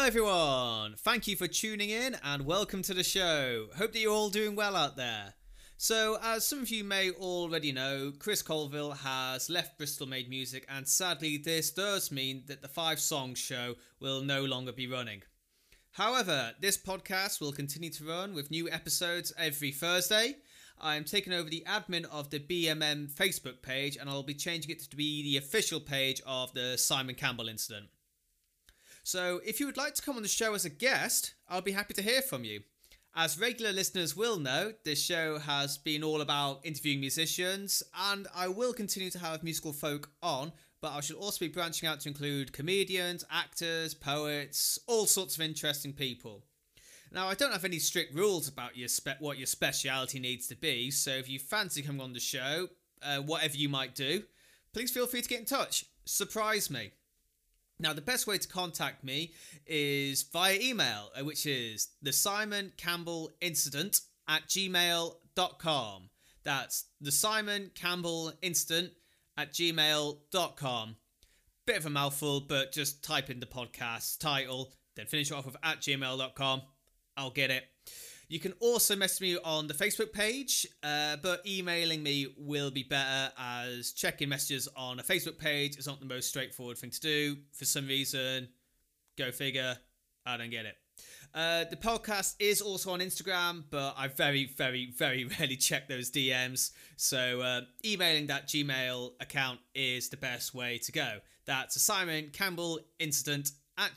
Hello, 0.00 0.08
everyone. 0.08 0.94
Thank 0.96 1.28
you 1.28 1.36
for 1.36 1.46
tuning 1.46 1.90
in 1.90 2.16
and 2.24 2.46
welcome 2.46 2.80
to 2.84 2.94
the 2.94 3.04
show. 3.04 3.66
Hope 3.76 3.92
that 3.92 3.98
you're 3.98 4.14
all 4.14 4.30
doing 4.30 4.56
well 4.56 4.74
out 4.74 4.96
there. 4.96 5.34
So, 5.76 6.16
as 6.22 6.46
some 6.46 6.62
of 6.62 6.70
you 6.70 6.84
may 6.84 7.10
already 7.10 7.70
know, 7.70 8.10
Chris 8.18 8.40
Colville 8.40 8.92
has 8.92 9.50
left 9.50 9.76
Bristol 9.76 10.06
Made 10.06 10.30
Music, 10.30 10.64
and 10.70 10.88
sadly, 10.88 11.36
this 11.36 11.70
does 11.70 12.10
mean 12.10 12.44
that 12.46 12.62
the 12.62 12.66
Five 12.66 12.98
Songs 12.98 13.38
show 13.38 13.74
will 14.00 14.22
no 14.22 14.42
longer 14.42 14.72
be 14.72 14.86
running. 14.86 15.20
However, 15.90 16.52
this 16.62 16.78
podcast 16.78 17.38
will 17.42 17.52
continue 17.52 17.90
to 17.90 18.06
run 18.06 18.32
with 18.32 18.50
new 18.50 18.70
episodes 18.70 19.34
every 19.36 19.70
Thursday. 19.70 20.36
I 20.80 20.96
am 20.96 21.04
taking 21.04 21.34
over 21.34 21.50
the 21.50 21.66
admin 21.68 22.06
of 22.06 22.30
the 22.30 22.40
BMM 22.40 23.12
Facebook 23.12 23.60
page, 23.60 23.98
and 23.98 24.08
I'll 24.08 24.22
be 24.22 24.32
changing 24.32 24.70
it 24.70 24.80
to 24.80 24.96
be 24.96 25.22
the 25.24 25.36
official 25.36 25.78
page 25.78 26.22
of 26.24 26.54
the 26.54 26.78
Simon 26.78 27.16
Campbell 27.16 27.50
incident. 27.50 27.88
So, 29.02 29.40
if 29.44 29.60
you 29.60 29.66
would 29.66 29.76
like 29.76 29.94
to 29.94 30.02
come 30.02 30.16
on 30.16 30.22
the 30.22 30.28
show 30.28 30.54
as 30.54 30.64
a 30.64 30.70
guest, 30.70 31.34
I'll 31.48 31.62
be 31.62 31.72
happy 31.72 31.94
to 31.94 32.02
hear 32.02 32.22
from 32.22 32.44
you. 32.44 32.62
As 33.14 33.40
regular 33.40 33.72
listeners 33.72 34.14
will 34.14 34.38
know, 34.38 34.72
this 34.84 35.02
show 35.02 35.38
has 35.38 35.78
been 35.78 36.04
all 36.04 36.20
about 36.20 36.60
interviewing 36.64 37.00
musicians, 37.00 37.82
and 38.10 38.28
I 38.34 38.46
will 38.46 38.72
continue 38.72 39.10
to 39.10 39.18
have 39.18 39.42
musical 39.42 39.72
folk 39.72 40.10
on, 40.22 40.52
but 40.80 40.92
I 40.92 41.00
shall 41.00 41.16
also 41.16 41.44
be 41.44 41.48
branching 41.48 41.88
out 41.88 42.00
to 42.00 42.08
include 42.08 42.52
comedians, 42.52 43.24
actors, 43.30 43.94
poets, 43.94 44.78
all 44.86 45.06
sorts 45.06 45.34
of 45.34 45.42
interesting 45.42 45.92
people. 45.92 46.44
Now, 47.12 47.26
I 47.26 47.34
don't 47.34 47.52
have 47.52 47.64
any 47.64 47.80
strict 47.80 48.14
rules 48.14 48.46
about 48.46 48.76
your 48.76 48.86
spe- 48.86 49.20
what 49.20 49.38
your 49.38 49.46
speciality 49.46 50.20
needs 50.20 50.46
to 50.46 50.54
be, 50.54 50.92
so 50.92 51.10
if 51.10 51.28
you 51.28 51.40
fancy 51.40 51.82
coming 51.82 52.00
on 52.00 52.12
the 52.12 52.20
show, 52.20 52.68
uh, 53.02 53.18
whatever 53.18 53.56
you 53.56 53.68
might 53.68 53.96
do, 53.96 54.22
please 54.72 54.92
feel 54.92 55.08
free 55.08 55.22
to 55.22 55.28
get 55.28 55.40
in 55.40 55.46
touch. 55.46 55.86
Surprise 56.04 56.70
me. 56.70 56.92
Now, 57.80 57.94
the 57.94 58.02
best 58.02 58.26
way 58.26 58.36
to 58.36 58.46
contact 58.46 59.02
me 59.02 59.32
is 59.66 60.22
via 60.24 60.58
email, 60.60 61.10
uh, 61.18 61.24
which 61.24 61.46
is 61.46 61.88
the 62.02 62.12
Simon 62.12 62.72
Campbell 62.76 63.30
Incident 63.40 64.02
at 64.28 64.46
gmail.com. 64.48 66.10
That's 66.44 66.84
the 67.00 67.10
Simon 67.10 67.70
Campbell 67.74 68.34
Incident 68.42 68.92
at 69.38 69.54
gmail.com. 69.54 70.96
Bit 71.66 71.76
of 71.78 71.86
a 71.86 71.90
mouthful, 71.90 72.40
but 72.40 72.72
just 72.72 73.02
type 73.02 73.30
in 73.30 73.40
the 73.40 73.46
podcast 73.46 74.18
title, 74.18 74.72
then 74.94 75.06
finish 75.06 75.30
it 75.30 75.34
off 75.34 75.46
with 75.46 75.56
at 75.62 75.80
gmail.com. 75.80 76.62
I'll 77.16 77.30
get 77.30 77.50
it. 77.50 77.64
You 78.30 78.38
can 78.38 78.54
also 78.60 78.94
message 78.94 79.22
me 79.22 79.38
on 79.44 79.66
the 79.66 79.74
Facebook 79.74 80.12
page, 80.12 80.64
uh, 80.84 81.16
but 81.20 81.44
emailing 81.44 82.00
me 82.00 82.28
will 82.38 82.70
be 82.70 82.84
better 82.84 83.32
as 83.36 83.90
checking 83.90 84.28
messages 84.28 84.68
on 84.76 85.00
a 85.00 85.02
Facebook 85.02 85.36
page 85.36 85.76
is 85.76 85.88
not 85.88 85.98
the 85.98 86.06
most 86.06 86.28
straightforward 86.28 86.78
thing 86.78 86.90
to 86.90 87.00
do. 87.00 87.36
For 87.50 87.64
some 87.64 87.88
reason, 87.88 88.46
go 89.18 89.32
figure, 89.32 89.76
I 90.24 90.36
don't 90.36 90.50
get 90.50 90.64
it. 90.64 90.76
Uh, 91.34 91.64
the 91.70 91.76
podcast 91.76 92.36
is 92.38 92.60
also 92.60 92.92
on 92.92 93.00
Instagram, 93.00 93.64
but 93.68 93.94
I 93.98 94.06
very, 94.06 94.44
very, 94.44 94.92
very 94.96 95.24
rarely 95.40 95.56
check 95.56 95.88
those 95.88 96.12
DMs. 96.12 96.70
So 96.96 97.40
uh, 97.40 97.62
emailing 97.84 98.28
that 98.28 98.46
Gmail 98.46 99.10
account 99.18 99.58
is 99.74 100.08
the 100.08 100.16
best 100.16 100.54
way 100.54 100.78
to 100.78 100.92
go. 100.92 101.18
That's 101.46 101.82
Simon 101.82 102.30
Campbell 102.32 102.78
Incident 103.00 103.50
at 103.76 103.96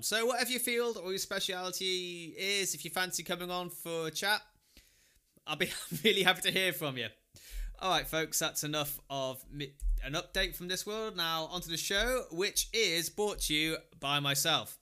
So 0.00 0.26
whatever 0.26 0.50
your 0.50 0.60
field 0.60 0.98
or 1.02 1.10
your 1.10 1.18
speciality 1.18 2.34
is, 2.38 2.74
if 2.74 2.84
you 2.84 2.90
fancy 2.90 3.22
coming 3.22 3.50
on 3.50 3.68
for 3.68 4.06
a 4.06 4.10
chat, 4.10 4.40
I'll 5.46 5.56
be 5.56 5.70
really 6.04 6.22
happy 6.22 6.40
to 6.42 6.50
hear 6.50 6.72
from 6.72 6.96
you. 6.96 7.08
All 7.78 7.90
right, 7.90 8.06
folks, 8.06 8.38
that's 8.38 8.64
enough 8.64 8.98
of 9.10 9.44
an 10.04 10.12
update 10.12 10.56
from 10.56 10.68
this 10.68 10.86
world. 10.86 11.16
Now 11.16 11.48
onto 11.50 11.68
the 11.68 11.76
show, 11.76 12.24
which 12.30 12.68
is 12.72 13.10
brought 13.10 13.40
to 13.42 13.54
you 13.54 13.76
by 14.00 14.20
myself. 14.20 14.78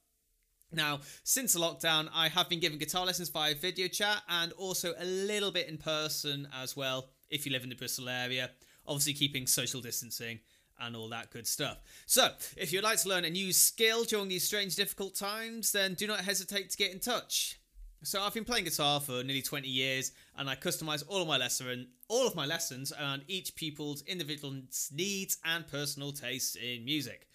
Now, 0.73 1.01
since 1.25 1.55
the 1.55 1.61
lockdown, 1.61 2.09
I 2.15 2.29
have 2.29 2.49
been 2.49 2.61
giving 2.61 2.79
guitar 2.79 3.05
lessons 3.05 3.29
via 3.29 3.57
video 3.57 3.89
chat 3.89 4.23
and 4.29 4.53
also 4.53 4.95
a 4.99 5.05
little 5.05 5.51
bit 5.51 5.69
in 5.69 5.79
person 5.79 6.47
as 6.55 6.77
well, 6.77 7.09
if 7.29 7.45
you 7.45 7.51
live 7.51 7.65
in 7.65 7.71
the 7.71 7.75
Bristol 7.75 8.09
area. 8.09 8.51
Obviously, 8.87 9.15
keeping 9.15 9.49
social 9.49 9.81
distancing 9.81 10.39
and 10.81 10.97
all 10.97 11.09
that 11.09 11.31
good 11.31 11.47
stuff. 11.47 11.79
So, 12.07 12.31
if 12.57 12.73
you'd 12.73 12.85
like 12.85 12.99
to 13.03 13.09
learn 13.09 13.25
a 13.25 13.31
new 13.31 13.53
skill 13.53 14.05
during 14.05 14.29
these 14.29 14.45
strange, 14.45 14.77
difficult 14.77 15.15
times, 15.15 15.73
then 15.73 15.95
do 15.95 16.07
not 16.07 16.21
hesitate 16.21 16.71
to 16.71 16.77
get 16.77 16.93
in 16.93 17.01
touch. 17.01 17.61
So, 18.03 18.23
I've 18.23 18.35
been 18.35 18.45
playing 18.45 18.65
guitar 18.65 19.01
for 19.01 19.23
nearly 19.23 19.43
20 19.43 19.69
years, 19.69 20.13
and 20.37 20.49
I 20.49 20.57
customize 20.57 21.05
all 21.07 21.23
of 21.23 21.29
my 21.29 21.37
lesson, 21.37 21.89
all 22.09 22.27
of 22.27 22.35
my 22.35 22.47
lessons 22.47 22.93
around 22.93 23.23
each 23.29 23.55
pupil's 23.55 24.03
individual 24.03 24.55
needs 24.93 25.39
and 25.45 25.67
personal 25.67 26.13
tastes 26.13 26.57
in 26.57 26.85
music. 26.85 27.29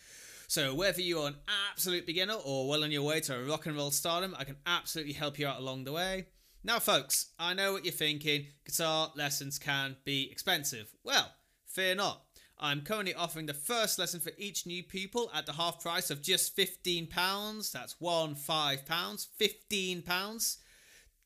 So, 0.48 0.76
whether 0.76 1.02
you're 1.02 1.28
an 1.28 1.36
absolute 1.72 2.06
beginner 2.06 2.36
or 2.36 2.68
well 2.68 2.84
on 2.84 2.92
your 2.92 3.04
way 3.04 3.20
to 3.22 3.36
a 3.36 3.44
rock 3.44 3.66
and 3.66 3.76
roll 3.76 3.92
stardom, 3.92 4.36
I 4.38 4.44
can 4.44 4.58
absolutely 4.66 5.14
help 5.14 5.40
you 5.40 5.48
out 5.48 5.60
along 5.60 5.86
the 5.86 5.92
way. 5.92 6.28
Now, 6.64 6.80
folks, 6.80 7.28
I 7.38 7.54
know 7.54 7.74
what 7.74 7.86
you're 7.86 7.94
thinking 7.94 8.48
guitar 8.66 9.12
lessons 9.16 9.60
can 9.60 9.98
be 10.04 10.30
expensive. 10.32 10.92
Well, 11.04 11.32
fear 11.68 11.94
not. 11.94 12.25
I'm 12.58 12.82
currently 12.82 13.14
offering 13.14 13.48
the 13.48 13.54
first 13.54 14.00
lesson 14.00 14.20
for 14.20 14.32
each 14.38 14.66
new 14.66 14.82
pupil 14.82 15.30
at 15.34 15.46
the 15.46 15.54
half 15.54 15.82
price 15.82 16.10
of 16.10 16.22
just 16.22 16.56
£15. 16.56 17.72
That's 17.72 17.96
one 18.00 18.36
five 18.36 18.86
pounds, 18.86 19.28
£15. 19.40 20.58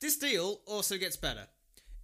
This 0.01 0.17
deal 0.17 0.61
also 0.65 0.97
gets 0.97 1.17
better. 1.17 1.47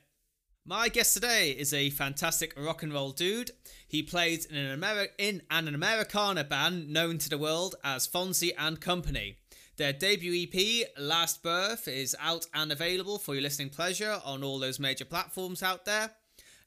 My 0.66 0.88
guest 0.88 1.14
today 1.14 1.52
is 1.52 1.74
a 1.74 1.90
fantastic 1.90 2.54
rock 2.58 2.84
and 2.84 2.94
roll 2.94 3.12
dude. 3.12 3.52
He 3.86 4.02
plays 4.02 4.46
in 4.46 4.56
an, 4.56 4.80
Ameri- 4.80 5.10
in 5.18 5.42
an 5.52 5.68
Americana 5.68 6.46
band 6.46 6.90
known 6.90 7.18
to 7.18 7.30
the 7.30 7.38
world 7.38 7.76
as 7.84 8.08
Fonzy 8.08 8.52
and 8.58 8.80
Company. 8.80 9.36
Their 9.76 9.92
debut 9.92 10.48
EP, 10.48 10.88
Last 10.98 11.44
Birth, 11.44 11.90
is 11.90 12.16
out 12.18 12.46
and 12.54 12.72
available 12.72 13.20
for 13.20 13.34
your 13.34 13.42
listening 13.42 13.72
pleasure 13.72 14.22
on 14.24 14.42
all 14.42 14.58
those 14.58 14.80
major 14.80 15.04
platforms 15.04 15.62
out 15.62 15.84
there. 15.84 16.12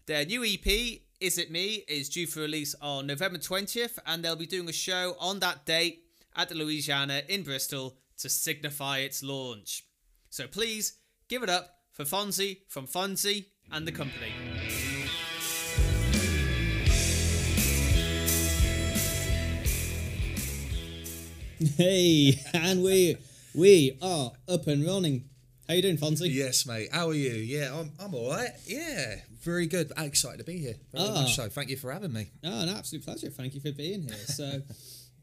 Their 0.05 0.27
new 0.27 0.45
EP, 0.45 1.01
is 1.21 1.39
It 1.39 1.51
Me 1.51 1.85
is 1.89 2.09
due 2.09 2.27
for 2.27 2.41
release 2.41 2.75
on 2.81 3.07
November 3.07 3.39
20th, 3.39 3.99
and 4.07 4.23
they'll 4.23 4.37
be 4.37 4.47
doing 4.47 4.69
a 4.69 4.73
show 4.73 5.17
on 5.19 5.41
that 5.41 5.65
date 5.65 6.05
at 6.35 6.49
the 6.49 6.55
Louisiana 6.55 7.23
in 7.29 7.43
Bristol 7.43 7.97
to 8.19 8.29
signify 8.29 8.99
its 8.99 9.23
launch. 9.23 9.85
So 10.31 10.47
please 10.47 10.99
give 11.29 11.43
it 11.43 11.49
up 11.49 11.71
for 11.93 12.05
Fonzy 12.05 12.59
from 12.69 12.87
Fonzy 12.87 13.47
and 13.73 13.87
the 13.87 13.93
company. 13.93 14.33
Hey, 21.77 22.39
and 22.55 22.83
we 22.83 23.17
we 23.55 23.97
are 24.03 24.33
up 24.49 24.67
and 24.67 24.87
running. 24.87 25.31
How 25.69 25.75
you 25.75 25.83
doing, 25.83 25.97
Fonzy? 25.99 26.33
Yes, 26.33 26.65
mate. 26.65 26.91
How 26.93 27.09
are 27.09 27.15
you? 27.15 27.33
Yeah, 27.33 27.77
I'm, 27.77 27.91
I'm 27.99 28.15
all 28.15 28.31
right. 28.31 28.51
Yeah, 28.67 29.17
very 29.43 29.67
good. 29.67 29.93
I'm 29.97 30.05
excited 30.07 30.39
to 30.39 30.45
be 30.45 30.59
here. 30.59 30.77
Very 30.93 31.09
Ah. 31.09 31.23
much 31.23 31.35
so. 31.35 31.49
Thank 31.49 31.71
you 31.71 31.77
for 31.77 31.91
having 31.93 32.13
me. 32.13 32.31
Oh, 32.45 32.61
an 32.63 32.69
absolute 32.69 33.05
pleasure. 33.05 33.31
Thank 33.31 33.55
you 33.55 33.61
for 33.61 33.73
being 33.73 34.03
here. 34.05 34.15
So, 34.15 34.63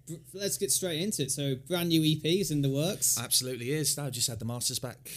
br- 0.06 0.16
let's 0.34 0.58
get 0.58 0.70
straight 0.72 1.02
into 1.02 1.24
it. 1.24 1.32
So, 1.32 1.56
brand 1.56 1.90
new 1.90 2.02
EPs 2.02 2.52
in 2.52 2.62
the 2.62 2.70
works. 2.70 3.18
Absolutely 3.18 3.72
is. 3.72 3.98
I 3.98 4.10
just 4.10 4.28
had 4.28 4.40
the 4.40 4.46
masters 4.46 4.80
back 4.80 5.10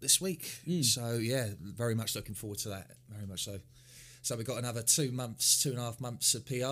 this 0.00 0.20
week, 0.20 0.44
Hmm. 0.66 0.82
so 0.82 1.14
yeah, 1.14 1.48
very 1.62 1.94
much 1.94 2.14
looking 2.14 2.34
forward 2.34 2.58
to 2.58 2.68
that. 2.70 2.90
Very 3.08 3.26
much 3.26 3.44
so. 3.44 3.60
So 4.20 4.36
we've 4.36 4.46
got 4.46 4.58
another 4.58 4.82
two 4.82 5.10
months, 5.12 5.62
two 5.62 5.70
and 5.70 5.78
a 5.78 5.82
half 5.82 5.98
months 5.98 6.34
of 6.34 6.44
PR. 6.44 6.64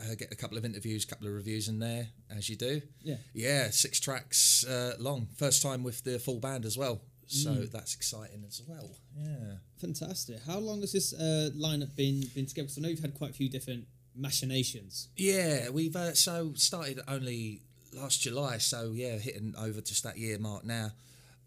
Uh, 0.00 0.14
get 0.16 0.30
a 0.32 0.36
couple 0.36 0.56
of 0.56 0.64
interviews, 0.64 1.04
couple 1.04 1.26
of 1.26 1.34
reviews 1.34 1.66
in 1.68 1.80
there, 1.80 2.08
as 2.30 2.48
you 2.48 2.54
do. 2.56 2.80
Yeah. 3.02 3.16
Yeah, 3.32 3.70
six 3.70 3.98
tracks 3.98 4.64
uh, 4.64 4.94
long. 5.00 5.26
First 5.36 5.62
time 5.62 5.82
with 5.82 6.04
the 6.04 6.20
full 6.20 6.38
band 6.38 6.64
as 6.64 6.78
well. 6.78 7.00
So 7.26 7.50
Mm. 7.50 7.70
that's 7.70 7.94
exciting 7.94 8.44
as 8.46 8.60
well. 8.66 8.96
Yeah. 9.18 9.56
Fantastic. 9.78 10.40
How 10.46 10.58
long 10.58 10.80
has 10.82 10.92
this 10.92 11.12
uh, 11.12 11.50
lineup 11.56 11.94
been 11.96 12.20
been 12.34 12.46
together? 12.46 12.66
Because 12.66 12.78
I 12.78 12.80
know 12.82 12.88
you've 12.88 13.00
had 13.00 13.14
quite 13.14 13.30
a 13.30 13.34
few 13.34 13.48
different 13.48 13.86
machinations. 14.14 15.08
Yeah, 15.16 15.68
we've 15.70 15.94
uh, 15.96 16.14
so 16.14 16.52
started 16.54 17.00
only 17.08 17.60
last 17.92 18.20
July, 18.22 18.58
so 18.58 18.92
yeah, 18.92 19.16
hitting 19.18 19.54
over 19.58 19.80
just 19.80 20.02
that 20.04 20.18
year 20.18 20.38
mark 20.38 20.64
now. 20.64 20.92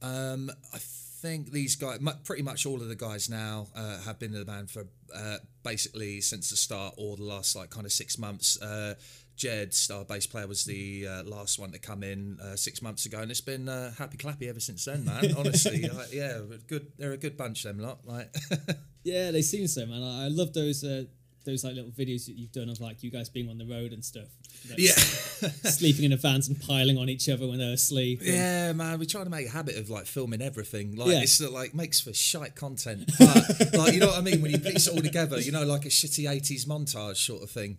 Um, 0.01 0.51
I 0.74 0.77
think 0.79 1.51
these 1.51 1.75
guys, 1.75 2.00
pretty 2.24 2.44
much 2.44 2.65
all 2.65 2.81
of 2.81 2.88
the 2.88 2.95
guys 2.95 3.29
now, 3.29 3.68
uh, 3.75 4.00
have 4.01 4.19
been 4.19 4.33
in 4.33 4.39
the 4.39 4.45
band 4.45 4.69
for 4.69 4.85
uh, 5.13 5.38
basically 5.63 6.21
since 6.21 6.50
the 6.50 6.56
start 6.57 6.94
or 6.97 7.18
the 7.18 7.24
last 7.24 7.56
like 7.56 7.69
kind 7.69 7.85
of 7.85 7.91
six 7.91 8.18
months. 8.18 8.62
Uh, 8.62 8.94
Jed, 9.38 9.74
our 9.94 10.04
bass 10.04 10.25
player, 10.28 10.48
was 10.48 10.66
the 10.66 11.07
uh, 11.07 11.24
last 11.24 11.60
one 11.60 11.72
to 11.72 11.80
come 11.80 12.04
in 12.04 12.39
uh, 12.44 12.56
six 12.56 12.81
months 12.81 13.06
ago, 13.06 13.19
and 13.19 13.31
it's 13.31 13.39
been 13.39 13.69
uh, 13.69 13.94
happy 13.94 14.18
clappy 14.18 14.50
ever 14.50 14.60
since 14.60 14.84
then, 14.86 15.06
man. 15.06 15.34
Honestly, 15.38 15.81
like, 15.88 16.12
yeah, 16.12 16.39
good. 16.68 16.88
They're 16.98 17.13
a 17.13 17.18
good 17.18 17.38
bunch, 17.38 17.63
them 17.63 17.80
lot. 17.80 18.00
Like, 18.04 18.36
Yeah, 19.04 19.31
they 19.31 19.42
seem 19.44 19.68
so, 19.68 19.86
man. 19.86 20.04
I, 20.04 20.25
I 20.25 20.28
love 20.28 20.51
those 20.54 20.84
uh, 20.84 21.06
those 21.45 21.63
like 21.63 21.75
little 21.75 21.92
videos 21.92 22.25
that 22.25 22.34
you've 22.34 22.51
done 22.51 22.68
of 22.68 22.81
like 22.81 23.04
you 23.04 23.10
guys 23.10 23.30
being 23.30 23.50
on 23.50 23.57
the 23.57 23.66
road 23.66 23.94
and 23.94 24.04
stuff. 24.04 24.28
Like, 24.69 24.80
yeah. 24.80 24.92
sleeping 25.63 26.04
in 26.04 26.12
the 26.12 26.18
vans 26.18 26.50
and 26.50 26.60
piling 26.60 26.98
on 26.98 27.07
each 27.07 27.30
other 27.30 27.48
when 27.48 27.60
they're 27.60 27.72
asleep. 27.72 28.19
Yeah, 28.22 28.74
man, 28.74 29.00
we 29.00 29.06
try 29.06 29.24
to 29.24 29.30
make 29.30 29.48
a 29.48 29.51
habit 29.51 29.78
of 29.78 29.89
like 29.89 30.07
filming 30.07 30.42
everything. 30.42 30.95
Like 30.98 31.10
Yeah. 31.10 31.22
it's 31.22 31.39
uh, 31.39 31.50
like 31.50 31.74
makes 31.74 32.01
for 32.01 32.12
shite 32.12 32.56
content, 32.56 33.10
but 33.18 33.74
like 33.78 33.94
you 33.94 34.01
know 34.01 34.07
what 34.07 34.18
I 34.18 34.22
mean 34.22 34.42
when 34.42 34.51
you 34.51 34.57
piece 34.60 34.88
it 34.88 34.94
all 34.94 35.01
together, 35.01 35.39
you 35.39 35.54
know, 35.54 35.63
like 35.63 35.86
a 35.86 35.89
shitty 35.89 36.30
eighties 36.30 36.66
montage 36.66 37.16
sort 37.16 37.44
of 37.44 37.50
thing. 37.50 37.78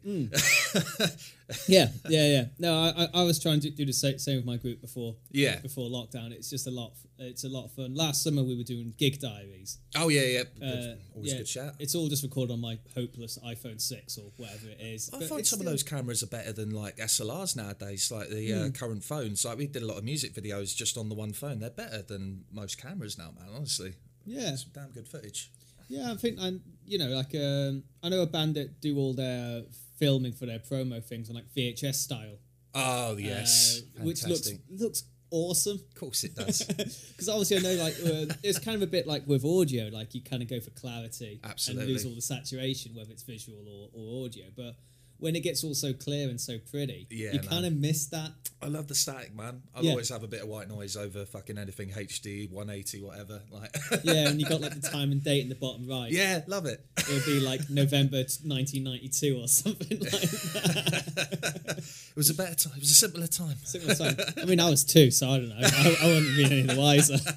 Yeah, 1.66 1.88
yeah, 2.08 2.26
yeah. 2.26 2.44
No, 2.58 2.74
I, 2.74 3.04
I, 3.04 3.20
I 3.20 3.22
was 3.24 3.38
trying 3.38 3.60
to 3.60 3.70
do 3.70 3.86
the 3.86 3.92
same, 3.92 4.18
same 4.18 4.36
with 4.36 4.44
my 4.44 4.56
group 4.56 4.80
before. 4.80 5.16
Yeah. 5.30 5.60
Before 5.60 5.88
lockdown, 5.88 6.30
it's 6.32 6.50
just 6.50 6.66
a 6.66 6.70
lot. 6.70 6.92
It's 7.18 7.44
a 7.44 7.48
lot 7.48 7.64
of 7.64 7.72
fun. 7.72 7.94
Last 7.94 8.22
summer 8.22 8.42
we 8.44 8.54
were 8.56 8.62
doing 8.64 8.92
gig 8.98 9.18
diaries. 9.20 9.78
Oh 9.96 10.08
yeah, 10.08 10.22
yeah, 10.22 10.42
Uh, 10.62 10.94
always 11.14 11.32
yeah, 11.32 11.38
good 11.38 11.48
shout. 11.48 11.74
It's 11.78 11.94
all 11.94 12.08
just 12.08 12.22
recorded 12.22 12.52
on 12.52 12.60
my 12.60 12.78
hopeless 12.94 13.38
iPhone 13.44 13.80
six 13.80 14.18
or 14.18 14.30
whatever 14.36 14.68
it 14.68 14.78
is. 14.80 15.10
I 15.12 15.18
But 15.20 15.28
find 15.28 15.46
some 15.46 15.60
of 15.60 15.66
those 15.66 15.82
cameras 15.82 16.22
are 16.22 16.26
better 16.28 16.52
than 16.52 16.70
like 16.70 16.98
SLRs 16.98 17.56
nowadays, 17.56 18.10
like 18.12 18.28
the 18.28 18.52
uh, 18.52 18.68
current 18.70 19.02
phones. 19.02 19.44
Like 19.44 19.58
we 19.58 19.66
did 19.66 19.82
a 19.82 19.86
lot 19.86 19.98
of 19.98 20.04
music 20.04 20.34
videos 20.34 20.76
just 20.76 20.96
on 20.98 21.08
the 21.08 21.14
one 21.14 21.32
phone. 21.32 21.60
They're 21.60 21.70
better 21.70 22.02
than 22.02 22.44
most 22.52 22.80
cameras 22.80 23.16
now, 23.18 23.32
man. 23.38 23.48
Honestly, 23.56 23.94
Yeah, 24.26 24.54
some 24.56 24.70
damn 24.74 24.90
good 24.90 25.08
footage. 25.08 25.50
yeah. 25.88 26.12
I 26.12 26.16
think 26.16 26.38
I'm. 26.40 26.60
You 26.86 26.98
know, 26.98 27.08
like 27.08 27.34
um, 27.34 27.82
I 28.02 28.08
know 28.08 28.22
a 28.22 28.26
band 28.26 28.54
that 28.54 28.80
do 28.80 28.96
all 28.96 29.12
their 29.12 29.62
filming 29.98 30.32
for 30.32 30.46
their 30.46 30.58
promo 30.58 31.04
things 31.04 31.28
on 31.28 31.36
like 31.36 31.52
VHS 31.56 31.94
style. 31.94 32.38
Oh 32.74 33.16
yes, 33.16 33.82
uh, 33.98 34.04
which 34.04 34.26
looks 34.26 34.50
looks 34.70 35.04
awesome. 35.30 35.76
of 35.76 35.94
course 35.94 36.24
it 36.24 36.34
does. 36.34 36.62
Because 37.18 37.28
obviously, 37.28 37.56
I 37.56 37.60
know 37.60 37.82
like 37.82 37.94
uh, 37.94 38.34
it's 38.42 38.58
kind 38.58 38.76
of 38.76 38.82
a 38.82 38.86
bit 38.86 39.06
like 39.06 39.26
with 39.26 39.44
audio, 39.44 39.88
like 39.92 40.14
you 40.14 40.22
kind 40.22 40.42
of 40.42 40.48
go 40.48 40.60
for 40.60 40.70
clarity 40.70 41.40
Absolutely. 41.42 41.84
and 41.84 41.92
lose 41.92 42.06
all 42.06 42.14
the 42.14 42.22
saturation, 42.22 42.94
whether 42.94 43.10
it's 43.10 43.24
visual 43.24 43.64
or, 43.68 43.90
or 43.92 44.24
audio. 44.24 44.46
But 44.56 44.76
when 45.18 45.34
it 45.34 45.40
gets 45.40 45.64
all 45.64 45.74
so 45.74 45.92
clear 45.92 46.28
and 46.28 46.40
so 46.40 46.58
pretty, 46.70 47.06
Yeah, 47.10 47.32
you 47.32 47.40
kind 47.40 47.66
of 47.66 47.72
miss 47.74 48.06
that. 48.06 48.30
I 48.62 48.66
love 48.66 48.88
the 48.88 48.94
static, 48.94 49.34
man. 49.36 49.62
I'll 49.74 49.84
Yeah. 49.84 49.90
always 49.92 50.08
have 50.08 50.22
a 50.24 50.26
bit 50.28 50.42
of 50.42 50.48
white 50.48 50.68
noise 50.68 50.96
over 50.96 51.24
fucking 51.26 51.58
anything 51.58 51.90
HD, 51.90 52.48
180, 52.50 53.02
whatever. 53.02 53.42
Like, 53.50 53.74
Yeah, 54.04 54.28
and 54.28 54.40
you 54.40 54.48
got 54.48 54.60
like 54.60 54.80
the 54.80 54.88
time 54.88 55.12
and 55.12 55.22
date 55.22 55.42
in 55.42 55.48
the 55.48 55.54
bottom 55.54 55.88
right. 55.88 56.10
yeah, 56.10 56.42
love 56.46 56.66
it. 56.66 56.84
it 56.96 57.08
would 57.08 57.24
be 57.24 57.40
like 57.40 57.68
November 57.70 58.16
1992 58.18 59.38
or 59.40 59.48
something 59.48 59.98
like 60.00 60.10
that. 60.10 61.78
It 62.10 62.16
was 62.16 62.30
a 62.30 62.34
better 62.34 62.54
time. 62.56 62.72
It 62.76 62.80
was 62.80 62.90
a 62.90 62.94
simpler 62.94 63.26
time. 63.28 63.56
Similar 63.62 63.94
time. 63.94 64.16
I 64.42 64.44
mean, 64.44 64.58
I 64.58 64.68
was 64.70 64.82
two, 64.82 65.10
so 65.12 65.28
I 65.30 65.38
don't 65.38 65.48
know. 65.50 65.56
I, 65.60 65.96
I 66.02 66.06
wouldn't 66.06 66.36
be 66.36 66.44
any 66.44 66.62
the 66.62 66.76
wiser. 66.80 67.18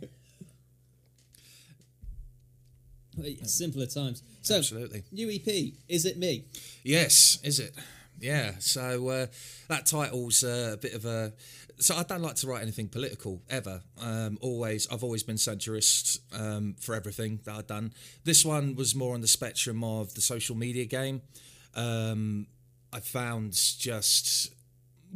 yeah, 0.00 0.08
Simpler 3.44 3.86
times. 3.86 4.22
So, 4.42 4.56
Absolutely. 4.56 5.02
new 5.12 5.30
EP, 5.30 5.72
Is 5.88 6.04
It 6.04 6.18
Me? 6.18 6.44
Yes, 6.82 7.38
is 7.42 7.58
it? 7.60 7.74
Yeah. 8.20 8.52
So 8.58 9.08
uh, 9.08 9.26
that 9.68 9.86
title's 9.86 10.42
uh, 10.42 10.70
a 10.74 10.76
bit 10.76 10.94
of 10.94 11.04
a. 11.04 11.32
So 11.78 11.94
I 11.94 12.04
don't 12.04 12.22
like 12.22 12.36
to 12.36 12.46
write 12.46 12.62
anything 12.62 12.88
political 12.88 13.42
ever. 13.50 13.82
Um, 14.00 14.38
always, 14.40 14.88
I've 14.90 15.04
always 15.04 15.22
been 15.22 15.36
centrist 15.36 16.20
um, 16.32 16.74
for 16.80 16.94
everything 16.94 17.40
that 17.44 17.54
I've 17.54 17.66
done. 17.66 17.92
This 18.24 18.44
one 18.44 18.76
was 18.76 18.94
more 18.94 19.14
on 19.14 19.20
the 19.20 19.26
spectrum 19.28 19.84
of 19.84 20.14
the 20.14 20.22
social 20.22 20.56
media 20.56 20.86
game. 20.86 21.20
Um, 21.74 22.46
I 22.92 23.00
found 23.00 23.52
just 23.52 24.54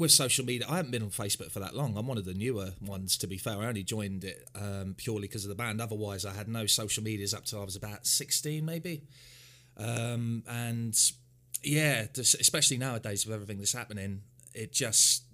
with 0.00 0.10
social 0.10 0.44
media, 0.44 0.66
I 0.68 0.76
haven't 0.76 0.90
been 0.90 1.02
on 1.02 1.10
Facebook 1.10 1.52
for 1.52 1.60
that 1.60 1.76
long. 1.76 1.96
I'm 1.96 2.06
one 2.06 2.18
of 2.18 2.24
the 2.24 2.34
newer 2.34 2.70
ones, 2.80 3.16
to 3.18 3.26
be 3.26 3.36
fair. 3.36 3.58
I 3.58 3.66
only 3.66 3.82
joined 3.82 4.24
it 4.24 4.48
um, 4.54 4.94
purely 4.96 5.28
because 5.28 5.44
of 5.44 5.50
the 5.50 5.54
band. 5.54 5.80
Otherwise, 5.80 6.24
I 6.24 6.32
had 6.32 6.48
no 6.48 6.66
social 6.66 7.04
medias 7.04 7.34
up 7.34 7.44
till 7.44 7.60
I 7.60 7.64
was 7.64 7.76
about 7.76 8.06
16, 8.06 8.64
maybe. 8.64 9.02
Um, 9.76 10.42
and 10.48 10.98
yeah, 11.62 12.06
especially 12.16 12.78
nowadays 12.78 13.26
with 13.26 13.34
everything 13.34 13.58
that's 13.58 13.72
happening, 13.72 14.22
it 14.54 14.72
just 14.72 15.24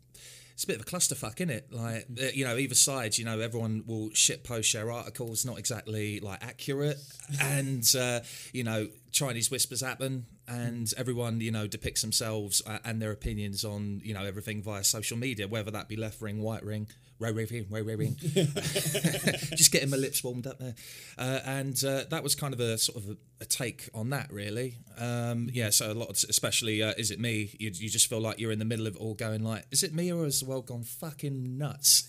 it's 0.52 0.64
a 0.64 0.66
bit 0.66 0.76
of 0.76 0.82
a 0.82 0.84
clusterfuck, 0.84 1.34
isn't 1.36 1.50
it? 1.50 1.72
Like 1.72 2.06
uh, 2.20 2.26
you 2.34 2.44
know, 2.44 2.56
either 2.56 2.74
side, 2.74 3.18
you 3.18 3.24
know, 3.24 3.40
everyone 3.40 3.84
will 3.86 4.10
shit 4.14 4.42
post 4.42 4.68
share 4.68 4.90
articles, 4.90 5.44
not 5.44 5.58
exactly 5.58 6.18
like 6.20 6.42
accurate, 6.44 6.98
and 7.40 7.84
uh, 7.98 8.20
you 8.52 8.64
know, 8.64 8.88
Chinese 9.12 9.50
whispers 9.50 9.80
happen, 9.80 10.26
and 10.48 10.92
everyone 10.96 11.40
you 11.40 11.50
know 11.50 11.66
depicts 11.66 12.02
themselves 12.02 12.62
and 12.84 13.00
their 13.00 13.10
opinions 13.12 13.64
on 13.64 14.00
you 14.04 14.14
know 14.14 14.24
everything 14.24 14.62
via 14.62 14.84
social 14.84 15.16
media, 15.16 15.48
whether 15.48 15.70
that 15.70 15.88
be 15.88 15.96
left 15.96 16.20
ring, 16.20 16.42
white 16.42 16.64
ring. 16.64 16.88
Row 17.18 17.30
ring, 17.30 17.66
row 17.70 17.80
ring, 17.80 18.14
just 18.20 19.72
getting 19.72 19.88
my 19.88 19.96
lips 19.96 20.22
warmed 20.22 20.46
up 20.46 20.58
there, 20.58 20.74
uh, 21.16 21.40
and 21.46 21.82
uh, 21.82 22.04
that 22.10 22.22
was 22.22 22.34
kind 22.34 22.52
of 22.52 22.60
a 22.60 22.76
sort 22.76 23.02
of 23.02 23.08
a, 23.08 23.16
a 23.40 23.46
take 23.46 23.88
on 23.94 24.10
that, 24.10 24.30
really. 24.30 24.74
Um, 24.98 25.48
yeah, 25.50 25.70
so 25.70 25.92
a 25.92 25.94
lot, 25.94 26.10
of, 26.10 26.28
especially 26.28 26.82
uh, 26.82 26.92
is 26.98 27.10
it 27.10 27.18
me? 27.18 27.56
You, 27.58 27.70
you 27.72 27.88
just 27.88 28.10
feel 28.10 28.20
like 28.20 28.38
you're 28.38 28.52
in 28.52 28.58
the 28.58 28.66
middle 28.66 28.86
of 28.86 28.96
it 28.96 28.98
all, 28.98 29.14
going 29.14 29.42
like, 29.42 29.64
is 29.70 29.82
it 29.82 29.94
me 29.94 30.12
or 30.12 30.24
has 30.24 30.40
the 30.40 30.46
world 30.46 30.66
gone 30.66 30.82
fucking 30.82 31.56
nuts? 31.56 32.06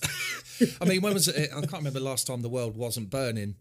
I 0.81 0.83
mean, 0.83 1.01
when 1.01 1.13
was 1.13 1.29
it? 1.29 1.51
I 1.51 1.61
can't 1.61 1.71
remember 1.71 1.99
the 1.99 2.05
last 2.05 2.27
time 2.27 2.41
the 2.41 2.49
world 2.49 2.75
wasn't 2.75 3.09
burning. 3.09 3.55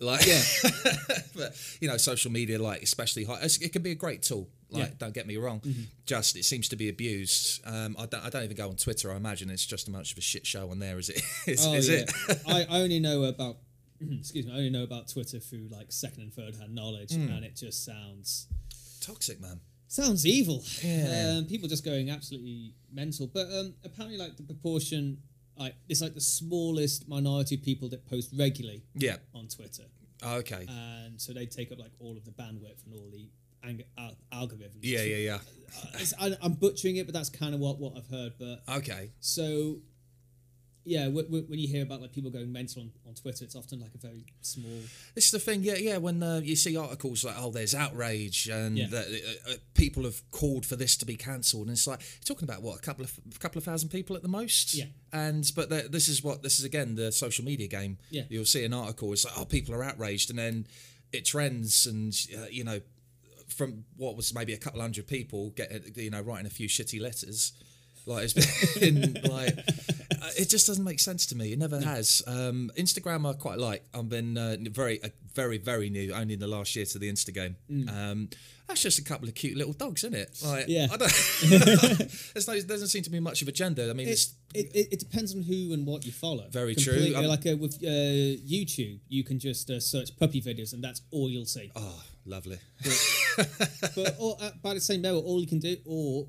Like, 0.00 0.26
yeah, 0.26 0.42
but 1.36 1.54
you 1.80 1.88
know, 1.88 1.96
social 1.96 2.30
media, 2.32 2.60
like 2.60 2.82
especially 2.82 3.24
high, 3.24 3.38
it 3.42 3.72
can 3.72 3.82
be 3.82 3.92
a 3.92 3.94
great 3.94 4.22
tool. 4.22 4.48
Like, 4.70 4.84
Yeah. 4.84 4.94
don't 4.98 5.14
get 5.14 5.26
me 5.26 5.36
wrong. 5.36 5.60
Just 6.06 6.34
it 6.36 6.44
seems 6.44 6.68
to 6.70 6.76
be 6.76 6.88
abused. 6.88 7.60
Um, 7.66 7.94
I 7.98 8.06
don't. 8.06 8.24
I 8.24 8.30
don't 8.30 8.42
even 8.44 8.56
go 8.56 8.68
on 8.68 8.76
Twitter. 8.76 9.12
I 9.12 9.16
imagine 9.16 9.50
it's 9.50 9.66
just 9.66 9.86
as 9.88 9.92
much 9.92 10.12
of 10.12 10.18
a 10.18 10.22
shit 10.22 10.46
show 10.46 10.70
on 10.70 10.78
there 10.78 10.96
as 10.98 11.08
it 11.10 11.22
is. 11.46 11.64
Oh, 11.66 11.74
is 11.74 11.88
yeah. 11.88 11.98
it? 12.28 12.42
I 12.48 12.62
I 12.64 12.80
only 12.82 12.98
know 13.00 13.24
about, 13.24 13.58
excuse 14.00 14.46
me, 14.46 14.52
I 14.52 14.56
only 14.56 14.70
know 14.70 14.82
about 14.82 15.08
Twitter 15.08 15.38
through 15.38 15.68
like 15.70 15.92
second 15.92 16.22
and 16.22 16.32
third 16.34 16.56
hand 16.56 16.74
knowledge, 16.74 17.12
Hmm. 17.14 17.28
and 17.28 17.44
it 17.44 17.54
just 17.56 17.84
sounds 17.84 18.46
Toxic, 19.00 19.40
man. 19.40 19.60
sounds 19.88 20.24
evil. 20.26 20.64
Yeah. 20.82 21.36
Um, 21.38 21.44
people 21.46 21.68
just 21.68 21.84
going 21.84 22.08
absolutely 22.10 22.74
mental. 22.92 23.26
But 23.26 23.46
um, 23.52 23.74
apparently, 23.84 24.16
like 24.18 24.36
the 24.36 24.42
proportion, 24.44 25.18
like 25.56 25.74
it's 25.88 26.00
like 26.00 26.14
the 26.14 26.20
smallest 26.20 27.08
minority 27.08 27.54
of 27.56 27.62
people 27.62 27.88
that 27.90 28.06
post 28.08 28.30
regularly 28.36 28.82
Yeah. 28.94 29.16
on 29.34 29.48
Twitter, 29.48 29.84
Oh, 30.22 30.36
okay. 30.38 30.66
and 30.68 31.20
so 31.20 31.32
they 31.32 31.46
take 31.46 31.72
up 31.72 31.78
like 31.78 31.92
all 32.00 32.16
of 32.16 32.24
the 32.24 32.30
bandwidth 32.32 32.84
and 32.86 32.94
all 32.94 33.10
the 33.12 33.28
ang- 33.62 33.82
al- 33.98 34.16
algorithms. 34.32 34.78
yeah, 34.82 35.02
yeah, 35.02 35.16
yeah. 35.16 35.34
Uh, 35.76 35.86
it's, 35.94 36.12
I, 36.20 36.36
I'm 36.42 36.54
butchering 36.54 36.96
it, 36.96 37.06
but 37.06 37.14
that's 37.14 37.30
kind 37.30 37.54
of 37.54 37.60
what 37.60 37.78
what 37.78 37.96
I've 37.96 38.08
heard. 38.08 38.32
But 38.38 38.62
Okay. 38.78 39.10
so. 39.20 39.78
Yeah, 40.84 41.04
w- 41.04 41.22
w- 41.24 41.44
when 41.46 41.58
you 41.60 41.68
hear 41.68 41.82
about 41.84 42.00
like 42.00 42.12
people 42.12 42.30
going 42.30 42.50
mental 42.52 42.82
on, 42.82 42.90
on 43.06 43.14
Twitter, 43.14 43.44
it's 43.44 43.54
often 43.54 43.78
like 43.80 43.94
a 43.94 43.98
very 43.98 44.24
small. 44.40 44.80
This 45.14 45.26
is 45.26 45.30
the 45.30 45.38
thing, 45.38 45.62
yeah, 45.62 45.76
yeah. 45.76 45.98
When 45.98 46.20
uh, 46.22 46.40
you 46.42 46.56
see 46.56 46.76
articles 46.76 47.22
like, 47.24 47.36
"Oh, 47.38 47.50
there's 47.52 47.74
outrage," 47.74 48.48
and 48.48 48.76
Yeah. 48.76 48.86
that 48.88 49.06
uh, 49.06 49.50
uh, 49.52 49.54
people 49.74 50.02
have 50.04 50.28
called 50.32 50.66
for 50.66 50.74
this 50.76 50.96
to 50.96 51.06
be 51.06 51.14
cancelled, 51.16 51.68
and 51.68 51.76
it's 51.76 51.86
like 51.86 52.00
you're 52.00 52.34
talking 52.34 52.48
about 52.48 52.62
what 52.62 52.76
a 52.78 52.80
couple 52.80 53.04
of 53.04 53.12
a 53.34 53.38
couple 53.38 53.58
of 53.58 53.64
thousand 53.64 53.90
people 53.90 54.16
at 54.16 54.22
the 54.22 54.28
most. 54.28 54.74
Yeah. 54.74 54.86
And 55.12 55.48
but 55.54 55.68
the, 55.68 55.88
this 55.88 56.08
is 56.08 56.24
what 56.24 56.42
this 56.42 56.58
is 56.58 56.64
again 56.64 56.96
the 56.96 57.12
social 57.12 57.44
media 57.44 57.68
game. 57.68 57.98
Yeah. 58.10 58.22
You'll 58.28 58.44
see 58.44 58.64
an 58.64 58.72
article, 58.74 59.12
it's 59.12 59.24
like, 59.24 59.34
"Oh, 59.38 59.44
people 59.44 59.74
are 59.74 59.84
outraged," 59.84 60.30
and 60.30 60.38
then 60.38 60.66
it 61.12 61.24
trends, 61.24 61.86
and 61.86 62.12
uh, 62.36 62.46
you 62.50 62.64
know, 62.64 62.80
from 63.46 63.84
what 63.96 64.16
was 64.16 64.34
maybe 64.34 64.52
a 64.52 64.58
couple 64.58 64.80
hundred 64.80 65.06
people 65.06 65.50
get 65.50 65.96
you 65.96 66.10
know 66.10 66.22
writing 66.22 66.46
a 66.46 66.50
few 66.50 66.68
shitty 66.68 67.00
letters. 67.00 67.52
Like 68.06 68.24
it's 68.24 68.78
been 68.78 69.18
like 69.30 69.58
uh, 69.58 70.30
it 70.38 70.48
just 70.48 70.66
doesn't 70.66 70.84
make 70.84 71.00
sense 71.00 71.26
to 71.26 71.36
me. 71.36 71.52
It 71.52 71.58
never 71.58 71.80
has. 71.80 72.22
Um, 72.26 72.70
Instagram 72.78 73.28
I 73.28 73.34
quite 73.34 73.58
like. 73.58 73.84
I've 73.94 74.08
been 74.08 74.36
uh, 74.38 74.56
very 74.70 75.02
uh, 75.02 75.08
very 75.34 75.58
very 75.58 75.88
new, 75.90 76.12
only 76.12 76.34
in 76.34 76.40
the 76.40 76.46
last 76.48 76.74
year 76.76 76.84
to 76.86 76.98
the 76.98 77.10
Insta 77.10 77.32
game. 77.34 77.56
Um, 77.88 78.28
that's 78.68 78.80
just 78.82 78.98
a 78.98 79.04
couple 79.04 79.28
of 79.28 79.34
cute 79.34 79.56
little 79.56 79.72
dogs, 79.74 80.04
isn't 80.04 80.14
it? 80.18 80.38
Like, 80.44 80.66
Mm. 80.66 80.68
Yeah. 80.68 80.86
I 80.90 80.96
don't, 80.96 81.12
there's 82.32 82.46
no, 82.48 82.54
there 82.54 82.62
doesn't 82.62 82.88
seem 82.88 83.02
to 83.02 83.10
be 83.10 83.20
much 83.20 83.42
of 83.42 83.48
a 83.48 83.52
gender. 83.52 83.88
I 83.90 83.92
mean, 83.92 84.06
It, 84.08 84.12
it's 84.12 84.34
it, 84.54 84.66
it, 84.74 84.88
it 84.92 84.98
depends 85.00 85.34
on 85.34 85.42
who 85.42 85.72
and 85.74 85.84
what 85.86 86.06
you 86.06 86.12
follow. 86.12 86.46
Very 86.50 86.74
true. 86.74 86.92
Completely- 86.94 87.16
Um, 87.16 87.26
like 87.26 87.44
uh, 87.46 87.56
with 87.56 87.74
uh, 87.82 87.86
YouTube, 87.86 89.00
you 89.08 89.24
can 89.24 89.38
just 89.38 89.68
uh, 89.68 89.80
search 89.80 90.16
puppy 90.16 90.40
videos, 90.40 90.72
and 90.72 90.82
that's 90.82 91.02
all 91.10 91.28
you'll 91.28 91.44
see. 91.44 91.70
oh 91.76 92.02
lovely. 92.24 92.58
but 93.96 94.16
or, 94.18 94.36
uh, 94.40 94.50
by 94.62 94.74
the 94.74 94.80
same 94.80 95.02
level, 95.02 95.20
all 95.22 95.40
you 95.40 95.46
can 95.46 95.58
do, 95.58 95.76
or 95.84 96.26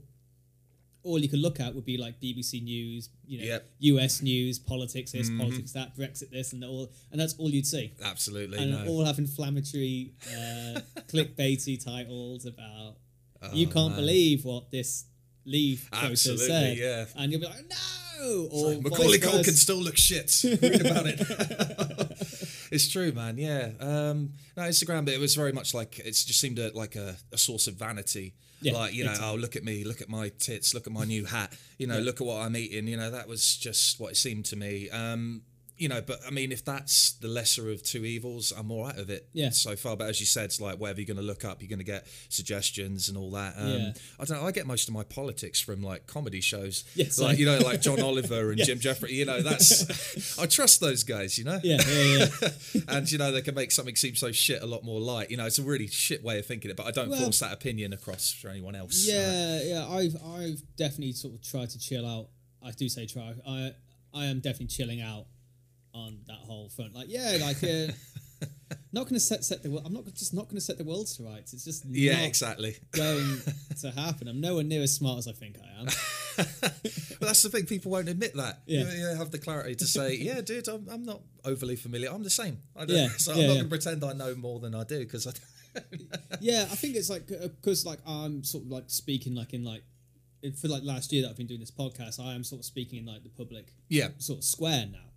all 1.04 1.20
you 1.20 1.28
could 1.30 1.40
look 1.40 1.60
at 1.60 1.76
would 1.76 1.86
be 1.86 1.98
like 1.98 2.20
BBC 2.22 2.64
News, 2.64 3.10
you 3.28 3.40
know, 3.40 3.46
Yep. 3.46 3.70
US 3.80 4.22
news, 4.22 4.58
politics 4.60 5.12
this, 5.12 5.30
politics 5.38 5.72
that, 5.74 5.96
Brexit 5.98 6.30
this, 6.32 6.54
and 6.54 6.64
all, 6.64 6.92
and 7.12 7.20
that's 7.20 7.34
all 7.38 7.50
you'd 7.50 7.68
see. 7.68 7.94
Absolutely. 8.04 8.58
And 8.58 8.72
no. 8.72 8.86
all 8.88 9.04
have 9.06 9.20
inflammatory, 9.20 10.14
uh, 10.30 10.80
clickbaity 11.12 11.84
titles 11.84 12.46
about 12.46 12.96
you 13.54 13.68
Oh, 13.68 13.72
can't 13.72 13.90
man. 13.94 14.00
believe 14.00 14.46
what 14.46 14.72
this 14.72 15.06
leave 15.46 15.90
Absolutely, 15.92 16.46
said, 16.48 16.78
yeah. 16.78 17.06
and 17.18 17.32
you'll 17.32 17.42
be 17.42 17.48
like, 17.48 17.66
no, 17.70 18.48
or 18.50 18.76
Macaulay 18.82 19.18
vice 19.18 19.30
Culkin 19.30 19.46
versa. 19.46 19.58
still 19.58 19.82
looks 19.82 20.00
shit. 20.00 20.42
Read 20.62 20.80
about 20.86 21.06
it. 21.08 21.20
it's 22.72 22.88
true, 22.90 23.12
man. 23.12 23.38
Yeah. 23.38 23.72
Um, 23.82 24.32
no, 24.56 24.64
Instagram, 24.64 25.04
but 25.04 25.14
it 25.14 25.20
was 25.20 25.36
very 25.36 25.52
much 25.52 25.74
like 25.74 26.00
it 26.00 26.12
just 26.14 26.40
seemed 26.40 26.60
a, 26.60 26.72
like 26.74 26.96
a, 26.96 27.18
a 27.34 27.38
source 27.38 27.68
of 27.68 27.76
vanity. 27.76 28.36
Yeah, 28.64 28.74
like 28.74 28.94
you 28.94 29.04
know, 29.06 29.14
oh 29.22 29.36
look 29.36 29.56
at 29.56 29.64
me, 29.64 29.84
look 29.84 30.02
at 30.02 30.10
my 30.10 30.30
tits, 30.40 30.74
look 30.74 30.88
at 30.88 30.94
my 30.94 31.06
new 31.06 31.26
hat. 31.26 31.54
You 31.78 31.88
know, 31.88 32.00
look 32.00 32.22
at 32.22 32.28
what 32.28 32.42
I'm 32.42 32.56
eating. 32.56 32.88
You 32.88 32.98
know, 32.98 33.12
that 33.12 33.28
was 33.28 33.58
just 33.58 34.00
what 34.00 34.12
it 34.12 34.18
seemed 34.18 34.46
to 34.46 34.56
me. 34.56 34.90
Um, 34.90 35.42
you 35.78 35.90
know, 35.90 36.02
but 36.02 36.20
I 36.26 36.30
mean, 36.30 36.52
if 36.52 36.64
that's 36.64 37.14
the 37.14 37.28
lesser 37.28 37.70
of 37.72 37.82
two 37.84 38.06
evils, 38.06 38.54
I'm 38.56 38.70
all 38.72 38.84
right 38.84 38.96
with 38.96 39.10
it 39.10 39.28
Yeah. 39.34 39.50
so 39.50 39.76
far. 39.76 39.98
But 39.98 40.10
as 40.10 40.20
you 40.20 40.26
said, 40.26 40.46
it's 40.46 40.62
like 40.62 40.78
whatever 40.80 41.02
you're 41.02 41.08
going 41.08 41.18
to 41.18 41.24
look 41.24 41.44
up, 41.44 41.62
you're 41.62 41.70
going 41.70 41.80
to 41.80 41.84
get 41.86 42.08
suggestions 42.30 43.10
and 43.10 43.18
all 43.18 43.32
that. 43.32 43.56
Um, 43.58 43.68
Yeah. 43.70 43.92
I 44.20 44.26
don't 44.26 44.42
know. 44.42 44.48
I 44.48 44.52
get 44.52 44.68
most 44.68 44.88
of 44.88 44.94
my 44.94 45.04
politics 45.04 45.60
from 45.62 45.82
like 45.82 46.06
comedy 46.08 46.42
shows. 46.42 46.84
Yes, 46.96 47.20
like 47.20 47.38
you 47.40 47.46
know, 47.46 47.58
like 47.60 47.82
John 47.82 48.02
Oliver 48.02 48.52
and. 48.52 48.60
Jim 48.64 48.80
Jefferies. 48.80 49.14
You 49.14 49.26
know, 49.26 49.42
that's 49.42 50.38
I 50.40 50.46
trust 50.46 50.80
those 50.80 51.04
guys. 51.04 51.38
You 51.38 51.46
know, 51.46 51.60
Yeah, 51.64 51.80
yeah, 51.88 52.28
yeah. 52.74 52.82
and 52.88 53.12
you 53.12 53.18
know 53.18 53.32
they 53.32 53.42
can 53.42 53.56
make 53.56 53.72
something 53.72 53.96
seem 53.96 54.16
so 54.16 54.32
shit 54.32 54.62
a 54.62 54.66
lot 54.66 54.84
more 54.84 55.00
light. 55.02 55.32
You 55.32 55.38
know, 55.38 55.46
it's 55.46 55.60
a 55.60 55.64
really 55.64 55.88
shit 55.88 56.24
way 56.24 56.40
of 56.40 56.46
thinking 56.46 56.70
it, 56.72 56.78
but 56.78 56.86
I 56.86 56.92
don't 56.92 57.10
Well- 57.10 57.22
force 57.24 57.40
that 57.40 57.52
opinion 57.52 57.94
across 57.94 58.32
for 58.32 58.50
anyone 58.50 58.76
else. 58.76 59.06
Yeah, 59.08 59.62
yeah. 59.64 59.88
I've 59.88 60.16
I've 60.24 60.62
definitely 60.78 61.14
sort 61.14 61.34
of 61.36 61.42
tried 61.42 61.70
to 61.72 61.80
chill 61.80 62.06
out. 62.06 62.30
I 62.64 62.72
do 62.72 62.88
say 62.90 63.06
try. 63.08 63.34
I 63.48 63.74
I 64.14 64.26
am 64.26 64.40
definitely 64.40 64.68
chilling 64.68 65.02
out 65.02 65.26
on 65.94 66.20
that 66.28 66.38
whole 66.38 66.70
front. 66.70 66.94
Like, 66.94 67.08
yeah, 67.10 67.38
like 67.42 67.64
uh, 67.64 67.92
not 68.94 69.04
going 69.04 69.16
to 69.16 69.20
set 69.20 69.44
set 69.44 69.64
the 69.64 69.70
world. 69.70 69.84
I'm 69.86 69.94
not 69.94 70.06
just 70.14 70.34
not 70.34 70.46
going 70.46 70.56
to 70.56 70.62
set 70.62 70.78
the 70.78 70.84
world 70.84 71.08
to 71.08 71.24
rights. 71.24 71.54
It's 71.54 71.66
just 71.66 71.86
yeah, 71.86 72.18
not 72.18 72.26
exactly. 72.26 72.76
going 72.92 73.40
to 73.82 73.92
happen. 73.92 74.28
I'm 74.28 74.42
nowhere 74.42 74.64
near 74.64 74.82
as 74.82 74.94
smart 74.94 75.20
as 75.20 75.28
I 75.28 75.34
think 75.34 75.58
I 75.64 75.82
am. 75.82 75.86
but 76.38 77.22
that's 77.22 77.44
the 77.44 77.50
thing; 77.50 77.66
people 77.66 77.92
won't 77.92 78.10
admit 78.10 78.36
that. 78.36 78.62
Yeah. 78.66 78.82
You, 78.82 79.10
you 79.10 79.16
have 79.18 79.32
the 79.32 79.40
clarity 79.40 79.76
to 79.76 79.86
say, 79.86 80.16
"Yeah, 80.16 80.42
dude, 80.42 80.68
I'm, 80.68 80.88
I'm 80.90 81.04
not 81.04 81.22
overly 81.46 81.76
familiar. 81.76 82.10
I'm 82.12 82.24
the 82.24 82.30
same. 82.30 82.60
I 82.76 82.86
don't, 82.86 82.96
Yeah, 82.96 83.08
so 83.18 83.34
yeah, 83.34 83.36
I'm 83.36 83.42
not 83.42 83.42
yeah. 83.42 83.48
going 83.60 83.64
to 83.64 83.70
pretend 83.70 84.04
I 84.04 84.14
know 84.14 84.36
more 84.36 84.60
than 84.60 84.76
I 84.76 84.84
do 84.84 85.00
because 85.00 85.28
I." 85.28 85.32
yeah, 86.40 86.68
I 86.72 86.76
think 86.76 86.96
it's 86.96 87.10
like 87.10 87.28
because 87.28 87.84
like 87.84 88.00
I'm 88.06 88.44
sort 88.44 88.66
of 88.66 88.70
like 88.70 88.84
speaking 88.88 89.34
like 89.34 89.54
in 89.54 89.64
like 89.64 89.84
for 90.60 90.68
like 90.68 90.84
last 90.84 91.12
year 91.12 91.24
that 91.24 91.30
I've 91.30 91.38
been 91.38 91.48
doing 91.48 91.62
this 91.62 91.72
podcast. 91.72 92.20
I 92.20 92.36
am 92.36 92.44
sort 92.44 92.60
of 92.60 92.66
speaking 92.66 93.00
in 93.00 93.06
like 93.06 93.24
the 93.24 93.30
public 93.30 93.74
yeah, 93.90 94.10
sort 94.18 94.40
of 94.40 94.44
square 94.44 94.86
now. 94.92 95.13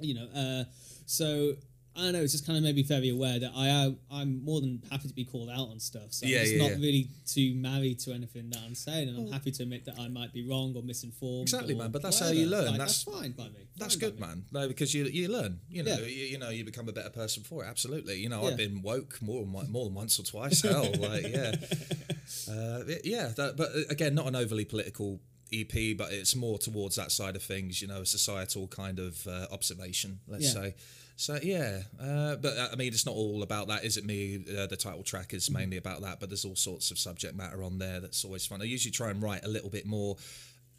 You 0.00 0.14
know, 0.14 0.26
uh, 0.34 0.64
so 1.06 1.54
I 1.96 2.00
don't 2.02 2.12
know. 2.14 2.22
It's 2.22 2.32
just 2.32 2.44
kind 2.44 2.56
of 2.56 2.64
made 2.64 2.74
me 2.74 2.82
very 2.82 3.10
aware 3.10 3.38
that 3.38 3.52
I 3.54 3.68
am 3.68 3.98
I'm 4.10 4.44
more 4.44 4.60
than 4.60 4.82
happy 4.90 5.06
to 5.06 5.14
be 5.14 5.24
called 5.24 5.48
out 5.48 5.68
on 5.68 5.78
stuff. 5.78 6.12
So 6.12 6.26
Yeah, 6.26 6.38
I'm 6.38 6.42
just 6.44 6.54
yeah, 6.56 6.62
not 6.62 6.70
yeah. 6.72 6.76
really 6.84 7.08
too 7.24 7.54
married 7.54 8.00
to 8.00 8.12
anything 8.12 8.50
that 8.50 8.58
I'm 8.66 8.74
saying, 8.74 9.08
and 9.08 9.16
I'm 9.16 9.32
happy 9.32 9.52
to 9.52 9.62
admit 9.62 9.84
that 9.84 9.94
I 10.00 10.08
might 10.08 10.32
be 10.32 10.48
wrong 10.48 10.72
or 10.76 10.82
misinformed. 10.82 11.42
Exactly, 11.42 11.74
or 11.74 11.78
man, 11.78 11.92
but 11.92 12.02
that's 12.02 12.18
how 12.18 12.30
you 12.30 12.46
learn. 12.46 12.66
Like, 12.66 12.78
That's- 12.78 13.04
fine 13.04 13.30
by 13.32 13.44
me. 13.44 13.68
That's 13.76 13.94
Fine 13.94 14.00
good, 14.10 14.14
me. 14.20 14.26
man. 14.26 14.44
No, 14.52 14.66
because 14.66 14.92
you 14.94 15.04
you 15.04 15.28
learn. 15.28 15.60
You 15.68 15.84
know, 15.84 15.96
Yeah. 15.96 16.06
you, 16.06 16.24
you 16.32 16.38
know, 16.38 16.50
you 16.50 16.64
become 16.64 16.88
a 16.88 16.92
better 16.92 17.10
person 17.10 17.44
for 17.44 17.64
it. 17.64 17.68
Absolutely. 17.68 18.16
You 18.20 18.28
know, 18.28 18.42
Yeah. 18.42 18.48
I've 18.50 18.56
been 18.56 18.82
woke 18.82 19.22
more 19.22 19.42
than 19.44 19.70
more 19.70 19.84
than 19.84 19.94
once 19.94 20.18
or 20.18 20.24
twice. 20.24 20.62
Hell, 20.62 20.90
like 20.98 21.28
yeah, 21.28 21.54
uh, 22.50 22.82
yeah. 23.04 23.28
That, 23.36 23.54
but 23.56 23.70
uh, 23.70 23.80
again, 23.90 24.14
not 24.16 24.26
an 24.26 24.34
overly 24.36 24.64
political 24.64 25.20
EP, 25.60 25.96
but 25.96 26.12
it's 26.12 26.34
more 26.36 26.58
towards 26.58 26.96
that 26.96 27.12
side 27.12 27.36
of 27.36 27.42
things. 27.42 27.80
You 27.82 27.88
know, 27.88 28.00
a 28.02 28.06
societal 28.06 28.68
kind 28.68 28.98
of 28.98 29.26
uh, 29.26 29.46
observation. 29.52 30.20
Let's 30.26 30.44
Yeah. 30.54 30.62
say. 30.62 30.74
So 31.16 31.38
yeah, 31.42 31.82
uh, 32.00 32.34
but 32.36 32.56
uh, 32.58 32.68
I 32.72 32.76
mean, 32.76 32.88
it's 32.88 33.06
not 33.06 33.14
all 33.14 33.44
about 33.44 33.68
that, 33.68 33.84
is 33.84 33.96
it? 33.96 34.04
Me, 34.04 34.44
uh, 34.58 34.66
the 34.66 34.76
title 34.76 35.04
track 35.04 35.32
is 35.32 35.44
Mm-hmm. 35.48 35.58
mainly 35.58 35.76
about 35.76 36.02
that, 36.02 36.18
but 36.18 36.28
there's 36.28 36.44
all 36.44 36.56
sorts 36.56 36.90
of 36.90 36.98
subject 36.98 37.36
matter 37.36 37.62
on 37.62 37.78
there 37.78 38.00
that's 38.00 38.24
always 38.24 38.44
fun. 38.44 38.60
I 38.60 38.64
usually 38.64 38.90
try 38.90 39.10
and 39.10 39.22
write 39.22 39.44
a 39.44 39.48
little 39.48 39.70
bit 39.70 39.86
more 39.86 40.16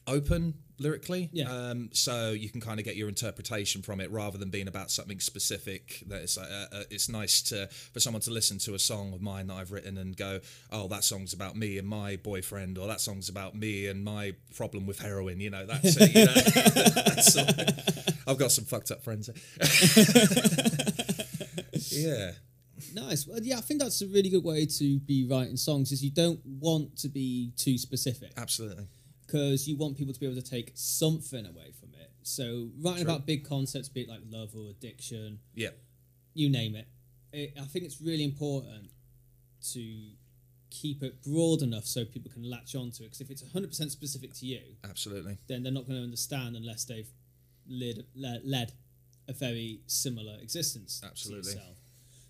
open 0.08 0.54
lyrically, 0.78 1.30
Yeah. 1.32 1.50
um, 1.52 1.90
so 1.94 2.32
you 2.32 2.50
can 2.50 2.62
kind 2.62 2.80
of 2.80 2.86
get 2.86 2.96
your 2.96 3.08
interpretation 3.10 3.82
from 3.82 4.00
it 4.02 4.12
rather 4.12 4.38
than 4.38 4.50
being 4.50 4.68
about 4.68 4.92
something 4.92 5.20
specific. 5.20 6.04
That 6.08 6.22
it's 6.22 6.38
like, 6.38 6.50
uh, 6.50 6.76
uh, 6.76 6.84
it's 6.90 7.10
nice 7.10 7.42
to 7.44 7.68
for 7.94 8.00
someone 8.00 8.22
to 8.24 8.32
listen 8.32 8.58
to 8.60 8.74
a 8.74 8.80
song 8.80 9.14
of 9.14 9.22
mine 9.22 9.48
that 9.48 9.56
I've 9.56 9.72
written 9.72 9.98
and 9.98 10.16
go, 10.18 10.40
oh, 10.72 10.88
that 10.90 11.04
song's 11.04 11.34
about 11.34 11.56
me 11.56 11.78
and 11.78 11.88
my 11.88 12.18
boyfriend, 12.18 12.78
or 12.78 12.88
that 12.88 13.02
song's 13.02 13.30
about 13.30 13.56
me 13.56 13.88
and 13.88 14.04
my 14.04 14.34
problem 14.56 14.86
with 14.86 15.00
heroin. 15.00 15.40
You 15.40 15.50
know, 15.52 15.66
that's 15.66 15.96
it. 15.98 16.16
You 16.16 16.26
know? 16.26 16.34
That's. 17.06 17.38
I've 18.28 18.38
got 18.38 18.52
some 18.52 18.66
fucked 18.66 18.92
up 18.92 19.04
friends. 19.04 19.30
yeah, 21.92 22.32
Nice. 22.94 23.28
Well, 23.28 23.40
yeah, 23.42 23.58
I 23.58 23.62
think 23.62 23.82
that's 23.82 24.02
a 24.02 24.08
really 24.08 24.30
good 24.30 24.44
way 24.44 24.66
to 24.66 25.00
be 25.00 25.26
writing 25.26 25.58
songs. 25.58 25.92
Is 25.92 26.04
you 26.04 26.12
don't 26.12 26.40
want 26.46 26.98
to 27.00 27.10
be 27.10 27.52
too 27.58 27.78
specific. 27.78 28.32
absolutely. 28.38 28.88
Because 29.26 29.68
you 29.68 29.76
want 29.78 29.98
people 29.98 30.14
to 30.14 30.20
be 30.20 30.26
able 30.26 30.42
to 30.42 30.50
take 30.50 30.72
something 30.76 31.46
away 31.46 31.72
from 31.80 31.90
it. 32.00 32.12
So 32.24 32.70
writing 32.80 33.06
True. 33.06 33.14
about 33.14 33.26
big 33.26 33.48
concepts, 33.48 33.90
be 33.90 34.02
it 34.02 34.10
like 34.10 34.22
love 34.30 34.52
or 34.56 34.70
addiction, 34.70 35.40
Yeah, 35.54 35.70
you 36.34 36.50
name 36.50 36.76
it, 36.76 36.88
it 37.32 37.54
I 37.60 37.66
think 37.66 37.86
it's 37.86 38.02
really 38.02 38.24
important 38.24 38.92
to 39.72 40.12
keep 40.70 41.02
it 41.04 41.22
broad 41.24 41.62
enough 41.62 41.86
so 41.86 42.04
people 42.06 42.32
can 42.32 42.50
latch 42.50 42.76
onto 42.76 43.04
it. 43.04 43.08
Because 43.08 43.22
if 43.22 43.30
it's 43.30 43.44
100% 43.44 43.92
specific 43.92 44.34
to 44.34 44.46
you, 44.46 44.62
absolutely. 44.84 45.38
then 45.48 45.64
they're 45.64 45.72
not 45.72 45.88
going 45.88 45.98
to 45.98 46.04
understand 46.04 46.56
unless 46.56 46.86
they've 46.86 47.10
led, 47.68 48.06
led, 48.16 48.74
a 49.28 49.34
very 49.34 49.80
similar 49.88 50.38
existence 50.40 51.02
Absolutely. 51.04 51.42
to 51.42 51.58
yourself. 51.58 51.78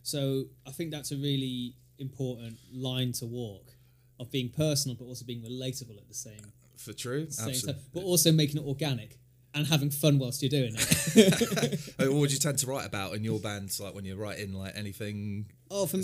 So 0.02 0.46
I 0.66 0.72
think 0.72 0.92
that's 0.92 1.12
a 1.12 1.18
really 1.18 1.76
important 2.00 2.58
line 2.72 3.12
to 3.14 3.26
walk 3.26 3.74
of 4.20 4.32
being 4.32 4.50
personal 4.50 4.96
but 4.96 5.06
also 5.06 5.26
being 5.26 5.42
relatable 5.42 5.98
at 5.98 6.08
the 6.08 6.14
same 6.14 6.54
For 6.78 6.94
true, 6.94 7.24
absolutely. 7.24 7.76
but 7.94 8.04
also 8.04 8.32
making 8.32 8.62
it 8.62 8.66
organic 8.68 9.18
and 9.54 9.66
having 9.66 9.90
fun 9.90 10.20
whilst 10.20 10.42
you're 10.42 10.50
doing 10.50 10.76
it. 10.76 11.94
Uh, 12.00 12.06
what 12.12 12.20
would 12.20 12.32
you 12.34 12.40
tend 12.40 12.58
to 12.60 12.68
write 12.68 12.86
about 12.86 13.14
in 13.16 13.24
your 13.24 13.40
bands? 13.40 13.80
Like 13.80 13.96
when 13.96 14.04
you're 14.06 14.18
writing, 14.18 14.54
like 14.54 14.74
anything? 14.76 15.46
oh, 15.72 15.86
for, 15.86 15.98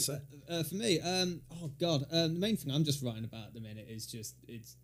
uh, 0.50 0.64
for 0.64 0.76
me, 0.76 1.00
um, 1.02 1.42
oh 1.62 1.72
god, 1.80 2.06
um, 2.12 2.34
the 2.34 2.40
main 2.40 2.56
thing 2.58 2.74
I'm 2.74 2.86
just 2.86 3.04
writing 3.04 3.26
about 3.26 3.48
at 3.48 3.54
the 3.54 3.62
minute 3.62 3.88
is 3.90 4.06
just 4.06 4.36
it's. 4.48 4.76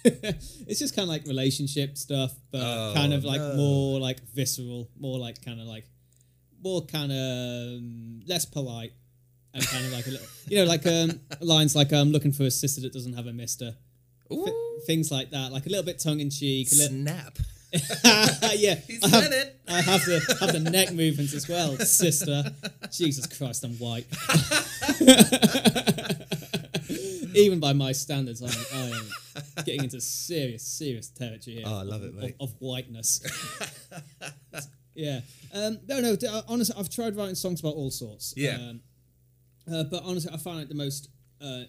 it's 0.04 0.78
just 0.78 0.94
kind 0.94 1.04
of 1.04 1.08
like 1.08 1.26
relationship 1.26 1.98
stuff, 1.98 2.32
but 2.52 2.60
Oh, 2.62 2.92
kind 2.94 3.12
of 3.12 3.24
like 3.24 3.40
no. 3.40 3.54
more 3.56 4.00
like 4.00 4.20
visceral, 4.32 4.88
more 4.98 5.18
like 5.18 5.44
kind 5.44 5.60
of 5.60 5.66
like 5.66 5.84
more 6.62 6.84
kind 6.86 7.10
of 7.12 7.18
um, 7.78 8.20
less 8.26 8.44
polite, 8.44 8.92
and 9.54 9.66
kind 9.66 9.84
of 9.86 9.92
like 9.92 10.06
a 10.06 10.10
little, 10.10 10.26
you 10.48 10.56
know, 10.58 10.64
like 10.64 10.86
um, 10.86 11.20
lines 11.40 11.74
like 11.74 11.92
I'm 11.92 12.10
looking 12.10 12.32
for 12.32 12.44
a 12.44 12.50
sister 12.50 12.80
that 12.82 12.92
doesn't 12.92 13.14
have 13.14 13.26
a 13.26 13.32
mister, 13.32 13.74
Th- 14.30 14.54
things 14.86 15.10
like 15.10 15.30
that, 15.30 15.52
like 15.52 15.66
a 15.66 15.68
little 15.68 15.84
bit 15.84 15.98
tongue 15.98 16.20
in 16.20 16.30
cheek, 16.30 16.68
a 16.72 16.76
little, 16.76 16.96
snap. 16.96 17.38
yeah, 18.54 18.74
He's 18.86 19.02
I 19.04 19.08
have, 19.08 19.32
it. 19.32 19.60
I 19.68 19.80
have 19.80 20.04
the 20.04 20.36
have 20.40 20.52
the 20.52 20.70
neck 20.70 20.92
movements 20.92 21.34
as 21.34 21.48
well, 21.48 21.76
sister. 21.78 22.44
Jesus 22.90 23.26
Christ, 23.26 23.64
I'm 23.64 23.74
white. 23.74 24.06
Even 27.34 27.60
by 27.60 27.72
my 27.74 27.92
standards, 27.92 28.42
I'm, 28.42 28.50
I 28.78 28.86
am 28.96 29.64
getting 29.64 29.84
into 29.84 30.00
serious, 30.00 30.62
serious 30.62 31.08
territory 31.08 31.56
here. 31.56 31.64
Oh, 31.66 31.80
I 31.80 31.82
love 31.82 32.02
it, 32.02 32.08
of, 32.08 32.14
mate. 32.14 32.36
Of, 32.40 32.50
of 32.50 32.56
whiteness. 32.58 33.20
yeah. 34.94 35.20
Um, 35.52 35.78
no, 35.86 36.00
no. 36.00 36.16
uh, 36.28 36.42
Honestly, 36.48 36.74
I've 36.78 36.88
tried 36.88 37.16
writing 37.16 37.34
songs 37.34 37.60
about 37.60 37.74
all 37.74 37.90
sorts. 37.90 38.32
Yeah. 38.36 38.54
Um, 38.54 38.80
uh, 39.70 39.84
but 39.84 40.02
honestly, 40.04 40.32
I 40.32 40.38
find 40.38 40.60
it 40.60 40.68
the 40.70 40.74
most. 40.74 41.10
Uh, 41.40 41.64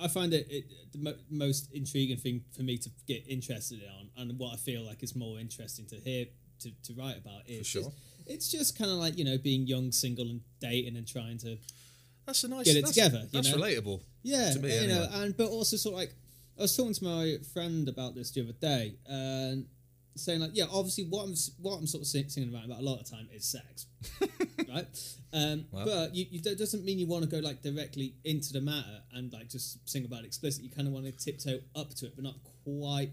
I 0.00 0.08
find 0.08 0.32
it, 0.32 0.46
it 0.50 0.64
the 0.92 0.98
mo- 0.98 1.18
most 1.30 1.70
intriguing 1.72 2.16
thing 2.16 2.42
for 2.56 2.62
me 2.62 2.78
to 2.78 2.90
get 3.06 3.24
interested 3.28 3.80
in, 3.82 4.10
and 4.16 4.38
what 4.38 4.54
I 4.54 4.56
feel 4.56 4.82
like 4.82 5.02
is 5.02 5.14
more 5.14 5.38
interesting 5.38 5.86
to 5.86 5.96
hear 5.96 6.26
to, 6.60 6.70
to 6.84 6.94
write 6.94 7.18
about 7.18 7.42
is 7.46 7.66
sure. 7.66 7.82
just, 7.82 7.96
it's 8.26 8.50
just 8.50 8.78
kind 8.78 8.90
of 8.90 8.98
like 8.98 9.18
you 9.18 9.24
know 9.24 9.38
being 9.38 9.66
young, 9.66 9.92
single, 9.92 10.26
and 10.28 10.40
dating 10.60 10.96
and 10.96 11.06
trying 11.06 11.38
to 11.38 11.58
That's 12.26 12.44
a 12.44 12.48
nice. 12.48 12.64
Get 12.64 12.76
it 12.76 12.82
that's, 12.82 12.94
together, 12.94 13.20
you 13.22 13.28
That's 13.42 13.50
know? 13.54 13.62
relatable. 13.62 14.00
yeah, 14.22 14.52
To 14.52 14.60
me, 14.60 14.82
you 14.82 14.88
know, 14.88 15.08
and 15.12 15.36
but 15.36 15.48
also 15.48 15.76
sort 15.76 15.94
of 15.94 15.98
like 16.00 16.14
I 16.58 16.62
was 16.62 16.76
talking 16.76 16.94
to 16.94 17.04
my 17.04 17.36
friend 17.52 17.88
about 17.88 18.14
this 18.14 18.30
the 18.30 18.42
other 18.42 18.52
day, 18.52 18.94
and 19.06 19.66
saying 20.16 20.40
like, 20.40 20.50
yeah, 20.54 20.64
obviously 20.70 21.04
what 21.04 21.24
I'm 21.24 21.34
what 21.60 21.76
I'm 21.76 21.86
sort 21.86 22.02
of 22.02 22.06
singing 22.06 22.48
about 22.48 22.64
about 22.66 22.80
a 22.80 22.82
lot 22.82 23.00
of 23.00 23.08
time 23.10 23.28
is 23.34 23.44
sex, 23.44 23.86
right? 24.68 24.86
Um, 25.32 25.66
Well. 25.70 25.84
but 25.86 26.14
you, 26.14 26.26
you 26.30 26.40
that 26.42 26.58
doesn't 26.58 26.84
mean 26.84 26.98
you 26.98 27.06
want 27.06 27.24
to 27.24 27.30
go 27.30 27.38
like 27.38 27.62
directly 27.62 28.14
into 28.24 28.52
the 28.52 28.60
matter 28.60 29.02
and 29.12 29.32
like 29.32 29.48
just 29.48 29.88
sing 29.88 30.04
about 30.04 30.20
it 30.20 30.26
explicit. 30.26 30.62
You 30.64 30.70
kind 30.70 30.86
of 30.88 30.94
want 30.94 31.06
to 31.06 31.12
tiptoe 31.12 31.60
up 31.76 31.94
to 31.94 32.06
it, 32.06 32.12
but 32.16 32.24
not 32.24 32.34
quite. 32.64 33.10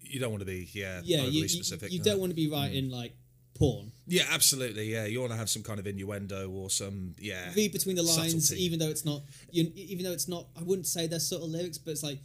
You 0.00 0.20
don't 0.20 0.30
want 0.30 0.40
to 0.40 0.46
be, 0.46 0.68
yeah, 0.72 1.00
Yeah, 1.04 1.18
overly 1.18 1.32
you, 1.32 1.42
you, 1.42 1.48
specific. 1.48 1.92
you 1.92 1.98
no. 1.98 2.04
don't 2.04 2.20
want 2.20 2.30
to 2.30 2.36
be 2.36 2.50
writing 2.50 2.90
like 2.90 3.14
porn. 3.54 3.92
Yeah, 4.06 4.24
absolutely. 4.30 4.92
Yeah, 4.92 5.04
you 5.06 5.20
want 5.20 5.32
to 5.32 5.38
have 5.38 5.48
some 5.48 5.62
kind 5.62 5.78
of 5.78 5.86
innuendo 5.86 6.50
or 6.50 6.68
some 6.70 7.14
yeah. 7.18 7.50
Read 7.54 7.72
between 7.72 7.96
the 7.96 8.02
lines, 8.02 8.48
subtlety. 8.48 8.64
even 8.64 8.78
though 8.78 8.88
it's 8.88 9.04
not. 9.04 9.22
You, 9.50 9.70
even 9.74 10.04
though 10.04 10.12
it's 10.12 10.28
not. 10.28 10.46
I 10.58 10.62
wouldn't 10.62 10.86
say 10.86 11.06
they're 11.06 11.20
subtle 11.20 11.48
lyrics, 11.48 11.78
but 11.78 11.92
it's 11.92 12.02
like 12.02 12.18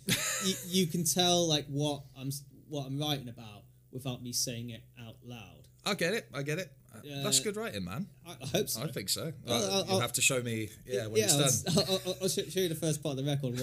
you, 0.44 0.56
you 0.68 0.88
can 0.88 1.04
tell 1.04 1.48
like 1.48 1.66
what 1.68 2.02
I'm 2.18 2.32
what 2.70 2.86
I'm 2.88 3.00
writing 3.00 3.30
about 3.30 3.57
without 3.98 4.22
me 4.24 4.32
saying 4.34 4.70
it 4.70 4.84
out 5.06 5.16
loud. 5.26 5.68
I 5.86 5.94
get 5.96 6.14
it. 6.14 6.28
I 6.34 6.44
get 6.44 6.60
it. 6.60 6.72
Uh, 6.96 7.24
That's 7.24 7.40
good 7.40 7.56
writing, 7.56 7.84
man. 7.86 8.08
I, 8.28 8.32
I 8.42 8.48
hope 8.48 8.70
so. 8.70 8.82
I 8.84 8.88
think 8.88 9.10
so. 9.10 9.32
Well, 9.46 9.56
Uh, 9.64 9.68
I'll- 9.70 9.86
you'll 9.86 9.94
I'll- 9.96 10.00
have 10.02 10.14
to 10.14 10.22
show 10.22 10.42
me. 10.42 10.70
Yeah, 10.86 11.08
when 11.08 11.18
yeah, 11.18 11.26
it's 11.30 11.64
done. 11.64 11.86
I'll, 12.22 12.28
show, 12.28 12.42
you 12.42 12.70
the 12.70 12.76
first 12.76 13.02
part 13.04 13.18
of 13.18 13.24
the 13.26 13.32
record 13.32 13.60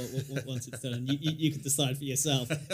once 0.46 0.68
it's 0.68 0.80
done, 0.80 0.94
and 0.94 1.08
you, 1.08 1.18
you, 1.20 1.32
you 1.36 1.52
can 1.52 1.60
decide 1.62 1.98
for 1.98 2.04
yourself. 2.04 2.50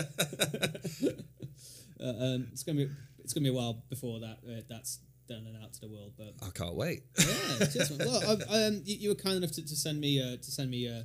uh, 2.01 2.05
um, 2.05 2.49
it's 2.53 2.63
gonna 2.63 2.79
be 2.79 2.89
it's 3.25 3.33
gonna 3.33 3.45
be 3.45 3.51
a 3.51 3.53
while 3.55 3.83
before 3.89 4.21
that 4.21 4.39
uh, 4.47 4.61
that's 4.69 4.99
done 5.29 5.47
and 5.47 5.57
out 5.63 5.73
to 5.75 5.81
the 5.81 5.89
world, 5.89 6.13
but 6.19 6.35
I 6.47 6.51
can't 6.51 6.75
wait. 6.75 7.03
yeah, 7.19 7.27
man. 7.97 7.99
well, 8.07 8.23
I, 8.51 8.67
um, 8.67 8.83
you, 8.85 8.97
you 8.97 9.09
were 9.11 9.15
kind 9.15 9.37
enough 9.37 9.53
to, 9.53 9.63
to 9.65 9.77
send 9.77 10.01
me 10.01 10.21
uh, 10.21 10.37
to 10.37 10.51
send 10.51 10.71
me 10.71 10.89
uh, 10.89 11.03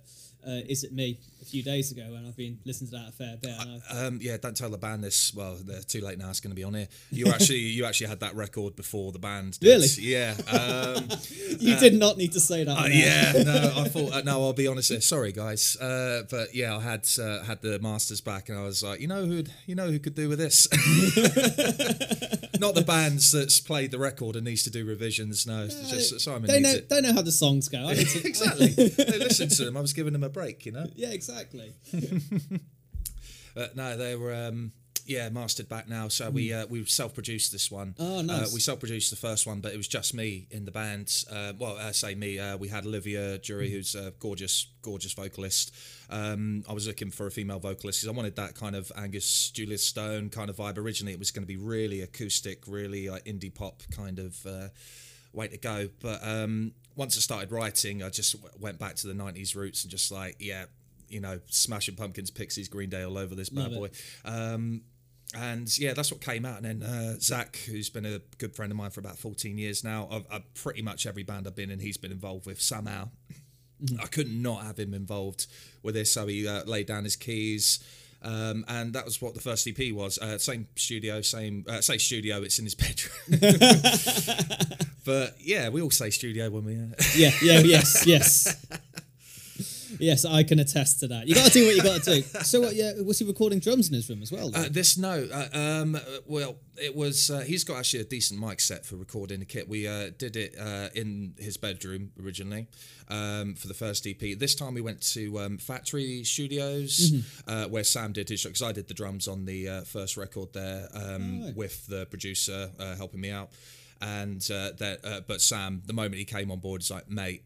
uh, 0.47 0.61
"Is 0.67 0.83
It 0.83 0.93
Me" 0.93 1.19
a 1.45 1.49
few 1.49 1.63
days 1.63 1.91
ago, 1.91 2.01
and 2.01 2.27
I've 2.27 2.35
been 2.35 2.59
listening 2.65 2.89
to 2.91 2.97
that 2.97 3.09
a 3.09 3.11
fair 3.11 3.37
bit. 3.41 3.51
And 3.59 3.81
I've, 3.89 4.05
Um, 4.07 4.19
yeah, 4.21 4.37
don't 4.37 4.57
tell 4.57 4.69
the 4.69 4.77
band 4.77 5.03
this. 5.03 5.33
Well, 5.33 5.57
they're 5.63 5.81
too 5.81 6.01
late 6.01 6.17
now. 6.17 6.29
It's 6.29 6.39
going 6.39 6.51
to 6.51 6.55
be 6.55 6.63
on 6.63 6.73
here. 6.73 6.87
You 7.11 7.27
actually, 7.27 7.59
you 7.59 7.85
actually 7.85 8.07
had 8.07 8.19
that 8.21 8.35
record 8.35 8.75
before 8.75 9.11
the 9.11 9.19
band. 9.19 9.59
Did. 9.59 9.67
Really? 9.69 9.87
Yeah. 9.99 10.35
Um, 10.51 11.07
you 11.59 11.75
did 11.77 11.93
not 11.93 12.17
need 12.17 12.31
to 12.33 12.39
say 12.39 12.63
that. 12.63 12.77
uh, 12.77 12.87
yeah. 12.87 13.43
No, 13.43 13.73
I 13.83 13.87
thought. 13.89 14.13
Uh, 14.13 14.21
no, 14.21 14.41
I'll 14.43 14.53
be 14.53 14.67
honest. 14.67 14.89
Here. 14.89 15.01
Sorry, 15.01 15.31
guys. 15.31 15.75
Uh, 15.77 16.23
but 16.29 16.55
yeah, 16.55 16.75
I 16.77 16.81
had 16.81 17.07
uh, 17.21 17.43
had 17.43 17.61
the 17.61 17.77
masters 17.79 18.21
back, 18.21 18.49
and 18.49 18.57
I 18.57 18.63
was 18.63 18.81
like, 18.81 18.99
you 18.99 19.07
know 19.07 19.25
who, 19.25 19.43
you 19.67 19.75
know 19.75 19.87
who 19.91 19.99
could 19.99 20.15
do 20.15 20.29
with 20.29 20.39
this. 20.39 20.67
Not 22.59 22.73
the 22.73 22.83
bands 22.85 23.31
that's 23.33 23.59
played 23.59 23.91
the 23.91 23.99
record 23.99 24.35
and 24.37 24.45
needs 24.45 24.63
to 24.63 24.69
do 24.69 24.85
revisions. 24.85 25.45
No, 25.45 25.65
it's 25.65 25.89
just 25.89 26.21
Simon 26.21 26.47
they 26.47 26.61
know 26.61 26.71
it. 26.71 26.87
they 26.89 27.01
know 27.01 27.13
how 27.13 27.21
the 27.21 27.31
songs 27.31 27.67
go. 27.67 27.93
To, 27.93 28.01
exactly. 28.27 28.67
they 28.69 29.19
listened 29.19 29.51
to 29.51 29.65
them. 29.65 29.75
I 29.75 29.81
was 29.81 29.91
giving 29.93 30.13
them 30.13 30.23
a 30.23 30.29
break. 30.29 30.65
You 30.65 30.71
know. 30.71 30.85
yeah, 30.95 31.09
exactly. 31.09 31.34
But 33.53 33.75
no, 33.75 33.95
they 33.95 34.15
were 34.17 34.33
um, 34.33 34.73
yeah 35.05 35.29
mastered 35.29 35.69
back 35.69 35.87
now. 35.87 36.09
So 36.09 36.29
we 36.29 36.51
uh, 36.51 36.65
we 36.67 36.83
self-produced 36.83 37.51
this 37.53 37.71
one. 37.71 37.95
Oh, 37.97 38.19
Uh, 38.19 38.21
nice. 38.23 38.53
we 38.53 38.59
self-produced 38.59 39.11
the 39.11 39.15
first 39.15 39.47
one, 39.47 39.61
but 39.61 39.73
it 39.73 39.77
was 39.77 39.87
just 39.87 40.13
me 40.13 40.47
in 40.51 40.65
the 40.65 40.71
band. 40.71 41.23
Uh, 41.31 41.53
well, 41.57 41.77
I 41.77 41.91
say 41.91 42.15
me. 42.15 42.37
Uh, 42.37 42.57
we 42.57 42.67
had 42.67 42.85
Olivia 42.85 43.37
Jury, 43.37 43.71
who's 43.71 43.95
a 43.95 44.11
gorgeous, 44.19 44.67
gorgeous 44.81 45.13
vocalist. 45.13 45.73
Um, 46.09 46.63
I 46.67 46.73
was 46.73 46.85
looking 46.85 47.11
for 47.11 47.27
a 47.27 47.31
female 47.31 47.59
vocalist 47.59 48.01
because 48.01 48.13
I 48.13 48.17
wanted 48.17 48.35
that 48.35 48.55
kind 48.55 48.75
of 48.75 48.91
Angus 48.97 49.51
Julius 49.51 49.85
Stone 49.85 50.31
kind 50.31 50.49
of 50.49 50.57
vibe. 50.57 50.77
Originally, 50.77 51.13
it 51.13 51.19
was 51.19 51.31
going 51.31 51.43
to 51.43 51.47
be 51.47 51.57
really 51.57 52.01
acoustic, 52.01 52.63
really 52.67 53.09
like 53.09 53.23
indie 53.23 53.53
pop 53.55 53.83
kind 53.95 54.19
of. 54.19 54.45
Uh, 54.45 54.67
way 55.33 55.49
to 55.49 55.57
go 55.57 55.89
but 55.99 56.25
um 56.25 56.71
once 56.95 57.17
i 57.17 57.19
started 57.19 57.51
writing 57.51 58.01
i 58.01 58.07
just 58.07 58.41
w- 58.41 58.57
went 58.57 58.79
back 58.79 58.95
to 58.95 59.05
the 59.05 59.13
90s 59.13 59.53
roots 59.53 59.83
and 59.83 59.91
just 59.91 60.09
like 60.09 60.37
yeah 60.39 60.63
you 61.09 61.19
know 61.19 61.39
smashing 61.47 61.95
pumpkins 61.95 62.31
pixies 62.31 62.67
green 62.67 62.89
day 62.89 63.03
all 63.03 63.17
over 63.17 63.35
this 63.35 63.49
bad 63.49 63.71
Love 63.71 63.73
boy 63.73 63.89
um 64.25 64.81
and 65.33 65.77
yeah, 65.77 65.93
that's 65.93 66.11
what 66.11 66.21
came 66.21 66.45
out. 66.45 66.63
And 66.63 66.81
then 66.81 66.89
uh, 66.89 67.15
Zach, 67.19 67.57
who's 67.67 67.89
been 67.89 68.05
a 68.05 68.19
good 68.37 68.55
friend 68.55 68.71
of 68.71 68.77
mine 68.77 68.91
for 68.91 68.99
about 68.99 69.17
14 69.17 69.57
years 69.57 69.83
now, 69.83 70.07
I've, 70.09 70.25
I've 70.31 70.53
pretty 70.53 70.81
much 70.81 71.05
every 71.05 71.23
band 71.23 71.47
I've 71.47 71.55
been 71.55 71.71
in, 71.71 71.79
he's 71.79 71.97
been 71.97 72.11
involved 72.11 72.45
with 72.45 72.61
somehow. 72.61 73.09
I 74.01 74.05
could 74.07 74.31
not 74.31 74.63
have 74.63 74.79
him 74.79 74.93
involved 74.93 75.47
with 75.83 75.95
this, 75.95 76.13
so 76.13 76.27
he 76.27 76.47
uh, 76.47 76.63
laid 76.63 76.87
down 76.87 77.03
his 77.03 77.15
keys. 77.15 77.83
Um, 78.21 78.65
and 78.67 78.93
that 78.93 79.05
was 79.05 79.21
what 79.21 79.35
the 79.35 79.41
first 79.41 79.67
EP 79.67 79.93
was. 79.93 80.17
Uh, 80.17 80.37
same 80.37 80.67
studio, 80.75 81.21
same 81.21 81.65
uh, 81.67 81.81
say 81.81 81.97
studio. 81.97 82.41
It's 82.41 82.57
in 82.57 82.65
his 82.65 82.75
bedroom. 83.29 83.39
but 85.05 85.35
yeah, 85.39 85.69
we 85.69 85.81
all 85.81 85.91
say 85.91 86.09
studio 86.09 86.49
when 86.49 86.65
we. 86.65 86.75
Uh, 86.75 86.87
Yeah, 87.15 87.31
yeah, 87.41 87.59
yes, 87.59 88.07
yes. 88.07 88.65
Yes, 89.99 90.25
I 90.25 90.43
can 90.43 90.59
attest 90.59 90.99
to 91.01 91.07
that. 91.07 91.27
You 91.27 91.35
got 91.35 91.47
to 91.47 91.51
do 91.53 91.65
what 91.65 91.75
you 91.75 91.83
got 91.83 92.03
to 92.03 92.21
do. 92.21 92.23
So, 92.43 92.61
what? 92.61 92.75
Yeah, 92.75 92.93
was 93.03 93.19
he 93.19 93.25
recording 93.25 93.59
drums 93.59 93.87
in 93.87 93.93
his 93.95 94.09
room 94.09 94.21
as 94.21 94.31
well? 94.31 94.51
Uh, 94.53 94.67
this 94.69 94.97
no, 94.97 95.27
uh, 95.33 95.47
um, 95.57 95.97
well, 96.25 96.57
it 96.81 96.95
was. 96.95 97.29
Uh, 97.29 97.39
he's 97.41 97.63
got 97.63 97.77
actually 97.77 98.01
a 98.01 98.05
decent 98.05 98.39
mic 98.39 98.59
set 98.59 98.85
for 98.85 98.95
recording 98.97 99.39
the 99.39 99.45
kit. 99.45 99.67
We 99.69 99.87
uh, 99.87 100.11
did 100.17 100.35
it 100.35 100.55
uh, 100.59 100.89
in 100.95 101.33
his 101.39 101.57
bedroom 101.57 102.11
originally 102.21 102.67
um, 103.09 103.55
for 103.55 103.67
the 103.67 103.73
first 103.73 104.05
EP. 104.07 104.37
This 104.37 104.55
time 104.55 104.73
we 104.73 104.81
went 104.81 105.01
to 105.13 105.39
um, 105.39 105.57
Factory 105.57 106.23
Studios 106.23 107.13
uh, 107.47 107.65
where 107.65 107.83
Sam 107.83 108.11
did 108.13 108.29
his 108.29 108.41
show 108.41 108.49
because 108.49 108.61
I 108.61 108.71
did 108.71 108.87
the 108.87 108.93
drums 108.93 109.27
on 109.27 109.45
the 109.45 109.67
uh, 109.69 109.81
first 109.81 110.17
record 110.17 110.53
there 110.53 110.87
um, 110.93 111.43
Right. 111.45 111.55
with 111.55 111.87
the 111.87 112.05
producer 112.07 112.69
uh, 112.79 112.95
helping 112.95 113.21
me 113.21 113.31
out. 113.31 113.49
And 114.01 114.41
uh, 114.51 114.71
that, 114.77 114.99
uh, 115.03 115.21
but 115.27 115.41
Sam, 115.41 115.81
the 115.85 115.93
moment 115.93 116.15
he 116.15 116.25
came 116.25 116.51
on 116.51 116.59
board, 116.59 116.81
he's 116.81 116.91
like, 116.91 117.09
"Mate, 117.09 117.43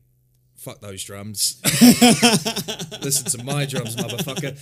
fuck 0.59 0.81
those 0.81 1.03
drums. 1.03 1.59
Listen 3.01 3.25
to 3.39 3.43
my 3.43 3.65
drums, 3.65 3.95
motherfucker. 3.95 4.57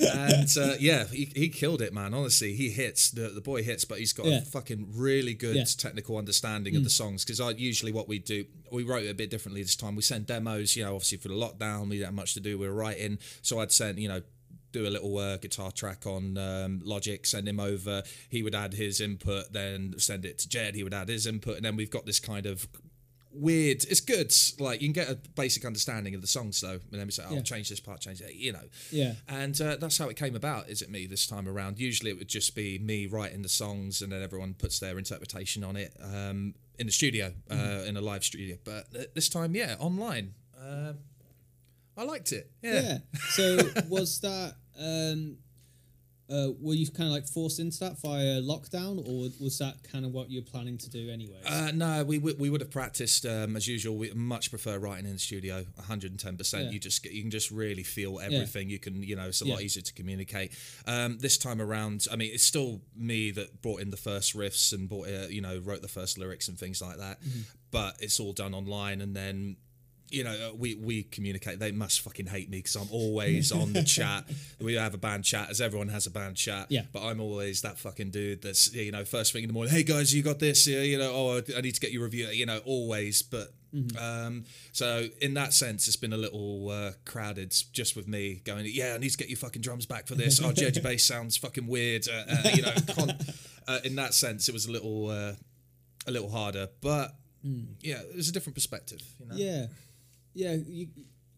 And 0.00 0.48
uh, 0.56 0.76
yeah, 0.78 1.04
he, 1.06 1.30
he 1.34 1.48
killed 1.48 1.82
it, 1.82 1.92
man. 1.92 2.14
Honestly, 2.14 2.54
he 2.54 2.70
hits 2.70 3.10
the 3.10 3.28
the 3.28 3.40
boy 3.40 3.62
hits, 3.62 3.84
but 3.84 3.98
he's 3.98 4.12
got 4.12 4.26
Yeah. 4.26 4.38
a 4.38 4.42
fucking 4.42 4.92
really 4.94 5.34
good 5.34 5.56
Yeah. 5.56 5.62
Mm. 5.62 5.76
technical 5.78 6.16
understanding 6.16 6.76
of 6.76 6.84
the 6.84 6.90
songs. 6.90 7.24
Because 7.24 7.40
I 7.40 7.50
usually 7.50 7.92
what 7.92 8.08
we 8.08 8.18
do, 8.18 8.44
we 8.70 8.82
wrote 8.84 9.04
it 9.04 9.10
a 9.10 9.14
bit 9.14 9.30
differently 9.30 9.62
this 9.62 9.76
time. 9.76 9.96
We 9.96 10.02
send 10.02 10.26
demos, 10.26 10.76
you 10.76 10.84
know, 10.84 10.94
obviously 10.94 11.18
for 11.18 11.28
the 11.28 11.34
lockdown, 11.34 11.88
we 11.88 11.96
didn't 11.96 12.06
have 12.06 12.14
much 12.14 12.34
to 12.34 12.40
do. 12.40 12.58
We 12.58 12.66
were 12.68 12.74
writing, 12.74 13.18
so 13.42 13.60
I'd 13.60 13.72
send, 13.72 13.98
you 13.98 14.08
know. 14.08 14.22
Do 14.72 14.86
a 14.86 14.88
little 14.88 15.18
uh, 15.18 15.36
guitar 15.38 15.72
track 15.72 16.06
on 16.06 16.38
um, 16.38 16.80
Logic, 16.84 17.26
send 17.26 17.48
him 17.48 17.58
over. 17.58 18.04
He 18.28 18.44
would 18.44 18.54
add 18.54 18.72
his 18.72 19.00
input, 19.00 19.52
then 19.52 19.94
send 19.98 20.24
it 20.24 20.38
to 20.38 20.48
Jed. 20.48 20.76
He 20.76 20.84
would 20.84 20.94
add 20.94 21.08
his 21.08 21.26
input, 21.26 21.56
and 21.56 21.64
then 21.64 21.74
we've 21.74 21.90
got 21.90 22.06
this 22.06 22.20
kind 22.20 22.46
of 22.46 22.68
weird. 23.32 23.84
It's 23.88 24.00
good. 24.00 24.32
Like 24.58 24.80
you 24.82 24.88
can 24.88 24.92
get 24.92 25.08
a 25.10 25.14
basic 25.34 25.64
understanding 25.64 26.14
of 26.14 26.20
the 26.20 26.26
songs 26.26 26.60
though, 26.60 26.72
and 26.90 27.00
then 27.00 27.06
we 27.06 27.12
say, 27.12 27.24
"Oh, 27.28 27.34
Yeah. 27.34 27.42
change 27.42 27.68
this 27.68 27.80
part, 27.80 28.00
change 28.00 28.18
that," 28.20 28.34
you 28.34 28.52
know. 28.52 28.64
Yeah. 28.90 29.14
And 29.28 29.58
uh, 29.60 29.76
that's 29.76 29.98
how 29.98 30.08
it 30.08 30.16
came 30.16 30.34
about. 30.36 30.68
Is 30.68 30.82
it 30.82 30.90
me 30.90 31.06
this 31.06 31.26
time 31.26 31.48
around? 31.48 31.78
Usually 31.78 32.10
it 32.10 32.18
would 32.18 32.28
just 32.28 32.54
be 32.54 32.78
me 32.78 33.06
writing 33.06 33.42
the 33.42 33.48
songs, 33.48 34.02
and 34.02 34.12
then 34.12 34.22
everyone 34.22 34.54
puts 34.54 34.78
their 34.78 34.98
interpretation 34.98 35.62
on 35.64 35.76
it 35.76 35.94
um, 36.02 36.54
in 36.78 36.86
the 36.86 36.92
studio, 36.92 37.32
uh, 37.50 37.54
Mm-hmm. 37.54 37.88
in 37.88 37.96
a 37.96 38.00
live 38.00 38.24
studio. 38.24 38.56
But 38.64 38.86
uh, 38.98 39.02
this 39.14 39.28
time, 39.28 39.54
yeah, 39.54 39.76
online. 39.78 40.34
Uh, 40.60 40.94
I 41.96 42.04
liked 42.04 42.32
it. 42.32 42.50
Yeah. 42.62 42.80
Yeah. 42.82 42.98
So, 43.30 43.58
was 43.88 44.20
that? 44.20 44.54
Um, 44.78 45.36
uh, 46.30 46.52
were 46.60 46.74
you 46.74 46.86
kind 46.90 47.08
of 47.08 47.12
like 47.12 47.26
forced 47.26 47.58
into 47.58 47.78
that 47.80 47.98
via 48.00 48.40
lockdown, 48.40 48.98
or 49.06 49.30
was 49.42 49.58
that 49.58 49.76
kind 49.82 50.04
of 50.04 50.12
what 50.12 50.30
you're 50.30 50.42
planning 50.42 50.78
to 50.78 50.90
do 50.90 51.10
anyway? 51.10 51.40
Uh, 51.46 51.70
no, 51.74 52.04
we 52.04 52.18
would 52.18 52.38
we 52.38 52.50
would 52.50 52.60
have 52.60 52.70
practiced 52.70 53.26
um, 53.26 53.56
as 53.56 53.66
usual. 53.66 53.96
We 53.96 54.12
much 54.12 54.50
prefer 54.50 54.78
writing 54.78 55.06
in 55.06 55.14
the 55.14 55.18
studio, 55.18 55.64
110. 55.76 56.32
Yeah. 56.32 56.36
percent 56.36 56.72
You 56.72 56.78
just 56.78 57.04
you 57.04 57.22
can 57.22 57.30
just 57.30 57.50
really 57.50 57.82
feel 57.82 58.20
everything. 58.20 58.70
You 58.70 58.78
can 58.78 59.02
you 59.02 59.16
know 59.16 59.28
it's 59.28 59.40
a 59.40 59.44
lot 59.44 59.58
Yeah. 59.58 59.64
easier 59.66 59.82
to 59.82 59.92
communicate. 59.92 60.52
Um, 60.86 61.18
this 61.18 61.36
time 61.36 61.60
around, 61.60 62.06
I 62.10 62.16
mean, 62.16 62.30
it's 62.32 62.44
still 62.44 62.80
me 62.96 63.30
that 63.32 63.60
brought 63.62 63.80
in 63.80 63.90
the 63.90 63.96
first 63.96 64.36
riffs 64.36 64.72
and 64.72 64.88
brought 64.88 65.08
uh, 65.08 65.26
you 65.28 65.40
know 65.40 65.58
wrote 65.58 65.82
the 65.82 65.88
first 65.88 66.18
lyrics 66.18 66.48
and 66.48 66.58
things 66.58 66.80
like 66.80 66.98
that. 66.98 67.20
Mm-hmm. 67.22 67.40
But 67.70 67.96
it's 68.00 68.18
all 68.20 68.32
done 68.32 68.54
online, 68.54 69.00
and 69.00 69.14
then 69.14 69.56
you 70.10 70.24
know, 70.24 70.54
we 70.56 70.74
we 70.74 71.04
communicate. 71.04 71.58
They 71.58 71.72
must 71.72 72.00
fucking 72.00 72.26
hate 72.26 72.50
me 72.50 72.58
because 72.58 72.74
I'm 72.76 72.88
always 72.90 73.52
on 73.52 73.72
the 73.72 73.82
chat. 73.96 74.24
We 74.60 74.74
have 74.74 74.94
a 74.94 74.98
band 74.98 75.24
chat, 75.24 75.50
as 75.50 75.60
everyone 75.60 75.88
has 75.88 76.06
a 76.06 76.10
band 76.10 76.36
chat. 76.36 76.66
Yeah. 76.68 76.82
But 76.92 77.04
I'm 77.04 77.20
always 77.20 77.62
that 77.62 77.78
fucking 77.78 78.10
dude 78.10 78.42
that's 78.42 78.74
you 78.74 78.90
know 78.92 79.04
first 79.04 79.32
thing 79.32 79.44
in 79.44 79.48
the 79.48 79.54
morning. 79.54 79.72
Hey 79.72 79.84
guys, 79.84 80.12
you 80.12 80.22
got 80.22 80.38
this? 80.38 80.66
Yeah, 80.66 80.80
you 80.80 80.98
know. 80.98 81.12
Oh, 81.12 81.42
I 81.56 81.60
need 81.60 81.74
to 81.74 81.80
get 81.80 81.92
your 81.92 82.02
review. 82.04 82.26
You 82.26 82.46
know, 82.46 82.60
always. 82.64 83.22
But 83.22 83.52
um, 83.98 84.44
so 84.72 85.06
in 85.20 85.34
that 85.34 85.52
sense, 85.52 85.86
it's 85.86 85.96
been 85.96 86.12
a 86.12 86.18
little 86.18 86.70
uh, 86.70 86.92
crowded 87.04 87.54
just 87.72 87.94
with 87.94 88.08
me 88.08 88.42
going. 88.44 88.66
Yeah, 88.68 88.94
I 88.94 88.98
need 88.98 89.10
to 89.10 89.18
get 89.18 89.28
your 89.28 89.38
fucking 89.38 89.62
drums 89.62 89.86
back 89.86 90.08
for 90.08 90.16
this. 90.16 90.42
Oh, 90.42 90.52
Jed, 90.52 90.76
your 90.76 90.82
bass 90.90 91.04
sounds 91.04 91.36
fucking 91.36 91.66
weird. 91.66 92.08
Uh, 92.08 92.24
uh, 92.28 92.48
you 92.52 92.62
know, 92.62 92.74
con- 92.94 93.16
uh, 93.68 93.78
in 93.84 93.94
that 93.96 94.14
sense, 94.14 94.48
it 94.48 94.52
was 94.52 94.66
a 94.66 94.72
little 94.72 95.08
uh, 95.08 95.32
a 96.06 96.10
little 96.10 96.30
harder, 96.30 96.68
but. 96.80 97.14
Yeah, 97.80 98.00
it 98.00 98.16
was 98.16 98.28
a 98.28 98.32
different 98.32 98.54
perspective. 98.54 99.00
You 99.18 99.26
know? 99.26 99.34
yeah, 99.34 99.66
yeah. 100.34 100.54
You 100.54 100.88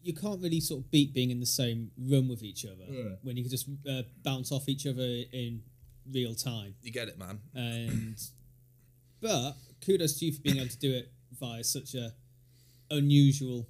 you 0.01 0.13
can't 0.13 0.41
really 0.41 0.59
sort 0.59 0.81
of 0.81 0.91
beat 0.91 1.13
being 1.13 1.31
in 1.31 1.39
the 1.39 1.45
same 1.45 1.91
room 1.97 2.27
with 2.27 2.43
each 2.43 2.65
other 2.65 2.83
when 3.21 3.37
you 3.37 3.43
can 3.43 3.49
just 3.49 3.67
uh, 3.89 4.01
bounce 4.21 4.51
off 4.51 4.67
each 4.67 4.85
other 4.85 5.01
in 5.01 5.61
real 6.11 6.35
time. 6.35 6.75
You 6.81 6.91
get 6.91 7.07
it, 7.07 7.17
man. 7.17 7.39
And 7.53 8.19
but 9.21 9.53
kudos 9.85 10.19
to 10.19 10.25
you 10.25 10.33
for 10.33 10.41
being 10.41 10.57
able 10.57 10.69
to 10.69 10.77
do 10.77 10.93
it 10.93 11.11
via 11.39 11.63
such 11.63 11.95
a 11.95 12.13
unusual, 12.91 13.67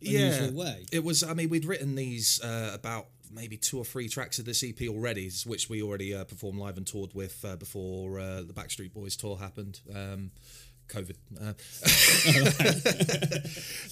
unusual 0.00 0.52
way. 0.52 0.86
It 0.92 1.02
was. 1.02 1.22
I 1.22 1.34
mean, 1.34 1.48
we'd 1.48 1.64
written 1.64 1.94
these 1.94 2.40
uh, 2.42 2.72
about 2.74 3.06
maybe 3.30 3.56
two 3.56 3.78
or 3.78 3.84
three 3.84 4.08
tracks 4.08 4.38
of 4.38 4.44
this 4.44 4.62
EP 4.62 4.88
already, 4.88 5.30
which 5.46 5.70
we 5.70 5.82
already 5.82 6.14
uh, 6.14 6.24
performed 6.24 6.58
live 6.58 6.76
and 6.76 6.86
toured 6.86 7.14
with 7.14 7.42
uh, 7.44 7.56
before 7.56 8.20
uh, 8.20 8.42
the 8.42 8.52
Backstreet 8.52 8.92
Boys 8.92 9.16
tour 9.16 9.36
happened. 9.38 9.80
Um, 9.94 10.30
COVID, 10.88 11.16
uh, 11.40 11.54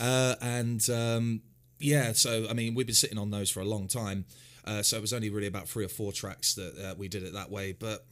uh, 0.03 0.35
and 0.41 0.89
um, 0.91 1.43
yeah. 1.79 2.13
So 2.13 2.47
I 2.49 2.53
mean, 2.53 2.75
we've 2.75 2.87
been 2.87 2.95
sitting 2.95 3.19
on 3.19 3.31
those 3.31 3.51
for 3.51 3.61
a 3.61 3.65
long 3.65 3.89
time. 3.89 4.25
Uh, 4.65 4.83
so 4.83 4.97
it 4.97 5.01
was 5.01 5.13
only 5.13 5.31
really 5.31 5.47
about 5.47 5.69
three 5.69 5.85
or 5.85 5.89
four 5.89 6.13
tracks 6.13 6.55
that 6.55 6.77
uh, 6.79 6.95
we 6.97 7.09
did 7.09 7.23
it 7.23 7.33
that 7.33 7.51
way. 7.51 7.73
But 7.73 8.05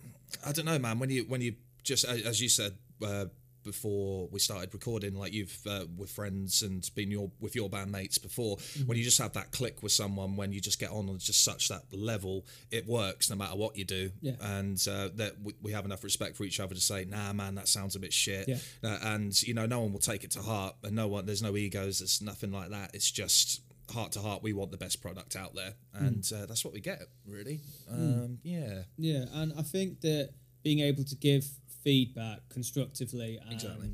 I 0.45 0.53
don't 0.53 0.65
know, 0.65 0.79
man. 0.79 0.99
When 0.99 1.11
you 1.11 1.25
when 1.25 1.41
you 1.41 1.57
just 1.83 2.05
as 2.05 2.41
you 2.41 2.49
said 2.49 2.73
uh, 3.05 3.27
before 3.69 4.29
we 4.33 4.39
started 4.39 4.73
recording, 4.73 5.15
like 5.15 5.35
you've 5.35 5.59
uh, 5.69 5.85
with 5.95 6.11
friends 6.11 6.63
and 6.63 6.89
been 6.95 7.11
your 7.11 7.31
with 7.39 7.55
your 7.55 7.69
bandmates 7.69 8.21
before. 8.21 8.57
When 8.87 8.97
you 8.97 9.05
just 9.05 9.19
have 9.19 9.35
that 9.35 9.53
click 9.53 9.83
with 9.83 9.93
someone, 9.93 10.37
when 10.37 10.53
you 10.53 10.61
just 10.61 10.81
get 10.81 10.91
on 10.91 11.11
on 11.11 11.19
just 11.19 11.45
such 11.45 11.69
that 11.69 11.83
level, 11.93 12.47
it 12.71 12.87
works 12.87 13.29
no 13.29 13.37
matter 13.37 13.57
what 13.57 13.77
you 13.77 13.85
do. 13.85 14.11
Yeah. 14.23 14.37
And 14.41 14.83
uh, 14.91 15.11
that 15.17 15.35
we, 15.43 15.53
we 15.61 15.73
have 15.73 15.85
enough 15.85 16.03
respect 16.03 16.37
for 16.37 16.45
each 16.45 16.61
other 16.61 16.75
to 16.75 16.81
say, 16.81 17.05
"Nah, 17.05 17.35
man, 17.35 17.57
that 17.57 17.69
sounds 17.69 17.95
a 17.95 18.01
bit 18.01 18.15
shit." 18.15 18.49
Yeah. 18.49 18.57
Uh, 18.83 18.99
and 19.03 19.43
you 19.43 19.53
know, 19.53 19.67
no 19.67 19.81
one 19.81 19.93
will 19.93 20.01
take 20.01 20.25
it 20.25 20.31
to 20.33 20.41
heart, 20.41 20.77
and 20.83 20.97
no 20.97 21.07
one. 21.09 21.27
There's 21.27 21.43
no 21.43 21.55
egos. 21.55 21.99
There's 21.99 22.23
nothing 22.23 22.51
like 22.51 22.71
that. 22.71 22.95
It's 22.95 23.11
just 23.11 23.61
heart 23.91 24.13
to 24.13 24.21
heart. 24.21 24.43
We 24.43 24.55
want 24.55 24.71
the 24.71 24.79
best 24.79 25.03
product 25.03 25.37
out 25.37 25.55
there, 25.55 25.75
and 25.93 26.25
uh, 26.35 26.47
that's 26.47 26.65
what 26.65 26.73
we 26.73 26.81
get. 26.81 27.03
Really. 27.27 27.61
Um, 27.91 28.39
yeah. 28.43 28.85
Yeah, 28.97 29.27
and 29.35 29.53
I 29.59 29.63
think 29.63 30.01
that 30.01 30.31
being 30.63 30.81
able 30.81 31.05
to 31.05 31.17
give 31.17 31.47
feedback 31.89 32.41
constructively 32.57 33.39
and 33.43 33.53
Exactly. 33.55 33.91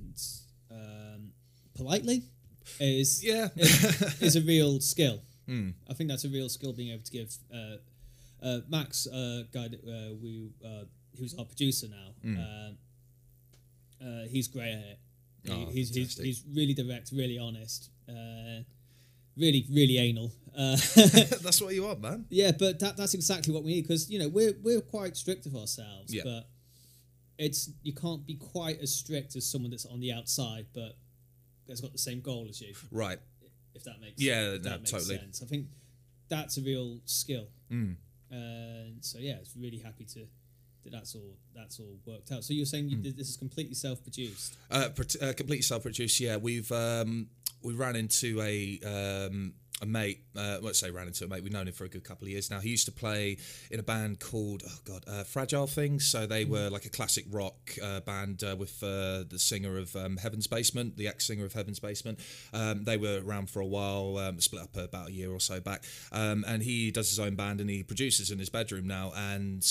um, 0.70 1.20
politely 1.78 2.18
is 2.80 3.22
Yeah. 3.30 3.48
is, 3.56 4.22
is 4.28 4.36
a 4.36 4.40
real 4.54 4.80
skill. 4.80 5.18
I 5.90 5.92
think 5.96 6.08
that's 6.10 6.24
a 6.24 6.28
real 6.38 6.48
skill 6.48 6.72
being 6.72 6.90
able 6.94 7.04
to 7.10 7.12
give. 7.18 7.30
Uh, 7.58 7.76
uh, 8.46 8.60
Max, 8.68 9.06
uh, 9.06 9.42
guy 9.52 9.68
that 9.72 9.80
uh, 9.96 10.14
we 10.22 10.32
uh, 10.70 10.84
who's 11.18 11.34
our 11.38 11.44
producer 11.52 11.86
now, 12.00 12.08
uh, 14.04 14.24
he's 14.28 14.48
great 14.48 14.72
at 14.72 14.78
it. 14.92 14.98
He- 15.44 15.52
Oh, 15.52 15.66
he's, 15.70 15.88
he's 15.94 16.14
fantastic. 16.14 16.24
he's 16.24 16.42
really 16.58 16.74
direct, 16.74 17.12
really 17.12 17.38
honest, 17.38 17.90
uh, 18.08 18.60
really 19.36 19.66
really 19.70 19.98
anal. 19.98 20.32
Uh, 20.56 20.76
that's 21.44 21.60
what 21.60 21.74
you 21.74 21.82
want, 21.84 22.00
man. 22.00 22.24
yeah, 22.30 22.52
but 22.58 22.78
that, 22.80 22.96
that's 22.96 23.12
exactly 23.14 23.52
what 23.52 23.62
we 23.62 23.74
need 23.74 23.82
because 23.82 24.08
you 24.10 24.18
know 24.18 24.28
we're 24.28 24.54
we're 24.62 24.80
quite 24.80 25.16
strict 25.18 25.44
of 25.46 25.54
ourselves, 25.54 26.12
Yeah. 26.14 26.22
but 26.24 26.42
it's 27.38 27.70
you 27.82 27.92
can't 27.92 28.26
be 28.26 28.34
quite 28.34 28.80
as 28.80 28.92
strict 28.92 29.36
as 29.36 29.44
someone 29.46 29.70
that's 29.70 29.86
on 29.86 30.00
the 30.00 30.12
outside, 30.12 30.66
but 30.72 30.96
has 31.68 31.80
got 31.80 31.92
the 31.92 31.98
same 31.98 32.20
goal 32.20 32.46
as 32.48 32.60
you. 32.60 32.74
Right. 32.90 33.18
If 33.74 33.84
that 33.84 34.00
makes 34.00 34.20
Yeah, 34.20 34.52
if 34.52 34.62
no, 34.62 34.70
that 34.70 34.78
makes 34.80 34.90
totally. 34.90 35.16
sense. 35.18 35.42
I 35.42 35.46
think 35.46 35.66
that's 36.28 36.58
a 36.58 36.60
real 36.62 37.00
skill. 37.06 37.48
Mm. 37.70 37.96
And 38.30 39.04
so 39.04 39.18
yeah, 39.18 39.34
it's 39.34 39.54
really 39.56 39.78
happy 39.78 40.04
to 40.04 40.26
that 40.84 40.92
that's 40.92 41.14
all 41.14 41.36
that's 41.54 41.80
all 41.80 41.96
worked 42.06 42.30
out. 42.30 42.44
So 42.44 42.52
you're 42.52 42.66
saying 42.66 42.86
Mm. 42.86 42.90
you 42.90 42.96
did, 42.98 43.16
this 43.16 43.28
is 43.28 43.36
completely 43.36 43.74
self-produced. 43.74 44.54
Uh, 44.70 44.88
uh, 45.20 45.32
completely 45.32 45.62
self-produced. 45.62 46.20
Yeah, 46.20 46.36
we've 46.36 46.70
um, 46.70 47.28
we 47.62 47.74
ran 47.74 47.96
into 47.96 48.40
a 48.42 48.78
um, 49.26 49.54
a 49.84 49.86
mate. 49.86 50.22
Uh, 50.36 50.58
let's 50.60 50.80
say 50.80 50.90
ran 50.90 51.06
into 51.06 51.24
a 51.24 51.28
mate. 51.28 51.42
We've 51.42 51.52
known 51.52 51.68
him 51.68 51.74
for 51.74 51.84
a 51.84 51.88
good 51.88 52.02
couple 52.02 52.24
of 52.24 52.30
years 52.30 52.50
now. 52.50 52.58
He 52.58 52.70
used 52.70 52.86
to 52.86 52.92
play 52.92 53.36
in 53.70 53.78
a 53.78 53.82
band 53.82 54.18
called 54.18 54.62
oh 54.66 54.78
god, 54.84 55.04
uh, 55.06 55.22
Fragile 55.22 55.66
Things. 55.66 56.06
So 56.06 56.26
they 56.26 56.44
were 56.44 56.68
like 56.70 56.86
a 56.86 56.90
classic 56.90 57.26
rock 57.30 57.54
uh, 57.82 58.00
band 58.00 58.42
uh, 58.42 58.56
with 58.58 58.82
uh, 58.82 59.24
the 59.28 59.38
singer 59.38 59.78
of 59.78 59.94
um, 59.94 60.16
Heaven's 60.16 60.46
Basement, 60.46 60.96
the 60.96 61.06
ex-singer 61.06 61.44
of 61.44 61.52
Heaven's 61.52 61.78
Basement. 61.78 62.18
Um, 62.52 62.84
they 62.84 62.96
were 62.96 63.20
around 63.24 63.50
for 63.50 63.60
a 63.60 63.66
while, 63.66 64.18
um, 64.18 64.40
split 64.40 64.62
up 64.62 64.76
about 64.76 65.08
a 65.10 65.12
year 65.12 65.30
or 65.30 65.40
so 65.40 65.60
back. 65.60 65.84
Um, 66.10 66.44
and 66.48 66.62
he 66.62 66.90
does 66.90 67.10
his 67.10 67.20
own 67.20 67.36
band 67.36 67.60
and 67.60 67.70
he 67.70 67.82
produces 67.82 68.30
in 68.30 68.38
his 68.38 68.48
bedroom 68.48 68.86
now. 68.86 69.12
And 69.14 69.64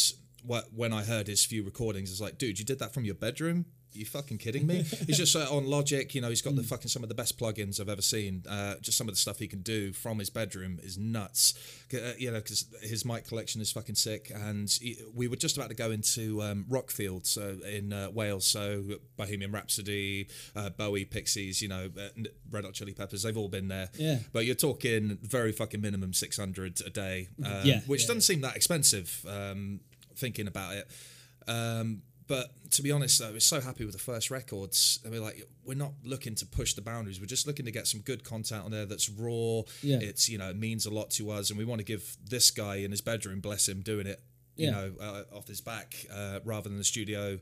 when 0.73 0.93
I 0.93 1.03
heard 1.03 1.27
his 1.27 1.43
few 1.43 1.63
recordings, 1.63 2.09
I 2.09 2.13
was 2.13 2.21
like, 2.21 2.37
dude, 2.37 2.59
you 2.59 2.65
did 2.65 2.79
that 2.79 2.93
from 2.93 3.03
your 3.03 3.15
bedroom? 3.15 3.65
You 3.95 4.05
fucking 4.05 4.37
kidding 4.37 4.65
me? 4.67 4.83
he's 5.05 5.17
just 5.17 5.35
uh, 5.35 5.47
on 5.51 5.65
Logic. 5.67 6.13
You 6.15 6.21
know, 6.21 6.29
he's 6.29 6.41
got 6.41 6.55
the 6.55 6.63
fucking 6.63 6.89
some 6.89 7.03
of 7.03 7.09
the 7.09 7.15
best 7.15 7.37
plugins 7.39 7.79
I've 7.79 7.89
ever 7.89 8.01
seen. 8.01 8.43
Uh, 8.49 8.75
just 8.81 8.97
some 8.97 9.07
of 9.07 9.13
the 9.13 9.19
stuff 9.19 9.39
he 9.39 9.47
can 9.47 9.61
do 9.61 9.93
from 9.93 10.19
his 10.19 10.29
bedroom 10.29 10.79
is 10.81 10.97
nuts. 10.97 11.53
Uh, 11.93 12.13
you 12.17 12.31
know, 12.31 12.37
because 12.37 12.65
his 12.81 13.05
mic 13.05 13.27
collection 13.27 13.61
is 13.61 13.71
fucking 13.71 13.95
sick. 13.95 14.31
And 14.33 14.69
he, 14.69 14.97
we 15.13 15.27
were 15.27 15.35
just 15.35 15.57
about 15.57 15.69
to 15.69 15.75
go 15.75 15.91
into 15.91 16.41
um, 16.41 16.65
Rockfield, 16.69 17.25
so 17.25 17.57
in 17.67 17.93
uh, 17.93 18.09
Wales. 18.11 18.45
So 18.45 18.83
Bohemian 19.17 19.51
Rhapsody, 19.51 20.27
uh, 20.55 20.69
Bowie, 20.69 21.05
Pixies. 21.05 21.61
You 21.61 21.67
know, 21.69 21.89
uh, 21.97 22.23
Red 22.49 22.65
Hot 22.65 22.73
Chili 22.73 22.93
Peppers. 22.93 23.23
They've 23.23 23.37
all 23.37 23.49
been 23.49 23.67
there. 23.67 23.89
Yeah. 23.95 24.19
But 24.31 24.45
you're 24.45 24.55
talking 24.55 25.17
very 25.21 25.51
fucking 25.51 25.81
minimum 25.81 26.13
six 26.13 26.37
hundred 26.37 26.79
a 26.85 26.89
day. 26.89 27.27
Um, 27.43 27.61
Yeah, 27.63 27.81
Which 27.87 28.01
yeah, 28.01 28.07
doesn't 28.07 28.21
seem 28.21 28.41
that 28.41 28.55
expensive. 28.55 29.25
Um, 29.27 29.79
thinking 30.15 30.47
about 30.47 30.75
it. 30.75 30.87
Um, 31.47 32.01
but 32.27 32.49
to 32.71 32.81
be 32.81 32.91
honest, 32.91 33.19
though 33.19 33.31
was 33.31 33.45
so 33.45 33.59
happy 33.61 33.83
with 33.85 33.93
the 33.93 33.99
first 33.99 34.31
records. 34.31 34.99
I 35.05 35.09
mean, 35.09 35.21
like, 35.21 35.47
we're 35.65 35.75
not 35.77 35.91
looking 36.03 36.35
to 36.35 36.45
push 36.45 36.73
the 36.73 36.81
boundaries. 36.81 37.19
We're 37.19 37.25
just 37.27 37.45
looking 37.47 37.65
to 37.65 37.71
get 37.71 37.85
some 37.87 37.99
good 38.01 38.23
content 38.23 38.65
on 38.65 38.71
there 38.71 38.85
that's 38.85 39.09
raw. 39.09 39.61
Yeah. 39.81 39.99
It's 40.01 40.29
you 40.29 40.37
know 40.37 40.49
it 40.49 40.57
means 40.57 40.85
a 40.85 40.89
lot 40.89 41.11
to 41.11 41.29
us, 41.31 41.49
and 41.49 41.57
we 41.59 41.65
want 41.65 41.79
to 41.79 41.85
give 41.85 42.17
this 42.27 42.51
guy 42.51 42.77
in 42.77 42.91
his 42.91 43.01
bedroom, 43.01 43.39
bless 43.41 43.67
him, 43.69 43.81
doing 43.81 44.07
it, 44.07 44.21
you 44.55 44.67
Yeah. 44.67 44.71
know, 44.71 44.93
uh, 44.99 45.23
off 45.35 45.47
his 45.47 45.61
back 45.61 45.95
uh, 46.13 46.39
rather 46.45 46.69
than 46.69 46.77
the 46.77 46.83
studio. 46.83 47.39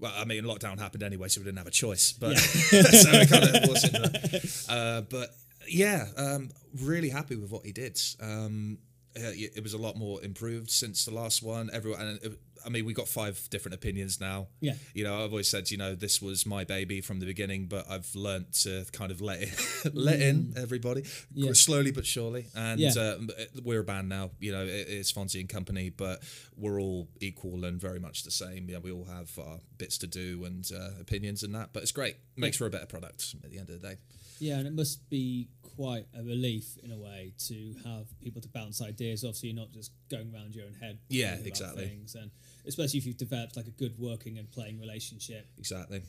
Well, 0.00 0.12
I 0.16 0.24
mean, 0.24 0.42
lockdown 0.44 0.78
happened 0.80 1.02
anyway, 1.04 1.28
so 1.28 1.40
we 1.40 1.44
didn't 1.44 1.58
have 1.58 1.68
a 1.68 1.70
choice. 1.70 2.12
But 2.12 2.36
so 2.38 3.10
we 3.12 3.26
kind 3.26 3.44
of 3.44 3.52
that. 3.52 4.64
Uh, 4.68 5.00
but 5.02 5.30
yeah, 5.68 6.06
um, 6.16 6.50
really 6.82 7.10
happy 7.10 7.36
with 7.36 7.50
what 7.50 7.64
he 7.64 7.72
did. 7.72 8.00
Um, 8.20 8.78
it 9.16 9.62
was 9.62 9.74
a 9.74 9.78
lot 9.78 9.96
more 9.96 10.22
improved 10.24 10.70
since 10.70 11.04
the 11.04 11.14
last 11.14 11.42
one. 11.42 11.70
Everyone, 11.72 12.00
and 12.00 12.22
it, 12.22 12.32
I 12.66 12.68
mean, 12.70 12.84
we've 12.84 12.96
got 12.96 13.08
five 13.08 13.48
different 13.50 13.74
opinions 13.74 14.20
now. 14.20 14.46
Yeah. 14.60 14.74
You 14.94 15.04
know, 15.04 15.14
I've 15.22 15.30
always 15.30 15.48
said, 15.48 15.70
you 15.70 15.76
know, 15.76 15.94
this 15.94 16.22
was 16.22 16.46
my 16.46 16.64
baby 16.64 17.00
from 17.00 17.20
the 17.20 17.26
beginning, 17.26 17.66
but 17.66 17.88
I've 17.90 18.14
learnt 18.14 18.52
to 18.62 18.84
kind 18.92 19.10
of 19.10 19.20
let 19.20 19.42
it, 19.42 19.50
let 19.94 20.20
in 20.20 20.54
everybody 20.56 21.02
Mm. 21.02 21.08
Yeah. 21.34 21.52
slowly 21.52 21.90
but 21.90 22.06
surely. 22.06 22.46
And 22.54 22.80
Yeah. 22.80 22.92
uh, 22.98 23.18
we're 23.62 23.80
a 23.80 23.84
band 23.84 24.08
now. 24.08 24.30
You 24.40 24.52
know, 24.52 24.64
it, 24.64 24.86
it's 24.88 25.12
Fonzy 25.12 25.40
and 25.40 25.48
company, 25.48 25.90
but 25.90 26.22
we're 26.56 26.80
all 26.80 27.08
equal 27.20 27.64
and 27.64 27.80
very 27.80 27.98
much 28.00 28.22
the 28.22 28.30
same. 28.30 28.68
Yeah, 28.68 28.78
we 28.78 28.90
all 28.92 29.04
have 29.04 29.36
our 29.38 29.58
bits 29.78 29.98
to 29.98 30.06
do 30.06 30.44
and 30.44 30.68
uh, 30.74 30.90
opinions 31.00 31.42
and 31.42 31.54
that, 31.54 31.70
but 31.72 31.82
it's 31.82 31.92
great. 31.92 32.16
Makes 32.36 32.56
for 32.58 32.66
a 32.66 32.70
better 32.70 32.86
product 32.86 33.34
at 33.44 33.50
the 33.50 33.58
end 33.58 33.70
of 33.70 33.80
the 33.80 33.88
day. 33.88 33.96
Yeah, 34.40 34.58
and 34.58 34.66
it 34.66 34.72
must 34.72 35.08
be 35.10 35.48
quite 35.76 36.06
a 36.16 36.22
relief 36.22 36.76
in 36.82 36.90
a 36.90 36.96
way 36.98 37.32
to 37.46 37.74
have 37.84 38.06
people 38.20 38.40
to 38.42 38.48
bounce 38.48 38.82
ideas 38.82 39.24
off, 39.24 39.36
so 39.36 39.46
you're 39.46 39.54
not 39.56 39.70
just 39.72 39.92
going 40.10 40.32
around 40.34 40.54
your 40.54 40.66
own 40.66 40.74
head. 40.74 40.98
Yeah, 41.08 41.36
exactly. 41.44 41.86
Things, 41.86 42.14
and 42.16 42.30
especially 42.66 42.98
if 42.98 43.06
you've 43.06 43.16
developed 43.16 43.56
like 43.56 43.66
a 43.66 43.70
good 43.70 43.98
working 43.98 44.38
and 44.38 44.50
playing 44.50 44.78
relationship, 44.80 45.46
Exactly. 45.58 46.02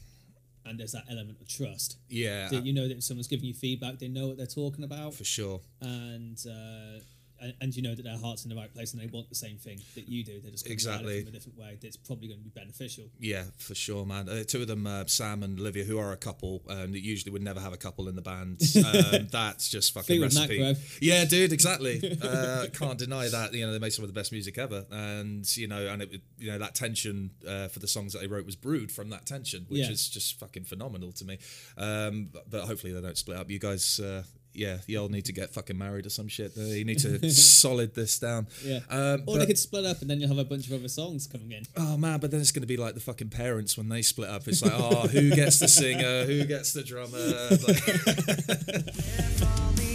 and 0.66 0.80
there's 0.80 0.92
that 0.94 1.04
element 1.10 1.40
of 1.42 1.48
trust. 1.48 1.98
Yeah, 2.10 2.50
that 2.50 2.66
you 2.66 2.74
know 2.74 2.88
that 2.88 2.98
if 2.98 3.04
someone's 3.04 3.28
giving 3.28 3.46
you 3.46 3.54
feedback, 3.54 4.00
they 4.00 4.08
know 4.08 4.28
what 4.28 4.38
they're 4.38 4.46
talking 4.48 4.84
about, 4.84 5.14
for 5.14 5.24
sure. 5.24 5.62
and 5.82 6.38
uh, 6.50 7.00
and, 7.46 7.54
and 7.62 7.76
you 7.76 7.82
know 7.82 7.96
that 7.96 8.04
their 8.04 8.18
heart's 8.18 8.44
in 8.44 8.50
the 8.50 8.56
right 8.56 8.74
place 8.74 8.94
and 8.94 9.02
they 9.02 9.08
want 9.08 9.30
the 9.30 9.36
same 9.36 9.58
thing 9.58 9.80
that 9.96 10.10
you 10.10 10.24
do. 10.24 10.42
They're 10.42 10.52
just 10.52 10.68
Exactly. 10.68 11.20
it 11.20 11.26
from 11.26 11.30
a 11.30 11.32
different 11.32 11.58
way. 11.58 11.78
That's 11.82 11.96
probably 11.98 12.28
going 12.28 12.40
to 12.40 12.44
be 12.44 12.50
beneficial. 12.50 13.06
Yeah, 13.20 13.44
for 13.58 13.76
sure, 13.76 14.06
man. 14.06 14.28
Uh, 14.30 14.44
two 14.44 14.62
of 14.62 14.68
them, 14.68 14.86
uh, 14.88 15.06
Sam 15.08 15.44
and 15.44 15.60
Olivia, 15.60 15.84
who 15.84 15.98
are 16.00 16.12
a 16.12 16.18
couple, 16.18 16.64
um, 16.70 16.92
that 16.92 17.02
usually 17.04 17.32
would 17.32 17.42
never 17.44 17.60
have 17.60 17.74
a 17.74 17.78
couple 17.78 18.08
in 18.08 18.16
the 18.16 18.22
band. 18.22 18.62
Um, 18.86 19.28
that's 19.32 19.70
just 19.70 19.94
fucking 19.94 20.20
Mac, 20.22 20.32
recipe. 20.50 20.76
Yeah, 21.02 21.26
dude, 21.26 21.52
exactly. 21.54 22.18
uh, 22.22 22.68
can't 22.74 22.98
deny 23.00 23.28
that. 23.30 23.54
You 23.54 23.66
know, 23.66 23.74
they 23.74 23.80
made 23.80 23.94
some 23.94 24.04
of 24.04 24.10
the 24.10 24.14
best 24.20 24.32
music 24.32 24.58
ever, 24.58 24.86
and 24.92 25.46
you 25.58 25.68
know, 25.68 25.88
and 25.88 26.02
it, 26.02 26.22
you 26.38 26.52
know, 26.52 26.58
that 26.60 26.76
tension 26.76 27.32
uh, 27.48 27.68
for 27.70 27.80
the 27.80 27.88
songs 27.88 28.14
that 28.14 28.20
they 28.20 28.28
wrote 28.28 28.46
was 28.46 28.56
brewed 28.56 28.92
from 28.92 29.10
that 29.10 29.26
tension, 29.26 29.66
which 29.70 29.82
Yeah. 29.82 29.92
is 29.92 30.08
just 30.10 30.40
fucking 30.40 30.64
phenomenal 30.66 31.12
to 31.14 31.26
me. 31.26 31.38
Um, 31.78 32.30
but, 32.32 32.50
but 32.50 32.62
hopefully 32.66 32.94
they 32.94 33.02
don't 33.02 33.18
split 33.18 33.38
up. 33.38 33.50
You 33.50 33.60
guys. 33.60 34.00
Yeah, 34.56 34.78
you 34.88 35.00
all 35.02 35.10
need 35.10 35.26
to 35.26 35.34
get 35.34 35.52
fucking 35.52 35.78
married 35.78 36.06
or 36.06 36.10
some 36.10 36.28
shit. 36.28 36.56
You 36.56 36.86
need 36.86 37.00
to 37.00 37.30
solid 37.32 37.94
this 37.96 38.20
down. 38.20 38.48
Yeah. 38.64 38.80
Um, 38.90 39.22
or 39.22 39.26
but- 39.26 39.40
they 39.40 39.46
could 39.48 39.58
split 39.60 39.86
up 39.86 40.02
and 40.02 40.10
then 40.10 40.20
you'll 40.20 40.30
have 40.30 40.38
a 40.38 40.46
bunch 40.46 40.68
of 40.68 40.74
other 40.74 40.88
songs 40.88 41.28
coming 41.28 41.52
in. 41.52 41.64
Oh 41.78 41.98
man, 41.98 42.20
but 42.20 42.32
then 42.32 42.40
it's 42.42 42.52
going 42.52 42.62
to 42.64 42.68
be 42.68 42.78
like 42.78 42.94
the 42.94 43.00
fucking 43.02 43.30
parents 43.30 43.78
when 43.78 43.90
they 43.90 44.02
split 44.02 44.30
up. 44.30 44.48
It's 44.48 44.64
like, 44.64 44.74
oh, 44.76 45.08
who 45.08 45.32
gets 45.32 45.60
the 45.60 45.68
singer? 45.68 46.26
Who 46.26 46.46
gets 46.46 46.74
the 46.74 46.84
drummer? 46.84 47.18
Like, 47.68 47.84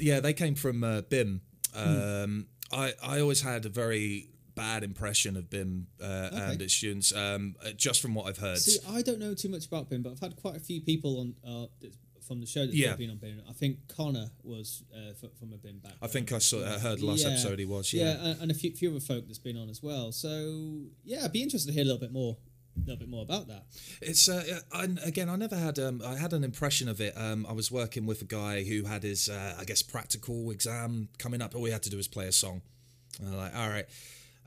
yeah, 0.00 0.20
they 0.20 0.32
came 0.32 0.54
from 0.54 0.82
uh, 0.84 1.02
BIMM. 1.02 1.40
Hmm. 1.74 2.00
Um, 2.00 2.46
I 2.72 2.92
I 3.02 3.20
always 3.20 3.40
had 3.42 3.64
a 3.66 3.68
very 3.68 4.30
bad 4.54 4.82
impression 4.82 5.36
of 5.36 5.44
BIMM 5.50 5.84
uh, 6.02 6.30
and 6.32 6.60
its 6.60 6.74
students, 6.74 7.14
um, 7.14 7.54
uh, 7.64 7.70
just 7.76 8.00
from 8.02 8.14
what 8.14 8.26
I've 8.26 8.38
heard. 8.38 8.58
See, 8.58 8.78
I 8.88 9.02
don't 9.02 9.20
know 9.20 9.32
too 9.34 9.48
much 9.48 9.66
about 9.66 9.88
BIMM, 9.88 10.02
but 10.02 10.10
I've 10.12 10.20
had 10.20 10.36
quite 10.36 10.56
a 10.56 10.60
few 10.60 10.80
people 10.80 11.20
on 11.20 11.34
uh, 11.46 11.66
from 12.26 12.40
the 12.40 12.46
show 12.46 12.66
that 12.66 12.74
Yeah. 12.74 12.88
have 12.90 12.98
been 12.98 13.08
on 13.10 13.16
BIMM. 13.18 13.40
I 13.48 13.52
think 13.54 13.78
Connor 13.88 14.30
was 14.42 14.82
uh, 14.94 15.10
f- 15.22 15.30
from 15.38 15.52
a 15.52 15.56
BIMM 15.56 15.80
background. 15.82 15.98
I 16.02 16.08
think 16.08 16.30
I 16.32 16.38
saw, 16.38 16.58
I 16.62 16.78
heard 16.78 16.98
the 17.00 17.06
last 17.06 17.22
Yeah. 17.24 17.30
episode 17.30 17.58
he 17.58 17.64
was. 17.64 17.92
Yeah, 17.94 18.04
Yeah. 18.04 18.26
and, 18.32 18.42
and 18.42 18.50
a 18.50 18.54
few, 18.54 18.72
few 18.74 18.90
other 18.90 19.00
folk 19.00 19.26
that's 19.26 19.38
been 19.38 19.56
on 19.56 19.70
as 19.70 19.82
well. 19.82 20.12
So 20.12 20.82
yeah, 21.04 21.24
I'd 21.24 21.32
be 21.32 21.42
interested 21.42 21.68
to 21.68 21.72
hear 21.74 21.82
a 21.82 21.86
little 21.86 22.00
bit 22.00 22.12
more, 22.12 22.36
a 22.84 22.86
little 22.86 22.98
bit 22.98 23.08
more 23.08 23.22
about 23.22 23.48
that. 23.48 23.64
It's 24.00 24.28
uh, 24.28 24.60
I, 24.72 24.88
again. 25.04 25.28
I 25.28 25.36
never 25.36 25.56
had. 25.56 25.78
Um, 25.78 26.02
I 26.04 26.16
had 26.16 26.32
an 26.32 26.44
impression 26.44 26.88
of 26.88 27.00
it. 27.00 27.14
Um, 27.16 27.46
I 27.48 27.52
was 27.52 27.70
working 27.70 28.06
with 28.06 28.22
a 28.22 28.24
guy 28.24 28.64
who 28.64 28.84
had 28.84 29.02
his, 29.02 29.28
uh, 29.28 29.56
I 29.58 29.64
guess, 29.64 29.82
practical 29.82 30.50
exam 30.50 31.08
coming 31.18 31.42
up. 31.42 31.54
All 31.54 31.62
we 31.62 31.70
had 31.70 31.82
to 31.84 31.90
do 31.90 31.96
was 31.96 32.08
play 32.08 32.26
a 32.26 32.32
song. 32.32 32.62
And 33.20 33.28
I'm 33.28 33.36
like, 33.36 33.56
all 33.56 33.68
right. 33.68 33.86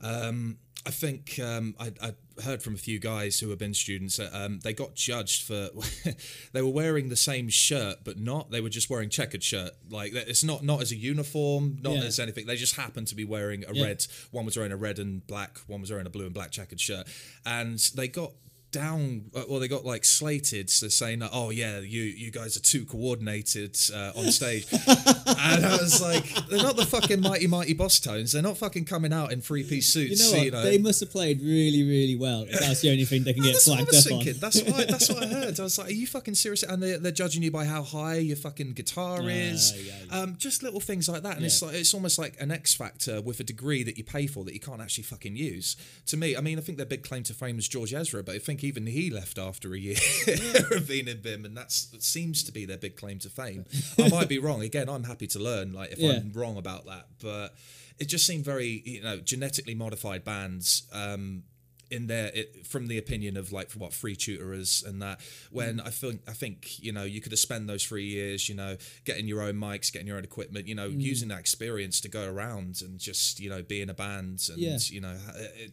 Um, 0.00 0.58
I 0.84 0.90
think 0.90 1.38
um, 1.40 1.76
I, 1.78 1.92
I 2.02 2.14
heard 2.42 2.60
from 2.62 2.74
a 2.74 2.78
few 2.78 2.98
guys 2.98 3.38
who 3.38 3.50
have 3.50 3.58
been 3.58 3.74
students. 3.74 4.18
Um, 4.18 4.58
they 4.64 4.72
got 4.72 4.94
judged 4.96 5.42
for 5.44 5.68
they 6.52 6.60
were 6.62 6.70
wearing 6.70 7.08
the 7.08 7.16
same 7.16 7.48
shirt, 7.48 7.98
but 8.02 8.18
not. 8.18 8.50
They 8.50 8.60
were 8.60 8.68
just 8.68 8.90
wearing 8.90 9.08
checkered 9.08 9.44
shirt. 9.44 9.72
Like 9.90 10.12
it's 10.14 10.42
not 10.42 10.64
not 10.64 10.82
as 10.82 10.90
a 10.90 10.96
uniform, 10.96 11.78
not 11.82 11.94
Yeah. 11.94 12.02
as 12.02 12.18
anything. 12.18 12.46
They 12.46 12.56
just 12.56 12.74
happened 12.76 13.06
to 13.08 13.14
be 13.14 13.24
wearing 13.24 13.64
a 13.68 13.72
Yeah. 13.72 13.84
red. 13.84 14.06
One 14.32 14.44
was 14.44 14.56
wearing 14.56 14.72
a 14.72 14.76
red 14.76 14.98
and 14.98 15.24
black. 15.26 15.58
One 15.68 15.80
was 15.80 15.90
wearing 15.90 16.06
a 16.06 16.10
blue 16.10 16.24
and 16.24 16.34
black 16.34 16.50
checkered 16.50 16.80
shirt, 16.80 17.06
and 17.46 17.78
they 17.94 18.08
got 18.08 18.32
down 18.72 19.24
uh, 19.34 19.42
well 19.48 19.60
they 19.60 19.68
got 19.68 19.84
like 19.84 20.04
slated 20.04 20.68
to 20.68 20.90
saying 20.90 21.20
that 21.20 21.30
oh 21.32 21.50
yeah 21.50 21.78
you 21.78 22.02
you 22.02 22.30
guys 22.30 22.56
are 22.56 22.60
too 22.60 22.84
coordinated 22.84 23.76
uh, 23.94 24.12
on 24.16 24.30
stage 24.32 24.66
and 24.72 25.64
i 25.64 25.76
was 25.80 26.00
like 26.00 26.24
they're 26.48 26.62
not 26.62 26.76
the 26.76 26.86
fucking 26.86 27.20
Mighty 27.20 27.46
Mighty 27.46 27.74
Bosstones 27.74 28.32
they're 28.32 28.42
not 28.42 28.56
fucking 28.56 28.84
coming 28.84 29.12
out 29.12 29.32
in 29.32 29.40
three 29.40 29.62
piece 29.64 29.92
suits 29.92 30.32
You 30.32 30.50
know 30.50 30.56
what? 30.58 30.64
They 30.64 30.78
must 30.78 31.00
have 31.00 31.10
played 31.10 31.40
really, 31.40 31.82
really 31.82 32.16
well. 32.16 32.42
If 32.42 32.60
that's 32.60 32.80
the 32.80 32.90
only 32.90 33.04
thing 33.04 33.24
they 33.24 33.32
can 33.32 33.42
get 33.44 33.52
that's 33.52 33.66
what 33.66 33.80
I 33.80 33.84
flagged 33.84 33.92
was 33.92 34.06
up 34.06 34.12
on. 34.12 34.40
That's 34.40 34.62
what 34.62 34.74
I, 34.74 34.84
that's 34.84 35.08
what 35.08 35.22
I 35.22 35.26
heard. 35.26 35.60
I 35.60 35.62
was 35.62 35.78
like, 35.78 35.88
"Are 35.88 35.92
you 35.92 36.06
fucking 36.06 36.34
serious?" 36.34 36.62
And 36.62 36.82
they, 36.82 36.96
they're 36.96 37.12
judging 37.12 37.42
you 37.42 37.50
by 37.50 37.64
how 37.64 37.82
high 37.82 38.16
your 38.16 38.36
fucking 38.36 38.72
guitar 38.72 39.20
is. 39.28 39.72
yeah, 39.76 39.94
yeah. 40.10 40.20
Um, 40.20 40.36
just 40.38 40.62
little 40.62 40.80
things 40.80 41.08
like 41.08 41.22
that, 41.22 41.36
and 41.36 41.44
it's 41.44 41.62
like 41.62 41.74
it's 41.74 41.94
almost 41.94 42.18
like 42.18 42.40
an 42.40 42.50
X 42.50 42.74
factor 42.74 43.20
with 43.20 43.40
a 43.40 43.44
degree 43.44 43.82
that 43.82 43.98
you 43.98 44.04
pay 44.04 44.26
for 44.26 44.44
that 44.44 44.54
you 44.54 44.60
can't 44.60 44.80
actually 44.80 45.04
fucking 45.04 45.36
use. 45.36 45.76
To 46.06 46.16
me, 46.16 46.36
I 46.36 46.40
mean, 46.40 46.58
I 46.58 46.62
think 46.62 46.78
their 46.78 46.86
big 46.86 47.02
claim 47.02 47.22
to 47.24 47.34
fame 47.34 47.58
is 47.58 47.68
George 47.68 47.92
Ezra, 47.94 48.22
but 48.22 48.34
I 48.34 48.38
think 48.38 48.61
even 48.64 48.86
he 48.86 49.10
left 49.10 49.38
after 49.38 49.72
a 49.74 49.78
year 49.78 49.96
of 50.70 50.86
being 50.88 51.08
in 51.08 51.18
BIMM, 51.18 51.44
and 51.44 51.56
that's 51.56 51.86
that 51.86 52.02
seems 52.02 52.42
to 52.44 52.52
be 52.52 52.64
their 52.64 52.78
big 52.78 52.96
claim 52.96 53.18
to 53.20 53.28
fame. 53.30 53.64
I 53.98 54.08
might 54.08 54.28
be 54.28 54.38
wrong. 54.38 54.62
Again, 54.62 54.88
I'm 54.88 55.04
happy 55.04 55.26
to 55.28 55.38
learn. 55.38 55.72
Like 55.72 55.92
if 55.92 55.98
Yeah. 55.98 56.12
I'm 56.12 56.32
wrong 56.32 56.56
about 56.56 56.86
that, 56.86 57.06
but 57.22 57.54
it 57.98 58.06
just 58.06 58.26
seemed 58.26 58.44
very 58.44 58.82
you 58.84 59.02
know 59.02 59.18
genetically 59.18 59.74
modified 59.74 60.24
bands. 60.24 60.82
Um, 60.92 61.44
in 61.90 62.06
there 62.06 62.30
it, 62.32 62.66
from 62.66 62.86
the 62.86 62.96
opinion 62.96 63.36
of 63.36 63.52
like 63.52 63.70
what 63.72 63.92
free 63.92 64.16
tutorers 64.16 64.82
and 64.86 65.02
that 65.02 65.20
when 65.50 65.78
I 65.78 65.90
think 65.90 66.22
I 66.26 66.32
think 66.32 66.78
you 66.82 66.90
know 66.90 67.02
you 67.04 67.20
could 67.20 67.32
have 67.32 67.38
spent 67.38 67.66
those 67.66 67.84
three 67.84 68.06
years 68.06 68.48
you 68.48 68.54
know 68.54 68.78
getting 69.04 69.28
your 69.28 69.42
own 69.42 69.56
mics 69.56 69.92
getting 69.92 70.08
your 70.08 70.16
own 70.16 70.24
equipment 70.24 70.66
you 70.66 70.74
know 70.74 70.86
using 70.86 71.28
that 71.28 71.40
experience 71.40 72.00
to 72.00 72.08
go 72.08 72.26
around 72.26 72.80
and 72.80 72.98
just 72.98 73.40
you 73.40 73.50
know 73.50 73.62
be 73.62 73.82
in 73.82 73.90
a 73.90 73.94
band 73.94 74.40
and 74.48 74.56
Yeah. 74.58 74.78
you 74.86 75.02
know 75.02 75.14
it, 75.36 75.72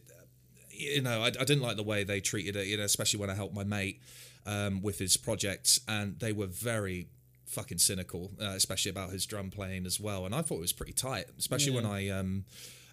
you 0.80 1.02
know 1.02 1.22
I, 1.22 1.26
I 1.26 1.44
didn't 1.44 1.62
like 1.62 1.76
the 1.76 1.82
way 1.82 2.04
they 2.04 2.20
treated 2.20 2.56
it 2.56 2.66
you 2.66 2.76
know 2.76 2.84
especially 2.84 3.20
when 3.20 3.30
I 3.30 3.34
helped 3.34 3.54
my 3.54 3.64
mate 3.64 4.00
um, 4.46 4.82
with 4.82 4.98
his 4.98 5.16
projects 5.16 5.80
and 5.86 6.18
they 6.18 6.32
were 6.32 6.46
very 6.46 7.08
fucking 7.46 7.78
cynical 7.78 8.30
uh, 8.40 8.50
especially 8.50 8.90
about 8.90 9.10
his 9.10 9.26
drum 9.26 9.50
playing 9.50 9.86
as 9.86 10.00
well 10.00 10.26
and 10.26 10.34
I 10.34 10.42
thought 10.42 10.56
it 10.56 10.62
was 10.62 10.72
pretty 10.72 10.92
tight 10.92 11.26
especially 11.38 11.72
when 11.72 11.86
I 11.86 12.08
um 12.08 12.44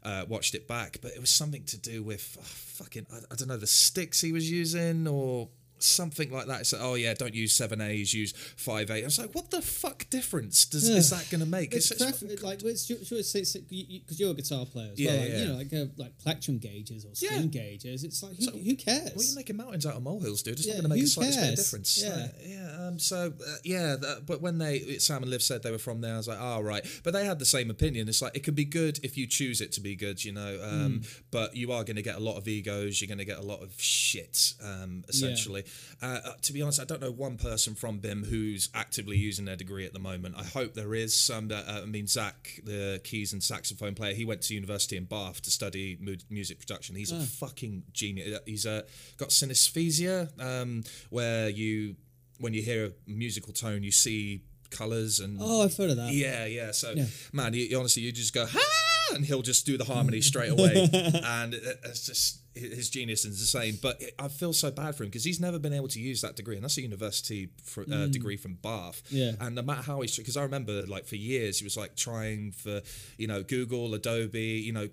uh, 0.04 0.23
watched 0.30 0.56
it 0.56 0.67
back, 0.69 1.00
but 1.02 1.12
it 1.12 1.19
was 1.19 1.30
something 1.30 1.63
to 1.65 1.78
do 1.78 2.02
with 2.02 2.38
oh, 2.39 2.43
fucking 2.43 3.08
I, 3.12 3.17
I 3.30 3.36
don't 3.36 3.50
know 3.50 3.58
the 3.58 3.67
sticks 3.67 4.21
he 4.21 4.32
was 4.32 4.50
using 4.50 5.06
or 5.06 5.50
something 5.80 6.32
like 6.32 6.48
that. 6.48 6.62
It's 6.62 6.74
like, 6.74 6.82
oh 6.82 6.96
yeah, 6.96 7.13
don't 7.13 7.34
use 7.34 7.54
seven 7.54 7.82
A's, 7.82 8.13
use 8.13 8.34
five 8.56 8.90
A. 8.90 9.02
I 9.02 9.06
was 9.06 9.20
like, 9.20 9.34
what 9.36 9.52
the 9.52 9.62
fuck 9.62 10.10
difference 10.10 10.66
does 10.66 10.88
is 10.88 11.10
that 11.10 11.28
going 11.30 11.42
to 11.42 11.48
make? 11.48 11.74
It's 11.74 11.92
It's, 11.92 12.02
pref- 12.04 12.44
like 12.44 12.63
it's, 12.63 12.86
sure, 12.86 12.98
sure 13.04 13.18
it's 13.20 13.34
because 13.34 14.20
you're 14.20 14.32
a 14.32 14.34
guitar 14.34 14.66
player 14.66 14.90
as 14.94 15.00
Yeah, 15.00 15.12
well. 15.12 15.20
Like, 15.22 15.30
yeah. 15.30 15.38
You 15.40 15.48
know, 15.48 15.56
like 15.56 15.74
uh, 15.74 15.86
like 15.98 16.18
plectrum 16.20 16.58
gauges 16.60 17.06
or 17.06 17.16
string 17.16 17.50
Yeah. 17.52 17.62
gauges. 17.62 18.04
It's 18.04 18.22
like 18.24 18.38
who, 18.38 18.58
who 18.58 18.76
cares? 18.76 19.12
Well, 19.16 19.26
you're 19.26 19.36
making 19.36 19.58
mountains 19.58 19.86
out 19.86 19.96
of 19.96 20.04
molehills, 20.04 20.42
dude. 20.44 20.54
It's 20.60 20.68
not 20.68 20.74
going 20.74 20.84
to 20.84 20.90
make 20.90 21.04
a 21.04 21.08
slightest 21.08 21.40
bit 21.40 21.50
of 21.50 21.56
difference. 21.56 22.04
Yeah. 22.04 22.16
Like, 22.16 22.36
yeah. 22.46 22.88
Um, 22.88 23.00
so 23.00 23.34
uh, 23.48 23.56
yeah, 23.63 23.96
that, 24.00 24.26
but 24.26 24.42
when 24.42 24.58
they 24.58 24.98
Sam 25.00 25.22
and 25.24 25.32
Liv 25.32 25.42
said 25.44 25.63
they 25.63 25.72
were 25.72 25.78
from 25.78 26.02
there, 26.02 26.13
I 26.13 26.18
was 26.18 26.28
like, 26.28 26.40
oh 26.42 26.62
right. 26.62 26.86
But 27.04 27.13
they 27.13 27.26
had 27.26 27.40
the 27.40 27.46
same 27.46 27.70
opinion. 27.70 28.08
It's 28.08 28.22
like 28.22 28.36
it 28.36 28.44
can 28.44 28.54
be 28.56 28.66
good 28.66 29.00
if 29.04 29.18
you 29.18 29.28
choose 29.28 29.62
it 29.62 29.72
to 29.74 29.82
be 29.82 29.96
good, 29.96 30.24
you 30.24 30.32
know. 30.34 30.60
Um, 30.63 30.78
Hmm. 30.88 30.98
But 31.32 31.56
you 31.56 31.72
are 31.72 31.84
going 31.84 31.96
to 31.98 32.02
get 32.02 32.16
a 32.16 32.20
lot 32.20 32.38
of 32.38 32.48
egos. 32.48 33.02
You're 33.02 33.08
going 33.08 33.18
to 33.18 33.26
get 33.26 33.38
a 33.40 33.42
lot 33.44 33.62
of 33.62 33.74
shit, 33.82 34.54
um, 34.63 35.04
essentially. 35.10 35.66
Uh, 36.01 36.19
uh, 36.25 36.32
to 36.41 36.53
be 36.53 36.62
honest, 36.62 36.80
I 36.80 36.86
don't 36.86 37.01
know 37.01 37.12
one 37.12 37.38
person 37.38 37.73
from 37.75 37.99
BIMM 37.99 38.27
who's 38.27 38.69
actively 38.73 39.17
using 39.17 39.45
their 39.45 39.56
degree 39.56 39.86
at 39.86 39.93
the 39.93 39.99
moment. 39.99 40.36
I 40.38 40.43
hope 40.43 40.73
there 40.73 40.93
is 40.95 41.13
some. 41.19 41.47
That, 41.47 41.67
uh, 41.67 41.82
I 41.82 41.86
mean, 41.86 42.08
Zach, 42.08 42.60
the 42.63 43.01
keys 43.03 43.34
and 43.34 43.41
saxophone 43.43 43.95
player, 43.95 44.13
he 44.13 44.25
went 44.25 44.41
to 44.43 44.53
university 44.53 44.97
in 44.97 45.06
Bath 45.06 45.41
to 45.43 45.51
study 45.51 45.97
mu- 45.99 46.15
music 46.30 46.60
production. 46.60 46.95
He's 46.95 47.12
a 47.12 47.19
fucking 47.19 47.84
genius. 47.93 48.39
He's 48.45 48.65
uh, 48.65 48.82
got 49.17 49.30
synesthesia, 49.30 50.30
um, 50.41 50.84
where 51.10 51.49
you, 51.49 51.95
when 52.39 52.53
you 52.53 52.62
hear 52.62 52.86
a 52.86 52.91
musical 53.08 53.53
tone, 53.53 53.84
you 53.84 53.91
see 53.91 54.41
colors 54.69 55.19
and 55.19 55.38
oh, 55.41 55.63
I've 55.63 55.75
heard 55.77 55.91
of 55.91 55.97
that. 55.97 56.12
yeah, 56.12 56.45
yeah. 56.45 56.71
So, 56.71 56.91
Yeah. 56.95 57.06
man, 57.32 57.53
you, 57.53 57.62
you 57.65 57.80
honestly, 57.80 58.03
you 58.03 58.12
just 58.12 58.34
go, 58.34 58.45
ha, 58.45 59.13
and 59.15 59.25
he'll 59.25 59.41
just 59.41 59.65
do 59.65 59.77
the 59.77 59.86
harmony 59.86 60.19
straight 60.21 60.51
away. 60.51 60.89
and 61.23 61.53
it- 61.53 61.80
it's 61.86 62.06
just, 62.06 62.39
his 62.58 62.89
genius 62.89 63.26
is 63.26 63.39
insane. 63.39 63.78
But 63.82 64.02
I 64.20 64.28
feel 64.28 64.54
so 64.54 64.72
bad 64.72 64.96
for 64.96 65.04
him 65.04 65.10
because 65.10 65.24
he's 65.24 65.39
never 65.39 65.60
been 65.60 65.74
able 65.74 65.88
to 65.89 66.00
use 66.00 66.22
that 66.22 66.36
degree. 66.36 66.56
And 66.56 66.63
that's 66.63 66.78
a 66.78 66.82
university 66.82 67.50
for, 67.63 67.86
uh, 67.91 68.08
degree 68.08 68.38
from 68.38 68.56
Bath. 68.56 69.02
Yeah. 69.10 69.34
And 69.39 69.56
no 69.56 69.62
matter 69.62 69.82
how 69.84 70.02
he's, 70.02 70.15
because 70.17 70.38
I 70.38 70.43
remember 70.43 70.84
like 70.88 71.06
for 71.06 71.15
years, 71.15 71.60
he 71.60 71.63
was 71.63 71.78
like 71.78 71.96
trying 71.96 72.52
for, 72.52 72.82
you 73.17 73.28
know, 73.28 73.43
Google, 73.43 73.93
Adobe, 73.93 74.39
you 74.41 74.74
know, 74.74 74.88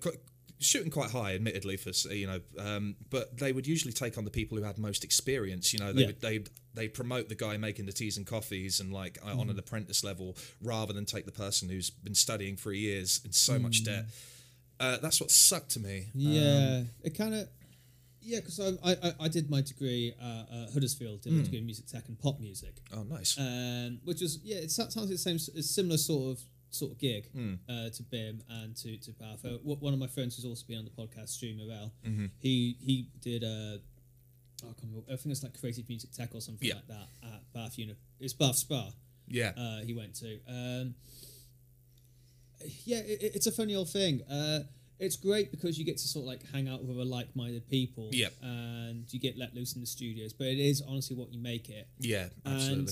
shooting 0.59 0.89
quite 0.89 1.11
high 1.11 1.35
admittedly 1.35 1.75
for 1.75 1.91
you 2.13 2.25
know 2.25 2.39
um, 2.57 2.95
but 3.09 3.37
they 3.37 3.51
would 3.51 3.67
usually 3.67 3.91
take 3.91 4.17
on 4.17 4.23
the 4.23 4.31
people 4.31 4.57
who 4.57 4.63
had 4.63 4.77
most 4.77 5.03
experience 5.03 5.73
you 5.73 5.79
know 5.79 5.91
they 5.91 6.01
Yeah. 6.01 6.07
would 6.07 6.21
they 6.21 6.39
they 6.73 6.87
promote 6.87 7.27
the 7.27 7.35
guy 7.35 7.57
making 7.57 7.85
the 7.85 7.91
teas 7.91 8.15
and 8.15 8.25
coffees 8.25 8.79
and 8.79 8.93
like 8.93 9.17
uh, 9.21 9.31
Mm. 9.33 9.39
on 9.41 9.49
an 9.49 9.59
apprentice 9.59 10.01
level 10.01 10.37
rather 10.61 10.93
than 10.93 11.05
take 11.05 11.25
the 11.25 11.31
person 11.33 11.67
who's 11.67 11.89
been 11.89 12.15
studying 12.15 12.55
for 12.55 12.71
years 12.71 13.19
in 13.25 13.33
so 13.33 13.59
much 13.59 13.81
Mm. 13.81 13.85
debt 13.85 14.05
uh, 14.79 14.97
that's 14.97 15.19
what 15.21 15.31
sucked 15.31 15.71
to 15.71 15.79
me 15.79 16.07
Yeah, 16.13 16.83
it 17.03 17.17
kind 17.17 17.33
of. 17.33 17.47
Yeah, 18.21 18.39
because 18.39 18.59
I, 18.59 18.91
I 18.91 19.13
I 19.19 19.27
did 19.27 19.49
my 19.51 19.61
degree 19.61 20.13
at 20.19 20.25
uh, 20.51 20.71
Huddersfield, 20.73 21.21
did 21.21 21.33
my 21.33 21.43
degree 21.43 21.59
in 21.59 21.65
music 21.65 21.85
tech 21.85 22.07
and 22.07 22.17
pop 22.17 22.39
music, 22.39 22.75
oh 22.95 23.03
nice 23.03 23.37
um, 23.37 23.99
which 24.03 24.21
was 24.21 24.39
yeah, 24.43 24.57
it 24.57 24.71
sounds 24.71 24.95
like 24.97 25.07
the 25.09 25.17
same, 25.17 25.35
a 25.35 25.61
similar 25.61 25.97
sort 25.97 26.31
of 26.37 26.43
sort 26.71 26.91
of 26.93 26.97
gig 26.97 27.29
Hmm. 27.31 27.53
uh, 27.69 27.89
to 27.89 28.03
BIMM 28.03 28.41
and 28.49 28.75
to 28.77 28.97
to 28.97 29.11
Bath. 29.11 29.45
Uh, 29.45 29.57
w- 29.57 29.77
one 29.79 29.93
of 29.93 29.99
my 29.99 30.07
friends 30.07 30.35
who's 30.35 30.45
also 30.45 30.65
been 30.67 30.79
on 30.79 30.85
the 30.85 30.91
podcast, 31.01 31.29
Stu 31.29 31.53
Morel, 31.55 31.91
Mm-hmm. 32.05 32.25
he 32.39 32.75
he 32.81 33.07
did 33.21 33.43
a. 33.43 33.79
I 34.63 34.67
can't 34.67 34.77
remember, 34.89 35.05
I 35.13 35.17
think 35.17 35.31
it's 35.33 35.43
like 35.43 35.59
creative 35.59 35.87
music 35.87 36.11
tech 36.11 36.33
or 36.33 36.41
something 36.41 36.67
Yeah. 36.67 36.75
like 36.75 36.87
that 36.87 37.07
at 37.23 37.53
Bath 37.53 37.77
Uni. 37.77 37.93
It's 38.19 38.33
Bath 38.33 38.55
Spa. 38.55 38.89
yeah 39.27 39.51
uh, 39.55 39.81
he 39.85 39.93
went 39.93 40.15
to. 40.15 40.39
Um, 40.47 40.95
yeah, 42.85 42.97
it, 42.99 43.21
it- 43.21 43.35
it's 43.35 43.47
a 43.47 43.51
funny 43.51 43.75
old 43.75 43.89
thing. 43.89 44.21
Uh, 44.29 44.59
it's 44.97 45.17
great 45.17 45.51
because 45.51 45.77
you 45.77 45.83
get 45.83 45.97
to 45.97 46.07
sort 46.07 46.23
of 46.23 46.27
like 46.27 46.41
hang 46.53 46.69
out 46.69 46.81
with 46.81 46.89
other 46.95 47.03
like-minded 47.05 47.67
people, 47.69 48.09
Yep. 48.13 48.33
and 48.41 49.05
you 49.11 49.19
get 49.19 49.37
let 49.37 49.53
loose 49.53 49.73
in 49.75 49.81
the 49.81 49.87
studios. 49.87 50.31
But 50.31 50.47
it 50.47 50.57
is 50.59 50.81
honestly 50.87 51.15
what 51.17 51.33
you 51.33 51.39
make 51.39 51.69
it, 51.69 51.87
yeah 51.99 52.27
absolutely 52.45 52.77
and 52.79 52.89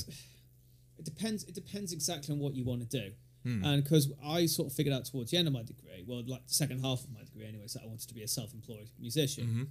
it 0.99 1.05
depends. 1.05 1.43
It 1.45 1.55
depends 1.55 1.91
exactly 1.93 2.33
on 2.33 2.39
what 2.39 2.55
you 2.55 2.63
want 2.65 2.81
to 2.81 2.87
do. 3.01 3.11
Hmm. 3.43 3.63
And 3.65 3.83
because 3.83 4.11
I 4.23 4.45
sort 4.45 4.69
of 4.69 4.73
figured 4.75 4.93
out 4.95 5.05
towards 5.05 5.31
the 5.31 5.37
end 5.37 5.47
of 5.47 5.53
my 5.53 5.63
degree, 5.63 6.03
well, 6.07 6.23
like 6.27 6.45
the 6.47 6.53
second 6.53 6.81
half 6.81 7.03
of 7.03 7.11
my 7.11 7.23
degree, 7.23 7.45
anyway, 7.45 7.65
that 7.73 7.81
I 7.83 7.87
wanted 7.87 8.07
to 8.07 8.13
be 8.13 8.23
a 8.23 8.27
self-employed 8.27 8.89
musician. 8.99 9.45
Mm-hmm. 9.47 9.63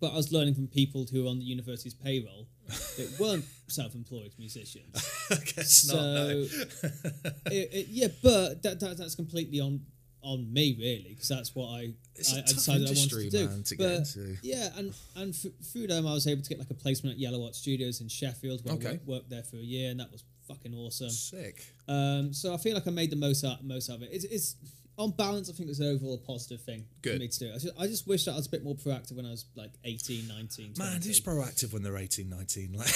But 0.00 0.12
I 0.12 0.16
was 0.16 0.32
learning 0.32 0.54
from 0.54 0.66
people 0.68 1.06
who 1.10 1.24
were 1.24 1.30
on 1.30 1.38
the 1.38 1.44
university's 1.44 1.94
payroll 1.94 2.46
that 2.68 3.16
weren't 3.18 3.44
self-employed 3.68 4.32
musicians. 4.38 4.94
I 5.30 5.36
guess 5.56 5.86
not 5.88 6.02
no. 6.02 6.28
it, 7.46 7.68
it, 7.72 7.86
yeah, 7.90 8.08
but 8.22 8.62
that, 8.62 8.80
that 8.80 8.96
that's 8.98 9.14
completely 9.14 9.60
on 9.60 9.80
on 10.22 10.50
me 10.52 10.74
really 10.80 11.10
because 11.10 11.28
that's 11.28 11.54
what 11.54 11.66
I 11.68 11.92
It's 12.14 12.32
a 12.32 12.36
I, 12.36 12.38
I 12.38 12.42
decided 12.42 12.86
I 12.88 12.92
wanted 12.92 13.10
to 13.10 13.30
do. 13.30 13.46
man, 13.48 13.62
to 13.62 13.76
get 13.76 13.84
but 13.86 13.94
into. 13.98 14.36
yeah, 14.42 14.68
and 14.76 14.94
and 15.16 15.34
f- 15.34 15.52
through 15.70 15.86
them 15.88 16.06
I 16.06 16.12
was 16.14 16.26
able 16.26 16.42
to 16.42 16.48
get 16.48 16.58
like 16.58 16.70
a 16.70 16.74
placement 16.74 17.14
at 17.14 17.20
Yellow 17.20 17.44
Arch 17.44 17.54
Studios 17.56 18.00
in 18.00 18.08
Sheffield 18.08 18.64
where 18.64 18.72
I 18.74 18.76
Okay. 18.78 18.90
worked, 18.92 19.06
worked 19.06 19.30
there 19.30 19.42
for 19.42 19.56
a 19.56 19.60
year 19.60 19.90
and 19.90 20.00
that 20.00 20.10
was 20.10 20.24
fucking 20.48 20.74
awesome. 20.74 21.10
sick 21.10 21.64
Um, 21.88 22.32
so 22.32 22.54
I 22.54 22.56
feel 22.56 22.74
like 22.74 22.86
I 22.86 22.90
made 22.90 23.10
the 23.10 23.16
most 23.16 23.44
out 23.44 23.62
most 23.64 23.88
of 23.90 24.02
it. 24.02 24.08
It's, 24.12 24.24
it's 24.24 24.56
on 24.96 25.10
balance, 25.12 25.50
I 25.50 25.52
think 25.54 25.70
it's 25.70 25.80
an 25.80 25.86
overall 25.88 26.18
positive 26.18 26.60
thing 26.60 26.84
for 27.02 27.10
me 27.18 27.28
to 27.28 27.38
do. 27.38 27.50
I 27.50 27.58
just, 27.58 27.80
I 27.80 27.86
just 27.86 28.06
wish 28.06 28.24
that 28.26 28.32
I 28.32 28.36
was 28.36 28.46
a 28.46 28.50
bit 28.50 28.62
more 28.64 28.74
proactive 28.76 29.16
when 29.16 29.26
I 29.26 29.30
was 29.30 29.44
like 29.56 29.72
18, 29.84 30.28
19, 30.28 30.74
20. 30.74 30.78
man 30.78 31.02
who's 31.02 31.20
proactive 31.20 31.72
when 31.72 31.82
they're 31.82 31.96
18 31.96 32.28
19 32.30 32.72
like 32.74 32.86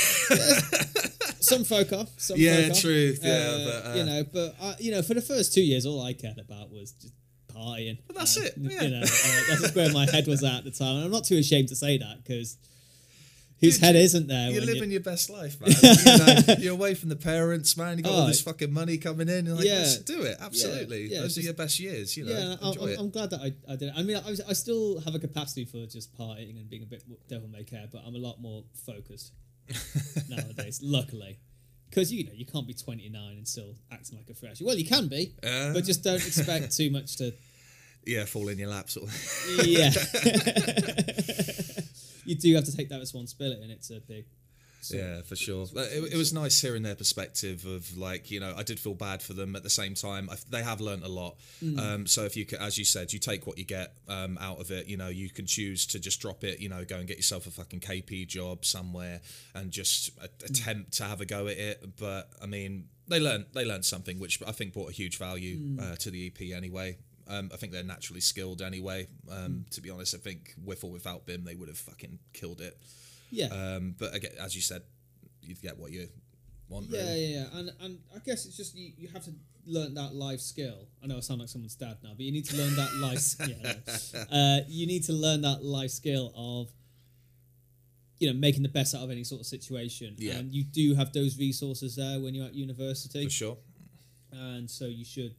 some 1.40 1.64
folk 1.64 1.92
are. 1.92 2.06
Some 2.16 2.36
Yeah, 2.38 2.68
folk 2.68 2.70
are. 2.76 2.80
true, 2.80 3.14
yeah, 3.22 3.64
but, 3.64 3.86
uh, 3.90 3.94
you 3.94 4.04
know, 4.04 4.24
but 4.32 4.54
uh, 4.60 4.74
you 4.78 4.90
know, 4.90 5.02
for 5.02 5.14
the 5.14 5.20
first 5.22 5.54
two 5.54 5.62
years, 5.62 5.86
all 5.86 6.02
I 6.02 6.12
cared 6.12 6.38
about 6.38 6.70
was 6.70 6.92
just 6.92 7.14
partying. 7.54 7.98
Well, 8.08 8.18
that's 8.18 8.36
And, 8.36 8.46
it, 8.46 8.54
yeah. 8.58 8.82
You 8.82 8.90
know, 8.90 9.02
uh, 9.02 9.60
that's 9.60 9.74
where 9.74 9.92
my 9.92 10.06
head 10.10 10.26
was 10.26 10.42
at 10.44 10.54
at 10.58 10.64
the 10.64 10.70
time, 10.70 10.96
and 10.96 11.04
I'm 11.04 11.10
not 11.10 11.24
too 11.24 11.36
ashamed 11.38 11.68
to 11.68 11.76
say 11.76 11.98
that 11.98 12.22
because 12.22 12.56
whose 13.60 13.74
Dude, 13.78 13.84
head 13.84 13.96
isn't 13.96 14.26
there? 14.28 14.50
You're 14.50 14.60
when 14.60 14.68
you- 14.68 14.74
living 14.74 14.90
your 14.90 15.00
best 15.00 15.30
life, 15.30 15.60
man. 15.60 15.70
you 15.70 16.18
know, 16.18 16.54
you're 16.58 16.72
away 16.74 16.94
from 16.94 17.08
the 17.08 17.16
parents, 17.16 17.76
man. 17.76 17.98
You 17.98 18.04
got 18.04 18.12
all 18.12 18.22
Oh, 18.22 18.26
this 18.28 18.40
fucking 18.42 18.72
money 18.72 18.98
coming 18.98 19.28
in. 19.28 19.46
You're 19.46 19.56
like, 19.56 19.64
yeah. 19.64 19.78
let's 19.78 19.98
do 19.98 20.22
it. 20.22 20.36
Absolutely. 20.40 21.06
yeah, 21.06 21.20
Those 21.20 21.36
it's 21.36 21.38
are 21.38 21.40
your 21.42 21.54
best 21.54 21.78
years. 21.80 22.16
You 22.16 22.26
know, 22.26 22.32
yeah, 22.32 22.56
I'm, 22.62 22.68
enjoy 22.68 22.92
I'm. 22.94 22.98
I'm 23.00 23.10
glad 23.10 23.30
that 23.30 23.40
I, 23.40 23.52
I 23.72 23.76
did 23.76 23.88
it. 23.88 23.94
I 23.96 24.02
mean, 24.02 24.16
I, 24.16 24.30
was- 24.30 24.40
I 24.48 24.52
still 24.52 25.00
have 25.00 25.14
a 25.14 25.18
capacity 25.18 25.64
for 25.64 25.86
just 25.86 26.16
partying 26.16 26.56
and 26.58 26.68
being 26.70 26.82
a 26.82 26.86
bit 26.86 27.02
devil 27.28 27.48
may 27.48 27.64
care, 27.64 27.86
but 27.90 28.02
I'm 28.06 28.14
a 28.14 28.18
lot 28.18 28.40
more 28.40 28.64
focused 28.86 29.32
nowadays. 30.28 30.80
Luckily, 30.82 31.38
because 31.90 32.12
you 32.12 32.24
know 32.24 32.32
you 32.34 32.46
can't 32.46 32.66
be 32.66 32.74
29 32.74 33.36
and 33.36 33.46
still 33.48 33.74
acting 33.90 34.18
like 34.18 34.28
a 34.30 34.34
fresh. 34.34 34.60
Well, 34.60 34.76
you 34.76 34.86
can 34.86 35.08
be, 35.08 35.34
Uh. 35.42 35.72
but 35.72 35.84
just 35.84 36.02
don't 36.04 36.24
expect 36.26 36.76
too 36.76 36.90
much 36.90 37.16
to. 37.16 37.32
yeah, 38.06 38.24
fall 38.24 38.48
in 38.48 38.58
your 38.58 38.68
lap, 38.70 38.88
sort 38.88 39.08
of. 39.08 39.66
Yeah, 39.66 39.90
you 42.28 42.34
do 42.36 42.54
have 42.54 42.64
to 42.64 42.76
take 42.76 42.88
that 42.90 43.00
responsibility, 43.00 43.62
and 43.62 43.72
it's 43.72 43.90
a 43.90 44.00
big. 44.00 44.24
of- 44.26 44.94
Yeah, 44.94 45.22
for 45.22 45.34
sure. 45.36 45.66
It, 45.74 46.12
it 46.14 46.16
was 46.16 46.32
nice 46.32 46.60
hearing 46.60 46.82
their 46.84 46.94
perspective 46.94 47.66
of 47.66 47.96
like 47.98 48.30
you 48.30 48.38
know 48.38 48.54
I 48.56 48.62
did 48.62 48.78
feel 48.78 48.94
bad 48.94 49.20
for 49.22 49.32
them 49.34 49.56
at 49.56 49.62
the 49.64 49.70
same 49.70 49.94
time. 49.94 50.28
I, 50.30 50.36
they 50.48 50.62
have 50.62 50.80
learnt 50.80 51.04
a 51.04 51.08
lot. 51.08 51.34
Mm. 51.62 51.78
Um, 51.78 52.06
so 52.06 52.20
if 52.24 52.36
you 52.36 52.46
as 52.60 52.78
you 52.78 52.84
said, 52.84 53.12
you 53.12 53.18
take 53.18 53.44
what 53.46 53.58
you 53.58 53.64
get 53.64 53.88
um, 54.08 54.38
out 54.40 54.60
of 54.60 54.70
it. 54.70 54.86
You 54.86 54.96
know 54.96 55.08
you 55.08 55.30
can 55.30 55.46
choose 55.46 55.84
to 55.88 55.98
just 55.98 56.20
drop 56.20 56.44
it. 56.44 56.60
You 56.60 56.68
know 56.68 56.84
go 56.84 56.96
and 56.96 57.08
get 57.08 57.16
yourself 57.16 57.46
a 57.48 57.50
fucking 57.50 57.80
KP 57.80 58.26
job 58.28 58.64
somewhere 58.64 59.20
and 59.54 59.70
just 59.72 60.10
a- 60.22 60.28
Mm. 60.28 60.44
attempt 60.50 60.92
to 60.98 61.04
have 61.04 61.20
a 61.20 61.26
go 61.26 61.48
at 61.48 61.58
it. 61.58 61.96
But 61.98 62.30
I 62.40 62.46
mean 62.46 62.88
they 63.08 63.18
learned 63.18 63.46
they 63.54 63.64
learned 63.64 63.84
something 63.84 64.18
which 64.20 64.40
I 64.46 64.52
think 64.52 64.74
brought 64.74 64.90
a 64.90 64.92
huge 64.92 65.18
value 65.18 65.56
Mm. 65.58 65.80
uh, 65.92 65.96
to 65.96 66.10
the 66.10 66.26
EP 66.28 66.52
anyway. 66.54 66.98
Um, 67.28 67.50
I 67.52 67.56
think 67.56 67.72
they're 67.72 67.82
naturally 67.84 68.20
skilled 68.20 68.62
anyway. 68.62 69.06
Um, 69.30 69.64
Mm. 69.66 69.70
To 69.70 69.80
be 69.82 69.90
honest, 69.90 70.14
I 70.14 70.18
think 70.18 70.54
with 70.64 70.82
or 70.84 70.90
without 70.90 71.26
BIMM, 71.26 71.44
they 71.44 71.54
would 71.54 71.68
have 71.68 71.78
fucking 71.78 72.18
killed 72.32 72.60
it. 72.60 72.76
Yeah, 73.30 73.46
Um, 73.48 73.94
but 73.98 74.14
again, 74.14 74.32
as 74.40 74.54
you 74.56 74.62
said, 74.62 74.82
you 75.42 75.54
get 75.54 75.78
what 75.78 75.92
you 75.92 76.08
want. 76.68 76.86
yeah, 76.88 77.00
really. 77.02 77.26
yeah, 77.34 77.38
yeah, 77.52 77.58
and 77.58 77.70
and 77.80 77.98
I 78.14 78.18
guess 78.20 78.46
it's 78.46 78.56
just 78.56 78.74
you, 78.74 78.92
you 78.96 79.08
have 79.08 79.24
to 79.24 79.32
learn 79.66 79.92
that 79.94 80.14
life 80.14 80.40
skill. 80.40 80.88
I 81.02 81.06
know 81.06 81.18
I 81.18 81.20
sound 81.20 81.40
like 81.40 81.50
someone's 81.50 81.74
dad 81.74 81.98
now, 82.02 82.10
but 82.16 82.20
you 82.20 82.32
need 82.32 82.46
to 82.46 82.56
learn 82.56 82.74
that 82.76 82.94
life. 82.94 83.34
Yeah, 83.46 83.74
no. 84.14 84.36
uh, 84.38 84.60
you 84.66 84.86
need 84.86 85.04
to 85.04 85.12
learn 85.12 85.42
that 85.42 85.62
life 85.62 85.90
skill 85.90 86.32
of 86.34 86.72
you 88.18 88.26
know 88.28 88.34
making 88.38 88.62
the 88.62 88.68
best 88.68 88.94
out 88.94 89.02
of 89.02 89.10
any 89.10 89.24
sort 89.24 89.40
of 89.42 89.46
situation. 89.46 90.14
Yeah. 90.18 90.36
and 90.36 90.54
you 90.54 90.64
do 90.64 90.94
have 90.94 91.12
those 91.12 91.38
resources 91.38 91.96
there 91.96 92.18
when 92.20 92.34
you're 92.34 92.46
at 92.46 92.54
university, 92.54 93.24
for 93.24 93.30
sure. 93.30 93.56
And 94.32 94.70
so 94.70 94.86
you 94.86 95.04
should 95.04 95.34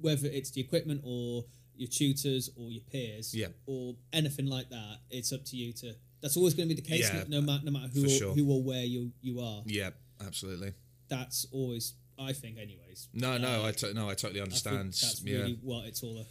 whether 0.00 0.28
it's 0.28 0.50
the 0.50 0.60
equipment 0.60 1.00
or 1.04 1.44
your 1.76 1.88
tutors 1.88 2.50
or 2.56 2.70
your 2.70 2.82
peers, 2.84 3.34
Yeah. 3.34 3.48
or 3.66 3.96
anything 4.12 4.46
like 4.46 4.68
that. 4.70 4.98
It's 5.10 5.32
up 5.32 5.44
to 5.46 5.56
you 5.56 5.72
to. 5.74 5.94
That's 6.20 6.36
always 6.36 6.54
going 6.54 6.68
to 6.68 6.74
be 6.74 6.80
the 6.80 6.86
case, 6.88 7.10
Yeah, 7.12 7.24
no, 7.28 7.40
no 7.40 7.46
matter 7.46 7.64
no 7.64 7.70
matter 7.72 7.88
who 7.92 8.06
or, 8.06 8.08
sure. 8.08 8.34
who 8.34 8.50
or 8.50 8.62
where 8.62 8.84
you 8.84 9.12
you 9.20 9.40
are 9.40 9.62
Yeah, 9.66 9.90
absolutely. 10.24 10.72
that's 11.08 11.46
always 11.52 11.94
I 12.18 12.32
think 12.32 12.58
anyways. 12.58 13.08
No, 13.12 13.36
no, 13.38 13.62
Uh, 13.64 13.66
I 13.68 13.72
to- 13.72 13.92
no, 13.92 14.08
I 14.08 14.14
totally 14.14 14.38
I 14.40 14.44
understand. 14.44 14.94
think 14.94 15.10
that's 15.10 15.22
yeah. 15.22 15.38
really 15.38 15.58
what 15.62 15.86
it's 15.88 16.02
all 16.04 16.16
a, 16.18 16.26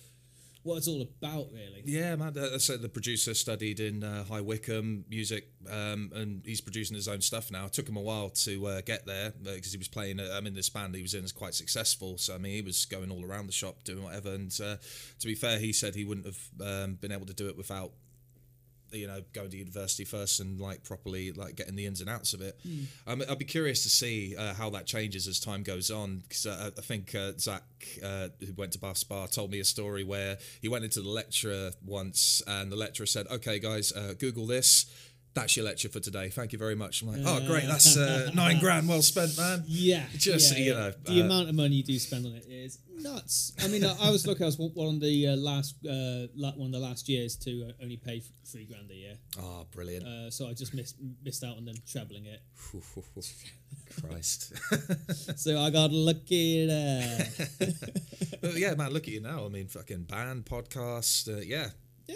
what 0.63 0.78
it's 0.78 0.88
all 0.88 1.02
about 1.02 1.47
really. 1.52 1.84
Yeah, 1.86 2.15
man. 2.15 2.38
uh, 2.38 2.58
So 2.58 2.78
the 2.78 2.89
producer 2.89 3.34
studied 3.34 3.80
in 3.80 4.04
uh, 4.04 4.23
High 4.23 4.41
Wycombe 4.41 5.06
music, 5.10 5.49
um, 5.69 6.12
and 6.15 6.41
he's 6.45 6.62
producing 6.62 6.95
his 6.95 7.08
own 7.08 7.21
stuff 7.21 7.52
now. 7.52 7.65
It 7.65 7.73
took 7.73 7.88
him 7.88 7.97
a 7.97 8.02
while 8.02 8.30
to 8.30 8.65
uh, 8.67 8.82
get 8.82 9.06
there 9.06 9.34
because 9.43 9.71
he 9.71 9.78
was 9.78 9.88
playing. 9.88 10.19
Uh, 10.19 10.34
I 10.34 10.41
mean, 10.41 10.54
this 10.54 10.69
band 10.69 10.95
he 10.95 11.02
was 11.02 11.13
in 11.13 11.23
is 11.23 11.32
quite 11.32 11.54
successful. 11.54 12.17
So 12.17 12.36
I 12.36 12.38
mean, 12.38 12.54
he 12.54 12.62
was 12.62 12.86
going 12.86 13.12
all 13.12 13.26
around 13.26 13.47
the 13.47 13.54
shop 13.54 13.84
doing 13.84 14.04
whatever. 14.04 14.34
And 14.34 14.58
uh, 14.63 14.78
to 15.19 15.28
be 15.28 15.36
fair, 15.36 15.60
he 15.60 15.73
said 15.73 15.95
he 15.95 16.06
wouldn't 16.06 16.26
have 16.26 16.39
um, 16.62 16.95
been 16.95 17.12
able 17.12 17.26
to 17.26 17.34
do 17.34 17.47
it 17.47 17.58
without 17.58 17.91
you 18.93 19.08
know 19.08 19.21
going 19.34 19.49
to 19.49 19.58
university 19.58 20.06
first 20.06 20.39
and 20.39 20.60
like 20.60 20.84
properly 20.84 21.32
like 21.32 21.56
getting 21.56 21.75
the 21.75 21.86
ins 21.86 22.01
and 22.01 22.10
outs 22.10 22.34
of 22.34 22.41
it. 22.41 22.60
Um, 23.08 23.23
i'd 23.29 23.39
be 23.39 23.45
curious 23.45 23.84
to 23.84 23.89
see 23.89 24.36
uh, 24.38 24.53
how 24.53 24.69
that 24.71 24.86
changes 24.86 25.27
as 25.27 25.39
time 25.39 25.63
goes 25.63 25.91
on 25.91 26.19
because 26.19 26.45
uh, 26.45 26.71
i 26.77 26.82
think 26.82 27.13
uh, 27.15 27.32
zach 27.38 27.63
uh, 28.03 28.29
who 28.39 28.53
went 28.56 28.71
to 28.73 28.79
bath 28.79 28.97
spa 28.97 29.25
told 29.25 29.51
me 29.51 29.60
a 29.60 29.65
story 29.65 30.03
where 30.03 30.38
he 30.62 30.67
went 30.67 30.84
into 30.84 31.01
the 31.01 31.10
lecturer 31.10 31.71
once 31.86 32.41
and 32.47 32.71
the 32.71 32.75
lecturer 32.75 33.06
said 33.06 33.27
okay 33.32 33.60
guys 33.60 33.91
uh, 33.93 34.13
google 34.17 34.45
this 34.45 34.86
that's 35.34 35.56
your 35.58 35.65
lecture 35.65 35.89
for 35.89 36.00
today 36.00 36.30
thank 36.30 36.54
you 36.54 36.60
very 36.60 36.76
much 36.76 37.02
i'm 37.02 37.08
like 37.08 37.22
oh 37.26 37.46
great 37.48 37.65
that's 37.65 37.98
uh, 37.98 38.30
nine 38.36 38.60
grand 38.60 38.88
well 38.88 39.02
spent 39.02 39.36
man 39.38 39.63
Yeah, 39.67 40.04
Just, 40.15 40.56
yeah, 40.58 40.63
you 40.63 40.74
know, 40.74 40.93
the 41.06 41.22
uh, 41.22 41.26
amount 41.26 41.50
of 41.50 41.56
money 41.56 41.76
you 41.78 41.84
do 41.84 41.98
spend 42.00 42.26
on 42.26 42.34
it 42.34 42.46
is 42.48 42.78
nuts. 42.96 43.54
I 43.63 43.67
mean, 43.67 43.84
I, 43.84 43.96
I 44.00 44.12
was 44.12 44.26
lucky. 44.28 44.43
I 44.43 44.46
was 44.46 44.58
one 44.58 44.96
of 44.96 45.02
the 45.02 45.28
uh, 45.30 45.36
last 45.36 45.76
uh, 45.86 46.28
one 46.36 46.67
of 46.67 46.72
the 46.72 46.80
last 46.80 47.10
years 47.10 47.36
to 47.38 47.67
uh, 47.69 47.84
only 47.84 47.98
pay 47.98 48.22
three 48.46 48.65
grand 48.65 48.89
a 48.91 48.93
year. 48.96 49.15
oh 49.39 49.65
brilliant 49.72 50.06
Uh, 50.06 50.30
so 50.30 50.48
I 50.48 50.54
just 50.54 50.74
missed 50.74 50.96
missed 51.24 51.43
out 51.43 51.58
on 51.58 51.65
them 51.65 51.76
trebling 51.91 52.26
it. 52.28 52.41
christ 54.10 54.54
So 55.38 55.60
I 55.60 55.69
got 55.69 55.91
lucky 55.91 56.65
there. 56.65 57.28
yeah 58.56 58.74
man 58.76 58.91
look 58.91 59.04
at 59.04 59.13
you 59.13 59.22
now 59.22 59.46
i 59.46 59.50
mean 59.50 59.67
fucking 59.67 60.04
band 60.04 60.46
podcast 60.46 61.28
uh, 61.36 61.41
yeah 61.41 61.69
yeah, 62.08 62.15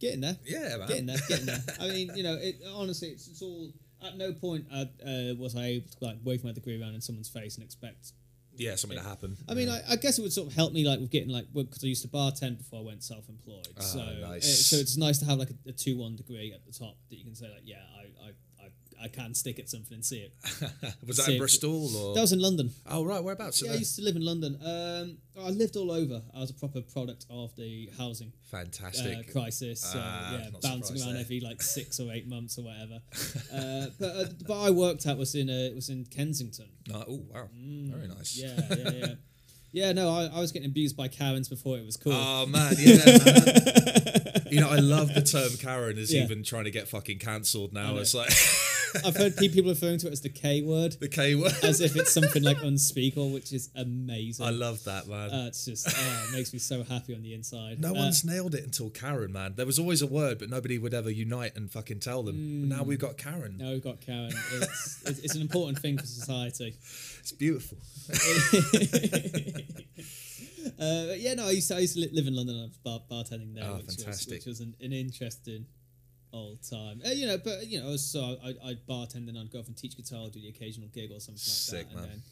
getting 0.00 0.20
there. 0.20 0.36
yeah 0.44 0.76
man 0.78 0.88
getting 0.88 1.06
there, 1.06 1.16
getting 1.28 1.46
there. 1.46 1.62
I 1.80 1.88
mean, 1.88 2.10
you 2.14 2.22
know, 2.22 2.36
it, 2.40 2.56
honestly, 2.74 3.08
it's, 3.08 3.28
it's 3.28 3.42
all. 3.42 3.70
At 4.04 4.18
no 4.18 4.34
point 4.34 4.66
uh, 4.70 4.84
uh, 5.06 5.34
was 5.38 5.56
I 5.56 5.64
able 5.66 5.88
to 5.88 6.04
like 6.04 6.18
wave 6.24 6.44
my 6.44 6.52
degree 6.52 6.78
around 6.78 6.94
in 6.94 7.00
someone's 7.00 7.30
face 7.30 7.54
and 7.56 7.64
expect. 7.64 8.12
yeah 8.54 8.74
something 8.74 8.98
to 8.98 9.04
happen 9.04 9.34
I 9.48 9.54
mean, 9.54 9.70
I, 9.70 9.80
I 9.88 9.96
guess 9.96 10.18
it 10.18 10.22
would 10.22 10.32
sort 10.32 10.48
of 10.48 10.54
help 10.54 10.74
me 10.74 10.86
like 10.86 11.00
with 11.00 11.10
getting 11.10 11.30
like 11.30 11.46
because 11.54 11.82
I 11.82 11.86
used 11.86 12.02
to 12.02 12.08
bartend 12.08 12.58
before 12.58 12.80
I 12.80 12.82
went 12.84 13.02
self-employed. 13.02 13.68
so, 13.80 14.00
Ah, 14.00 14.28
nice. 14.28 14.44
uh, 14.44 14.76
so 14.76 14.76
it's 14.76 14.98
nice 14.98 15.18
to 15.20 15.24
have 15.24 15.38
like 15.38 15.48
a, 15.50 15.70
a 15.70 15.72
two-one 15.72 16.16
degree 16.16 16.52
at 16.52 16.66
the 16.66 16.72
top 16.72 16.96
that 17.08 17.16
you 17.16 17.24
can 17.24 17.34
say 17.34 17.46
like, 17.48 17.62
yeah, 17.64 17.80
I, 17.96 18.28
I, 18.28 18.30
I, 19.04 19.06
I 19.06 19.08
can 19.08 19.34
stick 19.34 19.58
at 19.58 19.68
something 19.68 19.94
and 19.94 20.04
see 20.04 20.18
it. 20.18 20.32
was 21.06 21.18
that 21.18 21.24
See, 21.26 21.32
in 21.34 21.38
Bristol 21.38 21.96
or? 21.96 22.14
That 22.14 22.22
was 22.22 22.32
in 22.32 22.40
London. 22.40 22.70
oh 22.90 23.04
right, 23.04 23.22
whereabouts? 23.22 23.62
Yeah, 23.62 23.72
I 23.72 23.74
used 23.76 23.96
to 23.96 24.02
live 24.02 24.16
in 24.16 24.24
London. 24.24 24.58
Um, 24.64 25.18
I 25.44 25.50
lived 25.50 25.76
all 25.76 25.90
over. 25.90 26.22
I 26.34 26.40
was 26.40 26.50
a 26.50 26.54
proper 26.54 26.80
product 26.80 27.26
of 27.30 27.54
the 27.56 27.90
housing 27.98 28.28
uh, 28.52 28.56
Fantastic. 28.56 29.32
crisis. 29.32 29.80
So, 29.80 29.98
Ah, 30.02 30.32
yeah, 30.32 30.50
bouncing 30.62 31.00
around 31.00 31.12
there. 31.14 31.20
every 31.22 31.40
like 31.40 31.60
six 31.60 31.98
or 32.00 32.12
eight 32.12 32.28
months 32.28 32.58
or 32.58 32.62
whatever. 32.64 33.00
uh, 33.52 33.86
but 33.98 34.16
uh, 34.16 34.24
but 34.46 34.62
I 34.62 34.70
worked 34.70 35.06
at 35.06 35.18
was 35.18 35.34
in 35.34 35.50
uh, 35.50 35.70
was 35.74 35.88
in 35.90 36.04
Kensington. 36.06 36.68
Oh 36.94 37.22
wow, 37.32 37.48
very 37.54 38.08
nice. 38.08 38.38
Mm, 38.38 38.42
Yeah, 38.42 38.76
yeah, 38.76 38.90
yeah. 39.06 39.14
yeah, 39.72 39.92
no, 39.92 40.10
I, 40.10 40.26
I 40.36 40.40
was 40.40 40.52
getting 40.52 40.68
abused 40.68 40.96
by 40.96 41.08
Karens 41.08 41.48
before 41.48 41.76
it 41.78 41.84
was 41.84 41.96
cool. 41.96 42.12
Oh 42.14 42.46
man, 42.46 42.74
yeah, 42.78 42.96
man. 43.04 44.46
you 44.50 44.60
know, 44.60 44.70
I 44.70 44.76
love 44.78 45.12
the 45.14 45.22
term 45.22 45.50
Karen 45.58 45.98
is 45.98 46.12
Yeah. 46.14 46.22
even 46.22 46.44
trying 46.44 46.64
to 46.64 46.70
get 46.70 46.86
fucking 46.88 47.18
cancelled 47.18 47.72
now. 47.72 47.96
It's 47.96 48.14
like 48.14 48.30
I've 49.04 49.16
heard 49.16 49.36
people 49.36 49.62
referring 49.62 49.98
to 49.98 50.08
it 50.08 50.12
as 50.12 50.20
the 50.20 50.28
K 50.28 50.62
word, 50.62 50.92
the 51.00 51.08
K 51.08 51.34
word. 51.34 51.52
as 51.62 51.80
if 51.80 51.96
it's 51.96 52.12
something 52.12 52.42
like 52.42 52.58
unspeakable, 52.62 53.30
which 53.30 53.52
is 53.52 53.70
amazing. 53.74 54.44
I 54.46 54.50
love 54.50 54.84
that 54.84 55.06
man. 55.08 55.30
uh, 55.30 55.44
it's 55.48 55.64
just 55.64 55.88
oh, 55.88 56.26
it 56.28 56.32
makes 56.36 56.52
me 56.52 56.58
so 56.58 56.82
happy 56.84 57.14
on 57.14 57.22
the 57.22 57.34
inside. 57.34 57.80
no 57.80 57.90
Uh, 57.90 57.94
one's 57.94 58.24
nailed 58.24 58.54
it 58.54 58.64
until 58.64 58.90
Karen, 58.90 59.32
man. 59.32 59.54
There 59.56 59.66
was 59.66 59.78
always 59.78 60.02
a 60.02 60.06
word, 60.06 60.38
but 60.38 60.50
nobody 60.50 60.78
would 60.78 60.94
ever 60.94 61.10
unite 61.10 61.56
and 61.56 61.70
fucking 61.70 62.00
tell 62.00 62.22
them. 62.22 62.68
Now 62.68 62.82
we've 62.82 62.98
got 62.98 63.16
Karen. 63.16 63.56
now 63.58 63.70
we've 63.70 63.82
got 63.84 64.00
Karen. 64.00 64.32
It's, 64.54 65.02
it's, 65.06 65.18
it's 65.20 65.34
an 65.34 65.40
important 65.42 65.78
thing 65.78 65.98
for 65.98 66.06
society. 66.06 66.76
It's 67.20 67.32
beautiful. 67.32 67.78
Uh, 70.80 71.12
yeah, 71.18 71.34
no, 71.34 71.46
I 71.46 71.50
used 71.50 71.68
to, 71.68 71.76
I 71.76 71.80
used 71.80 71.94
to 71.94 72.08
live 72.12 72.26
in 72.26 72.34
London. 72.34 72.58
I 72.58 72.62
was 72.64 72.76
bar- 72.78 73.02
bartending 73.10 73.54
there, 73.54 73.64
Oh, 73.64 73.76
which, 73.76 74.04
was, 74.06 74.26
which 74.26 74.46
was 74.46 74.60
an, 74.60 74.74
an 74.80 74.92
interesting 74.94 75.66
old 76.34 76.58
time. 76.68 77.00
Uh, 77.06 77.10
you 77.10 77.26
know, 77.26 77.38
but 77.38 77.66
you 77.66 77.80
know, 77.82 77.96
so 77.96 78.36
I, 78.44 78.54
I'd 78.68 78.86
bartend 78.86 79.28
and 79.28 79.38
I'd 79.38 79.50
go 79.50 79.60
off 79.60 79.68
and 79.68 79.76
teach 79.76 79.96
guitar, 79.96 80.28
do 80.28 80.40
the 80.40 80.48
occasional 80.48 80.88
gig 80.88 81.10
or 81.12 81.20
something 81.20 81.34
like 81.34 81.38
Sick, 81.38 81.88
that, 81.88 81.94
man. 81.94 82.04
and 82.04 82.12
then 82.12 82.22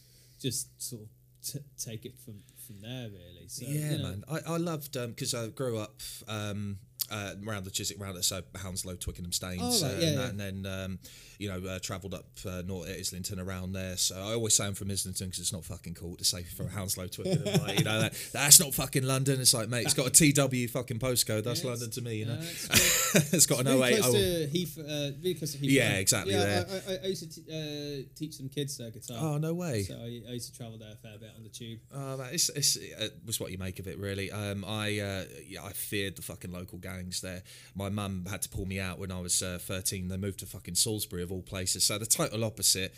just 0.40 0.82
sort 0.82 1.02
of 1.02 1.08
t- 1.42 1.60
take 1.78 2.04
it 2.04 2.18
from 2.24 2.40
from 2.66 2.80
there, 2.80 3.08
really. 3.10 3.48
So, 3.48 3.64
yeah, 3.66 3.92
you 3.92 3.98
know, 3.98 4.04
man. 4.04 4.24
I, 4.30 4.54
I 4.54 4.56
loved 4.56 4.92
because 4.92 5.34
I 5.34 5.48
grew 5.48 5.78
up 5.78 6.00
um, 6.28 6.78
uh, 7.12 7.34
around 7.46 7.64
the 7.64 7.70
Chiswick 7.70 8.00
round, 8.00 8.22
so 8.24 8.42
Hounslow, 8.56 8.96
Twickenham, 8.96 9.32
Staines, 9.32 9.82
Oh, 9.82 9.86
right, 9.86 9.94
uh, 9.94 9.98
yeah, 9.98 10.06
and, 10.08 10.16
yeah. 10.18 10.28
and 10.28 10.40
then 10.40 10.66
um, 10.66 10.98
you 11.38 11.48
know 11.48 11.68
uh, 11.68 11.78
travelled 11.78 12.14
up 12.14 12.26
uh, 12.46 12.62
north 12.66 12.88
at 12.88 12.96
Islington 12.96 13.38
around 13.38 13.72
there. 13.72 13.96
So 13.96 14.16
I 14.16 14.32
always 14.32 14.56
say 14.56 14.66
I'm 14.66 14.74
from 14.74 14.90
Islington 14.90 15.26
because 15.26 15.40
it's 15.40 15.52
not 15.52 15.64
fucking 15.64 15.94
cool 15.94 16.16
to 16.16 16.24
say 16.24 16.42
from 16.42 16.68
Hounslow, 16.68 17.08
Twickenham. 17.08 17.44
like, 17.66 17.78
you 17.78 17.84
know 17.84 18.00
that, 18.00 18.14
that's 18.32 18.60
not 18.60 18.74
fucking 18.74 19.04
London. 19.04 19.40
It's 19.40 19.52
like 19.54 19.68
mate, 19.68 19.84
it's 19.84 19.94
got 19.94 20.06
a 20.06 20.10
TW 20.10 20.70
fucking 20.70 20.98
postcode. 20.98 21.44
That's 21.44 21.64
London 21.64 21.90
to 21.90 22.00
me. 22.00 22.16
You 22.16 22.26
know, 22.26 22.38
it's 22.40 23.32
it's 23.34 23.46
got 23.46 23.60
an 23.60 23.66
really 23.66 23.94
08. 23.94 24.00
close 24.00 24.14
oh, 24.14 24.18
to 24.18 24.46
Heath, 24.46 24.78
uh, 24.78 24.82
really 25.22 25.34
close 25.34 25.52
to 25.52 25.58
Heath. 25.58 25.70
Yeah, 25.70 25.92
exactly 25.94 26.34
Yeah, 26.34 26.44
there. 26.62 26.82
I, 26.88 26.92
I, 26.92 26.98
I 27.04 27.06
used 27.06 27.32
to 27.32 27.44
t- 27.44 27.50
uh, 27.50 28.08
teach 28.16 28.34
some 28.34 28.48
kids 28.48 28.80
uh, 28.80 28.90
guitar. 28.90 29.18
oh 29.20 29.38
no 29.38 29.54
way. 29.54 29.82
So 29.82 29.94
I, 29.94 30.22
I 30.28 30.32
used 30.32 30.52
to 30.52 30.56
travel 30.56 30.78
there 30.78 30.92
a 30.92 30.96
fair 30.96 31.18
bit 31.18 31.30
on 31.36 31.42
the 31.42 31.48
tube. 31.50 31.80
Uh, 31.94 32.16
it's, 32.32 32.48
it's 32.50 32.76
uh, 32.76 33.08
was 33.26 33.40
what 33.40 33.50
you 33.52 33.58
make 33.58 33.78
of 33.78 33.86
it, 33.86 33.98
really. 33.98 34.30
Um, 34.30 34.64
I 34.64 34.98
uh, 34.98 35.24
yeah, 35.46 35.64
I 35.64 35.72
feared 35.72 36.16
the 36.16 36.22
fucking 36.22 36.52
local 36.52 36.78
gangs 37.02 37.20
there. 37.20 37.42
My 37.74 37.88
mum 37.88 38.26
had 38.30 38.42
to 38.42 38.48
pull 38.48 38.66
me 38.66 38.78
out 38.80 38.98
when 38.98 39.10
I 39.12 39.20
was 39.20 39.42
uh, 39.42 39.58
thirteen. 39.60 40.08
They 40.08 40.16
moved 40.16 40.40
to 40.40 40.46
fucking 40.46 40.74
Salisbury 40.76 41.22
of 41.22 41.32
all 41.32 41.42
places, 41.42 41.84
so 41.84 41.98
the 41.98 42.06
total 42.06 42.44
opposite. 42.44 42.94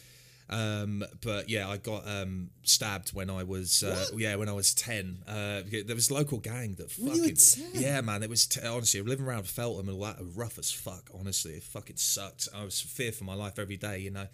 Um, 0.50 1.02
but 1.22 1.48
yeah, 1.48 1.68
I 1.70 1.78
got 1.78 2.06
um, 2.06 2.50
stabbed 2.64 3.14
when 3.14 3.30
I 3.30 3.44
was 3.44 3.82
uh, 3.82 4.04
yeah 4.14 4.36
when 4.36 4.48
I 4.48 4.52
was 4.52 4.74
ten. 4.74 5.18
Uh, 5.26 5.62
there 5.86 5.94
was 5.96 6.10
a 6.10 6.14
local 6.14 6.38
gang 6.38 6.74
that 6.74 6.92
When 6.98 7.14
you 7.16 7.22
were 7.22 7.28
fucking 7.28 7.72
10? 7.72 7.82
yeah 7.82 8.00
man. 8.02 8.22
It 8.22 8.28
was 8.28 8.46
t- 8.46 8.60
honestly 8.66 9.00
living 9.00 9.24
around 9.24 9.46
Feltham 9.46 9.88
and 9.88 9.96
all 9.98 10.04
that 10.04 10.18
rough 10.36 10.58
as 10.58 10.70
fuck. 10.70 11.08
Honestly, 11.18 11.52
it 11.52 11.62
fucking 11.62 11.96
sucked. 11.96 12.48
I 12.54 12.62
was 12.64 12.78
fear 12.80 13.10
for 13.10 13.24
my 13.24 13.34
life 13.34 13.58
every 13.58 13.78
day. 13.78 13.98
You 13.98 14.10
know. 14.10 14.26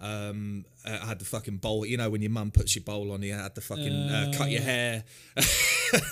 Um, 0.00 0.64
I 0.86 0.90
had 1.06 1.18
the 1.18 1.24
fucking 1.24 1.56
bowl. 1.56 1.84
You 1.84 1.96
know 1.96 2.08
when 2.10 2.22
your 2.22 2.30
mum 2.30 2.50
puts 2.52 2.76
your 2.76 2.84
bowl 2.84 3.10
on, 3.12 3.22
you 3.22 3.34
I 3.34 3.38
had 3.42 3.54
to 3.56 3.60
fucking 3.60 3.92
uh, 3.92 4.32
cut 4.36 4.50
your 4.50 4.60
Uh, 4.60 4.64
hair. 4.64 5.04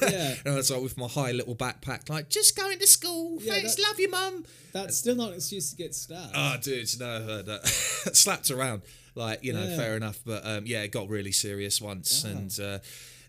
Yeah. 0.00 0.34
and 0.46 0.54
I 0.54 0.56
was 0.56 0.70
like 0.70 0.80
with 0.82 0.96
my 0.96 1.06
high 1.06 1.32
little 1.32 1.54
backpack, 1.54 2.08
like 2.08 2.30
just 2.30 2.56
going 2.56 2.78
to 2.78 2.86
school. 2.86 3.38
Yeah, 3.42 3.52
Thanks, 3.54 3.74
that- 3.74 3.82
love 3.82 4.00
you, 4.00 4.10
mum. 4.10 4.44
That's 4.72 4.96
still 4.96 5.14
not 5.14 5.28
an 5.30 5.34
excuse 5.34 5.68
to 5.70 5.76
get 5.76 5.94
stabbed. 5.94 6.32
Oh, 6.34 6.56
dude, 6.62 6.88
no, 6.98 7.06
uh, 7.06 7.42
no. 7.46 7.58
slapped 7.62 8.50
around. 8.50 8.82
Like, 9.14 9.44
you 9.44 9.52
know, 9.52 9.64
Yeah. 9.66 9.76
fair 9.76 9.96
enough. 9.96 10.18
But 10.24 10.46
um, 10.46 10.64
yeah, 10.66 10.80
it 10.82 10.92
got 10.92 11.08
really 11.10 11.32
serious 11.32 11.80
once. 11.80 12.24
And, 12.24 12.58
uh, 12.58 12.78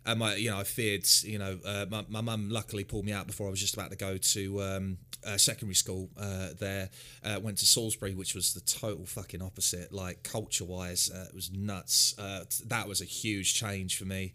and 0.08 0.20
my, 0.20 0.36
you 0.36 0.50
know, 0.50 0.58
I 0.60 0.64
feared, 0.64 1.06
you 1.24 1.38
know, 1.38 1.60
uh, 1.66 1.86
my, 1.90 2.06
my 2.08 2.22
mum 2.22 2.50
luckily 2.50 2.84
pulled 2.84 3.06
me 3.06 3.12
out 3.12 3.28
before 3.28 3.48
I 3.48 3.50
was 3.52 3.60
just 3.60 3.74
about 3.76 3.92
to 3.92 3.98
go 3.98 4.18
to 4.18 4.62
um, 4.64 4.98
uh, 5.26 5.38
secondary 5.38 5.76
school 5.76 6.10
uh, 6.20 6.50
there. 6.60 6.90
Uh, 7.24 7.40
went 7.42 7.58
to 7.60 7.66
Salisbury, 7.66 8.16
which 8.16 8.34
was 8.34 8.54
the 8.54 8.62
total 8.62 9.06
fucking 9.06 9.42
opposite. 9.42 9.92
Like, 9.92 10.24
culture 10.24 10.66
wise, 10.66 11.12
uh, 11.14 11.26
it 11.30 11.36
was 11.36 11.52
nuts. 11.52 12.16
Uh, 12.18 12.46
that 12.66 12.88
was 12.88 13.02
a 13.02 13.06
huge 13.06 13.54
change 13.54 13.98
for 13.98 14.06
me. 14.06 14.34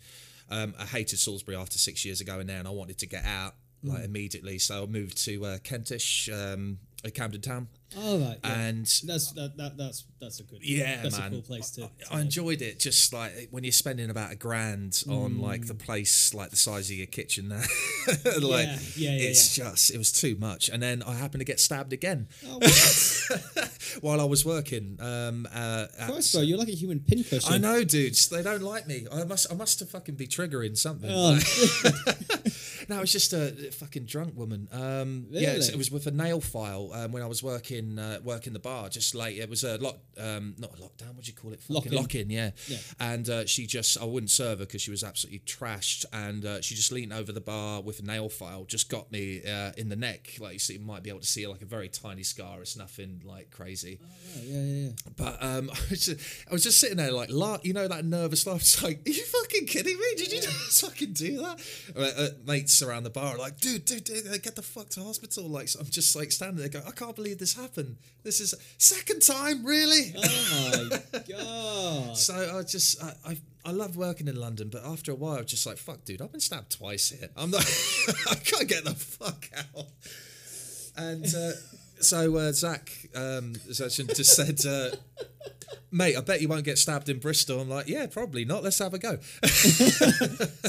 Um, 0.51 0.75
I 0.79 0.85
hated 0.85 1.19
Salisbury 1.19 1.57
after 1.57 1.79
six 1.79 2.05
years 2.05 2.21
ago 2.21 2.39
in 2.39 2.47
there, 2.47 2.59
and 2.59 2.69
I 2.69 2.73
wanted 2.73 2.99
to 2.99 3.07
get 3.07 3.25
out 3.25 3.55
Mm. 3.85 3.95
like 3.95 4.05
immediately. 4.05 4.59
So 4.61 4.85
I 4.85 4.87
moved 4.87 5.19
to 5.25 5.45
uh, 5.45 5.59
Kentish, 5.59 6.29
um, 6.29 6.79
Camden 7.15 7.41
Town, 7.41 7.67
All 7.99 8.19
right. 8.19 8.39
Yeah. 8.43 8.61
and 8.61 8.87
that's 8.87 9.33
that, 9.33 9.57
that 9.57 9.77
that's 9.77 10.05
that's 10.21 10.41
a 10.41 10.45
good. 10.45 10.61
yeah, 10.63 11.03
that's 11.03 11.19
man. 11.19 11.29
a 11.29 11.31
cool 11.31 11.43
place 11.43 11.71
to. 11.73 11.83
to 11.83 11.91
I 12.11 12.21
enjoyed 12.21 12.63
it. 12.63 12.79
Just 12.79 13.13
like 13.13 13.49
when 13.51 13.65
you're 13.65 13.73
spending 13.73 14.09
about 14.11 14.33
a 14.33 14.37
grand 14.37 15.03
on 15.09 15.39
like 15.41 15.67
the 15.67 15.75
place, 15.75 16.33
like 16.35 16.51
the 16.51 16.57
size 16.57 16.91
of 16.91 16.97
your 16.97 17.07
kitchen 17.07 17.49
there, 17.49 17.65
like 18.41 18.67
Yeah, 18.67 18.79
yeah, 18.97 19.11
yeah, 19.11 19.29
it's 19.31 19.55
just 19.55 19.91
it 19.93 19.99
was 19.99 20.13
too 20.13 20.37
much. 20.39 20.69
And 20.69 20.83
then 20.83 21.03
I 21.03 21.15
happened 21.15 21.41
to 21.41 21.45
get 21.45 21.61
stabbed 21.61 21.93
again 21.93 22.29
Oh, 22.47 22.59
while 24.01 24.21
I 24.21 24.25
was 24.25 24.45
working. 24.45 24.97
Um, 25.01 25.47
uh, 25.53 25.87
at- 25.99 26.09
Christ, 26.11 26.33
bro, 26.33 26.43
you're 26.43 26.59
like 26.59 26.69
a 26.69 26.73
human 26.75 27.01
pincushion. 27.01 27.53
I 27.53 27.59
know, 27.59 27.85
dudes. 27.85 28.29
They 28.29 28.43
don't 28.43 28.63
like 28.63 28.87
me. 28.87 29.07
I 29.13 29.25
must. 29.25 29.51
I 29.53 29.55
must 29.55 29.81
have 29.81 29.91
fucking 29.91 30.15
be 30.15 30.27
triggering 30.27 30.77
something. 30.77 31.11
Oh, 31.13 31.39
No, 32.89 33.01
it's 33.01 33.13
just 33.13 33.33
a 33.33 33.51
fucking 33.73 34.07
drunk 34.07 34.37
woman. 34.37 34.69
Um, 34.73 35.27
Yeah, 35.31 35.53
Really? 35.53 35.67
it 35.67 35.77
was 35.77 35.91
with 35.93 36.07
a 36.09 36.11
nail 36.11 36.41
file 36.41 36.91
um, 36.93 37.13
when 37.13 37.23
I 37.23 37.27
was 37.27 37.41
working 37.43 37.82
uh, 37.99 38.19
working 38.23 38.53
the 38.53 38.59
bar. 38.59 38.89
Just 38.89 39.15
like 39.15 39.37
it 39.37 39.49
was 39.49 39.65
a 39.65 39.77
lock, 39.79 39.99
um, 40.19 40.55
not 40.59 40.71
a 40.79 40.83
lockdown. 40.83 41.15
What 41.15 41.25
do 41.25 41.31
you 41.31 41.37
call 41.37 41.53
it? 41.53 41.61
Fucking 41.61 41.75
Lock-in. 41.75 41.93
lock 41.95 42.15
in, 42.15 42.31
yeah. 42.31 42.51
Yeah. 42.69 42.79
And 43.01 43.29
uh, 43.29 43.47
she 43.47 43.67
just, 43.67 44.01
I 44.01 44.05
wouldn't 44.05 44.31
serve 44.31 44.59
her 44.61 44.67
because 44.67 44.83
she 44.83 44.91
was 44.91 45.03
absolutely 45.05 45.41
trashed, 45.41 46.05
and 46.13 46.45
uh, 46.45 46.61
she 46.61 46.75
just 46.75 46.93
leaned 46.93 47.13
over 47.13 47.33
the 47.33 47.41
bar 47.41 47.81
with 47.83 48.01
a 48.01 48.03
nail 48.03 48.29
file, 48.29 48.65
just 48.65 48.89
got 48.89 49.11
me 49.13 49.43
uh, 49.45 49.73
in 49.77 49.89
the 49.89 49.97
neck. 49.97 50.37
Like 50.41 50.55
you 50.55 50.59
see, 50.59 50.75
you 50.75 50.81
might 50.81 51.03
be 51.03 51.11
able 51.11 51.21
to 51.21 51.27
see 51.27 51.47
like 51.47 51.63
a 51.63 51.67
very 51.67 51.89
tiny 51.89 52.23
scar. 52.23 52.61
It's 52.61 52.77
nothing 52.77 53.23
like 53.25 53.51
crazy. 53.51 53.99
Oh, 54.03 54.07
yeah, 54.43 54.61
yeah, 54.61 54.87
yeah. 54.87 54.91
But 55.17 55.43
um, 55.43 55.71
I 55.75 55.79
was 55.91 56.07
just, 56.07 56.21
I 56.49 56.53
was 56.53 56.63
just 56.63 56.81
sitting 56.81 56.97
there 56.97 57.13
like, 57.13 57.31
la- 57.31 57.59
you 57.63 57.73
know, 57.73 57.89
that 57.89 58.05
nervous 58.05 58.47
laugh. 58.47 58.53
It's 58.63 58.83
like, 58.83 59.01
are 59.07 59.11
you 59.11 59.25
fucking 59.25 59.67
kidding 59.67 59.97
me? 59.99 60.05
Did 60.17 60.33
you 60.33 60.41
just 60.41 60.81
fucking 60.83 61.13
do 61.15 61.39
that? 61.39 61.61
Uh, 61.97 62.23
uh, 62.23 62.29
mates 62.47 62.81
around 62.83 63.03
the 63.03 63.11
bar 63.11 63.35
are 63.35 63.39
like, 63.39 63.59
dude, 63.59 63.85
dude, 63.85 64.05
dude, 64.05 64.43
get 64.43 64.55
the 64.57 64.63
fuck 64.63 64.89
to 64.91 65.01
hospital. 65.03 65.49
Like, 65.49 65.69
so 65.69 65.81
I'm 65.81 65.87
just 65.87 66.15
like 66.15 66.31
standing 66.33 66.59
there 66.59 66.69
going, 66.69 66.85
I 66.87 66.93
can't 66.93 67.17
believe 67.17 67.39
this 67.39 67.55
happened. 67.55 67.72
And 67.77 67.97
this 68.23 68.41
is 68.41 68.55
second 68.79 69.21
time, 69.23 69.65
really. 69.65 70.15
Oh 70.17 70.89
my 70.91 71.19
god. 71.29 72.17
So 72.17 72.59
I 72.59 72.63
just, 72.63 73.03
I, 73.03 73.15
I, 73.25 73.37
I 73.65 73.71
love 73.71 73.97
working 73.97 74.29
in 74.29 74.37
London, 74.37 74.69
but 74.71 74.85
after 74.85 75.13
a 75.13 75.15
while, 75.15 75.39
I'm 75.39 75.47
just 75.47 75.67
like, 75.67 75.79
fuck, 75.79 76.05
dude, 76.05 76.21
I've 76.21 76.31
been 76.33 76.41
stabbed 76.41 76.73
twice 76.77 77.11
here. 77.11 77.29
I'm 77.37 77.51
not, 77.51 77.63
I 78.31 78.35
can't 78.35 78.69
get 78.69 78.85
the 78.85 78.95
fuck 78.95 79.49
out. 79.57 79.87
And 80.97 81.25
uh, 81.35 81.53
so 82.03 82.37
uh, 82.37 82.53
Zach 82.53 82.91
um, 83.15 83.55
just 83.71 84.37
said, 84.37 84.65
uh, 84.67 84.91
mate, 85.91 86.17
I 86.17 86.21
bet 86.21 86.41
you 86.41 86.49
won't 86.49 86.65
get 86.65 86.79
stabbed 86.79 87.09
in 87.09 87.19
Bristol. 87.19 87.61
I'm 87.61 87.69
like, 87.69 87.89
yeah, 87.89 88.07
probably 88.07 88.45
not. 88.45 88.63
Let's 88.63 88.79
have 88.79 88.95
a 88.95 88.99
go. 88.99 89.19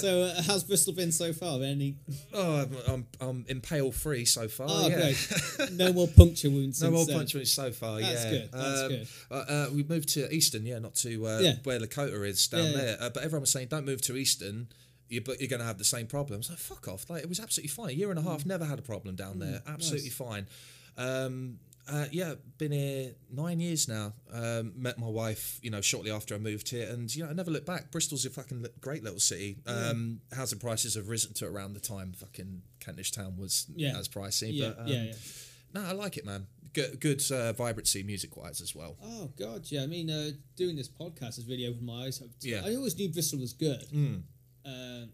So, 0.03 0.23
uh, 0.23 0.41
how's 0.43 0.63
Bristol 0.65 0.93
been 0.93 1.11
so 1.11 1.31
far? 1.31 1.61
Any? 1.63 1.95
Oh, 2.33 2.61
I'm, 2.63 2.75
I'm, 2.93 3.07
I'm 3.21 3.45
impale 3.47 3.91
free 3.91 4.25
so 4.25 4.47
far. 4.49 4.67
Oh, 4.69 4.87
yeah. 4.89 4.95
great. 4.99 5.71
No 5.73 5.93
more 5.93 6.07
puncture 6.07 6.49
wounds. 6.49 6.81
No 6.81 6.91
more 6.91 7.05
puncture 7.05 7.37
wounds 7.37 7.51
so 7.51 7.71
far. 7.71 8.01
That's 8.01 8.25
yeah, 8.25 8.29
good, 8.31 8.49
that's 8.51 8.81
Um, 8.81 8.87
good. 8.89 9.07
Uh, 9.31 9.33
uh, 9.35 9.67
we 9.73 9.83
moved 9.83 10.09
to 10.09 10.33
Easton, 10.33 10.65
yeah, 10.65 10.79
not 10.79 10.95
to 10.95 11.25
uh, 11.25 11.39
Yeah. 11.39 11.53
where 11.63 11.79
Lakota 11.79 12.27
is 12.27 12.45
down 12.47 12.65
Yeah, 12.71 12.77
there. 12.77 12.97
Uh, 12.99 13.09
but 13.11 13.23
everyone 13.23 13.41
was 13.41 13.51
saying, 13.51 13.67
don't 13.69 13.85
move 13.85 14.01
to 14.01 14.17
Easton. 14.17 14.67
You, 15.09 15.21
but 15.21 15.39
you're 15.39 15.47
going 15.49 15.59
to 15.61 15.65
have 15.65 15.77
the 15.77 15.83
same 15.85 16.07
problems. 16.07 16.49
Like 16.49 16.57
fuck 16.59 16.87
off. 16.87 17.09
Like 17.09 17.21
it 17.23 17.29
was 17.29 17.39
absolutely 17.39 17.69
fine. 17.69 17.89
A 17.91 17.93
year 17.93 18.09
and 18.09 18.19
a 18.19 18.23
Mm. 18.23 18.25
half, 18.31 18.45
never 18.45 18.65
had 18.65 18.79
a 18.79 18.81
problem 18.81 19.15
down 19.15 19.39
there. 19.39 19.61
Absolutely 19.67 20.09
fine. 20.09 20.47
Um, 20.97 21.59
uh, 21.85 22.05
yeah, 22.11 22.35
been 22.57 22.71
here 22.71 23.13
nine 23.29 23.59
years 23.59 23.89
now. 23.89 24.13
Um, 24.31 24.71
met 24.77 24.97
my 24.97 25.07
wife, 25.07 25.59
you 25.61 25.69
know, 25.69 25.81
shortly 25.81 26.11
after 26.11 26.33
I 26.33 26.37
moved 26.37 26.69
here, 26.69 26.89
and 26.89 27.13
you 27.13 27.23
know, 27.25 27.29
I 27.29 27.33
never 27.33 27.51
looked 27.51 27.65
back. 27.65 27.91
Bristol's 27.91 28.25
a 28.25 28.29
fucking 28.29 28.65
great 28.79 29.03
little 29.03 29.19
city. 29.19 29.57
Um, 29.67 30.21
Housing 30.33 30.59
prices 30.59 30.95
have 30.95 31.09
risen 31.09 31.33
to 31.35 31.45
around 31.45 31.73
the 31.73 31.81
time 31.81 32.13
fucking 32.13 32.61
Kentish 32.79 33.11
Town 33.11 33.35
was 33.37 33.65
Yeah. 33.75 33.97
as 33.97 34.07
pricey. 34.07 34.51
Yeah, 34.53 34.69
but, 34.69 34.79
um, 34.83 34.87
yeah, 34.87 35.03
yeah. 35.03 35.13
no, 35.73 35.81
I 35.83 35.91
like 35.91 36.15
it, 36.17 36.25
man. 36.25 36.47
Good, 36.71 36.99
good 37.01 37.21
uh, 37.31 37.51
vibrancy 37.53 38.01
music 38.01 38.37
wise 38.37 38.61
as 38.61 38.73
well. 38.73 38.95
Oh 39.03 39.29
god, 39.37 39.65
yeah. 39.69 39.83
I 39.83 39.87
mean, 39.87 40.09
uh, 40.09 40.31
doing 40.55 40.75
this 40.77 40.87
podcast 40.87 41.35
has 41.35 41.45
really 41.47 41.67
opened 41.67 41.85
my 41.85 42.05
eyes. 42.05 42.21
up 42.21 42.29
to- 42.39 42.47
Yeah. 42.49 42.61
I 42.65 42.75
always 42.75 42.97
knew 42.97 43.09
Bristol 43.09 43.39
was 43.39 43.51
good, 43.53 43.85
Mm. 43.91 44.23
uh, 44.65 45.05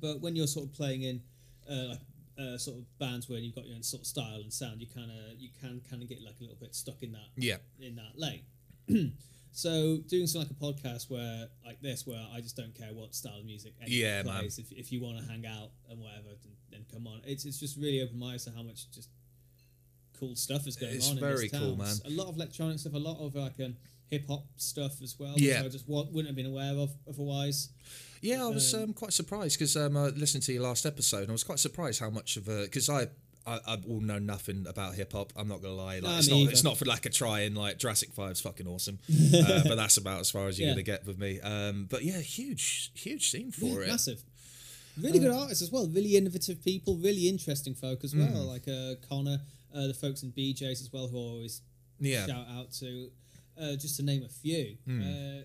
but 0.00 0.20
when 0.20 0.36
you're 0.36 0.46
sort 0.46 0.66
of 0.66 0.72
playing 0.74 1.02
in 1.02 1.22
uh, 1.70 1.84
like 1.90 2.00
uh, 2.38 2.56
sort 2.58 2.78
of 2.78 2.98
bands 2.98 3.28
where 3.28 3.38
you've 3.38 3.54
got 3.54 3.66
your 3.66 3.76
own 3.76 3.82
sort 3.82 4.02
of 4.02 4.06
style 4.06 4.40
and 4.42 4.52
sound, 4.52 4.80
you 4.80 4.86
kind 4.86 5.10
of 5.10 5.38
you 5.40 5.48
can 5.60 5.80
kind 5.88 6.02
of 6.02 6.08
get 6.08 6.22
like 6.22 6.34
a 6.40 6.42
little 6.42 6.56
bit 6.60 6.74
stuck 6.74 7.02
in 7.02 7.12
that 7.12 7.28
Yeah, 7.36 7.56
in 7.80 7.96
that 7.96 8.12
lane. 8.16 8.42
so 9.52 9.98
doing 10.08 10.26
something 10.26 10.48
like 10.60 10.74
a 10.76 10.82
podcast 10.82 11.10
where 11.10 11.48
like 11.64 11.80
this, 11.82 12.06
where 12.06 12.24
I 12.34 12.40
just 12.40 12.56
don't 12.56 12.74
care 12.74 12.88
what 12.92 13.14
style 13.14 13.38
of 13.38 13.44
music 13.44 13.74
anyone 13.80 13.98
Yeah, 14.00 14.22
man. 14.22 14.38
plays. 14.40 14.58
If, 14.58 14.72
if 14.72 14.90
you 14.92 15.00
want 15.02 15.18
to 15.18 15.24
hang 15.24 15.44
out 15.46 15.70
and 15.90 16.00
whatever, 16.00 16.28
then, 16.42 16.52
then 16.70 16.84
come 16.92 17.06
on. 17.06 17.20
It's 17.24 17.44
it's 17.44 17.58
just 17.60 17.76
really 17.76 18.00
opened 18.02 18.18
my 18.20 18.34
eyes 18.34 18.44
to 18.46 18.50
how 18.52 18.62
much 18.62 18.90
just 18.90 19.08
cool 20.18 20.34
stuff 20.36 20.66
is 20.66 20.76
going 20.76 20.94
It's 20.94 21.08
on. 21.10 21.16
in 21.16 21.20
very 21.20 21.48
this 21.48 21.58
cool, 21.58 21.76
town. 21.76 21.78
man. 21.78 21.96
A 22.06 22.10
lot 22.10 22.28
of 22.28 22.36
electronic 22.36 22.78
stuff, 22.78 22.94
a 22.94 22.98
lot 22.98 23.18
of 23.24 23.34
like 23.34 23.58
um, 23.60 23.76
hip 24.12 24.28
hop 24.28 24.44
stuff 24.56 25.00
as 25.02 25.16
well. 25.18 25.32
Yeah. 25.36 25.62
which 25.62 25.70
I 25.70 25.72
just 25.72 25.88
wouldn't 25.88 26.26
have 26.26 26.36
been 26.36 26.46
aware 26.46 26.74
of 26.76 26.90
otherwise. 27.08 27.70
yeah. 28.20 28.44
I 28.44 28.48
was 28.48 28.72
um, 28.74 28.92
quite 28.92 29.12
surprised 29.12 29.58
because 29.58 29.76
um, 29.76 29.96
I 29.96 30.08
listened 30.08 30.42
to 30.44 30.52
your 30.52 30.62
last 30.62 30.84
episode 30.86 31.22
and 31.22 31.30
I 31.30 31.32
was 31.32 31.44
quite 31.44 31.58
surprised 31.58 31.98
how 31.98 32.10
much 32.10 32.36
of 32.36 32.46
a 32.48 32.62
because 32.62 32.88
I. 32.88 33.08
I, 33.44 33.58
I 33.66 33.76
all 33.88 33.98
know 34.00 34.20
nothing 34.20 34.66
about 34.68 34.94
hip 34.94 35.14
hop. 35.14 35.32
I'm 35.34 35.48
not 35.48 35.60
gonna 35.60 35.74
lie. 35.74 35.94
Like, 35.98 36.02
Nah, 36.04 36.18
it's 36.18 36.28
not. 36.30 36.52
It's 36.52 36.62
not 36.62 36.76
for 36.76 36.84
lack 36.84 37.06
of 37.06 37.12
trying. 37.12 37.56
Like 37.56 37.76
Jurassic 37.76 38.12
Five's 38.12 38.40
fucking 38.40 38.68
awesome, 38.68 39.00
uh, 39.34 39.62
but 39.66 39.74
that's 39.74 39.96
about 39.96 40.20
as 40.20 40.30
far 40.30 40.46
as 40.46 40.60
you're 40.60 40.68
Yeah. 40.68 40.74
gonna 40.74 40.84
get 40.84 41.04
with 41.08 41.18
me. 41.18 41.40
Um, 41.40 41.88
but 41.90 42.04
yeah, 42.04 42.20
huge, 42.20 42.92
huge 42.94 43.30
scene 43.32 43.50
for 43.50 43.64
Yeah, 43.64 43.80
it. 43.80 43.88
massive. 43.88 44.22
Really 44.96 45.18
good 45.18 45.32
artists 45.32 45.60
as 45.60 45.72
well. 45.72 45.88
Really 45.88 46.16
innovative 46.16 46.62
people. 46.62 46.94
Really 46.98 47.28
interesting 47.28 47.74
folk 47.74 48.04
as 48.04 48.14
well. 48.14 48.28
Mm. 48.28 48.46
Like 48.46 48.68
uh, 48.68 48.94
Connor, 49.08 49.40
uh, 49.74 49.88
the 49.88 49.94
folks 49.94 50.22
in 50.22 50.30
BJ's 50.30 50.80
as 50.80 50.90
well, 50.92 51.08
who 51.08 51.16
I 51.18 51.20
always 51.32 51.62
Yeah, 51.98 52.26
shout 52.26 52.46
out 52.48 52.70
to, 52.74 53.10
uh, 53.60 53.76
just 53.76 53.96
to 53.96 54.02
name 54.02 54.22
a 54.24 54.28
few. 54.28 54.76
Hmm. 54.84 55.02
Uh, 55.02 55.42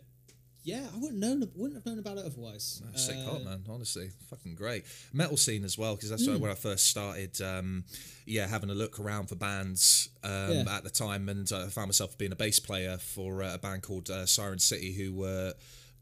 yeah, 0.63 0.85
I 0.93 0.97
wouldn't 0.97 1.19
known 1.19 1.49
wouldn't 1.55 1.75
have 1.75 1.85
known 1.85 1.97
about 1.99 2.17
it 2.17 2.25
otherwise. 2.25 2.81
Sick 2.95 3.15
Uh, 3.17 3.23
hot 3.31 3.43
man, 3.45 3.63
honestly, 3.69 4.09
fucking 4.29 4.55
great. 4.55 4.83
Metal 5.13 5.37
scene 5.37 5.63
as 5.63 5.77
well 5.77 5.95
because 5.95 6.09
that's 6.09 6.25
Hmm. 6.25 6.39
where 6.39 6.51
I 6.51 6.55
first 6.55 6.87
started. 6.87 7.39
Um, 7.41 7.85
yeah, 8.25 8.47
having 8.47 8.69
a 8.69 8.73
look 8.75 8.99
around 8.99 9.27
for 9.27 9.35
bands 9.35 10.09
um, 10.23 10.51
Yeah. 10.51 10.65
at 10.75 10.83
the 10.83 10.89
time, 10.89 11.29
and 11.29 11.49
uh, 11.53 11.65
I 11.65 11.69
found 11.69 11.87
myself 11.87 12.17
being 12.17 12.33
a 12.33 12.35
bass 12.35 12.59
player 12.59 12.97
for 12.97 13.43
uh, 13.43 13.53
a 13.53 13.57
band 13.57 13.83
called 13.83 14.09
uh, 14.09 14.25
Siren 14.25 14.59
City, 14.59 14.91
who 14.91 15.13
were 15.13 15.53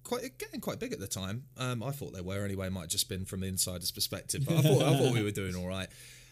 quite 0.04 0.36
getting 0.40 0.62
quite 0.62 0.80
big 0.80 0.94
at 0.94 1.00
the 1.00 1.08
time. 1.08 1.44
Um, 1.58 1.84
I 1.84 1.92
thought 1.92 2.14
they 2.14 2.22
were 2.22 2.44
anyway. 2.44 2.70
Might 2.70 2.82
have 2.82 2.90
just 2.90 3.08
been 3.08 3.26
from 3.26 3.42
the 3.42 3.48
insider's 3.48 3.92
perspective, 3.92 4.46
but 4.48 4.56
I 4.58 4.62
thought 4.64 4.82
I 4.82 4.98
thought 4.98 5.14
we 5.14 5.22
were 5.22 5.30
doing 5.32 5.56
all 5.56 5.68
right. 5.68 5.90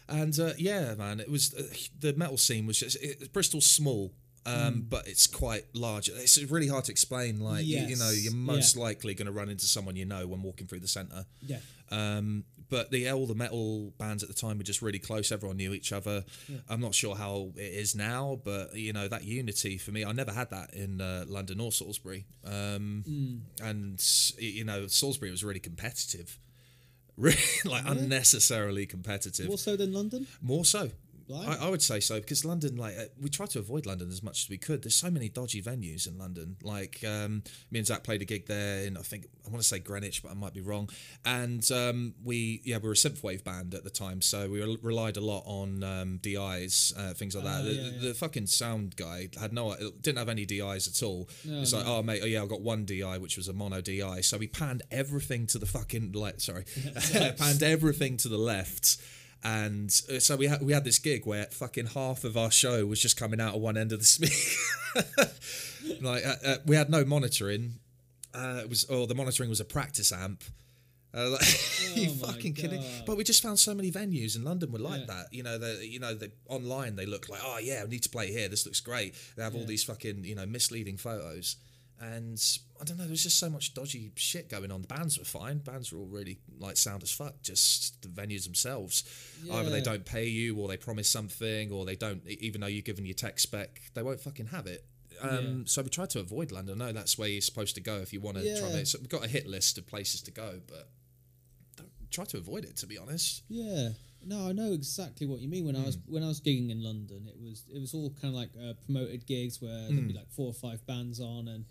And 0.08 0.36
uh, 0.40 0.54
yeah, 0.58 0.94
man, 0.96 1.20
it 1.20 1.30
was 1.30 1.54
uh, 1.54 1.62
the 2.00 2.14
metal 2.14 2.36
scene 2.36 2.66
was 2.66 2.80
just 2.80 2.96
it, 3.00 3.32
Bristol's 3.32 3.70
small. 3.70 4.12
Um, 4.46 4.86
But 4.88 5.08
it's 5.08 5.26
quite 5.26 5.64
large. 5.74 6.08
It's 6.08 6.38
really 6.50 6.68
hard 6.68 6.84
to 6.84 6.92
explain. 6.92 7.40
Like 7.40 7.64
you, 7.64 7.78
you 7.80 7.96
know, 7.96 8.10
you're 8.10 8.34
most 8.34 8.76
Yeah. 8.76 8.82
likely 8.82 9.14
going 9.14 9.26
to 9.26 9.32
run 9.32 9.48
into 9.48 9.66
someone 9.66 9.96
you 9.96 10.04
know 10.04 10.26
when 10.26 10.42
walking 10.42 10.66
through 10.66 10.80
the 10.80 10.88
centre. 10.88 11.24
Yeah. 11.46 11.60
Um, 11.90 12.44
but 12.70 12.90
the 12.90 13.08
all 13.10 13.26
the 13.26 13.34
metal 13.34 13.92
bands 13.98 14.22
at 14.22 14.28
the 14.28 14.34
time 14.34 14.56
were 14.58 14.64
just 14.64 14.82
really 14.82 14.98
close. 14.98 15.30
Everyone 15.30 15.56
knew 15.58 15.72
each 15.74 15.92
other. 15.92 16.24
I'm 16.68 16.80
not 16.80 16.94
sure 16.94 17.14
how 17.14 17.52
it 17.56 17.60
is 17.72 17.94
now, 17.94 18.40
but 18.42 18.74
you 18.74 18.92
know 18.92 19.06
that 19.08 19.24
unity 19.24 19.78
for 19.78 19.92
me, 19.92 20.04
I 20.04 20.12
never 20.12 20.32
had 20.32 20.50
that 20.50 20.74
in 20.74 21.00
uh, 21.00 21.24
London 21.28 21.60
or 21.60 21.70
Salisbury. 21.72 22.24
Um, 22.44 23.04
And 23.62 24.02
you 24.38 24.64
know, 24.64 24.86
Salisbury 24.88 25.30
was 25.30 25.44
really 25.44 25.60
competitive, 25.60 26.38
really 27.16 27.36
like 27.64 27.84
unnecessarily 27.86 28.86
competitive. 28.86 29.46
More 29.46 29.58
so 29.58 29.76
than 29.76 29.92
London. 29.92 30.26
More 30.42 30.64
so. 30.64 30.90
I, 31.32 31.66
I 31.66 31.68
would 31.70 31.82
say 31.82 32.00
so 32.00 32.20
because 32.20 32.44
London, 32.44 32.76
like, 32.76 32.96
uh, 32.98 33.04
we 33.20 33.28
try 33.28 33.46
to 33.46 33.58
avoid 33.58 33.86
London 33.86 34.08
as 34.08 34.22
much 34.22 34.44
as 34.44 34.50
we 34.50 34.58
could. 34.58 34.82
There's 34.82 34.94
so 34.94 35.10
many 35.10 35.28
dodgy 35.28 35.62
venues 35.62 36.06
in 36.06 36.18
London. 36.18 36.56
Like, 36.62 37.02
um, 37.06 37.42
me 37.70 37.78
and 37.78 37.86
Zach 37.86 38.04
played 38.04 38.22
a 38.22 38.24
gig 38.24 38.46
there 38.46 38.84
in, 38.84 38.96
I 38.96 39.00
think, 39.00 39.26
I 39.46 39.50
want 39.50 39.62
to 39.62 39.68
say 39.68 39.78
Greenwich, 39.78 40.22
but 40.22 40.30
I 40.30 40.34
might 40.34 40.54
be 40.54 40.60
wrong. 40.60 40.90
And 41.24 41.68
um, 41.72 42.14
we, 42.22 42.60
yeah, 42.64 42.78
we 42.78 42.88
were 42.88 42.92
a 42.92 42.96
synthwave 42.96 43.44
band 43.44 43.74
at 43.74 43.84
the 43.84 43.90
time, 43.90 44.20
so 44.20 44.48
we 44.48 44.78
relied 44.82 45.16
a 45.16 45.20
lot 45.20 45.42
on 45.46 45.82
um, 45.82 46.18
DIs, 46.18 46.92
uh, 46.96 47.14
things 47.14 47.34
like 47.34 47.44
that. 47.44 47.60
Oh, 47.60 47.64
the, 47.64 47.72
yeah, 47.72 47.82
yeah. 47.82 48.08
the 48.08 48.14
fucking 48.14 48.46
sound 48.46 48.96
guy 48.96 49.28
had 49.40 49.52
no, 49.52 49.76
didn't 50.00 50.18
have 50.18 50.28
any 50.28 50.44
DIs 50.44 50.88
at 50.88 51.06
all. 51.06 51.28
No, 51.44 51.60
it's 51.60 51.72
like, 51.72 51.86
oh 51.86 52.02
mate, 52.02 52.20
oh 52.22 52.26
yeah, 52.26 52.42
I 52.42 52.46
got 52.46 52.60
one 52.60 52.84
DI, 52.84 53.18
which 53.18 53.36
was 53.36 53.48
a 53.48 53.52
mono 53.52 53.80
DI. 53.80 54.20
So 54.20 54.38
we 54.38 54.46
panned 54.46 54.82
everything 54.90 55.46
to 55.48 55.58
the 55.58 55.66
fucking 55.66 56.12
like, 56.12 56.40
sorry, 56.40 56.64
panned 57.38 57.62
everything 57.62 58.16
to 58.18 58.28
the 58.28 58.38
left. 58.38 58.98
And 59.44 59.90
uh, 60.10 60.18
so 60.20 60.36
we 60.36 60.46
had 60.46 60.62
we 60.62 60.72
had 60.72 60.84
this 60.84 60.98
gig 60.98 61.26
where 61.26 61.44
fucking 61.44 61.86
half 61.88 62.24
of 62.24 62.36
our 62.36 62.50
show 62.50 62.86
was 62.86 62.98
just 63.00 63.16
coming 63.18 63.40
out 63.40 63.54
of 63.54 63.60
one 63.60 63.76
end 63.76 63.92
of 63.92 63.98
the 63.98 64.04
speaker. 64.06 65.04
like 66.00 66.24
uh, 66.24 66.34
uh, 66.44 66.56
we 66.66 66.76
had 66.76 66.88
no 66.90 67.04
monitoring. 67.04 67.74
Uh, 68.34 68.60
it 68.62 68.68
was 68.68 68.84
or 68.84 69.06
the 69.06 69.14
monitoring 69.14 69.50
was 69.50 69.60
a 69.60 69.64
practice 69.64 70.12
amp. 70.12 70.42
Uh, 71.16 71.28
like, 71.32 71.96
you 71.96 72.10
Oh 72.10 72.26
my 72.26 72.32
fucking 72.32 72.54
kidding? 72.54 72.82
But 73.06 73.16
we 73.16 73.22
just 73.22 73.42
found 73.42 73.58
so 73.58 73.72
many 73.74 73.92
venues 73.92 74.34
in 74.34 74.42
London 74.44 74.72
were 74.72 74.80
like 74.80 75.00
Yeah. 75.00 75.06
that. 75.14 75.26
You 75.32 75.42
know, 75.44 75.58
the 75.58 75.86
you 75.86 76.00
know, 76.00 76.18
online 76.48 76.96
they 76.96 77.06
look 77.06 77.28
like, 77.28 77.40
oh 77.44 77.58
yeah, 77.62 77.84
we 77.84 77.90
need 77.90 78.02
to 78.04 78.08
play 78.08 78.32
here. 78.32 78.48
This 78.48 78.64
looks 78.66 78.80
great. 78.80 79.14
They 79.36 79.42
have 79.44 79.54
all 79.54 79.64
these 79.64 79.84
fucking 79.84 80.24
you 80.24 80.34
know 80.34 80.46
misleading 80.46 80.96
photos, 80.96 81.56
and 82.00 82.40
I 82.80 82.84
don't 82.84 82.96
know. 82.98 83.04
There 83.04 83.10
was 83.10 83.22
just 83.22 83.38
so 83.38 83.48
much 83.48 83.72
dodgy 83.74 84.10
shit 84.16 84.48
going 84.50 84.70
on. 84.72 84.82
The 84.82 84.88
bands 84.88 85.18
were 85.18 85.24
fine. 85.24 85.58
Bands 85.58 85.92
were 85.92 85.98
all 86.00 86.06
really 86.06 86.38
like 86.58 86.76
sound 86.76 87.02
as 87.02 87.10
fuck. 87.12 87.40
Just 87.42 88.02
the 88.02 88.08
venues 88.08 88.44
themselves. 88.44 89.04
Either 89.50 89.70
they 89.70 89.80
don't 89.80 90.04
pay 90.04 90.26
you, 90.26 90.56
or 90.56 90.68
they 90.68 90.76
promise 90.76 91.08
something, 91.08 91.70
or 91.72 91.84
they 91.84 91.96
don't. 91.96 92.26
Even 92.26 92.60
though 92.60 92.66
you're 92.66 92.82
given 92.82 93.06
your 93.06 93.14
tech 93.14 93.38
spec, 93.38 93.80
they 93.94 94.02
won't 94.02 94.20
fucking 94.20 94.46
have 94.46 94.66
it. 94.66 94.84
Um, 95.20 95.30
Yeah. 95.58 95.62
So 95.66 95.82
we 95.82 95.88
try 95.90 96.06
to 96.06 96.20
avoid 96.20 96.50
London. 96.50 96.82
I 96.82 96.86
know 96.86 96.92
that's 96.92 97.16
where 97.16 97.28
you're 97.28 97.40
supposed 97.40 97.74
to 97.76 97.80
go 97.80 97.96
if 97.98 98.12
you 98.12 98.20
want 98.20 98.36
to 98.38 98.58
try. 98.58 98.70
Yeah. 98.70 98.84
So 98.84 98.98
we've 98.98 99.08
got 99.08 99.24
a 99.24 99.28
hit 99.28 99.46
list 99.46 99.78
of 99.78 99.86
places 99.86 100.20
to 100.22 100.30
go, 100.32 100.60
but 100.66 100.88
try 102.10 102.24
to 102.24 102.36
avoid 102.38 102.64
it. 102.64 102.76
To 102.78 102.86
be 102.86 102.98
honest. 102.98 103.42
Yeah. 103.48 103.90
No, 104.26 104.48
I 104.48 104.52
know 104.52 104.72
exactly 104.72 105.26
what 105.26 105.40
you 105.40 105.48
mean. 105.48 105.66
When 105.66 105.76
I 105.76 105.84
was 105.84 105.96
Hmm. 105.96 106.12
when 106.14 106.22
I 106.22 106.28
was 106.28 106.40
gigging 106.40 106.70
in 106.70 106.82
London, 106.82 107.28
it 107.28 107.38
was 107.40 107.62
it 107.72 107.78
was 107.78 107.92
all 107.94 108.10
kind 108.10 108.34
of 108.34 108.40
like 108.40 108.50
uh, 108.60 108.72
promoted 108.86 109.26
gigs 109.26 109.60
where 109.60 109.70
there'd 109.82 109.92
Hmm. 110.00 110.06
be 110.08 110.14
like 110.14 110.30
four 110.30 110.46
or 110.48 110.54
five 110.54 110.84
bands 110.86 111.20
on, 111.20 111.46
and 111.48 111.66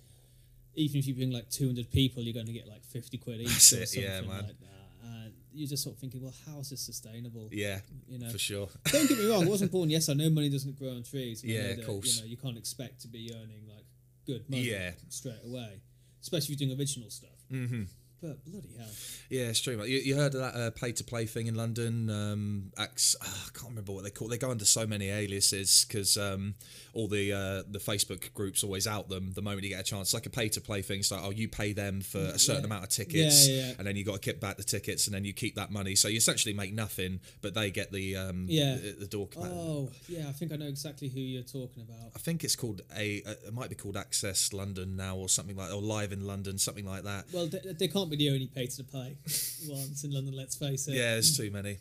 even 0.75 0.99
if 0.99 1.07
you 1.07 1.13
bring 1.15 1.31
like 1.31 1.49
two 1.49 1.65
hundred 1.67 1.91
people, 1.91 2.23
you're 2.23 2.33
going 2.33 2.45
to 2.47 2.53
get 2.53 2.67
like 2.67 2.83
fifty 2.83 3.17
quid 3.17 3.41
each 3.41 3.47
That's 3.49 3.73
or 3.73 3.77
it, 3.81 3.87
something 3.89 4.03
yeah, 4.09 4.21
man. 4.21 4.29
like 4.29 4.47
that. 4.59 4.69
And 5.05 5.33
you're 5.53 5.67
just 5.67 5.83
sort 5.83 5.95
of 5.95 5.99
thinking, 5.99 6.21
well, 6.21 6.33
how 6.47 6.59
is 6.59 6.69
this 6.69 6.81
sustainable? 6.81 7.49
Yeah, 7.51 7.79
You 8.07 8.19
know, 8.19 8.29
for 8.29 8.37
sure. 8.39 8.69
don't 8.85 9.07
get 9.07 9.17
me 9.17 9.29
wrong. 9.29 9.45
I 9.45 9.49
wasn't 9.49 9.71
born. 9.75 9.89
Yes, 9.89 10.09
I 10.09 10.13
know 10.13 10.29
money 10.29 10.49
doesn't 10.49 10.77
grow 10.79 10.89
on 10.89 11.03
trees. 11.03 11.43
Yeah, 11.43 11.61
of 11.77 11.85
course. 11.85 12.15
You 12.17 12.21
know, 12.21 12.27
you 12.27 12.37
can't 12.37 12.57
expect 12.57 13.01
to 13.01 13.07
be 13.07 13.31
earning 13.35 13.67
like 13.67 13.85
good 14.25 14.49
money 14.49 14.63
Yeah. 14.63 14.91
straight 15.09 15.39
away, 15.45 15.81
especially 16.21 16.53
if 16.55 16.59
you're 16.61 16.67
doing 16.69 16.79
original 16.79 17.09
stuff. 17.09 17.29
Mm-hmm. 17.51 17.83
But 18.23 18.45
bloody 18.45 18.69
hell, 18.77 18.87
Yeah, 19.29 19.49
it's 19.49 19.59
true. 19.59 19.83
You, 19.83 19.97
you 19.99 20.15
heard 20.15 20.33
of 20.33 20.39
that 20.39 20.55
uh, 20.55 20.71
pay 20.71 20.93
to 20.93 21.03
play 21.03 21.25
thing 21.25 21.47
in 21.47 21.55
London? 21.55 22.09
Um, 22.09 22.71
Ax, 22.77 23.17
ah, 23.21 23.43
I 23.47 23.49
can't 23.57 23.71
remember 23.71 23.91
what 23.91 24.05
they 24.05 24.11
call. 24.11 24.29
They 24.29 24.37
go 24.37 24.49
under 24.49 24.63
so 24.63 24.87
many 24.87 25.09
aliases 25.09 25.85
because 25.85 26.15
um, 26.15 26.55
all 26.93 27.09
the 27.09 27.33
uh, 27.33 27.63
the 27.69 27.79
Facebook 27.79 28.33
groups 28.33 28.63
always 28.63 28.87
out 28.87 29.09
them 29.09 29.33
the 29.33 29.41
moment 29.41 29.63
you 29.63 29.69
get 29.71 29.81
a 29.81 29.83
chance. 29.83 30.07
It's 30.07 30.13
like 30.13 30.25
a 30.25 30.29
pay 30.29 30.47
to 30.49 30.61
play 30.61 30.81
thing. 30.81 30.99
It's 31.01 31.11
like, 31.11 31.19
oh, 31.21 31.31
you 31.31 31.49
pay 31.49 31.73
them 31.73 31.99
for 31.99 32.19
a 32.19 32.39
certain 32.39 32.61
Yeah. 32.61 32.67
amount 32.67 32.83
of 32.85 32.89
tickets, 32.91 33.45
Yeah, 33.49 33.55
yeah, 33.55 33.67
yeah. 33.67 33.73
and 33.77 33.85
then 33.85 33.97
you 33.97 34.05
got 34.05 34.13
to 34.13 34.19
kick 34.19 34.39
back 34.39 34.55
the 34.55 34.63
tickets, 34.63 35.07
and 35.07 35.13
then 35.13 35.25
you 35.25 35.33
keep 35.33 35.55
that 35.55 35.69
money. 35.69 35.95
So 35.95 36.07
you 36.07 36.15
essentially 36.15 36.53
make 36.53 36.73
nothing, 36.73 37.19
but 37.41 37.53
they 37.53 37.71
get 37.71 37.91
the 37.91 38.15
um, 38.15 38.45
Yeah. 38.47 38.75
the, 38.77 38.91
the 39.01 39.07
door. 39.07 39.27
oh 39.37 39.91
yeah, 40.07 40.29
I 40.29 40.31
think 40.31 40.53
I 40.53 40.55
know 40.55 40.67
exactly 40.67 41.09
who 41.09 41.19
you're 41.19 41.43
talking 41.43 41.83
about. 41.83 42.11
I 42.15 42.19
think 42.19 42.45
it's 42.45 42.55
called 42.55 42.83
a. 42.95 43.21
Uh, 43.25 43.31
it 43.47 43.53
might 43.53 43.67
be 43.69 43.75
called 43.75 43.97
Access 43.97 44.53
London 44.53 44.95
now, 44.95 45.17
or 45.17 45.27
something 45.27 45.57
like, 45.57 45.73
or 45.73 45.81
Live 45.81 46.13
in 46.13 46.25
London, 46.25 46.57
something 46.57 46.85
like 46.85 47.03
that. 47.03 47.25
Well, 47.33 47.47
they, 47.47 47.59
they 47.77 47.87
can't 47.89 48.12
the 48.15 48.29
only 48.29 48.47
pay 48.47 48.67
to 48.67 48.83
play 48.83 49.15
once 49.67 50.03
in 50.03 50.11
London. 50.11 50.35
Let's 50.35 50.55
face 50.55 50.87
it. 50.87 50.93
Yeah, 50.95 51.13
there's 51.13 51.35
too 51.37 51.51
many. 51.51 51.77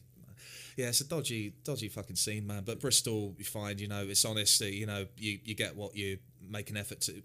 Yeah, 0.77 0.89
it's 0.89 1.03
a 1.03 1.05
dodgy, 1.07 1.53
dodgy 1.65 1.89
fucking 1.89 2.17
scene, 2.17 2.47
man. 2.47 2.63
But 2.65 2.81
Bristol, 2.81 3.35
you 3.37 3.45
find, 3.45 3.79
you 3.79 3.89
know, 3.89 4.07
it's 4.09 4.25
honest. 4.25 4.63
uh, 4.63 4.65
You 4.65 4.87
know, 4.87 5.07
you, 5.19 5.39
you 5.45 5.55
get 5.55 5.77
what 5.77 5.95
you 5.95 6.19
make 6.41 6.71
an 6.71 6.79
effort 6.79 7.03
to, 7.03 7.23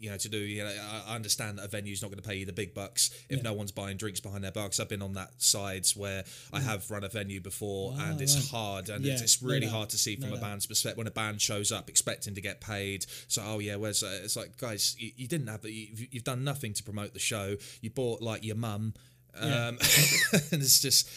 you 0.00 0.10
know, 0.10 0.16
to 0.16 0.28
do. 0.28 0.38
You 0.38 0.64
know, 0.64 0.74
I, 1.06 1.14
understand 1.14 1.58
that 1.58 1.64
a 1.66 1.68
venue's 1.68 2.02
not 2.02 2.10
going 2.10 2.20
to 2.22 2.28
pay 2.28 2.36
you 2.36 2.46
the 2.46 2.52
big 2.52 2.74
bucks 2.74 3.10
if 3.28 3.36
Yeah. 3.36 3.42
no 3.42 3.52
one's 3.52 3.70
buying 3.72 3.96
drinks 3.96 4.18
behind 4.20 4.42
their 4.42 4.50
bar. 4.50 4.66
'cause 4.68 4.80
I've 4.80 4.88
been 4.88 5.02
on 5.02 5.12
that 5.12 5.30
sides 5.40 5.94
where 5.94 6.24
I 6.52 6.60
have 6.60 6.90
run 6.90 7.04
a 7.04 7.08
venue 7.08 7.40
before, 7.40 7.94
Ah, 7.98 8.10
and 8.10 8.20
it's 8.20 8.34
right. 8.36 8.44
hard, 8.48 8.88
and 8.88 9.04
Yeah, 9.04 9.12
it's, 9.12 9.22
it's 9.22 9.42
really 9.42 9.60
doubt, 9.66 9.70
hard 9.72 9.90
to 9.90 9.98
see 9.98 10.16
from 10.16 10.30
no 10.30 10.36
a 10.36 10.40
band's 10.40 10.66
perspective 10.66 10.98
when 10.98 11.06
a 11.06 11.10
band 11.12 11.40
shows 11.42 11.70
up 11.70 11.88
expecting 11.90 12.34
to 12.34 12.40
get 12.40 12.60
paid. 12.60 13.04
So, 13.28 13.42
oh 13.44 13.58
yeah, 13.58 13.76
where's 13.76 14.02
uh, 14.02 14.20
it's 14.24 14.36
like, 14.36 14.56
guys, 14.56 14.96
you, 14.98 15.12
you 15.16 15.28
didn't 15.28 15.46
have, 15.48 15.64
you, 15.64 16.08
you've 16.10 16.24
done 16.24 16.42
nothing 16.44 16.72
to 16.74 16.82
promote 16.82 17.12
the 17.12 17.18
show. 17.20 17.56
You 17.80 17.90
bought 17.90 18.22
like 18.22 18.42
your 18.44 18.56
mum. 18.56 18.94
Yeah. 19.40 19.68
Um, 19.68 19.78
and 20.50 20.60
it's 20.62 20.80
just 20.80 21.08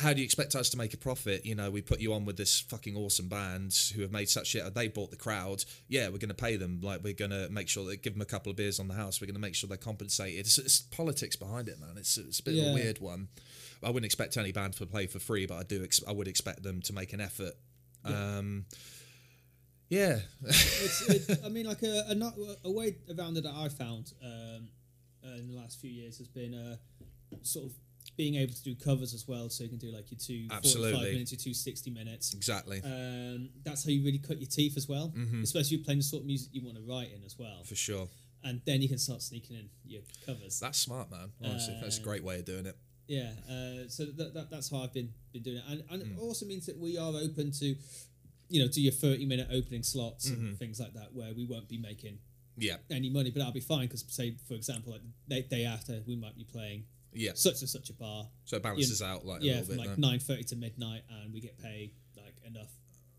how 0.00 0.12
do 0.12 0.20
you 0.20 0.24
expect 0.24 0.54
us 0.54 0.70
to 0.70 0.76
make 0.76 0.94
a 0.94 0.96
profit? 0.96 1.44
You 1.46 1.54
know, 1.54 1.70
we 1.70 1.80
put 1.82 2.00
you 2.00 2.12
on 2.14 2.24
with 2.24 2.36
this 2.36 2.60
fucking 2.60 2.96
awesome 2.96 3.28
band 3.28 3.74
who 3.94 4.02
have 4.02 4.12
made 4.12 4.28
such 4.28 4.48
shit. 4.48 4.74
They 4.74 4.88
bought 4.88 5.10
the 5.10 5.16
crowd. 5.16 5.64
Yeah, 5.88 6.06
we're 6.08 6.18
going 6.18 6.28
to 6.28 6.34
pay 6.34 6.56
them. 6.56 6.80
Like, 6.82 7.02
we're 7.02 7.14
going 7.14 7.30
to 7.30 7.48
make 7.50 7.68
sure 7.68 7.84
that 7.86 8.02
give 8.02 8.14
them 8.14 8.22
a 8.22 8.26
couple 8.26 8.50
of 8.50 8.56
beers 8.56 8.78
on 8.80 8.88
the 8.88 8.94
house. 8.94 9.20
We're 9.20 9.26
going 9.26 9.34
to 9.34 9.40
make 9.40 9.54
sure 9.54 9.68
they're 9.68 9.76
compensated. 9.76 10.40
It's, 10.40 10.58
it's 10.58 10.80
politics 10.80 11.36
behind 11.36 11.68
it, 11.68 11.80
man. 11.80 11.96
It's, 11.96 12.16
it's 12.18 12.40
a 12.40 12.42
bit 12.42 12.58
of 12.58 12.66
a 12.70 12.74
weird 12.74 12.98
one. 13.00 13.28
I 13.82 13.88
wouldn't 13.88 14.06
expect 14.06 14.36
any 14.36 14.52
band 14.52 14.74
to 14.74 14.86
play 14.86 15.06
for 15.06 15.18
free, 15.18 15.46
but 15.46 15.56
I 15.56 15.62
do. 15.62 15.82
Ex- 15.84 16.02
I 16.06 16.12
would 16.12 16.28
expect 16.28 16.62
them 16.62 16.82
to 16.82 16.92
make 16.92 17.12
an 17.12 17.20
effort. 17.20 17.54
Um, 18.04 18.64
yeah, 19.88 20.18
it's, 20.42 21.08
it, 21.30 21.40
I 21.44 21.48
mean, 21.48 21.66
like 21.66 21.82
a, 21.82 22.04
a, 22.08 22.14
not- 22.14 22.34
a 22.64 22.70
way 22.70 22.96
around 23.16 23.36
it 23.38 23.44
that 23.44 23.54
I 23.54 23.68
found 23.68 24.12
um, 24.24 24.68
uh, 25.24 25.36
in 25.36 25.48
the 25.48 25.54
last 25.56 25.80
few 25.80 25.90
years 25.90 26.18
has 26.18 26.28
been 26.28 26.54
uh, 26.54 26.76
sort 27.42 27.66
of 27.66 27.72
being 28.18 28.34
able 28.34 28.52
to 28.52 28.62
do 28.62 28.74
covers 28.74 29.14
as 29.14 29.26
well. 29.26 29.48
So 29.48 29.62
you 29.64 29.70
can 29.70 29.78
do 29.78 29.90
like 29.92 30.10
your 30.10 30.18
two 30.18 30.48
Absolutely. 30.50 30.90
45 30.92 31.12
minutes, 31.14 31.32
your 31.32 31.38
two 31.38 31.54
60 31.54 31.90
minutes. 31.90 32.34
exactly. 32.34 32.82
Um, 32.84 33.48
that's 33.64 33.84
how 33.84 33.90
you 33.90 34.04
really 34.04 34.18
cut 34.18 34.38
your 34.38 34.50
teeth 34.50 34.76
as 34.76 34.86
well, 34.88 35.14
Mm-hmm. 35.16 35.42
especially 35.44 35.66
if 35.76 35.80
you're 35.80 35.84
playing 35.84 36.00
the 36.00 36.04
sort 36.04 36.22
of 36.22 36.26
music 36.26 36.50
you 36.52 36.62
want 36.64 36.76
to 36.76 36.82
write 36.82 37.10
in 37.16 37.24
as 37.24 37.38
well. 37.38 37.62
for 37.64 37.76
sure. 37.76 38.08
And 38.44 38.60
then 38.66 38.82
you 38.82 38.88
can 38.88 38.98
start 38.98 39.22
sneaking 39.22 39.56
in 39.56 39.68
your 39.86 40.02
covers. 40.26 40.60
That's 40.60 40.78
smart, 40.78 41.10
man. 41.10 41.30
Honestly, 41.42 41.76
that's 41.80 41.98
a 41.98 42.00
Uh, 42.00 42.04
great 42.04 42.22
way 42.24 42.38
of 42.40 42.44
doing 42.44 42.66
it. 42.66 42.76
Yeah, 43.08 43.32
uh, 43.48 43.88
so 43.88 44.04
that, 44.04 44.34
that 44.34 44.50
that's 44.50 44.68
how 44.70 44.82
I've 44.82 44.92
been 44.92 45.12
been 45.32 45.42
doing 45.42 45.56
it, 45.58 45.64
and 45.66 45.82
and 45.90 46.02
Mm. 46.02 46.10
it 46.12 46.18
also 46.20 46.44
means 46.46 46.66
that 46.66 46.76
we 46.78 46.98
are 46.98 47.12
open 47.26 47.50
to, 47.52 47.74
you 48.50 48.60
know, 48.62 48.68
do 48.68 48.80
your 48.82 48.92
thirty 48.92 49.24
minute 49.24 49.48
opening 49.50 49.82
slots 49.82 50.28
Mm-hmm. 50.28 50.40
and 50.48 50.58
things 50.58 50.78
like 50.78 50.92
that, 50.92 51.14
where 51.14 51.32
we 51.34 51.46
won't 51.46 51.68
be 51.68 51.78
making 51.78 52.18
Yeah, 52.58 52.76
any 52.90 53.08
money, 53.08 53.30
but 53.30 53.40
I'll 53.42 53.52
be 53.52 53.60
fine 53.60 53.86
because, 53.86 54.04
say, 54.08 54.36
for 54.46 54.54
example, 54.54 54.92
like 54.92 55.02
the 55.26 55.42
day 55.56 55.64
after, 55.64 56.02
we 56.06 56.16
might 56.16 56.36
be 56.36 56.44
playing 56.44 56.84
yeah. 57.12 57.32
such 57.34 57.60
and 57.60 57.68
such 57.68 57.90
a 57.90 57.94
bar, 57.94 58.26
So 58.44 58.56
it 58.56 58.62
balances 58.62 59.02
out 59.02 59.24
like 59.26 59.42
a 59.42 59.44
yeah, 59.44 59.52
little 59.60 59.66
from 59.66 59.76
bit. 59.76 59.86
like 59.88 59.98
nine 59.98 60.18
thirty 60.18 60.44
to 60.44 60.56
midnight, 60.56 61.02
and 61.10 61.32
we 61.32 61.40
get 61.40 61.58
paid 61.62 61.92
like 62.16 62.36
enough. 62.46 62.70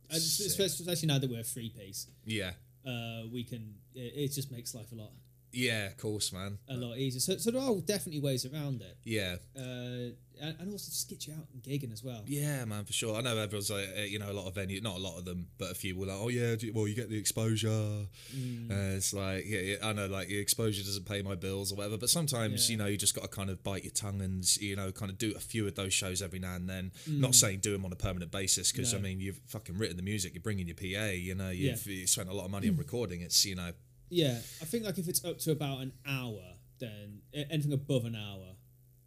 And 0.09 0.17
especially 0.17 0.65
especially 0.65 1.07
now 1.07 1.19
that 1.19 1.29
we're 1.29 1.41
a 1.41 1.43
free 1.43 1.69
piece, 1.69 2.07
Yeah, 2.25 2.51
uh, 2.85 3.23
we 3.31 3.43
can. 3.43 3.75
It, 3.93 4.13
it 4.15 4.27
just 4.33 4.51
makes 4.51 4.73
life 4.73 4.91
a 4.91 4.95
lot 4.95 5.11
yeah, 5.51 5.87
of 5.87 5.97
course, 5.97 6.31
man. 6.31 6.59
a 6.67 6.75
lot 6.75 6.97
easier. 6.97 7.19
So, 7.19 7.37
so 7.37 7.51
there 7.51 7.61
are 7.61 7.73
definitely 7.81 8.21
ways 8.21 8.45
around 8.45 8.81
it, 8.81 8.97
Yeah, 9.03 9.37
uh, 9.57 10.13
and, 10.41 10.71
also 10.71 10.89
just 10.89 11.09
get 11.09 11.27
you 11.27 11.33
out 11.33 11.47
and 11.53 11.61
gigging 11.61 11.91
as 11.91 12.03
well. 12.03 12.23
yeah, 12.27 12.63
man, 12.65 12.85
for 12.85 12.93
sure. 12.93 13.15
I 13.15 13.21
know 13.21 13.37
everyone's 13.37 13.69
like, 13.69 13.87
uh, 13.97 14.01
you 14.01 14.19
know, 14.19 14.31
a 14.31 14.33
lot 14.33 14.47
of 14.47 14.55
venue, 14.55 14.79
not 14.81 14.95
a 14.97 14.99
lot 14.99 15.17
of 15.17 15.25
them, 15.25 15.47
but 15.57 15.71
a 15.71 15.75
few 15.75 15.97
were 15.97 16.05
like, 16.07 16.17
oh 16.19 16.29
yeah, 16.29 16.55
you- 16.59 16.73
well, 16.73 16.87
you 16.87 16.95
get 16.95 17.09
the 17.09 17.17
exposure. 17.17 18.05
Mm. 18.35 18.71
Uh, 18.71 18.95
it's 18.97 19.13
like, 19.13 19.43
yeah, 19.47 19.59
yeah, 19.59 19.75
I 19.83 19.93
know, 19.93 20.07
like 20.07 20.29
your 20.29 20.41
exposure 20.41 20.83
doesn't 20.83 21.05
pay 21.05 21.21
my 21.21 21.35
bills 21.35 21.71
or 21.71 21.75
whatever. 21.75 21.97
But 21.97 22.09
sometimes, 22.09 22.69
Yeah. 22.69 22.73
you 22.73 22.77
know, 22.77 22.85
you 22.87 22.97
just 22.97 23.15
got 23.15 23.21
to 23.23 23.27
kind 23.27 23.49
of 23.49 23.63
bite 23.63 23.83
your 23.83 23.93
tongue 23.93 24.21
and 24.21 24.43
you 24.57 24.75
know, 24.75 24.91
kind 24.91 25.11
of 25.11 25.17
do 25.17 25.33
a 25.35 25.39
few 25.39 25.67
of 25.67 25.75
those 25.75 25.93
shows 25.93 26.21
every 26.21 26.39
now 26.39 26.55
and 26.55 26.69
then. 26.69 26.91
Not 27.07 27.35
saying 27.35 27.59
do 27.59 27.71
them 27.71 27.85
on 27.85 27.91
a 27.91 27.95
permanent 27.97 28.31
basis 28.31 28.71
because 28.71 28.93
I 28.93 28.97
Mm. 28.97 29.03
Mean, 29.03 29.19
you've 29.21 29.39
fucking 29.47 29.77
written 29.77 29.95
the 29.97 30.03
music, 30.03 30.33
you're 30.33 30.41
bringing 30.43 30.67
your 30.67 30.75
PA, 30.75 31.11
you 31.11 31.33
know, 31.35 31.49
you've 31.49 31.85
you 31.87 32.05
spent 32.07 32.29
a 32.29 32.33
lot 32.33 32.45
of 32.45 32.51
money 32.51 32.69
on 32.69 32.75
recording. 32.85 33.21
It's 33.21 33.45
you 33.45 33.55
know, 33.55 33.71
Yeah, 34.09 34.39
I 34.61 34.65
think 34.65 34.83
like 34.85 34.97
if 34.97 35.07
it's 35.07 35.23
up 35.23 35.37
to 35.39 35.51
about 35.51 35.81
an 35.81 35.93
hour, 36.05 36.41
then 36.79 37.21
anything 37.33 37.73
above 37.73 38.05
an 38.05 38.15
hour, 38.15 38.55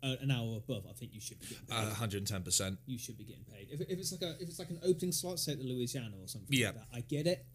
uh, 0.03 0.17
an 0.21 0.31
hour 0.31 0.57
above, 0.57 0.85
I 0.89 0.93
think 0.93 1.13
you 1.15 1.21
should 1.21 1.39
be 1.41 1.47
getting 1.47 1.67
paid. 1.67 1.77
110. 1.77 2.43
percent 2.43 2.79
you 2.87 2.99
should 2.99 3.17
be 3.19 3.25
getting 3.25 3.45
paid. 3.45 3.69
If, 3.71 3.81
if 3.83 3.99
it's 3.99 4.13
like 4.13 4.23
a 4.23 4.35
if 4.41 4.49
it's 4.49 4.59
like 4.59 4.71
an 4.71 4.81
opening 4.85 5.13
slot, 5.13 5.39
say 5.39 5.53
at 5.53 5.59
the 5.59 5.65
Louisiana 5.65 6.15
or 6.21 6.29
something 6.29 6.49
Yeah. 6.51 6.69
Mm-hmm. 6.69 6.79
like 6.79 6.91
that, 6.91 6.97
I 6.97 7.01
get 7.03 7.27
it. 7.27 7.47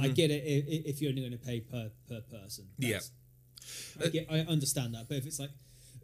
I 0.00 0.08
get 0.08 0.30
it 0.30 0.42
if, 0.46 0.86
if 0.86 1.02
you're 1.02 1.10
only 1.10 1.20
going 1.20 1.38
to 1.38 1.44
pay 1.44 1.60
per 1.60 1.90
per 2.08 2.20
person. 2.22 2.68
Yeah. 2.78 3.00
I 4.02 4.08
get 4.08 4.26
I 4.30 4.40
understand 4.40 4.94
that, 4.94 5.08
but 5.08 5.18
if 5.18 5.26
it's 5.26 5.38
like, 5.38 5.50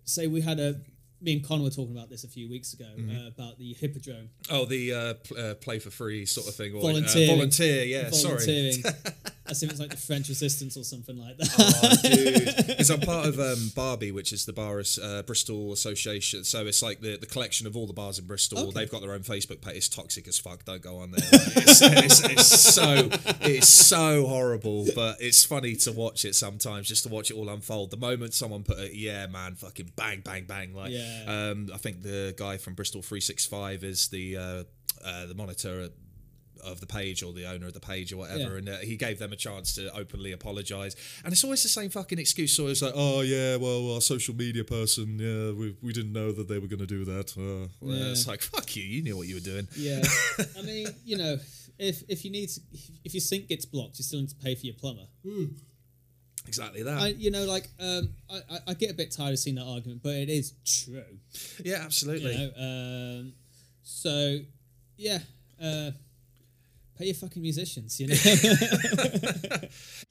say 0.04 0.26
we 0.26 0.40
had 0.42 0.60
a 0.60 0.80
me 1.22 1.34
and 1.34 1.44
Connor 1.46 1.64
were 1.64 1.70
talking 1.70 1.94
about 1.96 2.08
this 2.10 2.24
a 2.24 2.28
few 2.28 2.48
weeks 2.48 2.72
ago 2.72 2.86
Mm-hmm. 2.96 3.16
uh, 3.24 3.28
about 3.28 3.58
the 3.58 3.74
Hippodrome 3.74 4.30
Oh, 4.50 4.64
the 4.66 4.92
uh, 4.94 5.14
pl- 5.14 5.36
uh, 5.38 5.54
play 5.54 5.78
for 5.78 5.90
free 5.90 6.24
sort 6.26 6.48
of 6.48 6.54
thing. 6.54 6.72
Or. 6.74 6.78
Uh, 6.78 7.26
volunteer, 7.26 7.84
yeah. 7.84 8.10
Sorry. 8.10 8.72
As 9.50 9.62
if 9.62 9.70
it's 9.70 9.80
like 9.80 9.90
the 9.90 9.96
French 9.96 10.28
Resistance 10.28 10.76
or 10.76 10.84
something 10.84 11.18
like 11.18 11.36
that. 11.38 11.48
Oh, 11.58 12.08
dude. 12.08 12.66
Because 12.80 12.90
I'm 12.90 13.00
part 13.00 13.26
of 13.26 13.38
um, 13.38 13.72
Barbie, 13.74 14.10
which 14.12 14.32
is 14.32 14.46
the 14.46 14.52
bar 14.52 14.80
uh, 15.02 15.22
Bristol 15.22 15.72
Association. 15.72 16.44
So 16.44 16.66
it's 16.66 16.82
like 16.82 17.00
the, 17.00 17.16
the 17.18 17.26
collection 17.26 17.66
of 17.66 17.76
all 17.76 17.86
the 17.86 17.92
bars 17.92 18.18
in 18.18 18.26
Bristol. 18.26 18.58
Okay. 18.58 18.70
They've 18.72 18.90
got 18.90 19.02
their 19.02 19.12
own 19.12 19.20
Facebook 19.20 19.60
page. 19.60 19.76
It's 19.76 19.88
toxic 19.88 20.26
as 20.28 20.38
fuck. 20.38 20.64
Don't 20.64 20.80
go 20.80 20.98
on 20.98 21.10
there. 21.10 21.20
Like, 21.30 21.56
it's, 21.56 21.80
it's, 21.82 22.24
it's 22.24 22.46
so 22.74 23.08
it's 23.42 23.68
so 23.68 24.26
horrible, 24.26 24.86
but 24.94 25.16
it's 25.20 25.44
funny 25.44 25.74
to 25.76 25.92
watch 25.92 26.24
it 26.24 26.34
sometimes. 26.34 26.88
Just 26.88 27.02
to 27.04 27.08
watch 27.10 27.30
it 27.30 27.34
all 27.34 27.48
unfold. 27.48 27.90
The 27.90 27.96
moment 27.96 28.32
someone 28.34 28.62
put 28.62 28.78
a 28.78 28.96
yeah, 28.96 29.26
man, 29.26 29.56
fucking 29.56 29.92
bang, 29.96 30.20
bang, 30.20 30.44
bang. 30.44 30.74
Like, 30.74 30.92
Yeah. 30.92 31.24
um, 31.50 31.68
I 31.74 31.78
think 31.78 32.02
the 32.02 32.34
guy 32.36 32.56
from 32.56 32.74
Bristol 32.74 33.02
Three 33.02 33.20
Six 33.20 33.46
Five 33.46 33.84
is 33.84 34.08
the 34.08 34.36
uh, 34.36 34.64
uh, 35.04 35.26
the 35.26 35.34
monitor. 35.34 35.88
At, 36.64 36.70
of 36.70 36.80
the 36.80 36.86
page 36.86 37.22
or 37.22 37.32
the 37.32 37.46
owner 37.46 37.66
of 37.66 37.74
the 37.74 37.80
page 37.80 38.12
or 38.12 38.18
whatever, 38.18 38.38
Yeah. 38.52 38.56
and 38.58 38.68
uh, 38.68 38.76
he 38.78 38.96
gave 38.96 39.18
them 39.18 39.32
a 39.32 39.36
chance 39.36 39.74
to 39.74 39.92
openly 39.96 40.32
apologise. 40.32 40.94
And 41.24 41.32
it's 41.32 41.44
always 41.44 41.62
the 41.62 41.68
same 41.68 41.90
fucking 41.90 42.18
excuse. 42.18 42.54
So 42.56 42.66
it's 42.68 42.82
like, 42.82 42.92
oh 42.94 43.20
yeah, 43.22 43.56
well, 43.56 43.94
our 43.94 44.00
social 44.00 44.34
media 44.34 44.64
person, 44.64 45.18
yeah, 45.18 45.52
we, 45.58 45.76
we 45.82 45.92
didn't 45.92 46.12
know 46.12 46.32
that 46.32 46.48
they 46.48 46.58
were 46.58 46.66
going 46.68 46.80
to 46.80 46.86
do 46.86 47.04
that. 47.06 47.36
Uh, 47.36 47.68
well, 47.80 47.96
Yeah. 47.96 48.10
It's 48.12 48.26
like, 48.26 48.42
fuck 48.42 48.74
you, 48.76 48.82
you 48.82 49.02
knew 49.02 49.16
what 49.16 49.26
you 49.28 49.34
were 49.36 49.40
doing. 49.40 49.68
yeah. 49.76 50.02
I 50.58 50.62
mean, 50.62 50.88
you 51.04 51.16
know, 51.16 51.38
if 51.78 52.02
if 52.08 52.24
you 52.24 52.30
need 52.30 52.48
to, 52.50 52.60
if 53.04 53.14
your 53.14 53.22
sink 53.22 53.48
gets 53.48 53.64
blocked, 53.64 53.98
you 53.98 54.04
still 54.04 54.20
need 54.20 54.28
to 54.30 54.36
pay 54.36 54.54
for 54.54 54.66
your 54.66 54.74
plumber. 54.74 55.06
Exactly 56.46 56.82
that. 56.82 57.00
I, 57.00 57.08
you 57.08 57.30
know, 57.30 57.44
like 57.44 57.68
um, 57.78 58.10
I, 58.30 58.36
I, 58.50 58.58
I 58.68 58.74
get 58.74 58.90
a 58.90 58.94
bit 58.94 59.10
tired 59.12 59.32
of 59.32 59.38
seeing 59.38 59.56
that 59.56 59.64
argument, 59.66 60.02
but 60.02 60.14
it 60.14 60.28
is 60.28 60.54
true. 60.64 61.02
yeah, 61.64 61.82
absolutely. 61.84 62.34
You 62.34 62.50
know, 62.56 63.18
um, 63.20 63.32
so 63.82 64.38
yeah, 64.96 65.18
uh, 65.62 65.90
pay 67.00 67.06
your 67.06 67.14
fucking 67.14 67.42
musicians. 67.42 67.98
You 67.98 68.08
know, 68.08 68.14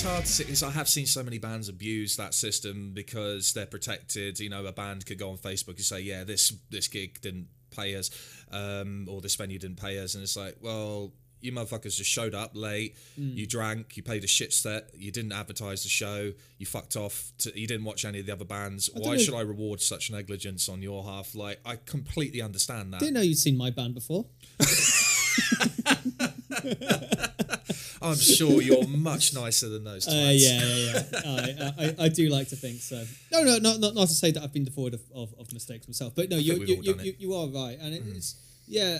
It's 0.00 0.08
hard 0.08 0.24
to 0.24 0.32
see. 0.32 0.44
It's, 0.44 0.62
I 0.62 0.70
have 0.70 0.88
seen 0.88 1.04
so 1.04 1.22
many 1.22 1.36
bands 1.36 1.68
abuse 1.68 2.16
that 2.16 2.32
system 2.32 2.92
because 2.94 3.52
they're 3.52 3.66
protected. 3.66 4.40
You 4.40 4.48
know, 4.48 4.64
a 4.64 4.72
band 4.72 5.04
could 5.04 5.18
go 5.18 5.28
on 5.28 5.36
Facebook 5.36 5.76
and 5.76 5.80
say, 5.80 6.00
"Yeah, 6.00 6.24
this 6.24 6.54
this 6.70 6.88
gig 6.88 7.20
didn't 7.20 7.48
pay 7.70 7.94
us, 7.96 8.10
um, 8.50 9.06
or 9.10 9.20
this 9.20 9.34
venue 9.34 9.58
didn't 9.58 9.78
pay 9.78 9.98
us," 9.98 10.14
and 10.14 10.22
it's 10.22 10.36
like, 10.36 10.56
well. 10.62 11.12
You 11.42 11.52
motherfuckers 11.52 11.96
just 11.96 12.10
showed 12.10 12.34
up 12.34 12.50
late. 12.52 12.98
You 13.16 13.46
drank. 13.46 13.96
You 13.96 14.02
paid 14.02 14.24
a 14.24 14.26
shit 14.26 14.52
set. 14.52 14.90
You 14.94 15.10
didn't 15.10 15.32
advertise 15.32 15.82
the 15.84 15.88
show. 15.88 16.34
You 16.58 16.66
fucked 16.66 16.96
off. 16.96 17.32
To, 17.38 17.58
you 17.58 17.66
didn't 17.66 17.86
watch 17.86 18.04
any 18.04 18.20
of 18.20 18.26
the 18.26 18.32
other 18.32 18.44
bands. 18.44 18.88
don't 18.88 19.06
Why 19.06 19.16
should 19.16 19.32
I 19.32 19.40
reward 19.40 19.80
such 19.80 20.10
negligence 20.10 20.68
on 20.68 20.82
your 20.82 21.02
half? 21.02 21.34
Like, 21.34 21.58
I 21.64 21.76
completely 21.76 22.42
understand 22.42 22.92
that. 22.92 23.00
didn't 23.00 23.14
know 23.14 23.22
you'd 23.22 23.38
seen 23.38 23.56
my 23.56 23.70
band 23.70 23.94
before. 23.94 24.26
I'm 28.02 28.16
sure 28.16 28.62
you're 28.62 28.86
much 28.86 29.34
nicer 29.34 29.68
than 29.68 29.84
those. 29.84 30.08
Uh, 30.08 30.12
yeah, 30.32 30.62
yeah, 30.62 31.02
yeah. 31.12 31.70
I, 31.78 31.84
I, 31.84 32.04
I 32.06 32.08
do 32.08 32.28
like 32.28 32.48
to 32.48 32.56
think 32.56 32.80
so. 32.80 33.04
No, 33.32 33.42
no, 33.42 33.58
not 33.58 33.78
not, 33.80 33.94
not 33.94 34.08
to 34.08 34.14
say 34.14 34.30
that 34.32 34.42
I've 34.42 34.52
been 34.52 34.64
devoid 34.64 34.94
of, 34.94 35.02
of, 35.14 35.34
of 35.38 35.52
mistakes 35.52 35.86
myself, 35.86 36.14
but 36.16 36.30
no, 36.30 36.36
you 36.36 36.54
you, 36.64 36.76
you, 36.82 36.82
you. 36.82 36.94
Mm. 37.12 37.20
you 37.20 37.34
are 37.34 37.46
right, 37.48 37.78
and 37.80 37.94
it's 37.94 38.36
yeah, 38.66 38.98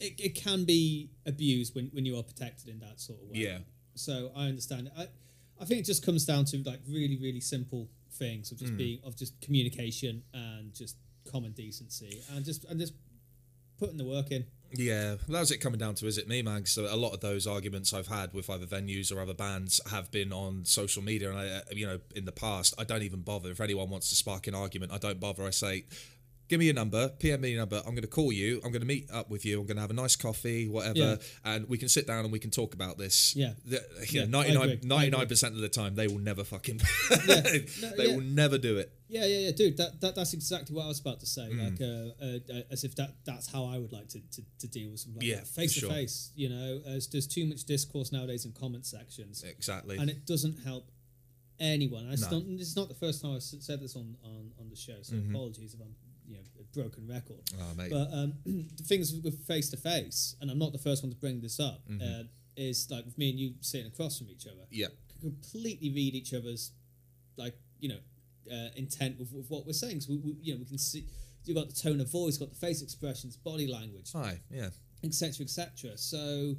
it, 0.00 0.14
it 0.18 0.34
can 0.34 0.64
be 0.64 1.10
abused 1.26 1.74
when, 1.74 1.86
when 1.92 2.04
you 2.04 2.16
are 2.18 2.22
protected 2.22 2.68
in 2.68 2.78
that 2.80 3.00
sort 3.00 3.20
of 3.22 3.28
way. 3.28 3.38
Yeah. 3.38 3.58
So 3.94 4.30
I 4.36 4.46
understand. 4.46 4.90
I 4.96 5.08
I 5.60 5.64
think 5.64 5.80
it 5.80 5.86
just 5.86 6.04
comes 6.04 6.24
down 6.24 6.44
to 6.46 6.62
like 6.64 6.80
really 6.88 7.16
really 7.16 7.40
simple 7.40 7.88
things 8.12 8.52
of 8.52 8.58
just 8.58 8.72
Mm. 8.72 8.78
being 8.78 8.98
of 9.04 9.16
just 9.16 9.38
communication 9.40 10.22
and 10.32 10.72
just 10.74 10.96
common 11.30 11.52
decency 11.52 12.22
and 12.32 12.44
just 12.44 12.64
and 12.64 12.78
just 12.80 12.94
putting 13.78 13.96
the 13.96 14.04
work 14.04 14.30
in. 14.30 14.46
Yeah, 14.76 15.16
that 15.28 15.40
was 15.40 15.50
it 15.50 15.58
coming 15.58 15.78
down 15.78 15.94
to, 15.96 16.06
is 16.06 16.18
it 16.18 16.28
me, 16.28 16.42
man? 16.42 16.66
So 16.66 16.86
a 16.92 16.96
lot 16.96 17.12
of 17.14 17.20
those 17.20 17.46
arguments 17.46 17.92
I've 17.92 18.08
had 18.08 18.32
with 18.32 18.48
either 18.50 18.66
venues 18.66 19.14
or 19.14 19.20
other 19.20 19.34
bands 19.34 19.80
have 19.90 20.10
been 20.10 20.32
on 20.32 20.64
social 20.64 21.02
media, 21.02 21.30
and 21.30 21.38
I, 21.38 21.46
uh, 21.48 21.60
you 21.72 21.86
know, 21.86 21.98
in 22.14 22.24
the 22.24 22.32
past, 22.32 22.74
I 22.78 22.84
don't 22.84 23.02
even 23.02 23.20
bother. 23.22 23.50
If 23.50 23.60
anyone 23.60 23.90
wants 23.90 24.08
to 24.10 24.14
spark 24.16 24.46
an 24.46 24.54
argument, 24.54 24.92
I 24.92 24.98
don't 24.98 25.18
bother. 25.20 25.44
I 25.44 25.50
say, 25.50 25.84
give 26.48 26.60
me 26.60 26.66
your 26.66 26.74
number, 26.74 27.08
PM 27.18 27.40
me 27.40 27.50
your 27.50 27.60
number. 27.60 27.78
I'm 27.78 27.92
going 27.92 28.02
to 28.02 28.06
call 28.08 28.30
you. 28.32 28.56
I'm 28.64 28.70
going 28.70 28.82
to 28.82 28.86
meet 28.86 29.10
up 29.10 29.30
with 29.30 29.44
you. 29.44 29.58
I'm 29.60 29.66
going 29.66 29.76
to 29.76 29.80
have 29.80 29.90
a 29.90 29.94
nice 29.94 30.14
coffee, 30.16 30.68
whatever, 30.68 30.98
Yeah. 30.98 31.16
and 31.44 31.68
we 31.68 31.78
can 31.78 31.88
sit 31.88 32.06
down 32.06 32.24
and 32.24 32.32
we 32.32 32.38
can 32.38 32.50
talk 32.50 32.74
about 32.74 32.98
this. 32.98 33.34
Yeah. 33.36 33.54
The, 33.64 33.82
Yeah, 34.10 34.24
yeah, 34.26 34.38
I 34.38 34.44
agree. 34.44 34.80
99 34.84 35.26
percent 35.26 35.54
of 35.54 35.60
the 35.60 35.68
time, 35.68 35.94
they 35.96 36.06
will 36.06 36.18
never 36.20 36.44
fucking, 36.44 36.80
No, 37.10 37.16
they 37.40 37.64
yeah. 37.98 38.14
will 38.14 38.20
never 38.22 38.58
do 38.58 38.78
it. 38.78 38.92
Yeah, 39.08 39.24
yeah, 39.24 39.38
yeah, 39.46 39.50
dude. 39.52 39.76
That, 39.76 40.00
that 40.00 40.14
that's 40.16 40.32
exactly 40.34 40.74
what 40.74 40.84
I 40.84 40.88
was 40.88 41.00
about 41.00 41.20
to 41.20 41.26
say. 41.26 41.48
Mm. 41.52 41.58
Like, 41.64 41.80
uh, 41.80 42.58
uh, 42.58 42.62
as 42.70 42.82
if 42.84 42.96
that 42.96 43.14
that's 43.24 43.50
how 43.52 43.64
I 43.64 43.78
would 43.78 43.92
like 43.92 44.08
to, 44.08 44.20
to, 44.20 44.42
to 44.58 44.66
deal 44.68 44.90
with 44.90 45.00
something 45.00 45.20
like 45.20 45.28
Yeah, 45.28 45.36
that. 45.36 45.46
face 45.46 45.74
to 45.74 45.80
sure. 45.80 45.90
face. 45.90 46.32
You 46.34 46.48
know, 46.48 46.80
as 46.86 47.06
there's 47.08 47.26
too 47.26 47.46
much 47.46 47.64
discourse 47.64 48.10
nowadays 48.12 48.44
in 48.44 48.52
comment 48.52 48.84
sections, 48.86 49.44
Exactly. 49.44 49.96
and 49.98 50.10
it 50.10 50.26
doesn't 50.26 50.58
help 50.64 50.90
anyone. 51.60 52.08
It's 52.10 52.22
No. 52.30 52.38
not 52.40 52.42
it's 52.48 52.76
not 52.76 52.88
the 52.88 52.94
first 52.94 53.22
time 53.22 53.34
I've 53.36 53.42
said 53.42 53.80
this 53.80 53.96
on 53.96 54.16
on, 54.24 54.50
on 54.60 54.68
the 54.70 54.76
show. 54.76 54.98
So 55.02 55.14
Mm-hmm. 55.14 55.34
apologies 55.34 55.74
if 55.74 55.80
I'm 55.80 55.94
you 56.26 56.34
know 56.34 56.40
a 56.60 56.64
broken 56.74 57.06
record. 57.06 57.42
oh, 57.60 57.74
mate. 57.76 57.90
But 57.90 58.08
um, 58.12 58.34
the 58.44 58.82
things 58.82 59.14
with 59.22 59.46
face 59.46 59.70
to 59.70 59.76
face, 59.76 60.34
and 60.40 60.50
I'm 60.50 60.58
not 60.58 60.72
the 60.72 60.78
first 60.78 61.02
one 61.04 61.10
to 61.12 61.16
bring 61.16 61.40
this 61.40 61.60
up, 61.60 61.82
uh, 62.02 62.24
is 62.56 62.88
like 62.90 63.04
with 63.04 63.16
me 63.18 63.30
and 63.30 63.38
you 63.38 63.54
sitting 63.60 63.86
across 63.86 64.18
from 64.18 64.28
each 64.30 64.46
other 64.46 64.62
Mm-hmm. 64.62 64.80
yeah. 64.80 64.86
completely 65.20 65.90
read 65.90 66.14
each 66.14 66.34
other's 66.34 66.72
like 67.36 67.54
you 67.78 67.88
know 67.90 67.98
uh, 68.52 68.68
intent 68.76 69.18
with, 69.18 69.32
with 69.32 69.48
what 69.48 69.66
we're 69.66 69.72
saying. 69.72 70.00
So 70.00 70.12
we, 70.12 70.18
we, 70.18 70.36
you 70.40 70.54
know 70.54 70.60
we 70.60 70.66
can 70.66 70.78
see 70.78 71.06
you've 71.44 71.56
got 71.56 71.68
the 71.68 71.74
tone 71.74 72.00
of 72.00 72.10
voice, 72.10 72.38
got 72.38 72.50
the 72.50 72.56
face 72.56 72.82
expressions, 72.82 73.36
body 73.36 73.66
language, 73.66 74.12
Hi. 74.12 74.40
Yeah. 74.50 74.70
etc., 75.02 75.44
etc. 75.44 75.96
So 75.96 76.56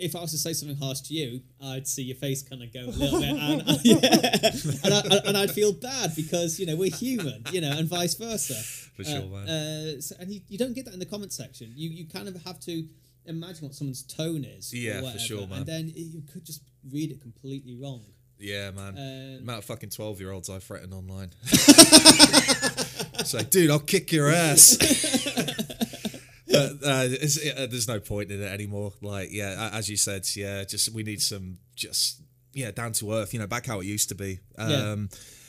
if 0.00 0.16
I 0.16 0.20
was 0.20 0.30
to 0.30 0.38
say 0.38 0.52
something 0.52 0.76
harsh 0.76 1.00
to 1.02 1.14
you, 1.14 1.42
I'd 1.62 1.86
see 1.86 2.02
your 2.02 2.16
face 2.16 2.42
kind 2.42 2.62
of 2.62 2.72
go 2.72 2.80
a 2.80 2.90
little 2.90 3.20
bit, 3.20 3.28
and, 3.28 3.60
and, 4.84 4.94
I, 4.94 5.16
and 5.26 5.36
I'd 5.36 5.50
feel 5.50 5.72
bad 5.72 6.16
because 6.16 6.58
you 6.58 6.66
know 6.66 6.76
we're 6.76 6.94
human, 6.94 7.44
you 7.52 7.60
know, 7.60 7.70
and 7.70 7.86
vice 7.86 8.14
versa. 8.14 8.54
For 8.96 9.04
sure, 9.04 9.26
man. 9.26 9.48
Uh, 9.48 10.00
so, 10.00 10.16
and 10.18 10.32
you, 10.32 10.40
you 10.48 10.58
don't 10.58 10.74
get 10.74 10.86
that 10.86 10.94
in 10.94 11.00
the 11.00 11.06
comment 11.06 11.32
section. 11.32 11.72
You 11.76 11.90
you 11.90 12.06
kind 12.06 12.28
of 12.28 12.42
have 12.44 12.58
to 12.60 12.86
imagine 13.26 13.66
what 13.66 13.74
someone's 13.74 14.02
tone 14.02 14.44
is. 14.44 14.72
Yeah, 14.72 15.00
for 15.12 15.18
sure, 15.18 15.46
man. 15.46 15.58
And 15.58 15.66
then 15.66 15.92
you 15.94 16.22
could 16.32 16.44
just 16.44 16.62
read 16.90 17.10
it 17.10 17.20
completely 17.20 17.76
wrong. 17.76 18.04
Yeah, 18.40 18.70
man. 18.70 18.96
Um, 18.96 19.42
amount 19.42 19.58
of 19.58 19.64
fucking 19.66 19.90
12 19.90 20.20
year 20.20 20.32
olds 20.32 20.48
I 20.48 20.58
threaten 20.58 20.92
online. 20.92 21.30
it's 21.44 23.34
like, 23.34 23.50
dude, 23.50 23.70
I'll 23.70 23.78
kick 23.78 24.12
your 24.12 24.30
ass. 24.30 24.76
but 26.50 26.72
uh, 26.82 26.86
uh, 26.86 27.66
there's 27.66 27.86
no 27.88 28.00
point 28.00 28.30
in 28.32 28.42
it 28.42 28.46
anymore. 28.52 28.92
Like, 29.02 29.28
yeah, 29.30 29.70
as 29.72 29.88
you 29.88 29.96
said, 29.96 30.26
yeah, 30.34 30.64
just 30.64 30.92
we 30.92 31.02
need 31.02 31.20
some 31.20 31.58
just, 31.76 32.22
yeah, 32.54 32.70
down 32.70 32.92
to 32.94 33.12
earth, 33.12 33.32
you 33.34 33.40
know, 33.40 33.46
back 33.46 33.66
how 33.66 33.80
it 33.80 33.86
used 33.86 34.08
to 34.08 34.14
be. 34.14 34.40
Um, 34.58 34.70
Yeah. 34.70 34.96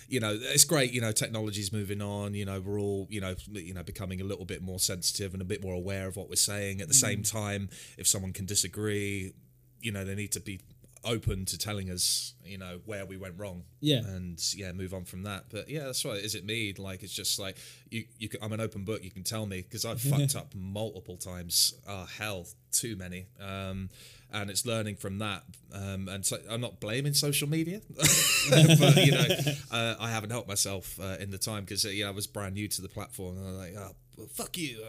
You 0.09 0.19
know, 0.19 0.37
it's 0.37 0.65
great. 0.65 0.91
You 0.91 0.99
know, 0.99 1.13
technology's 1.13 1.71
moving 1.71 2.01
on. 2.01 2.33
You 2.33 2.43
know, 2.43 2.59
we're 2.59 2.81
all, 2.81 3.07
you 3.09 3.21
know, 3.21 3.33
you 3.49 3.73
know, 3.73 3.81
becoming 3.81 4.19
a 4.19 4.25
little 4.25 4.43
bit 4.43 4.61
more 4.61 4.77
sensitive 4.77 5.31
and 5.31 5.41
a 5.41 5.45
bit 5.45 5.63
more 5.63 5.73
aware 5.73 6.05
of 6.05 6.17
what 6.17 6.27
we're 6.27 6.35
saying. 6.35 6.81
At 6.81 6.89
the 6.89 6.93
same 6.93 7.23
time, 7.23 7.69
if 7.97 8.07
someone 8.07 8.33
can 8.33 8.45
disagree, 8.45 9.31
you 9.79 9.93
know, 9.93 10.03
they 10.03 10.15
need 10.15 10.33
to 10.33 10.41
be 10.41 10.59
open 11.03 11.45
to 11.45 11.57
telling 11.57 11.89
us, 11.89 12.33
you 12.45 12.57
know, 12.57 12.79
where 12.85 13.05
we 13.05 13.17
went 13.17 13.35
wrong. 13.37 13.63
Yeah. 13.79 13.99
and 13.99 14.39
yeah, 14.55 14.71
move 14.71 14.93
on 14.93 15.05
from 15.05 15.23
that. 15.23 15.45
But 15.49 15.69
yeah, 15.69 15.85
that's 15.85 16.03
right. 16.05 16.17
Is 16.17 16.35
it 16.35 16.45
me? 16.45 16.73
Like 16.77 17.03
it's 17.03 17.13
just 17.13 17.39
like 17.39 17.57
you. 17.89 18.05
You. 18.17 18.29
Can, 18.29 18.43
I'm 18.43 18.53
an 18.53 18.61
open 18.61 18.83
book. 18.83 19.03
You 19.03 19.11
can 19.11 19.23
tell 19.23 19.45
me 19.45 19.61
because 19.61 19.85
I've 19.85 20.01
fucked 20.11 20.35
up 20.35 20.53
multiple 20.55 21.17
times. 21.17 21.73
Oh 21.87 22.05
hell, 22.17 22.45
too 22.71 22.95
many. 22.95 23.27
Um, 23.39 23.89
and 24.33 24.49
it's 24.49 24.65
learning 24.65 24.95
from 24.95 25.19
that. 25.19 25.43
Um, 25.73 26.07
and 26.07 26.25
so 26.25 26.37
I'm 26.49 26.61
not 26.61 26.79
blaming 26.79 27.13
social 27.13 27.49
media, 27.49 27.81
but 27.97 28.95
you 29.05 29.11
know, 29.11 29.25
uh, 29.71 29.95
I 29.99 30.09
haven't 30.09 30.29
helped 30.29 30.47
myself 30.47 30.99
uh, 31.01 31.17
in 31.19 31.31
the 31.31 31.37
time 31.37 31.65
because 31.65 31.85
uh, 31.85 31.89
yeah, 31.89 32.07
I 32.07 32.11
was 32.11 32.27
brand 32.27 32.53
new 32.55 32.67
to 32.69 32.81
the 32.81 32.87
platform. 32.89 33.37
And 33.37 33.45
I 33.45 33.51
was 33.51 33.59
like, 33.59 33.73
oh, 33.77 33.91
well, 34.17 34.27
fuck 34.33 34.57
you. 34.57 34.83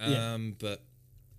Um, 0.00 0.10
Yeah. 0.10 0.36
But 0.58 0.82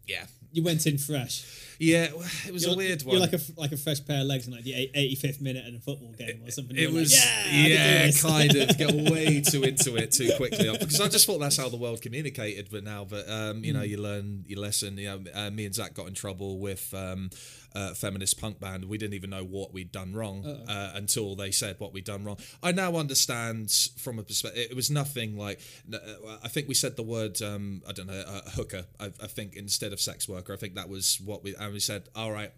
yeah, 0.07 0.25
You 0.51 0.63
went 0.63 0.85
in 0.87 0.97
fresh. 0.97 1.45
yeah, 1.79 2.05
it 2.47 2.53
was 2.53 2.63
You're, 2.63 2.73
a 2.73 2.77
weird 2.77 3.03
one. 3.03 3.13
you're 3.15 3.21
like 3.25 3.33
a 3.33 3.39
like 3.57 3.71
a 3.71 3.77
fresh 3.77 4.05
pair 4.05 4.21
of 4.21 4.27
legs 4.27 4.45
in 4.47 4.53
like 4.53 4.63
the 4.63 4.89
eighty 4.93 5.15
fifth 5.15 5.41
minute 5.41 5.65
in 5.67 5.75
a 5.75 5.79
football 5.79 6.11
game 6.13 6.41
or 6.45 6.51
something. 6.51 6.75
It 6.75 6.81
You're 6.81 6.91
like, 6.91 6.99
was, 6.99 7.13
yeah, 7.13 7.31
I 7.39 7.43
can 7.43 7.63
do 7.63 7.69
yeah, 7.71 8.11
kind 8.11 8.55
of 8.55 8.77
get 8.77 9.11
way 9.11 9.41
too 9.41 9.63
into 9.63 9.95
it 9.95 10.11
too 10.11 10.31
quickly 10.37 10.69
because 10.77 10.99
I 11.01 11.07
just 11.07 11.25
thought 11.25 11.39
that's 11.39 11.57
how 11.57 11.69
the 11.69 11.77
world 11.77 12.01
communicated. 12.01 12.67
But 12.71 12.83
now, 12.83 13.05
but 13.05 13.29
um, 13.29 13.63
you 13.63 13.73
know, 13.73 13.81
you 13.83 13.97
learn 13.97 14.43
your 14.47 14.59
lesson. 14.59 14.97
You 14.97 15.07
know, 15.09 15.23
uh, 15.33 15.49
me 15.49 15.65
and 15.65 15.73
Zach 15.73 15.93
got 15.93 16.07
in 16.07 16.13
trouble 16.13 16.59
with 16.59 16.93
um, 16.93 17.29
uh, 17.73 17.93
feminist 17.93 18.39
punk 18.39 18.59
band. 18.59 18.85
We 18.85 18.97
didn't 18.97 19.13
even 19.13 19.29
know 19.29 19.43
what 19.43 19.73
we'd 19.73 19.91
done 19.91 20.13
wrong 20.13 20.45
uh, 20.45 20.91
until 20.95 21.35
they 21.35 21.51
said 21.51 21.75
what 21.79 21.93
we'd 21.93 22.05
done 22.05 22.23
wrong. 22.23 22.37
I 22.61 22.71
now 22.71 22.95
understand 22.95 23.71
from 23.97 24.19
a 24.19 24.23
perspective. 24.23 24.67
It 24.71 24.75
was 24.75 24.89
nothing 24.91 25.37
like. 25.37 25.59
uh, 25.93 25.97
I 26.43 26.47
think 26.47 26.67
we 26.67 26.73
said 26.73 26.95
the 26.95 27.03
word. 27.03 27.41
Um, 27.41 27.81
I 27.87 27.91
don't 27.93 28.07
know, 28.07 28.23
uh, 28.27 28.41
hooker. 28.51 28.85
I, 28.99 29.05
I 29.21 29.27
think 29.27 29.55
instead 29.55 29.93
of 29.93 30.01
sex 30.01 30.27
worker. 30.27 30.53
I 30.53 30.57
think 30.57 30.75
that 30.75 30.89
was 30.89 31.19
what 31.23 31.43
we. 31.43 31.55
And 31.55 31.73
we 31.73 31.79
said, 31.79 32.09
all 32.15 32.31
right. 32.31 32.51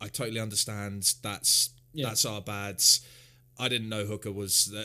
I 0.00 0.08
totally 0.08 0.40
understand. 0.40 1.12
That's 1.22 1.70
Yeah. 1.92 2.06
that's 2.08 2.24
our 2.24 2.40
bads. 2.40 3.00
I 3.60 3.68
didn't 3.68 3.88
know 3.88 4.06
hooker 4.06 4.32
was. 4.32 4.72
Uh, 4.74 4.84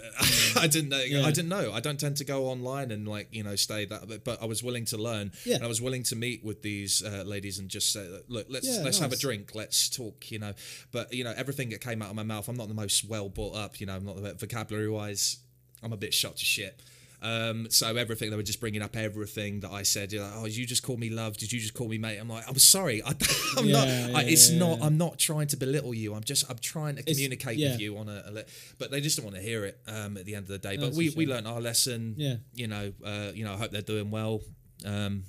I 0.60 0.68
didn't 0.68 0.90
know. 0.90 1.02
Yeah. 1.02 1.26
I 1.26 1.32
didn't 1.32 1.50
know. 1.50 1.72
I 1.72 1.80
don't 1.80 2.00
tend 2.00 2.18
to 2.18 2.26
go 2.26 2.48
online 2.48 2.92
and 2.92 3.08
like 3.08 3.30
you 3.32 3.44
know 3.44 3.56
stay 3.56 3.86
that. 3.86 4.08
But, 4.08 4.24
but 4.24 4.42
I 4.42 4.46
was 4.46 4.62
willing 4.62 4.86
to 4.86 4.98
learn. 4.98 5.32
Yeah. 5.46 5.56
And 5.56 5.64
I 5.64 5.68
was 5.68 5.82
willing 5.82 6.04
to 6.04 6.16
meet 6.16 6.44
with 6.44 6.62
these 6.62 7.04
uh, 7.04 7.24
ladies 7.26 7.60
and 7.60 7.70
just 7.70 7.94
say, 7.94 8.08
look, 8.28 8.48
let's 8.50 8.68
Yeah, 8.68 8.84
let's 8.84 9.00
have 9.00 9.14
a 9.14 9.18
drink. 9.18 9.56
Let's 9.56 9.90
talk. 9.90 10.30
You 10.32 10.40
know. 10.40 10.54
But 10.92 11.14
you 11.14 11.24
know 11.24 11.34
everything 11.36 11.70
that 11.70 11.82
came 11.82 12.02
out 12.02 12.10
of 12.10 12.16
my 12.16 12.24
mouth. 12.24 12.48
I'm 12.48 12.58
not 12.58 12.68
the 12.68 12.74
most 12.74 13.06
well 13.06 13.30
brought 13.30 13.56
up. 13.56 13.80
You 13.80 13.88
know. 13.88 13.96
I'm 13.96 14.06
not 14.06 14.22
the 14.22 14.34
vocabulary 14.34 14.90
wise. 14.90 15.38
I'm 15.82 15.94
a 15.94 15.98
bit 15.98 16.14
shot 16.14 16.38
to 16.38 16.46
shit. 16.46 16.82
Um, 17.26 17.72
so 17.72 17.96
everything 17.96 18.30
they 18.30 18.36
were 18.36 18.44
just 18.44 18.60
bringing 18.60 18.84
up 18.84 18.96
everything 18.96 19.62
that 19.62 19.72
I 19.72 19.82
said. 19.82 20.14
You're 20.14 20.24
like, 20.24 20.34
oh, 20.36 20.46
you 20.46 20.68
just 20.68 20.84
call 20.84 20.96
me 20.96 21.10
love. 21.10 21.38
Did 21.38 21.52
you 21.52 21.60
just 21.60 21.74
call 21.74 21.88
me 21.88 21.98
mate? 21.98 22.20
I'm 22.20 22.30
like, 22.30 22.48
I'm 22.48 22.60
sorry. 22.60 23.02
I, 23.04 23.10
I'm 23.58 23.72
not. 23.72 23.88
Yeah, 23.88 24.12
I, 24.14 24.24
it's 24.26 24.52
yeah, 24.52 24.60
not. 24.60 24.80
yeah. 24.80 24.86
I'm 24.86 24.98
not 25.00 25.18
trying 25.18 25.48
to 25.48 25.58
belittle 25.58 25.96
you. 25.96 26.14
I'm 26.14 26.24
just. 26.24 26.50
I'm 26.50 26.60
trying 26.60 26.98
to 26.98 27.04
communicate 27.04 27.58
yeah. 27.58 27.72
with 27.72 27.82
you 27.82 27.98
on 27.98 28.10
a, 28.10 28.24
a. 28.28 28.44
But 28.78 28.92
they 28.92 29.02
just 29.02 29.18
don't 29.18 29.26
want 29.26 29.38
to 29.38 29.42
hear 29.42 29.66
it. 29.66 29.80
Um, 29.88 30.18
at 30.18 30.26
the 30.26 30.36
end 30.36 30.44
of 30.44 30.50
the 30.50 30.60
day. 30.60 30.78
But 30.78 30.94
we 30.94 31.10
we 31.18 31.26
learned 31.26 31.48
our 31.48 31.60
lesson. 31.60 32.14
Yeah. 32.18 32.36
You 32.54 32.68
know. 32.68 32.94
Uh, 33.04 33.32
you 33.34 33.44
know. 33.44 33.54
I 33.54 33.58
hope 33.58 33.72
they're 33.72 33.82
doing 33.82 34.12
well. 34.12 34.42
Um, 34.86 35.24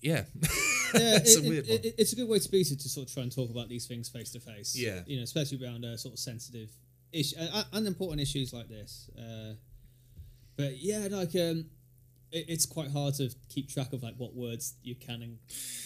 yeah. 0.00 0.24
yeah, 0.94 1.16
it's 1.16 1.36
it- 1.36 1.44
a 1.44 1.48
weird 1.48 1.68
it- 1.68 1.70
one. 1.70 1.80
it- 1.84 1.94
it's 1.96 2.12
a 2.12 2.16
good 2.16 2.28
way 2.28 2.40
to 2.40 2.50
be 2.50 2.64
to, 2.64 2.76
to 2.76 2.88
sort 2.88 3.08
of 3.08 3.14
try 3.14 3.22
and 3.22 3.32
talk 3.32 3.50
about 3.50 3.68
these 3.68 3.86
things 3.86 4.08
face 4.08 4.30
to 4.32 4.40
face. 4.40 4.74
Yeah. 4.76 5.02
you 5.06 5.18
know, 5.18 5.22
especially 5.22 5.64
around 5.64 5.84
uh, 5.84 5.96
sort 5.96 6.14
of 6.14 6.18
sensitive 6.18 6.70
issue 7.12 7.36
uh, 7.38 7.64
and 7.72 7.86
important 7.86 8.20
issues 8.20 8.52
like 8.52 8.68
this. 8.68 9.08
Uh, 9.16 9.54
but 10.60 10.82
yeah, 10.82 11.08
like 11.10 11.34
um, 11.36 11.66
it, 12.32 12.46
it's 12.48 12.66
quite 12.66 12.90
hard 12.90 13.14
to 13.14 13.30
keep 13.48 13.68
track 13.68 13.92
of 13.92 14.02
like 14.02 14.14
what 14.16 14.34
words 14.34 14.74
you 14.82 14.94
can 14.94 15.22
and 15.22 15.38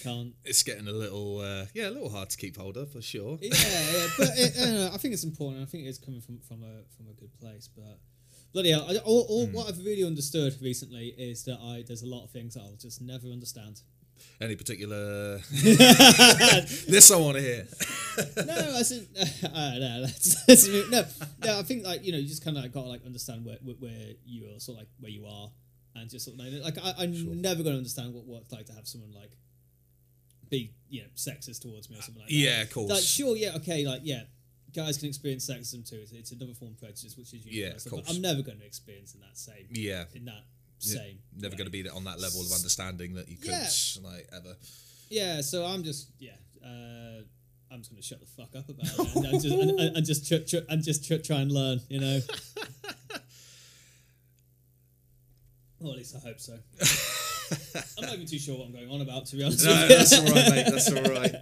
can't. 0.03 0.35
It's 0.45 0.63
getting 0.63 0.89
a 0.89 0.93
little. 0.93 1.41
Uh, 1.41 1.67
yeah, 1.75 1.89
a 1.89 1.91
little 1.91 2.11
hard 2.11 2.31
to 2.31 2.37
keep 2.37 2.57
hold 2.57 2.77
of 2.77 2.93
for 2.93 3.03
sure. 3.03 3.39
Yeah, 3.41 3.51
yeah, 3.53 4.07
but 4.19 4.29
it, 4.37 4.53
uh, 4.59 4.95
I 4.95 4.99
think 4.99 5.15
it's 5.15 5.25
important. 5.25 5.63
I 5.63 5.67
think 5.67 5.87
it's 5.87 5.99
coming 5.99 6.21
from 6.21 6.41
from 6.41 6.63
a 6.63 6.83
from 6.97 7.09
a 7.09 7.13
good 7.13 7.33
place. 7.41 7.69
But 7.75 7.99
bloody 8.53 8.71
hell, 8.71 8.87
I, 8.89 8.97
all, 8.99 9.27
all 9.29 9.47
what 9.47 9.69
I've 9.69 9.79
really 9.85 10.05
understood 10.05 10.57
recently 10.61 11.15
is 11.19 11.45
that 11.45 11.59
I 11.61 11.85
there's 11.87 12.03
a 12.03 12.09
lot 12.09 12.25
of 12.25 12.31
things 12.31 12.55
that 12.55 12.63
I'll 12.63 12.77
just 12.77 13.01
never 13.01 13.29
understand. 13.29 13.81
Any 14.41 14.57
particular? 14.57 15.39
this 15.53 17.11
I 17.11 17.17
want 17.17 17.37
to 17.37 17.43
hear. 17.43 17.67
no, 18.45 18.75
I 18.77 18.83
said, 18.83 19.07
know. 19.43 19.99
Let's, 20.03 20.49
let's 20.49 20.69
move. 20.69 20.91
No, 20.91 21.05
no, 21.45 21.59
I 21.59 21.63
think 21.63 21.85
like 21.85 22.05
you 22.05 22.13
know, 22.13 22.19
you 22.19 22.27
just 22.29 22.45
kind 22.45 22.57
of 22.57 22.63
like, 22.63 22.73
got 22.73 22.83
to 22.83 22.89
like 22.89 23.05
understand 23.07 23.45
where, 23.45 23.57
where 23.63 24.13
you 24.27 24.47
are, 24.55 24.59
sort 24.61 24.77
of 24.79 24.81
like 24.83 24.89
where 25.01 25.11
you 25.11 25.27
are, 25.27 25.51
and 25.95 26.11
just 26.11 26.25
sort 26.25 26.39
of 26.39 26.45
like, 26.63 26.75
like 26.77 26.85
I, 26.85 27.03
I'm 27.05 27.41
never 27.41 27.63
going 27.63 27.75
to 27.75 27.79
understand 27.79 28.13
what 28.15 28.25
what 28.27 28.43
it's 28.43 28.53
like 28.53 28.67
to 28.67 28.73
have 28.73 28.87
someone 28.89 29.13
like 29.13 29.31
be 30.51 30.73
you 30.89 31.03
know 31.03 31.09
sexist 31.17 31.63
towards 31.63 31.89
me 31.89 31.97
or 31.99 32.03
something 32.03 32.21
like 32.23 32.29
that. 32.31 32.35
Yeah, 32.35 32.63
of 32.63 32.73
course. 32.73 32.91
Like 32.91 33.03
sure, 33.03 33.37
yeah, 33.37 33.57
okay, 33.57 33.87
like 33.87 34.01
yeah, 34.05 34.23
guys 34.75 34.99
can 34.99 35.09
experience 35.09 35.49
sexism 35.49 35.89
too. 35.89 36.01
It's, 36.03 36.13
it's 36.13 36.33
another 36.33 36.55
form 36.55 36.73
of 36.73 36.79
prejudice, 36.79 37.17
which 37.17 37.33
is 37.33 37.47
Yeah, 37.47 37.67
universal. 37.67 37.89
of 37.89 37.97
but 37.97 38.05
course. 38.07 38.17
I'm 38.17 38.23
never 38.23 38.43
going 38.43 38.59
to 38.59 38.67
experience 38.67 39.15
in 39.15 39.21
that 39.21 39.39
same 39.39 39.69
Yeah. 39.71 40.05
in 40.15 40.25
that 40.27 40.35
Yeah, 40.35 40.41
same. 40.79 41.19
Never 41.37 41.53
way. 41.53 41.59
going 41.59 41.67
to 41.67 41.71
be 41.71 41.89
on 41.89 42.05
that 42.05 42.21
level 42.21 42.41
of 42.41 42.53
understanding 42.53 43.15
that 43.15 43.29
you 43.29 43.37
could 43.37 43.51
Yeah. 43.51 43.69
like 44.03 44.29
ever. 44.35 44.57
Yeah, 45.11 45.41
so 45.43 45.65
I'm 45.65 45.83
just 45.85 46.09
yeah, 46.19 46.33
uh, 46.65 47.23
I'm 47.71 47.79
just 47.81 47.91
gonna 47.91 48.03
shut 48.03 48.21
the 48.21 48.27
fuck 48.27 48.55
up 48.57 48.69
about 48.69 48.87
it 48.87 49.15
and, 49.17 49.25
and 49.27 49.43
just 49.43 49.55
and, 49.55 49.81
and, 49.97 50.07
just 50.07 50.27
tr- 50.29 50.45
tr- 50.49 50.65
and 50.69 50.83
just 50.83 51.05
tr- 51.07 51.17
try 51.19 51.41
and 51.41 51.53
learn, 51.53 51.81
you 51.89 52.01
know. 52.01 52.21
well, 55.81 55.93
at 55.93 55.99
least 55.99 56.17
I 56.17 56.21
hope 56.27 56.41
so. 56.41 56.59
I'm 57.99 58.05
not 58.07 58.15
even 58.15 58.27
too 58.27 58.39
sure 58.39 58.57
what 58.59 58.67
I'm 58.67 58.73
going 58.73 58.91
on 58.91 59.01
about, 59.03 59.27
to 59.27 59.37
be 59.37 59.45
honest. 59.45 59.65
No, 59.67 59.73
with 59.73 59.83
you. 59.91 59.97
that's 59.97 60.13
all 60.19 60.25
right, 60.25 60.51
mate. 60.51 60.67
That's 60.71 60.91
all 60.91 61.03
right. 61.03 61.33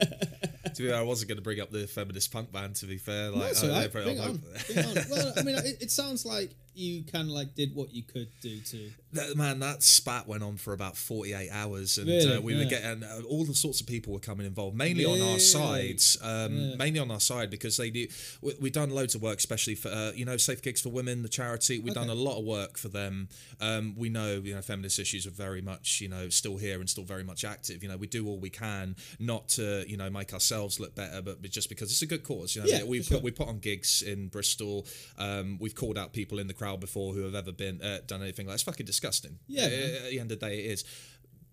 To 0.74 0.83
be 0.83 0.89
fair, 0.89 0.99
I 0.99 1.03
wasn't 1.03 1.28
going 1.28 1.37
to 1.37 1.43
bring 1.43 1.61
up 1.61 1.70
the 1.70 1.87
feminist 1.87 2.33
punk 2.33 2.51
band. 2.51 2.74
To 2.76 2.87
be 2.87 2.97
fair, 2.99 3.30
like 3.30 3.43
That's 3.43 3.62
I- 3.62 3.68
all 3.68 3.74
they 3.74 3.80
right. 3.83 3.93
Bring 3.93 4.20
on. 4.20 4.43
Bring 4.66 4.85
on. 4.87 4.95
Well, 5.11 5.33
I 5.37 5.43
mean, 5.43 5.57
it, 5.59 5.83
it 5.83 5.91
sounds 5.91 6.24
like 6.26 6.51
you 6.74 7.05
kind 7.05 7.28
of 7.28 7.35
like 7.35 7.55
did 7.55 7.74
what 7.74 7.93
you 7.95 8.03
could 8.03 8.28
do 8.41 8.59
to. 8.61 8.91
That, 9.12 9.36
man, 9.36 9.58
that 9.60 9.82
spat 9.82 10.26
went 10.26 10.42
on 10.42 10.56
for 10.56 10.72
about 10.72 10.96
48 10.96 11.50
hours, 11.50 11.98
and 11.98 12.08
Really? 12.08 12.34
uh, 12.36 12.40
we 12.40 12.56
were 12.56 12.64
getting 12.64 13.02
uh, 13.04 13.20
all 13.28 13.44
the 13.44 13.54
sorts 13.54 13.80
of 13.82 13.86
people 13.86 14.12
were 14.12 14.18
coming 14.20 14.46
involved, 14.46 14.74
mainly 14.74 15.04
on 15.04 15.20
our 15.20 15.26
Really? 15.36 15.38
side, 15.38 16.00
um, 16.22 16.56
Yeah. 16.70 16.74
mainly 16.76 16.98
on 16.98 17.10
our 17.10 17.20
side 17.20 17.50
because 17.50 17.76
they 17.76 17.90
do. 17.90 18.06
We, 18.40 18.54
we've 18.58 18.72
done 18.72 18.88
loads 18.88 19.14
of 19.14 19.20
work, 19.20 19.38
especially 19.38 19.74
for 19.74 19.88
uh, 19.90 20.12
you 20.12 20.24
know 20.24 20.38
Safe 20.38 20.62
Gigs 20.62 20.80
for 20.80 20.88
Women, 20.88 21.22
the 21.22 21.28
charity. 21.28 21.78
We've 21.78 21.92
done 21.92 22.08
a 22.08 22.14
lot 22.14 22.38
of 22.38 22.44
work 22.44 22.78
for 22.78 22.88
them. 22.88 23.28
Um, 23.60 23.94
we 23.98 24.08
know 24.08 24.40
you 24.42 24.54
know 24.54 24.62
feminist 24.62 24.98
issues 24.98 25.26
are 25.26 25.30
very 25.30 25.60
much 25.60 26.00
you 26.00 26.08
know 26.08 26.30
still 26.30 26.56
here 26.56 26.80
and 26.80 26.88
still 26.88 27.04
very 27.04 27.22
much 27.24 27.44
active. 27.44 27.82
You 27.82 27.90
know 27.90 27.98
we 27.98 28.06
do 28.06 28.26
all 28.26 28.38
we 28.38 28.48
can 28.50 28.96
not 29.18 29.46
to 29.50 29.84
you 29.86 29.98
know 29.98 30.08
make 30.08 30.32
ourselves 30.32 30.80
look 30.80 30.94
better, 30.94 31.20
but, 31.20 31.42
but 31.42 31.50
just 31.50 31.68
because 31.68 31.90
it's 31.90 32.00
a 32.02 32.06
good 32.06 32.22
cause. 32.24 32.56
You 32.56 32.62
know 32.62 32.68
Yeah, 32.68 32.84
we 32.84 33.00
put 33.00 33.06
sure. 33.08 33.20
we 33.20 33.30
put 33.30 33.48
on 33.48 33.58
gigs 33.58 34.00
in 34.00 34.28
Bristol. 34.28 34.86
Um, 35.18 35.58
we've 35.60 35.74
called 35.74 35.98
out 35.98 36.14
people 36.14 36.38
in 36.38 36.46
the 36.46 36.54
crowd 36.54 36.80
before 36.80 37.12
who 37.12 37.24
have 37.24 37.34
ever 37.34 37.52
been 37.52 37.82
uh, 37.82 37.98
done 38.06 38.22
anything 38.22 38.46
like 38.46 38.54
it's 38.54 38.62
fucking 38.62 38.86
disgusting. 38.86 39.01
Yeah, 39.46 39.64
Uh, 39.64 40.05
at 40.07 40.11
the 40.11 40.20
end 40.20 40.30
of 40.32 40.40
the 40.40 40.46
day, 40.46 40.59
it 40.64 40.70
is. 40.72 40.84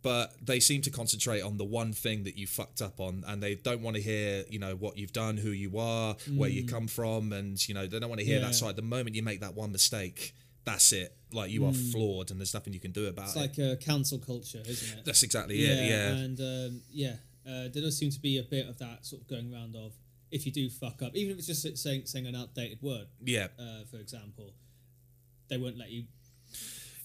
But 0.02 0.34
they 0.42 0.62
seem 0.62 0.82
to 0.84 0.90
concentrate 0.92 1.42
on 1.42 1.58
the 1.58 1.66
one 1.66 1.92
thing 1.92 2.24
that 2.24 2.38
you 2.38 2.48
fucked 2.48 2.82
up 2.82 3.02
on, 3.02 3.26
and 3.28 3.44
they 3.44 3.56
don't 3.56 3.82
want 3.82 3.98
to 3.98 4.02
hear, 4.02 4.46
you 4.50 4.58
know, 4.58 4.74
what 4.76 4.98
you've 4.98 5.12
done, 5.12 5.36
who 5.36 5.50
you 5.50 5.78
are, 5.78 6.16
where 6.38 6.50
you 6.50 6.66
come 6.66 6.88
from, 6.88 7.34
and 7.34 7.68
you 7.68 7.74
know, 7.76 7.86
they 7.86 8.00
don't 8.00 8.08
want 8.10 8.20
to 8.20 8.26
hear 8.26 8.38
Mm. 8.40 8.42
Yeah. 8.44 8.48
that 8.48 8.56
side. 8.56 8.76
The 8.78 8.82
moment 8.82 9.16
you 9.18 9.24
make 9.24 9.42
that 9.42 9.56
one 9.56 9.74
mistake, 9.74 10.34
that's 10.64 10.94
it. 10.94 11.14
Like 11.34 11.52
you 11.52 11.66
are 11.66 11.74
flawed, 11.74 12.32
and 12.32 12.40
there's 12.40 12.54
nothing 12.54 12.72
you 12.72 12.80
can 12.80 12.92
do 12.92 13.08
about 13.08 13.26
Mm. 13.26 13.28
It's 13.28 13.36
it. 13.36 13.40
like 13.40 13.58
a 13.74 13.76
cancel 13.76 14.20
culture, 14.20 14.64
isn't 14.66 15.00
it? 15.00 15.04
that's 15.06 15.24
exactly 15.24 15.56
it. 15.66 15.90
Yeah, 15.90 16.16
and 16.16 16.40
um, 16.40 16.82
yeah, 16.92 17.16
uh, 17.46 17.68
there 17.68 17.82
does 17.82 17.98
seem 17.98 18.10
to 18.12 18.20
be 18.22 18.38
a 18.38 18.44
bit 18.44 18.68
of 18.70 18.78
that 18.78 19.06
sort 19.06 19.22
of 19.24 19.28
going 19.28 19.54
around 19.54 19.76
of 19.76 19.92
if 20.32 20.46
you 20.46 20.52
do 20.54 20.70
fuck 20.70 21.02
up, 21.02 21.14
even 21.14 21.34
if 21.34 21.40
it's 21.40 21.48
just 21.48 21.78
saying 21.78 22.06
saying 22.06 22.26
an 22.26 22.36
outdated 22.38 22.82
word, 22.82 23.08
yeah, 23.22 23.48
uh, 23.60 23.84
for 23.92 23.98
example, 23.98 24.54
they 25.50 25.58
won't 25.58 25.78
let 25.78 25.92
you. 25.92 26.06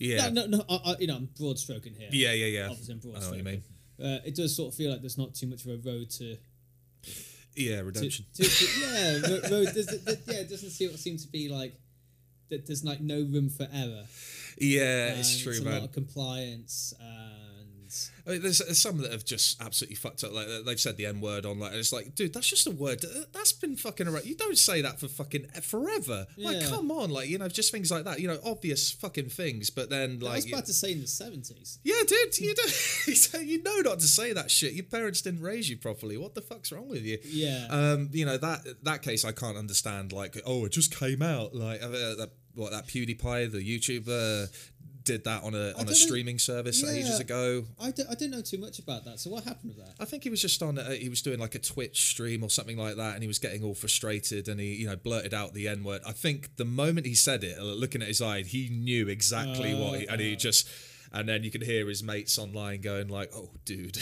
Yeah, 0.05 0.29
No, 0.31 0.47
no, 0.47 0.59
no 0.59 0.65
I, 0.69 0.75
I, 0.93 0.97
you 0.99 1.07
know, 1.07 1.17
I'm 1.17 1.29
broad 1.39 1.59
stroking 1.59 1.95
here. 1.95 2.09
yeah, 2.13 2.33
yeah, 2.33 2.47
yeah. 2.47 2.69
obviously 2.71 2.93
I'm 2.95 3.01
broad 3.01 3.17
I 3.17 3.21
know 3.21 3.29
what 3.31 3.37
you 3.39 3.43
stroking. 3.43 3.63
mean. 3.99 4.15
Uh, 4.17 4.19
it 4.25 4.35
does 4.35 4.57
sort 4.57 4.73
of 4.73 4.77
feel 4.77 4.91
like 4.91 5.01
there's 5.01 5.19
not 5.19 5.35
too 5.35 5.47
much 5.47 5.65
of 5.65 5.71
a 5.71 5.77
road 5.89 6.11
to. 6.11 6.37
Yeah, 7.57 7.81
redemption. 7.81 8.25
to, 8.35 8.43
to 8.43 8.67
yeah, 8.81 9.13
ro- 9.29 9.51
road. 9.59 9.69
There's, 9.75 9.87
there, 9.87 10.17
yeah, 10.27 10.41
it 10.41 10.51
doesn't 10.51 10.71
seem, 10.71 10.97
seem 10.97 11.17
to 11.19 11.29
be 11.29 11.49
like 11.49 11.75
that. 12.51 12.67
There's 12.67 12.85
like 12.85 13.01
no 13.01 13.17
room 13.19 13.49
for 13.49 13.69
error. 13.73 14.05
yeah, 14.59 15.11
and 15.11 15.21
it's 15.21 15.39
true, 15.41 15.53
a 15.61 15.63
man. 15.63 15.75
lot 15.75 15.83
of 15.85 15.93
compliance 15.93 16.93
and 17.01 17.44
I 18.27 18.31
mean, 18.31 18.43
there's, 18.43 18.59
there's 18.59 18.81
some 18.81 18.99
that 19.03 19.13
have 19.13 19.25
just 19.25 19.61
absolutely 19.63 19.97
fucked 19.97 20.25
up. 20.25 20.33
Like 20.33 20.47
they've 20.65 20.81
said 20.81 20.97
the 20.97 21.07
N 21.07 21.21
word 21.21 21.45
on, 21.45 21.59
like 21.59 21.73
and 21.73 21.81
it's 21.81 21.93
like, 21.93 22.15
dude, 22.15 22.33
that's 22.33 22.49
just 22.49 22.67
a 22.67 22.71
word 22.71 23.05
Uh, 23.05 23.25
that's 23.33 23.53
been 23.53 23.77
fucking 23.77 24.09
around. 24.09 24.25
You 24.25 24.35
don't 24.35 24.57
say 24.57 24.81
that 24.81 24.99
for 24.99 25.09
fucking 25.09 25.49
forever. 25.63 26.27
Like, 26.39 26.65
come 26.69 26.91
on, 26.91 27.11
like 27.11 27.29
you 27.29 27.37
know, 27.39 27.49
just 27.49 27.71
things 27.71 27.91
like 27.91 28.05
that. 28.05 28.21
You 28.21 28.29
know, 28.29 28.39
obvious 28.45 28.91
fucking 28.93 29.29
things. 29.29 29.69
But 29.71 29.91
then, 29.91 30.21
like, 30.21 30.33
I 30.33 30.37
was 30.37 30.47
you- 30.47 30.55
about 30.55 30.67
to 30.67 30.73
say 30.73 30.93
in 30.93 31.01
the 31.03 31.07
seventies. 31.07 31.79
yeah, 31.83 32.01
dude, 32.07 32.39
you 32.39 32.55
don't, 32.55 33.35
you 33.47 33.63
know 33.63 33.81
not 33.81 34.01
to 34.01 34.09
say 34.09 34.33
that 34.33 34.51
shit. 34.51 34.73
Your 34.73 34.85
parents 34.87 35.21
didn't 35.21 35.43
raise 35.43 35.69
you 35.69 35.77
properly. 35.77 36.17
What 36.17 36.35
the 36.35 36.41
fuck's 36.41 36.73
wrong 36.73 36.89
with 36.89 37.03
you? 37.03 37.19
Yeah. 37.25 37.67
Um, 37.69 38.09
you 38.13 38.25
know 38.25 38.39
that 38.39 38.61
that 38.85 39.03
case 39.03 39.25
I 39.25 39.33
can't 39.33 39.57
understand. 39.59 40.13
Like, 40.13 40.37
oh, 40.47 40.65
it 40.65 40.73
just 40.73 40.95
came 40.99 41.21
out. 41.23 41.55
Like 41.55 41.83
uh, 41.83 41.89
that 41.89 42.31
what 42.55 42.71
that 42.71 42.87
PewDiePie, 42.87 43.51
the 43.51 43.59
YouTuber, 43.59 44.49
did 45.05 45.25
that 45.25 45.43
on 45.43 45.55
a 45.55 45.69
on 45.69 45.73
don't 45.75 45.81
a 45.83 45.85
know- 45.87 45.93
streaming 45.93 46.39
service 46.39 46.83
ages 46.83 47.21
ago. 47.21 47.65
I, 47.81 47.91
d- 47.91 48.05
I 48.11 48.15
didn't 48.15 48.31
know 48.33 48.41
too 48.41 48.59
much 48.59 48.79
about 48.79 49.05
that. 49.05 49.21
So 49.21 49.31
what 49.31 49.45
happened 49.45 49.75
with 49.77 49.85
that? 49.85 49.95
I 50.01 50.05
think 50.05 50.23
he 50.25 50.31
was 50.31 50.41
just 50.41 50.63
on. 50.63 50.79
Uh, 50.79 50.91
he 50.91 51.09
was 51.09 51.23
doing 51.23 51.39
like 51.39 51.55
a 51.55 51.59
Twitch 51.59 52.09
stream 52.11 52.43
or 52.43 52.51
something 52.51 52.77
like 52.79 52.97
that, 52.97 53.15
and 53.15 53.23
he 53.23 53.29
was 53.29 53.39
getting 53.39 53.63
all 53.63 53.75
frustrated, 53.75 54.49
and 54.49 54.59
he, 54.61 54.75
you 54.75 54.87
know, 54.87 54.97
blurted 54.97 55.35
out 55.35 55.55
the 55.55 55.69
N 55.69 55.85
word. 55.85 56.01
I 56.07 56.13
think 56.13 56.57
the 56.57 56.65
moment 56.65 57.07
he 57.07 57.15
said 57.15 57.45
it, 57.45 57.59
uh, 57.59 57.63
looking 57.63 58.03
at 58.03 58.09
his 58.09 58.23
eye, 58.23 58.43
he 58.43 58.69
knew 58.71 59.09
exactly 59.09 59.75
what, 59.75 60.01
he, 60.01 60.07
and 60.09 60.21
he 60.21 60.37
just. 60.37 60.69
And 61.13 61.29
then 61.29 61.45
you 61.45 61.53
could 61.53 61.63
hear 61.63 61.87
his 61.87 62.03
mates 62.03 62.39
online 62.39 62.81
going 62.81 63.07
like, 63.07 63.31
"Oh, 63.37 63.51
dude, 63.65 63.93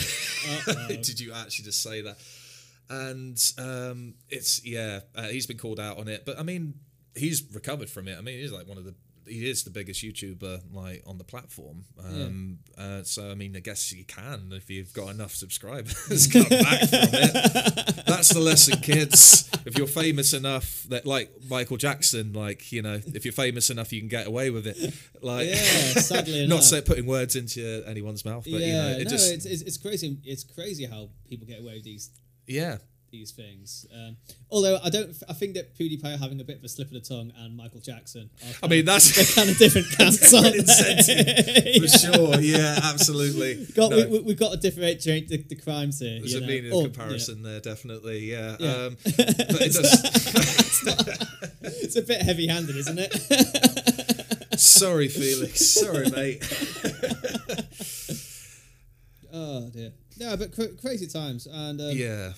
did 0.89 1.21
you 1.21 1.35
actually 1.35 1.67
just 1.67 1.83
say 1.83 2.01
that?" 2.01 2.17
And 2.89 3.39
um, 3.59 4.15
it's 4.31 4.65
yeah, 4.65 5.01
uh, 5.15 5.25
he's 5.25 5.47
been 5.47 5.59
called 5.59 5.79
out 5.79 5.99
on 5.99 6.09
it, 6.09 6.25
but 6.25 6.39
I 6.39 6.43
mean, 6.43 6.75
he's 7.15 7.43
recovered 7.53 7.91
from 7.91 8.09
it. 8.09 8.17
I 8.17 8.23
mean, 8.23 8.39
he's 8.39 8.53
like 8.53 8.67
one 8.67 8.79
of 8.79 8.85
the 8.85 8.95
he 9.27 9.49
is 9.49 9.65
the 9.65 9.71
biggest 9.71 10.03
YouTuber 10.03 10.63
like 10.73 11.03
on 11.07 11.19
the 11.19 11.25
platform. 11.25 11.85
Um, 11.99 12.59
uh, 12.77 13.03
so 13.03 13.31
I 13.31 13.35
mean, 13.35 13.57
I 13.57 13.61
guess 13.61 13.93
you 13.93 14.05
can 14.05 14.51
if 14.53 14.71
you've 14.71 14.93
got 14.93 15.09
enough 15.09 15.35
subscribers 15.35 16.27
come 16.33 16.49
back 16.49 16.81
from 16.89 17.09
it. 17.13 18.05
That's 18.07 18.33
the 18.33 18.41
lesson, 18.41 18.81
kids. 18.81 19.51
If 19.65 19.79
you're 19.79 19.87
famous 19.87 20.33
enough 20.33 20.85
that 20.85 21.07
like 21.07 21.31
Michael 21.49 21.77
Jackson, 21.77 22.33
like 22.33 22.73
you 22.73 22.83
know, 22.83 23.01
if 23.07 23.25
you're 23.25 23.33
famous 23.33 23.71
enough, 23.71 23.93
you 23.93 24.01
can 24.01 24.09
get 24.09 24.27
away 24.27 24.51
with 24.51 24.67
it. 24.67 24.95
Like, 25.21 25.49
Yeah, 25.49 25.55
sadly 25.55 26.47
not 26.49 26.65
say, 26.65 26.81
putting 26.81 27.07
words 27.07 27.37
into 27.37 27.83
anyone's 27.87 28.25
mouth, 28.25 28.45
but 28.45 28.61
yeah, 28.61 28.67
you 28.67 28.73
know, 28.73 28.89
it 28.99 29.05
no, 29.05 29.11
just 29.11 29.33
it's 29.33 29.47
it's 29.47 29.77
crazy. 29.77 30.19
It's 30.25 30.45
crazy 30.45 30.85
how 30.85 31.11
people 31.29 31.47
get 31.47 31.61
away 31.61 31.75
with 31.75 31.85
these 31.85 32.11
yeah. 32.47 32.79
These 33.13 33.31
things. 33.31 33.87
Um, 33.95 34.17
although 34.51 34.79
I 34.83 34.89
don't, 34.91 35.15
I 35.29 35.33
think 35.35 35.55
that 35.55 35.79
PewDiePie 35.79 36.19
having 36.19 36.41
a 36.41 36.45
bit 36.45 36.57
of 36.59 36.65
a 36.65 36.69
slip 36.69 36.89
of 36.89 36.95
the 36.95 37.01
tongue 37.01 37.31
and 37.39 37.57
Michael 37.57 37.79
Jackson. 37.81 38.31
Are 38.43 38.65
I 38.65 38.69
mean, 38.69 38.85
that's 38.85 39.35
kind 39.35 39.49
of 39.51 39.57
different 39.59 39.87
camps, 39.97 40.31
they? 40.31 41.79
for 41.79 41.87
sure. 41.99 42.41
Yeah, 42.41 42.81
absolutely. 42.83 43.67
Got, 43.77 43.91
No. 43.91 44.09
we, 44.09 44.21
we've 44.21 44.39
got 44.39 44.51
to 44.53 44.57
differentiate 44.59 45.29
the, 45.29 45.37
the 45.37 45.55
crimes 45.57 46.01
here. 46.01 46.19
There's 46.19 46.33
you 46.33 46.39
a 46.39 46.41
know? 46.41 46.47
meaning 46.49 46.73
Or, 46.73 46.87
of 46.87 46.93
comparison 46.95 47.43
there, 47.43 47.61
definitely. 47.61 48.21
Yeah. 48.31 48.57
Yeah. 48.59 48.73
Um, 48.73 48.97
but 49.05 49.61
it 49.61 49.73
does. 49.73 50.83
yeah. 50.87 51.27
It's 51.83 51.97
a 51.97 52.03
bit 52.03 52.23
heavy-handed, 52.23 52.75
isn't 52.77 52.99
it? 52.99 54.59
Sorry, 54.59 55.09
Felix. 55.09 55.61
Sorry, 55.69 56.09
mate. 56.11 56.43
oh 59.33 59.69
dear. 59.71 59.93
No, 60.19 60.37
but 60.37 60.55
cra- 60.55 60.75
crazy 60.81 61.07
times, 61.07 61.47
and 61.47 61.81
um, 61.81 61.91
Yeah. 61.93 62.33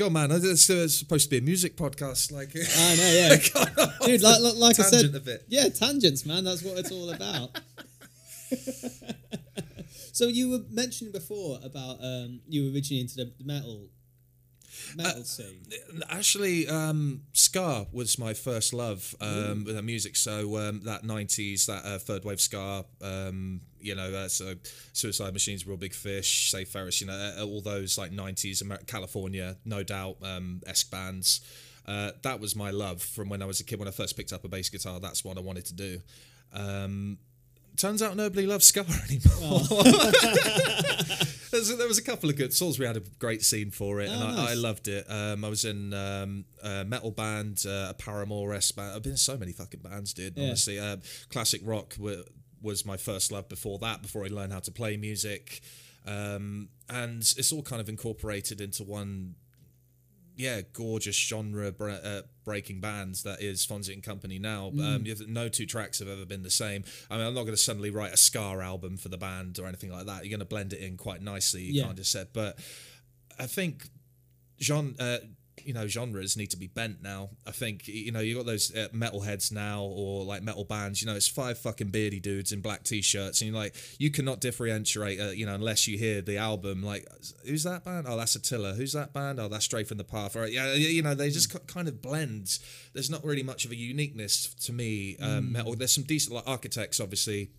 Go 0.00 0.06
on, 0.06 0.14
man. 0.14 0.30
It's, 0.32 0.70
it's 0.70 0.98
supposed 0.98 1.24
to 1.24 1.30
be 1.30 1.36
a 1.36 1.42
music 1.42 1.76
podcast. 1.76 2.32
Like, 2.32 2.56
I 2.56 2.96
know, 2.96 3.12
yeah, 3.12 3.36
dude. 4.06 4.22
Like, 4.22 4.40
like, 4.40 4.56
like 4.56 4.80
I 4.80 4.84
said, 4.84 5.40
yeah, 5.48 5.68
tangents, 5.68 6.24
man. 6.24 6.42
That's 6.42 6.62
what 6.62 6.78
it's 6.78 6.90
all 6.90 7.10
about. 7.10 7.60
so 10.12 10.28
you 10.28 10.52
were 10.52 10.60
mentioning 10.70 11.12
before 11.12 11.58
about 11.62 11.98
um, 12.02 12.40
you 12.48 12.64
were 12.64 12.70
originally 12.74 13.02
into 13.02 13.16
the 13.16 13.30
metal 13.44 13.88
metal 14.96 15.24
scene. 15.24 15.62
Actually, 16.08 16.68
um, 16.68 17.22
ska 17.32 17.86
was 17.92 18.18
my 18.18 18.34
first 18.34 18.72
love 18.72 19.14
um, 19.20 19.64
with 19.64 19.82
music. 19.84 20.16
So 20.16 20.56
um, 20.58 20.82
that 20.84 21.02
'90s, 21.02 21.66
that 21.66 21.84
uh, 21.84 21.98
third 21.98 22.24
wave 22.24 22.40
ska, 22.40 22.84
um, 23.02 23.60
you 23.80 23.94
know, 23.94 24.12
uh, 24.12 24.28
so 24.28 24.54
Suicide 24.92 25.32
Machines, 25.32 25.66
Real 25.66 25.76
Big 25.76 25.94
Fish, 25.94 26.50
Save 26.50 26.68
Ferris, 26.68 27.00
you 27.00 27.06
know, 27.06 27.34
uh, 27.38 27.44
all 27.44 27.60
those 27.60 27.98
like 27.98 28.10
'90s 28.10 28.62
Amer- 28.62 28.82
California, 28.86 29.56
no 29.64 29.82
doubt, 29.82 30.16
um, 30.22 30.60
esque 30.66 30.90
bands. 30.90 31.40
Uh, 31.86 32.12
that 32.22 32.38
was 32.40 32.54
my 32.54 32.70
love 32.70 33.02
from 33.02 33.28
when 33.28 33.42
I 33.42 33.46
was 33.46 33.60
a 33.60 33.64
kid. 33.64 33.78
When 33.78 33.88
I 33.88 33.92
first 33.92 34.16
picked 34.16 34.32
up 34.32 34.44
a 34.44 34.48
bass 34.48 34.68
guitar, 34.68 35.00
that's 35.00 35.24
what 35.24 35.36
I 35.38 35.40
wanted 35.40 35.64
to 35.66 35.74
do. 35.74 36.00
Um, 36.52 37.18
turns 37.76 38.02
out 38.02 38.16
nobody 38.16 38.46
loves 38.46 38.66
ska 38.66 38.84
anymore. 39.08 39.60
There's 41.50 41.76
there 41.76 41.88
was 41.88 41.98
a 41.98 42.02
couple 42.02 42.30
of 42.30 42.36
good 42.36 42.52
Salisbury 42.54 42.86
had 42.86 42.96
a 42.96 43.02
great 43.18 43.42
scene 43.42 43.70
for 43.70 44.00
it, 44.00 44.08
and 44.08 44.22
Oh, 44.22 44.26
I, 44.26 44.30
I 44.30 44.34
nice. 44.46 44.56
loved 44.58 44.88
it. 44.88 45.04
Um, 45.10 45.44
I 45.44 45.48
was 45.48 45.64
in 45.64 45.92
um, 45.94 46.44
a 46.62 46.84
metal 46.84 47.10
band, 47.10 47.64
uh, 47.66 47.88
a 47.90 47.94
Paramore 47.94 48.54
S 48.54 48.70
band. 48.72 48.94
I've 48.94 49.02
been 49.02 49.12
in 49.12 49.18
so 49.18 49.36
many 49.36 49.52
fucking 49.52 49.80
bands, 49.80 50.12
dude. 50.14 50.36
Yeah. 50.36 50.46
Honestly, 50.48 50.78
uh, 50.78 50.96
classic 51.30 51.60
rock 51.64 51.94
wa- 51.98 52.22
was 52.62 52.84
my 52.86 52.96
first 52.96 53.32
love. 53.32 53.48
Before 53.48 53.78
that, 53.80 54.02
before 54.02 54.24
I 54.24 54.28
learned 54.28 54.52
how 54.52 54.60
to 54.60 54.70
play 54.70 54.96
music, 54.96 55.60
um, 56.06 56.68
and 56.88 57.20
it's 57.20 57.52
all 57.52 57.62
kind 57.62 57.80
of 57.80 57.88
incorporated 57.88 58.60
into 58.60 58.84
one 58.84 59.34
yeah, 60.40 60.62
gorgeous 60.72 61.16
genre 61.16 61.70
bre- 61.70 61.90
uh, 61.90 62.22
breaking 62.44 62.80
bands 62.80 63.22
that 63.24 63.42
is 63.42 63.66
Fonzy 63.66 63.92
and 63.92 64.02
Company 64.02 64.38
now. 64.38 64.70
Mm. 64.74 65.18
Um, 65.26 65.32
no 65.32 65.48
two 65.48 65.66
tracks 65.66 65.98
have 65.98 66.08
ever 66.08 66.24
been 66.24 66.42
the 66.42 66.50
same. 66.50 66.84
I 67.10 67.16
mean, 67.18 67.26
I'm 67.26 67.34
not 67.34 67.42
going 67.42 67.52
to 67.54 67.56
suddenly 67.62 67.90
write 67.90 68.12
a 68.12 68.16
ska 68.16 68.40
album 68.40 68.96
for 68.96 69.08
the 69.10 69.18
band 69.18 69.58
or 69.58 69.66
anything 69.66 69.90
like 69.92 70.06
that. 70.06 70.24
You're 70.24 70.30
going 70.30 70.40
to 70.40 70.46
blend 70.46 70.72
it 70.72 70.80
in 70.80 70.96
quite 70.96 71.20
nicely. 71.22 71.62
You 71.62 71.74
Yeah. 71.74 71.84
can't 71.84 71.96
just 71.96 72.10
set. 72.10 72.32
But 72.32 72.58
I 73.38 73.46
think 73.46 73.86
Jean, 74.58 74.96
uh, 74.98 75.18
you 75.66 75.72
know, 75.72 75.86
genres 75.86 76.36
need 76.36 76.50
to 76.50 76.56
be 76.56 76.66
bent 76.66 77.02
now. 77.02 77.30
I 77.46 77.50
think 77.50 77.88
you 77.88 78.12
know 78.12 78.20
you 78.20 78.36
got 78.36 78.46
those 78.46 78.74
uh, 78.74 78.88
metal 78.92 79.20
heads 79.20 79.50
now 79.52 79.82
or 79.82 80.24
like 80.24 80.42
metal 80.42 80.64
bands. 80.64 81.00
You 81.00 81.06
know, 81.06 81.14
it's 81.14 81.28
five 81.28 81.58
fucking 81.58 81.88
beardy 81.88 82.20
dudes 82.20 82.52
in 82.52 82.60
black 82.60 82.84
t-shirts, 82.84 83.40
and 83.40 83.50
you're 83.50 83.60
like, 83.60 83.74
you 83.98 84.10
cannot 84.10 84.40
differentiate. 84.40 85.20
Uh, 85.20 85.30
you 85.30 85.46
know, 85.46 85.54
unless 85.54 85.86
you 85.86 85.98
hear 85.98 86.20
the 86.22 86.36
album. 86.36 86.82
Like, 86.82 87.06
who's 87.46 87.64
that 87.64 87.84
band? 87.84 88.06
Oh, 88.08 88.16
that's 88.16 88.34
Attila. 88.34 88.74
Who's 88.74 88.92
that 88.92 89.12
band? 89.12 89.40
Oh, 89.40 89.48
that's 89.48 89.64
Stray 89.64 89.84
from 89.84 89.98
the 89.98 90.04
Path. 90.04 90.36
Or 90.36 90.46
yeah, 90.46 90.74
you 90.74 91.02
know, 91.02 91.14
they 91.14 91.30
just 91.30 91.52
ki- 91.52 91.58
kind 91.66 91.88
of 91.88 92.02
blend. 92.02 92.58
There's 92.92 93.10
not 93.10 93.24
really 93.24 93.42
much 93.42 93.64
of 93.64 93.70
a 93.70 93.76
uniqueness 93.76 94.54
to 94.54 94.72
me. 94.72 95.16
Um, 95.20 95.52
Metal. 95.52 95.74
There's 95.74 95.92
some 95.94 96.04
decent 96.04 96.34
like 96.34 96.46
Architects, 96.46 97.00
obviously 97.00 97.50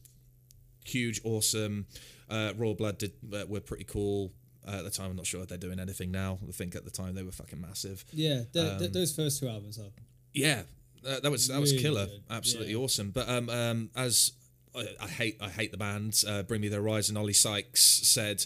huge, 0.85 1.21
awesome. 1.23 1.87
Uh, 2.29 2.53
Raw 2.57 2.73
Blood 2.73 2.97
did 2.97 3.13
uh, 3.33 3.45
were 3.47 3.59
pretty 3.59 3.83
cool 3.83 4.31
uh, 4.67 4.71
at 4.77 4.83
the 4.83 4.89
time. 4.89 5.09
I'm 5.11 5.15
not 5.15 5.25
sure 5.25 5.41
if 5.41 5.47
they're 5.49 5.57
doing 5.57 5.79
anything 5.79 6.11
now. 6.11 6.39
I 6.47 6.51
think 6.51 6.75
at 6.75 6.83
the 6.85 6.91
time 6.91 7.15
they 7.15 7.23
were 7.23 7.31
fucking 7.31 7.59
massive. 7.61 8.03
Yeah, 8.11 8.43
Um, 8.55 8.91
those 8.91 9.13
first 9.13 9.39
two 9.39 9.47
albums 9.47 9.79
are. 9.79 9.91
Yeah, 10.33 10.63
uh, 11.07 11.19
that 11.19 11.31
was 11.31 11.47
that 11.47 11.59
was 11.59 11.73
killer. 11.73 12.05
good, 12.05 12.21
Absolutely 12.29 12.73
yeah. 12.73 12.79
awesome. 12.79 13.11
But 13.11 13.27
um, 13.29 13.49
um, 13.49 13.89
as 13.95 14.31
I, 14.75 14.87
I 15.01 15.07
hate 15.07 15.37
I 15.41 15.49
hate 15.49 15.71
the 15.71 15.77
band. 15.77 16.23
Uh, 16.27 16.43
Bring 16.43 16.61
Me 16.61 16.67
the 16.69 16.77
Horizon. 16.77 17.17
Oli 17.17 17.33
Sykes 17.33 17.81
said. 17.81 18.45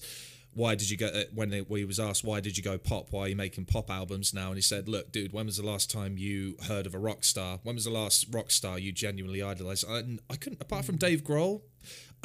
Why 0.58 0.74
did 0.76 0.90
you 0.90 0.96
go 0.96 1.08
uh, 1.08 1.24
when 1.34 1.52
he, 1.52 1.60
when 1.60 1.80
he 1.80 1.84
was 1.84 2.00
asked 2.00 2.24
why 2.24 2.40
did 2.40 2.56
you 2.56 2.64
go 2.64 2.78
pop? 2.78 3.08
Why 3.12 3.24
are 3.24 3.28
you 3.28 3.36
making 3.36 3.66
pop 3.66 3.92
albums 3.92 4.34
now? 4.34 4.48
And 4.48 4.56
he 4.56 4.62
said, 4.62 4.88
"Look, 4.88 5.12
dude, 5.12 5.34
when 5.34 5.48
was 5.48 5.58
the 5.58 5.66
last 5.66 5.92
time 5.92 6.18
you 6.18 6.56
heard 6.70 6.86
of 6.86 6.96
a 6.96 6.98
rock 6.98 7.26
star? 7.26 7.60
When 7.64 7.76
was 7.76 7.84
the 7.84 7.92
last 7.92 8.28
rock 8.32 8.52
star 8.52 8.80
you 8.80 8.94
genuinely 8.94 9.44
idolized?" 9.44 9.84
I, 9.86 10.04
I 10.30 10.38
couldn't, 10.38 10.62
apart 10.62 10.86
from 10.86 10.96
Dave 10.96 11.26
Grohl, 11.26 11.64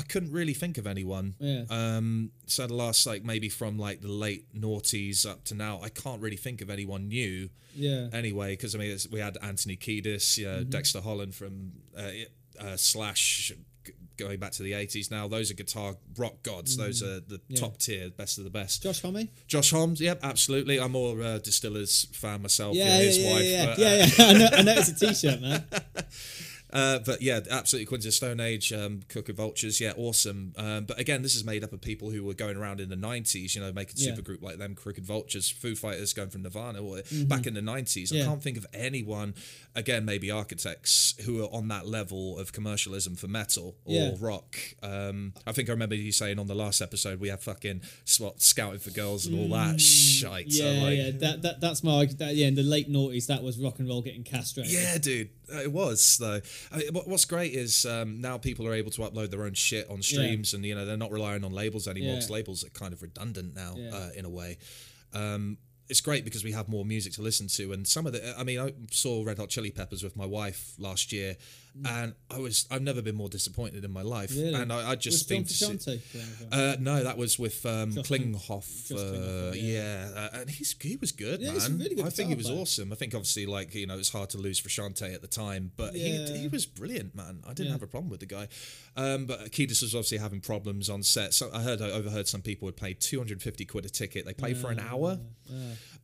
I 0.00 0.02
couldn't 0.04 0.32
really 0.32 0.54
think 0.54 0.78
of 0.78 0.86
anyone. 0.86 1.34
Yeah. 1.38 1.64
Um, 1.68 2.30
so 2.46 2.66
the 2.66 2.74
last 2.74 3.06
like 3.06 3.22
maybe 3.22 3.48
from 3.50 3.78
like 3.78 4.00
the 4.00 4.08
late 4.08 4.46
noughties 4.58 5.28
up 5.28 5.44
to 5.44 5.54
now, 5.54 5.80
I 5.82 5.90
can't 5.90 6.20
really 6.22 6.36
think 6.38 6.62
of 6.62 6.70
anyone 6.70 7.08
new 7.08 7.50
Yeah. 7.76 8.08
anyway. 8.12 8.54
Because 8.54 8.74
I 8.74 8.78
mean, 8.78 8.90
it's, 8.92 9.06
we 9.08 9.20
had 9.20 9.36
Anthony 9.42 9.76
Kiedis, 9.76 10.38
you 10.38 10.46
know, 10.46 10.64
Dexter 10.64 11.00
Holland 11.02 11.34
from 11.34 11.72
uh, 11.96 12.10
uh, 12.58 12.76
Slash, 12.76 13.52
g- 13.84 13.92
going 14.16 14.38
back 14.38 14.52
to 14.52 14.62
the 14.62 14.72
eighties. 14.74 15.10
Now 15.10 15.28
those 15.28 15.50
are 15.50 15.54
guitar 15.54 15.96
rock 16.16 16.42
gods. 16.42 16.76
Those 16.76 17.02
are 17.02 17.20
the 17.20 17.40
Yeah. 17.48 17.60
top 17.60 17.76
tier, 17.78 18.10
best 18.10 18.38
of 18.38 18.44
the 18.44 18.50
best. 18.50 18.82
Josh 18.82 19.00
Homme? 19.02 19.28
Josh 19.46 19.70
Holmes, 19.70 20.00
yep, 20.00 20.20
absolutely. 20.22 20.78
I'm 20.80 20.92
more 20.92 21.20
uh, 21.22 21.38
Distillers 21.38 22.06
fan 22.12 22.42
myself. 22.42 22.74
Yeah, 22.74 22.84
Yeah, 22.86 22.98
yeah, 22.98 23.04
his 23.04 23.18
yeah, 23.18 23.32
wife. 23.32 23.44
yeah, 23.44 23.66
but, 23.66 23.78
yeah, 23.78 23.86
uh, 23.86 23.90
yeah, 23.90 24.06
yeah. 24.16 24.24
I 24.28 24.32
know, 24.38 24.48
I 24.58 24.62
know 24.62 24.74
it's 24.80 24.88
a 24.88 24.94
t-shirt, 25.06 25.40
man. 25.42 25.64
Uh, 26.72 26.98
but 27.04 27.20
yeah, 27.22 27.40
absolutely. 27.50 27.86
Queens 27.86 28.06
of 28.06 28.14
Stone 28.14 28.40
Age, 28.40 28.72
um, 28.72 29.00
Crooked 29.08 29.36
Vultures, 29.36 29.80
yeah, 29.80 29.92
awesome. 29.96 30.52
Um, 30.56 30.84
but 30.84 30.98
again, 30.98 31.22
this 31.22 31.34
is 31.34 31.44
made 31.44 31.64
up 31.64 31.72
of 31.72 31.80
people 31.80 32.10
who 32.10 32.22
were 32.24 32.34
going 32.34 32.56
around 32.56 32.80
in 32.80 32.88
the 32.88 32.96
90s, 32.96 33.54
you 33.54 33.60
know, 33.60 33.72
making 33.72 33.94
Yeah. 33.98 34.10
super 34.10 34.22
group 34.22 34.42
like 34.42 34.58
them, 34.58 34.74
Crooked 34.74 35.04
Vultures, 35.04 35.48
Foo 35.48 35.74
Fighters 35.74 36.12
going 36.12 36.30
from 36.30 36.42
Nirvana, 36.42 36.82
or 36.82 37.02
back 37.24 37.46
in 37.46 37.54
the 37.54 37.60
90s. 37.62 38.12
I 38.12 38.24
can't 38.24 38.42
think 38.42 38.56
of 38.56 38.66
anyone, 38.72 39.34
again, 39.74 40.04
maybe 40.04 40.30
architects, 40.30 41.14
who 41.24 41.42
are 41.44 41.48
on 41.52 41.68
that 41.68 41.86
level 41.86 42.38
of 42.38 42.52
commercialism 42.52 43.16
for 43.16 43.28
metal 43.28 43.76
or 43.84 43.94
Yeah. 43.94 44.16
rock. 44.20 44.56
Um, 44.82 45.34
I 45.46 45.52
think 45.52 45.68
I 45.68 45.72
remember 45.72 45.94
you 45.94 46.12
saying 46.12 46.38
on 46.38 46.46
the 46.46 46.54
last 46.54 46.80
episode, 46.80 47.20
we 47.20 47.28
have 47.28 47.42
fucking 47.42 47.82
swat, 48.04 48.40
scouting 48.42 48.78
for 48.80 48.90
girls 48.90 49.26
and 49.26 49.38
all 49.38 49.48
that 49.48 49.80
shite. 49.80 50.52
So, 50.52 50.64
Mm, 50.64 50.74
Yeah, 50.76 50.82
like, 50.82 50.96
yeah. 50.98 51.10
That, 51.18 51.42
that 51.42 51.60
that's 51.60 51.82
my 51.82 52.04
that, 52.06 52.34
yeah. 52.36 52.46
In 52.46 52.54
the 52.54 52.62
late 52.62 52.90
noughties, 52.90 53.26
that 53.26 53.42
was 53.42 53.58
rock 53.58 53.78
and 53.78 53.88
roll 53.88 54.02
getting 54.02 54.22
castrated. 54.24 54.72
Yeah, 54.72 54.98
dude, 54.98 55.30
it 55.48 55.72
was 55.72 56.16
though. 56.18 56.40
I 56.72 56.78
mean, 56.78 56.88
what's 56.92 57.24
great 57.24 57.52
is 57.54 57.84
um, 57.86 58.20
now 58.20 58.38
people 58.38 58.66
are 58.66 58.74
able 58.74 58.90
to 58.92 59.02
upload 59.02 59.30
their 59.30 59.44
own 59.44 59.54
shit 59.54 59.88
on 59.90 60.02
streams, 60.02 60.54
and 60.54 60.64
you 60.64 60.74
know 60.74 60.84
they're 60.86 60.96
not 60.96 61.10
relying 61.12 61.44
on 61.44 61.52
labels 61.52 61.86
anymore 61.88 62.10
Yeah. 62.10 62.14
because 62.16 62.30
labels 62.30 62.64
are 62.64 62.70
kind 62.70 62.92
of 62.92 63.02
redundant 63.02 63.54
now 63.54 63.74
Yeah. 63.76 63.90
uh, 63.94 64.10
in 64.16 64.24
a 64.24 64.30
way. 64.30 64.58
Um, 65.12 65.58
it's 65.88 66.00
great 66.00 66.24
because 66.24 66.44
we 66.44 66.52
have 66.52 66.68
more 66.68 66.84
music 66.84 67.12
to 67.14 67.22
listen 67.22 67.48
to, 67.48 67.72
and 67.72 67.86
some 67.86 68.06
of 68.06 68.12
the. 68.12 68.38
I 68.38 68.44
mean, 68.44 68.60
I 68.60 68.72
saw 68.92 69.24
Red 69.24 69.38
Hot 69.38 69.48
Chili 69.48 69.72
Peppers 69.72 70.04
with 70.04 70.14
my 70.16 70.26
wife 70.26 70.72
last 70.78 71.12
year, 71.12 71.36
and 71.84 72.14
I 72.30 72.38
was 72.38 72.66
I've 72.70 72.82
never 72.82 73.02
been 73.02 73.14
more 73.16 73.28
disappointed 73.28 73.84
in 73.84 73.92
my 73.92 74.02
life, 74.02 74.30
Really? 74.32 74.54
and 74.54 74.72
I, 74.72 74.90
I 74.92 74.96
just 74.96 75.28
think 75.28 75.48
to 75.48 75.54
see- 75.54 75.66
Frusciante 75.66 75.84
playing 76.12 76.26
with 76.28 76.40
him? 76.40 76.48
uh, 76.52 76.76
no, 76.80 77.04
that 77.04 77.16
was 77.16 77.38
with 77.38 77.64
um, 77.66 77.92
Klinghoff. 77.92 78.90
Uh, 78.92 78.94
Klinghoffer, 79.52 79.52
yeah, 79.56 80.10
uh, 80.16 80.38
and 80.40 80.50
he's 80.50 80.74
he 80.80 80.96
was 80.96 81.12
good, 81.12 81.40
Yeah, 81.40 81.52
man. 81.52 81.78
really 81.78 81.94
good 81.94 82.06
I 82.06 82.10
think 82.10 82.28
he 82.30 82.34
was 82.34 82.46
player. 82.46 82.60
awesome. 82.60 82.92
I 82.92 82.96
think 82.96 83.14
obviously, 83.14 83.46
like 83.46 83.74
you 83.74 83.86
know, 83.86 83.98
it's 83.98 84.10
hard 84.10 84.30
to 84.30 84.38
lose 84.38 84.60
Frusciante 84.60 85.14
at 85.14 85.22
the 85.22 85.28
time, 85.28 85.72
but 85.76 85.94
Yeah. 85.94 86.26
he 86.26 86.38
he 86.38 86.48
was 86.48 86.66
brilliant, 86.66 87.14
man. 87.14 87.42
I 87.46 87.48
didn't 87.54 87.66
Yeah. 87.66 87.72
have 87.72 87.82
a 87.82 87.86
problem 87.86 88.10
with 88.10 88.20
the 88.20 88.26
guy. 88.26 88.48
Um, 88.96 89.26
but 89.26 89.50
Kiedis 89.52 89.82
was 89.82 89.94
obviously 89.94 90.18
having 90.18 90.40
problems 90.40 90.90
on 90.90 91.02
set. 91.02 91.32
So 91.34 91.50
I 91.52 91.62
heard 91.62 91.80
I 91.80 91.90
overheard 91.90 92.28
some 92.28 92.42
people 92.42 92.66
would 92.66 92.76
pay 92.76 92.94
two 92.94 93.18
hundred 93.18 93.40
fifty 93.42 93.64
quid 93.64 93.84
a 93.86 93.90
ticket. 93.90 94.26
They 94.26 94.34
pay 94.34 94.54
for 94.54 94.70
an 94.70 94.80
hour. 94.80 95.18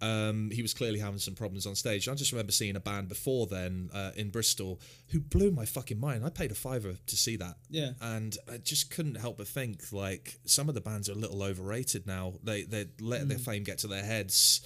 Um, 0.03 0.51
he 0.51 0.61
was 0.63 0.75
clearly 0.75 0.99
having 0.99 1.19
some 1.19 1.35
problems 1.35 1.67
on 1.67 1.75
stage. 1.75 2.09
I 2.09 2.15
just 2.15 2.33
remember 2.33 2.53
seeing 2.53 2.77
a 2.77 2.81
band 2.81 3.09
before 3.09 3.47
then 3.47 3.89
uh, 3.95 4.11
in 4.15 4.29
Bristol 4.31 4.79
who 5.09 5.21
blew 5.21 5.51
my 5.51 5.65
fucking 5.65 5.99
mind. 5.99 6.25
I 6.25 6.29
paid 6.29 6.51
a 6.51 6.55
fiver 6.55 6.97
to 7.07 7.17
see 7.17 7.37
that. 7.37 7.57
Yeah. 7.71 7.93
And 8.03 8.37
I 8.53 8.59
just 8.59 8.91
couldn't 8.91 9.15
help 9.17 9.39
but 9.39 9.49
think 9.49 9.93
like 9.93 10.39
some 10.45 10.69
of 10.69 10.75
the 10.75 10.81
bands 10.83 11.09
are 11.09 11.13
a 11.13 11.17
little 11.17 11.43
overrated 11.43 12.07
now. 12.07 12.35
They 12.43 12.63
they 12.65 12.87
let 13.01 13.23
Mm. 13.23 13.29
their 13.29 13.39
fame 13.39 13.65
get 13.65 13.79
to 13.79 13.87
their 13.87 14.05
heads. 14.05 14.61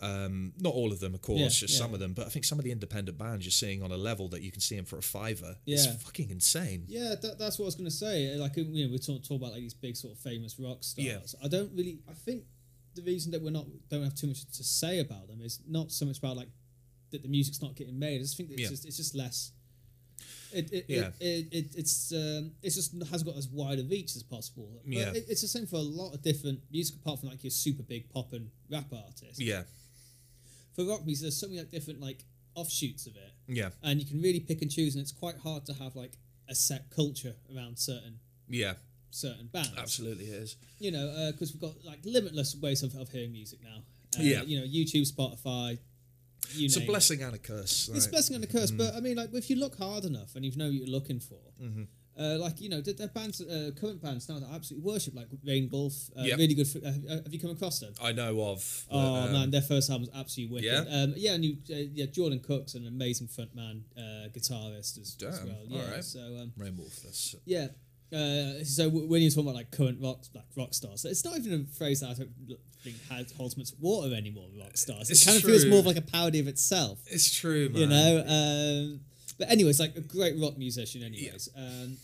Um, 0.00 0.52
not 0.58 0.74
all 0.74 0.90
of 0.90 0.98
them, 0.98 1.14
of 1.14 1.22
course, 1.22 1.38
Yeah, 1.40 1.46
just 1.48 1.74
yeah. 1.74 1.78
some 1.78 1.94
of 1.94 2.00
them. 2.00 2.12
But 2.12 2.26
I 2.26 2.28
think 2.30 2.44
some 2.44 2.58
of 2.58 2.64
the 2.64 2.72
independent 2.72 3.16
bands 3.18 3.44
you're 3.44 3.52
seeing 3.52 3.84
on 3.84 3.92
a 3.92 3.96
level 3.96 4.28
that 4.30 4.42
you 4.42 4.50
can 4.50 4.60
see 4.60 4.74
them 4.74 4.84
for 4.84 4.98
a 4.98 5.02
fiver. 5.02 5.56
It's 5.64 5.86
Yeah. 5.86 5.92
fucking 5.92 6.30
insane. 6.30 6.86
Yeah, 6.88 7.14
that, 7.22 7.38
that's 7.38 7.56
what 7.58 7.66
I 7.66 7.66
was 7.66 7.76
going 7.76 7.88
to 7.88 7.94
say. 7.96 8.34
Like, 8.34 8.56
you 8.56 8.64
know, 8.64 8.90
we're 8.90 8.98
talking 8.98 9.22
talk 9.22 9.36
about 9.38 9.52
like 9.52 9.60
these 9.60 9.74
big 9.74 9.96
sort 9.96 10.12
of 10.14 10.18
famous 10.18 10.58
rock 10.58 10.82
stars. 10.82 11.06
Yeah. 11.06 11.18
I 11.44 11.46
don't 11.46 11.70
really. 11.72 12.00
I 12.08 12.14
think 12.14 12.42
the 12.94 13.02
reason 13.02 13.32
that 13.32 13.42
we're 13.42 13.50
not 13.50 13.66
don't 13.88 14.02
have 14.04 14.14
too 14.14 14.26
much 14.28 14.44
to 14.52 14.64
say 14.64 14.98
about 15.00 15.28
them 15.28 15.40
is 15.42 15.60
not 15.68 15.90
so 15.92 16.04
much 16.06 16.18
about 16.18 16.36
like 16.36 16.48
that 17.10 17.22
the 17.22 17.28
music's 17.28 17.60
not 17.62 17.74
getting 17.76 17.98
made. 17.98 18.16
I 18.16 18.22
just 18.22 18.36
think 18.36 18.50
it's 18.50 18.60
Yeah. 18.62 18.68
just 18.68 18.84
it's 18.86 18.96
just 18.96 19.14
less. 19.14 19.52
It, 20.52 20.70
it, 20.72 20.84
Yeah. 20.88 21.10
it, 21.20 21.24
it, 21.24 21.46
it 21.52 21.74
it's 21.76 22.12
um, 22.12 22.52
it's 22.62 22.74
just 22.74 22.92
hasn't 23.10 23.26
got 23.26 23.36
as 23.36 23.48
wide 23.48 23.78
a 23.80 23.84
reach 23.84 24.14
as 24.16 24.22
possible. 24.22 24.80
But 24.84 24.92
Yeah. 24.92 25.12
it, 25.12 25.24
it's 25.28 25.40
the 25.42 25.48
same 25.48 25.66
for 25.66 25.76
a 25.76 25.80
lot 26.00 26.12
of 26.14 26.22
different 26.22 26.60
music, 26.70 26.96
apart 26.96 27.20
from 27.20 27.30
like 27.30 27.42
your 27.42 27.50
super 27.50 27.82
big 27.82 28.08
pop 28.10 28.32
and 28.32 28.50
rap 28.70 28.92
artists. 28.92 29.40
Yeah, 29.40 29.64
For 30.74 30.84
rock 30.84 31.04
music, 31.06 31.22
there's 31.22 31.36
so 31.36 31.46
many 31.48 31.58
like 31.60 31.70
different 31.70 32.00
like 32.00 32.24
offshoots 32.54 33.06
of 33.06 33.16
it, 33.16 33.32
yeah, 33.48 33.70
and 33.82 33.98
you 34.00 34.06
can 34.06 34.20
really 34.20 34.40
pick 34.40 34.60
and 34.62 34.70
choose, 34.70 34.94
and 34.94 35.02
it's 35.02 35.12
quite 35.12 35.38
hard 35.38 35.64
to 35.66 35.72
have 35.74 35.96
like 35.96 36.12
a 36.48 36.54
set 36.54 36.90
culture 36.90 37.34
around 37.54 37.78
certain 37.78 38.18
yeah. 38.48 38.74
Certain 39.14 39.46
bands. 39.52 39.70
Absolutely, 39.76 40.24
is. 40.24 40.56
You 40.78 40.90
know, 40.90 41.30
because 41.32 41.52
we've 41.52 41.60
got 41.60 41.74
like 41.84 42.00
limitless 42.04 42.56
ways 42.56 42.82
of, 42.82 42.94
of 42.96 43.08
hearing 43.10 43.32
music 43.32 43.60
now. 43.62 43.78
Uh, 44.18 44.22
Yeah. 44.22 44.42
You 44.42 44.60
know, 44.60 44.66
YouTube, 44.66 45.06
Spotify. 45.10 45.78
You 46.54 46.64
It's 46.66 46.76
a 46.76 46.80
name 46.80 46.88
it. 46.88 46.90
blessing 46.92 47.22
and 47.22 47.34
a 47.34 47.38
curse. 47.38 47.88
It's 47.94 48.06
a 48.06 48.10
blessing 48.10 48.34
and 48.36 48.44
a 48.44 48.48
curse, 48.48 48.70
but 48.72 48.94
I 48.94 49.00
mean, 49.00 49.16
like 49.16 49.32
if 49.34 49.48
you 49.50 49.56
look 49.56 49.76
hard 49.78 50.04
enough 50.04 50.34
and 50.34 50.44
you 50.44 50.52
know 50.56 50.64
what 50.66 50.74
you're 50.74 50.86
looking 50.88 51.20
for, 51.20 51.38
Mm-hmm. 51.62 51.84
uh, 52.18 52.36
like 52.38 52.60
you 52.60 52.68
know, 52.68 52.80
there 52.80 52.94
are 53.06 53.08
bands, 53.10 53.40
uh, 53.40 53.70
current 53.80 54.02
bands 54.02 54.28
now 54.28 54.38
that 54.40 54.48
I 54.50 54.54
absolutely 54.56 54.90
worship, 54.90 55.14
like 55.14 55.28
Reignwolf. 55.46 56.10
Uh, 56.18 56.22
Yep. 56.24 56.38
Really 56.38 56.54
good. 56.54 56.66
For, 56.68 56.78
uh, 56.78 56.90
have 57.24 57.32
you 57.32 57.38
come 57.38 57.50
across 57.52 57.78
them? 57.80 57.94
I 58.02 58.12
know 58.12 58.40
of. 58.50 58.86
Oh 58.90 58.98
um, 58.98 59.32
man, 59.32 59.50
their 59.50 59.62
first 59.62 59.88
album 59.90 60.08
was 60.08 60.10
absolutely 60.20 60.56
wicked. 60.56 60.88
Yeah? 60.88 61.02
um, 61.02 61.14
yeah, 61.16 61.34
and 61.34 61.44
you, 61.44 61.56
uh, 61.70 61.76
yeah, 61.94 62.06
Jordan 62.06 62.40
Cook's 62.40 62.74
an 62.74 62.86
amazing 62.86 63.28
frontman, 63.28 63.82
uh, 63.96 64.28
guitarist 64.34 64.98
as, 65.00 65.16
as 65.26 65.44
well. 65.44 65.62
Yeah, 65.68 65.82
alright. 65.82 66.04
so 66.04 66.20
um, 66.20 66.52
Reignwolf. 66.58 67.02
That's 67.02 67.36
yeah. 67.44 67.68
Uh, 68.12 68.62
so 68.64 68.84
w- 68.90 69.06
when 69.06 69.22
you're 69.22 69.30
talking 69.30 69.44
about 69.44 69.54
like 69.54 69.70
current 69.70 69.98
rock 70.02 70.20
like 70.34 70.44
rock 70.56 70.74
stars, 70.74 71.04
it's 71.04 71.24
not 71.24 71.36
even 71.38 71.52
a 71.68 71.76
phrase 71.78 72.00
that 72.00 72.10
I 72.10 72.14
don't 72.14 72.30
think 72.82 72.96
has, 73.10 73.32
holds 73.32 73.56
much 73.56 73.70
water 73.80 74.14
anymore. 74.14 74.48
Rock 74.58 74.76
stars. 74.76 75.08
It 75.08 75.12
It's 75.12 75.24
kind 75.24 75.36
of 75.36 75.42
feels 75.44 75.64
more 75.66 75.78
of 75.78 75.86
like 75.86 75.96
a 75.96 76.02
parody 76.02 76.40
of 76.40 76.48
itself. 76.48 76.98
it's 77.06 77.32
true, 77.32 77.68
man. 77.70 77.80
You 77.80 77.86
know. 77.86 78.24
Um, 78.26 79.00
but 79.38 79.50
anyways, 79.50 79.80
like 79.80 79.96
a 79.96 80.00
great 80.00 80.38
rock 80.40 80.58
musician. 80.58 81.02
Anyways, 81.02 81.48
um, 81.56 81.96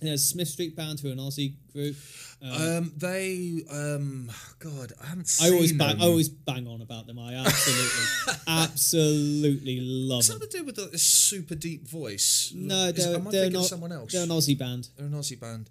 there's 0.00 0.22
Smith 0.24 0.48
Street 0.48 0.76
Band, 0.76 1.00
who 1.00 1.08
are 1.08 1.12
an 1.12 1.18
Aussie 1.18 1.54
group. 1.72 1.96
Um, 2.42 2.50
Um, 2.52 2.92
they, 2.96 3.62
um, 3.70 4.30
God, 4.58 4.92
I 5.02 5.06
haven't 5.06 5.22
I 5.40 5.46
seen 5.48 5.54
always 5.54 5.72
bang, 5.72 5.88
them. 5.96 6.02
I 6.02 6.04
always 6.04 6.28
bang 6.28 6.66
on 6.68 6.82
about 6.82 7.06
them. 7.06 7.18
I 7.18 7.34
absolutely, 7.34 8.34
absolutely 8.46 9.80
love 9.80 10.18
them. 10.18 10.22
Something 10.38 10.48
to 10.50 10.58
do 10.58 10.64
with 10.64 10.76
the, 10.76 10.86
this 10.86 11.02
super 11.02 11.54
deep 11.54 11.88
voice. 11.88 12.52
No, 12.54 12.86
Is- 12.88 12.94
they're, 13.04 13.18
they're 13.18 13.50
not. 13.50 13.64
someone 13.64 13.92
else? 13.92 14.12
They're 14.12 14.22
an 14.24 14.28
Aussie 14.28 14.58
band. 14.58 14.88
They're 14.96 15.06
an 15.06 15.12
Aussie 15.14 15.40
band. 15.40 15.70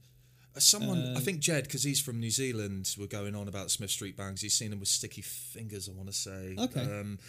Uh, 0.56 0.60
Someone, 0.60 1.04
I 1.10 1.16
Um, 1.16 1.22
think 1.22 1.40
Jed, 1.40 1.66
because 1.66 1.84
he's 1.84 2.00
from 2.00 2.20
New 2.20 2.32
Zealand, 2.32 2.96
were 2.98 3.08
going 3.08 3.36
on 3.36 3.48
about 3.48 3.70
Smith 3.72 3.92
Street 3.92 4.16
Bangs. 4.18 4.42
He's 4.42 4.54
seen 4.54 4.70
them 4.70 4.80
with 4.80 4.88
Sticky 4.90 5.22
Fingers, 5.22 5.90
I 5.90 5.92
want 5.92 6.08
to 6.08 6.14
say. 6.14 6.56
Okay. 6.58 6.82
Um, 6.82 7.20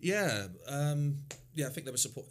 yeah, 0.00 0.48
um, 0.68 1.16
yeah, 1.54 1.66
I 1.66 1.70
think 1.70 1.86
they 1.86 1.92
were 1.92 1.96
support. 1.96 2.26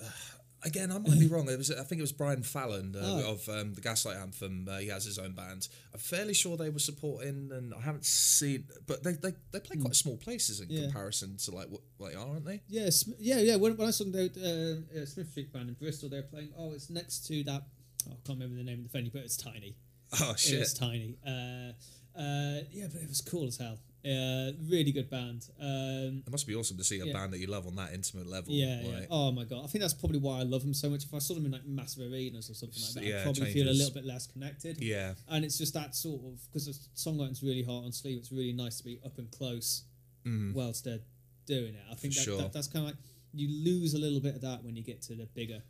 Again, 0.63 0.91
I 0.91 0.97
might 0.99 1.19
be 1.19 1.27
wrong. 1.27 1.49
It 1.49 1.57
was, 1.57 1.71
I 1.71 1.83
think 1.83 1.99
it 1.99 2.01
was 2.03 2.11
Brian 2.11 2.43
Fallon 2.43 2.95
uh, 2.95 2.99
Oh. 3.03 3.31
of 3.33 3.49
um, 3.49 3.73
the 3.73 3.81
Gaslight 3.81 4.17
Anthem. 4.17 4.67
Uh, 4.69 4.77
he 4.77 4.87
has 4.87 5.05
his 5.05 5.17
own 5.19 5.31
band. 5.33 5.67
I'm 5.93 5.99
fairly 5.99 6.33
sure 6.33 6.57
they 6.57 6.69
were 6.69 6.79
supporting, 6.79 7.49
and 7.51 7.73
I 7.73 7.81
haven't 7.81 8.05
seen, 8.05 8.65
but 8.87 9.03
they 9.03 9.13
they, 9.13 9.33
they 9.51 9.59
play 9.59 9.77
quite 9.77 9.95
small 9.95 10.17
places 10.17 10.59
in. 10.59 10.69
Yeah. 10.69 10.83
comparison 10.83 11.37
to 11.37 11.51
like 11.51 11.67
what 11.69 11.81
they 11.99 12.15
are, 12.15 12.27
aren't 12.27 12.45
they? 12.45 12.61
Yeah, 12.67 12.89
Sm- 12.89 13.13
yeah, 13.19 13.39
yeah. 13.39 13.55
When, 13.57 13.75
when 13.77 13.87
I 13.87 13.91
saw 13.91 14.05
they 14.05 14.25
uh, 14.29 15.01
uh, 15.01 15.05
Smith 15.05 15.29
Street 15.31 15.51
Band 15.53 15.69
in 15.69 15.75
Bristol, 15.75 16.09
they 16.09 16.17
were 16.17 16.23
playing. 16.23 16.49
Oh, 16.57 16.71
it's 16.73 16.89
next 16.89 17.25
to 17.27 17.43
that. 17.45 17.63
Oh, 18.07 18.13
I 18.13 18.27
can't 18.27 18.39
remember 18.39 18.55
the 18.57 18.63
name 18.63 18.79
of 18.79 18.83
the 18.91 18.97
venue, 18.97 19.11
but 19.11 19.21
it's 19.23 19.37
tiny. 19.37 19.75
Oh 20.19 20.31
It 20.31 20.39
shit! 20.39 20.59
was 20.59 20.73
tiny. 20.73 21.17
Uh, 21.25 21.71
uh, 22.19 22.61
yeah, 22.71 22.87
but 22.91 23.01
it 23.01 23.07
was 23.07 23.21
cool 23.21 23.47
as 23.47 23.57
hell. 23.57 23.79
Uh, 24.03 24.51
really 24.67 24.91
good 24.91 25.09
band. 25.11 25.47
Um, 25.59 26.23
It 26.25 26.31
must 26.31 26.47
be 26.47 26.55
awesome 26.55 26.75
to 26.77 26.83
see 26.83 26.99
a 26.99 27.05
Yeah. 27.05 27.13
band 27.13 27.31
that 27.33 27.39
you 27.39 27.45
love 27.47 27.67
on 27.67 27.75
that 27.75 27.93
intimate 27.93 28.25
level. 28.25 28.51
yeah, 28.51 28.81
yeah. 28.81 29.05
Oh 29.11 29.31
my 29.31 29.43
god, 29.43 29.63
I 29.63 29.67
think 29.67 29.81
that's 29.83 29.93
probably 29.93 30.17
why 30.17 30.39
I 30.39 30.43
love 30.43 30.63
them 30.63 30.73
so 30.73 30.89
much. 30.89 31.03
If 31.05 31.13
I 31.13 31.19
saw 31.19 31.35
them 31.35 31.45
in 31.45 31.51
like 31.51 31.67
massive 31.67 32.11
arenas 32.11 32.49
or 32.49 32.55
something 32.55 32.81
like 32.81 32.93
that, 32.95 33.03
Yeah, 33.03 33.19
I'd 33.19 33.23
probably 33.25 33.53
feel 33.53 33.69
a 33.69 33.71
little 33.71 33.93
bit 33.93 34.05
less 34.05 34.25
connected. 34.25 34.81
yeah. 34.81 35.13
And 35.27 35.45
it's 35.45 35.57
just 35.57 35.73
that 35.75 35.95
sort 35.95 36.21
of 36.25 36.41
because 36.51 36.65
the 36.65 36.73
songwriting's 36.95 37.43
really 37.43 37.61
hard 37.63 37.85
on 37.85 37.91
sleeve. 37.91 38.17
It's 38.17 38.31
really 38.31 38.53
nice 38.53 38.77
to 38.79 38.83
be 38.83 38.99
up 39.05 39.17
and 39.19 39.29
close 39.29 39.83
Mm. 40.25 40.53
whilst 40.53 40.83
they're 40.83 41.01
doing 41.45 41.75
it. 41.75 41.83
I 41.91 41.95
think 41.95 42.13
that, 42.15 42.23
sure. 42.23 42.37
that, 42.39 42.53
that's 42.53 42.67
kind 42.67 42.85
of 42.85 42.91
like 42.93 42.99
you 43.33 43.47
lose 43.63 43.93
a 43.93 43.97
little 43.99 44.19
bit 44.19 44.35
of 44.35 44.41
that 44.41 44.63
when 44.63 44.75
you 44.75 44.83
get 44.83 45.01
to 45.03 45.15
the 45.15 45.25
bigger 45.27 45.61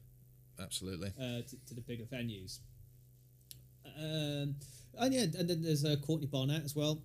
Absolutely. 0.59 1.09
uh, 1.19 1.41
to, 1.41 1.55
to 1.67 1.73
the 1.73 1.81
bigger 1.81 2.05
venues. 2.05 2.59
Um, 3.97 4.55
and 4.97 5.13
yeah, 5.13 5.21
and 5.37 5.49
then 5.49 5.61
there's 5.61 5.83
uh, 5.85 5.95
Courtney 5.97 6.27
Barnett 6.27 6.63
as 6.63 6.75
well. 6.75 7.01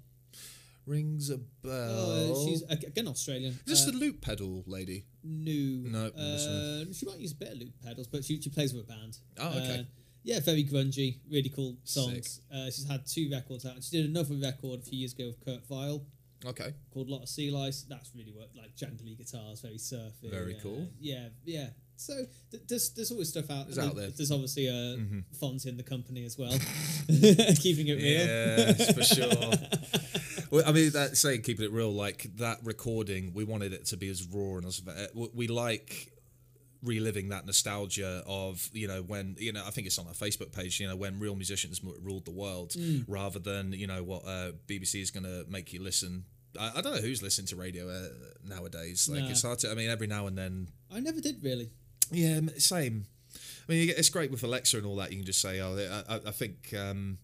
Rings 0.87 1.31
a 1.31 1.39
bell. 1.39 1.73
Oh, 1.73 2.47
she's 2.47 2.63
again 2.63 3.09
Australian. 3.09 3.53
Is 3.53 3.63
this 3.67 3.89
uh, 3.89 3.91
the 3.91 3.97
loop 3.99 4.21
pedal 4.21 4.63
lady? 4.67 5.07
new. 5.25 5.89
No, 5.91 6.07
uh, 6.07 6.85
she 6.93 7.05
might 7.07 7.19
use 7.19 7.33
better 7.33 7.57
loop 7.57 7.73
pedals, 7.85 8.07
but 8.07 8.25
she, 8.25 8.41
she 8.41 8.49
plays 8.51 8.73
with 8.73 8.85
a 8.85 8.87
band. 8.87 9.19
Oh, 9.41 9.49
okay. 9.49 9.81
Uh, 9.81 9.83
yeah, 10.23 10.39
very 10.41 10.65
grungy, 10.65 11.19
really 11.31 11.49
cool 11.49 11.77
songs. 11.85 12.41
Uh, 12.53 12.67
she's 12.67 12.87
had 12.89 13.05
two 13.07 13.29
records 13.33 13.67
out. 13.67 13.83
She 13.83 13.97
did 14.01 14.09
another 14.11 14.35
record 14.37 14.81
a 14.81 14.83
few 14.85 14.99
years 15.01 15.13
ago 15.15 15.27
with 15.27 15.45
Kurt 15.45 15.67
Vile 15.67 16.03
Okay. 16.45 16.75
called 16.93 17.09
Lotta 17.09 17.27
Sea 17.27 17.51
Lice. 17.51 17.83
That's 17.89 18.13
really 18.15 18.33
worked, 18.33 18.57
like 18.57 18.77
jangly 18.77 19.17
guitars, 19.19 19.61
very 19.63 19.79
surfy. 19.79 20.29
Very 20.31 20.57
cool. 20.63 20.89
Yeah, 21.01 21.29
yeah. 21.45 21.69
So 21.97 22.13
th- 22.51 22.63
there's 22.69 22.91
there's 22.91 23.11
always 23.11 23.31
stuff 23.31 23.51
out. 23.51 23.77
Out 23.79 23.97
there. 23.97 24.11
There's 24.11 24.31
obviously 24.31 24.69
uh, 24.69 24.73
Mhm. 24.99 25.25
Fonzy 25.41 25.67
in 25.67 25.77
the 25.77 25.83
company 25.83 26.25
as 26.25 26.37
well, 26.39 26.51
keeping 27.61 27.89
it 27.89 27.95
real. 27.95 28.27
Yes, 28.27 28.95
for 28.95 29.03
sure. 29.03 29.33
well, 30.51 30.63
I 30.67 30.73
mean, 30.73 30.91
that 30.91 31.17
saying 31.17 31.43
keeping 31.43 31.65
it 31.65 31.73
real, 31.73 31.93
like 31.93 32.27
that 32.37 32.59
recording, 32.65 33.33
we 33.35 33.45
wanted 33.45 33.73
it 33.73 33.87
to 33.87 33.97
be 33.97 34.09
as 34.09 34.23
raw 34.27 34.57
and 34.57 34.67
as 34.67 34.83
uh, 34.87 35.07
we- 35.35 35.49
like 35.49 36.13
reliving 36.83 37.31
that 37.31 37.47
nostalgia 37.47 38.23
of 38.27 38.69
you 38.73 38.87
know 38.87 39.03
when 39.03 39.35
you 39.39 39.53
know 39.53 39.65
I 39.67 39.71
think 39.71 39.87
it's 39.87 39.99
on 39.99 40.07
our 40.07 40.13
Facebook 40.13 40.53
page 40.53 40.79
you 40.79 40.87
know 40.87 40.95
when 40.95 41.19
real 41.19 41.35
musicians 41.35 41.81
ruled 41.83 42.27
the 42.27 42.31
world 42.31 42.71
Mm. 42.73 43.05
rather 43.09 43.39
than 43.39 43.73
you 43.73 43.87
know 43.87 44.03
what 44.05 44.25
uh, 44.27 44.53
BBC 44.69 45.01
is 45.01 45.11
going 45.11 45.25
to 45.25 45.45
make 45.49 45.73
you 45.73 45.83
listen. 45.83 46.25
I, 46.61 46.73
I 46.77 46.81
don't 46.83 46.95
know 46.95 47.01
who's 47.01 47.23
listening 47.23 47.47
to 47.49 47.57
radio 47.57 47.89
uh, 47.89 48.09
nowadays. 48.45 49.09
Like 49.09 49.25
No. 49.25 49.31
it's 49.31 49.43
hard 49.43 49.59
to. 49.61 49.71
I 49.71 49.75
mean, 49.75 49.89
every 49.91 50.07
now 50.07 50.27
and 50.27 50.37
then 50.39 50.69
I 50.95 51.01
never 51.01 51.21
did 51.21 51.43
really. 51.43 51.71
Yeah, 52.13 52.41
same. 52.59 53.07
I 53.69 53.73
mean, 53.73 53.89
it's 53.97 54.11
great 54.11 54.31
with 54.31 54.43
Alexa 54.45 54.77
and 54.77 54.87
all 54.87 54.97
that. 54.97 55.11
You 55.11 55.17
can 55.19 55.27
just 55.27 55.41
say, 55.41 55.61
"Oh, 55.61 55.77
I, 56.09 56.15
I, 56.15 56.21
I 56.27 56.31
think." 56.31 56.73
Um, 56.79 57.19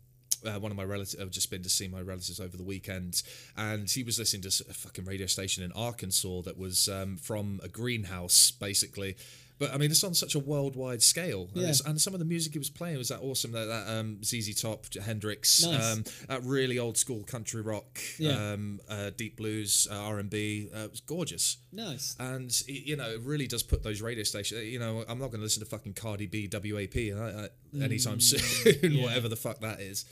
uh, 0.44 0.58
one 0.58 0.70
of 0.70 0.76
my 0.76 0.84
relatives, 0.84 1.16
I've 1.20 1.30
just 1.30 1.50
been 1.50 1.62
to 1.62 1.68
see 1.68 1.88
my 1.88 2.00
relatives 2.00 2.40
over 2.40 2.56
the 2.56 2.62
weekend, 2.62 3.22
and 3.56 3.90
he 3.90 4.02
was 4.02 4.18
listening 4.18 4.42
to 4.42 4.48
a 4.68 4.74
fucking 4.74 5.04
radio 5.04 5.26
station 5.26 5.62
in 5.62 5.72
Arkansas 5.72 6.42
that 6.42 6.58
was 6.58 6.88
um, 6.88 7.16
from 7.16 7.60
a 7.62 7.68
greenhouse, 7.68 8.50
basically. 8.50 9.16
But 9.62 9.72
I 9.74 9.76
mean, 9.78 9.90
it's 9.92 10.02
on 10.02 10.14
such 10.14 10.34
a 10.34 10.38
worldwide 10.40 11.02
scale, 11.02 11.42
and, 11.54 11.62
Yeah. 11.62 11.68
it's- 11.70 11.82
and 11.86 12.00
some 12.00 12.14
of 12.14 12.18
the 12.18 12.24
music 12.34 12.52
he 12.54 12.58
was 12.58 12.70
playing 12.70 12.98
was 12.98 13.08
that 13.08 13.20
awesome. 13.20 13.52
That, 13.52 13.66
that 13.66 13.84
um, 13.88 14.22
ZZ 14.24 14.60
Top, 14.60 14.92
Hendrix, 14.94 15.62
Nice. 15.62 15.84
um, 15.92 16.04
that 16.28 16.42
really 16.44 16.78
old 16.78 16.96
school 16.98 17.22
country 17.22 17.62
rock, 17.62 18.00
Yeah. 18.18 18.52
um, 18.52 18.80
uh, 18.88 19.10
deep 19.16 19.36
blues, 19.36 19.86
uh, 19.90 19.94
R 19.94 20.18
and 20.18 20.28
B. 20.30 20.68
Uh, 20.74 20.78
it 20.86 20.90
was 20.90 21.00
gorgeous 21.00 21.58
Nice. 21.70 22.16
and 22.18 22.50
you 22.66 22.96
know 22.96 23.08
it 23.10 23.20
really 23.20 23.46
does 23.46 23.62
put 23.62 23.82
those 23.82 24.00
radio 24.02 24.24
stations 24.24 24.64
you 24.64 24.78
know 24.78 25.04
i'm 25.08 25.18
not 25.18 25.28
going 25.30 25.40
to 25.40 25.46
listen 25.48 25.62
to 25.62 25.68
fucking 25.68 25.92
cardi 25.94 26.26
b 26.26 26.48
wap 26.52 26.96
uh, 26.96 27.24
uh, 27.42 27.48
anytime 27.84 28.20
soon 28.20 28.40
Mm, 28.40 28.94
yeah. 28.96 29.02
whatever 29.02 29.28
the 29.28 29.36
fuck 29.36 29.60
that 29.60 29.80
is 29.80 30.04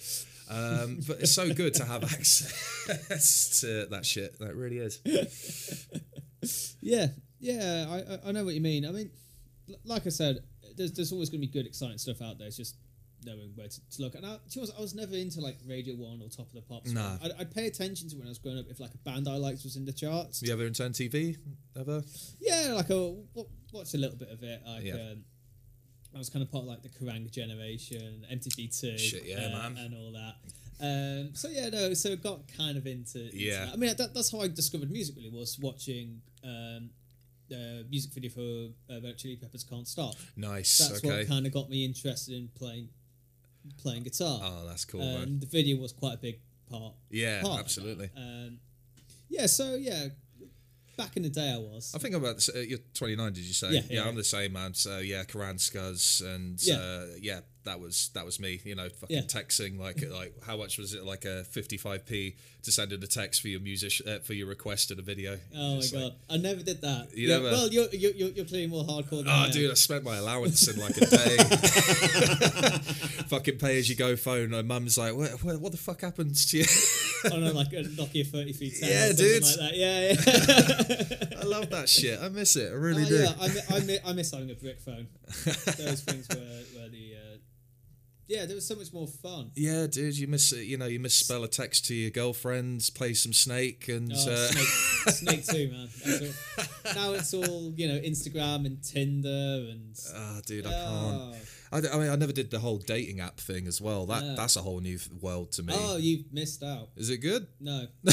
um, 0.49 1.01
but 1.07 1.21
it's 1.21 1.33
so 1.33 1.53
good 1.53 1.75
to 1.75 1.85
have 1.85 2.03
access 2.17 3.61
to 3.61 3.87
that 3.91 4.05
shit 4.07 4.39
that 4.39 4.55
really 4.55 4.79
is 4.79 5.01
Yeah, 6.81 7.09
yeah. 7.39 7.87
I 8.25 8.29
I- 8.29 8.33
know 8.33 8.45
what 8.45 8.55
you 8.55 8.61
mean. 8.61 8.87
I 8.87 8.91
mean, 8.93 9.11
like 9.85 10.07
I 10.07 10.11
said, 10.11 10.39
there's 10.77 10.93
there's 10.93 11.13
always 11.13 11.29
going 11.31 11.41
to 11.41 11.47
be 11.47 11.53
good, 11.53 11.67
exciting 11.67 11.99
stuff 11.99 12.21
out 12.23 12.39
there. 12.39 12.49
It's 12.49 12.57
just 12.57 12.77
knowing 13.25 13.53
where 13.55 13.69
to, 13.69 13.91
to 13.91 14.03
look. 14.03 14.15
And 14.15 14.25
I, 14.25 14.37
to 14.51 14.59
honest, 14.61 14.73
I 14.79 14.81
was 14.81 14.95
never 14.95 15.15
into 15.15 15.41
like 15.41 15.59
Radio 15.67 15.95
One 15.95 16.23
or 16.23 16.29
Top 16.31 16.47
of 16.47 16.55
the 16.55 16.63
Pops. 16.63 16.91
No. 16.93 17.19
I'd, 17.23 17.33
I'd 17.39 17.55
pay 17.55 17.67
attention 17.67 18.09
to 18.11 18.17
when 18.17 18.27
I 18.27 18.31
was 18.31 18.39
growing 18.39 18.59
up 18.59 18.65
if 18.71 18.81
like 18.81 18.95
a 18.95 18.99
band 18.99 19.29
I 19.29 19.37
liked 19.37 19.63
was 19.63 19.77
in 19.77 19.85
the 19.85 19.93
charts. 19.93 20.43
You 20.43 20.53
ever 20.53 20.65
into 20.65 20.83
MTV? 20.83 21.37
Ever? 21.79 22.03
Yeah, 22.41 22.73
like 22.75 22.91
I 22.91 23.15
watched 23.73 23.95
a 23.95 23.99
little 23.99 24.17
bit 24.17 24.31
of 24.31 24.43
it. 24.43 24.63
Like, 24.67 24.85
Yeah. 24.85 24.95
um, 24.95 25.25
I 26.15 26.19
was 26.19 26.31
kind 26.31 26.43
of 26.43 26.51
part 26.51 26.63
of 26.65 26.69
like 26.69 26.83
the 26.83 26.89
Kerrang 26.89 27.31
generation, 27.31 28.25
MTV 28.33 28.81
Two, 28.81 28.99
Shit, 28.99 29.25
yeah, 29.27 29.47
uh, 29.47 29.51
man. 29.71 29.77
and 29.77 29.95
all 29.95 30.13
that. 30.13 30.35
Um, 30.83 31.35
so 31.35 31.49
yeah, 31.51 31.69
no, 31.69 31.93
so 31.95 32.17
got 32.17 32.41
kind 32.57 32.77
of 32.79 32.87
into. 32.87 33.27
into 33.27 33.37
Yeah. 33.37 33.67
that. 33.67 33.75
I 33.75 33.77
mean 33.77 33.95
that, 33.97 34.15
that's 34.15 34.33
how 34.33 34.41
I 34.41 34.49
discovered 34.49 34.91
music. 34.91 35.15
Really 35.17 35.29
was 35.29 35.59
watching 35.61 36.23
um, 36.43 36.91
the 37.51 37.85
music 37.91 38.13
video 38.13 38.31
for 38.31 38.73
uh, 38.93 39.01
Red 39.03 39.19
Chili 39.19 39.37
Peppers 39.37 39.65
"Can't 39.65 39.87
Stop." 39.87 40.15
Nice. 40.37 40.79
That's 40.79 41.05
okay. 41.05 41.19
what 41.19 41.29
kind 41.29 41.47
of 41.47 41.53
got 41.53 41.69
me 41.69 41.85
interested 41.85 42.35
in 42.35 42.49
playing 42.55 42.89
playing 43.83 44.05
guitar. 44.05 44.41
Oh, 44.43 44.65
that's 44.67 44.87
cool, 44.87 45.03
um, 45.03 45.39
the 45.39 45.47
video 45.47 45.77
was 45.79 45.93
quite 45.93 46.15
a 46.15 46.19
big 46.19 46.41
part. 46.71 46.95
Yeah, 47.11 47.43
part 47.43 47.61
absolutely. 47.61 48.11
Um, 48.17 48.59
yeah, 49.29 49.47
so 49.47 49.75
yeah, 49.75 50.07
back 50.97 51.17
in 51.17 51.23
the 51.23 51.29
day 51.31 51.53
I 51.53 51.59
was. 51.59 51.93
I 51.95 51.99
think 51.99 52.15
I'm 52.15 52.23
about 52.25 52.39
the, 52.39 52.53
uh, 52.57 52.61
you're 52.63 52.79
29. 52.95 53.33
Did 53.33 53.45
you 53.45 53.53
say? 53.53 53.71
Yeah, 53.73 53.81
yeah, 53.91 54.09
I'm 54.09 54.17
the 54.17 54.25
same 54.25 54.53
man. 54.55 54.75
So 54.75 54.99
yeah, 54.99 55.25
Kerrang 55.25 55.57
Scuzz 55.57 56.25
and 56.25 56.59
Yeah. 56.63 56.77
uh, 56.77 57.07
yeah, 57.21 57.41
that 57.65 57.79
was 57.81 58.11
that 58.15 58.25
was 58.25 58.41
me. 58.41 58.61
You 58.65 58.75
know, 58.75 58.89
fucking 58.89 59.17
Yeah. 59.17 59.23
texting 59.23 59.79
like 59.79 60.03
like 60.11 60.35
how 60.47 60.57
much 60.57 60.79
was 60.79 60.95
it? 60.95 61.05
Like 61.05 61.25
a 61.25 61.45
55p 61.53 62.35
to 62.63 62.71
send 62.73 62.93
in 62.93 63.03
a 63.03 63.07
text 63.07 63.41
for 63.41 63.49
your 63.49 63.61
music 63.61 64.07
uh, 64.07 64.19
for 64.21 64.35
your 64.35 64.47
request 64.47 64.91
in 64.91 64.99
a 64.99 65.03
video. 65.03 65.39
Oh 65.57 65.71
my 65.71 65.77
like, 65.77 65.93
god, 65.93 66.13
I 66.29 66.37
never 66.37 66.63
did 66.63 66.81
that. 66.83 67.09
You 67.15 67.29
yeah, 67.29 67.37
never- 67.37 67.51
Well, 67.53 67.69
you're, 67.69 67.89
you're 67.93 68.13
you're 68.13 68.29
you're 68.47 68.69
more 68.69 68.85
hardcore 68.85 69.19
than 69.25 69.29
I 69.29 69.43
Oh, 69.43 69.47
am. 69.47 69.51
dude, 69.53 69.71
I 69.71 69.75
spent 69.75 70.05
my 70.05 70.17
allowance 70.17 70.69
in 70.69 70.79
like 70.81 70.97
a 70.97 71.07
day. 71.07 71.37
Fucking 73.29 73.59
pay 73.59 73.79
as 73.79 73.89
you 73.89 73.97
go 73.97 74.17
phone. 74.17 74.51
My 74.51 74.63
mum's 74.63 74.99
like, 74.99 75.15
what, 75.15 75.31
what, 75.45 75.61
what 75.61 75.73
the 75.73 75.79
fuck 75.79 76.01
happens 76.01 76.47
to 76.51 76.59
you? 76.59 76.65
on 77.33 77.43
a, 77.45 77.53
like 77.53 77.73
a 77.73 77.83
Nokia 77.85 78.27
3310. 78.27 78.89
Yeah, 78.89 79.13
dude. 79.13 79.43
Like 79.43 79.57
that. 79.57 79.77
Yeah, 79.77 81.33
yeah. 81.35 81.41
I 81.41 81.45
love 81.45 81.71
that 81.71 81.89
shit. 81.89 82.19
I 82.21 82.29
miss 82.29 82.57
it. 82.57 82.71
I 82.73 82.75
really 82.75 83.05
Oh, 83.05 83.09
do. 83.09 83.15
yeah, 83.23 83.33
I, 83.41 83.49
mi- 83.49 83.61
I, 83.77 83.81
mi- 83.81 83.99
I 84.07 84.13
miss 84.13 84.31
having 84.33 84.51
a 84.51 84.55
brick 84.55 84.81
phone. 84.81 85.07
Those 85.45 86.03
things 86.03 86.27
were, 86.29 86.37
were 86.81 86.89
the. 86.89 87.10
Yeah, 88.31 88.47
there 88.47 88.55
was 88.55 88.65
so 88.65 88.77
much 88.77 88.93
more 88.93 89.09
fun. 89.09 89.51
Yeah, 89.57 89.89
dude, 89.89 90.17
you 90.17 90.29
miss 90.29 90.53
you 90.53 90.79
know 90.79 90.87
you 90.87 91.01
misspell 91.01 91.43
a 91.43 91.49
text 91.49 91.87
to 91.87 91.95
your 91.97 92.11
girlfriends, 92.13 92.89
play 92.89 93.13
some 93.13 93.33
Snake, 93.33 93.89
and 93.89 94.13
Oh, 94.15 94.31
uh, 94.31 94.47
Snake, 94.47 94.69
Snake 95.43 95.47
too, 95.47 95.69
man. 95.73 95.89
Now 96.95 97.13
it's 97.15 97.35
all 97.35 97.73
you 97.77 97.89
know, 97.89 97.99
Instagram 97.99 98.67
and 98.67 98.81
Tinder 98.85 99.29
and. 99.73 99.99
ah, 100.15 100.41
dude, 100.47 100.65
I 100.65 100.71
Oh. 100.73 101.33
can't. 101.33 101.47
I 101.73 101.99
mean, 101.99 102.09
I 102.11 102.17
never 102.17 102.33
did 102.33 102.51
the 102.53 102.59
whole 102.61 102.79
dating 102.79 103.19
app 103.21 103.39
thing 103.41 103.67
as 103.69 103.81
well. 103.81 104.07
That 104.07 104.37
that's 104.37 104.55
a 104.57 104.61
whole 104.63 104.79
new 104.81 104.99
world 105.21 105.51
to 105.53 105.63
me. 105.65 105.73
Oh, 105.77 105.97
you've 105.97 106.33
missed 106.33 106.63
out. 106.63 106.91
Is 106.97 107.11
it 107.11 107.19
good? 107.19 107.47
No. 107.61 107.87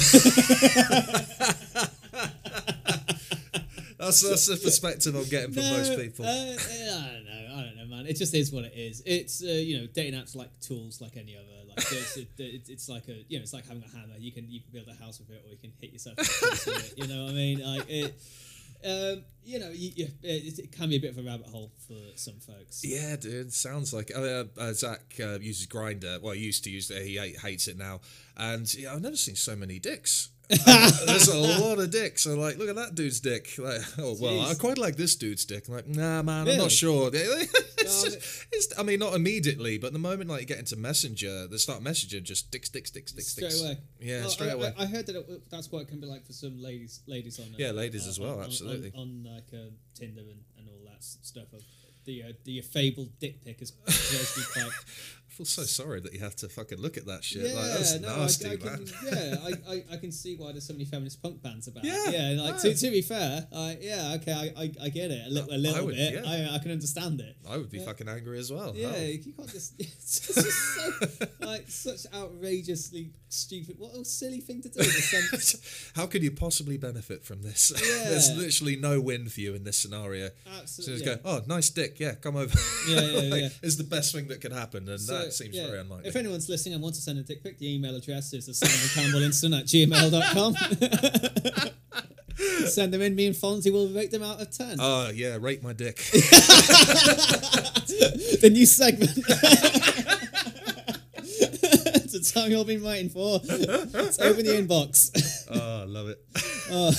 That's 4.07 4.29
that's 4.29 4.47
the 4.47 4.57
perspective 4.57 5.15
I'm 5.15 5.25
getting 5.25 5.53
from 5.53 5.63
no, 5.63 5.77
most 5.77 5.97
people. 5.97 6.25
Uh, 6.25 6.29
I 6.29 7.11
don't 7.13 7.25
know. 7.25 7.55
I 7.57 7.61
don't 7.63 7.77
know, 7.77 7.85
man. 7.85 8.07
It 8.07 8.15
just 8.15 8.33
is 8.33 8.51
what 8.51 8.63
it 8.63 8.73
is. 8.75 9.03
It's 9.05 9.43
uh, 9.43 9.47
you 9.47 9.79
know, 9.79 9.87
dating 9.93 10.19
apps 10.19 10.35
like 10.35 10.57
tools 10.61 11.01
like 11.01 11.17
any 11.17 11.35
other. 11.35 11.45
Like 11.67 11.79
it's, 11.79 12.17
it, 12.17 12.29
it, 12.37 12.69
it's 12.69 12.87
like 12.87 13.07
a 13.09 13.25
you 13.27 13.37
know, 13.37 13.43
it's 13.43 13.53
like 13.53 13.67
having 13.67 13.83
a 13.83 13.97
hammer. 13.97 14.15
You 14.17 14.31
can 14.31 14.49
you 14.49 14.61
can 14.61 14.71
build 14.71 14.87
a 14.87 15.03
house 15.03 15.19
with 15.19 15.29
it, 15.29 15.43
or 15.45 15.51
you 15.51 15.57
can 15.57 15.73
hit 15.81 15.91
yourself 15.91 16.17
in 16.17 16.23
the 16.23 16.29
face 16.29 16.65
with 16.65 16.91
it. 16.91 16.97
You 16.97 17.07
know 17.13 17.25
what 17.25 17.31
I 17.31 17.35
mean? 17.35 17.59
Like 17.59 17.89
it. 17.89 18.21
Um, 18.85 19.23
you 19.43 19.57
know, 19.59 19.71
you, 19.71 19.91
you, 19.95 20.07
it, 20.21 20.59
it 20.59 20.71
can 20.71 20.89
be 20.89 20.97
a 20.97 20.99
bit 20.99 21.09
of 21.09 21.17
a 21.17 21.23
rabbit 21.23 21.47
hole 21.47 21.71
for 21.87 21.97
some 22.15 22.35
folks. 22.35 22.83
Yeah, 22.85 23.15
dude. 23.15 23.51
Sounds 23.51 23.91
like 23.91 24.11
uh, 24.15 24.43
uh, 24.55 24.73
Zach 24.73 25.01
uh, 25.19 25.39
uses 25.39 25.65
Grindr. 25.65 26.21
Well, 26.21 26.33
he 26.33 26.41
used 26.41 26.63
to 26.65 26.69
use 26.69 26.91
it. 26.91 27.03
He 27.03 27.17
hates 27.17 27.67
it 27.67 27.75
now. 27.75 28.01
And 28.37 28.71
yeah, 28.75 28.93
I've 28.93 29.01
never 29.01 29.15
seen 29.15 29.35
so 29.35 29.55
many 29.55 29.79
dicks. 29.79 30.29
There's 30.65 31.27
a 31.27 31.37
lot 31.37 31.77
of 31.79 31.91
dicks. 31.91 32.25
I'm 32.25 32.39
like, 32.39 32.57
look 32.57 32.69
at 32.69 32.75
that 32.77 32.95
dude's 32.95 33.19
dick. 33.19 33.49
Like, 33.57 33.81
oh 33.97 34.15
well, 34.19 34.33
Jeez. 34.33 34.51
I 34.51 34.53
quite 34.55 34.77
like 34.77 34.95
this 34.95 35.15
dude's 35.15 35.43
dick. 35.43 35.67
I'm 35.67 35.73
like, 35.73 35.87
nah, 35.87 36.21
man, 36.21 36.47
I'm 36.47 36.57
not 36.57 36.71
sure. 36.71 37.09
it's 37.13 38.03
No, 38.03 38.09
just, 38.09 38.45
it's, 38.53 38.79
I 38.79 38.83
mean, 38.83 38.99
not 38.99 39.13
immediately, 39.13 39.77
but 39.77 39.91
the 39.93 39.99
moment 39.99 40.29
like 40.29 40.39
you 40.41 40.47
get 40.47 40.59
into 40.59 40.77
Messenger, 40.77 41.47
they 41.47 41.57
start 41.57 41.83
messaging 41.83 42.23
just 42.23 42.49
dicks, 42.49 42.69
dicks, 42.69 42.91
dicks, 42.91 43.11
dicks, 43.11 43.27
Straight 43.27 43.49
dicks. 43.49 43.61
away. 43.61 43.77
Yeah, 43.99 44.21
Well, 44.21 44.29
straight 44.29 44.49
I, 44.51 44.53
away. 44.53 44.73
I, 44.79 44.85
heard 44.85 45.05
that 45.07 45.15
it, 45.17 45.49
that's 45.51 45.69
what 45.71 45.81
it 45.81 45.87
can 45.89 45.99
be 45.99 46.07
like 46.07 46.25
for 46.25 46.33
some 46.33 46.61
ladies, 46.61 47.01
ladies 47.07 47.39
on. 47.39 47.47
Uh, 47.47 47.55
Yeah, 47.57 47.71
ladies 47.71 48.05
uh, 48.05 48.09
as 48.09 48.19
well, 48.19 48.39
on- 48.39 48.45
absolutely. 48.45 48.91
On, 48.95 49.01
on 49.25 49.33
like 49.35 49.47
uh, 49.53 49.69
Tinder 49.95 50.21
and, 50.21 50.39
and 50.57 50.69
all 50.69 50.79
that 50.89 51.03
stuff. 51.03 51.51
Of 51.53 51.61
the 52.05 52.23
uh, 52.23 52.31
the 52.45 52.61
fabled 52.61 53.09
dick 53.19 53.43
pic 53.43 53.61
is 53.61 53.73
supposed 53.85 54.33
to 54.35 54.39
be 54.39 54.45
quite. 54.53 54.71
I 55.37 55.45
feel 55.45 55.45
so 55.45 55.63
sorry 55.63 55.99
that 56.01 56.13
you 56.13 56.19
have 56.21 56.35
to 56.37 56.49
fucking 56.49 56.79
look 56.79 56.97
at 56.97 57.05
that 57.05 57.23
shit. 57.23 57.45
Yeah, 57.45 57.53
like, 57.53 57.71
that's 57.73 57.99
no, 57.99 58.17
nasty, 58.17 58.47
I, 58.47 58.53
I 58.53 58.55
man. 58.55 58.85
can, 58.87 58.87
yeah, 59.05 59.35
I, 59.45 59.71
I, 59.71 59.83
I 59.93 59.97
can 59.97 60.11
see 60.11 60.35
why 60.35 60.51
there's 60.51 60.65
so 60.65 60.73
many 60.73 60.85
feminist 60.85 61.21
punk 61.21 61.43
bands 61.43 61.67
about. 61.67 61.83
Yeah, 61.83 62.09
yeah. 62.09 62.41
Like 62.41 62.55
no. 62.55 62.59
to, 62.61 62.73
to 62.73 62.89
be 62.89 63.03
fair, 63.03 63.45
I, 63.55 63.77
yeah, 63.79 64.15
okay, 64.15 64.33
I, 64.33 64.63
I, 64.63 64.71
I 64.85 64.89
get 64.89 65.11
it 65.11 65.27
a, 65.27 65.29
li- 65.29 65.47
a 65.51 65.57
little 65.59 65.85
would, 65.85 65.95
bit. 65.95 66.15
yeah. 66.15 66.49
I, 66.51 66.55
I 66.55 66.57
can 66.57 66.71
understand 66.71 67.21
it. 67.21 67.37
I 67.47 67.57
would 67.57 67.69
be 67.69 67.77
fucking 67.77 68.09
angry 68.09 68.39
as 68.39 68.51
well. 68.51 68.73
Yeah, 68.75 68.89
Hell. 68.93 68.99
you 69.03 69.33
can't 69.33 69.47
just. 69.49 69.75
It's 70.07 70.33
just 70.33 71.19
so, 71.19 71.25
like 71.45 71.65
such 71.67 72.05
outrageously 72.15 73.11
stupid. 73.29 73.75
What 73.77 73.93
a 73.93 74.05
silly 74.05 74.39
thing 74.39 74.61
to 74.61 74.69
do. 74.69 74.81
How 75.95 76.05
could 76.07 76.23
you 76.23 76.31
possibly 76.31 76.77
benefit 76.77 77.25
from 77.25 77.41
this? 77.41 77.71
Yeah. 77.75 78.09
There's 78.09 78.35
literally 78.35 78.77
no 78.77 79.01
win 79.01 79.27
for 79.27 79.41
you 79.41 79.53
in 79.53 79.65
this 79.65 79.77
scenario. 79.77 80.29
So 80.29 80.61
Absolutely. 80.61 81.05
just 81.05 81.23
go, 81.23 81.29
oh, 81.29 81.41
nice 81.45 81.69
dick, 81.69 81.99
yeah, 81.99 82.15
come 82.15 82.37
over. 82.37 82.57
Yeah, 82.87 83.01
yeah, 83.01 83.29
Like, 83.29 83.41
yeah. 83.41 83.49
Is 83.61 83.77
the 83.77 83.83
best 83.83 84.13
thing 84.15 84.27
that 84.29 84.39
could 84.39 84.53
happen, 84.53 84.87
and 84.87 84.99
So, 84.99 85.17
that 85.17 85.26
seems 85.33 85.55
yeah, 85.55 85.67
very 85.67 85.79
unlikely. 85.79 86.09
If 86.09 86.15
anyone's 86.15 86.49
listening 86.49 86.75
and 86.75 86.83
wants 86.83 86.97
to 86.99 87.03
send 87.03 87.19
a 87.19 87.23
dick 87.23 87.43
pic, 87.43 87.57
the 87.57 87.73
email 87.73 87.95
address 87.95 88.33
is 88.33 88.47
simoncampbellinstant 88.49 89.57
at 89.57 89.65
gmail.com. 89.65 90.55
send 92.67 92.93
them 92.93 93.01
in, 93.01 93.15
me 93.15 93.27
and 93.27 93.35
Fonzy 93.35 93.71
will 93.71 93.87
rate 93.89 94.11
them 94.11 94.23
out 94.23 94.41
of 94.41 94.51
10. 94.51 94.77
Oh 94.79 95.09
yeah, 95.09 95.37
rate 95.39 95.63
my 95.63 95.73
dick. 95.73 95.97
the 98.37 98.49
new 98.51 98.65
segment. 98.65 99.11
it's 102.03 102.13
a 102.13 102.33
time 102.33 102.49
you've 102.51 102.59
all 102.59 102.65
been 102.65 102.83
waiting 102.83 103.09
for. 103.09 103.39
It's 103.43 104.19
open 104.19 104.45
the 104.45 104.51
inbox. 104.51 105.47
oh, 105.51 105.81
I 105.81 105.85
love 105.85 106.09
it. 106.09 106.19
Oh. 106.69 106.91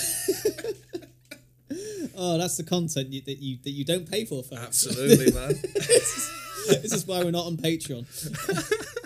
oh, 2.17 2.39
that's 2.39 2.57
the 2.57 2.65
content 2.65 3.13
you, 3.13 3.23
that 3.23 3.39
you 3.39 3.59
that 3.63 3.71
you 3.71 3.85
don't 3.85 4.11
pay 4.11 4.25
for, 4.25 4.43
folks. 4.43 4.63
Absolutely, 4.63 5.33
man. 5.33 5.55
This 6.69 6.93
is 6.93 7.07
why 7.07 7.23
we're 7.23 7.31
not 7.31 7.47
on 7.47 7.57
Patreon. 7.57 8.05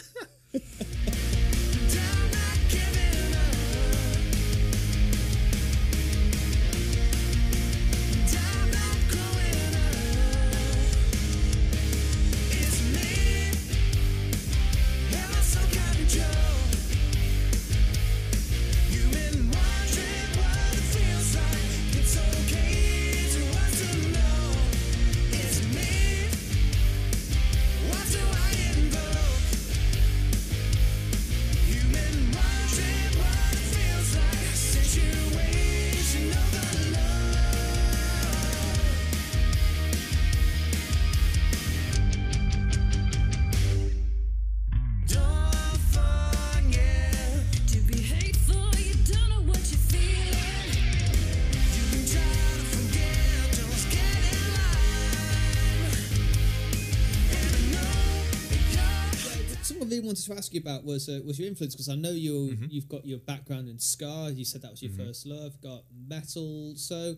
wanted 60.29 60.41
to 60.41 60.45
ask 60.45 60.55
you 60.55 60.61
about 60.61 60.85
was 60.85 61.09
uh, 61.09 61.20
was 61.25 61.39
your 61.39 61.49
influence 61.49 61.75
because 61.75 61.89
I 61.89 61.95
know 61.95 62.11
you 62.11 62.33
Mm-hmm. 62.53 62.66
you've 62.70 62.89
got 62.89 63.05
your 63.07 63.18
background 63.18 63.68
in 63.68 63.79
ska. 63.79 64.31
You 64.35 64.45
said 64.45 64.62
that 64.62 64.70
was 64.70 64.83
your 64.83 64.93
first 64.93 65.27
love. 65.27 65.61
Got 65.61 65.82
metal. 66.09 66.74
So 66.77 67.15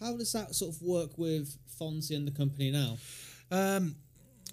how 0.00 0.16
does 0.16 0.32
that 0.32 0.54
sort 0.54 0.74
of 0.74 0.82
work 0.82 1.16
with 1.16 1.56
Fonzy 1.80 2.16
and 2.16 2.26
the 2.26 2.32
company 2.32 2.70
now? 2.70 2.98
Um, 3.50 3.96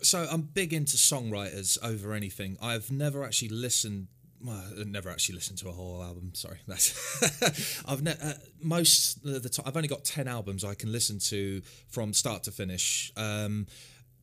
so 0.02 0.28
I'm 0.32 0.42
big 0.42 0.74
into 0.74 0.96
songwriters 0.98 1.78
over 1.84 2.14
anything. 2.14 2.58
I've 2.62 2.92
never 2.92 3.24
actually 3.24 3.50
listened 3.50 4.08
well, 4.42 4.64
I 4.80 4.84
never 4.86 5.10
actually 5.10 5.36
listened 5.36 5.58
to 5.60 5.68
a 5.68 5.72
whole 5.74 6.02
album. 6.02 6.32
Sorry, 6.34 6.60
that's 6.68 7.84
I've 7.88 8.02
ne- 8.02 8.16
uh, 8.22 8.34
most 8.62 9.26
of 9.26 9.44
the 9.44 9.50
time 9.50 9.66
I've 9.68 9.76
only 9.76 9.90
got 9.90 10.06
ten 10.06 10.28
albums 10.30 10.64
I 10.64 10.76
can 10.76 10.92
listen 10.94 11.20
to 11.20 11.62
from 11.90 12.14
start 12.14 12.44
to 12.44 12.52
finish. 12.52 13.12
Um, 13.18 13.68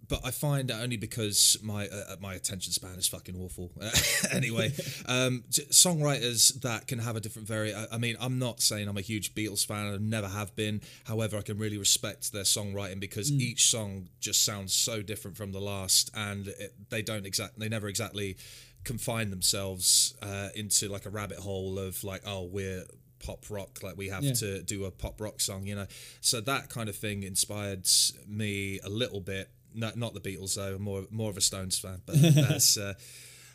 but 0.09 0.21
I 0.25 0.31
find 0.31 0.69
that 0.69 0.83
only 0.83 0.97
because 0.97 1.57
my 1.63 1.89
uh, 1.89 2.17
my 2.21 2.35
attention 2.35 2.73
span 2.73 2.95
is 2.99 3.09
fucking 3.09 3.37
awful. 3.41 3.71
anyway, 4.33 4.73
um, 5.07 5.45
songwriters 5.51 6.61
that 6.63 6.87
can 6.87 6.99
have 6.99 7.17
a 7.17 7.21
different 7.21 7.49
vari. 7.49 7.75
I, 7.75 7.87
I 7.93 7.99
mean, 7.99 8.17
I'm 8.21 8.39
not 8.39 8.61
saying 8.61 8.89
I'm 8.89 8.97
a 8.97 9.03
huge 9.03 9.35
Beatles 9.35 9.67
fan. 9.67 9.93
I 9.93 9.97
never 9.99 10.29
have 10.29 10.55
been. 10.57 10.81
However, 11.05 11.37
I 11.39 11.43
can 11.43 11.59
really 11.59 11.79
respect 11.79 12.33
their 12.33 12.45
songwriting 12.45 13.01
because 13.01 13.31
each 13.33 13.69
song 13.71 14.09
just 14.21 14.45
sounds 14.45 14.73
so 14.73 15.03
different 15.03 15.37
from 15.37 15.53
the 15.53 15.61
last, 15.61 16.11
and 16.15 16.49
it, 16.49 16.75
they 16.91 17.03
don't 17.03 17.27
exact. 17.27 17.59
They 17.59 17.69
never 17.69 17.89
exactly 17.89 18.37
confine 18.85 19.31
themselves 19.31 20.15
uh, 20.23 20.49
into 20.55 20.89
like 20.89 21.07
a 21.07 21.11
rabbit 21.11 21.39
hole 21.39 21.79
of 21.79 22.03
like, 22.05 22.23
oh, 22.27 22.45
we're 22.45 22.85
pop 23.19 23.47
rock 23.51 23.79
like 23.83 23.97
we 23.97 24.09
have 24.09 24.23
Yeah. 24.23 24.35
to 24.35 24.63
do 24.63 24.85
a 24.85 24.91
pop 24.91 25.23
rock 25.23 25.41
song 25.41 25.65
you 25.67 25.75
know 25.75 25.87
so 26.21 26.39
that 26.43 26.69
kind 26.69 26.91
of 26.91 26.95
thing 26.95 27.23
inspired 27.23 27.89
me 28.29 28.79
a 28.85 28.91
little 28.91 29.21
bit 29.23 29.49
no, 29.77 29.93
not 29.95 30.15
the 30.15 30.21
beatles 30.21 30.57
though 30.57 30.79
more 30.79 31.05
more 31.11 31.31
of 31.31 31.37
a 31.37 31.41
stones 31.41 31.79
fan 31.79 32.01
but 32.07 32.17
that's 32.21 32.77
uh, 32.77 32.95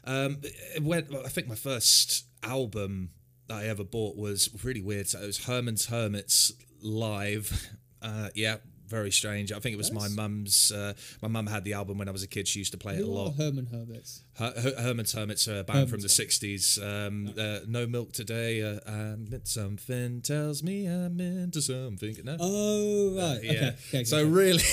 um 0.05 0.37
i 0.77 1.29
think 1.29 1.47
my 1.47 1.55
first 1.55 2.25
album 2.43 3.09
that 3.47 3.57
i 3.57 3.65
ever 3.65 3.83
bought 3.83 4.15
was 4.15 4.49
really 4.63 4.81
weird. 4.81 5.07
So 5.07 5.19
it 5.21 5.25
was 5.25 5.45
herman's 5.45 5.87
hermits 5.87 6.51
live. 6.81 7.69
Uh 8.03 8.29
yeah 8.33 8.55
very 8.97 9.11
strange 9.21 9.51
i 9.51 9.59
think 9.61 9.73
it 9.73 9.77
was 9.85 9.91
my 9.91 10.07
mum's 10.21 10.71
uh, 10.81 10.93
my 11.23 11.29
mum 11.35 11.47
had 11.47 11.63
the 11.63 11.73
album 11.79 11.97
when 11.99 12.07
i 12.07 12.11
was 12.17 12.23
a 12.23 12.27
kid 12.35 12.45
she 12.47 12.59
used 12.59 12.73
to 12.73 12.77
play 12.77 12.95
it 12.97 13.03
a 13.03 13.07
lot 13.19 13.33
Herman 13.41 13.67
Hermits? 13.75 14.11
Her- 14.41 14.53
Her- 14.63 14.81
Herman's 14.85 15.13
Hermits 15.13 15.47
are 15.47 15.59
a 15.59 15.63
band 15.63 15.89
from 15.89 15.99
the 16.01 16.07
60s. 16.07 16.63
Um, 16.81 17.33
uh, 17.37 17.59
no 17.67 17.85
milk 17.85 18.09
today. 18.13 18.61
Uh, 18.61 18.79
I'm 18.87 19.27
in 19.31 19.45
something 19.45 20.21
tells 20.21 20.63
me 20.63 20.85
I'm 20.87 21.19
into 21.19 21.61
something. 21.61 22.15
No? 22.23 22.37
Oh 22.39 23.15
right, 23.17 23.37
Uh, 23.37 23.39
yeah. 23.43 23.51
okay, 23.51 23.75
okay. 23.89 24.03
so 24.05 24.17
okay. 24.19 24.29
really, 24.29 24.63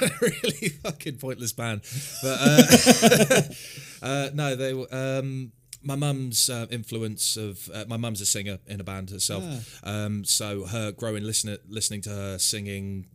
really 0.20 0.68
fucking 0.84 1.16
pointless 1.18 1.52
band. 1.52 1.80
But 2.22 2.38
uh, 2.40 3.42
uh, 4.02 4.30
no, 4.34 4.56
they 4.56 4.72
were. 4.74 4.86
Um, 4.90 5.52
my 5.82 5.94
mum's 5.96 6.50
uh, 6.50 6.66
influence 6.70 7.36
of 7.36 7.68
uh, 7.72 7.84
my 7.88 7.96
mum's 7.96 8.20
a 8.20 8.26
singer 8.26 8.58
in 8.66 8.80
a 8.80 8.84
band 8.84 9.10
herself, 9.10 9.44
Ah. 9.84 10.04
um, 10.06 10.24
so 10.24 10.66
her 10.66 10.90
growing 10.92 11.22
listening 11.24 11.58
listening 11.68 12.00
to 12.02 12.10
her 12.10 12.38
singing 12.38 13.06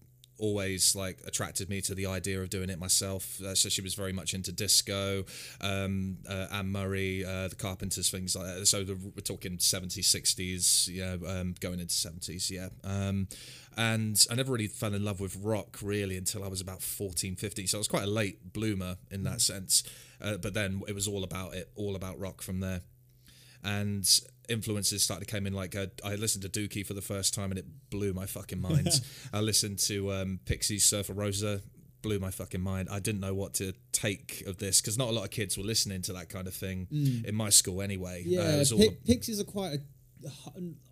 always 0.44 0.94
like 0.94 1.20
attracted 1.26 1.70
me 1.70 1.80
to 1.80 1.95
the 1.95 2.06
idea 2.06 2.41
of 2.41 2.49
doing 2.49 2.70
it 2.70 2.78
myself. 2.78 3.40
Uh, 3.41 3.56
so 3.56 3.70
she 3.70 3.82
was 3.82 3.94
very 3.94 4.11
much 4.11 4.34
into 4.34 4.52
disco, 4.52 5.24
um, 5.61 6.18
uh, 6.30 6.48
Anne 6.52 6.70
Murray, 6.70 7.24
uh, 7.24 7.48
the 7.48 7.56
Carpenters, 7.56 8.10
things 8.10 8.36
like 8.36 8.48
that. 8.48 8.65
So 8.65 8.84
the, 8.84 8.95
we're 8.95 9.22
talking 9.22 9.57
seventies, 9.60 10.07
sixties, 10.07 10.90
yeah, 10.91 11.15
um, 11.26 11.56
going 11.61 11.80
into 11.80 11.94
seventies, 11.94 12.52
yeah. 12.52 12.68
Um, 12.84 13.30
and 13.78 14.22
I 14.30 14.36
never 14.36 14.52
really 14.52 14.68
fell 14.68 14.94
in 14.94 15.06
love 15.06 15.22
with 15.22 15.38
rock 15.38 15.80
really 15.82 16.18
until 16.18 16.44
I 16.44 16.48
was 16.48 16.61
about 16.61 16.82
14, 16.82 17.38
15. 17.38 17.68
So 17.68 17.78
I 17.78 17.80
was 17.80 17.88
quite 17.88 18.03
a 18.03 18.07
late 18.07 18.53
bloomer 18.53 18.98
in 19.10 19.24
that 19.24 19.41
sense. 19.41 19.82
Uh, 20.22 20.38
but 20.38 20.53
then 20.53 20.82
it 20.88 20.94
was 20.94 21.07
all 21.07 21.24
about 21.24 21.56
it, 21.56 21.72
all 21.76 21.95
about 21.95 22.20
rock 22.20 22.41
from 22.41 22.60
there 22.60 22.82
and 23.64 24.20
influences 24.49 25.03
started 25.03 25.28
to 25.28 25.32
come 25.36 25.48
in 25.48 25.53
like 25.53 25.76
uh, 25.76 25.88
I 26.06 26.15
listened 26.15 26.44
to 26.44 26.49
Dookie 26.49 26.86
for 26.86 26.94
the 26.94 27.02
first 27.02 27.34
time 27.34 27.52
and 27.52 27.57
it 27.60 27.65
blew 27.90 28.14
my 28.14 28.26
fucking 28.26 28.60
mind. 28.61 28.90
I 29.34 29.40
listened 29.41 29.80
to 29.80 30.11
um, 30.14 30.40
Pixies 30.45 30.86
Surfer 30.86 31.14
Rosa 31.14 31.61
blew 32.02 32.20
my 32.20 32.32
fucking 32.32 32.60
mind. 32.61 32.90
I 32.91 32.99
didn't 32.99 33.22
know 33.22 33.34
what 33.34 33.53
to 33.56 33.74
take 33.94 34.44
of 34.45 34.57
this 34.57 34.82
because 34.82 34.98
not 34.98 35.07
a 35.07 35.11
lot 35.11 35.24
of 35.24 35.32
kids 35.32 35.57
were 35.57 35.64
listening 35.64 36.02
to 36.03 36.14
that 36.14 36.28
kind 36.30 36.48
of 36.48 36.53
thing 36.53 36.88
in 37.26 37.34
my 37.34 37.49
school 37.49 37.82
anyway. 37.82 38.24
Uh, 38.26 38.28
Mm. 38.28 38.32
yeah, 38.32 38.57
was 38.57 38.72
all 38.74 38.80
Pi- 38.80 38.98
Pixies 39.06 39.40
are 39.40 39.45
quite 39.45 39.74
a 39.76 39.80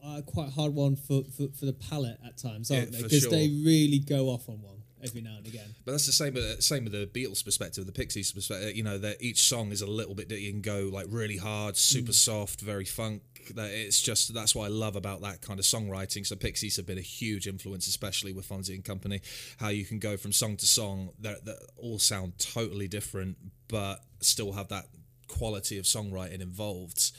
uh, 0.04 0.22
quite 0.22 0.50
hard 0.52 0.74
one 0.74 0.96
for, 0.96 1.24
for, 1.36 1.48
for 1.58 1.66
the 1.66 1.74
palate 1.74 2.18
at 2.26 2.38
times, 2.38 2.70
aren't 2.72 2.92
Yeah, 2.92 2.98
they? 2.98 3.04
Because 3.04 3.22
sure. 3.22 3.32
they 3.32 3.48
really 3.66 4.00
go 4.00 4.28
off 4.28 4.50
on 4.50 4.62
one 4.62 4.84
every 5.04 5.22
now 5.22 5.36
and 5.38 5.48
again. 5.48 5.68
But 5.86 5.94
that's 5.94 6.06
the 6.06 6.12
same 6.12 6.34
with 6.34 6.62
same 6.62 6.84
with 6.84 6.94
the 6.94 7.08
Beatles 7.08 7.44
perspective, 7.44 7.86
the 7.86 7.92
Pixies 7.92 8.32
perspective. 8.32 8.76
You 8.76 8.84
know, 8.84 8.98
that 8.98 9.22
each 9.22 9.40
song 9.42 9.72
is 9.72 9.82
a 9.82 9.88
little 9.88 10.16
bit 10.16 10.30
that 10.30 10.40
you 10.40 10.52
can 10.52 10.62
go 10.62 10.90
like 10.92 11.08
really 11.10 11.38
hard, 11.38 11.78
super 11.78 12.14
soft, 12.14 12.62
very 12.62 12.86
funk. 12.86 13.22
That 13.56 13.72
it's 13.72 14.02
just 14.02 14.34
that's 14.34 14.56
what 14.56 14.66
I 14.66 14.68
love 14.70 14.96
about 14.96 15.22
that 15.22 15.42
kind 15.42 15.60
of 15.60 15.66
songwriting. 15.66 16.26
So 16.26 16.36
Pixies 16.36 16.78
have 16.78 16.86
been 16.86 16.98
a 16.98 17.02
huge 17.02 17.48
influence, 17.48 17.88
especially 17.88 18.34
with 18.34 18.48
Fonzy 18.48 18.76
and 18.76 18.84
Company. 18.84 19.22
How 19.58 19.70
you 19.70 19.86
can 19.86 20.00
go 20.00 20.18
from 20.18 20.32
song 20.32 20.58
to 20.58 20.66
song 20.66 21.10
that 21.20 21.46
that 21.46 21.60
all 21.78 22.00
sound 22.00 22.38
totally 22.38 22.88
different, 22.88 23.38
but 23.68 24.00
still 24.20 24.54
have 24.54 24.68
that 24.70 24.86
quality 25.28 25.78
of 25.78 25.86
songwriting 25.86 26.42
involved. 26.42 27.12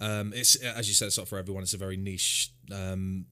Um, 0.00 0.32
it's 0.34 0.54
as 0.56 0.88
you 0.88 0.94
said, 0.94 1.06
it's 1.06 1.18
not 1.18 1.28
for 1.28 1.38
everyone. 1.38 1.62
It's 1.62 1.74
a 1.74 1.78
very 1.78 1.96
niche 1.96 2.52
um, 2.72 3.26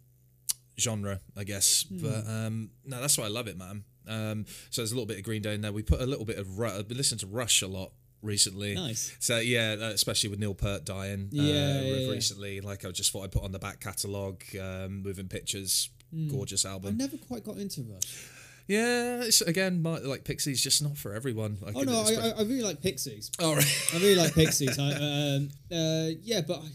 genre, 0.79 1.21
I 1.37 1.45
guess. 1.45 1.85
But 1.85 2.27
um, 2.29 2.71
no, 2.85 3.01
that's 3.01 3.17
why 3.19 3.25
I 3.25 3.29
love 3.29 3.49
it, 3.49 3.57
man. 3.57 3.85
Um, 4.09 4.47
so 4.71 4.83
there's 4.83 4.93
a 4.93 4.95
little 4.95 5.07
bit 5.07 5.19
of 5.19 5.25
Green 5.25 5.43
Day 5.43 5.55
in 5.55 5.61
there. 5.61 5.73
We 5.73 5.83
put 5.83 6.01
a 6.01 6.07
little 6.07 6.25
bit 6.25 6.39
of 6.39 6.59
Ru- 6.59 6.69
I've 6.69 6.89
been 6.89 6.97
listening 6.97 7.19
to 7.21 7.27
Rush 7.27 7.63
a 7.63 7.67
lot 7.67 7.93
recently. 8.23 8.75
Nice. 8.75 9.15
So 9.21 9.39
yeah, 9.39 9.77
uh, 9.81 9.85
especially 9.87 10.31
with 10.31 10.39
Neil 10.39 10.55
Peart 10.55 10.85
dying. 10.85 11.29
Yeah, 11.31 11.43
uh, 11.43 11.47
yeah, 11.47 11.81
yeah. 11.81 12.11
recently. 12.11 12.61
Like 12.61 12.85
I 12.85 12.91
just 12.91 13.13
thought 13.13 13.25
I'd 13.25 13.33
put 13.33 13.45
on 13.45 13.53
the 13.53 13.59
back 13.59 13.81
catalogue, 13.81 14.43
um, 14.61 15.03
moving 15.03 15.29
pictures, 15.29 15.91
gorgeous 16.31 16.65
album. 16.65 16.95
I 16.95 16.97
never 16.97 17.17
quite 17.17 17.45
got 17.45 17.57
into 17.57 17.83
Rush. 17.83 18.29
Yeah, 18.69 19.23
it's 19.23 19.41
again 19.43 19.81
my, 19.81 19.99
like 19.99 20.25
Pixies, 20.25 20.61
just 20.61 20.83
not 20.83 20.97
for 20.97 21.15
everyone. 21.15 21.59
I 21.65 21.73
Oh 21.75 21.83
no, 21.83 22.03
I, 22.03 22.33
I, 22.37 22.43
really 22.43 22.63
like 22.63 22.83
Pixies. 22.83 23.31
All 23.43 23.55
right. 23.55 23.91
I 23.95 23.99
really 23.99 24.17
like 24.17 24.35
Pixies. 24.35 24.79
I, 24.79 24.93
um, 24.93 25.51
uh, 25.71 26.11
yeah, 26.23 26.41
but 26.41 26.59
I 26.59 26.69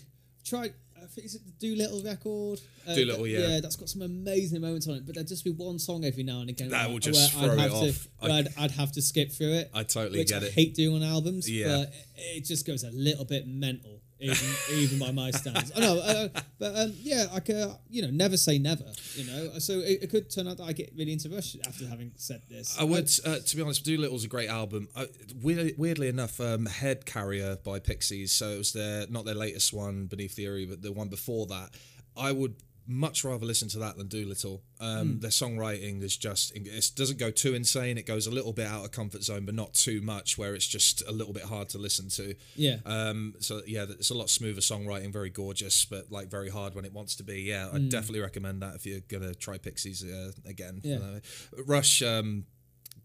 tried. 0.45 0.73
Is 1.17 1.35
it 1.35 1.41
the 1.45 1.51
Doolittle 1.67 2.01
record? 2.03 2.59
Uh, 2.87 2.95
Doolittle, 2.95 3.27
yeah. 3.27 3.39
yeah, 3.39 3.59
that's 3.59 3.75
got 3.75 3.89
some 3.89 4.01
amazing 4.01 4.61
moments 4.61 4.87
on 4.87 4.95
it. 4.95 5.05
But 5.05 5.15
there'd 5.15 5.27
just 5.27 5.43
be 5.43 5.51
one 5.51 5.77
song 5.79 6.05
every 6.05 6.23
now 6.23 6.39
and 6.41 6.49
again. 6.49 6.69
That 6.69 6.89
will 6.89 6.99
just 6.99 7.33
throw 7.33 7.51
I'd 7.51 7.59
it 7.59 7.69
to, 7.69 7.89
off. 7.89 8.07
I- 8.21 8.29
I'd, 8.31 8.47
I'd 8.57 8.71
have 8.71 8.91
to 8.93 9.01
skip 9.01 9.31
through 9.31 9.53
it. 9.53 9.71
I 9.73 9.83
totally 9.83 10.19
which 10.19 10.29
get 10.29 10.43
I 10.43 10.47
it. 10.47 10.53
hate 10.53 10.73
doing 10.75 11.03
on 11.03 11.09
albums. 11.09 11.49
Yeah. 11.49 11.83
but 11.85 11.93
it 12.15 12.45
just 12.45 12.65
goes 12.65 12.83
a 12.83 12.91
little 12.91 13.25
bit 13.25 13.47
mental, 13.47 13.90
even 14.21 14.47
even 14.73 14.99
by 14.99 15.11
my 15.11 15.31
standards. 15.31 15.71
I 15.75 15.79
know, 15.79 15.99
uh, 15.99 16.27
but 16.59 16.75
um, 16.77 16.93
yeah, 17.01 17.25
I 17.33 17.39
could, 17.39 17.75
you 17.89 18.01
know, 18.03 18.09
never 18.11 18.37
say 18.37 18.57
never. 18.59 18.85
You 19.15 19.25
know, 19.25 19.59
so 19.59 19.73
it, 19.79 20.03
it 20.03 20.09
could 20.09 20.29
turn 20.29 20.47
out 20.47 20.57
that 20.57 20.63
I 20.63 20.73
get 20.73 20.93
really 20.95 21.13
into 21.13 21.29
Rush 21.29 21.57
after 21.67 21.87
having 21.87 22.11
said 22.15 22.41
this. 22.49 22.77
I 22.79 22.83
would, 22.83 23.09
uh, 23.25 23.39
to 23.39 23.55
be 23.55 23.61
honest, 23.61 23.83
Doolittle's 23.83 24.23
a 24.23 24.27
great 24.27 24.49
album. 24.49 24.87
Uh, 24.95 25.05
weird, 25.41 25.73
weirdly 25.77 26.07
enough, 26.07 26.39
um, 26.39 26.65
Head 26.65 27.05
Carrier 27.05 27.57
by 27.63 27.79
Pixies, 27.79 28.31
so 28.31 28.49
it 28.49 28.57
was 28.57 28.73
their 28.73 29.07
not 29.07 29.25
their 29.25 29.35
latest 29.35 29.73
one, 29.73 30.05
Beneath 30.05 30.35
the 30.35 30.45
Eyrie, 30.45 30.65
but 30.65 30.81
the 30.81 30.91
one 30.91 31.09
before 31.09 31.47
that. 31.47 31.71
I 32.15 32.31
would 32.31 32.55
much 32.91 33.23
rather 33.23 33.45
listen 33.45 33.67
to 33.69 33.79
that 33.79 33.97
than 33.97 34.07
Doolittle. 34.07 34.61
Um, 34.79 35.19
Their 35.19 35.31
songwriting 35.31 36.03
is 36.03 36.17
just 36.17 36.55
it 36.55 36.91
doesn't 36.95 37.17
go 37.17 37.31
too 37.31 37.53
insane. 37.53 37.97
It 37.97 38.05
goes 38.05 38.27
a 38.27 38.31
little 38.31 38.53
bit 38.53 38.67
out 38.67 38.83
of 38.85 38.91
comfort 38.91 39.23
zone, 39.23 39.45
but 39.45 39.55
not 39.55 39.73
too 39.73 40.01
much, 40.01 40.37
where 40.37 40.53
it's 40.53 40.67
just 40.67 41.01
a 41.07 41.11
little 41.11 41.33
bit 41.33 41.43
hard 41.43 41.69
to 41.69 41.77
listen 41.77 42.09
to. 42.09 42.35
Yeah. 42.55 42.77
Um, 42.85 43.35
so 43.39 43.61
yeah, 43.65 43.85
it's 43.89 44.09
a 44.11 44.13
lot 44.15 44.29
smoother 44.29 44.61
songwriting, 44.61 45.11
very 45.13 45.29
gorgeous, 45.29 45.85
but 45.85 46.11
like 46.11 46.29
very 46.29 46.49
hard 46.49 46.75
when 46.75 46.85
it 46.85 46.93
wants 46.93 47.15
to 47.15 47.23
be. 47.23 47.41
Yeah, 47.41 47.69
I'd 47.73 47.89
definitely 47.89 48.19
recommend 48.21 48.61
that 48.61 48.75
if 48.75 48.85
you're 48.85 49.01
gonna 49.07 49.33
try 49.33 49.57
Pixies 49.57 50.03
uh, 50.03 50.31
again. 50.45 50.81
Yeah. 50.83 50.97
Uh, 50.97 51.19
Rush. 51.65 52.01
Um, 52.03 52.45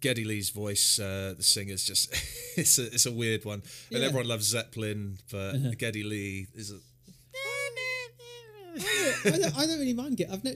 Geddy 0.02 0.24
Lee's 0.24 0.50
voice, 0.50 0.98
uh, 0.98 1.32
the 1.36 1.42
singer's 1.42 1.82
just 1.82 2.10
it's 2.58 2.78
a 2.78 2.84
it's 2.86 3.06
a 3.06 3.12
weird 3.12 3.44
one, 3.46 3.60
and 3.60 3.64
Yeah. 3.90 3.98
Uh-huh. 3.98 4.06
everyone 4.08 4.28
loves 4.28 4.46
Zeppelin, 4.46 5.16
but 5.32 5.78
Geddy 5.78 6.02
Lee 6.02 6.48
is 6.54 6.70
a 6.70 6.78
I 9.24 9.30
don't, 9.38 9.58
I 9.58 9.66
don't 9.66 9.78
really 9.78 9.92
mind 9.94 10.20
it. 10.20 10.28
I've 10.30 10.44
no, 10.44 10.52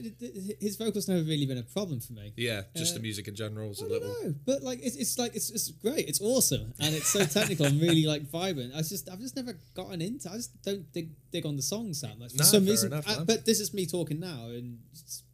his 0.59 0.75
vocals 0.77 1.07
never 1.07 1.23
really 1.23 1.45
been 1.45 1.57
a 1.57 1.63
problem 1.63 1.99
for 1.99 2.13
me. 2.13 2.33
yeah, 2.37 2.61
just 2.75 2.91
Uh, 2.93 2.97
the 2.97 3.01
music 3.01 3.27
in 3.27 3.35
general 3.35 3.71
is 3.71 3.81
a 3.81 3.85
I 3.85 3.87
little. 3.89 4.07
know, 4.23 4.35
but 4.45 4.61
like 4.63 4.79
it's, 4.83 4.95
it's 4.95 5.17
like 5.17 5.35
it's, 5.35 5.49
it's 5.49 5.69
great. 5.71 6.07
It's 6.07 6.21
awesome, 6.21 6.73
and 6.79 6.93
it's 6.95 7.07
so 7.07 7.25
technical 7.39 7.65
and 7.65 7.81
really 7.81 8.05
like 8.05 8.29
vibrant. 8.29 8.73
I 8.75 8.81
just 8.81 9.09
I've 9.09 9.19
just 9.19 9.35
never 9.35 9.57
gotten 9.75 10.01
into. 10.01 10.29
I 10.29 10.35
just 10.35 10.61
don't 10.63 10.91
dig 10.93 11.09
dig 11.31 11.45
on 11.45 11.55
the 11.55 11.61
songs 11.61 12.01
that 12.01 12.17
much 12.19 12.33
for 12.33 12.43
some 12.43 12.65
reason. 12.65 12.91
enough, 12.93 13.07
man. 13.07 13.25
but 13.25 13.45
this 13.45 13.59
is 13.59 13.73
me 13.73 13.85
talking 13.85 14.19
now, 14.19 14.45
and 14.47 14.79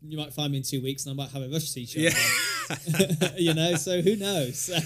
you 0.02 0.18
might 0.18 0.34
find 0.34 0.52
me 0.52 0.58
in 0.60 0.64
two 0.64 0.82
weeks, 0.82 1.06
and 1.06 1.14
I 1.14 1.16
might 1.24 1.32
have 1.32 1.42
a 1.44 1.50
Rush 1.50 1.72
t-shirt. 1.72 2.02
Yeah. 2.04 2.12
you 3.38 3.54
know. 3.54 3.76
So 3.76 4.02
who 4.02 4.16
knows? 4.16 4.70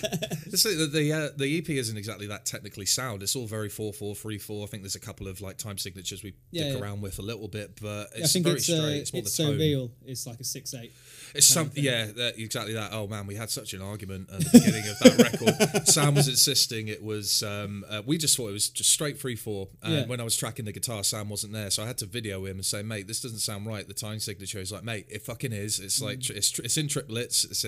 Like 0.64 0.78
the 0.78 0.88
the, 0.92 1.14
uh, 1.14 1.30
the 1.38 1.58
EP 1.58 1.70
isn't 1.70 1.98
exactly 1.98 2.28
that 2.28 2.46
technically 2.46 2.86
sound. 2.86 3.24
It's 3.24 3.36
all 3.36 3.48
very 3.48 3.70
four 3.70 3.94
four 3.94 4.16
three 4.16 4.38
four. 4.38 4.64
I 4.64 4.68
think 4.68 4.84
there's 4.84 4.96
a 4.96 5.00
couple 5.00 5.28
of 5.28 5.42
like 5.42 5.58
time 5.58 5.78
signatures 5.78 6.24
we 6.24 6.34
Yeah, 6.52 6.64
dick 6.66 6.74
yeah. 6.78 6.82
around 6.84 7.02
with 7.02 7.20
a 7.20 7.22
little 7.22 7.48
bit, 7.48 7.80
but 7.82 8.10
it's 8.16 8.36
very 8.36 8.56
it's 8.56 8.64
straight. 8.66 8.80
uh, 8.80 8.88
it's 8.90 9.14
more 9.14 9.22
it's 9.22 9.36
the 9.38 9.44
so 9.44 9.50
tone. 9.52 9.60
real. 9.60 9.92
It's 10.06 10.28
like 10.28 10.40
a 10.40 10.44
six 10.44 10.74
eight. 10.74 10.92
It's 11.34 11.54
kind 11.54 11.72
some 11.72 11.84
yeah, 11.84 12.06
that, 12.06 12.38
exactly 12.38 12.74
that. 12.74 12.92
Oh 12.94 13.08
man, 13.08 13.26
we 13.28 13.36
had 13.36 13.50
such 13.50 13.74
an 13.74 13.82
argument 13.82 14.30
at 14.32 14.40
the 14.40 14.50
beginning 14.52 14.88
of 14.90 15.00
that 15.00 15.32
record. 15.72 15.88
Sam 15.88 16.16
was 16.16 16.28
insisting 16.28 16.88
it 16.88 17.02
was. 17.04 17.42
Um, 17.44 17.86
uh, 17.90 18.02
we 18.06 18.18
just 18.18 18.36
thought 18.38 18.50
it 18.50 18.54
was 18.54 18.70
just 18.70 18.90
straight 18.92 19.20
three 19.20 19.36
four. 19.36 19.70
And 19.84 19.94
Yeah. 19.94 20.06
when 20.08 20.20
I 20.20 20.24
was 20.24 20.36
tracking 20.36 20.66
the 20.66 20.72
guitar, 20.72 21.04
Sam 21.04 21.30
wasn't 21.30 21.54
there, 21.54 21.70
so 21.70 21.84
I 21.84 21.88
had 21.88 21.98
to 22.00 22.06
video 22.06 22.46
him 22.46 22.58
and 22.58 22.66
say, 22.66 22.82
"Mate, 22.84 23.08
this 23.08 23.22
doesn't 23.22 23.40
sound 23.40 23.66
right." 23.66 23.88
The 23.88 23.94
time 23.94 24.20
signature 24.20 24.60
is 24.60 24.72
like, 24.72 24.84
"Mate, 24.84 25.06
it 25.10 25.22
fucking 25.24 25.54
is. 25.54 25.80
It's 25.80 26.02
like 26.02 26.20
Mm. 26.20 26.24
tr- 26.26 26.34
it's, 26.34 26.50
tr- 26.52 26.62
it's 26.64 26.78
in 26.78 26.88
triplets. 26.88 27.44
It's 27.46 27.64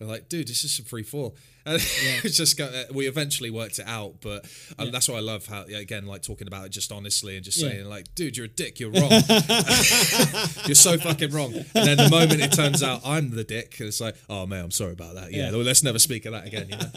and. 0.00 0.08
Like, 0.08 0.28
dude, 0.28 0.48
this 0.48 0.64
is 0.64 0.72
some 0.76 0.84
free 0.86 1.02
four. 1.02 1.32
And 1.68 1.82
it's 2.24 2.38
just 2.38 2.56
go, 2.56 2.64
uh, 2.64 2.84
we 2.94 3.06
eventually 3.08 3.50
worked 3.50 3.78
it 3.78 3.84
out, 3.86 4.22
but 4.22 4.46
um, 4.78 4.86
Yeah. 4.86 4.90
that's 4.90 5.06
why 5.06 5.16
I 5.16 5.20
love 5.20 5.44
how 5.46 5.64
again, 5.64 6.06
like 6.06 6.22
talking 6.22 6.46
about 6.46 6.64
it 6.64 6.70
just 6.70 6.90
honestly 6.90 7.36
and 7.36 7.44
just 7.44 7.58
Yeah. 7.58 7.68
saying 7.68 7.84
like, 7.90 8.14
dude, 8.14 8.38
you're 8.38 8.46
a 8.46 8.48
dick, 8.48 8.80
you're 8.80 8.90
wrong, 8.98 9.10
you're 10.64 10.74
so 10.74 10.96
fucking 10.96 11.30
wrong. 11.30 11.52
And 11.52 11.66
then 11.86 11.96
the 11.98 12.08
moment 12.10 12.40
it 12.40 12.52
turns 12.52 12.82
out 12.82 13.02
I'm 13.04 13.28
the 13.36 13.44
dick, 13.44 13.76
it's 13.80 14.00
like, 14.00 14.16
oh 14.30 14.46
man, 14.46 14.64
I'm 14.64 14.70
sorry 14.70 14.92
about 14.92 15.16
that. 15.16 15.30
Yeah, 15.30 15.46
Yeah. 15.46 15.50
well, 15.56 15.60
let's 15.62 15.82
never 15.82 15.98
speak 15.98 16.24
of 16.24 16.32
that 16.32 16.46
again. 16.46 16.68
You 16.70 16.76
know. 16.78 16.90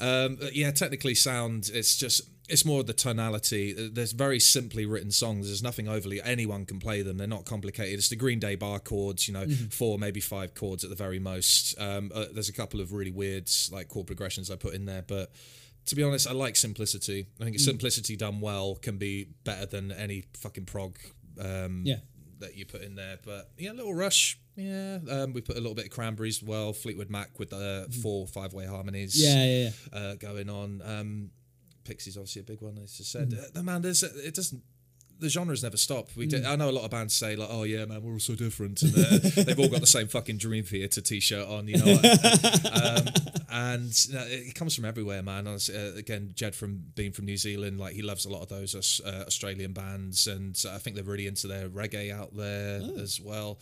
Um, 0.00 0.38
yeah, 0.52 0.70
technically 0.70 1.14
sound. 1.14 1.70
It's 1.72 1.96
just 1.96 2.22
it's 2.50 2.64
more 2.64 2.82
the 2.82 2.92
tonality. 2.92 3.72
There's 3.72 4.12
very 4.12 4.40
simply 4.40 4.84
written 4.86 5.10
songs. 5.10 5.46
There's 5.46 5.62
nothing 5.62 5.88
overly. 5.88 6.20
Anyone 6.22 6.66
can 6.66 6.78
play 6.78 7.02
them. 7.02 7.16
They're 7.18 7.26
not 7.26 7.44
complicated. 7.44 7.98
It's 7.98 8.08
the 8.08 8.16
Green 8.16 8.38
Day 8.38 8.54
bar 8.56 8.78
chords. 8.80 9.28
You 9.28 9.34
know, 9.34 9.46
four 9.70 9.98
maybe 9.98 10.20
five 10.20 10.54
chords 10.54 10.84
at 10.84 10.90
the 10.90 10.96
very 10.96 11.18
most. 11.18 11.74
Um, 11.80 12.10
uh, 12.14 12.26
there's 12.32 12.48
a 12.48 12.52
couple 12.52 12.80
of 12.80 12.92
really 12.92 13.10
weird 13.12 13.48
like 13.72 13.88
chord 13.88 14.06
progressions 14.06 14.50
I 14.50 14.56
put 14.56 14.74
in 14.74 14.84
there, 14.86 15.02
but. 15.02 15.30
To 15.86 15.96
be 15.96 16.02
honest, 16.02 16.28
I 16.28 16.32
like 16.32 16.56
simplicity. 16.56 17.26
I 17.40 17.44
think 17.44 17.58
simplicity 17.58 18.14
done 18.14 18.40
well 18.40 18.76
can 18.76 18.98
be 18.98 19.28
better 19.44 19.64
than 19.64 19.90
any 19.90 20.24
fucking 20.36 20.66
prog 20.66 20.98
um, 21.40 21.82
Yeah. 21.86 21.96
that 22.40 22.54
you 22.54 22.66
put 22.66 22.82
in 22.82 22.94
there. 22.96 23.18
But 23.24 23.50
yeah, 23.58 23.72
a 23.72 23.72
little 23.72 23.94
rush. 23.94 24.38
Yeah, 24.56 24.98
um, 25.10 25.32
we 25.32 25.40
put 25.40 25.56
a 25.56 25.60
little 25.60 25.74
bit 25.74 25.86
of 25.86 25.90
cranberries 25.90 26.42
as 26.42 26.46
well. 26.46 26.74
Fleetwood 26.74 27.08
Mac 27.10 27.38
with 27.38 27.50
the 27.50 27.88
four 28.02 28.26
five 28.26 28.52
way 28.52 28.66
harmonies 28.66 29.20
Yeah, 29.20 29.42
yeah, 29.44 29.70
yeah. 29.92 29.98
uh, 29.98 30.14
going 30.16 30.50
on. 30.50 30.82
Um, 30.84 31.30
Pixies 31.84 32.16
obviously 32.16 32.40
a 32.40 32.44
big 32.44 32.60
one. 32.60 32.78
As 32.82 32.96
I 33.00 33.04
said, 33.04 33.34
uh, 33.38 33.42
the 33.54 33.62
man, 33.62 33.82
there's 33.82 34.02
it 34.02 34.34
doesn't. 34.34 34.62
The 35.18 35.28
genres 35.28 35.62
never 35.62 35.76
stop. 35.76 36.08
We 36.16 36.24
did, 36.24 36.46
I 36.46 36.56
know 36.56 36.70
a 36.70 36.72
lot 36.72 36.84
of 36.84 36.90
bands 36.90 37.12
say 37.14 37.36
like, 37.36 37.50
"Oh 37.50 37.64
yeah, 37.64 37.84
man, 37.84 38.02
we're 38.02 38.12
all 38.12 38.18
so 38.18 38.34
different," 38.34 38.80
and 38.80 38.94
uh, 38.96 39.18
they've 39.44 39.58
all 39.58 39.68
got 39.68 39.80
the 39.80 39.86
same 39.86 40.08
fucking 40.08 40.38
Dream 40.38 40.64
Theater 40.64 41.02
T-shirt 41.02 41.46
on, 41.46 41.68
you 41.68 41.76
know. 41.76 41.92
um, 42.72 43.06
and 43.50 44.06
you 44.08 44.14
know, 44.14 44.24
it 44.26 44.54
comes 44.54 44.74
from 44.74 44.86
everywhere, 44.86 45.22
man. 45.22 45.46
Honestly, 45.46 45.76
Uh, 45.76 45.94
again, 45.96 46.32
Jed 46.34 46.54
from 46.54 46.84
being 46.94 47.12
from 47.12 47.26
New 47.26 47.36
Zealand, 47.36 47.78
like 47.78 47.94
he 47.94 48.00
loves 48.00 48.24
a 48.24 48.30
lot 48.30 48.40
of 48.40 48.48
those 48.48 48.74
uh, 49.04 49.24
Australian 49.26 49.74
bands, 49.74 50.26
and 50.26 50.56
I 50.70 50.78
think 50.78 50.96
they're 50.96 51.04
really 51.04 51.26
into 51.26 51.48
their 51.48 51.68
reggae 51.68 52.10
out 52.10 52.34
there 52.34 52.80
as 52.98 53.20
well 53.20 53.58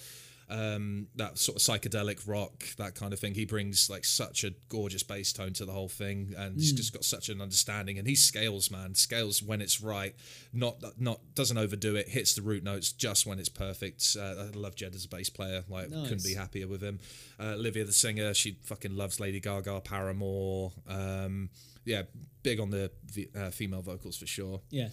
um, 0.51 1.09
that 1.17 1.39
sort 1.39 1.57
of 1.57 1.63
psychedelic 1.63 2.27
rock, 2.27 2.65
that 2.77 2.95
kind 2.95 3.13
of 3.13 3.19
thing. 3.19 3.35
He 3.35 3.45
brings 3.45 3.91
like 3.91 4.05
such 4.05 4.45
a 4.45 4.53
gorgeous 4.69 5.03
bass 5.03 5.33
tone 5.33 5.53
to 5.55 5.65
the 5.65 5.73
whole 5.73 5.89
thing, 5.89 6.35
and 6.37 6.57
he's 6.57 6.73
just 6.73 6.93
got 6.93 7.05
such 7.05 7.29
an 7.29 7.41
understanding. 7.41 7.99
And 7.99 8.07
he 8.07 8.15
scales, 8.15 8.71
man, 8.71 8.95
scales 8.95 9.43
when 9.43 9.61
it's 9.61 9.81
right, 9.81 10.15
not 10.53 10.83
not 10.99 11.21
doesn't 11.35 11.59
overdo 11.59 11.97
it, 11.97 12.09
hits 12.09 12.35
the 12.35 12.43
root 12.43 12.63
notes 12.65 12.93
just 12.93 13.27
when 13.27 13.39
it's 13.39 13.49
perfect. 13.49 14.17
Uh, 14.19 14.23
I 14.23 14.51
love 14.55 14.75
Jed 14.75 14.95
as 14.95 15.05
a 15.05 15.09
bass 15.09 15.29
player, 15.29 15.65
like 15.69 15.91
couldn't 15.91 16.25
be 16.25 16.35
happier 16.35 16.67
with 16.67 16.83
him. 16.83 17.01
Uh, 17.39 17.55
Olivia 17.55 17.85
the 17.85 17.93
singer, 17.93 18.35
she 18.35 18.59
fucking 18.65 18.97
loves 18.97 19.21
Lady 19.21 19.41
Gaga, 19.41 19.81
Paramore. 19.83 20.73
Um, 20.89 21.51
yeah, 21.85 22.03
big 22.43 22.61
on 22.61 22.71
the 22.71 22.91
uh, 23.37 23.51
female 23.51 23.83
vocals 23.83 24.17
for 24.17 24.27
sure. 24.27 24.61
Yeah. 24.71 24.89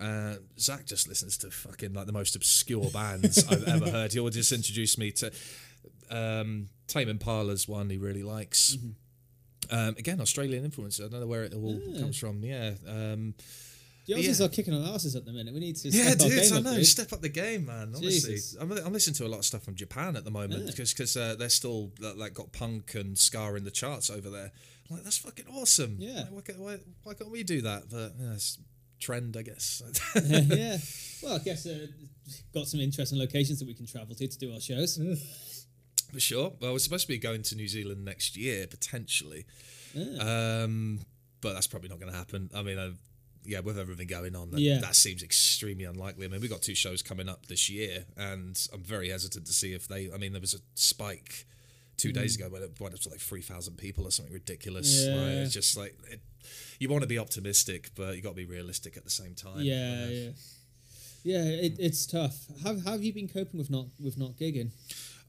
Uh, 0.00 0.36
Zach 0.58 0.86
just 0.86 1.08
listens 1.08 1.36
to 1.38 1.50
fucking 1.50 1.92
like 1.92 2.06
the 2.06 2.12
most 2.12 2.34
obscure 2.36 2.88
bands 2.90 3.44
I've 3.50 3.64
ever 3.64 3.90
heard. 3.96 4.12
He'll 4.12 4.28
just 4.30 4.52
introduce 4.52 4.96
me 4.96 5.10
to 5.12 5.30
um, 6.10 6.68
Tame 6.86 7.08
Impala's 7.08 7.68
one 7.68 7.90
he 7.90 7.98
really 7.98 8.22
likes. 8.22 8.76
Um, 9.70 9.94
again, 9.98 10.20
Australian 10.20 10.64
influence. 10.64 10.98
I 11.00 11.04
don't 11.08 11.20
know 11.20 11.26
where 11.26 11.44
it 11.44 11.54
all 11.54 11.78
comes 11.98 12.18
from. 12.18 12.42
Yeah. 12.42 12.72
Um, 12.88 13.34
The 14.06 14.14
Aussies 14.14 14.40
Yeah. 14.40 14.46
are 14.46 14.48
kicking 14.48 14.74
our 14.74 14.94
asses 14.94 15.14
at 15.14 15.24
the 15.24 15.32
minute. 15.32 15.54
We 15.54 15.60
need 15.60 15.76
to 15.76 15.88
yeah, 15.90 16.10
step 16.12 16.18
dude, 16.28 16.52
I 16.52 16.56
up, 16.56 16.62
know. 16.64 16.74
dude. 16.76 16.86
Step 16.86 17.12
up 17.12 17.20
the 17.20 17.28
game, 17.28 17.66
man. 17.66 17.92
Honestly, 17.94 18.38
I'm, 18.60 18.72
I'm 18.72 18.92
listening 18.92 19.14
to 19.16 19.26
a 19.26 19.28
lot 19.28 19.38
of 19.38 19.44
stuff 19.44 19.62
from 19.62 19.76
Japan 19.76 20.16
at 20.16 20.24
the 20.24 20.30
moment 20.30 20.64
Yeah. 20.64 20.72
because 20.76 21.16
uh, 21.16 21.36
they're 21.38 21.48
still 21.50 21.92
like 22.16 22.34
got 22.34 22.50
punk 22.52 22.94
and 22.96 23.16
ska 23.16 23.54
in 23.54 23.64
the 23.64 23.70
charts 23.70 24.10
over 24.10 24.28
there. 24.30 24.50
I'm 24.88 24.96
like 24.96 25.04
that's 25.04 25.18
fucking 25.18 25.44
awesome. 25.54 25.96
Yeah. 26.00 26.20
Like, 26.22 26.30
why, 26.32 26.40
can't, 26.40 26.58
why, 26.58 26.78
why 27.04 27.14
can't 27.14 27.30
we 27.30 27.44
do 27.44 27.60
that? 27.60 27.84
But 27.90 28.14
yeah, 28.18 28.34
trend, 29.00 29.36
I 29.36 29.42
guess. 29.42 29.82
yeah. 30.24 30.78
Well, 31.22 31.36
I 31.36 31.38
guess 31.38 31.66
uh, 31.66 31.86
got 32.54 32.66
some 32.66 32.80
interesting 32.80 33.18
locations 33.18 33.58
that 33.58 33.66
we 33.68 33.74
can 33.74 33.86
travel 33.86 34.14
to 34.14 34.28
to 34.28 34.38
do 34.38 34.52
our 34.52 34.60
shows. 34.60 34.98
For 36.12 36.20
sure. 36.20 36.52
Well, 36.60 36.72
we're 36.72 36.78
supposed 36.78 37.06
to 37.06 37.08
be 37.08 37.18
going 37.18 37.42
to 37.42 37.54
New 37.56 37.68
Zealand 37.68 38.04
next 38.04 38.36
year, 38.36 38.66
potentially. 38.66 39.46
Um, 40.18 41.00
but 41.40 41.54
that's 41.54 41.66
probably 41.66 41.88
not 41.88 42.00
going 42.00 42.12
to 42.12 42.18
happen. 42.18 42.50
I 42.54 42.62
mean, 42.62 42.78
uh, 42.78 42.90
yeah, 43.44 43.60
with 43.60 43.78
everything 43.78 44.06
going 44.06 44.36
on, 44.36 44.50
that, 44.50 44.60
Yeah. 44.60 44.78
that 44.80 44.94
seems 44.94 45.22
extremely 45.22 45.84
unlikely. 45.84 46.26
I 46.26 46.28
mean, 46.28 46.40
we've 46.40 46.50
got 46.50 46.62
two 46.62 46.74
shows 46.74 47.02
coming 47.02 47.28
up 47.28 47.46
this 47.46 47.70
year, 47.70 48.04
and 48.16 48.60
I'm 48.72 48.82
very 48.82 49.08
hesitant 49.10 49.46
to 49.46 49.52
see 49.52 49.72
if 49.72 49.88
they. 49.88 50.10
I 50.12 50.16
mean, 50.18 50.32
there 50.32 50.40
was 50.40 50.54
a 50.54 50.58
spike 50.74 51.46
two 52.00 52.12
days 52.12 52.36
ago 52.36 52.48
when 52.48 52.62
it 52.62 52.80
went 52.80 52.94
up 52.94 53.00
to 53.00 53.10
like 53.10 53.20
3,000 53.20 53.76
people 53.76 54.06
or 54.06 54.10
something 54.10 54.32
ridiculous. 54.32 55.04
Yeah. 55.04 55.16
Right? 55.16 55.32
It's 55.42 55.52
just 55.52 55.76
like, 55.76 55.96
it, 56.10 56.20
you 56.78 56.88
want 56.88 57.02
to 57.02 57.08
be 57.08 57.18
optimistic, 57.18 57.90
but 57.94 58.16
you 58.16 58.22
got 58.22 58.30
to 58.30 58.34
be 58.34 58.46
realistic 58.46 58.96
at 58.96 59.04
the 59.04 59.10
same 59.10 59.34
time. 59.34 59.60
Yeah, 59.60 60.06
yeah. 60.08 60.30
Yeah, 61.22 61.44
it, 61.44 61.76
it's 61.78 62.06
tough. 62.06 62.46
How, 62.64 62.78
how 62.78 62.92
have 62.92 63.02
you 63.02 63.12
been 63.12 63.28
coping 63.28 63.58
with 63.58 63.70
not 63.70 63.86
with 64.02 64.16
not 64.16 64.36
gigging? 64.36 64.70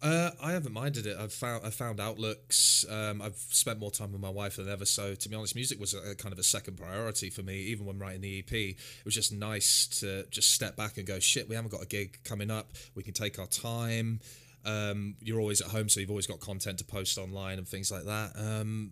Uh, 0.02 0.32
I 0.42 0.54
haven't 0.54 0.74
minded 0.74 1.06
it. 1.06 1.16
I've 1.20 1.34
found 1.34 1.66
I 1.66 1.70
found 1.70 2.00
outlooks. 2.00 2.86
Um, 2.90 3.22
I've 3.22 3.36
spent 3.36 3.80
more 3.80 3.92
time 3.92 4.12
with 4.12 4.22
my 4.22 4.30
wife 4.30 4.56
than 4.56 4.68
ever. 4.68 4.86
So 4.86 5.14
to 5.14 5.30
be 5.30 5.36
honest, 5.36 5.54
music 5.54 5.80
was 5.80 5.94
a, 5.94 6.12
a 6.12 6.16
kind 6.16 6.34
of 6.34 6.40
a 6.40 6.44
second 6.44 6.78
priority 6.78 7.30
for 7.30 7.44
me. 7.44 7.58
Even 7.58 7.86
when 7.86 8.00
writing 8.00 8.22
the 8.22 8.40
EP, 8.40 8.52
it 8.52 9.06
was 9.06 9.14
just 9.14 9.32
nice 9.32 9.88
to 10.00 10.26
just 10.32 10.52
step 10.52 10.76
back 10.76 10.98
and 10.98 11.06
go, 11.06 11.20
"Shit, 11.20 11.48
we 11.48 11.56
haven't 11.56 11.72
got 11.72 11.84
a 11.84 11.86
gig 11.88 12.18
coming 12.24 12.50
up. 12.50 12.72
We 12.96 13.04
can 13.04 13.14
take 13.14 13.38
our 13.38 13.48
time." 13.48 14.22
Um, 14.66 15.16
you're 15.22 15.40
always 15.40 15.62
at 15.62 15.68
home, 15.68 15.90
so 15.90 16.00
you've 16.00 16.10
always 16.12 16.28
got 16.28 16.40
content 16.40 16.78
to 16.80 16.86
post 16.86 17.18
online 17.18 17.58
and 17.58 17.68
things 17.68 17.92
like 17.92 18.06
that. 18.06 18.34
Um, 18.38 18.92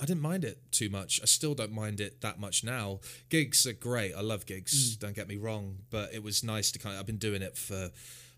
I 0.00 0.04
didn't 0.06 0.22
mind 0.22 0.44
it 0.44 0.58
too 0.72 0.88
much. 0.88 1.20
I 1.22 1.26
still 1.26 1.54
don't 1.54 1.72
mind 1.72 2.00
it 2.00 2.20
that 2.22 2.38
much 2.40 2.64
now. 2.64 3.00
Gigs 3.28 3.66
are 3.66 3.72
great. 3.74 4.14
I 4.14 4.20
love 4.22 4.46
gigs. 4.46 4.96
Don't 4.96 5.14
get 5.14 5.28
me 5.28 5.36
wrong, 5.36 5.78
but 5.90 6.12
it 6.14 6.22
was 6.22 6.42
nice 6.42 6.70
to 6.72 6.78
kind 6.78 6.94
of. 6.94 7.00
I've 7.00 7.06
been 7.06 7.18
doing 7.18 7.42
it 7.42 7.56
for 7.58 7.90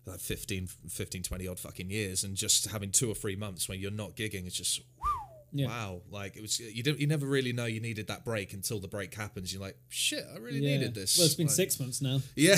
like 0.05 0.19
15, 0.19 0.67
15, 0.89 1.23
20 1.23 1.47
odd 1.47 1.59
fucking 1.59 1.89
years, 1.89 2.23
and 2.25 2.35
just 2.35 2.69
having 2.69 2.91
two 2.91 3.09
or 3.09 3.15
three 3.15 3.37
months 3.37 3.69
when 3.69 3.79
you're 3.79 3.91
not 3.91 4.15
gigging, 4.17 4.45
it's 4.45 4.57
just 4.57 4.81
Yeah. 5.53 5.67
wow. 5.67 6.01
Like 6.11 6.35
it 6.35 6.41
was. 6.41 6.59
You 6.59 6.83
don't. 6.83 6.99
You 6.99 7.07
never 7.07 7.25
really 7.25 7.53
know 7.53 7.65
you 7.65 7.79
needed 7.79 8.07
that 8.07 8.25
break 8.25 8.51
until 8.53 8.79
the 8.81 8.89
break 8.89 9.13
happens. 9.15 9.53
You're 9.53 9.61
like, 9.61 9.77
shit, 9.87 10.25
I 10.33 10.39
really 10.39 10.59
Yeah. 10.59 10.77
needed 10.77 10.95
this. 10.95 11.17
Well, 11.17 11.25
it's 11.27 11.35
been 11.35 11.47
Like- 11.47 11.55
six 11.55 11.79
months 11.79 12.01
now. 12.01 12.21
yeah, 12.35 12.57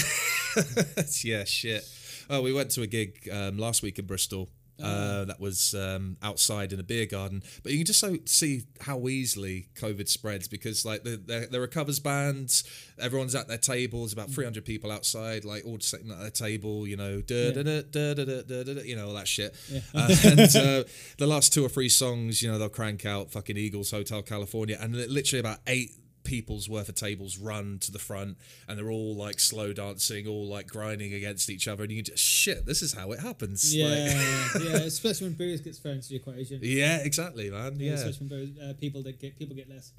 yeah, 1.24 1.44
shit. 1.44 1.88
Oh, 2.30 2.42
we 2.42 2.54
went 2.54 2.72
to 2.72 2.82
a 2.82 2.88
gig 2.88 3.30
um, 3.32 3.58
last 3.58 3.82
week 3.82 4.00
in 4.00 4.06
Bristol. 4.06 4.50
Oh. 4.82 4.86
Uh, 4.86 5.26
that 5.26 5.40
was 5.40 5.74
um, 5.74 6.18
outside 6.22 6.74
in 6.74 6.80
a 6.82 6.84
beer 6.84 7.06
garden. 7.06 7.44
But 7.64 7.72
you 7.72 7.78
can 7.78 7.86
just 7.86 8.00
so 8.00 8.18
see 8.26 8.64
how 8.82 9.08
easily 9.08 9.70
COVID 9.76 10.10
spreads 10.10 10.50
because 10.50 10.84
like 10.84 11.04
there 11.04 11.62
are 11.62 11.68
covers 11.68 12.00
bands, 12.00 12.66
everyone's 13.00 13.36
at 13.36 13.48
their 13.48 13.58
tables, 13.58 14.12
about 14.12 14.28
mm. 14.28 14.36
300 14.36 14.66
people 14.66 14.92
outside, 14.92 15.46
like 15.46 15.66
all 15.66 15.80
sitting 15.80 16.12
at 16.12 16.20
their 16.20 16.30
table, 16.30 16.86
you 16.86 16.98
know, 16.98 17.22
da 17.22 17.54
da 17.54 17.64
da 17.64 17.82
da 17.84 18.14
da 18.14 18.42
da 18.42 18.64
da, 18.64 18.82
you 18.82 18.98
know, 18.98 19.08
all 19.08 19.14
that 19.14 19.28
shit. 19.28 19.56
Uh, 19.94 20.14
and 20.26 20.56
uh, 20.56 20.84
the 21.18 21.28
last 21.28 21.54
two 21.54 21.66
or 21.66 21.70
three 21.70 21.90
songs, 21.90 22.42
you 22.42 22.52
know, 22.52 22.58
they'll 22.58 22.68
crank 22.68 23.06
out 23.06 23.32
fucking 23.32 23.58
Eagles 23.58 23.92
Hotel 23.92 24.22
California 24.22 24.78
and 24.80 24.94
literally 24.94 25.40
about 25.40 25.60
eight 25.68 25.92
people's 26.26 26.68
worth 26.68 26.90
of 26.90 26.96
tables 26.96 27.38
run 27.38 27.78
to 27.80 27.92
the 27.92 28.00
front 28.00 28.38
and 28.68 28.78
they're 28.78 28.92
all 28.92 29.16
like 29.16 29.40
slow 29.40 29.72
dancing 29.72 30.28
all 30.28 30.46
like 30.48 30.68
grinding 30.68 31.14
against 31.14 31.50
each 31.50 31.68
other 31.68 31.84
and 31.84 31.92
you 31.94 32.02
just 32.02 32.22
shit 32.22 32.66
this 32.66 32.82
is 32.82 32.92
how 32.94 33.12
it 33.14 33.20
happens 33.22 33.74
Yeah, 33.74 33.86
Like- 33.88 34.64
yeah. 34.66 34.72
Especially 34.86 35.28
when 35.28 35.36
booze 35.38 35.62
gets 35.62 35.78
thrown 35.78 35.96
into 35.96 36.10
the 36.10 36.16
equation. 36.18 36.60
yeah 36.62 36.98
exactly 36.98 37.50
man 37.50 37.80
Yeah, 37.80 37.90
yeah 37.92 37.94
especially 37.96 38.28
when 38.28 38.40
booze, 38.46 38.60
uh, 38.60 38.74
people 38.80 39.04
that 39.04 39.20
get 39.22 39.40
people 39.40 39.56
get 39.56 39.70
less 39.70 39.94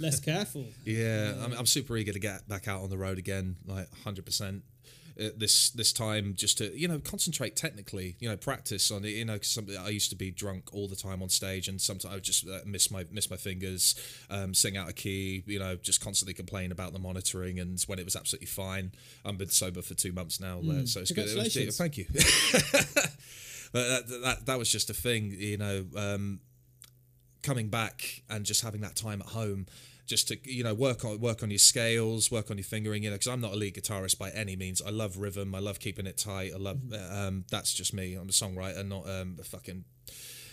less 0.00 0.20
careful. 0.20 0.64
yeah 0.84 1.34
I'm, 1.42 1.52
I'm 1.52 1.66
super 1.66 1.96
eager 1.96 2.12
to 2.12 2.18
get 2.18 2.48
back 2.48 2.68
out 2.68 2.82
on 2.82 2.90
the 2.90 2.98
road 2.98 3.18
again 3.18 3.56
like 3.66 3.88
100% 4.04 4.60
uh, 5.20 5.28
this 5.36 5.70
this 5.70 5.92
time 5.92 6.34
just 6.36 6.58
to 6.58 6.76
you 6.78 6.88
know 6.88 6.98
concentrate 6.98 7.54
technically 7.56 8.16
you 8.18 8.28
know 8.28 8.36
practice 8.36 8.90
on 8.90 9.04
it 9.04 9.10
you 9.10 9.24
know 9.24 9.38
some, 9.42 9.66
I 9.80 9.88
used 9.90 10.10
to 10.10 10.16
be 10.16 10.30
drunk 10.30 10.72
all 10.72 10.88
the 10.88 10.96
time 10.96 11.22
on 11.22 11.28
stage 11.28 11.68
and 11.68 11.80
sometimes 11.80 12.12
I 12.12 12.14
would 12.16 12.24
just 12.24 12.48
uh, 12.48 12.58
miss 12.66 12.90
my 12.90 13.04
miss 13.10 13.30
my 13.30 13.36
fingers 13.36 13.94
um, 14.30 14.54
sing 14.54 14.76
out 14.76 14.88
a 14.88 14.92
key 14.92 15.44
you 15.46 15.58
know 15.58 15.76
just 15.76 16.00
constantly 16.02 16.34
complain 16.34 16.72
about 16.72 16.92
the 16.92 16.98
monitoring 16.98 17.60
and 17.60 17.80
when 17.86 17.98
it 17.98 18.04
was 18.04 18.16
absolutely 18.16 18.46
fine. 18.46 18.92
I've 19.24 19.38
been 19.38 19.48
sober 19.50 19.82
for 19.82 19.94
two 19.94 20.12
months 20.12 20.40
now 20.40 20.58
uh, 20.58 20.86
so 20.86 21.00
it's 21.00 21.10
good. 21.12 21.28
It 21.28 21.66
was- 21.66 21.76
thank 21.78 21.96
you. 21.98 22.06
But 23.72 23.88
that, 23.88 24.20
that 24.22 24.46
that 24.46 24.58
was 24.58 24.70
just 24.70 24.88
a 24.88 24.94
thing 24.94 25.34
you 25.36 25.56
know 25.56 25.84
um, 25.96 26.38
coming 27.42 27.68
back 27.70 28.22
and 28.30 28.44
just 28.46 28.62
having 28.62 28.82
that 28.82 28.94
time 28.94 29.20
at 29.20 29.26
home 29.28 29.66
just 30.06 30.28
to 30.28 30.38
you 30.44 30.62
know 30.62 30.74
work 30.74 31.04
on 31.04 31.18
work 31.20 31.42
on 31.42 31.50
your 31.50 31.58
scales 31.58 32.30
work 32.30 32.50
on 32.50 32.58
your 32.58 32.64
fingering 32.64 33.02
you 33.02 33.10
know 33.10 33.14
because 33.14 33.28
i'm 33.28 33.40
not 33.40 33.52
a 33.52 33.56
lead 33.56 33.74
guitarist 33.74 34.18
by 34.18 34.30
any 34.30 34.56
means. 34.56 34.82
I 34.82 34.90
love 34.90 35.16
rhythm. 35.16 35.54
I 35.54 35.60
love 35.60 35.80
keeping 35.80 36.06
it 36.06 36.18
tight. 36.18 36.52
I 36.54 36.58
love 36.58 36.80
um, 37.10 37.44
that's 37.50 37.72
just 37.72 37.94
me. 37.94 38.14
I'm 38.14 38.28
a 38.28 38.32
songwriter 38.32 38.86
not 38.86 39.08
um, 39.08 39.36
a 39.40 39.44
fucking 39.44 39.84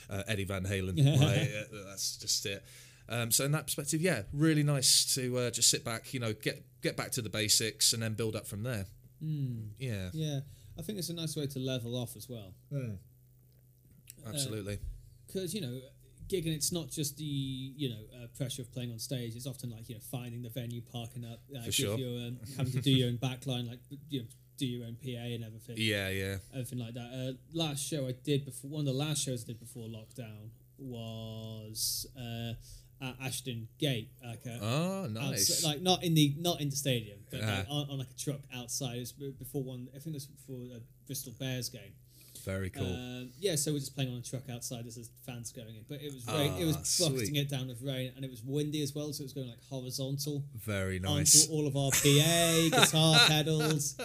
uh, 0.10 0.24
eddie 0.28 0.46
van 0.46 0.64
halen. 0.66 0.96
Like, 1.22 1.52
uh, 1.52 1.90
that's 1.90 2.18
just 2.18 2.46
it. 2.46 2.64
Um, 3.10 3.32
so 3.32 3.44
in 3.44 3.52
that 3.52 3.66
perspective 3.66 4.02
yeah 4.02 4.24
really 4.32 4.64
nice 4.64 5.14
to 5.16 5.38
uh, 5.38 5.52
just 5.52 5.70
sit 5.70 5.84
back 5.84 6.14
you 6.14 6.20
know 6.20 6.34
get 6.34 6.64
get 6.82 6.96
back 6.96 7.12
to 7.12 7.22
the 7.22 7.30
basics 7.30 7.94
and 7.94 8.02
then 8.02 8.14
build 8.14 8.36
up 8.36 8.48
from 8.48 8.64
there. 8.64 8.86
Yeah. 9.78 10.10
Yeah, 10.14 10.40
I 10.80 10.82
think 10.82 10.98
it's 10.98 11.10
a 11.10 11.14
nice 11.14 11.36
way 11.36 11.46
to 11.48 11.60
level 11.60 11.96
off 11.96 12.16
as 12.16 12.28
well. 12.28 12.54
absolutely. 14.28 14.80
because 15.28 15.54
you 15.54 15.62
know 15.62 15.80
gigging 16.32 16.56
it's 16.56 16.72
not 16.72 16.90
just 16.90 17.18
the 17.18 17.24
you 17.24 17.90
know 17.90 18.04
uh, 18.18 18.28
pressure 18.38 18.62
of 18.62 18.72
playing 18.72 18.92
on 18.92 19.00
stage 19.00 19.36
it's 19.36 19.48
often 19.48 19.70
like 19.70 19.90
you 19.90 19.96
know 19.96 20.02
finding 20.10 20.42
the 20.42 20.50
venue 20.50 20.82
parking 20.82 21.26
up 21.26 21.40
like 21.50 21.68
if 21.68 21.74
sure. 21.74 21.98
you're 21.98 22.28
um, 22.28 22.38
having 22.58 22.72
to 22.72 22.80
do 22.82 22.92
your 22.92 23.10
own 23.10 23.18
backline 23.18 23.68
like 23.68 23.80
you 24.10 24.22
know 24.22 24.26
do 24.58 24.66
your 24.66 24.86
own 24.86 24.96
PA 25.04 25.10
and 25.36 25.44
everything 25.44 25.76
yeah, 25.78 26.10
yeah. 26.10 26.36
everything 26.54 26.80
like 26.80 26.94
that 26.94 27.10
uh, 27.14 27.32
last 27.54 27.84
show 27.86 28.08
I 28.08 28.14
did 28.24 28.46
before 28.46 28.70
one 28.70 28.82
of 28.82 28.94
the 28.94 29.00
last 29.06 29.24
shows 29.26 29.44
I 29.44 29.48
did 29.48 29.60
before 29.60 29.88
lockdown 29.88 30.50
was 30.78 32.06
uh, 32.18 32.54
at 33.04 33.16
Ashton 33.24 33.68
Gate 33.80 34.10
like 34.24 34.46
a, 34.46 34.60
Oh, 34.62 35.08
nice. 35.10 35.50
outside- 35.50 35.68
like 35.68 35.82
not 35.82 36.04
in 36.04 36.14
the 36.14 36.36
not 36.38 36.62
in 36.62 36.70
the 36.70 36.76
stadium 36.76 37.20
but 37.32 37.42
like, 37.42 37.66
Ah. 37.70 37.74
on, 37.74 37.90
on 37.90 37.98
like 38.00 38.12
a 38.12 38.20
truck 38.24 38.42
outside 38.54 38.98
it 38.98 39.00
was 39.00 39.12
before 39.14 39.64
one 39.64 39.88
I 39.96 40.00
think 40.00 40.14
it 40.16 40.22
was 40.22 40.28
before 40.28 40.64
a 40.76 40.80
Bristol 41.08 41.34
Bears 41.40 41.70
game 41.70 41.94
Very 42.46 42.70
cool. 42.70 42.86
um, 42.86 43.30
yeah, 43.40 43.56
so 43.56 43.72
we're 43.72 43.80
just 43.80 43.96
playing 43.96 44.12
on 44.12 44.20
a 44.20 44.22
truck 44.22 44.50
outside 44.52 44.86
as 44.88 44.96
the 44.96 45.06
fans 45.26 45.52
going 45.52 45.76
in. 45.76 45.86
But 45.88 46.02
it 46.02 46.14
was 46.14 46.26
rain, 46.28 46.54
it 46.60 46.66
was 46.66 46.76
Ah, 46.76 47.06
bucketing 47.10 47.28
sweet. 47.36 47.38
it 47.42 47.50
down 47.50 47.68
with 47.68 47.82
rain, 47.82 48.12
and 48.16 48.26
it 48.26 48.32
was 48.32 48.42
windy 48.44 48.82
as 48.82 48.94
well, 48.96 49.12
so 49.14 49.22
it 49.22 49.26
was 49.26 49.34
going 49.34 49.48
like 49.50 49.64
horizontal 49.70 50.44
Very 50.56 51.00
nice. 51.00 51.48
onto 51.48 51.54
all 51.54 51.68
of 51.68 51.76
our 51.76 51.92
PA 51.92 52.70
guitar 52.86 53.20
pedals. 53.28 53.96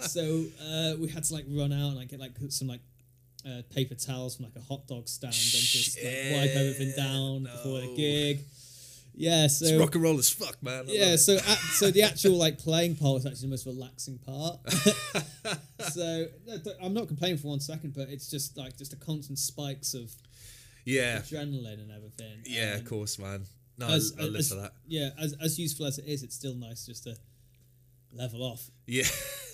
So 0.00 0.44
uh, 0.62 0.94
we 0.98 1.08
had 1.08 1.24
to 1.24 1.34
like 1.34 1.44
run 1.48 1.72
out 1.72 1.88
and 1.88 1.96
like 1.96 2.08
get 2.08 2.20
like 2.20 2.32
some 2.48 2.68
like 2.68 2.80
uh, 3.46 3.62
paper 3.74 3.94
towels 3.94 4.36
from 4.36 4.44
like 4.46 4.56
a 4.56 4.60
hot 4.60 4.86
dog 4.86 5.08
stand 5.08 5.32
and 5.34 5.42
just 5.42 5.96
like, 5.96 6.06
wipe 6.32 6.50
everything 6.56 6.92
down 6.96 7.42
before 7.44 7.80
the 7.80 7.94
gig. 7.96 8.40
Yeah, 9.12 9.48
so 9.48 9.66
It's 9.66 9.78
rock 9.78 9.94
and 9.96 10.04
roll 10.04 10.18
as 10.18 10.30
fuck, 10.30 10.62
man. 10.62 10.84
I 10.88 10.92
yeah, 10.92 11.16
so 11.16 11.34
at, 11.36 11.42
so 11.42 11.90
the 11.90 12.02
actual 12.02 12.36
like 12.38 12.58
playing 12.58 12.96
part 12.96 13.14
was 13.14 13.26
actually 13.26 13.48
the 13.48 13.48
most 13.48 13.66
relaxing 13.66 14.18
part. 14.18 14.60
so 15.82 16.26
I'm 16.82 16.94
not 16.94 17.08
complaining 17.08 17.38
for 17.38 17.48
one 17.48 17.60
second, 17.60 17.94
but 17.94 18.08
it's 18.08 18.30
just 18.30 18.56
like 18.56 18.76
just 18.76 18.92
a 18.92 18.96
constant 18.96 19.38
spikes 19.38 19.94
of 19.94 20.12
yeah, 20.84 21.18
adrenaline 21.18 21.80
and 21.80 21.90
everything. 21.90 22.40
yeah, 22.46 22.72
Um, 22.74 22.80
of 22.80 22.84
course, 22.86 23.18
man. 23.18 23.44
No, 23.78 23.86
As, 23.88 24.12
I, 24.18 24.22
I 24.22 24.24
live 24.26 24.36
as- 24.36 24.48
for 24.50 24.56
that. 24.56 24.72
Yeah, 24.86 25.10
as 25.18 25.34
as 25.40 25.58
useful 25.58 25.86
as 25.86 25.98
it 25.98 26.06
is, 26.06 26.22
it's 26.22 26.34
still 26.34 26.54
nice 26.54 26.86
just 26.86 27.04
to 27.04 27.16
level 28.12 28.42
off. 28.42 28.68
Yeah, 28.86 29.04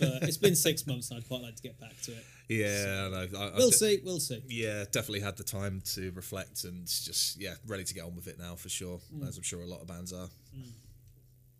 But 0.01 0.23
it's 0.23 0.37
been 0.39 0.57
six 0.57 0.87
months, 0.87 1.11
and 1.11 1.19
I'd 1.19 1.29
quite 1.29 1.43
like 1.43 1.57
to 1.57 1.63
get 1.63 1.79
back 1.79 2.01
to 2.03 2.13
it. 2.13 2.25
yeah. 2.49 3.07
I 3.07 3.11
know. 3.11 3.39
I, 3.39 3.43
I 3.49 3.57
We'll 3.57 3.71
see. 3.71 4.01
We'll 4.05 4.19
see. 4.21 4.43
Yeah, 4.49 4.85
definitely 4.91 5.21
had 5.21 5.37
the 5.37 5.45
time 5.45 5.83
to 5.95 6.11
reflect 6.13 6.65
and 6.65 6.87
just 6.87 7.41
yeah, 7.41 7.55
ready 7.67 7.85
to 7.85 7.95
get 7.95 8.05
on 8.05 8.15
with 8.17 8.29
it 8.29 8.39
now 8.39 8.55
for 8.55 8.69
sure. 8.69 8.99
Mm. 9.15 9.29
As 9.29 9.37
I'm 9.37 9.43
sure 9.43 9.61
a 9.63 9.67
lot 9.67 9.81
of 9.83 9.87
bands 9.89 10.13
are. 10.13 10.29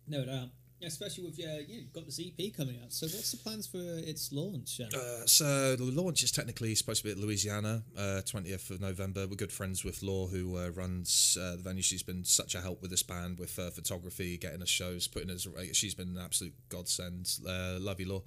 No 0.07 0.25
doubt. 0.25 0.47
Especially 0.83 1.23
with 1.25 1.39
yeah, 1.39 1.57
you've 1.67 1.91
got 1.91 2.05
this 2.05 2.19
EP 2.19 2.53
coming 2.55 2.79
out. 2.83 2.93
So 2.93 3.07
what's 3.07 3.31
the 3.31 3.37
plans 3.37 3.65
for 3.65 3.77
its 3.79 4.31
launch? 4.31 4.79
Uh, 4.79 5.25
so 5.25 5.75
the 5.75 5.83
launch 5.83 6.23
is 6.23 6.31
technically 6.31 6.75
supposed 6.75 7.01
to 7.01 7.05
be 7.05 7.11
at 7.11 7.17
Louisiana, 7.17 7.83
twentieth 8.25 8.69
of 8.69 8.79
November. 8.81 9.27
We're 9.27 9.35
good 9.35 9.51
friends 9.51 9.83
with 9.83 10.03
Law, 10.03 10.27
who 10.27 10.57
uh, 10.57 10.69
runs 10.69 11.37
uh, 11.39 11.51
the 11.51 11.63
venue. 11.63 11.81
She's 11.81 12.03
been 12.03 12.23
such 12.23 12.53
a 12.55 12.61
help 12.61 12.81
with 12.81 12.91
this 12.91 13.03
band, 13.03 13.39
with 13.39 13.57
uh, 13.57 13.69
photography, 13.71 14.37
getting 14.37 14.61
us 14.61 14.69
shows, 14.69 15.07
putting 15.07 15.29
us. 15.29 15.47
She's 15.73 15.95
been 15.95 16.09
an 16.09 16.21
absolute 16.23 16.53
godsend. 16.69 17.29
Uh, 17.47 17.77
love 17.79 17.99
you, 17.99 18.09
Law. 18.09 18.23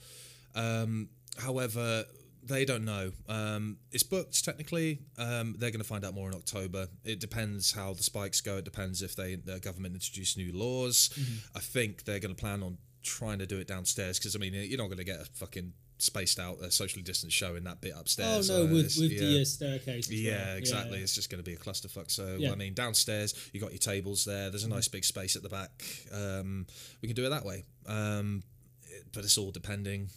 Um, 0.55 1.09
however, 1.39 2.05
they 2.43 2.65
don't 2.65 2.85
know. 2.85 3.13
Um, 3.29 3.77
it's 3.93 4.03
booked 4.03 4.45
technically. 4.45 5.01
Um, 5.19 5.55
they're 5.59 5.71
going 5.71 5.81
to 5.83 5.87
find 5.87 6.05
out 6.05 6.15
more 6.15 6.29
in 6.29 6.35
October. 6.35 6.89
It 7.05 7.21
depends 7.21 7.73
how 7.73 7.93
the 7.95 8.03
spikes 8.03 8.41
go. 8.41 8.57
It 8.59 8.65
depends 8.65 9.03
if 9.03 9.15
they 9.17 9.35
the 9.37 9.59
government 9.61 9.95
introduce 9.95 10.37
new 10.37 10.53
laws. 10.53 11.11
I 11.55 11.61
think 11.61 12.05
they're 12.05 12.21
going 12.21 12.35
to 12.35 12.41
plan 12.41 12.63
on 12.63 12.79
trying 13.03 13.39
to 13.39 13.47
do 13.47 13.59
it 13.59 13.67
downstairs 13.67 14.19
because 14.19 14.37
I 14.37 14.39
mean 14.39 14.53
you're 14.55 14.79
not 14.79 14.87
going 14.87 14.99
to 14.99 15.05
get 15.05 15.21
a 15.21 15.25
fucking 15.25 15.73
spaced 15.99 16.39
out 16.39 16.59
uh, 16.61 16.71
socially 16.71 17.03
distanced 17.03 17.37
show 17.37 17.57
in 17.57 17.65
that 17.65 17.81
bit 17.83 17.93
upstairs. 17.95 18.49
oh 18.51 18.59
no, 18.59 18.63
Uh, 18.65 18.73
with 18.75 18.97
with 18.99 19.13
yeah. 19.13 19.21
the 19.21 19.41
uh, 19.43 19.45
staircase. 19.45 20.11
Yeah, 20.11 20.47
well. 20.49 20.57
exactly. 20.57 20.97
Yeah. 20.99 21.03
It's 21.05 21.15
just 21.15 21.29
going 21.31 21.43
to 21.45 21.49
be 21.51 21.55
a 21.55 21.59
clusterfuck. 21.59 22.11
So, 22.11 22.37
Yeah. 22.39 22.53
I 22.53 22.55
mean, 22.55 22.73
downstairs, 22.73 23.35
you 23.53 23.61
got 23.61 23.71
your 23.73 23.79
tables 23.81 24.25
there. 24.25 24.49
There's 24.51 24.65
a 24.65 24.69
nice 24.69 24.89
big 24.89 25.05
space 25.05 25.37
at 25.37 25.43
the 25.43 25.51
back. 25.51 25.71
Um, 26.11 26.67
we 27.03 27.09
can 27.09 27.15
do 27.17 27.27
it 27.27 27.29
that 27.31 27.45
way. 27.45 27.65
Um, 27.87 28.43
it- 28.89 29.07
but 29.13 29.25
it's 29.25 29.37
all 29.37 29.51
depending 29.51 30.09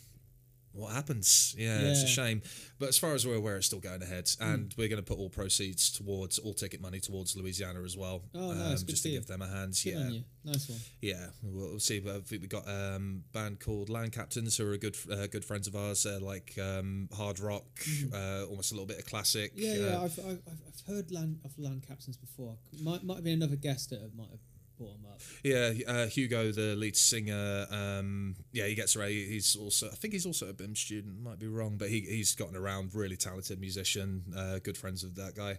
what 0.73 0.91
happens. 0.93 1.55
Yeah, 1.57 1.79
it's 1.79 2.03
a 2.03 2.07
shame. 2.07 2.41
But 2.79 2.89
as 2.89 2.97
far 2.97 3.13
as 3.13 3.25
we're 3.25 3.35
aware, 3.35 3.57
it's 3.57 3.67
still 3.67 3.79
going 3.79 4.01
ahead. 4.01 4.29
And 4.39 4.73
we're 4.77 4.89
going 4.89 5.01
to 5.01 5.05
put 5.05 5.17
all 5.17 5.29
proceeds 5.29 5.91
towards, 5.91 6.39
all 6.39 6.53
ticket 6.53 6.81
money 6.81 6.99
towards 6.99 7.35
Louisiana 7.35 7.83
as 7.83 7.95
well. 7.95 8.23
Oh, 8.35 8.51
nice. 8.53 8.83
Good 8.83 8.89
just 8.89 9.03
to 9.03 9.09
give 9.09 9.27
them 9.27 9.41
a 9.41 9.47
hand. 9.47 9.79
Good 9.83 9.91
yeah. 9.91 9.99
on. 9.99 10.25
Nice 10.45 10.69
one. 10.69 10.79
Yeah, 11.01 11.27
we'll, 11.41 11.69
we'll 11.69 11.79
see. 11.79 11.99
But 11.99 12.15
I 12.15 12.19
think 12.19 12.41
we 12.41 12.47
got 12.47 12.67
um, 12.67 13.23
a 13.29 13.37
band 13.37 13.59
called 13.59 13.89
Land 13.89 14.11
Captains, 14.11 14.57
who 14.57 14.69
are 14.69 14.77
good 14.77 14.97
uh, 15.09 15.27
good 15.27 15.45
friends 15.45 15.67
of 15.67 15.75
ours. 15.75 16.03
They're 16.03 16.19
like 16.19 16.57
um, 16.61 17.07
hard 17.15 17.39
rock, 17.39 17.65
uh, 18.13 18.43
almost 18.49 18.71
a 18.71 18.75
little 18.75 18.87
bit 18.87 18.99
of 18.99 19.05
classic. 19.05 19.53
Yeah, 19.55 19.71
uh, 19.71 19.75
yeah. 19.75 20.01
I've, 20.01 20.19
I've, 20.19 20.41
I've 20.47 20.61
I've 20.67 20.95
heard 20.95 21.11
land 21.11 21.39
of 21.45 21.57
land 21.57 21.85
captains 21.87 22.17
before. 22.17 22.57
Might 22.81 23.03
might 23.03 23.15
have 23.15 23.23
been 23.23 23.41
another 23.41 23.55
guest 23.55 23.91
that 23.91 24.01
might 24.15 24.29
have 24.31 24.39
brought 24.77 24.93
them 24.93 25.11
up. 25.11 25.19
Yeah, 25.43 25.71
uh, 25.87 26.07
Hugo, 26.07 26.51
the 26.51 26.75
lead 26.75 26.95
singer. 26.95 27.65
Um, 27.69 28.35
yeah, 28.51 28.65
he 28.65 28.75
gets 28.75 28.95
around. 28.95 29.09
He's 29.09 29.55
also, 29.55 29.87
I 29.87 29.95
think 29.95 30.13
he's 30.13 30.25
also 30.25 30.49
a 30.49 30.53
BIMM 30.53 30.77
student. 30.77 31.21
Might 31.21 31.39
be 31.39 31.47
wrong, 31.47 31.77
but 31.77 31.89
he 31.89 32.01
he's 32.01 32.35
gotten 32.35 32.55
around. 32.55 32.93
Really 32.93 33.17
talented 33.17 33.59
musician. 33.59 34.23
Uh, 34.35 34.59
good 34.59 34.77
friends 34.77 35.03
with 35.03 35.15
that 35.15 35.35
guy. 35.35 35.57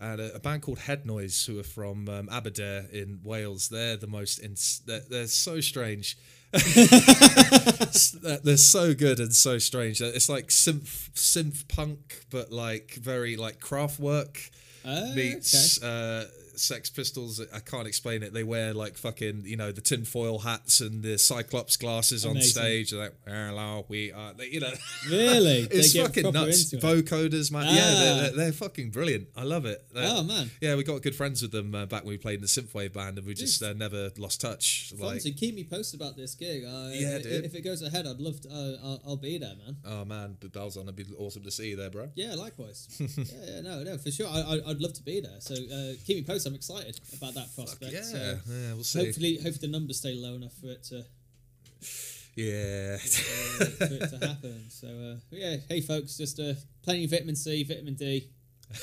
And 0.00 0.20
a, 0.20 0.34
a 0.34 0.40
band 0.40 0.62
called 0.62 0.80
Head 0.80 1.06
Noise, 1.06 1.46
who 1.46 1.58
are 1.58 1.62
from 1.64 2.08
um, 2.08 2.28
Aberdare 2.30 2.86
in 2.92 3.20
Wales. 3.22 3.68
They're 3.68 3.96
the 3.96 4.08
most. 4.08 4.40
Ins- 4.40 4.82
they're, 4.86 5.02
they're 5.08 5.26
so 5.26 5.60
strange. 5.60 6.16
they're 6.52 8.56
so 8.56 8.94
good 8.94 9.20
and 9.20 9.34
so 9.34 9.58
strange. 9.58 10.00
It's 10.00 10.28
like 10.28 10.48
synth 10.48 11.10
synth 11.12 11.68
punk, 11.68 12.24
but 12.30 12.52
like 12.52 12.94
very 12.94 13.36
like 13.36 13.60
Kraftwerk 13.60 14.50
Oh, 14.86 15.14
meets 15.14 15.82
uh, 15.82 16.26
Sex 16.58 16.90
Pistols. 16.90 17.40
I 17.52 17.60
can't 17.60 17.86
explain 17.86 18.22
it. 18.22 18.32
They 18.32 18.44
wear 18.44 18.72
like 18.74 18.96
fucking, 18.96 19.42
you 19.44 19.56
know, 19.56 19.72
the 19.72 19.80
tinfoil 19.80 20.38
hats 20.40 20.80
and 20.80 21.02
the 21.02 21.18
Cyclops 21.18 21.76
glasses 21.76 22.24
on 22.24 22.40
stage. 22.40 22.90
They're 22.90 23.00
like, 23.00 23.14
hello, 23.26 23.84
we 23.88 24.12
are, 24.12 24.32
they, 24.34 24.46
you 24.48 24.60
know, 24.60 24.72
Really? 25.10 25.60
it's 25.70 25.96
fucking 25.96 26.32
nuts. 26.32 26.72
Vocoders, 26.74 27.50
man. 27.50 27.66
Yeah, 27.66 27.72
they're, 27.74 28.14
Ah. 28.14 28.20
they're, 28.22 28.30
they're 28.36 28.52
fucking 28.52 28.90
brilliant. 28.90 29.28
I 29.36 29.42
love 29.44 29.64
it. 29.66 29.84
They're- 29.92 30.04
Oh, 30.06 30.22
man. 30.22 30.50
Yeah, 30.60 30.76
we 30.76 30.84
got 30.84 31.02
good 31.02 31.14
friends 31.16 31.42
with 31.42 31.50
them 31.50 31.74
uh, 31.74 31.86
back 31.86 32.04
when 32.04 32.10
we 32.10 32.18
played 32.18 32.36
in 32.36 32.40
the 32.42 32.46
synthwave 32.46 32.92
band, 32.92 33.18
and 33.18 33.26
we 33.26 33.34
just 33.34 33.62
uh, 33.62 33.72
never 33.72 34.10
lost 34.18 34.40
touch. 34.40 34.92
Like, 34.98 35.18
Fonzy, 35.18 35.36
keep 35.36 35.54
me 35.54 35.64
posted 35.64 36.00
about 36.00 36.16
this 36.16 36.34
gig. 36.34 36.64
Uh, 36.64 36.90
Yeah, 36.92 37.16
i- 37.16 37.22
dude. 37.22 37.44
If 37.44 37.54
it 37.54 37.62
goes 37.62 37.82
ahead, 37.82 38.06
I'd 38.06 38.20
love 38.20 38.40
to. 38.42 38.48
Uh, 38.50 38.76
I'll, 38.86 39.00
I'll 39.06 39.16
be 39.16 39.38
there, 39.38 39.54
man. 39.64 39.76
oh 39.86 40.04
man, 40.04 40.36
the 40.40 40.48
bells 40.48 40.76
on. 40.76 40.84
It'd 40.84 40.96
be 40.96 41.06
awesome 41.18 41.42
to 41.42 41.50
see 41.50 41.70
you 41.70 41.76
there, 41.76 41.90
bro. 41.90 42.10
Yeah, 42.14 42.34
likewise. 42.34 42.86
yeah, 43.00 43.24
yeah, 43.46 43.60
no, 43.62 43.82
no, 43.82 43.98
for 43.98 44.10
sure. 44.10 44.28
I, 44.28 44.40
I, 44.40 44.70
I'd 44.70 44.80
love 44.80 44.92
to 44.94 45.02
be 45.02 45.20
there. 45.20 45.40
So 45.40 45.54
uh, 45.54 45.94
keep 46.06 46.16
me 46.18 46.22
posted. 46.22 46.43
I'm 46.46 46.54
excited 46.54 46.98
about 47.16 47.34
that 47.34 47.54
prospect. 47.54 47.92
Yeah, 47.92 48.02
So 48.02 48.38
yeah, 48.46 48.74
we'll 48.74 48.84
see. 48.84 49.04
hopefully, 49.04 49.34
hopefully 49.36 49.58
the 49.60 49.68
numbers 49.68 49.98
stay 49.98 50.14
low 50.14 50.34
enough 50.34 50.54
for 50.60 50.66
it 50.68 50.82
to 50.84 51.04
Yeah. 52.36 52.96
for 52.98 53.94
it 53.94 54.10
to 54.10 54.18
happen. 54.28 54.64
So 54.70 54.88
uh, 54.88 55.16
yeah, 55.30 55.56
hey 55.68 55.80
folks, 55.80 56.16
just 56.16 56.38
uh, 56.40 56.54
plenty 56.82 57.04
of 57.04 57.10
vitamin 57.10 57.36
C, 57.36 57.62
vitamin 57.64 57.94
D, 57.94 58.28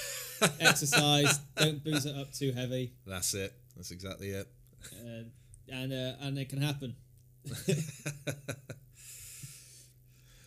exercise. 0.59 1.39
Don't 1.57 1.83
booze 1.83 2.05
it 2.05 2.15
up 2.15 2.31
too 2.33 2.51
heavy, 2.53 2.93
That's 3.05 3.33
it. 3.33 3.53
That's 3.75 3.91
exactly 3.91 4.29
it. 4.29 4.47
uh, 4.93 5.23
and 5.71 5.93
uh, 5.93 6.13
and 6.21 6.37
it 6.37 6.49
can 6.49 6.61
happen. 6.61 6.95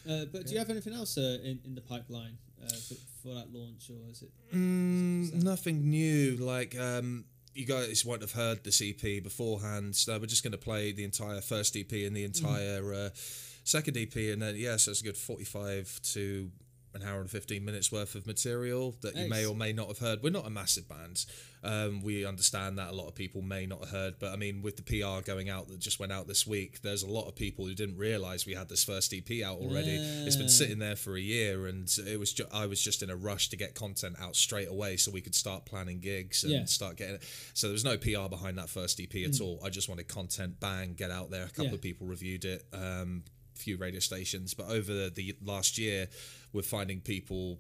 Uh, 0.07 0.27
but 0.31 0.45
do 0.45 0.53
you 0.53 0.59
have 0.59 0.69
anything 0.69 0.93
else 0.93 1.17
uh, 1.17 1.39
in, 1.43 1.59
in 1.65 1.75
the 1.75 1.81
pipeline 1.81 2.37
uh, 2.65 2.77
for, 2.89 2.95
for 3.23 3.35
that 3.35 3.53
launch, 3.53 3.91
or 3.91 4.11
is 4.11 4.23
it? 4.23 4.31
Mm, 4.55 5.43
nothing 5.43 5.91
new. 5.91 6.37
Like 6.37 6.79
um, 6.79 7.25
you 7.55 7.67
guys 7.67 8.05
won't 8.05 8.23
have 8.23 8.33
heard 8.33 8.65
this 8.65 8.83
EP 8.83 9.23
beforehand. 9.23 9.97
So 9.97 10.19
we're 10.19 10.27
just 10.27 10.43
going 10.43 10.53
to 10.53 10.59
play 10.59 10.93
the 10.93 11.05
entire 11.05 11.41
first 11.41 11.77
EP 11.77 11.91
and 11.93 12.17
the 12.17 12.25
entire 12.25 12.93
uh, 12.93 13.09
second 13.65 13.97
EP, 13.97 14.15
and 14.17 14.43
then 14.43 14.57
yeah, 14.57 14.77
so 14.77 14.91
it's 14.91 15.01
a 15.01 15.05
good 15.05 15.17
forty-five 15.17 16.01
to 16.13 16.51
an 16.95 17.03
hour 17.03 17.21
and 17.21 17.31
fifteen 17.31 17.65
minutes 17.65 17.91
worth 17.91 18.15
of 18.15 18.27
material 18.27 18.97
that 19.03 19.17
you 19.17 19.29
may 19.29 19.45
or 19.47 19.55
may 19.55 19.73
not 19.73 19.89
have 19.89 19.99
heard. 19.99 20.23
We're 20.23 20.31
not 20.31 20.47
a 20.47 20.51
massive 20.51 20.89
band. 20.89 21.25
Um, 21.63 22.03
we 22.03 22.27
understand 22.27 22.79
that 22.79 22.91
a 22.91 22.93
lot 22.95 23.09
of 23.09 23.15
people 23.15 23.41
may 23.41 23.65
not 23.67 23.81
have 23.81 23.89
heard, 23.91 24.15
but 24.19 24.33
I 24.33 24.37
mean, 24.37 24.61
with 24.63 24.77
the 24.77 24.83
PR 24.83 25.23
going 25.25 25.49
out 25.49 25.69
that 25.69 25.79
just 25.79 25.99
went 25.99 26.13
out 26.13 26.29
this 26.29 26.47
week, 26.47 26.83
there's 26.83 27.03
a 27.03 27.09
lot 27.09 27.27
of 27.27 27.35
people 27.35 27.67
who 27.67 27.75
didn't 27.75 27.97
realize 27.97 28.45
we 28.45 28.53
had 28.55 28.69
this 28.69 28.85
first 28.85 29.15
EP 29.15 29.43
out 29.43 29.59
already. 29.59 29.97
It's 29.97 30.37
been 30.37 30.49
sitting 30.51 30.79
there 30.79 30.95
for 30.97 31.17
a 31.17 31.21
year, 31.21 31.67
and 31.67 31.91
it 32.07 32.19
was 32.21 32.33
ju- 32.35 32.47
I 32.53 32.67
was 32.67 32.81
just 32.83 33.03
in 33.03 33.09
a 33.11 33.17
rush 33.17 33.49
to 33.49 33.57
get 33.57 33.75
content 33.75 34.17
out 34.21 34.37
straight 34.37 34.69
away 34.69 34.97
so 34.99 35.11
we 35.11 35.23
could 35.23 35.35
start 35.35 35.65
planning 35.65 36.01
gigs 36.01 36.45
and 36.45 36.53
Yeah. 36.53 36.65
start 36.67 36.97
getting 36.97 37.15
it. 37.17 37.23
So 37.55 37.67
there 37.69 37.73
was 37.73 37.85
no 37.85 37.97
PR 37.97 38.29
behind 38.29 38.59
that 38.59 38.69
first 38.69 39.01
EP 39.01 39.25
at 39.25 39.41
all. 39.41 39.59
I 39.65 39.71
just 39.71 39.89
wanted 39.89 40.07
content, 40.07 40.61
bang, 40.61 40.93
get 40.95 41.11
out 41.11 41.31
there. 41.31 41.45
A 41.45 41.49
couple 41.49 41.65
Mm. 41.65 41.69
Yeah. 41.69 41.75
of 41.77 41.81
people 41.83 42.07
reviewed 42.07 42.45
it, 42.45 42.67
um, 42.75 43.25
few 43.55 43.77
radio 43.79 44.01
stations, 44.01 44.53
but 44.53 44.67
over 44.67 44.93
the, 44.93 45.11
the 45.15 45.35
last 45.43 45.79
year, 45.79 46.09
we're 46.55 46.63
finding 46.63 47.01
people 47.01 47.59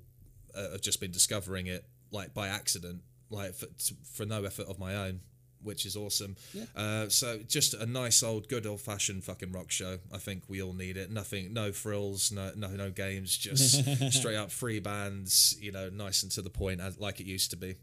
uh, 0.54 0.70
have 0.72 0.80
just 0.80 1.00
been 1.00 1.10
discovering 1.10 1.66
it 1.66 1.84
like 2.10 2.32
by 2.32 2.48
accident, 2.48 3.02
like 3.28 3.54
for, 3.54 3.66
for 4.14 4.24
no 4.24 4.44
effort 4.44 4.66
of 4.68 4.78
my 4.78 4.94
own. 4.96 5.20
which 5.62 5.86
is 5.86 5.96
awesome. 5.96 6.36
Yeah. 6.52 6.64
Uh, 6.76 7.08
so 7.08 7.38
just 7.48 7.72
a 7.74 7.86
nice 7.86 8.22
old, 8.22 8.48
good 8.48 8.66
old 8.66 8.80
fashioned 8.82 9.24
fucking 9.24 9.50
rock 9.50 9.70
show. 9.70 9.98
I 10.12 10.18
think 10.18 10.42
we 10.46 10.60
all 10.62 10.74
need 10.74 10.96
it. 10.98 11.10
Nothing, 11.10 11.52
no 11.54 11.72
frills, 11.72 12.30
no 12.30 12.52
no 12.54 12.68
no 12.68 12.90
games, 12.90 13.36
just 13.36 13.82
straight 14.12 14.36
up 14.36 14.50
free 14.50 14.78
bands. 14.80 15.56
You 15.60 15.72
know, 15.72 15.88
nice 15.90 16.22
and 16.22 16.30
to 16.32 16.42
the 16.42 16.50
point, 16.50 16.80
as, 16.80 16.98
like 17.00 17.18
it 17.20 17.26
used 17.26 17.50
to 17.50 17.56
be. 17.56 17.76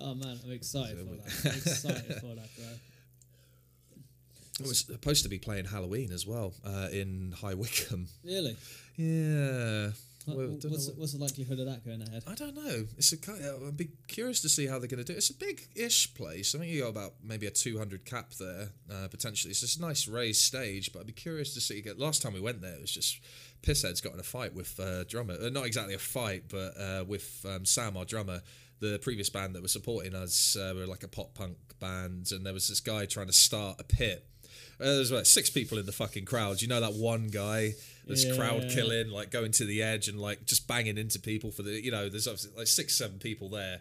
Oh 0.00 0.14
man, 0.14 0.36
I'm 0.44 0.52
excited 0.52 0.98
for 0.98 1.04
that. 1.14 1.44
I'm 1.52 1.58
excited 1.58 2.14
for 2.20 2.34
that, 2.34 2.48
bro. 2.56 2.66
It 4.60 4.66
was 4.66 4.80
supposed 4.80 5.22
to 5.22 5.28
be 5.28 5.38
playing 5.38 5.66
Halloween 5.66 6.10
as 6.12 6.26
well 6.26 6.52
uh, 6.66 6.88
in 6.90 7.32
High 7.40 7.54
Wycombe. 7.54 8.08
Really? 8.24 8.56
Yeah. 8.96 9.90
What- 10.28 10.36
Well, 10.36 10.56
don't 10.58 10.70
what's, 10.70 10.86
what- 10.88 10.98
what's 10.98 11.12
the 11.12 11.18
likelihood 11.18 11.58
of 11.60 11.66
that 11.66 11.84
going 11.84 12.02
ahead? 12.02 12.22
I 12.26 12.34
don't 12.34 12.54
know. 12.54 12.86
It's 12.96 13.12
a 13.12 13.16
of, 13.16 13.62
I'd 13.66 13.76
be 13.76 13.90
curious 14.06 14.40
to 14.42 14.48
see 14.48 14.66
how 14.66 14.78
they're 14.78 14.88
going 14.88 15.02
to 15.02 15.04
do 15.04 15.12
it. 15.12 15.18
It's 15.18 15.30
a 15.30 15.34
big-ish 15.34 16.14
place. 16.14 16.54
I 16.54 16.58
think 16.58 16.70
you 16.72 16.82
got 16.82 16.88
about 16.88 17.14
maybe 17.22 17.46
a 17.46 17.50
200 17.50 18.04
cap 18.04 18.32
there 18.38 18.68
uh, 18.90 19.08
potentially. 19.08 19.50
It's 19.50 19.60
just 19.60 19.78
a 19.78 19.82
nice 19.82 20.06
raised 20.08 20.40
stage, 20.42 20.92
but 20.92 21.00
I'd 21.00 21.06
be 21.06 21.12
curious 21.12 21.54
to 21.54 21.60
see. 21.60 21.82
Last 21.96 22.22
time 22.22 22.32
we 22.34 22.40
went 22.40 22.60
there, 22.60 22.74
it 22.74 22.80
was 22.80 22.92
just 22.92 23.20
pissheads 23.62 24.02
got 24.02 24.14
in 24.14 24.20
a 24.20 24.24
fight 24.24 24.54
with 24.54 24.78
uh, 24.78 25.04
drummer. 25.04 25.34
Uh, 25.40 25.48
not 25.50 25.66
exactly 25.66 25.94
a 25.94 25.98
fight, 25.98 26.44
but 26.48 26.72
uh, 26.78 27.04
with 27.06 27.44
um, 27.48 27.64
Sam, 27.64 27.96
our 27.96 28.04
drummer. 28.04 28.42
The 28.80 29.00
previous 29.02 29.28
band 29.28 29.56
that 29.56 29.62
was 29.62 29.72
supporting 29.72 30.14
us 30.14 30.56
uh, 30.56 30.72
were 30.76 30.86
like 30.86 31.02
a 31.02 31.08
pop 31.08 31.34
punk 31.34 31.56
band, 31.80 32.30
and 32.30 32.46
there 32.46 32.52
was 32.52 32.68
this 32.68 32.78
guy 32.78 33.06
trying 33.06 33.26
to 33.26 33.32
start 33.32 33.80
a 33.80 33.84
pit. 33.84 34.24
Uh, 34.80 34.84
was 34.98 35.10
like 35.10 35.26
six 35.26 35.50
people 35.50 35.78
in 35.78 35.86
the 35.86 35.90
fucking 35.90 36.24
crowd. 36.24 36.62
You 36.62 36.68
know 36.68 36.80
that 36.80 36.94
one 36.94 37.26
guy 37.26 37.72
that's 38.08 38.36
crowd 38.36 38.68
killing, 38.70 39.10
like 39.10 39.30
going 39.30 39.52
to 39.52 39.64
the 39.64 39.82
edge 39.82 40.08
and 40.08 40.18
like 40.18 40.44
just 40.46 40.66
banging 40.66 40.98
into 40.98 41.18
people 41.18 41.50
for 41.50 41.62
the. 41.62 41.72
You 41.82 41.90
know, 41.90 42.08
there's 42.08 42.26
obviously 42.26 42.52
like 42.56 42.66
six, 42.66 42.96
seven 42.96 43.18
people 43.18 43.48
there, 43.48 43.80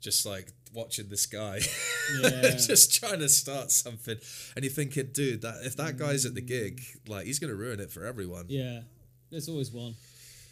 just 0.00 0.24
like 0.24 0.52
watching 0.72 1.08
this 1.08 1.26
guy, 1.40 1.60
Yeah. 2.22 2.50
just 2.56 2.94
trying 2.94 3.18
to 3.20 3.28
start 3.28 3.70
something, 3.70 4.16
and 4.54 4.64
you're 4.64 4.72
thinking, 4.72 5.08
dude, 5.12 5.42
that 5.42 5.64
if 5.64 5.76
that 5.76 5.96
guy's 5.96 6.24
at 6.26 6.34
the 6.34 6.40
gig, 6.40 6.80
like 7.08 7.26
he's 7.26 7.38
gonna 7.38 7.54
ruin 7.54 7.80
it 7.80 7.90
for 7.90 8.04
everyone. 8.04 8.46
Yeah, 8.48 8.80
there's 9.30 9.48
always 9.48 9.70
one, 9.72 9.94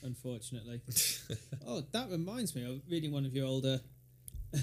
unfortunately. 0.02 0.80
oh, 1.66 1.82
that 1.92 2.10
reminds 2.10 2.54
me 2.54 2.64
of 2.64 2.80
reading 2.90 3.12
one 3.12 3.24
of 3.26 3.34
your 3.34 3.46
older 3.46 3.80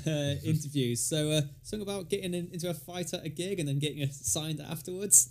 uh, 0.07 0.09
interviews. 0.43 1.01
So, 1.03 1.31
uh, 1.31 1.41
something 1.63 1.87
about 1.87 2.09
getting 2.09 2.33
in, 2.33 2.49
into 2.51 2.69
a 2.69 2.73
fight 2.73 3.13
at 3.13 3.23
a 3.25 3.29
gig 3.29 3.59
and 3.59 3.67
then 3.69 3.79
getting 3.79 4.09
signed 4.11 4.61
afterwards. 4.61 5.29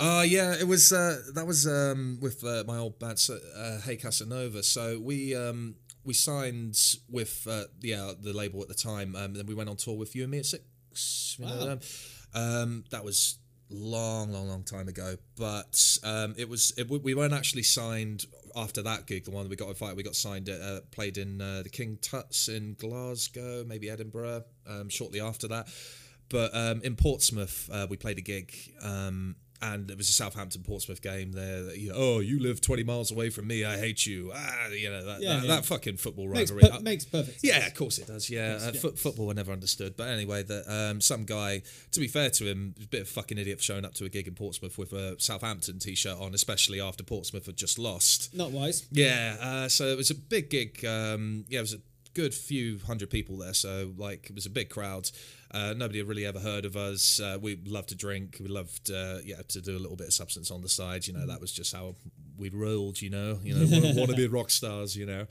Uh 0.00 0.24
yeah, 0.26 0.54
it 0.58 0.66
was 0.66 0.92
uh 0.92 1.18
that 1.34 1.46
was 1.46 1.66
um 1.66 2.18
with 2.22 2.42
uh, 2.42 2.64
my 2.66 2.78
old 2.78 2.98
band 2.98 3.20
uh, 3.30 3.80
Hey 3.82 3.96
Casanova. 3.96 4.62
So 4.62 4.98
we 4.98 5.36
um 5.36 5.74
we 6.04 6.14
signed 6.14 6.78
with 7.10 7.46
uh, 7.48 7.64
yeah 7.82 8.12
the 8.18 8.32
label 8.32 8.62
at 8.62 8.68
the 8.68 8.74
time. 8.74 9.14
Um, 9.14 9.34
then 9.34 9.44
we 9.44 9.54
went 9.54 9.68
on 9.68 9.76
tour 9.76 9.98
with 9.98 10.16
you 10.16 10.22
and 10.22 10.30
me 10.30 10.38
at 10.38 10.46
six. 10.46 11.36
You 11.38 11.44
know 11.46 11.66
Wow. 11.66 11.78
Um, 12.32 12.84
that 12.90 13.04
was 13.04 13.38
long, 13.68 14.32
long, 14.32 14.48
long 14.48 14.62
time 14.62 14.88
ago. 14.88 15.16
But 15.36 15.98
um, 16.02 16.34
it 16.38 16.48
was 16.48 16.72
it, 16.78 16.88
we 16.88 17.14
weren't 17.14 17.34
actually 17.34 17.64
signed 17.64 18.24
after 18.56 18.80
that 18.82 19.06
gig. 19.06 19.26
The 19.26 19.32
one 19.32 19.44
that 19.44 19.50
we 19.50 19.56
got 19.56 19.68
in 19.68 19.74
fight, 19.74 19.96
we 19.96 20.02
got 20.02 20.16
signed 20.16 20.48
at 20.48 20.62
uh, 20.62 20.80
played 20.92 21.18
in 21.18 21.42
uh, 21.42 21.60
the 21.62 21.68
King 21.68 21.98
Tuts 22.00 22.48
in 22.48 22.74
Glasgow, 22.78 23.64
maybe 23.66 23.90
Edinburgh. 23.90 24.44
Um, 24.66 24.88
shortly 24.88 25.20
after 25.20 25.46
that, 25.48 25.68
but 26.30 26.54
um, 26.54 26.80
in 26.82 26.96
Portsmouth, 26.96 27.68
uh, 27.70 27.86
we 27.90 27.98
played 27.98 28.16
a 28.18 28.22
gig. 28.22 28.54
Um, 28.82 29.36
and 29.62 29.90
it 29.90 29.96
was 29.98 30.08
a 30.08 30.12
Southampton 30.12 30.62
Portsmouth 30.62 31.02
game 31.02 31.32
there. 31.32 31.62
That, 31.64 31.78
you 31.78 31.90
know, 31.90 31.94
oh, 31.96 32.18
you 32.20 32.40
live 32.40 32.60
twenty 32.60 32.82
miles 32.82 33.10
away 33.10 33.30
from 33.30 33.46
me. 33.46 33.64
I 33.64 33.76
hate 33.78 34.06
you. 34.06 34.32
Ah, 34.34 34.68
you 34.68 34.88
know 34.90 35.04
that 35.04 35.20
Yeah, 35.20 35.34
that, 35.36 35.42
yeah. 35.42 35.54
that 35.54 35.64
fucking 35.66 35.96
football 35.98 36.28
Makes, 36.28 36.50
rivalry. 36.50 36.78
per- 36.78 36.82
makes 36.82 37.04
perfect 37.04 37.40
sense. 37.40 37.44
Yeah, 37.44 37.66
of 37.66 37.74
course 37.74 37.98
it 37.98 38.06
does. 38.06 38.30
Yeah, 38.30 38.58
uh, 38.60 38.72
yeah. 38.72 38.90
Football 38.96 39.30
I 39.30 39.34
never 39.34 39.52
understood. 39.52 39.96
But 39.96 40.08
anyway, 40.08 40.42
that 40.44 40.64
um, 40.72 41.00
some 41.00 41.24
guy, 41.24 41.62
to 41.92 42.00
be 42.00 42.08
fair 42.08 42.30
to 42.30 42.44
him, 42.46 42.74
a 42.82 42.86
bit 42.86 43.02
of 43.02 43.06
a 43.08 43.10
fucking 43.10 43.38
idiot 43.38 43.58
for 43.58 43.64
showing 43.64 43.84
up 43.84 43.94
to 43.94 44.04
a 44.04 44.08
gig 44.08 44.26
in 44.28 44.34
Portsmouth 44.34 44.78
with 44.78 44.92
a 44.92 45.16
Southampton 45.18 45.78
t-shirt 45.78 46.18
on, 46.18 46.34
especially 46.34 46.80
after 46.80 47.04
Portsmouth 47.04 47.46
had 47.46 47.56
just 47.56 47.78
lost. 47.78 48.34
Not 48.34 48.50
wise. 48.52 48.86
Yeah, 48.90 49.36
uh, 49.40 49.68
so 49.68 49.86
it 49.88 49.96
was 49.96 50.10
a 50.10 50.14
big 50.14 50.50
gig. 50.50 50.84
Um, 50.84 51.44
yeah, 51.48 51.58
it 51.58 51.62
was 51.62 51.74
a 51.74 51.80
good 52.14 52.34
few 52.34 52.78
hundred 52.86 53.08
people 53.10 53.36
there, 53.38 53.54
so 53.54 53.92
like 53.96 54.26
it 54.30 54.34
was 54.34 54.46
a 54.46 54.50
big 54.50 54.68
crowd. 54.70 55.10
Uh, 55.52 55.74
nobody 55.76 55.98
had 55.98 56.08
really 56.08 56.26
ever 56.26 56.38
heard 56.38 56.64
of 56.64 56.76
us. 56.76 57.18
Uh, 57.18 57.36
we 57.40 57.56
loved 57.64 57.88
to 57.88 57.96
drink. 57.96 58.36
We 58.40 58.48
loved, 58.48 58.90
uh, 58.90 59.18
yeah, 59.24 59.42
to 59.48 59.60
do 59.60 59.76
a 59.76 59.80
little 59.80 59.96
bit 59.96 60.06
of 60.08 60.14
substance 60.14 60.50
on 60.50 60.60
the 60.60 60.68
side. 60.68 61.06
You 61.06 61.14
know, 61.14 61.26
that 61.26 61.40
was 61.40 61.50
just 61.50 61.74
how 61.74 61.96
we 62.38 62.50
rolled. 62.50 63.02
You 63.02 63.10
know, 63.10 63.40
you 63.42 63.54
know, 63.54 63.66
want, 63.82 63.96
want 63.96 64.10
to 64.10 64.16
be 64.16 64.28
rock 64.28 64.50
stars. 64.50 64.96
You 64.96 65.06
know. 65.06 65.26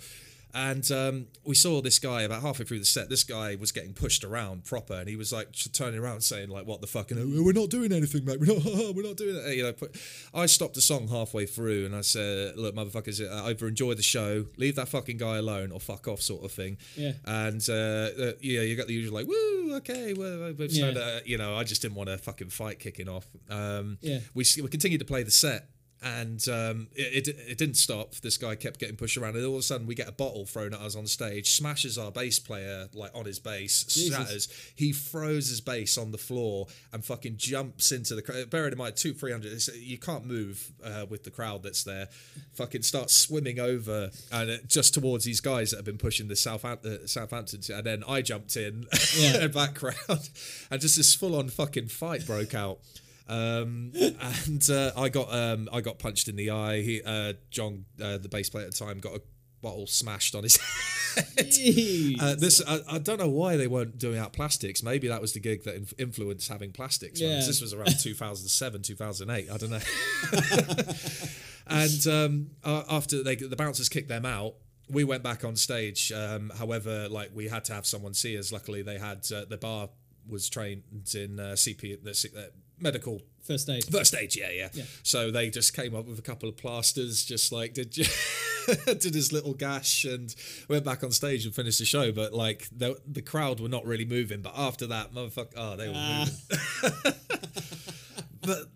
And 0.54 0.90
um, 0.92 1.28
we 1.46 1.54
saw 1.54 1.80
this 1.80 2.00
guy 2.00 2.24
about 2.24 2.42
halfway 2.42 2.66
through 2.66 2.80
the 2.80 2.86
set. 2.86 3.08
This 3.08 3.24
guy 3.24 3.56
was 3.56 3.72
getting 3.72 3.94
pushed 3.94 4.24
around 4.24 4.66
proper, 4.66 4.96
and 4.96 5.08
he 5.08 5.16
was 5.16 5.32
like 5.32 5.50
turning 5.74 6.00
around 6.00 6.22
saying 6.22 6.50
like, 6.50 6.66
"What 6.66 6.82
the 6.82 6.88
fuck? 6.88 7.12
And 7.12 7.20
"Oh, 7.20 7.44
we're 7.44 7.54
not 7.54 7.70
doing 7.70 7.92
anything, 7.92 8.26
mate. 8.26 8.40
We're 8.40 8.48
not. 8.56 8.66
We're 8.96 9.04
not 9.06 9.16
doing 9.18 9.36
it." 9.36 9.56
You 9.56 9.64
know. 9.64 9.74
Put, 9.74 9.96
I 10.34 10.48
stopped 10.48 10.74
the 10.74 10.82
song 10.82 11.08
halfway 11.08 11.46
through, 11.46 11.86
and 11.86 11.96
I 11.96 12.02
said, 12.02 12.58
"Look, 12.58 12.74
motherfuckers, 12.76 13.22
uh, 13.22 13.46
either 13.46 13.68
enjoy 13.68 13.94
the 13.94 14.02
show, 14.02 14.48
leave 14.58 14.76
that 14.78 14.88
fucking 14.90 15.18
guy 15.18 15.38
alone, 15.38 15.72
or 15.72 15.80
fuck 15.80 16.08
off," 16.08 16.22
sort 16.22 16.44
of 16.44 16.52
thing. 16.52 16.78
Yeah. 16.96 17.12
And 17.26 17.64
uh, 17.70 17.74
uh, 17.74 18.32
yeah, 18.42 18.62
you 18.62 18.76
got 18.76 18.88
the 18.88 18.94
usual 18.94 19.14
like, 19.14 19.28
"Woo, 19.28 19.76
okay." 19.76 20.14
Well, 20.14 20.52
we've 20.58 20.72
Yeah. 20.72 20.86
signed 20.86 20.98
a-" 20.98 21.22
you 21.26 21.38
know, 21.38 21.56
I 21.56 21.64
just 21.64 21.84
didn't 21.84 21.96
want 21.96 22.10
a 22.10 22.18
fucking 22.18 22.50
fight 22.50 22.80
kicking 22.80 23.08
off. 23.08 23.28
Um, 23.50 24.00
Yeah. 24.02 24.20
we 24.34 24.44
we 24.64 24.68
continued 24.68 25.00
to 25.00 25.06
play 25.06 25.22
the 25.22 25.32
set. 25.32 25.70
And 26.02 26.48
um, 26.48 26.88
it, 26.96 27.28
it, 27.28 27.36
it 27.50 27.58
didn't 27.58 27.76
stop. 27.76 28.16
This 28.16 28.38
guy 28.38 28.56
kept 28.56 28.80
getting 28.80 28.96
pushed 28.96 29.18
around, 29.18 29.36
and 29.36 29.46
all 29.46 29.56
of 29.56 29.60
a 29.60 29.64
sudden 29.64 29.86
we 29.86 29.96
get 29.96 30.08
a 30.08 30.14
bottle 30.14 30.46
thrown 30.46 30.74
at 30.74 30.80
us 30.80 30.96
on 30.96 31.06
stage. 31.08 31.52
Smashes 31.52 31.98
our 31.98 32.10
bass 32.10 32.40
player 32.40 32.88
like 32.94 33.12
on 33.14 33.26
his 33.26 33.38
bass, 33.40 33.84
Jesus. 33.84 34.16
shatters. 34.16 34.72
He 34.76 34.94
throws 34.94 35.50
his 35.50 35.60
bass 35.60 35.98
on 35.98 36.12
the 36.12 36.18
floor 36.18 36.68
and 36.94 37.04
fucking 37.04 37.36
jumps 37.36 37.92
into 37.92 38.16
the 38.16 38.22
crowd. 38.22 38.50
Bearing 38.50 38.72
in 38.72 38.78
mind, 38.78 38.96
two, 38.96 39.14
three 39.14 39.32
hundred, 39.34 39.62
you 39.76 39.98
can't 39.98 40.26
move 40.26 40.72
uh, 40.84 41.06
with 41.10 41.24
the 41.26 41.32
crowd 41.32 41.64
that's 41.64 41.84
there. 41.84 42.08
Fucking 42.54 42.84
starts 42.84 43.14
swimming 43.14 43.60
over 43.60 44.10
and 44.32 44.50
it, 44.50 44.68
just 44.70 44.94
towards 44.94 45.26
these 45.26 45.42
guys 45.42 45.72
that 45.72 45.78
have 45.78 45.86
been 45.86 45.98
pushing 45.98 46.30
the 46.30 46.36
Southampton, 46.38 47.00
uh, 47.04 47.08
Southampton, 47.08 47.60
and 47.76 47.86
then 47.86 48.04
I 48.08 48.22
jumped 48.22 48.56
in 48.56 48.86
Yeah. 49.18 49.34
in 49.36 49.42
the 49.42 49.50
background, 49.50 50.30
and 50.72 50.80
just 50.80 50.96
this 50.96 51.14
full 51.14 51.36
on 51.36 51.50
fucking 51.50 51.88
fight 51.90 52.26
broke 52.26 52.54
out. 52.56 52.80
Um, 53.30 53.92
and 53.96 54.70
uh, 54.70 54.92
I 54.98 55.10
got 55.10 55.34
um, 55.34 55.70
I 55.72 55.82
got 55.82 56.00
punched 56.00 56.28
in 56.28 56.36
the 56.36 56.50
eye. 56.50 56.82
He, 56.82 57.02
uh, 57.06 57.34
John, 57.52 57.86
uh, 58.02 58.18
the 58.18 58.30
bass 58.30 58.50
player 58.50 58.66
at 58.66 58.72
the 58.72 58.78
time, 58.78 59.00
got 59.00 59.16
a 59.16 59.22
bottle 59.62 59.88
smashed 59.88 60.36
on 60.36 60.44
his 60.44 60.58
head. 61.16 61.54
Uh, 62.20 62.36
this 62.36 62.62
I, 62.68 62.80
I 62.90 62.98
don't 63.00 63.20
know 63.20 63.30
why 63.30 63.58
they 63.58 63.68
weren't 63.68 63.98
doing 63.98 64.18
out 64.18 64.34
plastics. 64.34 64.82
Maybe 64.84 65.08
that 65.08 65.22
was 65.22 65.34
the 65.34 65.40
gig 65.40 65.64
that 65.64 65.76
inf- 65.76 65.94
influenced 65.98 66.50
having 66.50 66.72
plastics. 66.72 67.22
Yeah. 67.22 67.36
This 67.36 67.62
was 67.62 67.74
around 67.74 68.00
2007, 68.00 68.82
2008. 68.82 69.52
I 69.52 69.58
don't 69.58 69.70
know. 69.70 69.80
and 71.68 72.08
um, 72.08 72.50
uh, 72.64 72.84
after 72.90 73.24
they 73.24 73.36
the 73.36 73.56
bouncers 73.56 73.90
kicked 73.90 74.10
them 74.10 74.26
out, 74.26 74.56
we 74.90 75.04
went 75.04 75.24
back 75.24 75.44
on 75.44 75.56
stage. 75.56 76.12
Um, 76.12 76.52
however, 76.58 77.08
like 77.10 77.32
we 77.34 77.48
had 77.48 77.66
to 77.66 77.74
have 77.74 77.86
someone 77.86 78.14
see 78.14 78.38
us. 78.38 78.52
Luckily, 78.52 78.82
they 78.82 78.98
had 78.98 79.26
uh, 79.32 79.46
the 79.46 79.58
bar 79.58 79.90
was 80.28 80.50
trained 80.50 80.84
in 81.16 81.40
uh, 81.40 81.54
CP 81.54 82.04
the 82.04 82.12
medical 82.82 83.22
First 83.42 83.68
aid. 83.68 83.84
First 83.86 84.14
aid, 84.14 84.36
yeah, 84.36 84.52
yeah, 84.52 84.70
Yeah. 84.74 84.84
So 85.02 85.32
they 85.32 85.50
just 85.50 85.74
came 85.76 85.96
up 85.96 86.06
with 86.06 86.20
a 86.20 86.22
couple 86.22 86.48
of 86.48 86.56
plasters, 86.56 87.26
just 87.26 87.52
like 87.52 87.74
did 87.74 87.90
did 88.86 89.16
his 89.16 89.34
little 89.34 89.56
gash 89.56 90.06
and 90.06 90.36
went 90.68 90.86
back 90.86 91.04
on 91.04 91.10
stage 91.12 91.46
and 91.46 91.56
finished 91.56 91.80
the 91.80 91.86
show. 91.86 92.12
But 92.12 92.32
like 92.32 92.68
the 92.72 93.00
the 93.08 93.24
crowd 93.24 93.60
were 93.60 93.70
not 93.70 93.86
really 93.88 94.06
moving. 94.06 94.42
But 94.44 94.54
after 94.56 94.86
that, 94.88 95.16
motherfucker, 95.16 95.54
oh, 95.58 95.76
they 95.78 95.88
were 95.88 95.94
Ah. 95.96 96.28
moving. 96.84 97.14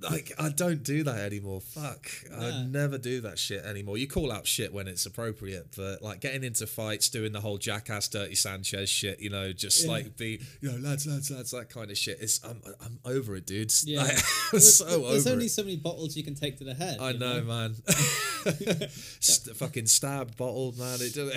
but 0.01 0.11
like, 0.11 0.31
I 0.37 0.49
don't 0.49 0.83
do 0.83 1.03
that 1.03 1.19
anymore. 1.19 1.61
Fuck, 1.61 2.07
I 2.35 2.63
never 2.67 2.97
do 2.97 3.21
that 3.21 3.39
shit 3.39 3.63
anymore. 3.65 3.97
You 3.97 4.07
call 4.07 4.31
out 4.31 4.45
shit 4.47 4.73
when 4.73 4.87
it's 4.87 5.05
appropriate, 5.05 5.67
but 5.75 6.01
like 6.01 6.19
getting 6.21 6.43
into 6.43 6.67
fights, 6.67 7.09
doing 7.09 7.31
the 7.31 7.41
whole 7.41 7.57
jackass, 7.57 8.07
dirty 8.07 8.35
Sanchez 8.35 8.89
shit, 8.89 9.19
you 9.19 9.29
know, 9.29 9.51
just 9.53 9.85
Yeah. 9.85 9.91
like 9.91 10.17
the 10.17 10.39
you 10.61 10.71
know, 10.71 10.77
lads, 10.77 11.07
lads, 11.07 11.31
lads, 11.31 11.51
that 11.51 11.69
kind 11.69 11.89
of 11.91 11.97
shit. 11.97 12.19
It's 12.21 12.43
I'm 12.43 12.61
I'm 12.83 12.99
over 13.05 13.35
it, 13.35 13.45
dude. 13.45 13.71
Yeah. 13.85 14.03
Like, 14.03 14.11
I'm 14.17 14.19
There's- 14.51 14.75
so 14.75 14.85
There's 15.09 15.27
only 15.27 15.45
it. 15.45 15.49
so 15.49 15.63
many 15.63 15.77
bottles 15.77 16.15
you 16.15 16.23
can 16.23 16.35
take 16.35 16.57
to 16.59 16.63
the 16.63 16.73
head. 16.73 16.97
I 16.99 17.11
you 17.11 17.19
know, 17.19 17.41
man. 17.41 17.75
St- 19.19 19.55
fucking 19.55 19.87
stab 19.87 20.35
bottled, 20.37 20.77
man. 20.77 20.99
It 21.01 21.13
do 21.13 21.31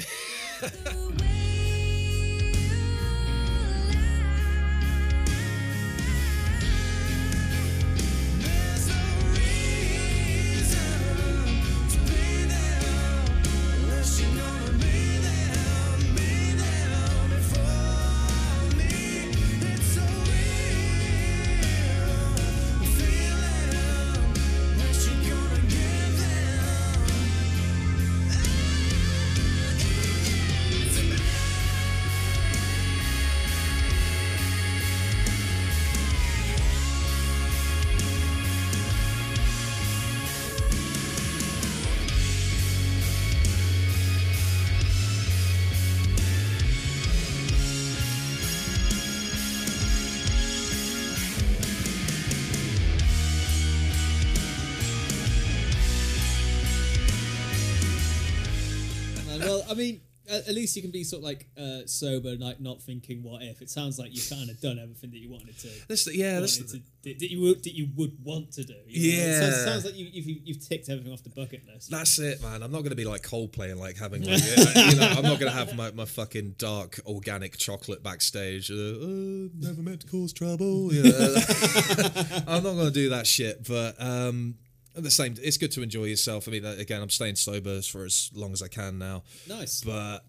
at, 60.48 60.54
least 60.54 60.76
you 60.76 60.82
can 60.82 60.90
be 60.90 61.04
sort 61.04 61.20
of 61.20 61.24
like 61.24 61.46
uh, 61.58 61.86
sober, 61.86 62.36
like 62.36 62.60
not 62.60 62.82
thinking 62.82 63.22
what 63.22 63.42
if. 63.42 63.62
It 63.62 63.70
sounds 63.70 63.98
like 63.98 64.14
you've 64.14 64.28
kind 64.28 64.50
of 64.50 64.60
done 64.60 64.78
everything 64.78 65.10
that 65.10 65.18
you 65.18 65.30
wanted 65.30 65.58
to. 65.58 65.68
That's 65.88 66.12
yeah, 66.14 66.40
that's 66.40 66.58
wanted 66.58 66.82
the, 67.02 67.12
to 67.14 67.18
that 67.20 67.30
you 67.30 67.40
would 67.40 67.62
that 67.62 67.74
you 67.74 67.88
would 67.96 68.12
want 68.24 68.52
to 68.52 68.64
do. 68.64 68.74
you 68.86 69.16
know? 69.16 69.22
It 69.22 69.40
sounds, 69.40 69.56
Yeah. 69.56 69.64
sounds 69.64 69.84
like 69.84 69.96
you, 69.96 70.08
you've 70.12 70.40
you've 70.44 70.68
ticked 70.68 70.88
everything 70.88 71.12
off 71.12 71.22
the 71.22 71.30
bucket 71.30 71.62
list. 71.66 71.90
That's 71.90 72.18
it, 72.18 72.42
man. 72.42 72.62
I'm 72.62 72.72
not 72.72 72.78
going 72.78 72.90
to 72.90 72.96
be 72.96 73.04
like 73.04 73.22
Coldplay 73.22 73.70
and 73.70 73.78
like 73.78 73.96
having 73.96 74.22
like, 74.22 74.42
you 74.76 74.96
know, 74.96 75.08
I'm 75.16 75.22
not 75.22 75.38
going 75.38 75.52
to 75.52 75.56
have 75.56 75.76
my, 75.76 75.92
my 75.92 76.04
fucking 76.04 76.56
dark 76.58 76.98
organic 77.06 77.56
chocolate 77.58 78.02
backstage. 78.02 78.70
Uh, 78.70 78.74
oh, 78.74 79.50
never 79.58 79.82
meant 79.82 80.00
to 80.00 80.06
cause 80.08 80.32
trouble. 80.32 80.92
You 80.92 81.04
know. 81.04 81.34
I'm 82.48 82.62
not 82.62 82.74
going 82.74 82.86
to 82.86 82.90
do 82.90 83.10
that 83.10 83.26
shit. 83.26 83.66
But 83.66 83.94
um, 84.00 84.56
the 85.04 85.10
same, 85.10 85.34
it's 85.42 85.56
good 85.58 85.72
to 85.72 85.82
enjoy 85.82 86.04
yourself. 86.04 86.48
I 86.48 86.52
mean, 86.52 86.64
uh, 86.64 86.76
again, 86.78 87.02
I'm 87.02 87.10
staying 87.10 87.36
sober 87.36 87.80
for 87.82 88.04
as 88.04 88.30
long 88.34 88.52
as 88.52 88.62
I 88.62 88.68
can 88.68 88.98
now, 88.98 89.22
nice. 89.48 89.82
but 89.82 90.24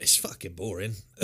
it's 0.00 0.16
fucking 0.16 0.52
boring 0.54 0.94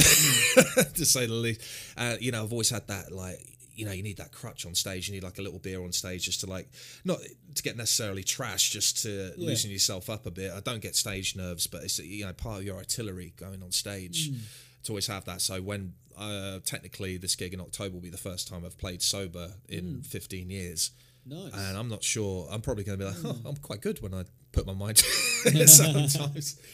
to 0.95 1.05
say 1.05 1.27
the 1.27 1.33
least. 1.35 1.61
Uh, 1.97 2.17
you 2.21 2.33
know, 2.33 2.43
I've 2.45 2.53
always 2.53 2.71
had 2.71 2.87
that 2.89 3.13
like. 3.13 3.39
You 3.75 3.87
know, 3.87 3.93
you 3.93 4.03
need 4.03 4.19
that 4.19 4.33
crutch 4.33 4.67
on 4.67 4.75
stage. 4.75 5.09
You 5.09 5.15
need 5.15 5.23
like 5.25 5.39
a 5.39 5.43
little 5.43 5.59
beer 5.59 5.83
on 5.83 5.93
stage 5.93 6.27
just 6.27 6.41
to 6.41 6.47
like, 6.47 6.69
not 7.07 7.21
to 7.55 7.63
get 7.63 7.75
necessarily 7.75 8.23
trash, 8.23 8.69
just 8.69 9.03
to 9.05 9.33
Yeah. 9.39 9.47
loosen 9.47 9.71
yourself 9.71 10.11
up 10.11 10.27
a 10.27 10.31
bit. 10.31 10.53
I 10.53 10.61
don't 10.61 10.83
get 10.83 10.95
stage 10.95 11.35
nerves, 11.37 11.67
but 11.67 11.83
it's 11.83 11.99
you 11.99 12.27
know 12.27 12.35
part 12.35 12.59
of 12.61 12.65
your 12.67 12.77
artillery 12.77 13.33
going 13.39 13.63
on 13.63 13.73
stage 13.73 14.29
Hmm. 14.29 14.37
to 14.85 14.93
always 14.93 15.07
have 15.07 15.25
that. 15.25 15.41
So 15.41 15.63
when 15.63 15.95
uh, 16.19 16.59
technically 16.67 17.17
this 17.17 17.35
gig 17.35 17.55
in 17.55 17.61
October 17.63 17.95
will 17.95 18.03
be 18.03 18.11
the 18.11 18.19
first 18.19 18.47
time 18.47 18.63
I've 18.67 18.77
played 18.77 19.01
sober 19.01 19.55
in 19.71 19.85
Hmm. 19.85 20.01
15 20.03 20.51
years, 20.51 20.91
nice. 21.27 21.53
and 21.55 21.77
I'm 21.77 21.89
not 21.89 22.03
sure. 22.03 22.49
I'm 22.51 22.61
probably 22.61 22.85
going 22.85 22.99
to 22.99 23.05
be 23.05 23.11
like, 23.11 23.25
oh. 23.25 23.49
I'm 23.49 23.57
quite 23.57 23.81
good 23.81 24.01
when 24.03 24.15
I 24.15 24.25
put 24.53 24.67
my 24.67 24.75
mind 24.75 24.97
to 24.99 25.07
it 25.47 25.69
sometimes. 25.69 26.61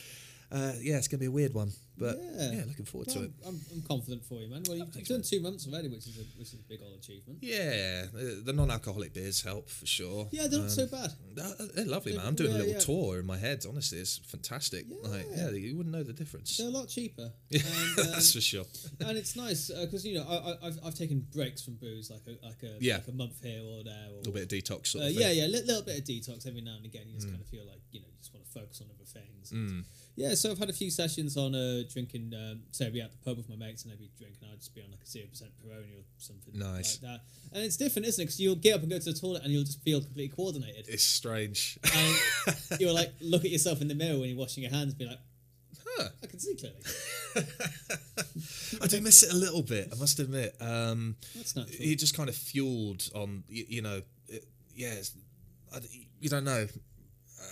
Uh, 0.51 0.73
yeah, 0.81 0.97
it's 0.97 1.09
going 1.09 1.19
to 1.19 1.23
be 1.23 1.27
a 1.27 1.31
weird 1.31 1.53
one, 1.53 1.71
but 1.99 2.17
yeah, 2.19 2.53
Yeah. 2.53 2.65
looking 2.67 2.85
forward 2.85 3.09
Well, 3.09 3.17
to 3.17 3.23
it. 3.25 3.31
I'm, 3.47 3.61
I'm 3.73 3.83
confident 3.83 4.25
for 4.25 4.41
you, 4.41 4.49
man. 4.49 4.63
Well, 4.69 4.77
you've, 4.79 5.09
done 5.09 5.23
two 5.23 5.41
months 5.41 5.67
already, 5.67 5.89
which 5.89 6.07
is 6.07 6.17
a 6.19 6.23
which 6.39 6.49
is 6.49 6.61
a 6.61 6.69
big 6.69 6.81
old 6.83 6.95
achievement. 6.99 7.39
Yeah, 7.43 8.07
uh, 8.15 8.21
the 8.45 8.53
non-alcoholic 8.53 9.13
beers 9.15 9.43
help 9.43 9.69
for 9.69 9.87
sure. 9.87 10.29
Yeah, 10.31 10.47
they're 10.47 10.59
not 10.61 10.65
Um, 10.67 10.71
so 10.71 10.87
bad. 10.87 11.13
Uh, 11.41 11.53
They're 11.75 11.85
lovely, 11.87 12.13
Yeah, 12.13 12.19
man. 12.19 12.27
I'm 12.29 12.35
doing 12.35 12.53
a 12.53 12.59
little 12.59 12.73
yeah. 12.73 12.79
tour 12.79 13.19
in 13.21 13.27
my 13.27 13.37
head. 13.37 13.65
Honestly, 13.69 13.99
it's 13.99 14.19
fantastic. 14.19 14.87
Like, 15.03 15.27
Yeah. 15.31 15.51
yeah, 15.51 15.51
you 15.51 15.77
wouldn't 15.77 15.95
know 15.95 16.03
the 16.03 16.13
difference. 16.13 16.57
They're 16.57 16.69
a 16.69 16.71
lot 16.71 16.89
cheaper. 16.89 17.33
Yeah, 17.51 17.61
And, 17.67 17.99
um, 17.99 18.13
that's 18.13 18.33
for 18.33 18.41
sure. 18.41 18.65
and 19.01 19.17
it's 19.19 19.35
nice 19.37 19.71
because 19.71 20.05
you 20.07 20.15
know 20.19 20.25
I, 20.29 20.37
I, 20.37 20.67
I've, 20.69 20.79
I've 20.85 20.95
taken 20.95 21.27
breaks 21.33 21.63
from 21.63 21.75
booze 21.75 22.11
like 22.11 22.23
a 22.27 22.45
like 22.47 22.63
a 22.63 22.77
Yeah. 22.81 22.97
like 22.97 23.09
a 23.09 23.13
month 23.13 23.43
here 23.43 23.63
or 23.63 23.83
there 23.85 24.09
or 24.11 24.15
A 24.15 24.19
little 24.19 24.33
bit 24.33 24.43
of 24.45 24.49
detox 24.49 24.89
sort 24.89 25.05
uh, 25.05 25.07
of 25.09 25.13
yeah 25.13 25.31
yeah 25.31 25.47
a 25.47 25.49
little 25.49 25.83
bit 25.83 25.99
of 25.99 26.05
detox 26.05 26.47
every 26.47 26.61
now 26.61 26.77
and 26.77 26.85
again 26.87 27.05
you 27.09 27.15
just 27.15 27.27
Mm. 27.29 27.31
kind 27.33 27.43
of 27.43 27.49
feel 27.49 27.67
like 27.67 27.81
you 27.93 28.01
know 28.01 28.07
you 28.07 28.19
just 28.21 28.33
want 28.35 28.45
to 28.47 28.51
focus 28.53 28.81
on 28.81 28.87
other 28.95 29.05
things 29.05 29.53
yeah 30.19 30.35
so 30.35 30.51
I've 30.51 30.59
had 30.59 30.69
a 30.69 30.73
few 30.73 30.91
sessions 30.91 31.37
on 31.37 31.55
uh, 31.55 31.83
drinking 31.93 32.33
um, 32.35 32.61
say 32.73 32.87
I'd 32.87 32.93
be 32.93 33.01
at 33.01 33.13
the 33.13 33.19
pub 33.25 33.37
with 33.37 33.49
my 33.49 33.57
mates 33.57 33.85
and 33.85 33.93
I'd 33.93 33.99
be 34.01 34.11
drinking 34.19 34.49
I'd 34.53 34.59
just 34.59 34.75
be 34.75 34.83
on 34.83 34.91
like 34.91 35.03
a 35.03 35.07
zero 35.07 35.27
percent 35.29 35.51
Peroni 35.63 35.95
or 35.97 36.05
something 36.19 36.59
Nice. 36.59 37.01
like 37.03 37.13
that 37.13 37.21
and 37.53 37.65
it's 37.65 37.77
different 37.77 38.07
isn't 38.09 38.23
it 38.23 38.27
because 38.27 38.41
you'll 38.41 38.57
get 38.57 38.75
up 38.75 38.81
and 38.83 38.91
go 38.91 38.99
to 38.99 39.05
the 39.13 39.19
toilet 39.19 39.43
and 39.45 39.53
you'll 39.53 39.65
just 39.65 39.83
feel 39.83 40.01
completely 40.01 40.35
coordinated 40.35 40.87
It's 40.89 41.05
strange. 41.05 41.79
and 41.95 42.17
you'll 42.81 42.95
like 42.95 43.13
look 43.21 43.45
at 43.45 43.51
yourself 43.51 43.81
in 43.81 43.89
the 43.89 43.95
mirror 43.95 44.19
when 44.19 44.29
you're 44.29 44.39
washing 44.39 44.63
your 44.65 44.73
hands 44.73 44.91
and 44.95 44.99
be 44.99 45.07
like 45.07 45.21
Huh. 45.99 46.09
I 46.23 46.27
can 46.27 46.39
see 46.39 46.55
clearly 46.55 46.81
I 48.83 48.87
do 48.87 49.01
miss 49.01 49.23
it 49.23 49.33
a 49.33 49.37
little 49.37 49.63
bit. 49.63 49.89
I 49.93 49.99
must 49.99 50.19
admit. 50.21 50.55
Um, 50.61 51.17
that's 51.35 51.57
natural 51.57 51.75
you 51.81 51.97
just 51.97 52.17
kind 52.17 52.29
of 52.29 52.37
fueled 52.37 53.09
on, 53.15 53.43
you, 53.49 53.65
you 53.69 53.83
know, 53.83 54.03
it, 54.29 54.45
yeah. 54.75 54.93
It's, 54.93 55.13
I, 55.75 55.79
you 56.21 56.29
don't 56.29 56.45
know. 56.45 56.67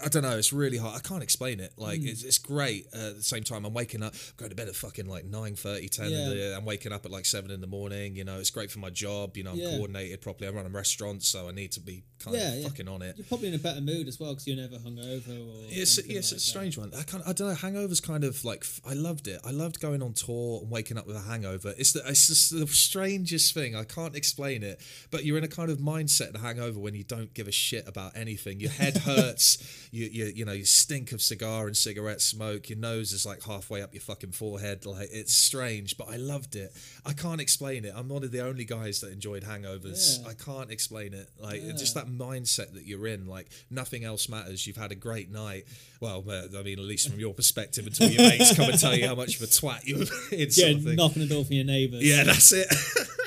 I 0.05 0.09
don't 0.09 0.23
know. 0.23 0.37
It's 0.37 0.53
really 0.53 0.77
hard. 0.77 0.95
I 0.97 1.01
can't 1.01 1.23
explain 1.23 1.59
it. 1.61 1.73
Like 1.77 2.01
Hmm. 2.01 2.09
it's, 2.09 2.23
it's 2.23 2.39
great. 2.39 2.87
Uh, 2.95 3.09
at 3.09 3.17
the 3.17 3.23
same 3.23 3.45
time, 3.45 3.65
I'm 3.65 3.73
waking 3.73 4.03
up, 4.03 4.13
I'm 4.15 4.21
going 4.37 4.51
to 4.51 4.57
bed 4.57 4.69
at 4.69 4.77
fucking 4.77 5.07
like 5.07 5.25
9, 5.25 5.55
10. 5.57 5.89
Yeah. 6.11 6.53
Uh, 6.55 6.59
I'm 6.59 6.65
waking 6.65 6.93
up 6.93 7.05
at 7.07 7.11
like 7.11 7.25
seven 7.25 7.51
in 7.51 7.61
the 7.61 7.67
morning. 7.67 8.15
You 8.15 8.25
know, 8.25 8.39
it's 8.39 8.51
great 8.51 8.71
for 8.71 8.79
my 8.79 8.91
job. 8.91 9.37
You 9.37 9.45
know, 9.45 9.53
I'm 9.53 9.59
Yeah. 9.59 9.71
coordinated 9.71 10.21
properly. 10.21 10.49
I 10.49 10.51
run 10.53 10.67
a 10.67 10.69
restaurant, 10.69 11.23
so 11.25 11.49
I 11.49 11.53
need 11.53 11.73
to 11.73 11.81
be 11.81 12.05
kind 12.19 12.37
Yeah, 12.37 12.53
of 12.53 12.59
yeah. 12.61 12.69
fucking 12.69 12.89
on 12.89 13.03
it. 13.03 13.17
You're 13.17 13.27
probably 13.27 13.49
in 13.49 13.55
a 13.55 13.59
better 13.59 13.81
mood 13.81 14.07
as 14.09 14.21
well 14.21 14.31
because 14.33 14.47
you're 14.47 14.57
never 14.57 14.77
hungover 14.77 15.29
or. 15.29 15.65
Yes, 15.71 15.99
anything 15.99 16.15
yes, 16.17 16.17
like 16.17 16.17
it's 16.19 16.31
a 16.33 16.35
that. 16.35 16.41
strange 16.41 16.79
one. 16.79 16.93
I 16.95 17.03
kind 17.03 17.23
I 17.27 17.33
don't 17.33 17.49
know. 17.49 17.55
Hangovers 17.55 18.03
kind 18.03 18.25
of 18.25 18.45
like 18.45 18.65
I 18.87 18.93
loved 18.95 19.29
it. 19.29 19.41
I 19.45 19.51
loved 19.51 19.81
going 19.81 20.03
on 20.03 20.13
tour 20.13 20.61
and 20.63 20.71
waking 20.71 20.99
up 20.99 21.07
with 21.07 21.17
a 21.17 21.21
hangover. 21.21 21.75
It's 21.79 21.93
the 21.93 22.03
it's 22.07 22.27
just 22.27 22.51
the 22.51 22.67
strangest 22.67 23.55
thing. 23.55 23.75
I 23.75 23.85
can't 23.85 24.15
explain 24.15 24.63
it. 24.63 24.81
But 25.11 25.25
you're 25.25 25.39
in 25.39 25.45
a 25.45 25.49
kind 25.49 25.71
of 25.71 25.79
mindset 25.79 26.31
in 26.31 26.37
a 26.37 26.41
hangover 26.41 26.79
when 26.79 26.95
you 26.95 27.05
don't 27.05 27.33
give 27.35 27.49
a 27.49 27.53
shit 27.53 27.87
about 27.89 28.17
anything. 28.17 28.61
Your 28.61 28.71
head 28.71 28.97
hurts. 29.09 29.59
You 29.97 30.09
you 30.13 30.33
you 30.35 30.45
know 30.45 30.53
you 30.53 30.65
stink 30.65 31.13
of 31.13 31.23
cigar 31.23 31.67
and 31.67 31.77
cigarette 31.77 32.21
smoke. 32.21 32.69
Your 32.69 32.79
nose 32.79 33.13
is 33.13 33.25
like 33.25 33.43
halfway 33.43 33.83
up 33.83 33.95
your 33.95 34.01
fucking 34.03 34.33
forehead. 34.33 34.85
Like 34.87 35.09
it's 35.13 35.33
strange, 35.35 35.97
but 35.97 36.09
I 36.09 36.17
loved 36.17 36.55
it. 36.57 36.73
I 37.05 37.13
can't 37.13 37.41
explain 37.41 37.85
it. 37.85 37.93
I'm 37.97 38.09
one 38.09 38.23
of 38.25 38.31
the 38.33 38.41
only 38.45 38.65
guys 38.65 39.01
that 39.01 39.13
enjoyed 39.13 39.43
hangovers. 39.45 40.23
Yeah. 40.23 40.29
I 40.31 40.35
can't 40.35 40.71
explain 40.71 41.15
it. 41.15 41.29
Like 41.41 41.63
Yeah. 41.63 41.71
it's 41.71 41.81
just 41.81 41.95
that 41.95 42.07
mindset 42.07 42.75
that 42.75 42.85
you're 42.87 43.07
in. 43.07 43.27
Like 43.27 43.49
nothing 43.71 44.05
else 44.05 44.29
matters. 44.29 44.67
You've 44.67 44.77
had 44.77 44.93
a 44.93 44.97
great 44.97 45.31
night. 45.31 45.65
Well, 46.01 46.23
uh, 46.29 46.43
I 46.59 46.63
mean, 46.63 46.79
at 46.79 46.85
least 46.85 47.09
from 47.11 47.19
your 47.19 47.33
perspective, 47.33 47.87
until 47.87 48.11
your 48.11 48.23
mates 48.29 48.55
come 48.55 48.69
and 48.69 48.79
tell 48.79 48.95
you 48.95 49.07
how 49.09 49.15
much 49.15 49.37
of 49.37 49.43
a 49.43 49.47
twat 49.47 49.85
you 49.87 49.97
were 49.97 50.03
in. 50.37 50.51
Sort 50.51 50.69
Yeah, 50.71 50.77
of 50.77 50.85
thing. 50.85 50.97
knocking 50.97 51.23
the 51.23 51.29
door 51.29 51.45
for 51.45 51.55
your 51.55 51.65
neighbours. 51.65 52.03
Yeah, 52.05 52.25
that's 52.25 52.53
it. 52.53 52.67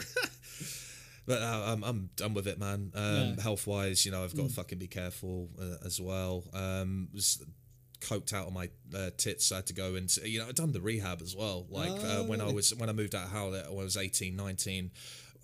but 1.29 1.41
uh, 1.41 1.63
I'm 1.71 1.83
I'm 1.83 2.09
done 2.15 2.33
with 2.33 2.47
it, 2.47 2.57
man. 2.59 2.91
Um, 2.95 3.03
Yeah. 3.03 3.21
Mm. 3.35 3.39
Health 3.39 3.65
wise, 3.67 4.05
you 4.05 4.11
know, 4.11 4.23
I've 4.23 4.35
got 4.35 4.47
to 4.49 4.53
fucking 4.53 4.79
be 4.79 4.87
careful 4.87 5.49
uh, 5.61 5.85
as 5.85 6.01
well. 6.01 6.43
Um, 6.53 7.07
was 7.13 7.41
coked 8.01 8.33
out 8.33 8.47
on 8.47 8.53
my 8.53 8.69
uh, 8.95 9.11
tits. 9.17 9.51
I 9.51 9.57
had 9.57 9.67
to 9.67 9.73
go 9.73 9.95
and 9.95 10.07
you 10.23 10.39
know 10.39 10.47
I'd 10.47 10.55
done 10.55 10.71
the 10.71 10.81
rehab 10.81 11.21
as 11.21 11.35
well. 11.35 11.67
Like 11.69 11.91
uh, 11.91 12.19
Oh, 12.19 12.23
when 12.29 12.41
I 12.41 12.51
was 12.51 12.73
when 12.75 12.89
I 12.89 12.93
moved 12.93 13.13
out 13.15 13.25
of 13.25 13.31
Howlett, 13.31 13.69
when 13.71 13.81
I 13.81 13.83
was 13.83 13.97
18, 13.97 14.35
19. 14.35 14.91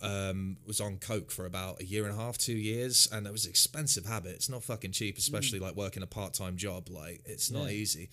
Um, 0.02 0.58
was 0.68 0.82
on 0.82 0.98
coke 0.98 1.32
for 1.32 1.46
about 1.46 1.82
a 1.82 1.86
year 1.86 2.04
and 2.06 2.14
a 2.14 2.18
half, 2.22 2.38
two 2.38 2.54
years, 2.58 3.08
and 3.14 3.26
it 3.26 3.32
was 3.32 3.46
an 3.46 3.50
expensive 3.52 4.06
habit. 4.06 4.34
It's 4.36 4.50
not 4.50 4.62
fucking 4.62 4.92
cheap, 4.92 5.18
especially 5.18 5.58
like 5.60 5.76
working 5.78 6.04
a 6.04 6.08
part 6.08 6.34
time 6.34 6.58
job. 6.58 6.90
Like 6.90 7.22
it's 7.26 7.50
not 7.50 7.64
Mm. 7.64 7.72
Yeah. 7.72 7.82
easy. 7.84 8.10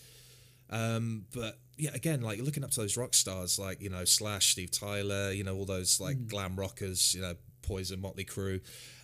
Um, 0.71 1.27
but 1.35 1.59
yeah, 1.77 1.91
again, 1.93 2.23
like 2.23 2.41
looking 2.41 2.63
up 2.65 2.71
to 2.71 2.81
those 2.81 2.97
rock 2.97 3.15
stars, 3.15 3.59
like 3.59 3.81
you 3.83 3.91
know 3.91 4.05
Slash, 4.05 4.53
Steve 4.53 4.71
Tyler, 4.71 5.33
you 5.33 5.43
know 5.45 5.57
all 5.57 5.67
those 5.67 6.01
like 6.01 6.17
Mm. 6.17 6.29
glam 6.29 6.57
rockers, 6.57 7.15
you 7.15 7.21
know 7.21 7.35
Poison, 7.73 8.01
Motley 8.01 8.25
Crue. 8.25 8.61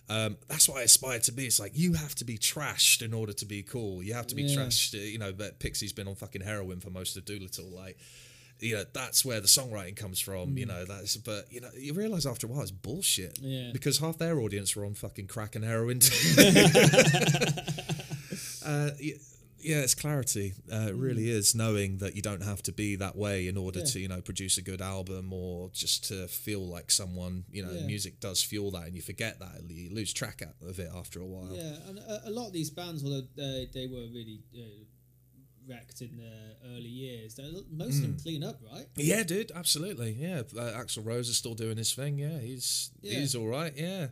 Um, 0.09 0.37
that's 0.47 0.67
what 0.69 0.79
I 0.79 0.83
aspire 0.83 1.19
to 1.19 1.31
be. 1.31 1.45
It's 1.45 1.59
like 1.59 1.71
you 1.75 1.93
have 1.93 2.15
to 2.15 2.25
be 2.25 2.37
trashed 2.37 3.01
in 3.03 3.13
order 3.13 3.33
to 3.33 3.45
be 3.45 3.61
cool. 3.63 4.01
You 4.03 4.13
have 4.15 4.27
to 4.27 4.35
be 4.35 4.43
Yeah. 4.43 4.57
trashed. 4.57 4.95
uh, 4.95 5.03
You 5.03 5.17
know, 5.19 5.31
but 5.33 5.59
Pixie's 5.59 5.93
been 5.93 6.07
on 6.07 6.15
fucking 6.15 6.41
heroin 6.41 6.79
for 6.79 6.89
most 6.89 7.15
of 7.17 7.25
Doolittle. 7.25 7.69
Like, 7.69 7.97
you 8.59 8.75
know, 8.75 8.85
that's 8.91 9.23
where 9.23 9.39
the 9.39 9.47
songwriting 9.47 9.95
comes 9.95 10.19
from. 10.19 10.57
You 10.57 10.65
know, 10.65 10.83
that's 10.85 11.15
but 11.17 11.51
you 11.51 11.61
know, 11.61 11.69
you 11.77 11.93
realize 11.93 12.25
after 12.25 12.47
a 12.47 12.49
while 12.49 12.61
it's 12.61 12.71
bullshit. 12.71 13.35
Mm. 13.35 13.41
Yeah. 13.67 13.71
Because 13.71 13.99
half 13.99 14.17
their 14.17 14.39
audience 14.39 14.75
were 14.75 14.85
on 14.85 14.95
fucking 14.95 15.27
crack 15.27 15.55
and 15.55 15.63
heroin. 15.63 15.99
uh, 18.65 18.89
yeah, 19.61 19.77
it's 19.81 19.95
clarity. 19.95 20.53
Uh, 20.71 20.87
it 20.89 20.95
really 20.95 21.29
is 21.29 21.53
knowing 21.55 21.97
that 21.99 22.15
you 22.15 22.21
don't 22.21 22.43
have 22.43 22.61
to 22.63 22.71
be 22.71 22.95
that 22.97 23.15
way 23.15 23.47
in 23.47 23.57
order 23.57 23.79
Yeah. 23.79 23.85
to, 23.85 23.99
you 23.99 24.07
know, 24.07 24.21
produce 24.21 24.57
a 24.57 24.61
good 24.61 24.81
album 24.81 25.31
or 25.33 25.69
just 25.73 26.05
to 26.09 26.27
feel 26.27 26.65
like 26.67 26.91
someone. 26.91 27.45
You 27.51 27.63
know, 27.65 27.71
Yeah. 27.73 27.85
music 27.85 28.19
does 28.19 28.41
fuel 28.41 28.71
that, 28.71 28.87
and 28.87 28.95
you 28.95 29.01
forget 29.01 29.39
that. 29.39 29.63
You 29.69 29.89
lose 29.93 30.13
track 30.13 30.41
of 30.61 30.79
it 30.79 30.89
after 30.93 31.19
a 31.21 31.25
while. 31.27 31.55
Yeah, 31.55 31.77
and 31.87 31.99
a, 31.99 32.29
lot 32.29 32.47
of 32.47 32.53
these 32.53 32.69
bands, 32.69 33.03
although 33.03 33.27
they, 33.35 33.67
they 33.73 33.87
were 33.87 34.07
really 34.07 34.41
uh, 34.55 34.61
wrecked 35.67 36.01
in 36.01 36.17
their 36.17 36.55
early 36.65 36.89
years, 36.89 37.37
most 37.71 37.97
of 37.97 38.01
them 38.01 38.15
Mm. 38.15 38.23
clean 38.23 38.43
up, 38.43 38.59
right? 38.71 38.87
Yeah, 38.95 39.23
dude, 39.23 39.51
absolutely. 39.53 40.13
Yeah, 40.19 40.39
uh, 40.57 40.73
Axl 40.81 41.05
Rose 41.05 41.29
is 41.29 41.37
still 41.37 41.53
doing 41.53 41.77
his 41.77 41.93
thing. 41.93 42.17
Yeah, 42.17 42.39
he's 42.39 42.89
Yeah. 43.01 43.19
he's 43.19 43.35
all 43.35 43.47
right. 43.47 43.73
Yeah. 43.77 44.07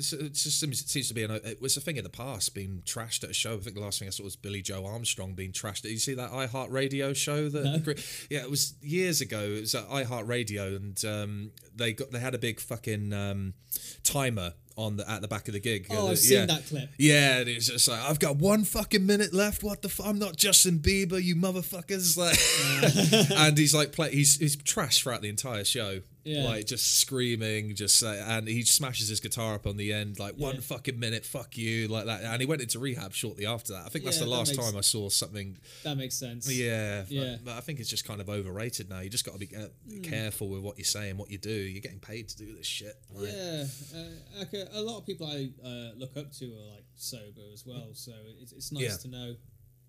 It's, 0.00 0.12
it 0.12 0.32
just 0.34 0.58
seems, 0.58 0.80
it 0.80 0.88
seems 0.88 1.08
to 1.08 1.14
be 1.14 1.22
an, 1.22 1.30
it 1.30 1.60
was 1.62 1.76
a 1.76 1.80
thing 1.80 1.96
in 1.96 2.04
the 2.04 2.10
past 2.10 2.54
being 2.54 2.82
trashed 2.84 3.22
at 3.22 3.30
a 3.30 3.34
show. 3.34 3.54
I 3.54 3.58
think 3.58 3.76
the 3.76 3.82
last 3.82 3.98
thing 3.98 4.08
I 4.08 4.10
saw 4.10 4.24
was 4.24 4.34
Billie 4.36 4.62
Joe 4.62 4.84
Armstrong 4.86 5.34
being 5.34 5.52
trashed. 5.52 5.82
Did 5.82 5.92
you 5.92 5.98
see 5.98 6.14
that 6.14 6.30
iHeartRadio 6.32 7.14
show? 7.14 7.48
That 7.48 7.64
No. 7.86 7.94
yeah, 8.30 8.40
it 8.42 8.50
was 8.50 8.74
years 8.82 9.20
ago. 9.20 9.40
It 9.40 9.60
was 9.60 9.74
at 9.74 9.88
iHeartRadio, 9.88 10.76
and 10.76 11.04
um, 11.04 11.50
they 11.74 11.92
got 11.92 12.10
they 12.10 12.18
had 12.18 12.34
a 12.34 12.38
big 12.38 12.60
fucking 12.60 13.12
um, 13.12 13.54
timer 14.02 14.54
on 14.76 14.96
the 14.96 15.10
at 15.10 15.20
the 15.20 15.28
back 15.28 15.46
of 15.48 15.54
the 15.54 15.60
gig. 15.60 15.86
Oh, 15.90 16.06
Uh, 16.06 16.10
I've 16.12 16.18
seen 16.18 16.38
yeah. 16.38 16.46
that 16.46 16.66
clip. 16.66 16.88
Yeah, 16.98 17.38
and 17.40 17.48
it's 17.48 17.66
just 17.68 17.86
like 17.88 18.00
I've 18.00 18.18
got 18.18 18.36
one 18.36 18.64
fucking 18.64 19.04
minute 19.04 19.34
left. 19.34 19.62
What 19.62 19.82
the? 19.82 19.88
F- 19.88 20.00
I'm 20.02 20.18
not 20.18 20.36
Justin 20.36 20.78
Bieber, 20.78 21.22
you 21.22 21.36
motherfuckers! 21.36 22.16
Like, 22.20 23.30
and 23.38 23.56
he's 23.58 23.74
like, 23.74 23.92
play. 23.92 24.10
He's 24.10 24.38
he's 24.38 24.56
trash 24.56 25.02
throughout 25.02 25.20
the 25.22 25.28
entire 25.28 25.64
show. 25.64 26.00
Yeah. 26.24 26.44
Like 26.44 26.66
just 26.66 27.00
screaming, 27.00 27.74
just 27.74 28.02
uh, 28.02 28.08
and 28.08 28.46
he 28.46 28.62
smashes 28.62 29.08
his 29.08 29.20
guitar 29.20 29.54
up 29.54 29.66
on 29.66 29.76
the 29.78 29.92
end, 29.92 30.18
like 30.18 30.34
one 30.36 30.56
Yeah. 30.56 30.60
fucking 30.60 30.98
minute, 30.98 31.24
fuck 31.24 31.56
you, 31.56 31.88
like 31.88 32.04
that. 32.06 32.22
And 32.22 32.40
he 32.42 32.46
went 32.46 32.60
into 32.60 32.78
rehab 32.78 33.14
shortly 33.14 33.46
after 33.46 33.72
that. 33.72 33.86
I 33.86 33.88
think 33.88 34.04
that's 34.04 34.18
Yeah, 34.18 34.24
the 34.24 34.30
that 34.30 34.36
last 34.36 34.48
makes- 34.56 34.64
time 34.66 34.76
I 34.76 34.82
saw 34.82 35.08
something. 35.08 35.56
That 35.82 35.96
makes 35.96 36.14
sense. 36.14 36.46
Yeah, 36.52 37.02
but- 37.02 37.10
Yeah. 37.10 37.36
But, 37.42 37.54
I 37.56 37.60
think 37.60 37.80
it's 37.80 37.88
just 37.88 38.04
kind 38.04 38.20
of 38.20 38.28
overrated 38.28 38.90
now. 38.90 39.00
You 39.00 39.08
just 39.08 39.24
got 39.24 39.32
to 39.32 39.38
be 39.46 39.54
uh, 39.56 39.68
Hmm. 39.88 40.02
careful 40.02 40.48
with 40.50 40.60
what 40.62 40.76
you 40.76 40.84
say 40.84 41.08
and 41.08 41.18
what 41.18 41.30
you 41.30 41.38
do. 41.38 41.50
You're 41.50 41.80
getting 41.80 42.00
paid 42.00 42.28
to 42.28 42.36
do 42.36 42.54
this 42.54 42.66
shit. 42.66 42.96
Like, 43.14 43.32
Yeah, 43.32 43.64
uh, 43.94 44.04
like 44.38 44.52
a, 44.52 44.68
a 44.78 44.82
lot 44.82 44.98
of 44.98 45.06
people 45.06 45.26
I 45.26 45.50
uh, 45.66 45.92
look 45.96 46.16
up 46.16 46.32
to 46.32 46.44
are 46.54 46.74
like 46.74 46.84
sober 46.96 47.42
as 47.52 47.64
well. 47.64 47.94
So 47.94 48.12
it's, 48.40 48.52
it's 48.52 48.72
nice 48.72 48.98
to 48.98 49.08
know 49.08 49.36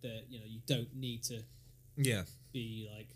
that 0.02 0.24
you 0.30 0.40
know 0.40 0.45
you 0.48 0.62
don't 0.66 0.95
need 0.95 1.24
to 1.24 1.44
Yeah. 1.98 2.24
be 2.53 2.90
like 2.95 3.10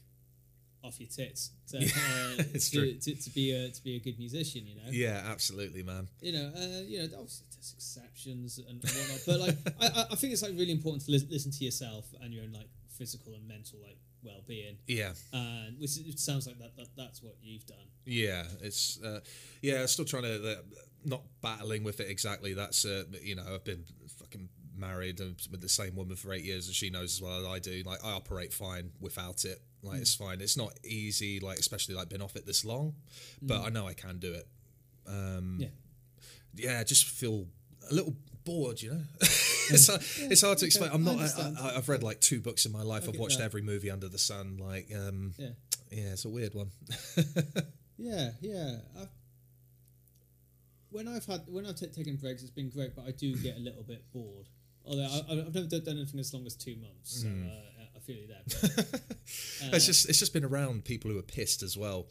off 0.86 1.00
your 1.00 1.10
tits 1.10 1.52
to, 1.72 1.78
uh, 1.80 2.44
it's 2.54 2.70
to, 2.70 2.78
true. 2.78 2.94
To, 2.94 3.16
to 3.16 3.30
be 3.32 3.52
a 3.52 3.70
to 3.70 3.84
be 3.84 3.96
a 3.96 4.00
good 4.00 4.18
musician. 4.20 4.68
You 4.68 4.76
know. 4.76 4.82
Yeah, 4.92 5.22
absolutely, 5.28 5.84
man. 5.84 6.08
you 6.22 6.34
know, 6.34 6.52
uh, 6.56 6.82
you 6.86 7.00
know, 7.00 7.06
obviously 7.18 7.46
there's 7.52 7.74
exceptions 7.76 8.60
and 8.60 8.82
whatnot, 8.84 9.22
but 9.26 9.40
like, 9.40 9.58
I, 9.96 10.06
I- 10.12 10.16
think 10.16 10.34
it's 10.34 10.42
like 10.44 10.52
really 10.52 10.72
important 10.72 11.06
to 11.06 11.12
lis- 11.12 11.26
listen 11.30 11.52
to 11.52 11.64
yourself 11.66 12.06
and 12.22 12.34
your 12.34 12.44
own 12.44 12.54
like 12.54 12.70
physical 12.98 13.34
and 13.36 13.48
mental 13.48 13.80
like 13.84 13.98
well-being, 14.24 14.78
Yeah. 14.88 15.12
and 15.34 15.80
which 15.80 15.98
it 16.00 16.18
sounds 16.20 16.48
like 16.48 16.58
that, 16.60 16.76
that 16.78 16.88
that's 16.98 17.22
what 17.22 17.36
you've 17.44 17.66
done. 17.66 17.78
Yeah, 18.06 18.44
it's 18.62 19.00
uh, 19.04 19.20
yeah. 19.62 19.86
Still 19.86 20.06
trying 20.06 20.24
to 20.24 20.52
uh, 20.52 20.56
not 21.04 21.22
battling 21.42 21.84
with 21.84 22.00
it 22.00 22.10
exactly. 22.10 22.54
That's 22.54 22.86
uh, 22.86 23.04
you 23.22 23.36
know 23.36 23.44
I've 23.54 23.64
been 23.64 23.84
fucking 24.20 24.50
married 24.78 25.20
and 25.22 25.36
with 25.52 25.62
the 25.62 25.70
same 25.70 25.96
woman 25.96 26.16
for 26.16 26.34
eight 26.34 26.44
years, 26.44 26.68
and 26.68 26.76
she 26.76 26.90
knows 26.90 27.14
as 27.16 27.22
well 27.22 27.40
as 27.40 27.46
I 27.46 27.60
do. 27.60 27.84
Like 27.86 28.04
I 28.04 28.12
operate 28.14 28.54
fine 28.54 28.92
without 29.00 29.46
it. 29.46 29.62
Like 29.86 30.02
it's 30.02 30.16
fine. 30.16 30.42
It's 30.42 30.58
not 30.58 30.74
easy. 30.84 31.40
Like 31.40 31.60
especially 31.60 31.96
like 31.96 32.10
been 32.10 32.22
off 32.22 32.36
it 32.36 32.46
this 32.46 32.66
long, 32.66 32.96
but 33.42 33.62
I 33.62 33.70
know 33.70 33.88
I 33.88 33.94
can 33.94 34.20
do 34.20 34.34
it. 34.34 34.48
Um, 35.08 35.58
Yeah. 35.60 35.68
yeah, 36.56 36.80
I 36.80 36.84
just 36.84 37.06
feel 37.06 37.46
a 37.90 37.94
little 37.94 38.16
bored. 38.44 38.82
You 38.82 38.92
know, 38.92 39.02
it's 39.22 39.88
hard, 39.88 40.02
it's 40.32 40.42
hard 40.42 40.58
to 40.60 40.66
explain. 40.66 40.90
I'm 40.94 41.04
not. 41.04 41.18
I, 41.20 41.74
I've 41.78 41.88
read 41.90 42.04
like 42.04 42.20
two 42.22 42.40
books 42.42 42.66
in 42.66 42.72
my 42.72 42.82
life. 42.82 43.08
I've 43.08 43.18
watched 43.20 43.38
that. 43.40 43.46
every 43.46 43.62
movie 43.62 43.92
under 43.92 44.08
the 44.10 44.18
sun. 44.18 44.58
Like, 44.58 44.90
um, 44.96 45.34
Yeah, 45.38 45.50
yeah, 45.92 46.14
it's 46.14 46.26
a 46.26 46.30
weird 46.30 46.54
one. 46.56 46.72
yeah, 47.98 48.32
yeah. 48.42 48.78
I've, 49.00 49.08
when 50.90 51.08
I've 51.08 51.26
had 51.26 51.42
when 51.48 51.66
I've 51.66 51.76
t- 51.76 51.88
taken 51.88 52.16
breaks, 52.16 52.42
it's 52.42 52.52
been 52.52 52.70
great, 52.70 52.96
but 52.96 53.06
I 53.08 53.12
do 53.12 53.36
get 53.36 53.58
a 53.58 53.60
little 53.60 53.84
bit 53.84 54.04
bored. 54.14 54.48
Although 54.88 55.04
I, 55.04 55.18
I've 55.32 55.54
never 55.54 55.68
done 55.68 55.98
anything 55.98 56.20
as 56.20 56.34
long 56.34 56.46
as 56.46 56.56
two 56.56 56.76
months, 56.78 57.22
so 57.22 57.28
Hmm. 57.28 57.48
uh, 57.48 57.75
I 58.06 58.12
feel 58.12 58.18
you 58.18 58.28
there. 58.28 58.86
But, 59.72 59.74
it's 59.78 59.86
just 59.88 60.08
it's 60.10 60.20
just 60.20 60.34
been 60.34 60.46
around 60.46 60.86
people 60.86 61.10
who 61.10 61.18
are 61.18 61.24
pissed 61.24 61.64
as 61.64 61.76
well. 61.78 62.06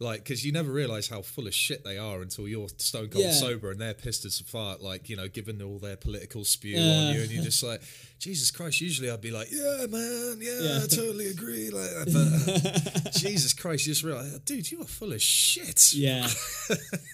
Like, 0.00 0.22
because 0.22 0.44
you 0.46 0.52
never 0.52 0.70
realize 0.70 1.08
how 1.08 1.22
full 1.22 1.48
of 1.48 1.54
shit 1.54 1.82
they 1.82 1.98
are 1.98 2.20
until 2.22 2.46
you're 2.46 2.68
stone 2.76 3.08
cold 3.08 3.24
Yeah. 3.24 3.32
sober 3.32 3.72
and 3.72 3.80
they're 3.80 3.94
pissed 3.94 4.24
as 4.26 4.38
fart, 4.38 4.80
like, 4.80 5.08
you 5.08 5.16
know, 5.16 5.26
giving 5.26 5.60
all 5.60 5.78
their 5.80 5.96
political 5.96 6.44
spew 6.44 6.76
Yeah. 6.76 6.82
on 7.08 7.14
you. 7.14 7.22
And 7.22 7.30
you're 7.32 7.42
just 7.42 7.62
like, 7.64 7.82
Jesus 8.20 8.52
Christ. 8.52 8.80
Usually 8.80 9.10
I'd 9.10 9.20
be 9.20 9.32
like, 9.32 9.48
yeah, 9.50 9.86
man, 9.88 10.38
yeah, 10.40 10.60
Yeah. 10.60 10.80
I 10.84 10.86
totally 10.86 11.26
agree. 11.36 11.70
Like, 11.70 11.90
that. 11.90 13.00
but 13.02 13.12
Jesus 13.16 13.52
Christ, 13.54 13.86
you 13.88 13.92
just 13.92 14.04
realize, 14.04 14.38
dude, 14.44 14.70
you 14.70 14.82
are 14.82 14.84
full 14.84 15.12
of 15.12 15.20
shit. 15.22 15.92
Yeah, 15.94 16.28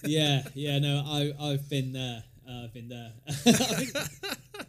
yeah, 0.03 0.43
yeah. 0.53 0.77
No, 0.77 1.03
I 1.07 1.33
I've 1.39 1.67
been 1.69 1.91
there. 1.93 2.23
Uh, 2.47 2.65
I've 2.65 2.73
been 2.73 2.89
there. 2.89 3.13
I 3.27 3.31
think, 3.31 4.67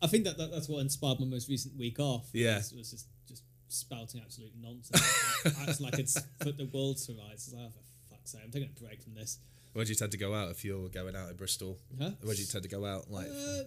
I 0.00 0.06
think 0.06 0.24
that, 0.24 0.38
that 0.38 0.50
that's 0.52 0.68
what 0.68 0.80
inspired 0.80 1.20
my 1.20 1.26
most 1.26 1.48
recent 1.48 1.76
week 1.76 1.98
off. 1.98 2.28
Yeah. 2.32 2.56
was, 2.56 2.72
was 2.72 2.90
just 2.90 3.06
just 3.26 3.42
spouting 3.68 4.20
absolute 4.24 4.52
nonsense, 4.60 5.02
acting 5.68 5.84
like 5.86 5.98
it's 5.98 6.18
put 6.40 6.56
the 6.56 6.66
world 6.72 6.98
to 6.98 7.12
rights. 7.14 7.48
It's 7.48 7.54
like, 7.54 7.64
oh, 7.66 7.70
for 7.70 8.14
fuck's 8.14 8.32
sake, 8.32 8.40
I'm 8.44 8.50
taking 8.50 8.70
a 8.76 8.80
break 8.82 9.02
from 9.02 9.14
this. 9.14 9.38
Where 9.74 9.84
do 9.84 9.90
you 9.90 9.96
tend 9.96 10.12
to 10.12 10.18
go 10.18 10.34
out 10.34 10.50
if 10.50 10.64
you're 10.64 10.88
going 10.88 11.14
out 11.14 11.30
in 11.30 11.36
Bristol? 11.36 11.78
Huh? 12.00 12.10
Where 12.22 12.34
do 12.34 12.40
you 12.40 12.46
tend 12.46 12.62
to 12.62 12.68
go 12.70 12.84
out? 12.86 13.10
Like, 13.10 13.26
Uh, 13.28 13.64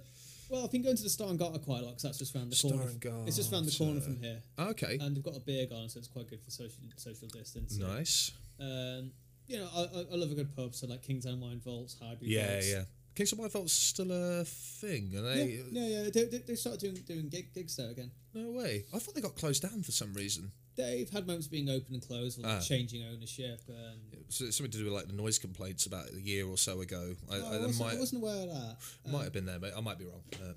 well, 0.50 0.66
I've 0.66 0.72
been 0.72 0.82
going 0.82 0.98
to 0.98 1.04
the 1.04 1.10
Star 1.10 1.30
and 1.30 1.40
Garter 1.40 1.60
quite 1.60 1.80
a 1.80 1.84
lot 1.84 1.92
because 1.92 2.04
that's 2.04 2.18
just 2.18 2.36
round 2.36 2.52
the 2.52 2.56
Star 2.56 2.72
corner. 2.72 2.90
and 2.90 3.28
It's 3.28 3.38
just 3.38 3.52
round 3.54 3.66
the 3.66 3.78
corner 3.78 4.02
from 4.02 4.18
here, 4.18 4.42
okay, 4.60 4.98
and 5.00 5.16
they've 5.16 5.24
got 5.24 5.36
a 5.38 5.40
beer 5.40 5.66
garden, 5.68 5.88
so 5.90 6.00
it's 6.00 6.08
quite 6.10 6.28
good 6.30 6.42
for 6.44 6.52
social 6.52 6.82
social 6.98 7.28
distance. 7.28 7.78
nice. 7.78 8.32
Um, 8.60 9.12
you 9.48 9.58
know, 9.58 9.70
I, 9.76 9.80
I, 9.82 10.06
I 10.14 10.16
love 10.16 10.32
a 10.32 10.36
good 10.36 10.56
pub, 10.56 10.74
so 10.76 10.88
like 10.88 11.02
Kingsdown 11.04 11.40
Wine 11.40 11.60
Vaults, 11.64 11.96
Highbury 12.02 12.30
Yeah, 12.32 12.52
Vaults. 12.52 12.70
yeah. 12.72 12.84
Kingsdown 13.16 13.40
Wine 13.42 13.50
Vault's 13.50 13.74
still 13.74 14.12
a 14.12 14.44
thing, 14.46 15.10
Yeah, 15.12 15.22
they? 15.22 15.62
yeah, 15.72 15.86
yeah. 16.04 16.10
They, 16.14 16.24
they, 16.26 16.38
they 16.40 16.56
started 16.56 16.80
doing 16.80 16.96
doing 17.06 17.30
gig, 17.30 17.54
gigs 17.54 17.76
there 17.76 17.90
again. 17.92 18.12
No 18.34 18.52
way. 18.52 18.86
I 18.94 19.00
thought 19.00 19.16
they 19.16 19.22
got 19.22 19.36
closed 19.36 19.62
down 19.62 19.84
for 19.84 19.92
some 19.92 20.14
reason. 20.14 20.52
They've 20.78 21.10
had 21.10 21.28
moments 21.28 21.48
being 21.48 21.70
open 21.70 21.94
and 21.96 22.02
closed, 22.08 22.42
like 22.42 22.50
Ah. 22.50 22.60
changing 22.62 23.04
ownership. 23.04 23.60
And 23.68 24.00
So 24.30 24.46
it's 24.46 24.56
something 24.58 24.72
to 24.72 24.78
do 24.78 24.86
with 24.86 24.94
like 24.94 25.08
the 25.08 25.14
noise 25.14 25.38
complaints 25.38 25.86
about 25.86 26.10
a 26.10 26.20
year 26.22 26.48
or 26.48 26.58
so 26.58 26.80
ago. 26.80 27.14
I, 27.30 27.36
oh, 27.36 27.52
I, 27.52 27.56
I, 27.56 27.60
wasn't, 27.60 27.80
might 27.88 27.96
I 27.96 28.00
wasn't 28.00 28.24
aware 28.24 28.44
of 28.44 28.50
that. 28.50 28.78
might 29.12 29.18
Um, 29.18 29.24
have 29.26 29.34
been 29.34 29.46
there, 29.46 29.60
but 29.60 29.76
I 29.78 29.82
might 29.82 30.00
be 30.00 30.06
wrong. 30.06 30.24
Uh, 30.36 30.54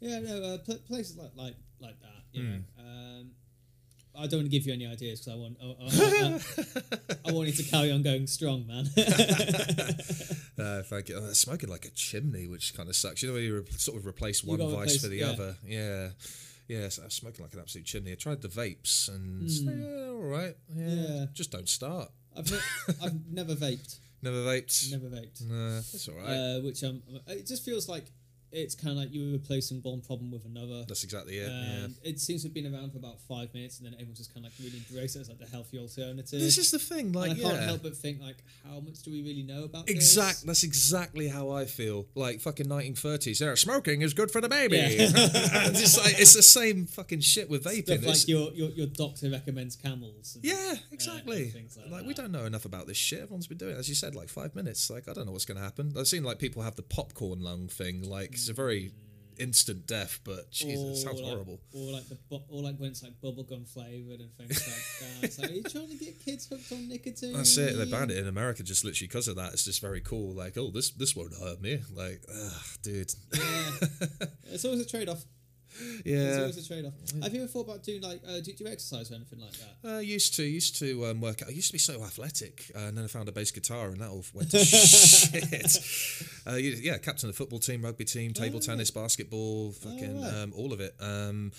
Yeah, 0.00 0.20
no, 0.20 0.42
uh, 0.42 0.58
pl- 0.58 0.78
places 0.86 1.16
like 1.18 1.32
like 1.36 1.56
like 1.80 2.00
that. 2.00 2.22
You 2.32 2.42
Hmm. 2.42 2.50
know, 2.52 2.60
um, 2.78 3.30
I 4.18 4.26
don't 4.26 4.40
want 4.40 4.46
to 4.50 4.56
give 4.58 4.66
you 4.66 4.72
any 4.72 4.86
ideas 4.86 5.20
because 5.20 5.34
I 5.34 5.36
want 5.36 5.56
I, 5.62 5.66
I, 5.66 5.70
I, 7.26 7.28
I 7.28 7.32
want 7.36 7.48
you 7.48 7.54
to 7.54 7.62
carry 7.70 7.92
on 7.92 8.02
going 8.02 8.26
strong, 8.26 8.66
man. 8.66 8.88
uh, 10.58 10.82
thank 10.82 11.08
you. 11.08 11.16
Oh, 11.16 11.32
smoking 11.32 11.68
like 11.70 11.84
a 11.84 11.90
chimney, 11.90 12.46
which 12.46 12.74
kind 12.76 12.88
of 12.88 12.96
sucks. 12.96 13.22
You 13.22 13.28
know, 13.28 13.34
when 13.34 13.42
you 13.44 13.56
re- 13.60 13.64
sort 13.76 13.98
of 13.98 14.06
replace 14.06 14.42
one 14.44 14.58
vice 14.58 14.70
replace- 14.70 15.02
for 15.02 15.08
the 15.08 15.16
yeah. 15.18 15.26
other. 15.30 15.56
Yeah. 15.66 16.08
Yeah, 16.68 16.88
so 16.90 17.00
I 17.02 17.06
was 17.06 17.14
smoking 17.14 17.42
like 17.44 17.54
an 17.54 17.60
absolute 17.60 17.86
chimney. 17.86 18.12
I 18.12 18.16
tried 18.16 18.42
the 18.42 18.48
vapes 18.48 19.08
and 19.08 19.50
Hmm. 19.50 19.82
yeah, 19.82 20.08
all 20.10 20.16
right. 20.22 20.56
Yeah, 20.74 20.86
Yeah. 20.90 21.26
Just 21.32 21.50
don't 21.50 21.68
start. 21.68 22.10
I've 22.36 22.50
ne- 22.50 22.94
I've 23.02 23.26
never 23.32 23.54
vaped, 23.54 23.98
Never 24.22 24.42
vaped. 24.44 24.90
never 24.90 25.06
vaped. 25.08 25.40
Nah, 25.48 25.76
that's 25.76 26.08
all 26.08 26.16
right. 26.16 26.28
Uh, 26.28 26.60
which 26.60 26.84
um, 26.84 27.02
it 27.26 27.46
just 27.46 27.64
feels 27.64 27.88
like 27.88 28.12
it's 28.52 28.74
kind 28.74 28.92
of 28.92 28.96
like 28.96 29.12
you 29.12 29.26
were 29.26 29.32
replacing 29.32 29.80
one 29.82 30.00
problem 30.00 30.30
with 30.30 30.44
another. 30.44 30.84
that's 30.88 31.04
exactly 31.04 31.38
it. 31.38 31.50
yeah. 31.50 31.86
It 32.02 32.20
seems 32.20 32.42
to 32.42 32.48
have 32.48 32.54
been 32.54 32.72
around 32.72 32.92
for 32.92 32.98
about 32.98 33.20
five 33.28 33.52
minutes, 33.54 33.78
and 33.78 33.86
then 33.86 33.94
everyone's 33.94 34.18
just 34.18 34.32
kind 34.32 34.46
of 34.46 34.52
like 34.52 34.58
really 34.66 34.82
embraced 34.88 35.16
it 35.16 35.20
as 35.20 35.28
like 35.28 35.38
the 35.38 35.46
healthy 35.46 35.78
alternative. 35.78 36.40
This 36.40 36.58
is 36.58 36.70
the 36.70 36.78
thing, 36.78 37.12
like, 37.12 37.32
and 37.32 37.40
I 37.40 37.42
yeah. 37.42 37.50
can't 37.50 37.62
help 37.64 37.82
but 37.82 37.96
think 37.96 38.20
like, 38.20 38.36
how 38.66 38.80
much 38.80 39.02
do 39.02 39.10
we 39.10 39.22
really 39.22 39.42
know 39.42 39.64
about 39.64 39.88
Exact. 39.90 40.36
this? 40.38 40.42
That's 40.44 40.62
exactly 40.64 41.28
how 41.28 41.50
I 41.50 41.66
feel. 41.66 42.06
Like 42.14 42.40
fucking 42.40 42.66
1930s. 42.66 43.40
Yeah, 43.40 43.54
smoking 43.54 44.02
is 44.02 44.14
good 44.14 44.30
for 44.30 44.40
the 44.40 44.48
baby. 44.48 44.76
Yeah. 44.76 45.08
It's 45.78 45.96
like 45.98 46.18
it's 46.18 46.34
the 46.34 46.42
same 46.42 46.86
fucking 46.86 47.20
shit 47.20 47.48
with 47.48 47.64
vaping. 47.64 47.84
Stuff 47.84 47.98
It's- 47.98 48.22
like 48.22 48.28
your, 48.28 48.50
your 48.52 48.70
your 48.70 48.86
doctor 48.86 49.30
recommends 49.30 49.76
camels. 49.76 50.34
and- 50.36 50.44
yeah, 50.44 50.54
uh, 50.54 50.70
and 50.70 50.80
exactly. 50.92 51.44
things 51.50 51.76
like 51.76 51.90
like 51.90 52.06
we 52.06 52.14
don't 52.14 52.32
know 52.32 52.44
enough 52.44 52.64
about 52.64 52.86
this 52.86 52.96
shit. 52.96 53.20
Everyone's 53.20 53.46
been 53.46 53.58
doing 53.58 53.74
it, 53.74 53.78
as 53.78 53.88
you 53.88 53.94
said, 53.94 54.14
like 54.14 54.28
five 54.28 54.54
minutes. 54.54 54.90
Like 54.90 55.08
I 55.08 55.12
don't 55.12 55.26
know 55.26 55.32
what's 55.32 55.44
going 55.44 55.58
to 55.58 55.62
happen. 55.64 55.92
I've 55.98 56.08
seen 56.08 56.24
like 56.24 56.38
people 56.38 56.62
have 56.62 56.76
the 56.76 56.82
popcorn 56.82 57.40
lung 57.40 57.68
thing. 57.68 58.02
Like 58.08 58.37
it's 58.40 58.48
a 58.48 58.54
very 58.54 58.92
instant 59.38 59.86
death, 59.86 60.20
but 60.24 60.50
Jesus, 60.50 60.98
it 60.98 61.02
sounds 61.02 61.20
like, 61.20 61.30
horrible. 61.30 61.60
Or 61.72 61.92
like 61.92 62.08
the 62.08 62.18
bu- 62.28 62.42
or 62.48 62.62
like 62.62 62.76
when 62.76 62.90
it's 62.90 63.02
like 63.02 63.12
bubblegum 63.22 63.68
flavored 63.68 64.20
and 64.20 64.32
things 64.36 64.66
like 64.66 65.20
that. 65.20 65.24
It's 65.26 65.38
like, 65.38 65.50
are 65.50 65.54
you 65.54 65.62
trying 65.68 65.88
to 65.88 65.96
get 65.96 66.24
kids 66.24 66.46
hooked 66.46 66.70
on 66.72 66.88
nicotine? 66.88 67.32
That's 67.34 67.56
it. 67.56 67.76
They 67.76 67.84
banned 67.84 68.10
it 68.10 68.18
in 68.18 68.26
America 68.26 68.62
just 68.62 68.84
literally 68.84 69.06
because 69.08 69.28
of 69.28 69.36
that. 69.36 69.52
It's 69.52 69.64
just 69.64 69.80
very 69.80 70.00
cool. 70.00 70.34
Like, 70.34 70.56
oh, 70.58 70.70
this 70.70 70.90
this 70.90 71.14
won't 71.16 71.34
hurt 71.34 71.60
me. 71.60 71.80
Like, 71.94 72.22
ugh, 72.28 72.62
dude. 72.82 73.12
Yeah. 73.32 73.40
it's 74.52 74.64
always 74.64 74.80
a 74.80 74.86
trade 74.86 75.08
off. 75.08 75.24
It's 75.80 76.02
Yeah. 76.06 76.40
always 76.40 76.56
a 76.56 76.66
trade 76.66 76.84
off. 76.86 76.94
Have 77.22 77.32
you 77.34 77.40
ever 77.42 77.48
thought 77.48 77.66
about 77.68 77.82
doing 77.82 78.02
like 78.02 78.20
uh, 78.26 78.36
do, 78.40 78.52
do 78.52 78.64
you 78.64 78.70
exercise 78.70 79.10
or 79.10 79.14
anything 79.16 79.40
like 79.40 79.52
that? 79.82 79.96
Uh, 79.96 79.98
used 79.98 80.34
to 80.36 80.42
used 80.42 80.76
to 80.78 81.06
um, 81.06 81.20
work 81.20 81.42
out. 81.42 81.48
I 81.48 81.52
used 81.52 81.68
to 81.68 81.72
be 81.72 81.78
so 81.78 82.02
athletic, 82.02 82.70
uh, 82.74 82.80
and 82.80 82.96
then 82.96 83.04
I 83.04 83.08
found 83.08 83.28
a 83.28 83.32
bass 83.32 83.50
guitar, 83.50 83.88
and 83.88 84.00
that 84.00 84.08
all 84.10 84.24
went 84.34 84.50
to 84.52 84.58
shit. 84.64 85.78
Uh, 86.46 86.54
yeah, 86.56 86.98
captain 86.98 87.28
of 87.28 87.34
the 87.34 87.38
football 87.38 87.58
team, 87.58 87.82
rugby 87.82 88.04
team, 88.04 88.32
table 88.32 88.58
Oh. 88.58 88.60
tennis, 88.66 88.90
basketball, 88.90 89.72
fucking 89.72 90.20
right. 90.20 90.34
um, 90.34 90.52
all 90.56 90.72
of 90.72 90.80
it. 90.80 90.94
Um, 91.00 91.52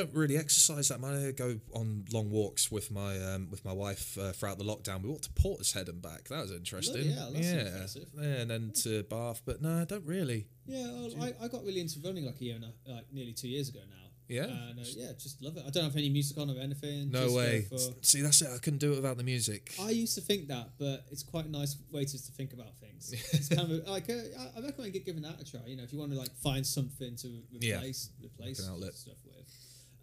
don't 0.00 0.14
really 0.14 0.36
exercise 0.36 0.88
that 0.88 1.00
much. 1.00 1.14
I 1.14 1.32
go 1.32 1.58
on 1.72 2.04
long 2.12 2.30
walks 2.30 2.70
with 2.70 2.90
my 2.90 3.18
um, 3.30 3.48
with 3.50 3.64
my 3.64 3.72
wife 3.72 4.18
uh, 4.18 4.32
throughout 4.32 4.58
the 4.58 4.64
lockdown. 4.64 5.02
We 5.02 5.08
walked 5.08 5.24
to 5.24 5.30
Portishead 5.42 5.88
and 5.88 6.00
back. 6.02 6.28
That 6.28 6.42
was 6.42 6.52
interesting. 6.52 7.10
Hell, 7.12 7.30
that's 7.32 7.46
yeah, 7.46 7.66
impressive. 7.66 8.08
yeah, 8.18 8.22
and 8.40 8.50
then 8.50 8.72
to 8.82 9.02
Bath. 9.04 9.42
But 9.44 9.62
no, 9.62 9.80
I 9.82 9.84
don't 9.84 10.04
really. 10.06 10.46
Yeah, 10.66 10.86
well, 10.92 11.10
I, 11.24 11.44
I 11.44 11.48
got 11.48 11.64
really 11.64 11.80
into 11.80 12.00
running 12.04 12.26
like 12.26 12.40
a 12.40 12.44
year 12.44 12.56
and 12.56 12.64
a, 12.64 12.92
like 12.92 13.06
nearly 13.12 13.32
two 13.32 13.48
years 13.48 13.68
ago 13.68 13.80
now. 13.88 13.96
Yeah? 14.28 14.42
and, 14.46 14.80
uh, 14.80 14.82
yeah, 14.96 15.12
just 15.16 15.40
love 15.40 15.56
it. 15.56 15.62
I 15.64 15.70
don't 15.70 15.84
have 15.84 15.94
any 15.94 16.08
music 16.08 16.36
on 16.36 16.50
or 16.50 16.58
anything. 16.60 17.12
No 17.12 17.30
way. 17.32 17.62
for- 17.70 17.78
See, 18.02 18.22
that's 18.22 18.42
it. 18.42 18.48
I 18.52 18.58
couldn't 18.58 18.80
do 18.80 18.92
it 18.92 18.96
without 18.96 19.18
the 19.18 19.22
music. 19.22 19.72
I 19.80 19.90
used 19.90 20.16
to 20.16 20.20
think 20.20 20.48
that, 20.48 20.70
but 20.80 21.04
it's 21.12 21.22
quite 21.22 21.44
a 21.44 21.48
nice 21.48 21.76
way 21.92 22.04
to, 22.04 22.10
to 22.26 22.32
think 22.32 22.52
about 22.52 22.74
things. 22.80 23.12
It's 23.32 23.48
kind 23.48 23.70
of 23.70 23.86
like 23.86 24.10
uh, 24.10 24.14
I- 24.14 24.58
I 24.58 24.62
recommend 24.64 24.94
gi- 24.94 25.04
giving 25.06 25.22
that 25.22 25.40
a 25.40 25.44
try. 25.48 25.60
You 25.66 25.76
know, 25.76 25.84
if 25.84 25.92
you 25.92 26.00
want 26.00 26.10
to 26.10 26.18
like 26.18 26.34
find 26.42 26.66
something 26.66 27.14
to 27.22 27.28
Yeah. 27.60 27.76
replace 27.76 28.10
replace 28.20 28.58
Like 28.60 28.66
an 28.68 28.74
outlet. 28.74 28.94
stuff. 28.94 29.14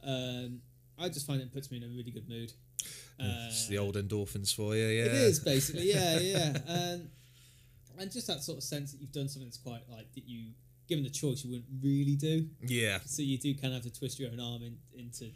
Um, 0.06 0.62
I 1.00 1.10
just 1.10 1.26
find 1.26 1.42
it 1.42 1.52
puts 1.54 1.72
me 1.72 1.78
in 1.78 1.84
a 1.84 1.88
really 1.88 2.12
good 2.12 2.28
mood. 2.30 2.52
Uh, 3.20 3.48
it's 3.48 3.68
the 3.68 3.78
old 3.78 3.96
endorphins 3.96 4.54
for 4.54 4.76
you. 4.76 4.86
Yeah, 4.86 5.06
It 5.06 5.14
is 5.14 5.40
basically, 5.40 5.92
yeah, 5.92 6.20
yeah, 6.20 6.58
and 6.68 7.10
and 7.98 8.12
just 8.12 8.28
that 8.28 8.42
sort 8.44 8.58
of 8.58 8.64
sense 8.64 8.92
that 8.92 9.00
you've 9.02 9.12
done 9.12 9.30
something 9.30 9.48
that's 9.48 9.58
quite 9.58 9.82
like 9.90 10.12
that 10.16 10.28
you, 10.28 10.52
given 10.88 11.04
the 11.04 11.10
choice, 11.10 11.44
you 11.44 11.52
wouldn't 11.52 11.68
really 11.82 12.16
do. 12.16 12.48
Yeah, 12.62 13.00
So 13.06 13.22
you 13.22 13.38
do 13.38 13.54
kind 13.54 13.74
of 13.74 13.84
have 13.84 13.94
to 13.94 13.98
twist 14.00 14.20
your 14.20 14.32
own 14.32 14.40
arm 14.40 14.64
in, 14.64 14.78
into 14.98 15.30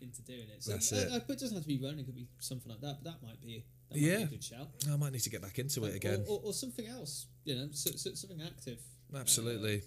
into 0.00 0.22
doing 0.22 0.48
it. 0.54 0.62
So 0.62 0.72
That's 0.72 0.92
uh, 0.92 0.96
it. 0.96 1.12
uh, 1.12 1.20
but 1.26 1.36
it 1.36 1.40
doesn't 1.40 1.56
have 1.56 1.64
to 1.64 1.68
be 1.68 1.78
running; 1.78 2.00
it 2.00 2.06
could 2.06 2.14
be 2.16 2.26
something 2.38 2.70
like 2.70 2.80
that. 2.80 2.98
But 3.02 3.12
that 3.12 3.26
might 3.26 3.40
be 3.40 3.64
that 3.88 3.96
might 3.96 4.02
Yeah. 4.06 4.16
be 4.18 4.22
a 4.22 4.26
good 4.26 4.44
shout. 4.44 4.68
I 4.90 4.96
might 4.96 5.12
need 5.12 5.22
to 5.22 5.30
get 5.30 5.42
back 5.42 5.58
into 5.58 5.84
it 5.84 5.94
again. 5.94 6.24
or, 6.28 6.40
or, 6.44 6.52
something 6.52 6.86
else. 6.86 7.26
You 7.44 7.54
know, 7.54 7.68
so, 7.72 7.90
so, 7.92 8.14
something 8.14 8.42
active. 8.42 8.78
Absolutely. 9.14 9.82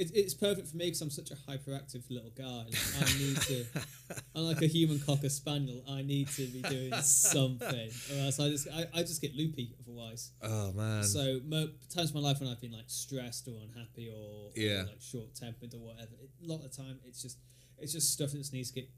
It, 0.00 0.10
it's 0.14 0.32
perfect 0.34 0.68
for 0.68 0.76
me 0.78 0.86
because 0.86 1.02
I'm 1.02 1.10
such 1.10 1.30
a 1.30 1.34
hyperactive 1.34 2.02
little 2.10 2.30
guy. 2.30 2.64
Like, 2.64 3.08
I 3.10 3.18
need 3.18 3.36
to. 3.42 3.64
I'm 4.34 4.42
like 4.44 4.62
a 4.62 4.66
human 4.66 4.98
cocker 5.00 5.28
spaniel. 5.28 5.82
I 5.88 6.02
need 6.02 6.28
to 6.28 6.46
be 6.46 6.62
doing 6.62 6.92
something, 7.02 7.90
or 8.12 8.18
else 8.24 8.40
I 8.40 8.48
just 8.48 8.66
I, 8.72 8.86
I 8.94 9.00
just 9.02 9.20
get 9.20 9.34
loopy 9.36 9.74
otherwise. 9.80 10.32
oh 10.42 10.72
man. 10.72 11.04
So 11.04 11.40
mo- 11.44 11.68
times 11.94 12.10
in 12.12 12.20
my 12.22 12.26
life 12.28 12.40
when 12.40 12.48
I've 12.48 12.60
been 12.60 12.72
like 12.72 12.88
stressed 12.88 13.46
or 13.48 13.60
unhappy 13.62 14.08
or, 14.08 14.16
or 14.16 14.50
Yeah. 14.56 14.84
like 14.88 15.00
short 15.00 15.34
tempered 15.34 15.74
or 15.74 15.80
whatever, 15.80 16.12
it, 16.22 16.30
a 16.42 16.46
lot 16.48 16.64
of 16.64 16.70
the 16.74 16.82
time 16.82 16.98
it's 17.06 17.20
just 17.22 17.38
it's 17.78 17.92
just 17.92 18.12
stuff 18.12 18.30
that 18.32 18.38
just 18.38 18.52
needs 18.52 18.70
to 18.72 18.80
get 18.80 18.88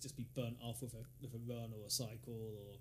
just 0.00 0.16
be 0.16 0.26
burnt 0.34 0.56
off 0.62 0.80
with 0.82 0.94
a 0.94 1.04
with 1.20 1.34
a 1.34 1.40
run 1.46 1.70
or 1.78 1.86
a 1.86 1.90
cycle 1.90 2.32
or 2.34 2.76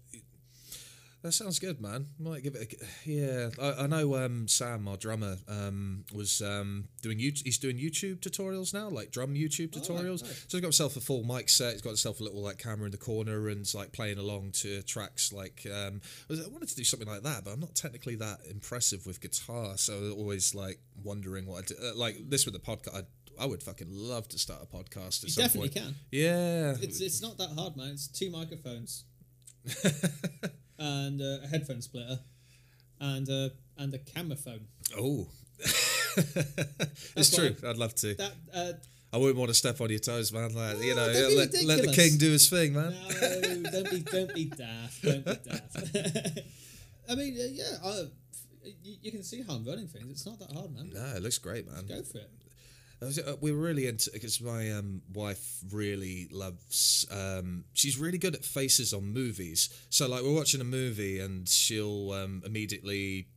That 1.24 1.34
sounds 1.34 1.60
good, 1.60 1.80
man. 1.80 2.08
Might 2.20 2.42
give 2.42 2.56
it. 2.56 2.74
A, 2.82 3.10
yeah, 3.10 3.50
I, 3.62 3.84
I 3.84 3.88
know. 3.88 4.16
Um, 4.16 4.48
Sam, 4.48 4.88
our 4.88 4.98
drummer, 4.98 5.38
um, 5.48 6.04
was 6.12 6.42
um, 6.42 6.86
doing. 7.04 7.20
He's 7.20 7.60
doing 7.60 7.78
YouTube 7.78 8.22
tutorials 8.22 8.74
now, 8.74 8.90
like 8.90 9.12
drum 9.12 9.36
YouTube 9.36 9.76
Oh, 9.76 9.80
tutorials. 9.80 10.24
nice. 10.24 10.46
So 10.48 10.58
he's 10.58 10.62
got 10.62 10.68
himself 10.68 10.98
a 10.98 11.00
full 11.00 11.24
mic 11.24 11.48
set. 11.50 11.74
He's 11.74 11.84
got 11.84 11.92
himself 11.92 12.22
a 12.22 12.24
little 12.24 12.42
like 12.42 12.58
camera 12.58 12.86
in 12.86 12.92
the 12.92 12.98
corner 12.98 13.50
and 13.50 13.72
like 13.76 13.92
playing 13.92 14.18
along 14.18 14.54
to 14.62 14.82
tracks. 14.82 15.32
Like 15.32 15.62
um, 15.72 16.02
I, 16.28 16.34
was, 16.34 16.44
I 16.44 16.50
wanted 16.50 16.70
to 16.70 16.76
do 16.76 16.84
something 16.84 17.08
like 17.08 17.22
that, 17.22 17.44
but 17.44 17.52
I'm 17.52 17.60
not 17.60 17.76
technically 17.76 18.16
that 18.16 18.40
impressive 18.50 19.06
with 19.06 19.22
guitar. 19.22 19.78
So 19.78 19.98
I 19.98 20.02
was 20.02 20.12
always 20.14 20.56
like 20.56 20.80
wondering 21.04 21.46
what 21.46 21.60
I 21.60 21.66
do. 21.68 21.76
Uh, 21.84 21.96
like 21.96 22.18
this 22.30 22.46
with 22.46 22.56
the 22.56 22.60
podcast. 22.60 22.96
I, 22.98 23.44
I 23.44 23.46
would 23.46 23.62
fucking 23.62 23.90
love 23.92 24.28
to 24.30 24.40
start 24.40 24.64
a 24.64 24.66
podcast. 24.66 25.24
At 25.24 25.30
you 25.30 25.36
definitely 25.44 25.70
point. 25.70 25.86
can. 25.86 25.96
Yeah, 26.12 26.74
It's 26.82 27.00
it's 27.00 27.22
not 27.22 27.38
that 27.38 27.50
hard, 27.56 27.78
man. 27.78 27.90
It's 27.90 28.08
two 28.08 28.32
microphones 28.32 29.06
and 30.82 31.22
uh, 31.22 31.44
a 31.44 31.48
headphone 31.48 31.82
splitter 31.82 32.20
and 33.00 33.30
uh, 33.30 33.50
and 33.78 33.94
a 33.94 34.00
camera 34.00 34.36
phone. 34.36 34.68
Oh, 34.98 35.28
it's 37.16 37.36
true. 37.36 37.56
I'd 37.68 37.78
love 37.78 37.94
to. 37.96 38.16
That 38.16 38.34
uh, 38.54 38.74
I 39.14 39.18
wouldn't 39.18 39.38
want 39.38 39.50
to 39.50 39.54
step 39.54 39.80
on 39.80 39.90
your 39.90 40.00
toes, 40.00 40.34
man. 40.34 40.54
Like 40.54 40.82
you 40.82 40.96
know, 40.96 41.08
let, 41.08 41.54
let 41.66 41.82
the 41.86 41.94
king 41.94 42.18
do 42.18 42.32
his 42.32 42.50
thing, 42.50 42.74
man. 42.74 42.96
no, 43.22 43.70
don't 43.72 43.92
be 43.92 44.00
don't 44.00 44.34
be 44.34 44.46
daft. 44.46 45.04
Don't 45.04 45.26
be 45.26 45.36
daft. 45.36 45.76
I 47.10 47.16
mean, 47.16 47.38
uh, 47.40 47.44
yeah, 47.52 47.78
I, 47.84 48.04
you, 48.84 48.96
you 49.02 49.12
can 49.12 49.24
see 49.24 49.44
how 49.44 49.54
I'm 49.54 49.66
running 49.66 49.88
things. 49.88 50.10
It's 50.10 50.26
not 50.26 50.40
that 50.40 50.52
hard, 50.52 50.74
man. 50.74 50.92
No, 50.94 51.06
it 51.16 51.22
looks 51.22 51.38
great, 51.38 51.70
man. 51.70 51.86
Go 51.88 52.02
for 52.04 52.20
it. 52.20 52.32
Uh, 53.02 53.36
We 53.42 53.52
were 53.52 53.62
really 53.62 53.88
into 53.88 54.12
because 54.12 54.40
my 54.42 54.72
um, 54.72 55.02
wife 55.14 55.64
really 55.72 56.28
loves. 56.32 57.06
Um, 57.10 57.66
she's 57.74 57.98
really 57.98 58.18
good 58.18 58.36
at 58.36 58.46
faces 58.46 58.94
on 58.94 59.06
movies. 59.06 59.70
So 59.90 60.08
like 60.08 60.24
we're 60.24 60.36
watching 60.36 60.62
a 60.62 60.66
movie 60.66 61.20
and 61.20 61.48
she'll 61.48 62.12
um, 62.12 62.44
immediately 62.46 63.28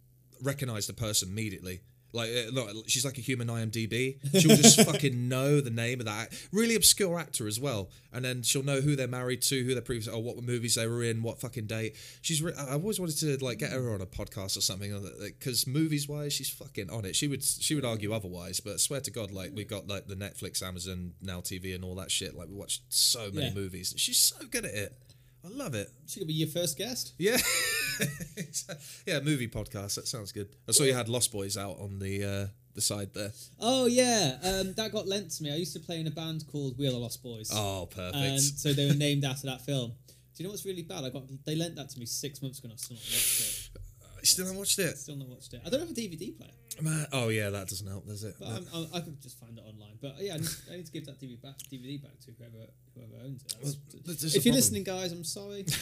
recognize 0.43 0.87
the 0.87 0.93
person 0.93 1.31
immediately. 1.31 1.81
Like, 2.15 2.31
uh, 2.31 2.51
look, 2.53 2.89
she's 2.89 3.05
like 3.05 3.19
a 3.19 3.21
human 3.21 3.49
IMDb. 3.49 4.19
She'll 4.41 4.57
just 4.57 4.81
fucking 4.91 5.29
know 5.29 5.61
the 5.61 5.71
name 5.71 6.01
of 6.01 6.07
that 6.07 6.33
really 6.53 6.75
obscure 6.77 7.19
actor 7.19 7.47
as 7.47 7.59
well, 7.61 7.91
and 8.13 8.25
then 8.25 8.43
she'll 8.43 8.63
know 8.63 8.81
who 8.81 8.95
they're 8.97 9.09
married 9.09 9.43
to, 9.43 9.63
who 9.65 9.73
they're 9.75 9.83
previous, 9.83 10.09
or 10.09 10.23
what 10.23 10.43
movies 10.43 10.77
they 10.77 10.87
were 10.87 11.03
in, 11.03 11.23
what 11.23 11.41
fucking 11.41 11.67
date. 11.67 11.97
She's. 12.23 12.41
Re- 12.41 12.53
I 12.57 12.73
always 12.75 12.99
wanted 13.01 13.19
to 13.19 13.45
like 13.45 13.59
get 13.59 13.73
her 13.73 13.93
on 13.93 14.01
a 14.01 14.07
podcast 14.07 14.57
or 14.57 14.61
something, 14.61 14.95
because 15.21 15.67
movies 15.67 16.09
wise, 16.09 16.33
she's 16.33 16.49
fucking 16.51 16.89
on 16.91 17.05
it. 17.05 17.17
She 17.17 17.27
would 17.29 17.43
she 17.43 17.75
would 17.75 17.85
argue 17.85 18.13
otherwise, 18.13 18.61
but 18.61 18.75
I 18.75 18.77
swear 18.77 19.01
to 19.01 19.11
God, 19.11 19.33
like 19.33 19.51
we've 19.55 19.69
got 19.69 19.89
like 19.89 20.07
the 20.07 20.15
Netflix, 20.17 20.63
Amazon, 20.63 21.15
Now 21.21 21.41
TV, 21.41 21.75
and 21.75 21.85
all 21.85 21.97
that 21.97 22.11
shit. 22.11 22.37
Like 22.37 22.49
we 22.49 22.55
watched 22.55 22.83
so 22.89 23.31
many 23.33 23.49
Yeah. 23.49 23.55
movies. 23.55 23.93
She's 23.97 24.19
so 24.19 24.47
good 24.51 24.65
at 24.65 24.75
it. 24.75 24.97
I 25.45 25.49
love 25.49 25.75
it. 25.75 25.91
She 26.07 26.21
could 26.21 26.29
be 26.29 26.35
your 26.35 26.49
first 26.49 26.79
guest. 26.79 27.13
Yeah, 27.19 27.37
yeah, 29.07 29.21
movie 29.21 29.49
podcast. 29.49 29.97
That 29.97 30.09
sounds 30.09 30.33
good. 30.33 30.49
I 30.69 30.73
saw 30.73 30.85
you 30.85 30.95
had 30.95 31.09
Lost 31.09 31.33
Boys 31.33 31.57
out 31.57 31.79
on 31.81 31.99
the 31.99 32.25
uh, 32.25 32.47
the 32.75 32.81
side 32.81 33.15
there. 33.15 33.33
Oh 33.61 33.87
yeah, 33.87 34.37
um, 34.43 34.73
that 34.75 34.91
got 34.93 35.07
lent 35.07 35.31
to 35.33 35.43
me. 35.43 35.53
I 35.53 35.57
used 35.57 35.73
to 35.75 35.81
play 35.81 36.01
in 36.01 36.07
a 36.07 36.11
band 36.11 36.45
called 36.51 36.77
We 36.79 36.87
Are 36.89 36.91
the 36.91 36.99
Lost 36.99 37.23
Boys. 37.23 37.51
Oh, 37.53 37.89
perfect. 37.91 38.17
and 38.17 38.41
so 38.41 38.73
they 38.73 38.87
were 38.89 38.95
named 38.95 39.25
after 39.25 39.47
that 39.47 39.63
film. 39.63 39.93
Do 40.37 40.43
you 40.43 40.49
know 40.49 40.51
what's 40.51 40.65
really 40.67 40.83
bad? 40.83 41.05
I 41.05 41.11
got 41.11 41.23
they 41.45 41.55
lent 41.55 41.77
that 41.77 41.91
to 41.91 41.99
me 41.99 42.07
six 42.07 42.43
months 42.43 42.59
ago. 42.59 42.67
and 42.67 42.73
I've 42.73 42.81
still 42.81 42.97
not 42.97 43.05
watched 43.05 43.71
it. 43.75 43.81
you 44.21 44.27
still 44.27 44.45
haven't 44.47 44.59
watched 44.59 44.79
it, 44.79 44.99
Still 44.99 45.17
not 45.17 45.29
watched 45.29 45.55
it. 45.55 45.63
I 45.65 45.71
don't 45.71 45.81
have 45.81 45.91
a 45.91 45.95
DVD 45.95 46.37
player, 46.37 46.51
man. 46.83 47.07
Oh 47.13 47.29
yeah, 47.29 47.51
that 47.51 47.69
doesn't 47.69 47.87
help, 47.87 48.07
does 48.07 48.25
it? 48.25 48.35
but 48.39 48.49
um, 48.49 48.67
I'm, 48.75 48.83
I'm, 48.85 48.89
I 48.95 49.01
could 49.01 49.21
just 49.23 49.39
find 49.39 49.57
it 49.59 49.65
online. 49.67 49.99
But 50.01 50.17
yeah, 50.21 50.35
I 50.35 50.37
need, 50.39 50.49
I 50.73 50.77
need 50.77 50.87
to 50.87 50.93
give 50.93 51.07
that 51.07 51.21
DVD 51.21 51.41
back, 51.43 51.55
DVD 51.73 52.03
back 52.03 52.19
to 52.21 52.33
whoever 52.39 52.67
whoever 52.95 53.25
owns 53.25 53.43
it. 53.45 53.57
Well, 53.63 53.73
if 54.07 54.23
you're 54.23 54.31
problem. 54.43 54.55
listening, 54.55 54.85
guys, 54.85 55.13
I'm 55.13 55.25
sorry. 55.25 55.65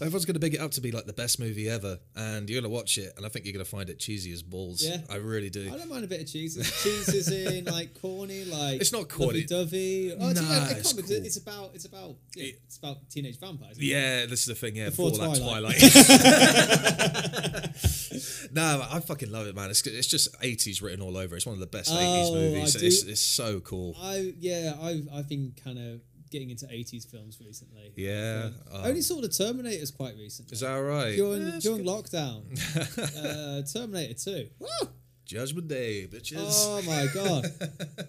Everyone's 0.00 0.24
going 0.24 0.34
to 0.34 0.40
big 0.40 0.54
it 0.54 0.60
up 0.60 0.72
to 0.72 0.80
be 0.80 0.90
like 0.90 1.06
the 1.06 1.12
best 1.12 1.38
movie 1.38 1.68
ever, 1.68 1.98
and 2.16 2.48
you're 2.50 2.60
going 2.60 2.70
to 2.70 2.74
watch 2.74 2.98
it, 2.98 3.12
and 3.16 3.24
I 3.24 3.28
think 3.28 3.44
you're 3.46 3.52
going 3.52 3.64
to 3.64 3.70
find 3.70 3.88
it 3.88 3.98
cheesy 3.98 4.32
as 4.32 4.42
balls. 4.42 4.82
Yeah. 4.84 4.98
I 5.10 5.16
really 5.16 5.50
do. 5.50 5.70
I 5.72 5.76
don't 5.76 5.88
mind 5.88 6.04
a 6.04 6.08
bit 6.08 6.20
of 6.20 6.26
cheese. 6.26 6.56
Cheese 6.82 7.08
is 7.08 7.30
in 7.30 7.64
like 7.66 8.00
corny, 8.00 8.44
like 8.44 8.80
It's 8.80 8.92
not 8.92 9.08
corny. 9.08 9.44
Dovey. 9.44 10.12
Oh, 10.18 10.30
it's, 10.30 10.40
Nah, 10.40 10.48
yeah, 10.50 10.58
I 10.68 10.70
it's 10.78 10.92
cool. 10.92 11.04
it's 11.08 11.36
about 11.36 11.70
it's 11.74 11.84
about 11.84 12.16
yeah, 12.34 12.44
It- 12.46 12.60
it's 12.66 12.78
about 12.78 13.08
teenage 13.10 13.38
vampires. 13.38 13.72
isn't 13.72 13.84
it? 13.84 13.86
Yeah, 13.86 14.26
this 14.26 14.40
is 14.40 14.46
the 14.46 14.54
thing. 14.54 14.76
Yeah, 14.76 14.88
Before 14.90 15.10
before, 15.10 15.28
that 15.28 15.40
Twilight. 15.40 15.78
Twilight. 15.80 17.76
no, 18.52 18.86
I 18.90 19.00
fucking 19.00 19.30
love 19.30 19.46
it, 19.46 19.54
man. 19.54 19.70
It's 19.70 19.86
it's 19.86 20.06
just 20.06 20.38
80s 20.40 20.82
written 20.82 21.00
all 21.02 21.16
over. 21.16 21.36
It's 21.36 21.46
one 21.46 21.54
of 21.54 21.60
the 21.60 21.66
best 21.66 21.90
Oh, 21.92 21.96
80s 21.96 22.32
movies. 22.32 22.74
It's, 22.76 23.02
it's 23.04 23.20
so 23.20 23.60
cool. 23.60 23.94
I 24.00 24.34
yeah, 24.38 24.74
I've 24.80 25.08
I've 25.12 25.28
been 25.28 25.54
kind 25.62 25.78
of 25.78 26.00
getting 26.30 26.50
into 26.50 26.66
eighties 26.70 27.04
films 27.04 27.38
recently. 27.44 27.92
Yeah. 27.96 28.50
Um. 28.72 28.84
I 28.84 28.88
only 28.88 29.02
saw 29.02 29.20
the 29.20 29.28
Terminators 29.28 29.94
quite 29.94 30.16
recently. 30.16 30.52
Is 30.54 30.60
that 30.60 30.74
right? 30.74 31.14
during 31.16 31.46
Yeah, 31.46 31.58
during 31.60 31.84
lockdown? 31.84 32.42
uh, 33.18 33.62
Terminator 33.70 34.14
Two. 34.14 34.48
Woo! 34.58 34.88
Judgment 35.26 35.68
Day, 35.68 36.06
bitches. 36.06 36.36
Oh 36.38 36.82
my 36.86 37.06
god. 37.12 37.46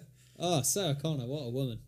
Oh, 0.36 0.62
Sarah 0.62 0.96
Connor, 1.00 1.26
what 1.26 1.42
a 1.42 1.50
woman. 1.50 1.78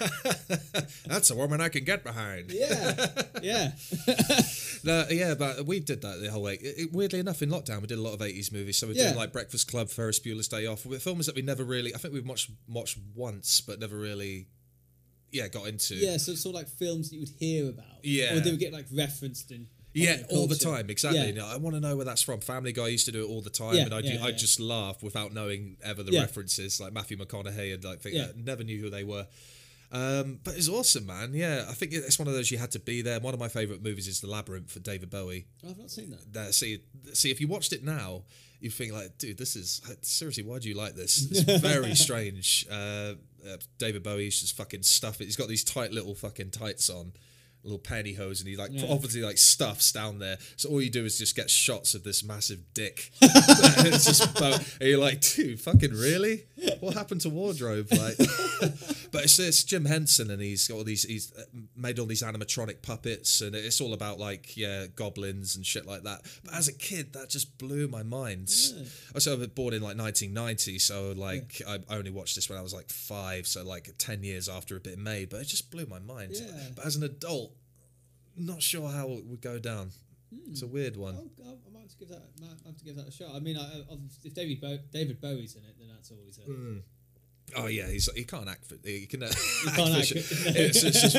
That's 1.06 1.30
a 1.30 1.34
woman 1.36 1.60
I 1.60 1.68
can 1.68 1.84
get 1.84 2.02
behind. 2.04 2.50
Yeah, 2.50 3.06
yeah. 3.42 3.72
No, 4.84 5.06
yeah, 5.08 5.34
but 5.34 5.64
we 5.64 5.80
did 5.80 6.02
that 6.02 6.20
the 6.20 6.30
whole 6.30 6.42
way. 6.42 6.58
It, 6.60 6.92
weirdly 6.92 7.18
enough, 7.18 7.40
in 7.40 7.48
lockdown, 7.48 7.80
we 7.80 7.86
did 7.86 7.96
a 7.98 8.02
lot 8.02 8.12
of 8.12 8.20
80s 8.20 8.52
movies. 8.52 8.76
So 8.76 8.86
we 8.86 8.94
Yeah. 8.94 9.08
did 9.08 9.16
like 9.16 9.32
Breakfast 9.32 9.66
Club, 9.70 9.88
Ferris 9.88 10.20
Bueller's 10.20 10.46
Day 10.48 10.66
Off. 10.66 10.84
With 10.84 11.02
films 11.02 11.24
that 11.24 11.34
we 11.34 11.40
never 11.40 11.64
really, 11.64 11.94
I 11.94 11.98
think 11.98 12.12
we've 12.12 12.26
watched, 12.26 12.50
watched 12.68 12.98
once, 13.14 13.62
but 13.62 13.80
never 13.80 13.96
really, 13.96 14.46
yeah, 15.32 15.48
got 15.48 15.68
into. 15.68 15.94
Yeah, 15.94 16.18
so 16.18 16.34
sort 16.34 16.54
of 16.54 16.60
like 16.60 16.68
films 16.68 17.08
that 17.08 17.16
you 17.16 17.20
would 17.22 17.32
hear 17.38 17.70
about. 17.70 17.86
Yeah. 18.02 18.34
Or 18.36 18.40
they 18.40 18.50
would 18.50 18.60
get 18.60 18.74
like 18.74 18.84
referenced 18.92 19.50
in. 19.52 19.68
Yeah, 19.94 20.18
all 20.28 20.48
the 20.48 20.56
time, 20.56 20.90
exactly. 20.90 21.20
Yeah. 21.20 21.26
You 21.28 21.34
know, 21.34 21.46
I 21.46 21.56
want 21.56 21.76
to 21.76 21.80
know 21.80 21.96
where 21.96 22.04
that's 22.04 22.20
from. 22.20 22.40
Family 22.40 22.72
Guy 22.72 22.88
used 22.88 23.06
to 23.06 23.12
do 23.12 23.24
it 23.24 23.28
all 23.28 23.40
the 23.40 23.48
time, 23.48 23.74
Yeah, 23.76 23.84
and 23.84 23.94
I 23.94 24.00
yeah, 24.00 24.22
I 24.24 24.32
just 24.32 24.60
laugh 24.60 25.02
without 25.02 25.32
knowing 25.32 25.76
ever 25.82 26.02
the 26.02 26.12
references, 26.18 26.78
like 26.78 26.92
Matthew 26.92 27.16
McConaughey 27.16 27.72
and 27.72 27.82
like 27.84 28.00
think, 28.02 28.16
Yeah. 28.16 28.24
I 28.24 28.32
never 28.36 28.64
knew 28.64 28.78
who 28.80 28.90
they 28.90 29.04
were. 29.04 29.26
Um, 29.94 30.40
but 30.42 30.56
it's 30.56 30.68
awesome, 30.68 31.06
man. 31.06 31.34
Yeah, 31.34 31.66
I 31.70 31.72
think 31.72 31.92
it's 31.92 32.18
one 32.18 32.26
of 32.26 32.34
those 32.34 32.50
you 32.50 32.58
had 32.58 32.72
to 32.72 32.80
be 32.80 33.00
there. 33.00 33.20
One 33.20 33.32
of 33.32 33.38
my 33.38 33.46
favorite 33.48 33.80
movies 33.82 34.08
is 34.08 34.20
The 34.20 34.26
Labyrinth 34.26 34.70
for 34.72 34.80
David 34.80 35.08
Bowie. 35.08 35.46
Oh, 35.64 35.70
I've 35.70 35.78
not 35.78 35.90
seen 35.90 36.10
that. 36.10 36.32
That 36.32 36.54
see, 36.54 36.80
see 37.12 37.30
if 37.30 37.40
you 37.40 37.46
watched 37.46 37.72
it 37.72 37.84
now, 37.84 38.24
you 38.58 38.70
think 38.70 38.92
like, 38.92 39.18
dude, 39.18 39.38
this 39.38 39.54
is 39.54 39.80
seriously. 40.02 40.42
Why 40.42 40.58
do 40.58 40.68
you 40.68 40.74
like 40.74 40.96
this? 40.96 41.30
It's 41.30 41.60
very 41.62 41.94
strange. 41.94 42.66
Uh, 42.68 43.14
uh, 43.48 43.56
David 43.78 44.02
Bowie's 44.02 44.40
just 44.40 44.56
fucking 44.56 44.82
stuff. 44.82 45.20
it. 45.20 45.26
He's 45.26 45.36
got 45.36 45.48
these 45.48 45.62
tight 45.64 45.92
little 45.92 46.14
fucking 46.16 46.50
tights 46.50 46.90
on. 46.90 47.12
Little 47.64 47.78
pantyhose, 47.78 48.40
and 48.40 48.48
he 48.48 48.56
like 48.56 48.70
Yeah. 48.72 48.86
obviously 48.90 49.22
like 49.22 49.38
stuffs 49.38 49.90
down 49.90 50.18
there. 50.18 50.38
So 50.56 50.68
all 50.68 50.82
you 50.82 50.90
do 50.90 51.04
is 51.04 51.18
just 51.18 51.34
get 51.34 51.48
shots 51.50 51.94
of 51.94 52.04
this 52.04 52.22
massive 52.22 52.60
dick. 52.74 53.10
it's 53.20 54.04
just, 54.04 54.34
Bow- 54.34 54.58
and 54.80 54.88
you're 54.88 54.98
like, 54.98 55.20
dude, 55.22 55.60
fucking 55.60 55.92
really? 55.92 56.44
What 56.80 56.94
happened 56.94 57.22
to 57.22 57.30
wardrobe? 57.30 57.88
Like, 57.90 58.16
but 59.12 59.24
it's, 59.24 59.38
it's 59.38 59.64
Jim 59.64 59.84
Henson, 59.86 60.30
and 60.30 60.40
he's 60.42 60.68
got 60.68 60.76
all 60.76 60.84
these. 60.84 61.04
He's 61.04 61.32
uh, 61.36 61.42
made 61.76 61.98
all 61.98 62.06
these 62.06 62.22
animatronic 62.22 62.82
puppets, 62.82 63.40
and 63.40 63.54
it's 63.54 63.80
all 63.80 63.92
about 63.94 64.18
like 64.18 64.56
yeah, 64.56 64.86
goblins 64.94 65.56
and 65.56 65.64
shit 65.64 65.86
like 65.86 66.02
that. 66.02 66.20
But 66.44 66.54
as 66.54 66.68
a 66.68 66.72
kid, 66.72 67.12
that 67.14 67.30
just 67.30 67.56
blew 67.58 67.88
my 67.88 68.02
mind. 68.02 68.50
I 69.12 69.14
was 69.14 69.26
born 69.54 69.74
in 69.74 69.82
like 69.82 69.96
1990, 69.96 70.78
so 70.78 71.12
like 71.16 71.62
I 71.66 71.78
only 71.90 72.10
watched 72.10 72.34
this 72.34 72.48
when 72.50 72.58
I 72.58 72.62
was 72.62 72.74
like 72.74 72.90
five, 72.90 73.46
so 73.46 73.64
like 73.64 73.90
ten 73.98 74.22
years 74.22 74.48
after 74.48 74.76
it 74.76 74.84
had 74.86 74.94
been 74.96 75.02
made. 75.04 75.30
But 75.30 75.40
it 75.40 75.44
just 75.46 75.70
blew 75.70 75.86
my 75.86 75.98
mind. 75.98 76.32
Yeah. 76.34 76.46
But 76.74 76.86
as 76.86 76.96
an 76.96 77.02
adult, 77.04 77.52
not 78.36 78.62
sure 78.62 78.88
how 78.88 79.10
it 79.10 79.24
would 79.26 79.40
go 79.40 79.58
down. 79.58 79.90
It's 80.50 80.62
a 80.62 80.66
weird 80.66 80.96
one. 80.96 81.14
I'll, 81.14 81.46
I'll, 81.46 81.58
I 81.66 81.72
might 81.72 81.82
have 81.82 81.90
to 81.90 81.96
give 81.96 82.08
that. 82.08 82.22
Might 82.40 82.50
have 82.66 82.76
to 82.76 82.84
give 82.84 82.96
that 82.96 83.08
a 83.08 83.10
shot. 83.10 83.30
I 83.34 83.40
mean, 83.40 83.56
I, 83.56 83.84
if 84.24 84.34
David 84.34 84.60
Bow, 84.60 84.78
David 84.92 85.20
Bowie's 85.20 85.54
in 85.54 85.62
it, 85.62 85.76
then 85.78 85.88
that's 85.88 86.10
always 86.10 86.38
a. 86.38 86.50
Mm. 86.50 86.82
Oh 87.56 87.66
yeah, 87.66 87.86
he's 87.88 88.08
he 88.14 88.24
can't 88.24 88.48
act 88.48 88.64
for 88.66 88.76
he 88.84 89.06
can. 89.06 89.22
Uh, 89.22 89.26
act 89.66 89.76
can't 89.76 89.94
act. 89.94 90.12
it's, 90.12 90.82
it's 90.84 91.02
just 91.02 91.14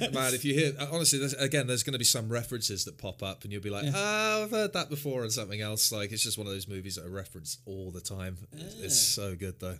weird. 0.00 0.14
man. 0.14 0.34
If 0.34 0.44
you 0.44 0.54
hear 0.54 0.72
honestly, 0.92 1.18
there's, 1.18 1.34
again, 1.34 1.66
there's 1.66 1.82
going 1.82 1.92
to 1.94 1.98
be 1.98 2.04
some 2.04 2.28
references 2.28 2.84
that 2.84 2.98
pop 2.98 3.22
up, 3.22 3.44
and 3.44 3.52
you'll 3.52 3.62
be 3.62 3.70
like, 3.70 3.84
Yeah. 3.84 3.92
"Oh, 3.94 4.42
I've 4.44 4.50
heard 4.50 4.72
that 4.74 4.90
before," 4.90 5.22
and 5.22 5.32
something 5.32 5.60
else. 5.60 5.90
Like 5.92 6.12
it's 6.12 6.22
just 6.22 6.38
one 6.38 6.46
of 6.46 6.52
those 6.52 6.68
movies 6.68 6.96
that 6.96 7.06
are 7.06 7.10
referenced 7.10 7.60
all 7.66 7.90
the 7.90 8.00
time. 8.00 8.36
It's, 8.52 8.74
it's 8.80 9.18
Ah. 9.18 9.22
so 9.22 9.36
good 9.36 9.60
though. 9.60 9.78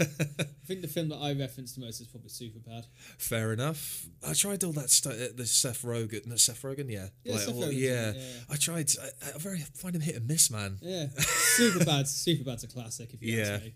I 0.00 0.66
think 0.66 0.80
the 0.80 0.88
film 0.88 1.08
that 1.10 1.16
I 1.18 1.32
referenced 1.34 1.74
the 1.76 1.82
most 1.82 2.00
is 2.00 2.06
probably 2.06 2.30
Superbad. 2.30 2.86
Fair 3.18 3.52
enough. 3.52 4.06
I 4.26 4.32
tried 4.32 4.64
all 4.64 4.72
that 4.72 4.90
stuff. 4.90 5.12
Uh, 5.14 5.26
the 5.36 5.46
Seth 5.46 5.82
Rogen, 5.82 6.26
no 6.26 6.36
Seth 6.36 6.62
Rogen, 6.62 6.90
yeah, 6.90 7.08
Yeah, 7.22 7.36
Seth 7.36 7.54
all- 7.54 7.70
yeah, 7.70 8.12
yeah. 8.16 8.22
I 8.50 8.56
tried. 8.56 8.90
I, 9.00 9.28
I 9.34 9.38
very 9.38 9.58
find 9.74 9.94
him 9.94 10.00
hit 10.02 10.16
and 10.16 10.26
miss, 10.26 10.50
man. 10.50 10.78
Yeah, 10.80 11.06
Superbad. 11.16 12.04
Superbad's 12.06 12.64
a 12.64 12.68
classic. 12.68 13.12
If 13.12 13.22
you 13.22 13.36
Yeah. 13.36 13.44
ask 13.54 13.64
me. 13.64 13.74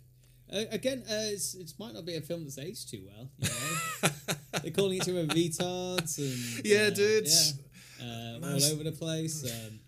Uh, 0.52 0.64
again, 0.70 1.02
uh, 1.08 1.28
it's, 1.34 1.54
it 1.54 1.72
might 1.78 1.92
not 1.94 2.06
be 2.06 2.16
a 2.16 2.20
film 2.20 2.44
that's 2.44 2.58
aged 2.58 2.90
too 2.90 3.02
well. 3.06 3.28
You 3.38 3.48
know, 3.48 4.34
they're 4.62 4.70
calling 4.70 4.94
each 4.94 5.02
other 5.08 5.26
retards 5.26 6.18
and 6.18 6.64
Yeah, 6.66 6.84
uh, 6.86 6.90
dudes. 6.90 7.54
yeah, 8.00 8.06
uh, 8.06 8.46
all 8.52 8.64
over 8.64 8.84
the 8.84 8.92
place. 8.92 9.44
Um, 9.44 9.80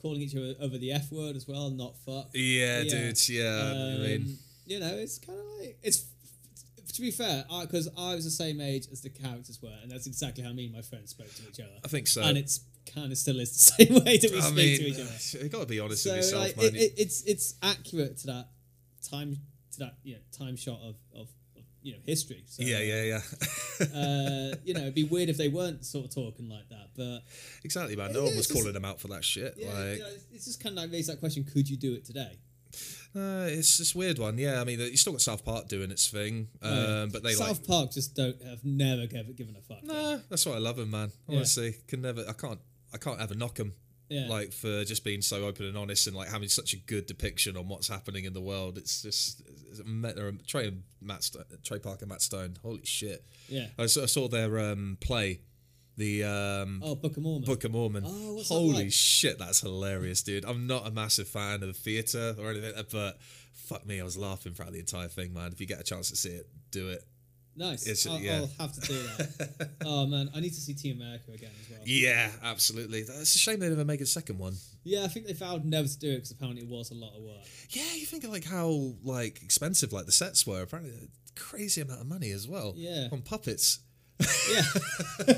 calling 0.00 0.20
each 0.20 0.34
other 0.36 0.54
over 0.60 0.76
the 0.78 0.92
F 0.92 1.10
word 1.12 1.36
as 1.36 1.46
well, 1.48 1.70
not 1.70 1.96
fuck. 1.98 2.28
Yeah, 2.34 2.82
Yeah. 2.82 2.90
dudes. 2.90 3.28
Yeah, 3.30 3.72
I 3.74 3.98
mean, 3.98 4.22
Um, 4.22 4.38
you 4.66 4.80
know, 4.80 4.94
it's 4.96 5.18
kind 5.18 5.38
of 5.38 5.44
like 5.60 5.78
it's 5.82 6.04
to 6.92 7.00
be 7.02 7.10
fair, 7.10 7.44
because 7.62 7.88
I, 7.98 8.14
was 8.14 8.24
the 8.24 8.30
same 8.30 8.58
age 8.60 8.86
as 8.90 9.02
the 9.02 9.10
characters 9.10 9.60
were, 9.60 9.76
and 9.82 9.90
that's 9.90 10.06
exactly 10.06 10.42
how 10.42 10.52
me 10.52 10.64
and 10.66 10.74
my 10.74 10.80
friends 10.82 11.10
spoke 11.10 11.32
to 11.34 11.42
each 11.48 11.60
other. 11.60 11.74
I 11.84 11.88
think 11.88 12.06
so. 12.06 12.22
and 12.22 12.38
it's 12.38 12.60
kind 12.86 13.12
of 13.12 13.18
still 13.18 13.38
is 13.38 13.52
the 13.52 13.84
same 13.84 14.04
way 14.04 14.16
that 14.16 14.30
we 14.30 14.38
I 14.38 14.40
speak 14.40 14.54
mean, 14.56 14.78
to 14.78 14.84
each 14.86 15.00
other. 15.34 15.42
You've 15.44 15.52
got 15.52 15.60
to 15.60 15.66
be 15.66 15.78
honest 15.80 16.04
So 16.04 16.10
with 16.10 16.18
yourself, 16.18 16.42
like, 16.44 16.56
man. 16.56 16.66
it, 16.66 16.74
it, 16.76 16.92
it's 16.96 17.22
it's 17.24 17.54
accurate 17.62 18.16
to 18.18 18.26
that 18.28 18.48
time 19.08 19.36
to 19.72 19.78
that 19.80 19.94
you 20.04 20.14
know, 20.14 20.20
time 20.36 20.56
shot 20.56 20.78
of, 20.82 20.96
of, 21.14 21.28
of 21.56 21.62
you 21.82 21.92
know 21.92 21.98
history. 22.04 22.44
So, 22.46 22.62
yeah, 22.62 22.80
yeah, 22.80 23.02
yeah. 23.02 23.20
Uh, 23.80 24.56
you 24.64 24.72
know, 24.74 24.80
it'd 24.80 24.94
be 24.94 25.04
weird 25.04 25.28
if 25.28 25.36
they 25.36 25.48
weren't 25.48 25.84
sort 25.84 26.06
of 26.06 26.14
talking 26.14 26.48
like 26.48 26.68
that, 26.70 26.88
but 26.96 27.20
exactly, 27.64 27.94
man. 27.96 28.08
Yeah, 28.08 28.14
No 28.14 28.24
one 28.24 28.36
was 28.36 28.46
just- 28.46 28.52
calling 28.58 28.72
them 28.72 28.84
out 28.84 29.00
for 29.00 29.08
that 29.08 29.22
shit. 29.24 29.54
yeah, 29.56 29.66
like, 29.68 29.76
you 29.76 29.98
know, 29.98 30.06
it's, 30.08 30.24
it's 30.32 30.44
just 30.46 30.62
kind 30.62 30.76
of 30.78 30.82
like 30.84 30.92
raise 30.92 31.06
that 31.08 31.20
question: 31.20 31.44
Could 31.44 31.68
you 31.68 31.76
do 31.76 31.94
it 31.94 32.04
today? 32.04 32.38
uh, 33.14 33.46
it's 33.48 33.78
this 33.78 33.94
weird 33.94 34.18
one. 34.18 34.36
Yeah, 34.38 34.60
I 34.60 34.64
mean, 34.64 34.80
you 34.80 34.96
still 34.96 35.12
got 35.12 35.20
South 35.22 35.44
Park 35.44 35.68
doing 35.68 35.90
its 35.90 36.08
thing, 36.08 36.48
um, 36.62 36.72
Oh, 36.72 36.74
yeah. 37.02 37.06
but 37.12 37.22
they 37.22 37.32
South 37.32 37.58
like. 37.60 37.66
Park 37.66 37.92
just 37.92 38.14
don't 38.14 38.40
have 38.42 38.64
never 38.64 39.06
given, 39.06 39.32
given 39.34 39.56
a 39.56 39.62
fuck. 39.62 39.82
Nah, 39.84 40.18
that's 40.28 40.44
why 40.46 40.52
I 40.54 40.58
love 40.58 40.76
them, 40.76 40.90
man. 40.90 41.10
Yeah. 41.28 41.36
Honestly, 41.36 41.74
can 41.88 42.02
never. 42.02 42.24
I 42.28 42.32
can't. 42.32 42.58
I 42.94 42.98
can't 42.98 43.20
ever 43.20 43.34
knock 43.34 43.56
them. 43.56 43.74
Yeah. 44.08 44.28
Like 44.28 44.52
for 44.52 44.84
just 44.84 45.04
being 45.04 45.20
so 45.20 45.46
open 45.46 45.66
and 45.66 45.76
honest 45.76 46.06
and 46.06 46.14
like 46.14 46.28
having 46.28 46.48
such 46.48 46.72
a 46.72 46.76
good 46.76 47.06
depiction 47.06 47.56
on 47.56 47.68
what's 47.68 47.88
happening 47.88 48.24
in 48.24 48.32
the 48.32 48.40
world. 48.40 48.78
It's 48.78 49.02
just 49.02 49.42
it's, 49.46 49.80
it's, 49.80 50.46
Trey 50.46 50.68
and 50.68 50.82
Matt 51.00 51.24
Sto- 51.24 51.44
Trey 51.64 51.78
Parker, 51.78 52.06
Matt 52.06 52.22
Stone. 52.22 52.56
Holy 52.62 52.84
shit! 52.84 53.24
Yeah. 53.48 53.66
I 53.78 53.86
saw, 53.86 54.04
I 54.04 54.06
saw 54.06 54.28
their 54.28 54.58
um, 54.58 54.96
play, 55.00 55.40
the 55.96 56.24
um, 56.24 56.82
Oh, 56.84 56.94
Book 56.94 57.16
of 57.16 57.22
Mormon. 57.22 57.44
Book 57.46 57.64
of 57.64 57.72
Mormon. 57.72 58.04
Oh, 58.06 58.34
what's 58.34 58.48
that 58.48 58.54
Holy 58.54 58.84
like? 58.84 58.92
shit, 58.92 59.38
that's 59.38 59.60
hilarious, 59.60 60.22
dude. 60.22 60.44
I'm 60.44 60.66
not 60.66 60.86
a 60.86 60.90
massive 60.90 61.28
fan 61.28 61.62
of 61.62 61.76
theatre 61.76 62.36
or 62.38 62.50
anything, 62.50 62.72
but 62.92 63.18
fuck 63.52 63.84
me, 63.86 64.00
I 64.00 64.04
was 64.04 64.16
laughing 64.16 64.54
throughout 64.54 64.72
the 64.72 64.78
entire 64.78 65.08
thing, 65.08 65.32
man. 65.32 65.50
If 65.52 65.60
you 65.60 65.66
get 65.66 65.80
a 65.80 65.84
chance 65.84 66.10
to 66.10 66.16
see 66.16 66.30
it, 66.30 66.48
do 66.70 66.88
it. 66.90 67.04
Nice. 67.56 67.82
It's- 67.86 68.06
I'll, 68.06 68.18
yeah. 68.20 68.40
I'll 68.40 68.66
have 68.66 68.72
to 68.74 68.80
do 68.82 68.94
that. 69.02 69.70
oh 69.86 70.06
man, 70.06 70.28
I 70.34 70.40
need 70.40 70.52
to 70.54 70.60
see 70.60 70.74
Team 70.74 71.00
America 71.00 71.32
again 71.32 71.50
as 71.62 71.70
well. 71.70 71.80
Yeah, 71.84 72.30
absolutely. 72.42 73.00
It's 73.00 73.34
a 73.34 73.38
shame 73.38 73.60
they 73.60 73.68
never 73.68 73.84
make 73.84 74.00
a 74.02 74.06
second 74.06 74.38
one. 74.38 74.54
Yeah, 74.84 75.04
I 75.04 75.08
think 75.08 75.26
they 75.26 75.32
vowed 75.32 75.64
never 75.64 75.88
to 75.88 75.98
do 75.98 76.10
it 76.10 76.16
because 76.16 76.30
apparently 76.32 76.62
it 76.62 76.68
was 76.68 76.90
a 76.90 76.94
lot 76.94 77.16
of 77.16 77.22
work. 77.22 77.42
Yeah, 77.70 77.82
you 77.94 78.04
think 78.06 78.24
of 78.24 78.30
like 78.30 78.44
how 78.44 78.94
like 79.02 79.42
expensive 79.42 79.92
like 79.92 80.06
the 80.06 80.12
sets 80.12 80.46
were. 80.46 80.62
Apparently, 80.62 80.92
a 80.92 81.40
crazy 81.40 81.80
amount 81.80 82.00
of 82.02 82.06
money 82.06 82.30
as 82.30 82.46
well. 82.46 82.74
Yeah. 82.76 83.08
on 83.10 83.22
puppets. 83.22 83.80
Yeah. 84.50 84.62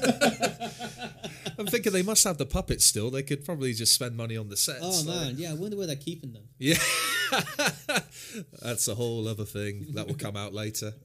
I'm 1.59 1.67
thinking 1.67 1.93
they 1.93 2.03
must 2.03 2.23
have 2.25 2.39
the 2.39 2.47
puppets 2.47 2.85
still. 2.85 3.11
They 3.11 3.23
could 3.23 3.45
probably 3.45 3.73
just 3.73 3.93
spend 3.95 4.17
money 4.17 4.37
on 4.37 4.49
the 4.49 4.57
sets. 4.57 4.79
oh 4.83 5.03
like- 5.07 5.07
man, 5.07 5.35
yeah. 5.39 5.51
I 5.51 5.55
wonder 5.55 5.77
where 5.77 5.87
they're 5.87 5.97
keeping 5.97 6.33
them. 6.33 6.45
Yeah, 6.59 6.77
that's 8.63 8.89
a 8.89 8.95
whole 8.95 9.27
other 9.29 9.45
thing 9.45 9.87
that 9.95 10.07
will 10.07 10.15
come 10.15 10.37
out 10.37 10.53
later. 10.53 10.93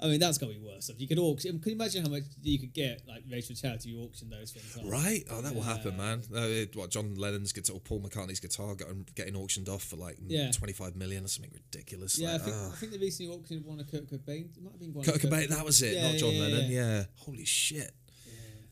I 0.00 0.06
mean, 0.06 0.20
that's 0.20 0.38
got 0.38 0.46
to 0.46 0.52
be 0.54 0.60
worse. 0.60 0.88
If 0.90 1.00
you 1.00 1.08
could 1.08 1.18
auction, 1.18 1.58
can 1.58 1.70
you 1.70 1.76
imagine 1.76 2.04
how 2.04 2.10
much 2.10 2.22
you 2.42 2.58
could 2.60 2.72
get 2.72 3.02
like 3.08 3.24
racial 3.30 3.56
charity 3.56 3.88
you 3.90 4.00
auction 4.00 4.30
those 4.30 4.52
things 4.52 4.76
off? 4.76 4.84
Right? 4.90 5.24
Oh, 5.30 5.40
that 5.42 5.52
will 5.54 5.62
happen, 5.62 5.96
man. 5.96 6.22
It- 6.32 6.76
what 6.76 6.90
John 6.90 7.16
Lennon's 7.16 7.52
guitar, 7.52 7.74
or 7.76 7.80
Paul 7.80 8.00
McCartney's 8.02 8.38
guitar, 8.38 8.76
getting, 8.76 9.06
getting 9.16 9.34
auctioned 9.34 9.68
off 9.68 9.82
for 9.82 9.96
like 9.96 10.16
Yeah. 10.26 10.52
25 10.52 10.94
million 10.94 11.24
or 11.24 11.28
something 11.28 11.50
ridiculous. 11.52 12.16
Yeah, 12.18 12.36
I 12.36 12.38
think, 12.38 12.56
ah. 12.56 12.70
I 12.72 12.76
think 12.76 12.92
they 12.92 12.98
recently 12.98 13.34
auctioned 13.34 13.64
one 13.64 13.80
of 13.80 13.90
Kurt 13.90 14.06
Cobain. 14.06 14.56
It 14.56 14.62
might 14.62 14.70
have 14.72 14.80
been 14.80 14.92
one. 14.94 15.04
Kurt 15.04 15.16
of 15.16 15.22
Cobain, 15.22 15.48
that 15.48 15.64
was 15.64 15.82
it, 15.82 15.94
Yeah, 15.94 16.10
not 16.12 16.18
John 16.18 16.32
yeah, 16.32 16.42
Lennon. 16.42 16.70
yeah. 16.70 17.04
Holy 17.16 17.44
shit. 17.44 17.90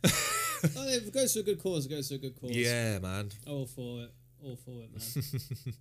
Oh, 0.74 0.88
it 0.88 1.12
goes 1.12 1.34
to 1.34 1.40
a 1.40 1.42
good 1.42 1.62
cause. 1.62 1.84
It 1.86 1.90
goes 1.90 2.08
to 2.08 2.14
a 2.14 2.18
good 2.18 2.40
cause. 2.40 2.50
Yeah, 2.50 2.98
man. 2.98 3.30
All 3.46 3.66
for 3.66 4.04
it. 4.04 4.10
All 4.46 4.56
for 4.56 4.82
it, 4.82 4.90
man. 4.92 5.74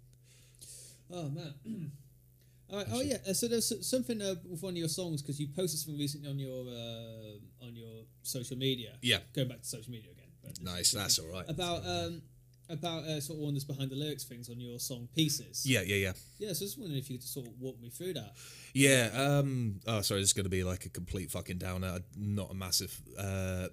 oh 1.13 1.29
man. 1.29 1.53
All 2.71 2.77
right. 2.77 2.87
Oh 2.91 3.01
yeah. 3.01 3.17
uh, 3.29 3.33
So 3.33 3.47
there's 3.47 3.71
something 3.87 4.21
uh, 4.21 4.35
with 4.49 4.63
one 4.63 4.73
of 4.73 4.77
your 4.77 4.87
songs 4.87 5.21
because 5.21 5.39
you 5.39 5.47
posted 5.47 5.79
something 5.79 5.99
recently 5.99 6.29
on 6.29 6.39
your 6.39 6.65
uh, 6.67 7.65
on 7.65 7.75
your 7.75 8.05
social 8.23 8.57
media. 8.57 8.93
Yeah. 9.01 9.19
Going 9.35 9.49
back 9.49 9.61
to 9.61 9.67
social 9.67 9.91
media 9.91 10.09
again. 10.11 10.25
Nice. 10.61 10.91
That's 10.91 11.19
all 11.19 11.27
right. 11.31 11.45
About 11.47 11.85
um 11.85 12.21
about 12.69 13.03
uh, 13.03 13.21
sort 13.21 13.37
of 13.37 13.43
one 13.43 13.53
that's 13.53 13.63
behind 13.63 13.91
the 13.91 13.95
lyrics 13.95 14.23
things 14.23 14.49
on 14.49 14.59
your 14.59 14.79
song 14.79 15.07
pieces. 15.15 15.63
Yeah, 15.67 15.81
yeah, 15.81 15.95
yeah. 15.95 16.13
Yeah. 16.39 16.47
So 16.47 16.47
I 16.47 16.49
was 16.49 16.59
just 16.59 16.79
wondering 16.79 16.99
if 16.99 17.09
you 17.09 17.19
could 17.19 17.27
sort 17.27 17.45
of 17.45 17.53
walk 17.59 17.79
me 17.79 17.89
through 17.89 18.13
that. 18.13 18.33
Yeah. 18.73 19.09
Um. 19.13 19.79
Oh, 19.85 20.01
sorry. 20.01 20.21
This 20.21 20.29
is 20.29 20.33
going 20.33 20.45
to 20.45 20.49
be 20.49 20.63
like 20.63 20.85
a 20.85 20.89
complete 20.89 21.29
fucking 21.31 21.59
downer. 21.59 21.99
Not 22.17 22.49
a 22.51 22.55
massive. 22.55 22.99
Uh, 23.17 23.67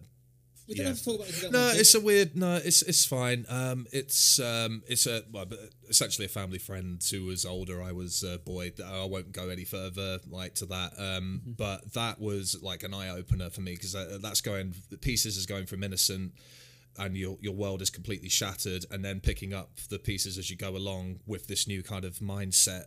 We 0.69 0.75
don't 0.75 0.85
Yeah. 0.85 0.89
have 0.91 0.99
to 0.99 1.05
talk 1.05 1.15
about 1.29 1.43
it. 1.45 1.53
No, 1.53 1.73
it's 1.75 1.95
a 1.95 2.01
weird. 2.01 2.37
No, 2.37 2.57
it's 2.57 2.83
it's 2.83 3.05
fine. 3.05 3.47
Um, 3.49 3.87
it's 3.93 4.39
um, 4.39 4.83
it's 4.89 5.07
a 5.07 5.23
well, 5.31 5.47
a 5.91 6.29
family 6.29 6.59
friend 6.59 7.03
who 7.11 7.25
was 7.25 7.45
older. 7.45 7.83
I 7.83 7.93
was 7.93 8.23
a 8.23 8.39
boy. 8.39 8.73
I 8.85 9.05
won't 9.05 9.33
go 9.33 9.49
any 9.49 9.65
further 9.65 10.21
like 10.29 10.55
to 10.57 10.67
that. 10.67 10.93
Um, 10.99 11.43
but 11.47 11.93
that 11.95 12.21
was 12.21 12.57
like 12.63 12.83
an 12.83 12.95
eye 12.95 13.11
opener 13.11 13.51
for 13.51 13.61
me 13.61 13.73
because 13.75 13.93
that's 14.23 14.41
going. 14.41 14.75
The 14.91 14.99
pieces 14.99 15.37
is 15.37 15.47
going 15.47 15.67
from 15.67 15.83
innocent. 15.83 16.33
And 16.99 17.17
your 17.17 17.39
your 17.41 17.55
world 17.55 17.81
is 17.81 17.89
completely 17.89 18.29
shattered, 18.29 18.85
and 18.91 19.03
then 19.03 19.21
picking 19.21 19.55
up 19.55 19.71
the 19.89 19.99
pieces 19.99 20.37
as 20.37 20.51
you 20.51 20.57
go 20.59 20.77
along 20.77 21.21
with 21.27 21.47
this 21.47 21.67
new 21.67 21.83
kind 21.83 22.05
of 22.05 22.19
mindset 22.19 22.85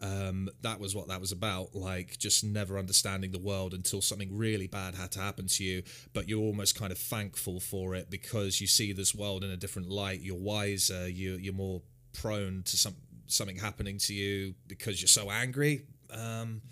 um, 0.00 0.48
that 0.62 0.78
was 0.78 0.94
what 0.94 1.08
that 1.08 1.20
was 1.20 1.32
about. 1.32 1.74
Like 1.74 2.18
just 2.18 2.44
never 2.44 2.78
understanding 2.78 3.32
the 3.32 3.38
world 3.38 3.74
until 3.74 4.02
something 4.02 4.36
really 4.36 4.66
bad 4.66 4.94
had 4.94 5.12
to 5.12 5.20
happen 5.20 5.46
to 5.48 5.64
you, 5.64 5.82
but 6.12 6.28
you're 6.28 6.42
almost 6.42 6.78
kind 6.78 6.92
of 6.92 6.98
thankful 6.98 7.60
for 7.60 7.94
it 7.94 8.10
because 8.10 8.60
you 8.60 8.66
see 8.66 8.92
this 8.92 9.14
world 9.14 9.44
in 9.44 9.50
a 9.50 9.56
different 9.56 9.88
light. 9.88 10.20
You're 10.20 10.36
wiser. 10.36 11.08
You 11.08 11.34
you're 11.34 11.54
more 11.54 11.82
prone 12.12 12.62
to 12.64 12.76
some 12.76 12.96
something 13.26 13.56
happening 13.56 13.98
to 13.98 14.14
you 14.14 14.54
because 14.68 15.00
you're 15.00 15.08
so 15.08 15.30
angry. 15.30 15.82
Um, 16.10 16.62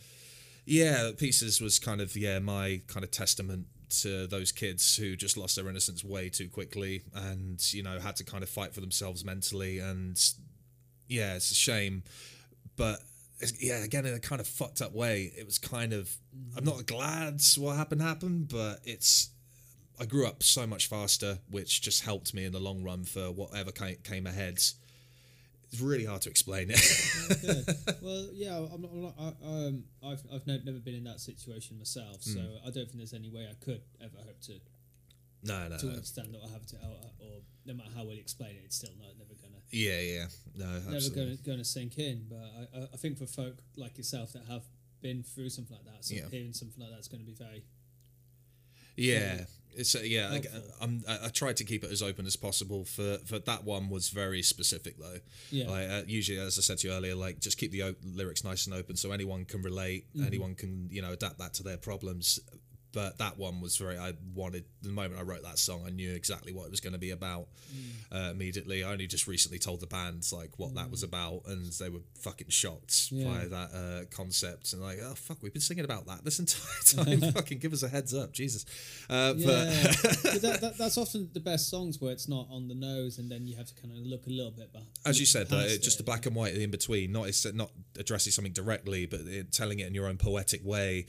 yeah, 0.67 1.11
pieces 1.17 1.61
was 1.61 1.79
kind 1.79 2.01
of 2.01 2.17
yeah 2.17 2.39
my 2.39 2.83
kind 2.87 3.05
of 3.05 3.11
testament 3.11 3.67
to 4.01 4.27
those 4.27 4.51
kids 4.51 4.97
who 4.97 5.15
just 5.17 5.37
lost 5.37 5.57
their 5.57 5.69
innocence 5.69 6.03
way 6.03 6.29
too 6.29 6.49
quickly 6.49 7.03
and 7.15 7.73
you 7.73 7.83
know 7.83 7.99
had 8.01 8.17
to 8.17 8.25
kind 8.25 8.43
of 8.43 8.49
fight 8.49 8.75
for 8.75 8.81
themselves 8.81 9.25
mentally 9.25 9.79
and 9.79 10.21
yeah 11.07 11.35
it's 11.35 11.53
a 11.53 11.55
shame 11.55 12.03
but 12.77 12.99
yeah, 13.61 13.85
again 13.85 14.07
in 14.07 14.15
a 14.15 14.21
kind 14.21 14.41
of 14.41 14.47
fucked 14.47 14.81
up 14.81 14.93
way. 14.93 15.33
It 15.37 15.45
was 15.47 15.59
kind 15.59 15.93
of 15.93 16.15
I'm 16.57 16.65
not 16.65 16.87
glad 16.87 17.41
what 17.57 17.77
happened 17.77 18.03
happened, 18.03 18.49
but 18.49 18.81
it's 18.85 19.31
I 20.01 20.07
grew 20.07 20.27
up 20.27 20.43
so 20.43 20.66
much 20.66 20.89
faster, 20.89 21.39
which 21.51 21.81
just 21.81 22.03
helped 22.05 22.35
me 22.35 22.45
in 22.45 22.53
the 22.53 22.61
long 22.61 22.83
run 22.83 23.05
for 23.05 23.31
whatever 23.31 23.71
came, 23.71 23.97
came 24.03 24.27
ahead. 24.27 24.55
It's 24.55 25.81
really 25.81 26.05
hard 26.05 26.23
to 26.23 26.31
explain 26.31 26.71
it. 26.71 26.81
Okay. 27.31 27.62
well, 28.03 28.29
yeah, 28.33 28.57
I'm, 28.57 28.85
I'm 28.85 29.03
not, 29.03 29.15
I, 29.19 29.29
um, 29.47 29.85
I've, 30.05 30.23
I've 30.33 30.47
never 30.47 30.79
been 30.79 30.95
in 30.95 31.05
that 31.05 31.21
situation 31.21 31.79
myself, 31.79 32.23
so 32.23 32.41
Hmm. 32.41 32.57
I 32.62 32.71
don't 32.71 32.87
think 32.87 32.97
there's 32.99 33.15
any 33.15 33.29
way 33.29 33.49
I 33.51 33.55
could 33.65 33.83
ever 34.01 34.19
hope 34.19 34.41
to, 34.43 34.61
no, 35.43 35.69
no, 35.69 35.77
to 35.79 35.87
no. 35.87 35.93
understand 35.93 36.35
or 36.35 36.49
have 36.51 36.66
to, 36.66 36.77
or, 36.77 37.11
or 37.21 37.41
no 37.66 37.75
matter 37.75 37.91
how 37.95 38.05
well 38.05 38.15
you 38.15 38.21
explain 38.21 38.51
it, 38.57 38.62
it's 38.65 38.77
still 38.77 38.93
not 38.99 39.16
never 39.19 39.35
Yeah, 39.75 40.01
yeah, 40.01 40.27
no, 40.57 40.67
never 40.67 40.97
absolutely. 40.97 41.25
gonna, 41.25 41.37
gonna 41.57 41.65
sink 41.65 41.99
in. 41.99 42.27
But 42.31 42.39
I, 42.39 42.79
I, 42.79 42.83
I 42.95 42.97
think 42.97 43.19
for 43.19 43.27
folk 43.27 43.57
like 43.77 43.99
yourself 43.99 44.33
that 44.35 44.45
have 44.49 44.63
been 45.03 45.23
through 45.23 45.51
something 45.51 45.77
like 45.77 45.87
that, 45.87 46.05
so 46.05 46.15
Yeah. 46.15 46.29
hearing 46.31 46.53
something 46.53 46.81
like 46.83 46.93
that's 46.93 47.09
going 47.09 47.21
to 47.21 47.27
be 47.27 47.35
very, 47.35 47.65
Yeah, 48.97 49.45
it's 49.77 49.95
uh, 49.95 50.01
yeah. 50.05 50.29
I, 50.29 50.33
Helpful. 50.35 50.63
I'm, 50.81 51.05
I, 51.09 51.27
I 51.27 51.29
tried 51.29 51.57
to 51.57 51.65
keep 51.65 51.83
it 51.83 51.91
as 51.91 52.03
open 52.03 52.27
as 52.27 52.37
possible. 52.37 52.85
For 52.85 53.19
for 53.27 53.39
that 53.41 53.65
one 53.65 53.91
was 53.91 54.09
very 54.11 54.43
specific 54.43 54.97
though. 54.99 55.19
Yeah. 55.51 55.69
Like, 55.69 55.89
uh, 55.91 56.03
usually, 56.07 56.39
as 56.39 56.59
I 56.59 56.63
said 56.63 56.79
to 56.79 56.89
you 56.89 56.95
earlier, 56.95 57.15
like 57.17 57.41
just 57.41 57.59
keep 57.59 57.73
the 57.73 57.97
lyrics 58.05 58.45
nice 58.45 58.67
and 58.67 58.75
open 58.75 58.97
so 58.97 59.11
anyone 59.11 59.45
can 59.45 59.63
relate. 59.63 60.07
Mm-hmm. 60.15 60.27
Anyone 60.27 60.55
can 60.55 60.89
you 60.91 61.03
know 61.03 61.13
adapt 61.13 61.39
that 61.39 61.55
to 61.55 61.63
their 61.65 61.77
problems. 61.77 62.39
But 62.95 63.19
that 63.19 63.37
one 63.39 63.61
was 63.61 63.77
very. 63.77 63.99
I 63.99 64.12
wanted 64.35 64.65
the 64.83 64.89
moment 64.91 65.21
I 65.21 65.25
wrote 65.25 65.43
that 65.43 65.59
song, 65.59 65.83
I 65.87 65.91
knew 65.91 66.12
exactly 66.12 66.53
what 66.53 66.65
it 66.66 66.71
was 66.71 66.81
going 66.81 66.93
to 66.93 66.99
be 66.99 67.11
about 67.11 67.49
Mm. 67.75 68.29
uh, 68.29 68.31
immediately. 68.31 68.85
I 68.85 68.93
only 68.93 69.07
just 69.09 69.27
recently 69.27 69.59
told 69.59 69.81
the 69.81 69.87
band 69.89 70.25
like 70.33 70.59
what 70.59 70.75
that 70.77 70.91
was 70.91 71.03
about, 71.03 71.43
and 71.47 71.73
they 71.73 71.89
were 71.89 72.03
fucking 72.21 72.49
shocked 72.51 73.09
Yeah. 73.11 73.25
by 73.27 73.45
that 73.47 73.71
uh, 73.75 74.05
concept 74.15 74.73
and 74.73 74.83
like, 74.83 74.99
oh 75.03 75.15
fuck, 75.15 75.39
we've 75.43 75.53
been 75.53 75.61
singing 75.62 75.85
about 75.85 76.07
that 76.07 76.25
this 76.25 76.39
entire 76.39 77.05
time. 77.21 77.33
fucking 77.33 77.59
give 77.59 77.73
us 77.73 77.83
a 77.83 77.89
heads 77.89 78.15
up, 78.15 78.33
Jesus. 78.33 78.65
Uh, 79.11 79.35
yeah. 79.37 79.49
that, 79.65 80.59
that, 80.61 80.75
that's 80.79 80.97
often 80.99 81.31
the 81.33 81.41
best 81.41 81.69
songs 81.69 82.01
where 82.01 82.12
it's 82.12 82.29
not 82.29 82.47
on 82.51 82.69
the 82.69 82.75
nose, 82.75 83.19
and 83.19 83.31
then 83.31 83.47
you 83.47 83.57
have 83.57 83.66
to 83.66 83.75
kind 83.75 83.93
of 83.93 83.99
look 84.07 84.27
a 84.27 84.31
little 84.31 84.53
bit 84.53 84.73
back. 84.73 84.83
as 85.05 85.19
you 85.19 85.27
said, 85.27 85.53
uh, 85.53 85.66
just 85.83 85.99
the 85.99 86.05
black 86.05 86.27
and 86.27 86.37
white 86.37 86.55
in 86.55 86.71
between, 86.71 87.11
not 87.12 87.29
it's 87.29 87.45
not 87.53 87.71
addressing 87.99 88.31
something 88.33 88.53
directly, 88.53 89.07
but 89.07 89.21
it, 89.23 89.51
telling 89.53 89.81
it 89.81 89.87
in 89.89 89.95
your 89.95 90.07
own 90.07 90.16
poetic 90.19 90.65
way. 90.65 91.07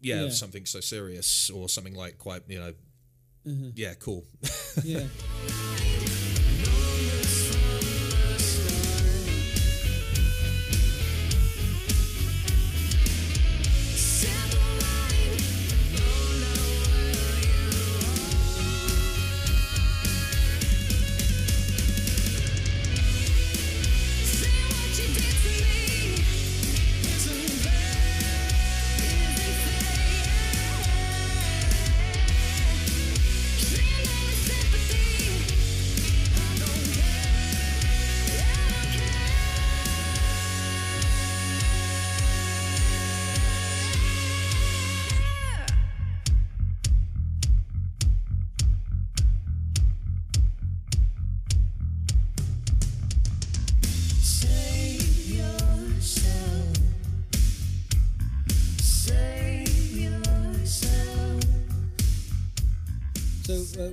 Yeah, 0.00 0.24
Yeah. 0.24 0.30
something 0.30 0.66
so 0.66 0.80
serious 0.80 1.50
or 1.50 1.68
something 1.68 1.94
like 1.94 2.18
quite 2.18 2.42
you 2.48 2.58
know. 2.60 2.74
Mm-hmm. 3.46 3.70
Yeah, 3.74 3.94
cool. 3.94 4.24
Yeah. 4.84 5.06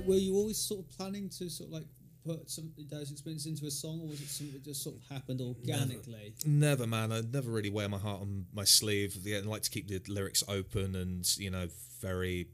Were 0.08 0.16
you 0.16 0.34
always 0.34 0.58
sort 0.58 0.80
of 0.80 0.88
planning 0.96 1.28
to 1.28 1.48
sort 1.50 1.68
of 1.68 1.74
like 1.74 1.86
put 2.24 2.50
some 2.50 2.72
those 2.90 3.10
experiences 3.10 3.46
into 3.46 3.66
a 3.66 3.70
song, 3.70 4.00
or 4.02 4.08
was 4.08 4.20
it 4.20 4.28
something 4.28 4.54
that 4.54 4.64
just 4.64 4.82
sort 4.82 4.96
of 4.96 5.02
happened 5.08 5.40
organically? 5.40 6.34
Never, 6.44 6.86
man. 6.86 7.12
I 7.12 7.20
never 7.20 7.50
really 7.50 7.70
wear 7.70 7.88
my 7.88 7.98
heart 7.98 8.20
on 8.20 8.46
my 8.52 8.64
sleeve. 8.64 9.18
I 9.26 9.38
like 9.40 9.62
to 9.62 9.70
keep 9.70 9.88
the 9.88 10.00
lyrics 10.08 10.42
open 10.48 10.94
and 10.94 11.26
you 11.38 11.50
know 11.50 11.68
very 12.00 12.48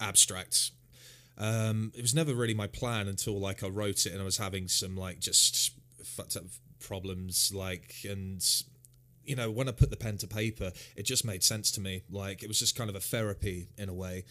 abstract. 0.00 0.70
Um, 1.36 1.92
it 1.94 2.02
was 2.02 2.14
never 2.14 2.32
really 2.32 2.54
my 2.54 2.68
plan 2.68 3.08
until 3.08 3.38
like 3.40 3.62
I 3.62 3.68
wrote 3.68 4.06
it 4.06 4.12
and 4.12 4.20
I 4.20 4.24
was 4.24 4.38
having 4.38 4.68
some 4.68 4.96
like 4.96 5.18
just 5.18 5.72
fucked 6.04 6.36
up 6.36 6.44
problems 6.78 7.50
like 7.52 7.94
and 8.08 8.44
you 9.24 9.34
know 9.34 9.50
when 9.50 9.68
I 9.68 9.72
put 9.72 9.90
the 9.90 9.96
pen 9.96 10.18
to 10.18 10.26
paper 10.26 10.70
it 10.96 11.04
just 11.04 11.24
made 11.24 11.42
sense 11.42 11.70
to 11.72 11.80
me 11.80 12.02
like 12.10 12.42
it 12.42 12.48
was 12.48 12.58
just 12.58 12.76
kind 12.76 12.90
of 12.90 12.94
a 12.94 13.00
therapy 13.00 13.68
in 13.78 13.88
a 13.88 13.94
way 13.94 14.24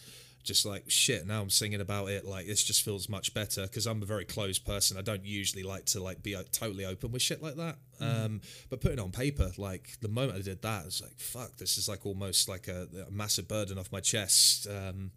just 0.44 0.64
like 0.66 0.84
shit 0.88 1.26
now 1.26 1.40
i'm 1.40 1.50
singing 1.50 1.80
about 1.80 2.08
it 2.08 2.24
like 2.24 2.46
this 2.46 2.62
just 2.62 2.82
feels 2.84 3.08
much 3.08 3.34
better 3.34 3.62
because 3.62 3.86
i'm 3.86 4.02
a 4.02 4.06
very 4.06 4.24
closed 4.24 4.64
person. 4.64 4.96
I 4.96 5.02
don't 5.02 5.24
usually 5.24 5.62
like 5.62 5.86
to 5.86 6.02
like 6.02 6.22
be 6.22 6.36
uh, 6.36 6.44
totally 6.52 6.84
open 6.84 7.10
with 7.12 7.22
shit 7.22 7.42
like 7.42 7.56
that. 7.56 7.76
Um 8.00 8.40
but 8.70 8.80
putting 8.80 8.98
it 8.98 9.02
on 9.02 9.10
paper 9.10 9.50
like 9.56 9.96
the 10.00 10.08
moment 10.08 10.38
i 10.38 10.42
did 10.42 10.62
that 10.62 10.86
it's 10.86 11.00
like 11.00 11.18
fuck 11.18 11.56
this 11.56 11.78
is 11.78 11.88
like 11.88 12.04
almost 12.04 12.48
like 12.48 12.68
a, 12.68 12.86
a 13.08 13.10
massive 13.10 13.48
burden 13.48 13.78
off 13.78 13.90
my 13.90 14.00
chest. 14.00 14.66
Um 14.68 15.10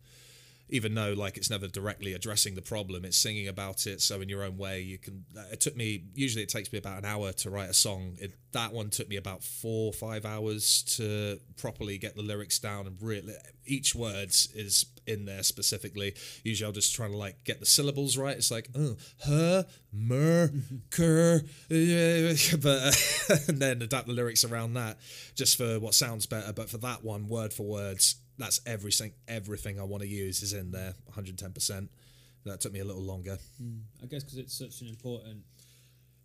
even 0.70 0.96
though 0.96 1.14
like 1.14 1.38
it's 1.38 1.50
never 1.50 1.68
directly 1.68 2.14
addressing 2.14 2.56
the 2.56 2.62
problem 2.62 3.06
it's 3.06 3.18
singing 3.18 3.48
about 3.48 3.88
it 3.88 4.02
so 4.02 4.22
in 4.22 4.30
your 4.30 4.44
own 4.44 4.58
way 4.58 4.82
you 4.82 4.98
can 4.98 5.26
uh, 5.38 5.44
it 5.52 5.60
took 5.60 5.76
me 5.76 6.04
usually 6.14 6.44
it 6.44 6.50
takes 6.50 6.72
me 6.72 6.80
about 6.80 6.98
an 6.98 7.06
hour 7.06 7.32
to 7.32 7.50
write 7.50 7.70
a 7.70 7.74
song. 7.74 8.18
It, 8.20 8.34
that 8.52 8.74
one 8.74 8.90
took 8.90 9.08
me 9.10 9.18
about 9.18 9.44
four 9.44 9.94
five 9.94 10.26
hours 10.26 10.84
to 10.98 11.40
properly 11.58 11.98
get 11.98 12.16
the 12.16 12.22
lyrics 12.22 12.60
down 12.60 12.88
and 12.88 12.98
really 13.02 13.34
each 13.66 13.94
word 13.96 14.30
is 14.30 14.86
in 15.06 15.26
there 15.26 15.44
specifically. 15.44 16.16
Usually 16.44 16.66
i'll 16.66 16.74
just 16.74 16.96
try 16.96 17.08
to 17.08 17.16
like 17.16 17.44
get 17.44 17.60
the 17.60 17.66
syllables 17.66 18.18
right. 18.18 18.38
It's 18.38 18.52
like 18.52 18.70
oh 18.76 18.96
her 19.26 19.66
mer 19.94 20.52
ker 20.92 21.42
yeah, 21.70 22.34
but 22.62 22.96
uh, 23.30 23.36
and 23.48 23.60
then 23.60 23.82
adapt 23.82 24.08
the 24.08 24.14
lyrics 24.14 24.44
around 24.44 24.74
that 24.74 24.98
just 25.36 25.58
for 25.58 25.80
what 25.80 25.94
sounds 25.94 26.26
better. 26.26 26.54
But 26.54 26.70
for 26.70 26.78
that 26.80 27.04
one 27.04 27.28
word 27.28 27.54
for 27.54 27.64
words 27.64 28.16
that's 28.38 28.60
everything 28.66 29.14
everything 29.28 29.80
I 29.80 29.84
want 29.84 30.04
to 30.04 30.08
use 30.10 30.42
is 30.44 30.54
in 30.54 30.72
there 30.72 30.94
110%. 31.12 31.90
That 32.46 32.62
took 32.62 32.72
me 32.72 32.80
a 32.80 32.86
little 32.86 33.02
longer. 33.02 33.38
I 34.02 34.06
guess 34.06 34.24
because 34.24 34.38
it's 34.38 34.58
such 34.58 34.82
an 34.82 34.88
important 34.88 35.44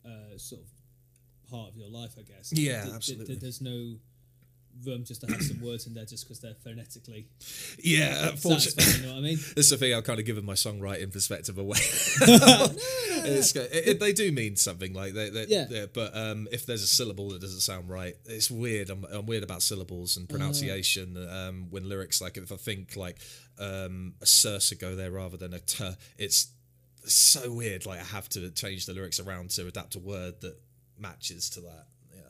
uh, 0.05 0.37
sort 0.37 0.61
of 0.63 0.69
part 1.51 1.71
of 1.71 1.77
your 1.77 1.89
life. 1.89 2.15
I 2.19 2.23
guess. 2.23 2.53
Yeah, 2.53 2.73
Th- 2.75 2.85
th- 2.85 2.95
absolutely. 2.95 3.35
there's 3.37 3.61
no 3.61 3.97
room 4.85 5.05
just 5.05 5.21
to 5.21 5.27
have 5.33 5.43
some 5.43 5.61
words 5.61 5.87
in 5.87 5.95
there 5.95 6.05
just 6.05 6.25
because 6.27 6.41
they're 6.41 6.57
phonetically 6.65 7.27
Yeah, 7.79 8.31
unfortunately. 8.31 8.85
You 9.01 9.07
know 9.07 9.13
what 9.15 9.19
I 9.19 9.23
mean? 9.23 9.37
This 9.55 9.67
is 9.67 9.71
the 9.71 9.77
thing 9.77 9.95
I've 9.95 10.05
kind 10.05 10.19
of 10.19 10.27
given 10.27 10.45
my 10.45 10.55
songwriting 10.55 11.13
perspective 11.13 11.59
away. 11.59 11.79
go- 13.55 13.61
it, 13.71 13.87
it- 13.89 14.01
they 14.01 14.13
do 14.13 14.33
mean 14.33 14.57
something 14.57 14.93
like 14.93 15.13
they, 15.15 15.31
they, 15.31 15.47
Yeah. 15.49 15.87
but 15.93 16.17
um, 16.17 16.49
if 16.51 16.67
there's 16.67 16.83
a 16.83 16.87
syllable 16.87 17.29
that 17.31 17.41
doesn't 17.41 17.61
sound 17.61 17.89
right, 17.89 18.15
it's 18.25 18.51
weird. 18.51 18.91
I'm, 18.91 19.05
I'm 19.13 19.27
weird 19.27 19.43
about 19.45 19.63
syllables 19.63 20.17
and 20.17 20.29
pronunciation. 20.29 21.17
Um, 21.31 21.67
when 21.71 21.89
lyrics 21.89 22.21
like 22.21 22.37
if 22.37 22.51
I 22.53 22.57
think 22.57 22.97
like 22.97 23.19
um, 23.59 24.15
a 24.21 24.25
sursa 24.25 24.79
go 24.79 24.97
there 24.97 25.11
rather 25.11 25.37
than 25.37 25.53
a 25.55 25.61
t, 25.61 25.85
it's 26.19 26.49
so 27.05 27.53
weird. 27.53 27.87
Like 27.87 28.01
I 28.01 28.05
have 28.05 28.29
to 28.31 28.51
change 28.51 28.87
the 28.87 28.93
lyrics 28.95 29.21
around 29.21 29.51
to 29.51 29.67
adapt 29.67 29.95
a 29.95 29.99
word 30.01 30.41
that 30.41 30.57
matches 30.99 31.51
to 31.51 31.61
that. 31.61 31.87
You 32.15 32.21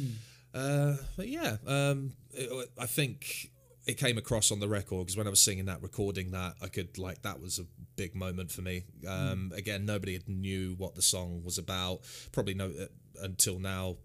know. 0.00 0.08
Uh, 0.54 0.94
but 1.16 1.28
yeah, 1.28 1.56
um, 1.66 2.12
it, 2.32 2.70
I 2.78 2.86
think 2.86 3.50
it 3.86 3.94
came 3.94 4.18
across 4.18 4.52
on 4.52 4.60
the 4.60 4.68
record 4.68 5.06
because 5.06 5.16
when 5.16 5.26
I 5.26 5.30
was 5.30 5.40
singing 5.42 5.66
that, 5.66 5.82
recording 5.82 6.30
that, 6.32 6.54
I 6.62 6.68
could 6.68 6.98
like 6.98 7.22
that 7.22 7.40
was 7.40 7.58
a 7.58 7.64
big 7.96 8.14
moment 8.14 8.50
for 8.50 8.62
me. 8.62 8.84
Um, 9.08 9.52
Again, 9.54 9.84
nobody 9.84 10.20
knew 10.26 10.74
what 10.78 10.94
the 10.94 11.02
song 11.02 11.42
was 11.44 11.58
about. 11.58 12.00
Probably 12.32 12.54
no 12.54 12.66
uh, 12.66 12.86
until 13.22 13.58
now. 13.58 13.96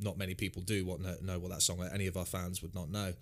Not 0.00 0.18
many 0.18 0.34
people 0.34 0.60
do 0.60 0.84
what 0.84 1.00
know, 1.00 1.14
know 1.22 1.38
what 1.38 1.52
that 1.52 1.62
song. 1.62 1.88
Any 1.92 2.08
of 2.08 2.16
our 2.16 2.24
fans 2.24 2.60
would 2.62 2.74
not 2.74 2.90
know. 2.90 3.14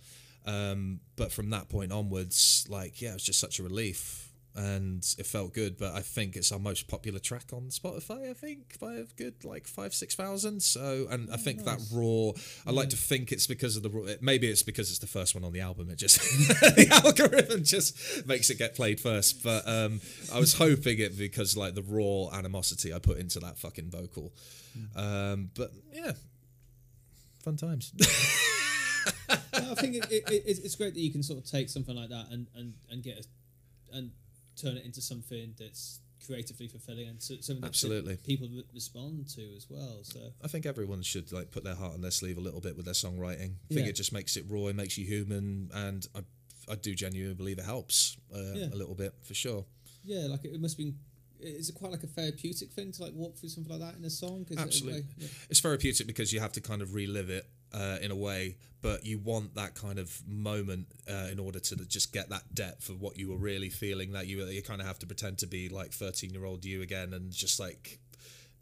Um, 0.46 1.00
but 1.16 1.30
from 1.30 1.50
that 1.50 1.68
point 1.68 1.92
onwards, 1.92 2.66
like 2.68 3.00
yeah, 3.00 3.10
it 3.10 3.14
was 3.14 3.24
just 3.24 3.38
such 3.38 3.58
a 3.58 3.62
relief. 3.62 4.31
And 4.54 5.02
it 5.18 5.24
felt 5.24 5.54
good, 5.54 5.78
but 5.78 5.94
I 5.94 6.00
think 6.00 6.36
it's 6.36 6.52
our 6.52 6.58
most 6.58 6.86
popular 6.86 7.18
track 7.18 7.46
on 7.54 7.68
Spotify. 7.70 8.30
I 8.30 8.34
think 8.34 8.78
by 8.78 8.94
a 8.94 9.04
good 9.16 9.44
like 9.44 9.66
five, 9.66 9.94
six 9.94 10.14
thousand. 10.14 10.62
So, 10.62 11.06
and 11.10 11.30
I 11.32 11.38
think 11.38 11.64
that 11.64 11.80
raw. 11.90 12.32
I 12.66 12.74
like 12.74 12.90
to 12.90 12.96
think 12.96 13.32
it's 13.32 13.46
because 13.46 13.76
of 13.78 13.82
the 13.82 13.88
raw. 13.88 14.02
Maybe 14.20 14.48
it's 14.48 14.62
because 14.62 14.90
it's 14.90 14.98
the 14.98 15.06
first 15.06 15.34
one 15.34 15.42
on 15.42 15.52
the 15.52 15.60
album. 15.60 15.88
It 15.88 15.96
just 15.96 16.20
the 16.76 16.88
algorithm 17.02 17.64
just 17.64 18.26
makes 18.26 18.50
it 18.50 18.58
get 18.58 18.74
played 18.74 19.00
first. 19.00 19.42
But 19.42 19.66
um, 19.66 20.02
I 20.30 20.38
was 20.38 20.54
hoping 20.54 20.98
it 20.98 21.16
because 21.16 21.56
like 21.56 21.74
the 21.74 21.82
raw 21.82 22.28
animosity 22.36 22.92
I 22.92 22.98
put 22.98 23.16
into 23.16 23.40
that 23.40 23.58
fucking 23.58 23.90
vocal. 23.90 24.32
Um, 24.94 25.50
but 25.54 25.72
yeah, 25.92 26.12
fun 27.42 27.56
times. 27.56 27.92
I 29.28 29.74
think 29.74 29.96
it, 29.96 30.06
it, 30.10 30.24
it, 30.28 30.44
it's 30.46 30.76
great 30.76 30.94
that 30.94 31.00
you 31.00 31.10
can 31.10 31.22
sort 31.22 31.38
of 31.38 31.50
take 31.50 31.68
something 31.68 31.96
like 31.96 32.10
that 32.10 32.26
and 32.30 32.46
and 32.54 32.74
and 32.90 33.02
get 33.02 33.18
a, 33.18 33.96
and 33.96 34.10
turn 34.56 34.76
it 34.76 34.84
into 34.84 35.00
something 35.00 35.54
that's 35.58 36.00
creatively 36.24 36.68
fulfilling 36.68 37.08
and 37.08 37.20
so, 37.20 37.34
something 37.40 37.60
that 37.62 37.66
Absolutely. 37.68 38.16
people 38.18 38.48
respond 38.72 39.28
to 39.28 39.42
as 39.56 39.66
well. 39.68 40.00
So 40.04 40.20
I 40.42 40.48
think 40.48 40.66
everyone 40.66 41.02
should 41.02 41.32
like 41.32 41.50
put 41.50 41.64
their 41.64 41.74
heart 41.74 41.94
on 41.94 42.00
their 42.00 42.10
sleeve 42.12 42.38
a 42.38 42.40
little 42.40 42.60
bit 42.60 42.76
with 42.76 42.84
their 42.84 42.94
songwriting. 42.94 43.54
I 43.70 43.74
think 43.74 43.80
Yeah. 43.86 43.90
it 43.90 43.96
just 43.96 44.12
makes 44.12 44.36
it 44.36 44.44
raw, 44.48 44.66
it 44.68 44.76
makes 44.76 44.96
you 44.96 45.04
human, 45.04 45.70
and 45.74 46.06
I, 46.14 46.20
I 46.70 46.76
do 46.76 46.94
genuinely 46.94 47.34
believe 47.34 47.58
it 47.58 47.64
helps 47.64 48.16
uh, 48.34 48.38
Yeah. 48.54 48.66
a 48.66 48.76
little 48.76 48.94
bit 48.94 49.14
for 49.22 49.34
sure. 49.34 49.64
yeah, 50.04 50.26
like 50.28 50.44
it, 50.44 50.60
must 50.60 50.76
be. 50.78 50.94
Is 51.40 51.68
it 51.70 51.74
quite 51.74 51.90
like 51.90 52.04
a 52.04 52.06
therapeutic 52.06 52.70
thing 52.70 52.92
to 52.92 53.02
like 53.02 53.14
walk 53.14 53.36
through 53.36 53.48
something 53.48 53.72
like 53.72 53.80
that 53.80 53.98
in 53.98 54.04
a 54.04 54.10
song? 54.10 54.46
it- 54.48 54.58
Absolutely. 54.58 55.00
like, 55.00 55.10
yeah. 55.18 55.28
It's 55.50 55.58
therapeutic 55.60 56.06
because 56.06 56.32
you 56.32 56.38
have 56.38 56.52
to 56.52 56.60
kind 56.60 56.82
of 56.82 56.94
relive 56.94 57.30
it 57.30 57.48
uh, 57.74 57.98
in 58.00 58.10
a 58.10 58.16
way, 58.16 58.56
but 58.80 59.04
you 59.04 59.18
want 59.18 59.54
that 59.54 59.74
kind 59.74 59.98
of 59.98 60.22
moment 60.26 60.86
uh, 61.10 61.28
in 61.30 61.38
order 61.38 61.60
to 61.60 61.76
just 61.86 62.12
get 62.12 62.28
that 62.30 62.54
depth 62.54 62.88
of 62.88 63.00
what 63.00 63.18
you 63.18 63.30
were 63.30 63.36
really 63.36 63.68
feeling. 63.68 64.12
That 64.12 64.26
you 64.26 64.44
you 64.46 64.62
kind 64.62 64.80
of 64.80 64.86
have 64.86 64.98
to 65.00 65.06
pretend 65.06 65.38
to 65.38 65.46
be 65.46 65.68
like 65.68 65.92
thirteen 65.92 66.30
year 66.30 66.44
old 66.44 66.64
you 66.64 66.82
again, 66.82 67.12
and 67.12 67.32
just 67.32 67.60
like 67.60 67.98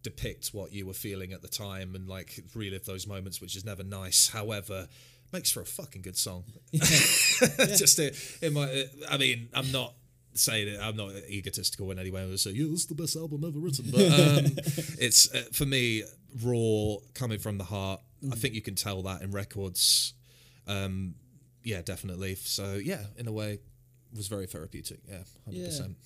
depict 0.03 0.49
what 0.49 0.73
you 0.73 0.87
were 0.87 0.95
feeling 0.95 1.33
at 1.33 1.43
the 1.43 1.49
time 1.49 1.95
and 1.95 2.09
like 2.09 2.41
relive 2.55 2.87
those 2.87 3.07
moments, 3.07 3.41
which 3.41 3.57
is 3.57 3.65
never 3.65 3.83
nice. 3.83 4.29
However. 4.29 4.89
Makes 5.33 5.53
for 5.53 5.61
a 5.61 5.65
fucking 5.65 6.03
good 6.03 6.17
song. 6.17 6.43
Just 6.73 8.01
it, 8.01 8.17
it 8.43 8.53
might. 8.53 8.87
I 9.09 9.17
mean, 9.17 9.49
I'm 9.55 9.71
not 9.71 9.95
saying 10.35 10.69
it. 10.69 10.81
I'm 10.81 10.97
not 10.97 11.13
egotistical 11.29 11.91
in 11.91 11.99
any 11.99 12.11
way. 12.11 12.23
I 12.31 12.37
say, 12.37 12.51
yeah, 12.51 12.67
it's 12.73 12.87
the 12.87 12.95
best 12.95 13.17
album 13.17 13.45
ever 13.45 13.59
written. 13.59 13.87
But 13.91 14.01
um, 14.01 14.45
it's 14.99 15.33
uh, 15.35 15.43
for 15.53 15.67
me 15.67 16.05
raw, 16.43 16.97
coming 17.15 17.39
from 17.39 17.59
the 17.59 17.65
heart. 17.65 18.01
I 18.31 18.35
think 18.35 18.55
you 18.55 18.63
can 18.63 18.75
tell 18.75 19.03
that 19.03 19.23
in 19.23 19.31
records. 19.31 20.15
Um, 20.67 21.15
yeah, 21.63 21.83
definitely. 21.83 22.35
So 22.35 22.75
yeah, 22.75 23.05
in 23.17 23.27
a 23.29 23.33
way, 23.33 23.59
was 24.15 24.29
very 24.29 24.47
therapeutic. 24.47 25.01
Yeah, 25.09 25.23
hundred 25.45 25.65
percent. 25.67 25.97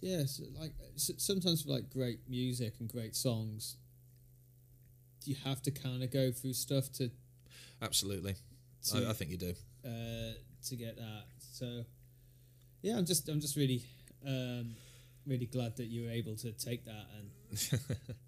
Yeah, 0.00 0.24
so 0.26 0.44
like 0.58 0.72
s- 0.94 1.10
sometimes 1.18 1.62
for 1.62 1.70
like 1.70 1.90
great 1.90 2.20
music 2.28 2.74
and 2.80 2.88
great 2.88 3.16
songs, 3.16 3.76
you 5.24 5.34
have 5.44 5.60
to 5.62 5.70
kind 5.70 6.02
of 6.02 6.10
go 6.10 6.30
through 6.30 6.52
stuff 6.54 6.90
to 6.92 7.10
Absolutely. 7.82 8.36
to, 8.90 9.06
I, 9.06 9.10
I 9.10 9.12
think 9.12 9.30
you 9.30 9.36
do. 9.36 9.54
uh, 9.84 10.32
to 10.68 10.76
get 10.76 10.96
that. 10.96 11.24
So 11.52 11.84
yeah, 12.82 12.96
I'm 12.96 13.04
just 13.06 13.28
I'm 13.28 13.40
just 13.40 13.56
really 13.56 13.84
um, 14.26 14.74
really 15.26 15.46
glad 15.46 15.76
that 15.76 15.86
you 15.86 16.04
were 16.04 16.10
able 16.10 16.36
to 16.36 16.52
take 16.52 16.84
that 16.84 17.06
and 17.18 17.30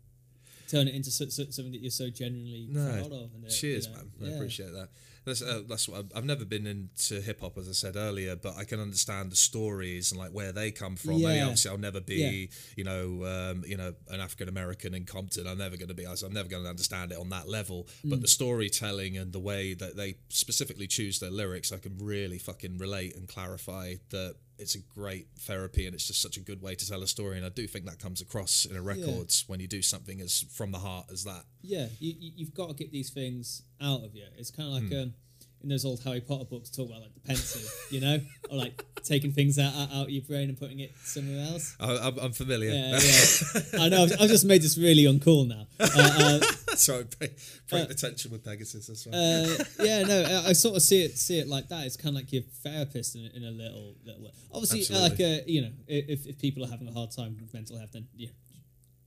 turn 0.71 0.89
it 0.89 0.95
into 0.95 1.11
so, 1.11 1.27
so, 1.29 1.45
something 1.51 1.73
that 1.73 1.83
you're 1.83 1.91
so 1.91 2.09
genuinely 2.11 2.69
No, 2.71 2.91
proud 2.93 3.13
of. 3.13 3.35
And 3.35 3.45
that, 3.45 3.51
Cheers, 3.51 3.87
you 3.87 3.93
know, 3.93 4.03
man. 4.21 4.33
I 4.33 4.37
appreciate 4.37 4.73
that. 4.73 4.89
That's 5.25 5.43
uh, 5.43 5.63
that's 5.69 5.87
what 5.89 5.99
I've, 5.99 6.13
I've 6.17 6.25
never 6.25 6.45
been 6.45 6.67
into 6.67 7.21
hip 7.21 7.43
hop, 7.43 7.59
as 7.59 7.69
I 7.69 7.73
said 7.73 7.97
earlier, 7.97 8.37
but 8.37 8.57
I 8.57 8.65
can 8.65 8.81
understand 8.81 9.31
the 9.31 9.37
stories 9.37 10.13
and 10.13 10.21
like 10.21 10.31
where 10.31 10.51
they 10.51 10.71
come 10.71 10.97
from. 10.97 11.17
I 11.17 11.19
mean, 11.19 11.43
obviously, 11.43 11.71
I'll 11.71 11.79
never 11.79 12.01
be, 12.01 12.49
you 12.75 12.85
know, 12.85 13.25
um, 13.27 13.63
you 13.67 13.77
know, 13.77 13.93
an 14.09 14.21
African 14.21 14.49
American 14.49 14.95
in 14.95 15.05
Compton. 15.05 15.47
I'm 15.47 15.59
never 15.59 15.77
going 15.77 15.89
to 15.89 15.95
be. 15.95 16.07
I'm 16.07 16.33
never 16.33 16.49
going 16.49 16.63
to 16.63 16.71
understand 16.71 17.13
it 17.13 17.19
on 17.19 17.29
that 17.31 17.49
level. 17.49 17.87
Mm. 18.05 18.11
But 18.11 18.23
the 18.23 18.29
storytelling 18.29 19.19
and 19.19 19.33
the 19.33 19.41
way 19.41 19.75
that 19.75 19.97
they 19.97 20.17
specifically 20.31 20.87
choose 20.87 21.19
their 21.19 21.31
lyrics, 21.31 21.71
I 21.71 21.77
can 21.77 21.99
really 21.99 22.39
fucking 22.39 22.79
relate 22.79 23.15
and 23.15 23.29
clarify 23.29 23.97
that 24.11 24.37
it's 24.61 24.75
a 24.75 24.79
great 24.79 25.27
therapy 25.41 25.87
and 25.87 25.95
it's 25.95 26.07
just 26.07 26.21
such 26.21 26.37
a 26.37 26.41
good 26.41 26.61
way 26.63 26.75
to 26.75 26.89
tell 26.89 27.03
a 27.03 27.07
story. 27.07 27.37
And 27.39 27.47
I 27.47 27.49
do 27.49 27.67
think 27.67 27.87
that 27.87 27.99
comes 27.99 28.21
across 28.21 28.67
in 28.67 28.77
a 28.77 28.83
records 28.83 29.45
when 29.47 29.59
you 29.59 29.67
do 29.67 29.83
something 29.83 30.21
as 30.21 30.45
from 30.53 30.71
the 30.71 30.79
heart 30.79 31.07
as 31.11 31.25
that. 31.25 31.45
yeah, 31.63 31.87
you, 31.99 32.15
you've 32.37 32.55
got 32.55 32.69
to 32.69 32.75
get 32.75 32.93
these 32.93 33.11
things 33.11 33.63
out 33.81 34.05
of 34.05 34.15
you. 34.15 34.25
It's 34.37 34.51
kind 34.51 34.69
of 34.69 34.75
like 34.83 34.93
um, 35.03 35.15
in 35.63 35.69
those 35.69 35.85
old 35.85 36.03
Harry 36.05 36.21
Potter 36.21 36.45
books 36.45 36.71
talk 36.71 36.89
about 36.89 37.03
like 37.03 37.15
the 37.15 37.21
Pensieve, 37.21 37.71
you 37.91 38.01
know, 38.01 38.19
or 38.51 38.57
like 38.57 38.85
taking 39.03 39.33
things 39.33 39.59
out, 39.59 39.73
out 39.75 40.05
of 40.05 40.11
your 40.11 40.23
brain 40.23 40.49
and 40.49 40.59
putting 40.59 40.81
it 40.81 40.93
somewhere 41.03 41.45
else. 41.47 41.77
I, 41.81 41.97
I'm, 41.99 42.19
I'm 42.19 42.33
familiar. 42.33 42.71
Yeah, 42.71 42.99
yeah. 42.99 43.81
I 43.85 43.89
know. 43.89 44.03
I've, 44.05 44.13
I've 44.21 44.29
just 44.29 44.45
made 44.45 44.63
this 44.63 44.79
really 44.79 45.05
uncool 45.05 45.47
now. 45.49 45.67
Uh, 45.81 46.41
uh, 46.41 46.77
Sorry, 46.77 47.05
break, 47.19 47.37
break 47.69 47.89
the 47.89 47.95
tension 47.95 48.31
with 48.31 48.45
Pegasus. 48.45 48.87
That's 48.87 49.07
right. 49.07 49.15
uh, 49.15 49.85
yeah, 49.85 50.03
no, 50.03 50.43
I, 50.47 50.51
I 50.51 50.53
sort 50.53 50.77
of 50.77 50.83
see 50.83 51.05
it 51.05 51.19
see 51.19 51.39
it 51.39 51.49
like 51.49 51.69
that. 51.69 51.85
It's 51.85 51.97
kind 51.97 52.11
of 52.17 52.23
like 52.23 52.33
your 52.33 52.43
therapist 52.63 53.17
in, 53.17 53.29
in 53.35 53.45
a 53.45 53.51
little 53.51 53.95
little 54.05 54.23
way. 54.23 54.31
Obviously, 54.53 54.95
uh, 54.95 55.01
like 55.01 55.13
Absolutely. 55.13 55.41
uh, 55.41 55.45
you 55.47 55.63
know, 55.63 55.71
if, 55.89 56.27
if 56.27 56.39
people 56.39 56.65
are 56.65 56.69
having 56.69 56.89
a 56.89 56.93
hard 56.93 57.11
time 57.11 57.37
with 57.41 57.53
mental 57.53 57.77
health, 57.77 57.91
then 57.93 58.07
yeah, 58.17 58.29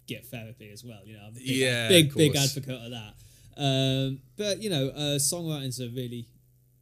get 0.07 0.25
therapy 0.27 0.71
as 0.71 0.83
well. 0.83 0.99
You 1.05 1.15
know, 1.15 1.23
I'm 1.23 1.31
a 1.31 1.39
big, 1.39 1.45
Yeah, 1.45 1.87
big 1.87 2.13
big 2.13 2.35
advocate 2.35 2.81
of 2.81 2.91
that. 2.91 3.13
Um, 3.55 4.19
but 4.37 4.61
you 4.61 4.69
know, 4.69 4.89
uh, 4.89 5.17
songwriting's 5.19 5.79
a 5.79 5.89
really 5.89 6.27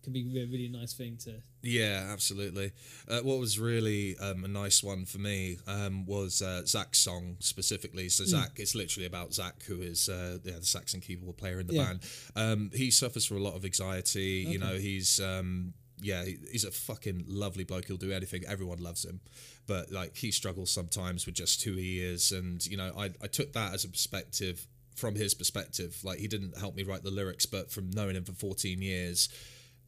can 0.03 0.14
be 0.14 0.22
a 0.41 0.45
really 0.45 0.68
nice 0.68 0.94
thing 0.94 1.18
to. 1.26 1.36
Yeah, 1.61 2.07
absolutely. 2.11 2.72
Uh, 3.07 3.19
what 3.19 3.40
was 3.40 3.60
really 3.60 4.18
um, 4.18 4.44
a 4.44 4.48
nice 4.48 4.84
one 4.84 5.06
for 5.06 5.19
me 5.19 5.57
um, 5.68 6.06
was 6.06 6.41
uh, 6.41 6.64
Zach's 6.65 6.99
song 6.99 7.38
specifically. 7.40 8.03
Hmm. 8.03 8.10
So 8.10 8.26
Zach, 8.26 8.52
it's 8.57 8.76
literally 8.76 9.06
about 9.06 9.34
Zach, 9.34 9.64
who 9.64 9.82
is 9.82 10.10
uh, 10.10 10.40
yeah, 10.44 10.56
the 10.60 10.65
Saxon 10.65 11.02
keyboard 11.02 11.38
player 11.38 11.60
in 11.60 11.68
the 11.68 11.76
Yeah. 11.76 11.86
band. 11.86 11.99
Um, 12.36 12.72
he 12.73 12.90
suffers 12.91 13.26
from 13.26 13.38
a 13.38 13.41
lot 13.41 13.56
of 13.56 13.64
anxiety. 13.65 14.45
You 14.48 14.57
know, 14.57 14.76
he's 14.76 15.19
um, 15.19 15.73
yeah, 16.02 16.23
he's 16.26 16.65
a 16.65 16.72
fucking 16.72 17.26
lovely 17.28 17.64
bloke. 17.64 17.86
He'll 17.86 17.98
do 17.98 18.11
anything. 18.11 18.44
Everyone 18.48 18.80
loves 18.80 19.06
him, 19.06 19.22
but 19.68 19.91
like 19.91 20.18
he 20.18 20.32
struggles 20.32 20.72
sometimes 20.72 21.26
with 21.28 21.36
just 21.36 21.61
who 21.64 21.73
he 21.73 22.02
is. 22.02 22.32
And 22.32 22.65
you 22.65 22.78
know, 22.78 22.91
I 22.98 23.11
I 23.22 23.28
took 23.28 23.53
that 23.53 23.73
as 23.73 23.84
a 23.86 23.90
perspective 23.90 24.65
from 24.95 25.15
his 25.15 25.34
perspective. 25.34 25.98
Like 26.03 26.19
he 26.19 26.28
didn't 26.28 26.57
help 26.57 26.76
me 26.76 26.84
write 26.84 27.03
the 27.03 27.11
lyrics, 27.11 27.45
but 27.45 27.72
from 27.72 27.91
knowing 27.91 28.15
him 28.15 28.23
for 28.23 28.34
14 28.34 28.82
years 28.82 29.30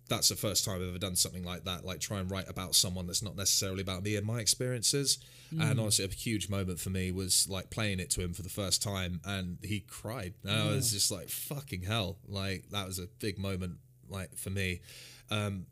that's 0.10 0.30
the 0.30 0.36
first 0.36 0.66
time 0.66 0.82
I've 0.82 0.90
ever 0.90 1.00
done 1.00 1.16
something 1.16 1.44
like 1.44 1.64
that. 1.64 1.86
Like 1.86 2.00
try 2.00 2.20
and 2.20 2.30
write 2.30 2.50
about 2.50 2.76
someone 2.76 3.08
that's 3.08 3.24
not 3.24 3.36
necessarily 3.36 3.82
about 3.82 4.04
me 4.04 4.16
and 4.16 4.26
my 4.26 4.40
experiences. 4.40 5.18
And 5.60 5.80
honestly, 5.80 6.04
a 6.06 6.08
huge 6.08 6.50
moment 6.50 6.80
for 6.80 6.90
me 6.90 7.12
was 7.12 7.48
like 7.48 7.70
playing 7.70 8.00
it 8.00 8.10
to 8.12 8.22
him 8.22 8.34
for 8.34 8.42
the 8.42 8.50
first 8.50 8.82
time, 8.82 9.22
and 9.24 9.60
he 9.62 9.82
cried. 9.82 10.34
And 10.44 10.52
I 10.52 10.66
was 10.72 10.92
just 10.92 11.12
like, 11.12 11.30
"Fucking 11.30 11.84
hell!" 11.84 12.18
Like 12.28 12.66
that 12.72 12.88
was 12.88 12.98
a 12.98 13.08
big 13.20 13.38
moment, 13.38 13.78
like 14.10 14.36
for 14.36 14.50
me. 14.50 14.82
Um, 15.30 15.68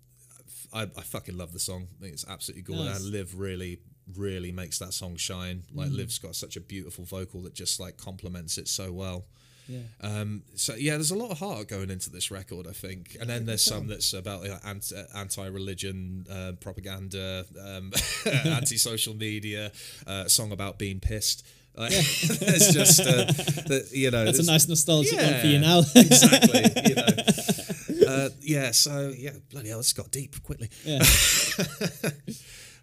I, 0.74 0.84
I 0.84 1.02
fucking 1.02 1.36
love 1.38 1.52
the 1.52 1.60
song. 1.60 1.88
I 1.98 2.02
think 2.02 2.14
it's 2.14 2.28
absolutely 2.28 2.62
gorgeous. 2.62 2.86
Nice. 2.86 3.02
And 3.02 3.12
Liv 3.12 3.40
really, 3.40 3.80
really 4.16 4.52
makes 4.52 4.80
that 4.80 4.94
song 4.94 5.16
shine. 5.16 5.64
Like 5.74 5.90
Liv's 5.90 6.20
got 6.20 6.36
such 6.36 6.56
a 6.56 6.62
beautiful 6.62 7.04
vocal 7.04 7.42
that 7.44 7.54
just 7.54 7.80
like 7.80 7.98
complements 7.98 8.58
it 8.58 8.68
so 8.68 8.92
well. 8.92 9.26
Yeah. 9.72 9.80
Um, 10.02 10.44
so 10.56 10.76
yeah, 10.76 10.94
there's 10.94 11.12
a 11.12 11.16
lot 11.16 11.32
of 11.32 11.40
heart 11.40 11.68
going 11.68 11.90
into 11.90 12.10
this 12.10 12.30
record, 12.32 12.68
I 12.68 12.74
think, 12.74 13.18
and 13.20 13.30
then 13.30 13.46
there's 13.46 13.64
some 13.64 13.88
that's 13.88 14.14
about 14.14 14.42
like, 14.42 14.60
anti, 14.66 14.96
anti-religion, 15.16 16.26
uh, 16.30 16.52
propaganda, 16.60 17.46
um, 17.64 17.92
anti-social 18.46 19.16
media, 19.16 19.72
uh, 20.06 20.28
song 20.28 20.52
about 20.52 20.78
being 20.78 21.00
pissed. 21.00 21.46
Like, 21.76 21.94
it's 21.94 22.74
just 22.74 23.00
uh, 23.00 23.26
the, 23.26 23.88
you 23.94 24.12
know 24.12 24.26
That's 24.26 24.40
a 24.40 24.46
nice 24.46 24.68
nostalgic 24.68 25.18
one 25.18 25.40
for 25.40 25.48
you 25.48 25.60
now. 25.60 25.80
exactly. 25.96 26.64
You 26.90 26.96
know. 26.96 28.14
Uh, 28.14 28.30
yeah. 28.42 28.72
So 28.72 29.14
yeah, 29.18 29.32
bloody 29.50 29.70
hell, 29.70 29.78
this 29.78 29.94
got 29.94 30.12
deep 30.12 30.44
quickly. 30.44 30.70
yeah. 30.84 31.00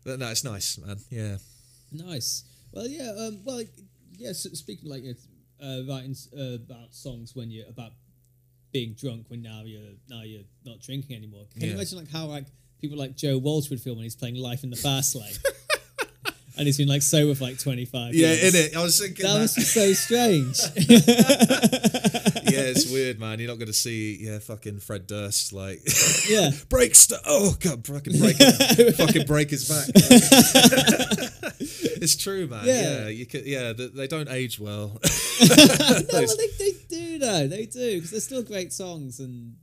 But 0.05 0.21
no, 0.21 0.31
it's 0.31 0.45
nice, 0.45 0.79
man. 0.79 0.97
Yeah. 1.11 1.37
Nice. 1.93 2.45
Well, 2.73 2.87
yeah. 2.87 3.13
Um, 3.19 3.41
well, 3.45 3.63
yeah. 4.17 4.33
So 4.33 4.49
speaking 4.51 4.89
like 4.89 5.03
uh, 5.63 5.81
writing 5.89 6.15
uh, 6.39 6.55
about 6.57 6.93
songs 6.95 7.35
when 7.35 7.51
you're 7.51 7.69
about 7.69 7.93
being 8.73 8.93
drunk 8.95 9.25
when 9.29 9.41
now 9.43 9.63
you're 9.65 9.93
now 10.09 10.23
you're 10.23 10.43
not 10.65 10.81
drinking 10.81 11.17
anymore. 11.17 11.47
Can 11.55 11.63
you 11.69 11.75
imagine 11.75 11.99
like 11.99 12.11
how 12.11 12.27
like 12.27 12.45
people 12.81 12.99
like 12.99 13.17
Joe 13.17 13.39
Walsh 13.39 13.71
would 13.71 13.81
feel 13.81 13.95
when 13.95 14.05
he's 14.05 14.15
playing 14.17 14.37
Life 14.37 14.63
in 14.65 14.71
the 14.71 14.77
Fast 14.77 15.15
Lane, 15.21 15.33
and 16.57 16.67
he's 16.67 16.77
been 16.77 16.89
like 16.89 17.03
sober 17.03 17.35
for 17.35 17.45
like 17.45 17.59
25 17.59 18.15
Yeah, 18.15 18.29
years. 18.33 18.55
in 18.55 18.61
it. 18.67 18.77
I 18.77 18.83
was 18.83 19.01
thinking 19.01 19.25
That 19.27 19.39
that. 19.39 19.55
be 19.57 19.63
so 19.63 19.93
strange. 19.95 20.59
yeah, 22.53 22.61
it's 22.71 22.91
weird, 22.91 23.19
man. 23.21 23.39
You're 23.39 23.49
not 23.49 23.59
going 23.59 23.67
to 23.69 23.73
see, 23.73 24.19
yeah, 24.21 24.39
fucking 24.39 24.81
Fred 24.81 25.07
Durst 25.07 25.53
like, 25.53 25.81
Yeah. 26.29 26.51
break 26.69 26.95
st- 26.95 27.21
Oh 27.27 27.57
god, 27.61 27.87
fucking 27.87 28.19
break, 28.19 28.37
fucking 28.97 29.27
break 29.27 29.51
his 29.51 29.69
back. 29.69 29.89
it's 32.03 32.17
true, 32.17 32.47
man. 32.47 32.65
Yeah. 32.65 32.83
Yeah, 32.83 33.09
you 33.09 33.27
could, 33.27 33.45
yeah, 33.45 33.73
they, 33.73 33.89
they 33.89 34.07
don't 34.07 34.29
age 34.29 34.59
well. 34.59 35.01
no, 35.41 35.57
well, 36.13 36.37
they, 36.37 36.49
they 36.59 36.73
do 36.89 37.19
though. 37.19 37.47
They 37.49 37.67
do 37.67 37.97
because 37.97 38.11
they're 38.11 38.21
still 38.21 38.43
great 38.43 38.73
songs 38.73 39.21
and 39.21 39.57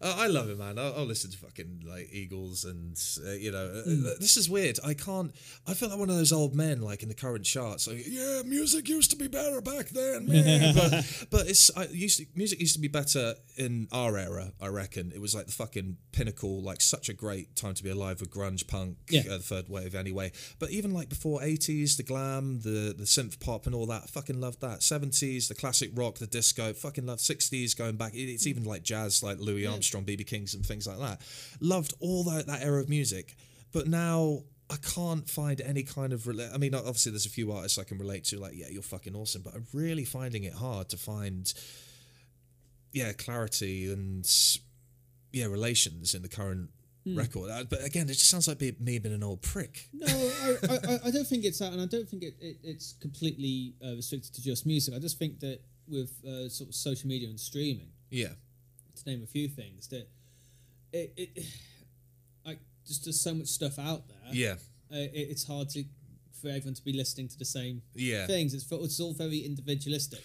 Uh, 0.00 0.14
I 0.16 0.26
love 0.28 0.48
it, 0.48 0.56
man. 0.58 0.78
I'll, 0.78 0.94
I'll 0.98 1.04
listen 1.06 1.30
to 1.32 1.36
fucking 1.38 1.82
like 1.88 2.08
Eagles, 2.12 2.64
and 2.64 2.96
uh, 3.26 3.32
you 3.32 3.50
know, 3.50 3.66
Hmm. 3.84 4.02
this 4.20 4.36
is 4.36 4.48
weird. 4.48 4.78
I 4.84 4.94
can't. 4.94 5.34
I 5.66 5.74
feel 5.74 5.88
like 5.88 5.98
one 5.98 6.08
of 6.10 6.16
those 6.16 6.32
old 6.32 6.54
men, 6.54 6.80
like 6.80 7.02
in 7.02 7.08
the 7.08 7.14
current 7.16 7.44
charts. 7.44 7.88
Like, 7.88 8.04
yeah, 8.06 8.42
music 8.44 8.88
used 8.88 9.10
to 9.10 9.16
be 9.16 9.26
better 9.28 9.60
back 9.60 9.88
then, 9.88 10.26
man. 10.26 10.74
but, 10.76 11.26
but 11.30 11.46
it's 11.48 11.70
I 11.76 11.86
used 11.86 12.18
to, 12.20 12.26
music 12.36 12.60
used 12.60 12.74
to 12.76 12.80
be 12.80 12.86
better 12.88 13.34
in 13.56 13.88
our 13.90 14.16
era. 14.16 14.52
I 14.60 14.68
reckon 14.68 15.10
it 15.12 15.20
was 15.20 15.34
like 15.34 15.46
the 15.46 15.52
fucking 15.52 15.96
pinnacle, 16.12 16.62
like 16.62 16.80
such 16.80 17.08
a 17.08 17.12
great 17.12 17.56
time 17.56 17.74
to 17.74 17.82
be 17.82 17.90
alive 17.90 18.20
with 18.20 18.30
grunge 18.30 18.68
punk, 18.68 18.98
Yeah. 19.10 19.22
uh, 19.28 19.38
the 19.38 19.42
third 19.42 19.68
wave, 19.68 19.94
anyway. 19.96 20.30
But 20.60 20.70
even 20.70 20.92
like 20.92 21.08
before 21.08 21.42
eighties, 21.42 21.96
the 21.96 22.02
glam, 22.04 22.60
the 22.60 22.94
the 22.96 23.04
synth 23.04 23.40
pop, 23.40 23.66
and 23.66 23.74
all 23.74 23.86
that, 23.86 24.08
fucking 24.10 24.40
loved 24.40 24.60
that. 24.60 24.82
Seventies, 24.84 25.48
the 25.48 25.54
classic 25.56 25.90
rock, 25.94 26.18
the 26.18 26.26
disco, 26.28 26.72
fucking 26.72 27.06
love. 27.06 27.20
Sixties, 27.20 27.74
going 27.74 27.96
back, 27.96 28.12
it's 28.14 28.46
even 28.46 28.62
like 28.64 28.84
jazz, 28.84 29.22
like 29.24 29.38
Louis 29.40 29.66
Armstrong, 29.66 29.87
BB 30.04 30.26
Kings, 30.26 30.54
and 30.54 30.64
things 30.64 30.86
like 30.86 30.98
that. 30.98 31.20
Loved 31.60 31.94
all 32.00 32.24
that 32.24 32.46
that 32.46 32.62
era 32.62 32.80
of 32.80 32.88
music, 32.88 33.36
but 33.72 33.86
now. 33.88 34.42
I 34.70 34.76
can't 34.76 35.26
find 35.30 35.62
any 35.62 35.82
kind 35.82 36.12
of. 36.12 36.24
Rela- 36.24 36.54
I 36.54 36.58
mean, 36.58 36.74
obviously, 36.74 37.10
there's 37.10 37.24
a 37.24 37.30
few 37.30 37.52
artists 37.52 37.78
I 37.78 37.84
can 37.84 37.96
relate 37.96 38.24
to, 38.24 38.38
like, 38.38 38.52
yeah, 38.54 38.66
you're 38.70 38.82
fucking 38.82 39.16
awesome, 39.16 39.40
but 39.40 39.54
I'm 39.54 39.66
really 39.72 40.04
finding 40.04 40.44
it 40.44 40.52
hard 40.52 40.90
to 40.90 40.98
find, 40.98 41.50
yeah, 42.92 43.12
clarity 43.12 43.90
and, 43.90 44.28
yeah, 45.32 45.46
relations 45.46 46.14
in 46.14 46.20
the 46.20 46.28
current 46.28 46.68
record. 47.06 47.50
Uh, 47.50 47.64
But 47.64 47.82
again, 47.82 48.10
it 48.10 48.14
just 48.14 48.28
sounds 48.28 48.46
like 48.46 48.60
me 48.60 48.98
being 48.98 49.14
an 49.14 49.22
old 49.22 49.40
prick. 49.40 49.88
No, 49.94 50.06
I, 50.06 50.56
I, 50.68 50.74
I- 50.74 51.00
I 51.06 51.10
don't 51.10 51.26
think 51.26 51.44
it's 51.46 51.60
that, 51.60 51.72
and 51.72 51.80
I 51.80 51.86
don't 51.86 52.06
think 52.06 52.22
it, 52.22 52.34
it, 52.38 52.58
it's 52.62 52.92
completely 53.00 53.74
uh, 53.82 53.96
restricted 53.96 54.34
to 54.34 54.42
just 54.42 54.66
music. 54.66 54.94
I 54.94 54.98
just 54.98 55.18
think 55.18 55.40
that 55.40 55.60
with 55.88 56.10
uh, 56.26 56.50
sort 56.50 56.68
of 56.68 56.74
social 56.74 57.08
media 57.08 57.28
and 57.30 57.40
streaming, 57.40 57.88
Yeah. 58.10 58.32
To 59.02 59.10
name 59.10 59.22
a 59.22 59.26
few 59.26 59.48
things, 59.48 59.88
that 59.88 60.08
it, 60.92 61.12
it 61.16 61.44
like 62.44 62.58
just 62.86 63.04
there's 63.04 63.20
so 63.20 63.34
much 63.34 63.48
stuff 63.48 63.78
out 63.78 64.08
there. 64.08 64.32
Yeah. 64.32 64.54
uh, 64.92 64.96
it, 64.96 65.10
it's 65.14 65.44
hard 65.46 65.68
to 65.70 65.84
for 66.40 66.48
everyone 66.48 66.74
to 66.74 66.84
be 66.84 66.92
listening 66.92 67.28
to 67.28 67.38
the 67.38 67.44
same 67.44 67.82
Yeah. 67.94 68.26
things. 68.26 68.54
It's 68.54 68.66
it's 68.70 69.00
all 69.00 69.12
very 69.12 69.38
individualistic. 69.40 70.22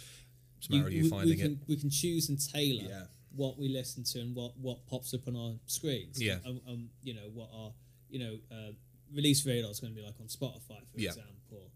It's 0.57 0.69
a 0.69 0.71
matter 0.71 0.87
of 0.87 0.93
you 0.93 1.03
we, 1.03 1.09
finding 1.09 1.29
we 1.29 1.35
can, 1.43 1.51
it. 1.53 1.57
We 1.67 1.75
can 1.75 1.89
choose 1.89 2.29
and 2.29 2.39
tailor 2.39 2.87
Yeah. 2.87 3.03
what 3.35 3.57
we 3.59 3.67
listen 3.67 4.03
to 4.05 4.19
and 4.21 4.35
what, 4.35 4.57
what 4.57 4.85
pops 4.87 5.13
up 5.13 5.27
on 5.27 5.35
our 5.35 5.53
screens. 5.65 6.21
Yeah. 6.21 6.37
Um, 6.45 6.61
um, 6.67 6.89
you 7.01 7.13
know 7.15 7.29
what 7.33 7.49
our 7.53 7.71
you 8.09 8.19
know 8.19 8.37
uh, 8.51 8.71
release 9.13 9.45
radar 9.45 9.71
is 9.71 9.79
going 9.79 9.93
to 9.93 9.99
be 9.99 10.05
like 10.05 10.15
on 10.21 10.27
Spotify, 10.27 10.79
for 10.91 10.97
Yeah. 10.99 11.09
example. 11.09 11.71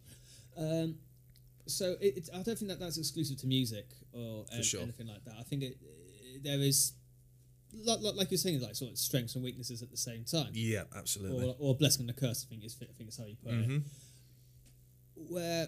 Um, 0.55 0.95
so 1.65 1.95
it, 1.99 2.17
it, 2.17 2.29
I 2.33 2.41
don't 2.43 2.57
think 2.57 2.69
that 2.69 2.79
that's 2.79 2.97
exclusive 2.97 3.37
to 3.39 3.47
music 3.47 3.87
or 4.13 4.45
an- 4.51 4.63
sure. 4.63 4.81
anything 4.81 5.07
like 5.07 5.25
that. 5.25 5.35
I 5.39 5.43
think 5.43 5.63
it, 5.63 5.77
there 6.43 6.59
is. 6.59 6.93
Like, 7.84 8.31
you're 8.31 8.38
saying, 8.38 8.61
like 8.61 8.76
sort 8.76 8.91
of 8.91 8.97
strengths 8.97 9.35
and 9.35 9.43
weaknesses 9.43 9.84
at 9.84 9.91
the 9.91 9.97
same 9.97 10.23
time, 10.23 10.51
Yeah, 10.53 10.84
absolutely. 10.95 11.45
or, 11.49 11.55
or 11.59 11.76
blessing 11.76 12.01
and 12.01 12.09
a 12.09 12.14
curse. 12.14 12.45
I 12.45 12.49
think 12.49 12.64
is 12.64 12.76
I 12.81 12.85
think 12.97 13.09
is 13.09 13.18
how 13.18 13.26
you 13.26 13.35
put 13.35 13.53
it 13.53 13.68
Mhm. 13.68 13.84
where 15.30 15.68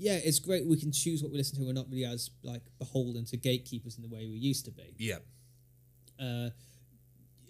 yeah, 0.00 0.14
it's 0.22 0.38
great 0.38 0.64
we 0.66 0.76
can 0.76 0.92
choose 0.92 1.22
what 1.22 1.32
we 1.32 1.38
listen 1.38 1.58
to. 1.58 1.64
We're 1.64 1.72
not 1.72 1.88
really 1.90 2.04
as 2.04 2.30
like 2.42 2.62
beholden 2.78 3.24
to 3.26 3.36
gatekeepers 3.36 3.96
in 3.96 4.02
the 4.02 4.08
way 4.08 4.26
we 4.26 4.36
used 4.36 4.64
to 4.66 4.70
be. 4.70 4.94
Yeah. 4.96 5.18
Uh, 6.20 6.50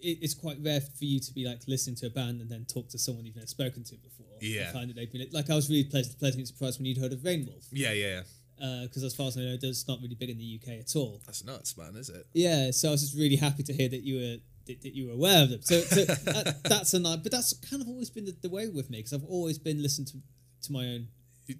it, 0.01 0.17
it's 0.21 0.33
quite 0.33 0.57
rare 0.63 0.81
for 0.81 1.05
you 1.05 1.19
to 1.19 1.33
be 1.33 1.45
like 1.45 1.59
listening 1.67 1.95
to 1.97 2.07
a 2.07 2.09
band 2.09 2.41
and 2.41 2.49
then 2.49 2.65
talk 2.65 2.87
to 2.89 2.97
someone 2.97 3.25
you've 3.25 3.35
never 3.35 3.47
spoken 3.47 3.83
to 3.83 3.95
before. 3.97 4.25
Yeah. 4.41 4.63
and 4.65 4.73
find 4.73 4.89
that 4.89 4.95
they've 4.95 5.11
been 5.11 5.27
like 5.31 5.49
I 5.49 5.55
was 5.55 5.69
really 5.69 5.83
pleasant, 5.83 6.17
pleasantly 6.17 6.45
surprised 6.45 6.79
when 6.79 6.85
you'd 6.85 6.97
heard 6.97 7.13
of 7.13 7.19
Reignwolf 7.19 7.67
Yeah, 7.71 7.91
Yeah, 7.91 8.07
yeah. 8.07 8.23
Because 8.59 9.03
as 9.03 9.15
far 9.15 9.27
as 9.27 9.37
I 9.37 9.41
know, 9.41 9.57
it's 9.61 9.87
not 9.87 9.99
really 10.01 10.15
big 10.15 10.29
in 10.29 10.37
the 10.37 10.59
UK 10.61 10.79
at 10.79 10.95
all. 10.95 11.21
That's 11.25 11.43
nuts, 11.43 11.77
man, 11.77 11.95
is 11.95 12.09
it? 12.09 12.27
Yeah, 12.33 12.71
so 12.71 12.89
I 12.89 12.91
was 12.91 13.01
just 13.01 13.15
really 13.17 13.37
happy 13.37 13.63
to 13.63 13.73
hear 13.73 13.89
that 13.89 14.03
you 14.03 14.15
were 14.15 14.37
that, 14.67 14.81
that 14.81 14.93
you 14.95 15.07
were 15.07 15.13
aware 15.13 15.43
of 15.43 15.49
them. 15.49 15.61
So, 15.61 15.79
so 15.81 16.05
that, 16.05 16.59
that's 16.63 16.93
a 16.93 16.99
nice, 16.99 17.17
but 17.17 17.31
that's 17.31 17.53
kind 17.69 17.81
of 17.81 17.87
always 17.87 18.09
been 18.09 18.25
the, 18.25 18.35
the 18.41 18.49
way 18.49 18.67
with 18.69 18.89
me 18.89 18.99
because 18.99 19.13
I've 19.13 19.23
always 19.23 19.57
been 19.57 19.81
listening 19.81 20.05
to 20.07 20.17
to 20.67 20.71
my 20.71 20.85
own 20.85 21.07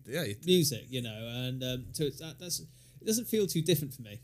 Yeah. 0.06 0.24
you- 0.24 0.36
music, 0.46 0.86
you 0.90 1.02
know, 1.02 1.32
and 1.48 1.64
um, 1.64 1.86
so 1.94 2.04
it's, 2.04 2.20
that, 2.20 2.38
that's 2.40 2.60
it 2.60 3.06
doesn't 3.06 3.26
feel 3.30 3.48
too 3.48 3.62
different 3.62 3.94
for 3.94 4.02
me 4.02 4.22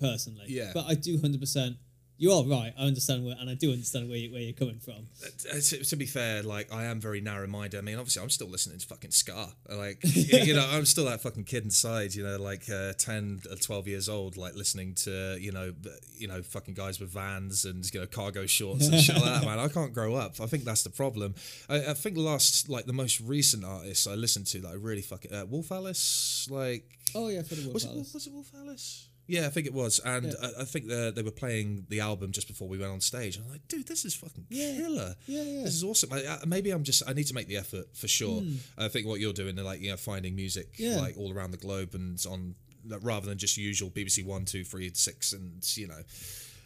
personally. 0.00 0.46
Yeah. 0.48 0.70
But 0.72 0.86
I 0.86 0.94
do 0.94 1.18
hundred 1.20 1.40
percent 1.40 1.76
you 2.18 2.32
are 2.32 2.44
right. 2.44 2.72
I 2.78 2.82
understand 2.82 3.24
where, 3.24 3.34
and 3.38 3.50
I 3.50 3.54
do 3.54 3.72
understand 3.72 4.08
where, 4.08 4.18
you, 4.18 4.32
where 4.32 4.40
you're 4.40 4.52
coming 4.52 4.78
from. 4.78 5.08
Uh, 5.24 5.58
to, 5.60 5.84
to 5.84 5.96
be 5.96 6.06
fair, 6.06 6.42
like 6.42 6.72
I 6.72 6.84
am 6.84 7.00
very 7.00 7.20
narrow-minded. 7.20 7.76
I 7.76 7.80
mean, 7.80 7.98
obviously, 7.98 8.22
I'm 8.22 8.30
still 8.30 8.48
listening 8.48 8.78
to 8.78 8.86
fucking 8.86 9.10
ska. 9.10 9.48
Like, 9.68 9.98
you 10.04 10.54
know, 10.54 10.66
I'm 10.70 10.84
still 10.84 11.06
that 11.06 11.20
fucking 11.22 11.44
kid 11.44 11.64
inside. 11.64 12.14
You 12.14 12.24
know, 12.24 12.36
like 12.36 12.68
uh, 12.70 12.92
10, 12.92 13.42
or 13.50 13.56
12 13.56 13.88
years 13.88 14.08
old, 14.08 14.36
like 14.36 14.54
listening 14.54 14.94
to 14.96 15.36
you 15.40 15.52
know, 15.52 15.72
you 16.16 16.28
know, 16.28 16.42
fucking 16.42 16.74
guys 16.74 17.00
with 17.00 17.10
vans 17.10 17.64
and 17.64 17.84
you 17.92 18.00
know, 18.00 18.06
cargo 18.06 18.46
shorts 18.46 18.86
and 18.88 19.00
shit 19.00 19.16
like 19.16 19.24
that. 19.24 19.44
Man, 19.44 19.58
I 19.58 19.68
can't 19.72 19.92
grow 19.92 20.14
up. 20.14 20.40
I 20.40 20.46
think 20.46 20.64
that's 20.64 20.82
the 20.82 20.90
problem. 20.90 21.34
I, 21.68 21.86
I 21.86 21.94
think 21.94 22.14
the 22.16 22.22
last, 22.22 22.68
like, 22.68 22.86
the 22.86 22.92
most 22.92 23.20
recent 23.20 23.64
artists 23.64 24.06
I 24.06 24.14
listened 24.14 24.46
to, 24.48 24.60
like, 24.60 24.76
really 24.78 25.02
fucking 25.02 25.32
uh, 25.32 25.46
Wolf 25.46 25.72
Alice, 25.72 26.46
like, 26.50 26.84
Oh 27.14 27.28
yeah, 27.28 27.42
for 27.42 27.54
the 27.54 27.62
Wolf 27.62 27.74
was 27.74 27.84
it, 27.84 27.90
Alice. 27.90 28.14
was 28.14 28.26
it 28.26 28.32
Wolf 28.32 28.50
Alice? 28.56 29.08
Yeah, 29.32 29.46
I 29.46 29.50
think 29.50 29.66
it 29.66 29.72
was, 29.72 29.98
and 30.04 30.26
Yeah. 30.26 30.32
I, 30.58 30.62
I 30.62 30.64
think 30.64 30.88
the, 30.88 31.10
they 31.16 31.22
were 31.22 31.30
playing 31.30 31.86
the 31.88 32.00
album 32.00 32.32
just 32.32 32.48
before 32.48 32.68
we 32.68 32.76
went 32.78 32.92
on 32.92 33.00
stage. 33.00 33.36
And 33.36 33.46
I'm 33.46 33.50
like, 33.52 33.66
dude, 33.66 33.86
this 33.88 34.04
is 34.04 34.14
fucking 34.14 34.44
Yeah. 34.50 34.76
killer. 34.76 35.16
Yeah, 35.26 35.42
yeah. 35.42 35.62
This 35.64 35.74
is 35.74 35.84
awesome. 35.84 36.12
I, 36.12 36.18
I, 36.26 36.44
maybe 36.46 36.70
I'm 36.70 36.82
just 36.84 37.02
I 37.08 37.12
need 37.14 37.26
to 37.28 37.34
make 37.34 37.48
the 37.48 37.56
effort 37.56 37.86
for 37.96 38.08
sure. 38.08 38.42
I 38.76 38.88
think 38.88 39.06
what 39.06 39.20
you're 39.20 39.32
doing, 39.32 39.56
like 39.56 39.80
you 39.80 39.90
know, 39.90 39.96
finding 39.96 40.34
music. 40.36 40.74
Yeah. 40.78 40.96
like 41.00 41.16
all 41.16 41.32
around 41.32 41.52
the 41.52 41.56
globe 41.66 41.94
and 41.94 42.22
on 42.30 42.54
rather 43.00 43.26
than 43.26 43.38
just 43.38 43.56
usual 43.56 43.90
BBC 43.90 44.24
one, 44.26 44.44
two, 44.44 44.64
three, 44.64 44.90
six, 44.94 45.32
and 45.32 45.62
you 45.78 45.86
know, 45.88 46.02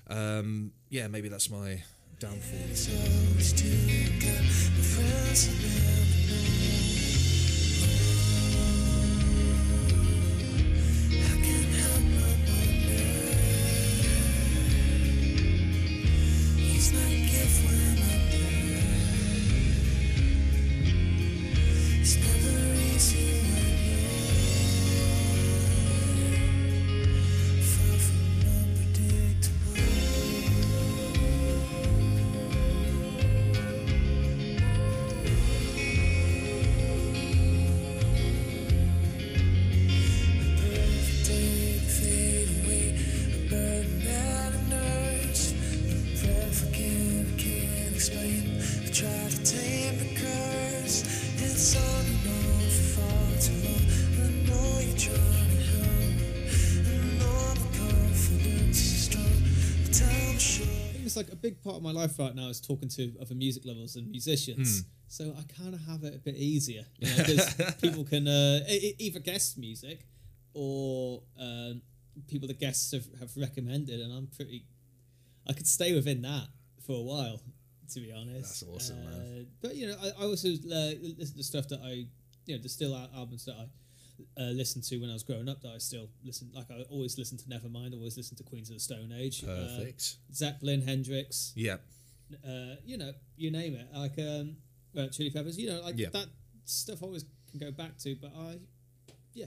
um, 0.09 0.73
yeah, 0.89 1.07
maybe 1.09 1.29
that's 1.29 1.49
my 1.51 1.83
downfall. 2.19 2.67
My 61.87 61.93
life 61.93 62.19
right 62.19 62.35
now 62.35 62.49
is 62.49 62.61
talking 62.61 62.89
to 62.89 63.13
other 63.21 63.35
music 63.35 63.65
lovers 63.65 63.97
and 63.97 64.11
musicians. 64.11 64.81
Hmm. 64.81 64.87
So 65.09 65.35
I 65.39 65.43
kind 65.61 65.73
of 65.73 65.81
have 65.83 66.03
it 66.03 66.15
a 66.17 66.19
bit 66.19 66.35
easier 66.35 66.85
because 66.99 67.55
people 67.81 68.05
can 68.05 68.27
uh, 68.27 68.61
either 68.99 69.21
guest 69.21 69.57
music 69.57 70.01
or 70.53 71.23
um, 71.39 71.83
people 72.27 72.49
that 72.49 72.59
guests 72.59 72.91
have, 72.93 73.07
have 73.21 73.31
recommended, 73.37 74.01
and 74.01 74.13
I'm 74.13 74.27
pretty. 74.27 74.67
I 75.49 75.53
could 75.53 75.69
stay 75.69 75.95
within 75.95 76.23
that 76.23 76.49
for 76.85 76.97
a 76.97 77.03
while, 77.03 77.41
to 77.93 78.01
be 78.01 78.13
honest. 78.13 78.67
That's 78.67 78.75
awesome, 78.75 78.99
uh, 79.07 79.11
man. 79.11 79.47
But 79.63 79.77
you 79.77 79.87
know, 79.87 79.97
I, 80.03 80.09
I 80.23 80.27
also 80.27 80.49
uh, 80.49 80.93
listen 81.19 81.37
to 81.37 81.45
stuff 81.45 81.69
that 81.69 81.81
I, 81.85 82.07
you 82.47 82.57
know, 82.57 82.63
the 82.63 82.69
still 82.69 82.97
albums 83.15 83.45
that 83.45 83.55
I 83.55 83.67
uh, 84.39 84.43
listened 84.45 84.85
to 84.85 84.99
when 84.99 85.11
I 85.11 85.13
was 85.13 85.23
growing 85.23 85.49
up 85.49 85.61
that 85.63 85.73
I 85.75 85.79
still 85.79 86.09
listen. 86.25 86.51
Like 86.55 86.71
I 86.71 86.83
always 86.91 87.19
listen 87.19 87.39
to 87.39 87.45
Nevermind, 87.45 87.95
always 87.95 88.17
listen 88.17 88.37
to 88.39 88.43
Queens 88.43 88.71
of 88.71 88.77
the 88.77 88.81
Stone 88.81 89.13
Age. 89.17 89.43
uh, 89.45 89.47
Perfect. 89.47 90.17
Zeppelin, 90.35 90.83
Hendrix, 90.83 91.53
yeah. 91.57 91.77
uh, 92.47 92.77
you 92.85 92.97
know, 92.99 93.13
you 93.37 93.51
name 93.51 93.75
it, 93.75 93.89
like 93.95 94.19
um, 94.19 94.57
uh, 94.99 95.09
Chili 95.09 95.31
Peppers, 95.31 95.59
you 95.59 95.69
know, 95.69 95.81
like 95.83 95.99
Yeah. 95.99 96.09
that 96.13 96.27
stuff. 96.65 97.03
I 97.03 97.07
always 97.07 97.25
can 97.51 97.59
go 97.61 97.71
back 97.71 97.97
to, 97.99 98.17
but 98.21 98.33
I, 98.37 98.59
yeah, 99.35 99.47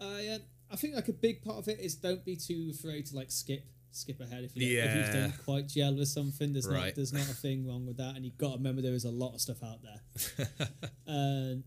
I, 0.00 0.26
uh, 0.28 0.38
I 0.70 0.76
think 0.76 0.94
like 0.94 1.08
a 1.08 1.12
big 1.12 1.42
part 1.42 1.58
of 1.58 1.68
it 1.68 1.80
is 1.80 1.94
don't 1.96 2.24
be 2.24 2.36
too 2.36 2.70
afraid 2.74 3.06
to 3.06 3.16
like 3.16 3.30
skip, 3.30 3.64
skip 3.90 4.20
ahead 4.20 4.44
if 4.44 4.54
you 4.56 4.62
if 4.78 4.94
you 4.94 5.00
Yeah. 5.00 5.12
don't 5.12 5.44
quite 5.44 5.66
gel 5.68 5.94
with 5.96 6.08
something. 6.08 6.52
There's 6.52 6.68
not 6.68 6.94
there's 6.94 7.12
not 7.12 7.22
a 7.28 7.34
thing 7.34 7.66
wrong 7.66 7.86
with 7.86 7.96
that, 7.96 8.14
and 8.16 8.24
you've 8.24 8.38
got 8.38 8.50
to 8.52 8.56
remember 8.58 8.82
there 8.82 8.92
is 8.94 9.04
a 9.04 9.10
lot 9.10 9.34
of 9.34 9.40
stuff 9.40 9.62
out 9.62 9.78
there. 9.82 10.48
um, 11.06 11.64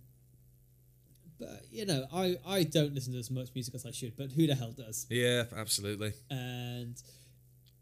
but 1.42 1.66
you 1.72 1.86
know, 1.86 2.06
I 2.14 2.38
I 2.48 2.64
don't 2.64 2.94
listen 2.96 3.12
to 3.14 3.20
as 3.20 3.32
much 3.32 3.50
music 3.56 3.74
as 3.76 3.86
I 3.86 3.92
should, 3.92 4.16
but 4.16 4.32
who 4.32 4.48
the 4.48 4.56
hell 4.56 4.72
does? 4.72 5.08
Yeah, 5.10 5.44
absolutely. 5.58 6.14
and 6.30 6.96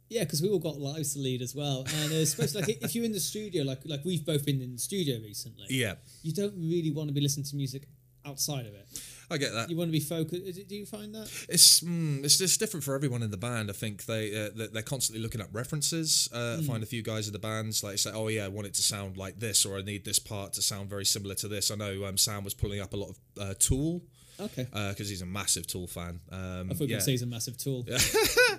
yeah, 0.09 0.23
because 0.23 0.41
we 0.41 0.49
all 0.49 0.57
got 0.69 0.77
lives 0.79 1.13
to 1.13 1.19
lead 1.19 1.41
as 1.43 1.53
well, 1.53 1.85
and 2.01 2.11
uh, 2.11 2.15
especially 2.15 2.61
like 2.61 2.81
if 2.81 2.95
you're 2.95 3.05
in 3.05 3.11
the 3.11 3.19
studio, 3.19 3.63
like 3.63 3.81
like 3.85 4.03
we've 4.05 4.25
both 4.25 4.43
been 4.45 4.61
in 4.61 4.73
the 4.73 4.79
studio 4.79 5.19
recently, 5.23 5.65
Yeah, 5.69 5.95
you 6.23 6.33
don't 6.33 6.55
really 6.57 6.91
want 6.91 7.09
to 7.09 7.13
be 7.13 7.21
listening 7.21 7.45
to 7.51 7.55
music 7.55 7.83
outside 8.25 8.65
of 8.65 8.73
it. 8.73 8.87
I 9.31 9.37
get 9.37 9.53
that. 9.53 9.69
You 9.69 9.77
want 9.77 9.89
to 9.89 9.91
be 9.91 9.99
focused. 9.99 10.67
Do 10.67 10.75
you 10.75 10.85
find 10.85 11.13
that? 11.15 11.31
It's 11.49 11.81
mm, 11.81 12.23
it's 12.23 12.37
just 12.37 12.59
different 12.59 12.83
for 12.83 12.95
everyone 12.95 13.23
in 13.23 13.31
the 13.31 13.37
band. 13.37 13.69
I 13.69 13.73
think 13.73 14.05
they 14.05 14.45
uh, 14.45 14.49
they're- 14.55 14.81
constantly 14.81 15.21
looking 15.21 15.41
up 15.41 15.49
references. 15.51 16.29
Uh, 16.33 16.57
I 16.59 16.63
find 16.63 16.81
a 16.81 16.85
few 16.85 17.03
guys 17.03 17.27
in 17.27 17.33
the 17.33 17.39
bands 17.39 17.83
like 17.83 17.97
say, 17.99 18.11
oh 18.13 18.27
yeah, 18.27 18.45
I 18.45 18.47
want 18.47 18.65
it 18.67 18.73
to 18.75 18.81
sound 18.81 19.17
like 19.17 19.39
this, 19.39 19.65
or 19.65 19.77
I 19.77 19.81
need 19.81 20.03
this 20.03 20.17
part 20.17 20.53
to 20.53 20.61
sound 20.61 20.89
very 20.89 21.05
similar 21.05 21.35
to 21.35 21.47
this. 21.47 21.69
I 21.69 21.75
know 21.75 22.05
um, 22.05 22.17
Sam 22.17 22.43
was 22.43 22.53
pulling 22.53 22.79
up 22.79 22.93
a 22.93 22.97
lot 22.97 23.09
of 23.09 23.17
uh, 23.39 23.53
Tool 23.59 24.01
Okay, 24.41 24.63
because 24.71 25.09
he's 25.09 25.21
a 25.21 25.25
massive 25.25 25.67
Tool 25.67 25.87
fan. 25.87 26.19
Um, 26.31 26.71
I 26.71 26.73
thought 26.73 26.87
yeah. 26.87 26.99
say 26.99 27.11
he's 27.11 27.21
a 27.21 27.25
massive 27.27 27.57
tool. 27.57 27.85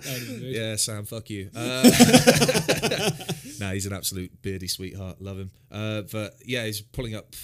That 0.01 0.13
would've 0.13 0.27
been 0.29 0.41
rude. 0.41 0.55
Yeah, 0.55 0.75
Sam, 0.77 1.05
fuck 1.05 1.29
you. 1.29 1.49
Uh, 1.55 1.83
nah, 3.59 3.71
he's 3.71 3.85
an 3.85 3.93
absolute 3.93 4.41
beardy 4.41 4.67
sweetheart. 4.67 5.21
Love 5.21 5.37
him. 5.37 5.51
Uh, 5.71 6.01
but 6.11 6.35
yeah, 6.45 6.65
he's 6.65 6.81
pulling 6.81 7.15
up. 7.15 7.35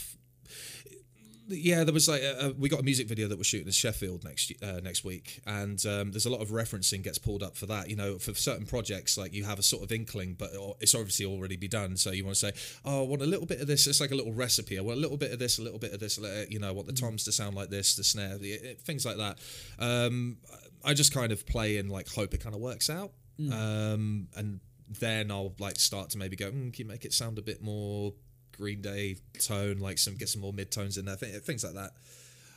Yeah, 1.49 1.85
there 1.85 1.93
was 1.93 2.09
like 2.09 2.21
uh, 2.23 2.51
we 2.57 2.67
got 2.67 2.81
a 2.81 2.83
music 2.83 3.07
video 3.07 3.29
that 3.29 3.37
we're 3.37 3.43
shooting 3.43 3.67
in 3.67 3.71
Sheffield 3.71 4.25
next 4.25 4.51
uh, 4.61 4.81
next 4.83 5.05
week, 5.05 5.39
and 5.45 5.83
um, 5.85 6.11
there's 6.11 6.25
a 6.25 6.29
lot 6.29 6.41
of 6.41 6.49
referencing 6.49 7.01
gets 7.01 7.17
pulled 7.17 7.41
up 7.41 7.55
for 7.55 7.65
that. 7.67 7.89
You 7.89 7.95
know, 7.95 8.17
for 8.17 8.33
certain 8.33 8.65
projects, 8.65 9.17
like 9.17 9.33
you 9.33 9.45
have 9.45 9.57
a 9.57 9.63
sort 9.63 9.83
of 9.83 9.91
inkling, 9.93 10.35
but 10.37 10.51
it's 10.81 10.93
obviously 10.93 11.25
already 11.25 11.55
be 11.55 11.69
done. 11.69 11.95
So 11.95 12.11
you 12.11 12.25
want 12.25 12.35
to 12.35 12.51
say, 12.51 12.79
"Oh, 12.83 13.03
I 13.03 13.07
want 13.07 13.21
a 13.21 13.25
little 13.25 13.45
bit 13.45 13.61
of 13.61 13.67
this." 13.67 13.87
It's 13.87 14.01
like 14.01 14.11
a 14.11 14.15
little 14.15 14.33
recipe. 14.33 14.77
I 14.77 14.81
want 14.81 14.97
a 14.97 15.01
little 15.01 15.15
bit 15.15 15.31
of 15.31 15.39
this, 15.39 15.57
a 15.57 15.61
little 15.61 15.79
bit 15.79 15.93
of 15.93 16.01
this. 16.01 16.19
You 16.49 16.59
know, 16.59 16.67
I 16.67 16.71
want 16.71 16.87
the 16.87 16.93
toms 16.93 17.23
to 17.25 17.31
sound 17.31 17.55
like 17.55 17.69
this, 17.69 17.95
the 17.95 18.03
snare, 18.03 18.37
the, 18.37 18.55
uh, 18.55 18.73
things 18.83 19.05
like 19.05 19.17
that. 19.17 19.39
Um, 19.79 20.37
I 20.83 20.93
just 20.93 21.13
kind 21.13 21.31
of 21.31 21.45
play 21.45 21.77
and 21.77 21.89
like 21.89 22.09
hope 22.09 22.33
it 22.33 22.43
kind 22.43 22.55
of 22.55 22.61
works 22.61 22.89
out, 22.89 23.11
um, 23.53 24.27
and 24.35 24.59
then 24.99 25.31
I'll 25.31 25.53
like 25.59 25.77
start 25.77 26.09
to 26.11 26.17
maybe 26.17 26.35
go, 26.35 26.51
mm, 26.51 26.73
can 26.73 26.85
you 26.85 26.85
make 26.85 27.05
it 27.05 27.13
sound 27.13 27.37
a 27.37 27.41
bit 27.41 27.61
more 27.61 28.13
Green 28.57 28.81
Day 28.81 29.17
tone, 29.39 29.77
like 29.79 29.97
some 29.97 30.15
get 30.15 30.29
some 30.29 30.41
more 30.41 30.53
mid 30.53 30.71
tones 30.71 30.97
in 30.97 31.05
there, 31.05 31.15
th- 31.15 31.43
things 31.43 31.63
like 31.63 31.73
that. 31.75 31.91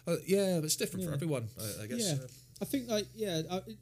Uh, 0.06 0.16
yeah, 0.26 0.56
but 0.56 0.64
it's 0.64 0.76
different 0.76 1.04
for 1.06 1.12
everyone, 1.12 1.48
I, 1.60 1.84
I 1.84 1.86
guess. 1.86 2.00
Yeah, 2.00 2.26
I 2.60 2.64
think 2.64 2.88
like 2.88 3.06
yeah, 3.14 3.42
I, 3.50 3.56
it- 3.66 3.78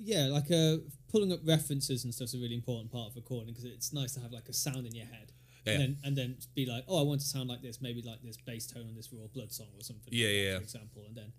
yeah, 0.00 0.26
like 0.26 0.50
uh, 0.50 0.76
pulling 1.10 1.32
up 1.32 1.40
references 1.44 2.04
and 2.04 2.12
stuff's 2.12 2.34
a 2.34 2.38
really 2.38 2.54
important 2.54 2.90
part 2.90 3.10
of 3.10 3.16
recording 3.16 3.48
because 3.54 3.64
it's 3.64 3.92
nice 3.92 4.12
to 4.14 4.20
have 4.20 4.32
like 4.32 4.48
a 4.48 4.52
sound 4.52 4.86
in 4.86 4.94
your 4.94 5.06
head. 5.06 5.32
Yeah. 5.64 5.72
And 5.74 5.80
then, 5.82 5.96
and 6.04 6.16
then 6.18 6.36
be 6.54 6.66
like, 6.66 6.84
oh, 6.88 7.00
I 7.00 7.02
want 7.04 7.20
to 7.22 7.26
sound 7.26 7.48
like 7.48 7.62
this, 7.62 7.80
maybe 7.80 8.02
like 8.02 8.20
this 8.22 8.36
bass 8.36 8.66
tone 8.66 8.84
on 8.86 8.94
this 8.94 9.08
Raw 9.12 9.26
Blood 9.32 9.50
song 9.50 9.68
or 9.78 9.82
something. 9.82 10.12
Yeah, 10.12 10.26
like 10.26 10.34
that, 10.36 10.42
yeah. 10.42 10.56
For 10.58 10.62
example, 10.62 11.02
and 11.08 11.16
then. 11.16 11.32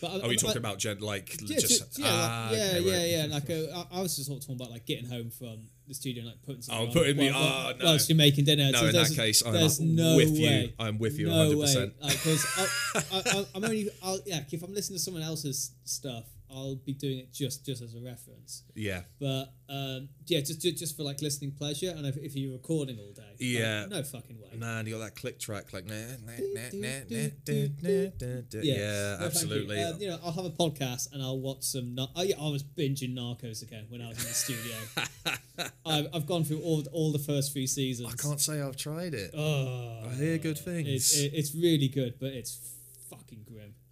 But 0.00 0.10
I, 0.10 0.24
Are 0.24 0.28
we 0.28 0.36
talking 0.36 0.56
I- 0.56 0.58
about 0.60 0.78
gen- 0.78 0.98
like 1.00 1.40
yeah, 1.42 1.58
just 1.58 1.98
yeah, 1.98 2.06
ah, 2.10 2.48
like, 2.50 2.58
yeah, 2.58 2.64
okay, 2.66 2.80
yeah, 2.80 3.20
right. 3.20 3.28
yeah. 3.28 3.34
Like 3.34 3.50
uh, 3.50 3.84
I, 3.94 3.98
I 3.98 4.02
was 4.02 4.16
just 4.16 4.26
sort 4.28 4.38
of 4.40 4.42
talking 4.46 4.56
about 4.56 4.72
like 4.72 4.86
getting 4.86 5.08
home 5.08 5.30
from 5.30 5.58
the 5.90 5.94
studio 5.94 6.20
and 6.22 6.30
like 6.30 6.42
putting. 6.42 6.62
something 6.62 6.84
Oh, 6.84 6.88
on 6.88 6.92
putting 6.94 7.16
me- 7.16 7.30
while- 7.30 7.42
oh, 7.68 7.72
no. 7.78 7.84
whilst 7.84 8.08
you're 8.08 8.16
making 8.16 8.44
dinner. 8.46 8.70
No, 8.72 8.78
So 8.80 8.86
in 8.86 8.92
that 8.94 9.12
case, 9.14 9.42
I'm 9.44 9.52
there's 9.52 9.78
no 9.80 10.16
with 10.16 10.30
you. 10.36 10.72
I'm 10.78 10.98
with 10.98 11.18
you 11.18 11.26
No 11.28 11.50
100%. 11.50 11.76
way. 11.76 11.92
Because 12.08 12.46
I, 12.56 13.16
I, 13.38 13.46
I'm 13.54 13.64
only, 13.64 13.90
I'll, 14.02 14.18
yeah. 14.24 14.40
If 14.50 14.62
I'm 14.62 14.72
listening 14.74 14.96
to 14.98 15.02
someone 15.02 15.22
else's 15.22 15.72
stuff, 15.84 16.24
I'll 16.52 16.76
be 16.76 16.92
doing 16.92 17.18
it 17.18 17.32
just 17.32 17.64
just 17.64 17.82
as 17.82 17.94
a 17.94 18.00
reference. 18.00 18.64
Yeah. 18.74 19.02
But 19.18 19.52
um, 19.68 20.08
yeah, 20.26 20.40
just, 20.40 20.60
just 20.60 20.78
just 20.78 20.96
for 20.96 21.04
like 21.04 21.22
listening 21.22 21.52
pleasure, 21.52 21.92
and 21.96 22.06
if, 22.06 22.16
if 22.16 22.34
you're 22.34 22.52
recording 22.52 22.98
all 22.98 23.12
day, 23.12 23.22
yeah, 23.38 23.82
like, 23.82 23.90
no 23.90 24.02
fucking 24.02 24.38
way. 24.40 24.58
Nah, 24.58 24.80
and 24.80 24.88
you 24.88 24.94
got 24.94 25.04
that 25.04 25.16
click 25.16 25.38
track 25.38 25.72
like 25.72 25.86
nah 25.86 25.94
nah 25.94 26.32
nah 26.38 26.68
nah 26.72 26.88
nah 27.08 27.66
nah. 27.82 28.60
Yeah, 28.62 29.16
absolutely. 29.20 29.82
Um, 29.82 30.00
you 30.00 30.08
know, 30.08 30.18
I'll 30.24 30.32
have 30.32 30.44
a 30.44 30.50
podcast 30.50 31.12
and 31.12 31.22
I'll 31.22 31.38
watch 31.38 31.62
some. 31.62 31.96
Oh, 31.98 32.22
yeah, 32.22 32.36
I 32.40 32.48
was 32.48 32.62
binging 32.64 33.14
Narcos 33.14 33.62
again 33.62 33.86
when 33.88 34.02
I 34.02 34.08
was 34.08 34.18
in 34.18 34.24
the 34.24 34.34
studio. 34.34 34.76
I've, 35.86 36.08
I've 36.14 36.26
gone 36.26 36.44
through 36.44 36.62
all 36.62 36.82
all 36.92 37.12
the 37.12 37.18
first 37.18 37.52
three 37.52 37.66
seasons. 37.66 38.12
I 38.12 38.16
can't 38.16 38.40
say 38.40 38.60
I've 38.60 38.76
tried 38.76 39.14
it. 39.14 39.32
Oh, 39.36 40.08
I 40.10 40.14
hear 40.14 40.38
good 40.38 40.58
things. 40.58 41.16
It, 41.16 41.26
it, 41.26 41.32
it's 41.34 41.54
really 41.54 41.88
good, 41.88 42.14
but 42.18 42.30
it's 42.30 42.58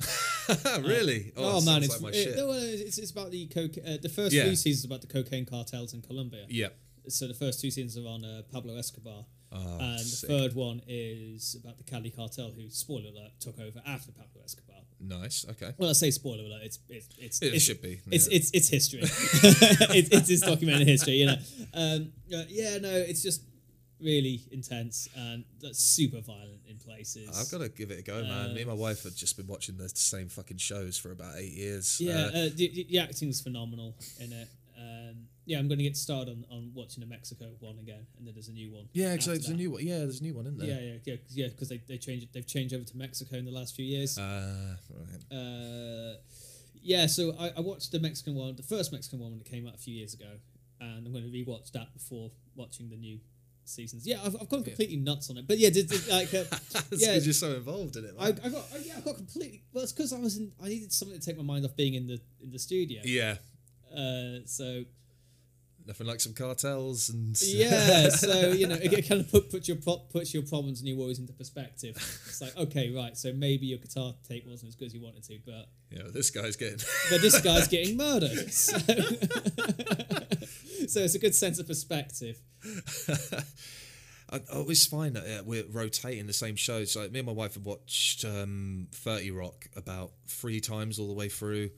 really? 0.82 1.32
Oh, 1.36 1.58
it 1.58 1.64
man, 1.64 1.82
it's, 1.82 2.00
like 2.00 2.14
it- 2.14 2.36
no, 2.36 2.52
it's 2.52 2.98
it's 2.98 3.10
about 3.10 3.30
the 3.30 3.46
coca- 3.46 3.94
uh, 3.94 3.96
The 4.00 4.08
first 4.08 4.32
Yeah. 4.34 4.44
three 4.44 4.56
seasons 4.56 4.84
about 4.84 5.00
the 5.00 5.06
cocaine 5.06 5.44
cartels 5.46 5.92
in 5.94 6.02
Colombia. 6.02 6.46
Yeah. 6.48 6.68
So 7.08 7.26
the 7.26 7.34
first 7.34 7.60
two 7.60 7.70
seasons 7.70 7.96
are 7.96 8.08
on 8.08 8.24
uh, 8.24 8.42
Pablo 8.52 8.76
Escobar, 8.76 9.24
Oh, 9.50 9.78
and 9.80 9.98
sick. 10.00 10.28
the 10.28 10.38
third 10.38 10.54
one 10.54 10.82
is 10.86 11.56
about 11.62 11.78
the 11.78 11.84
Cali 11.84 12.10
cartel, 12.10 12.50
who 12.50 12.68
spoiler 12.68 13.08
alert 13.08 13.32
took 13.40 13.58
over 13.58 13.80
after 13.86 14.12
Pablo 14.12 14.42
Escobar. 14.44 14.76
Nice. 15.00 15.46
Okay. 15.48 15.72
Well, 15.78 15.88
I 15.90 15.92
say 15.94 16.10
spoiler 16.10 16.44
alert. 16.44 16.62
It's 16.64 16.78
it's 16.88 17.08
it's 17.18 17.42
It 17.42 17.54
it's, 17.54 17.64
should 17.64 17.80
be, 17.80 18.00
It's 18.10 18.28
yeah. 18.28 18.36
it's 18.36 18.50
it's 18.52 18.68
history. 18.68 19.00
it's 19.02 20.28
it's 20.30 20.42
documented 20.42 20.86
history. 20.88 21.14
You 21.14 21.26
know. 21.26 21.36
Um, 21.72 22.12
uh, 22.34 22.42
yeah. 22.48 22.78
No. 22.78 22.90
It's 22.90 23.22
just 23.22 23.42
really 24.00 24.42
intense 24.52 25.08
and 25.16 25.44
that's 25.60 25.78
super 25.80 26.20
violent 26.20 26.60
in 26.68 26.76
places. 26.78 27.28
I've 27.38 27.50
got 27.50 27.64
to 27.64 27.68
give 27.68 27.90
it 27.90 27.98
a 27.98 28.02
go, 28.02 28.22
man. 28.22 28.54
Me 28.54 28.60
and 28.60 28.68
my 28.68 28.74
wife 28.76 29.02
have 29.04 29.14
just 29.16 29.36
been 29.36 29.46
watching 29.46 29.76
the 29.76 29.88
same 29.88 30.28
fucking 30.28 30.58
shows 30.58 30.96
for 30.98 31.10
about 31.12 31.34
eight 31.36 31.52
years. 31.52 32.00
Yeah, 32.00 32.14
Uh, 32.14 32.26
uh, 32.26 32.48
the, 32.54 32.86
the- 32.88 32.98
acting's 32.98 33.40
phenomenal 33.40 33.96
in 34.20 34.32
it. 34.32 34.48
Um, 34.78 35.26
yeah, 35.44 35.58
I'm 35.58 35.66
going 35.66 35.78
to 35.78 35.84
get 35.84 35.96
started 35.96 36.30
on, 36.30 36.44
on 36.56 36.70
watching 36.74 37.00
the 37.00 37.06
Mexico 37.08 37.46
one 37.58 37.78
again, 37.80 38.06
and 38.18 38.26
then 38.26 38.34
there's 38.34 38.48
a 38.48 38.52
new 38.52 38.70
one. 38.70 38.88
yeah, 38.92 39.08
after 39.08 39.30
there's 39.30 39.48
a 39.48 39.54
new 39.54 39.72
one. 39.72 39.84
Yeah, 39.84 39.98
there's 40.00 40.20
a 40.20 40.22
new 40.22 40.34
one, 40.34 40.46
isn't 40.46 40.60
Yeah, 40.60 40.74
there? 40.74 40.82
yeah, 40.82 40.94
yeah, 41.04 41.14
yeah, 41.30 41.48
because 41.48 41.68
they 41.70 41.78
they 41.88 41.96
changed 41.98 42.28
they've 42.32 42.46
changed 42.46 42.74
over 42.74 42.84
to 42.84 42.96
Mexico 42.96 43.36
in 43.36 43.44
the 43.46 43.50
last 43.50 43.74
few 43.74 43.84
years. 43.84 44.16
Uh, 44.18 44.76
right. 44.94 45.36
Uh, 45.36 46.14
yeah, 46.80 47.06
so 47.06 47.34
I, 47.40 47.50
I 47.56 47.60
watched 47.60 47.90
the 47.92 47.98
Mexican 47.98 48.34
one, 48.36 48.54
the 48.56 48.62
first 48.62 48.92
Mexican 48.92 49.18
one 49.18 49.32
when 49.32 49.40
it 49.40 49.50
came 49.50 49.66
out 49.66 49.74
a 49.74 49.78
few 49.78 49.94
years 49.94 50.14
ago, 50.14 50.30
and 50.80 51.04
I'm 51.06 51.12
going 51.12 51.24
to 51.24 51.30
rewatch 51.30 51.72
that 51.72 51.92
before 51.92 52.30
watching 52.54 52.88
the 52.90 52.96
new 52.96 53.18
seasons. 53.68 54.06
Yeah, 54.06 54.18
I've, 54.24 54.34
I've 54.40 54.48
gone 54.48 54.64
completely 54.64 54.96
nuts 54.96 55.30
on 55.30 55.36
it, 55.38 55.46
but 55.46 55.58
yeah, 55.58 55.70
did, 55.70 55.88
did, 55.88 56.08
like 56.08 56.32
uh, 56.34 56.44
yeah, 56.92 57.14
you're 57.14 57.32
so 57.32 57.54
involved 57.54 57.96
in 57.96 58.04
it. 58.04 58.14
I, 58.18 58.28
I 58.28 58.30
got 58.32 58.44
I, 58.74 58.78
yeah, 58.84 58.94
I 58.96 59.00
got 59.00 59.16
completely. 59.16 59.62
Well, 59.72 59.84
it's 59.84 59.92
because 59.92 60.12
I 60.12 60.18
was 60.18 60.36
in. 60.38 60.52
I 60.62 60.68
needed 60.68 60.92
something 60.92 61.18
to 61.18 61.24
take 61.24 61.36
my 61.36 61.42
mind 61.44 61.64
off 61.64 61.76
being 61.76 61.94
in 61.94 62.06
the 62.06 62.20
in 62.42 62.50
the 62.50 62.58
studio. 62.58 63.00
yeah, 63.04 63.36
Uh, 63.94 64.40
so 64.46 64.84
nothing 65.86 66.06
like 66.06 66.20
some 66.20 66.34
cartels 66.34 67.08
and 67.08 67.40
yeah, 67.46 68.10
so 68.10 68.50
you 68.52 68.66
know, 68.66 68.74
it, 68.74 68.92
it 68.92 69.08
kind 69.08 69.22
of 69.22 69.30
put, 69.30 69.50
put 69.50 69.66
your 69.66 69.78
pro- 69.78 70.04
puts 70.12 70.34
your 70.34 70.42
problems 70.42 70.80
and 70.80 70.88
your 70.88 70.98
worries 70.98 71.18
into 71.18 71.32
perspective. 71.32 71.96
It's 71.96 72.42
like, 72.42 72.54
okay, 72.58 72.94
right, 72.94 73.16
so 73.16 73.32
maybe 73.32 73.66
your 73.66 73.78
guitar 73.78 74.12
tape 74.28 74.46
wasn't 74.46 74.68
as 74.68 74.74
good 74.74 74.84
as 74.86 74.94
you 74.94 75.00
wanted 75.00 75.22
to, 75.24 75.38
but 75.46 75.68
yeah, 75.90 76.02
this 76.12 76.28
guy's 76.30 76.56
getting. 76.56 76.80
but 77.10 77.22
this 77.22 77.40
guy's 77.40 77.68
getting 77.74 77.96
murdered. 77.96 78.52
So, 78.52 78.76
so 80.88 81.00
it's 81.00 81.14
a 81.14 81.18
good 81.18 81.34
sense 81.34 81.58
of 81.58 81.66
perspective. 81.66 82.40
I, 84.30 84.36
I 84.36 84.56
always 84.56 84.86
find 84.86 85.16
that 85.16 85.40
uh, 85.40 85.42
we're 85.44 85.64
rotating 85.70 86.26
the 86.26 86.32
same 86.32 86.56
shows. 86.56 86.96
Like 86.96 87.12
me 87.12 87.20
and 87.20 87.26
my 87.26 87.32
wife 87.32 87.54
have 87.54 87.66
watched 87.66 88.24
um, 88.24 88.88
Thirty 88.92 89.30
Rock 89.30 89.66
about 89.76 90.12
three 90.26 90.60
times 90.60 90.98
all 90.98 91.08
the 91.08 91.14
way 91.14 91.28
through. 91.28 91.70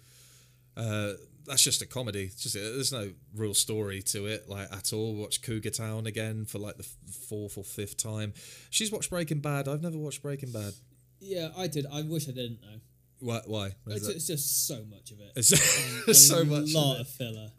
Uh, 0.76 1.12
that's 1.46 1.62
just 1.62 1.82
a 1.82 1.86
comedy. 1.86 2.24
It's 2.24 2.42
just 2.42 2.54
there's 2.54 2.92
no 2.92 3.12
real 3.34 3.54
story 3.54 4.02
to 4.02 4.26
it, 4.26 4.48
like 4.48 4.72
at 4.72 4.92
all. 4.92 5.14
Watch 5.14 5.42
Cougar 5.42 5.70
Town 5.70 6.06
again 6.06 6.44
for 6.44 6.58
like 6.58 6.76
the 6.76 6.86
fourth 7.28 7.56
or 7.56 7.64
fifth 7.64 7.96
time. 7.96 8.32
She's 8.70 8.90
watched 8.92 9.10
Breaking 9.10 9.40
Bad. 9.40 9.68
I've 9.68 9.82
never 9.82 9.98
watched 9.98 10.22
Breaking 10.22 10.52
Bad. 10.52 10.74
Yeah, 11.20 11.48
I 11.56 11.66
did. 11.66 11.86
I 11.92 12.02
wish 12.02 12.28
I 12.28 12.32
didn't 12.32 12.62
know. 12.62 12.80
Why? 13.20 13.40
Why? 13.46 13.70
It's, 13.88 14.08
it's 14.08 14.26
just 14.26 14.66
so 14.66 14.82
much 14.90 15.10
of 15.10 15.20
it. 15.20 15.32
It's 15.36 15.52
a 16.08 16.14
so 16.14 16.44
much. 16.44 16.72
A 16.72 16.78
lot 16.78 16.94
of 16.94 17.00
of 17.02 17.08
filler. 17.08 17.50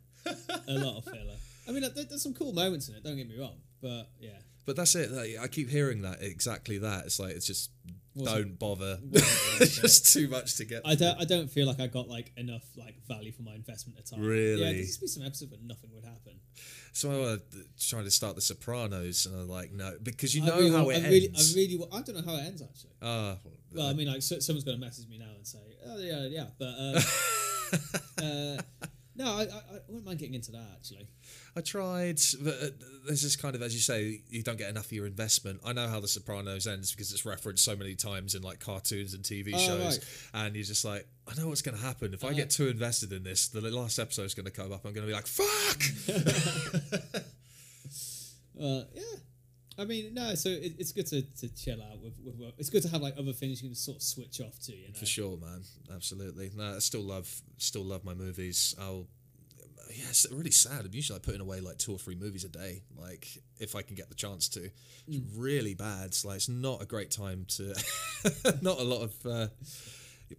A 0.68 0.74
lot 0.74 0.98
of 0.98 1.04
filler. 1.06 1.36
I 1.68 1.72
mean, 1.72 1.82
there, 1.82 1.92
there's 2.06 2.22
some 2.22 2.34
cool 2.34 2.54
moments 2.54 2.90
in 2.90 2.96
it. 2.96 3.04
Don't 3.04 3.16
get 3.18 3.28
me 3.30 3.38
wrong, 3.40 3.58
but 3.82 4.10
yeah. 4.20 4.38
But 4.66 4.76
that's 4.76 4.96
it. 4.96 5.12
like, 5.12 5.38
I 5.42 5.48
keep 5.48 5.70
hearing 5.70 6.04
that 6.04 6.22
exactly 6.22 6.78
that. 6.80 7.06
It's 7.06 7.20
like 7.20 7.36
it's 7.36 7.48
just 7.48 7.72
Wasn't- 8.16 8.36
don't 8.38 8.60
bother. 8.60 9.00
it's 9.12 9.80
just 9.80 10.14
too 10.14 10.28
much 10.28 10.56
to 10.58 10.66
get. 10.66 10.82
I 10.86 10.96
don't. 10.96 11.20
I 11.20 11.26
don't 11.26 11.50
feel 11.50 11.68
like 11.68 11.80
I 11.80 11.88
got 11.88 12.08
like 12.08 12.32
enough 12.38 12.64
like 12.78 12.96
value 13.08 13.32
for 13.32 13.42
my 13.44 13.54
investment 13.56 13.98
at 14.00 14.06
time. 14.06 14.22
Really? 14.22 14.62
Yeah, 14.62 14.68
there 14.68 14.76
used 14.76 14.96
to 14.96 15.02
be 15.02 15.08
some 15.08 15.24
episodes 15.24 15.52
where 15.52 15.60
nothing 15.64 15.90
would 15.94 16.04
happen. 16.06 16.34
So 16.94 17.10
I 17.10 17.16
was 17.16 17.40
trying 17.80 18.04
to 18.04 18.12
start 18.12 18.36
The 18.36 18.42
Sopranos, 18.42 19.26
and 19.26 19.40
I'm 19.40 19.48
like, 19.48 19.72
no, 19.72 19.94
because 20.04 20.36
you 20.36 20.44
know 20.44 20.58
really, 20.58 20.72
how 20.72 20.90
it 20.90 20.98
I 21.04 21.08
really, 21.08 21.28
ends. 21.28 21.56
I 21.56 21.60
really, 21.60 21.80
I 21.92 22.02
don't 22.02 22.16
know 22.18 22.32
how 22.32 22.38
it 22.38 22.46
ends 22.48 22.62
actually. 22.62 22.92
Ah, 23.02 23.38
Well, 23.74 23.88
I 23.88 23.94
mean, 23.94 24.08
like 24.10 24.22
so, 24.22 24.40
someone's 24.40 24.66
going 24.66 24.78
to 24.80 24.86
message 24.86 25.08
me 25.08 25.18
now 25.18 25.32
and 25.36 25.48
say, 25.48 25.60
"Oh 25.88 25.98
yeah, 25.98 26.28
yeah," 26.28 26.48
but 26.60 26.66
uh, 26.78 27.02
uh, 28.24 28.86
no, 29.16 29.26
I, 29.26 29.42
I, 29.42 29.44
I 29.46 29.80
wouldn't 29.88 30.06
mind 30.06 30.20
getting 30.20 30.36
into 30.36 30.52
that 30.54 30.68
actually. 30.76 31.08
I 31.56 31.62
tried, 31.62 32.20
but 32.42 32.54
uh, 32.54 32.68
there's 33.06 33.22
this 33.24 33.36
kind 33.36 33.56
of, 33.56 33.62
as 33.62 33.74
you 33.74 33.80
say, 33.82 34.22
you 34.30 34.42
don't 34.42 34.58
get 34.58 34.70
enough 34.70 34.86
of 34.86 34.92
your 34.94 35.06
investment. 35.06 35.60
I 35.66 35.74
know 35.74 35.88
how 35.88 36.00
The 36.00 36.08
Sopranos 36.08 36.66
ends 36.66 36.92
because 36.92 37.12
it's 37.12 37.26
referenced 37.26 37.64
so 37.66 37.76
many 37.76 37.96
times 37.96 38.36
in 38.36 38.42
like 38.42 38.60
cartoons 38.60 39.14
and 39.14 39.24
TV 39.24 39.52
Oh, 39.54 39.58
shows, 39.58 39.98
right. 40.34 40.46
and 40.46 40.56
you're 40.56 40.64
just 40.64 40.86
like, 40.86 41.06
I 41.28 41.40
know 41.40 41.50
what's 41.50 41.62
going 41.62 41.78
to 41.78 41.84
happen 41.84 42.14
if 42.14 42.24
I 42.24 42.28
Uh-huh. 42.28 42.38
get 42.38 42.50
too 42.52 42.68
invested 42.70 43.12
in 43.12 43.24
this. 43.24 43.50
The 43.50 43.62
last 43.62 44.00
episode's 44.00 44.34
going 44.34 44.46
to 44.46 44.52
come 44.52 44.72
up. 44.72 44.86
I'm 44.86 44.94
going 44.94 45.06
to 45.06 45.12
be 45.12 45.14
like, 45.14 45.28
fuck. 45.28 45.82
Uh, 48.62 48.84
yeah. 48.94 49.02
I 49.78 49.86
mean, 49.86 50.14
no. 50.14 50.36
So 50.36 50.50
it, 50.50 50.74
it's 50.78 50.92
good 50.92 51.08
to, 51.08 51.22
to 51.22 51.50
chill 51.56 51.82
out 51.82 52.00
with, 52.04 52.14
with 52.24 52.36
work. 52.36 52.54
It's 52.58 52.70
good 52.70 52.84
to 52.84 52.90
have 52.90 53.02
like 53.02 53.16
other 53.18 53.34
things 53.34 53.62
you 53.64 53.70
can 53.70 53.76
sort 53.76 53.98
of 53.98 54.04
switch 54.04 54.42
off 54.42 54.60
to. 54.66 54.76
You 54.76 54.90
know. 54.90 54.94
For 55.00 55.06
sure, 55.06 55.38
man. 55.38 55.62
Absolutely. 55.94 56.52
No, 56.56 56.76
I 56.76 56.80
still 56.80 57.02
love, 57.02 57.30
still 57.58 57.84
love 57.84 58.04
my 58.04 58.14
movies. 58.14 58.76
I'll. 58.80 59.08
Yeah, 59.90 60.06
it's 60.10 60.26
really 60.32 60.52
sad. 60.52 60.86
I'm 60.86 60.94
usually 60.94 61.16
like 61.18 61.24
putting 61.24 61.42
away 61.42 61.60
like 61.60 61.78
two 61.78 61.92
or 61.92 61.98
three 61.98 62.16
movies 62.16 62.46
a 62.46 62.50
day, 62.50 62.82
like 62.98 63.28
if 63.60 63.76
I 63.76 63.82
can 63.82 63.96
get 63.96 64.08
the 64.10 64.16
chance 64.16 64.48
to. 64.50 64.64
It's 64.64 65.18
Mm. 65.18 65.26
really 65.36 65.74
bad. 65.74 66.06
It's 66.08 66.24
like 66.24 66.38
it's 66.38 66.48
not 66.48 66.82
a 66.82 66.86
great 66.86 67.12
time 67.12 67.46
to. 67.58 67.74
not 68.62 68.80
a 68.80 68.84
lot 68.84 69.02
of 69.02 69.26
uh, 69.26 69.48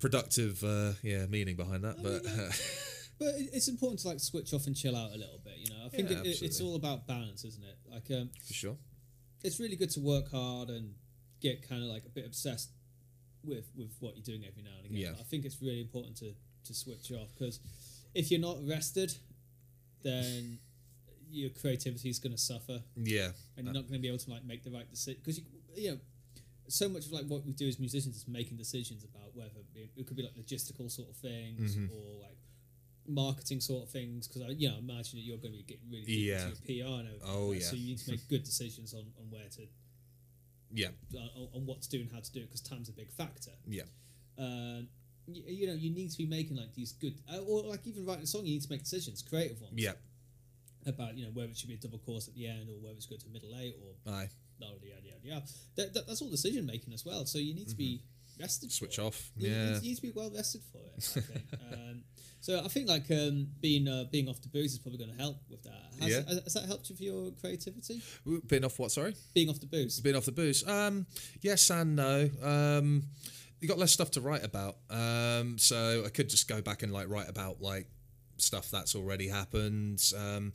productive, 0.01 0.63
uh, 0.65 0.93
yeah, 1.03 1.27
meaning 1.27 1.57
behind 1.57 1.85
that, 1.85 2.03
but 2.03 2.25
uh, 2.27 2.51
But 3.19 3.35
it's 3.53 3.69
important 3.69 4.01
to 4.01 4.09
like 4.09 4.21
switch 4.21 4.53
off 4.55 4.67
and 4.67 4.75
chill 4.75 4.97
out 4.97 5.11
a 5.13 5.19
little 5.19 5.41
bit. 5.45 5.55
You 5.59 5.71
know, 5.71 5.85
I 5.85 5.89
think 5.91 6.11
Yeah, 6.11 6.19
it, 6.25 6.43
it's 6.43 6.61
all 6.61 6.75
about 6.77 7.07
balance, 7.07 7.45
isn't 7.45 7.63
it? 7.63 7.77
Like, 7.93 8.11
um, 8.19 8.31
for 8.47 8.53
sure. 8.55 8.77
It's 9.45 9.59
really 9.61 9.77
good 9.77 9.91
to 9.91 10.01
work 10.01 10.31
hard 10.31 10.69
and 10.71 10.95
get 11.41 11.69
kind 11.69 11.83
of 11.83 11.89
like 11.89 12.05
a 12.07 12.09
bit 12.09 12.25
obsessed 12.27 12.71
with 13.45 13.67
with 13.77 13.93
what 14.01 14.15
you're 14.17 14.25
doing 14.25 14.45
every 14.47 14.63
now 14.63 14.71
and 14.79 14.87
again. 14.87 14.99
Yeah. 14.99 15.11
But 15.13 15.21
I 15.21 15.25
think 15.25 15.45
it's 15.45 15.61
really 15.61 15.81
important 15.81 16.17
to 16.19 16.33
to 16.65 16.75
switch 16.75 17.11
off 17.13 17.29
because 17.37 17.59
if 18.15 18.31
you're 18.31 18.41
not 18.41 18.59
rested, 18.67 19.13
then 20.03 20.59
your 21.31 21.51
creativity 21.51 22.09
is 22.11 22.19
going 22.19 22.33
to 22.33 22.39
suffer, 22.39 22.83
Yeah, 22.97 23.31
and 23.57 23.65
you're 23.65 23.75
not 23.75 23.83
going 23.89 23.95
to 23.95 23.99
be 23.99 24.09
able 24.09 24.19
to 24.19 24.31
like 24.31 24.45
make 24.45 24.63
the 24.65 24.71
right 24.71 24.89
decision 24.91 25.21
because 25.23 25.39
you 25.39 25.45
you 25.77 25.91
know. 25.93 25.99
So 26.69 26.89
much 26.89 27.07
of 27.07 27.13
like 27.13 27.27
what 27.27 27.45
we 27.45 27.53
do 27.53 27.67
as 27.69 27.79
musicians 27.79 28.17
is 28.17 28.27
making 28.29 28.57
decisions 28.57 29.05
about 29.05 29.35
whether 29.35 29.51
it, 29.75 29.91
it 29.97 30.07
could 30.07 30.17
be 30.17 30.23
like 30.23 30.35
logistical 30.37 30.91
sort 30.91 31.11
of 31.11 31.17
things 31.17 31.77
Mm-hmm. 31.77 31.93
or 31.93 32.21
like 32.23 32.37
marketing 33.09 33.61
sort 33.61 33.85
of 33.85 33.91
things 33.91 34.29
because 34.29 34.43
I 34.43 34.49
you 34.51 34.69
know 34.69 34.77
imagine 34.79 35.19
that 35.19 35.25
you're 35.25 35.39
going 35.39 35.53
to 35.53 35.59
be 35.59 35.65
getting 35.65 35.91
really 35.91 36.05
deep 36.05 36.29
Yeah. 36.29 36.47
into 36.49 36.73
your 36.73 36.87
PR 36.87 37.01
and 37.01 37.09
everything. 37.09 37.29
Oh, 37.29 37.53
yeah. 37.53 37.61
So 37.61 37.77
you 37.77 37.87
need 37.89 37.99
to 37.99 38.11
make 38.13 38.29
good 38.29 38.45
decisions 38.45 38.95
on, 38.95 39.01
on 39.19 39.27
where 39.31 39.49
to 39.57 39.63
yeah, 40.75 40.89
on, 41.15 41.49
on 41.55 41.67
what 41.67 41.83
to 41.83 41.89
do 41.91 42.01
and 42.01 42.11
how 42.13 42.21
to 42.21 42.33
do 42.33 42.41
it 42.41 42.47
because 42.49 42.61
time's 42.63 42.89
a 42.89 42.93
big 42.93 43.11
factor. 43.13 43.51
yeah, 43.69 43.83
Uh, 44.39 44.83
you, 45.27 45.43
you 45.47 45.67
know, 45.67 45.75
you 45.75 45.91
need 45.91 46.11
to 46.11 46.17
be 46.19 46.25
making 46.27 46.57
like 46.57 46.73
these 46.75 46.93
good, 46.93 47.15
uh, 47.33 47.39
or 47.41 47.63
like 47.65 47.87
even 47.87 48.07
writing 48.07 48.23
a 48.25 48.27
song, 48.27 48.47
you 48.47 48.55
need 48.55 48.63
to 48.63 48.71
make 48.71 48.81
decisions, 48.83 49.21
creative 49.23 49.61
ones, 49.61 49.75
yeah. 49.77 49.93
about 50.87 51.17
you 51.17 51.25
know 51.27 51.31
whether 51.33 51.51
it 51.51 51.57
should 51.59 51.69
be 51.69 51.75
a 51.75 51.79
double 51.79 51.99
chorus 51.99 52.27
at 52.27 52.35
the 52.35 52.47
end 52.47 52.69
or 52.71 52.75
whether 52.83 52.95
it's 52.97 53.07
good 53.07 53.21
to 53.21 53.29
middle 53.29 53.55
eight 53.61 53.77
or 53.85 54.13
Aye, 54.13 54.29
yada 54.59 54.75
yada 54.83 55.03
yada 55.05 55.21
yada. 55.23 55.47
That, 55.77 55.93
that, 55.95 56.07
that's 56.07 56.23
all 56.23 56.31
decision 56.31 56.65
making 56.65 56.93
as 56.95 57.05
well. 57.05 57.27
So 57.27 57.39
you 57.39 57.55
need 57.55 57.69
to 57.69 57.77
be 57.77 58.03
rested. 58.43 58.71
switch 58.73 58.99
it. 58.99 59.03
off. 59.03 59.31
You, 59.37 59.49
Yeah, 59.51 59.65
need, 59.73 59.83
you 59.83 59.89
need 59.91 59.97
to 59.97 60.03
be 60.03 60.13
well 60.15 60.31
rested 60.35 60.63
for 60.71 60.79
it. 60.79 60.93
I 60.99 61.01
think. 61.21 61.43
um, 61.73 62.03
so 62.41 62.59
I 62.65 62.69
think 62.69 62.89
like 62.89 63.11
um, 63.11 63.47
being 63.61 63.87
uh, 63.89 64.05
being 64.11 64.29
off 64.29 64.41
the 64.43 64.49
booze 64.49 64.73
is 64.73 64.79
probably 64.79 64.99
going 64.99 65.17
to 65.17 65.23
help 65.23 65.37
with 65.49 65.63
that. 65.63 65.93
Has, 66.01 66.11
Yeah. 66.11 66.23
has, 66.29 66.43
has 66.45 66.55
that 66.55 66.67
helped 66.67 66.91
you 66.91 66.97
for 66.97 67.03
your 67.05 67.31
creativity? 67.41 68.03
Being 68.49 68.65
off 68.65 68.79
what? 68.79 68.91
Sorry. 68.91 69.15
Being 69.33 69.49
off 69.49 69.61
the 69.61 69.67
booze. 69.67 70.01
Being 70.01 70.17
off 70.17 70.25
the 70.25 70.33
booze. 70.33 70.67
Um, 70.67 71.07
yes 71.41 71.71
and 71.71 71.95
no. 71.97 72.29
Um, 72.43 73.05
you 73.61 73.69
got 73.69 73.79
less 73.79 73.93
stuff 73.93 74.11
to 74.13 74.21
write 74.21 74.45
about. 74.45 74.77
Um, 74.91 75.57
so 75.57 76.03
I 76.05 76.09
could 76.09 76.29
just 76.29 76.49
go 76.49 76.61
back 76.61 76.83
and 76.83 76.93
like 76.93 77.09
write 77.09 77.29
about 77.29 77.61
like 77.63 77.87
stuff 78.39 78.71
that's 78.73 78.97
already 78.97 79.29
happened. 79.29 80.03
Um, 80.19 80.53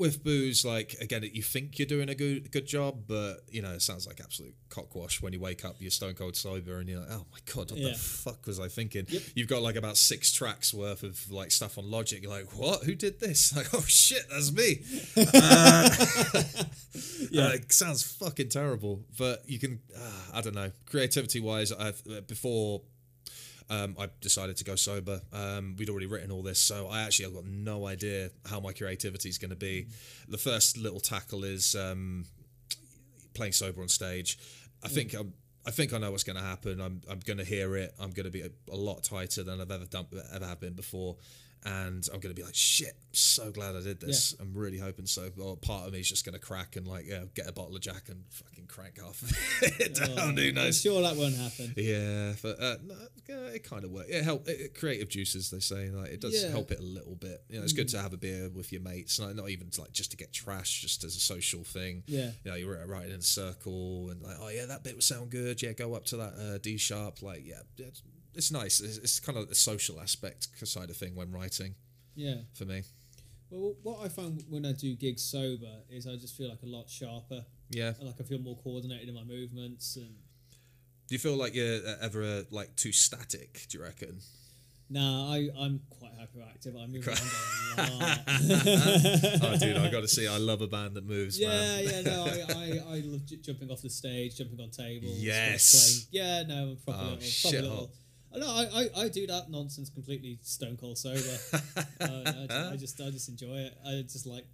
with 0.00 0.24
booze, 0.24 0.64
like 0.64 0.96
again, 1.00 1.22
you 1.32 1.42
think 1.42 1.78
you're 1.78 1.86
doing 1.86 2.08
a 2.08 2.14
good 2.16 2.50
good 2.50 2.66
job, 2.66 3.04
but 3.06 3.36
you 3.48 3.62
know 3.62 3.70
it 3.72 3.82
sounds 3.82 4.04
like 4.06 4.20
absolute 4.20 4.54
cockwash 4.68 5.22
when 5.22 5.32
you 5.32 5.38
wake 5.40 5.64
up, 5.64 5.76
you're 5.78 5.90
stone 5.92 6.14
cold 6.14 6.34
sober, 6.34 6.78
and 6.78 6.88
you're 6.88 6.98
like, 7.00 7.10
oh 7.12 7.26
my 7.30 7.38
god, 7.54 7.70
what 7.70 7.78
Yeah. 7.78 7.92
the 7.92 7.98
fuck 7.98 8.44
was 8.46 8.58
I 8.58 8.66
thinking? 8.68 9.06
Yep. 9.08 9.22
You've 9.36 9.48
got 9.48 9.62
like 9.62 9.76
about 9.76 9.96
six 9.96 10.32
tracks 10.32 10.74
worth 10.74 11.04
of 11.04 11.30
like 11.30 11.52
stuff 11.52 11.78
on 11.78 11.88
Logic. 11.90 12.20
You're 12.22 12.32
like, 12.32 12.58
what? 12.58 12.82
Who 12.84 12.94
did 12.96 13.20
this? 13.20 13.52
Like, 13.60 13.74
oh 13.74 13.82
shit, 13.86 14.22
that's 14.30 14.50
me. 14.52 14.80
yeah, 17.30 17.48
it 17.52 17.72
sounds 17.72 18.02
fucking 18.02 18.48
terrible, 18.48 19.00
but 19.18 19.42
you 19.46 19.58
can. 19.58 19.80
Uh, 19.96 20.10
I 20.34 20.40
don't 20.40 20.54
know. 20.54 20.70
Creativity 20.86 21.40
wise, 21.40 21.72
I've 21.72 22.00
uh, 22.10 22.20
before. 22.22 22.82
Um, 23.70 23.94
I 23.98 24.08
decided 24.20 24.56
to 24.56 24.64
go 24.64 24.74
sober. 24.74 25.20
Um, 25.32 25.76
we'd 25.78 25.88
already 25.88 26.06
written 26.06 26.32
all 26.32 26.42
this, 26.42 26.58
so 26.58 26.88
I 26.88 27.02
actually 27.02 27.26
have 27.26 27.34
got 27.34 27.46
no 27.46 27.86
idea 27.86 28.30
how 28.44 28.58
my 28.58 28.72
creativity 28.72 29.28
is 29.28 29.38
going 29.38 29.50
to 29.50 29.56
be. 29.56 29.86
The 30.28 30.38
first 30.38 30.76
little 30.76 30.98
tackle 30.98 31.44
is 31.44 31.76
um, 31.76 32.24
playing 33.32 33.52
sober 33.52 33.80
on 33.80 33.88
stage. 33.88 34.38
I 34.82 34.88
think 34.88 35.14
um, 35.14 35.32
I 35.66 35.68
I 35.68 35.70
think 35.72 35.92
I 35.92 35.98
know 35.98 36.10
what's 36.10 36.24
going 36.24 36.36
to 36.36 36.42
happen. 36.42 36.80
I'm 36.80 37.02
I'm 37.08 37.20
going 37.20 37.38
to 37.38 37.44
hear 37.44 37.76
it. 37.76 37.94
I'm 38.00 38.10
going 38.10 38.24
to 38.24 38.30
be 38.30 38.42
a, 38.42 38.50
a 38.72 38.76
lot 38.76 39.04
tighter 39.04 39.42
than 39.42 39.60
I've 39.60 39.70
ever 39.70 39.84
done 39.84 40.06
ever 40.32 40.46
have 40.46 40.60
been 40.60 40.72
before, 40.72 41.16
and 41.64 42.06
I'm 42.12 42.20
going 42.20 42.34
to 42.34 42.40
be 42.40 42.42
like, 42.44 42.54
shit. 42.54 42.94
I'm 43.10 43.14
so 43.14 43.50
glad 43.50 43.74
I 43.76 43.80
did 43.80 44.00
this. 44.00 44.34
I'm 44.40 44.54
really 44.54 44.78
hoping 44.78 45.04
so. 45.06 45.30
Or 45.38 45.56
part 45.56 45.86
of 45.86 45.92
me 45.92 45.98
is 46.00 46.08
just 46.08 46.24
going 46.24 46.34
to 46.34 46.38
crack 46.38 46.76
and 46.76 46.86
like 46.86 47.06
yeah, 47.08 47.24
get 47.34 47.48
a 47.48 47.52
bottle 47.52 47.74
of 47.74 47.82
Jack 47.82 48.08
and 48.08 48.22
fucking 48.30 48.66
crank 48.66 49.00
half 49.00 49.20
of 49.20 49.32
it 49.80 49.94
down. 49.96 50.10
Oh, 50.16 50.30
Who 50.32 50.48
I'm 50.48 50.54
knows? 50.54 50.80
sure 50.80 51.02
that 51.02 51.16
won't 51.16 51.34
happen. 51.36 51.74
Yeah, 51.76 52.34
but 52.40 52.62
uh, 52.62 52.76
no, 52.84 52.94
it 53.52 53.64
kind 53.64 53.82
of 53.84 53.90
works. 53.90 54.08
It 54.10 54.22
help 54.22 54.46
it, 54.48 54.74
creative 54.78 55.08
juices. 55.08 55.50
They 55.50 55.58
say 55.58 55.90
like 55.90 56.10
it 56.10 56.20
does 56.20 56.40
Yeah. 56.40 56.50
help 56.50 56.70
it 56.70 56.78
a 56.78 56.82
little 56.82 57.16
bit. 57.16 57.42
You 57.48 57.58
know, 57.58 57.64
it's 57.64 57.72
good 57.72 57.88
to 57.88 58.00
have 58.00 58.12
a 58.12 58.16
beer 58.16 58.48
with 58.48 58.70
your 58.72 58.82
mates, 58.82 59.18
not, 59.18 59.34
not 59.34 59.50
even 59.50 59.70
to, 59.70 59.80
like 59.82 59.92
just 59.92 60.12
to 60.12 60.16
get 60.16 60.32
trash, 60.32 60.80
just 60.80 61.02
as 61.04 61.16
a 61.16 61.20
social 61.20 61.64
thing. 61.64 62.04
Yeah. 62.06 62.30
you 62.44 62.50
know, 62.52 62.56
you're 62.56 62.86
writing 62.86 63.10
in 63.12 63.18
a 63.18 63.22
circle 63.22 64.10
and 64.10 64.22
like, 64.22 64.36
oh 64.40 64.48
yeah, 64.50 64.66
that 64.66 64.84
bit 64.84 64.94
would 64.94 65.02
sound 65.02 65.30
good. 65.30 65.60
Yeah, 65.60 65.72
go 65.72 65.94
up 65.94 66.04
to 66.06 66.16
that 66.18 66.34
uh, 66.34 66.58
D 66.58 66.76
sharp. 66.76 67.22
Like, 67.22 67.42
yeah, 67.44 67.62
it's, 68.34 68.50
nice. 68.50 68.80
It's, 68.80 68.98
it's 68.98 69.20
kind 69.20 69.36
of 69.38 69.48
the 69.48 69.54
social 69.54 70.00
aspect 70.00 70.48
side 70.64 70.90
of 70.90 70.96
thing 70.96 71.14
when 71.14 71.30
writing 71.32 71.74
Yeah. 72.14 72.36
for 72.54 72.64
me. 72.64 72.82
Well, 73.50 73.74
what 73.82 74.04
I 74.04 74.08
find 74.08 74.44
when 74.48 74.64
I 74.64 74.72
do 74.72 74.94
gigs 74.94 75.22
sober 75.22 75.80
is 75.90 76.06
I 76.06 76.14
just 76.16 76.36
feel 76.36 76.48
like 76.48 76.62
a 76.62 76.66
lot 76.66 76.88
sharper. 76.88 77.44
Yeah. 77.68 77.92
And 77.98 78.06
like 78.06 78.20
I 78.20 78.24
feel 78.24 78.38
more 78.38 78.56
coordinated 78.56 79.08
in 79.08 79.14
my 79.14 79.24
movements 79.24 79.96
and. 79.96 80.10
Do 81.08 81.14
you 81.16 81.18
feel 81.18 81.34
like 81.36 81.54
you're 81.56 81.78
uh, 81.84 81.96
ever 82.00 82.22
uh, 82.22 82.42
like 82.52 82.76
too 82.76 82.92
static? 82.92 83.66
Do 83.68 83.78
you 83.78 83.84
reckon? 83.84 84.20
Nah, 84.92 85.32
I, 85.32 85.48
I'm 85.58 85.80
quite 85.90 86.12
hyperactive. 86.18 86.80
I 86.80 86.86
move 86.86 87.06
around 87.06 87.18
a 87.78 87.92
lot. 87.96 88.18
oh, 89.42 89.56
dude, 89.56 89.76
I 89.76 89.88
got 89.90 90.00
to 90.00 90.08
see. 90.08 90.26
I 90.26 90.36
love 90.36 90.60
a 90.62 90.66
band 90.66 90.94
that 90.94 91.06
moves. 91.06 91.38
Yeah, 91.38 91.48
man. 91.48 91.84
yeah, 91.84 92.00
no, 92.02 92.24
I, 92.24 92.28
I, 92.54 92.96
I 92.96 93.00
love 93.04 93.24
j- 93.26 93.36
jumping 93.36 93.70
off 93.70 93.82
the 93.82 93.90
stage, 93.90 94.36
jumping 94.36 94.60
on 94.60 94.70
tables. 94.70 95.16
Yes. 95.18 96.06
playing- 96.12 96.26
Yeah, 96.26 96.42
no, 96.42 96.70
I'm 96.70 96.76
proper 96.76 96.98
Oh, 97.00 97.04
little. 97.04 97.20
shit 97.20 97.50
Proper 97.52 97.66
little. 97.68 97.90
I 98.34 98.38
know, 98.38 98.46
I, 98.46 98.66
I, 98.74 99.04
I 99.04 99.08
do 99.08 99.26
that 99.26 99.50
nonsense 99.50 99.90
completely 99.90 100.38
stone 100.42 100.76
cold 100.76 100.98
sober. 100.98 101.18
uh, 101.52 101.62
I, 102.00 102.46
ju- 102.48 102.70
I 102.72 102.76
just 102.76 103.00
I 103.00 103.10
just 103.10 103.28
enjoy 103.28 103.56
it. 103.56 103.76
I 103.84 104.02
just 104.02 104.26
like 104.26 104.46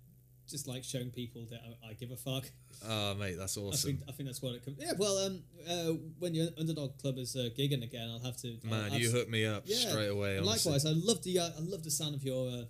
just 0.48 0.69
like 0.69 0.85
showing 0.85 1.11
people 1.11 1.47
that 1.51 1.61
I, 1.61 1.90
I 1.90 1.93
give 1.94 2.11
a 2.11 2.16
fuck. 2.16 2.44
Oh, 2.89 3.15
mate, 3.15 3.36
that's 3.39 3.59
I 3.59 3.61
awesome. 3.61 3.90
think 3.90 4.09
I 4.09 4.12
think 4.12 4.28
that's 4.28 4.40
what 4.40 4.55
it 4.55 4.65
comes. 4.65 4.78
Yeah, 4.81 4.93
well, 4.98 5.19
um, 5.19 5.43
uh, 5.69 5.93
when 6.19 6.35
your 6.35 6.48
underdog 6.59 6.98
club 6.98 7.19
is 7.19 7.36
uh, 7.36 7.48
gigging 7.59 7.82
again, 7.82 8.09
I'll 8.11 8.24
have 8.24 8.36
to. 8.39 8.57
Man, 8.62 8.93
you 8.94 9.11
hooked 9.11 9.31
me 9.31 9.44
up 9.44 9.65
yeah. 9.66 9.90
straight 9.90 10.09
away. 10.09 10.40
Likewise, 10.40 10.86
I 10.86 10.93
love 10.94 11.23
the 11.23 11.39
uh, 11.39 11.51
I 11.59 11.61
love 11.61 11.82
the 11.82 11.90
sound 11.90 12.15
of 12.15 12.23
your 12.23 12.48
uh, 12.48 12.65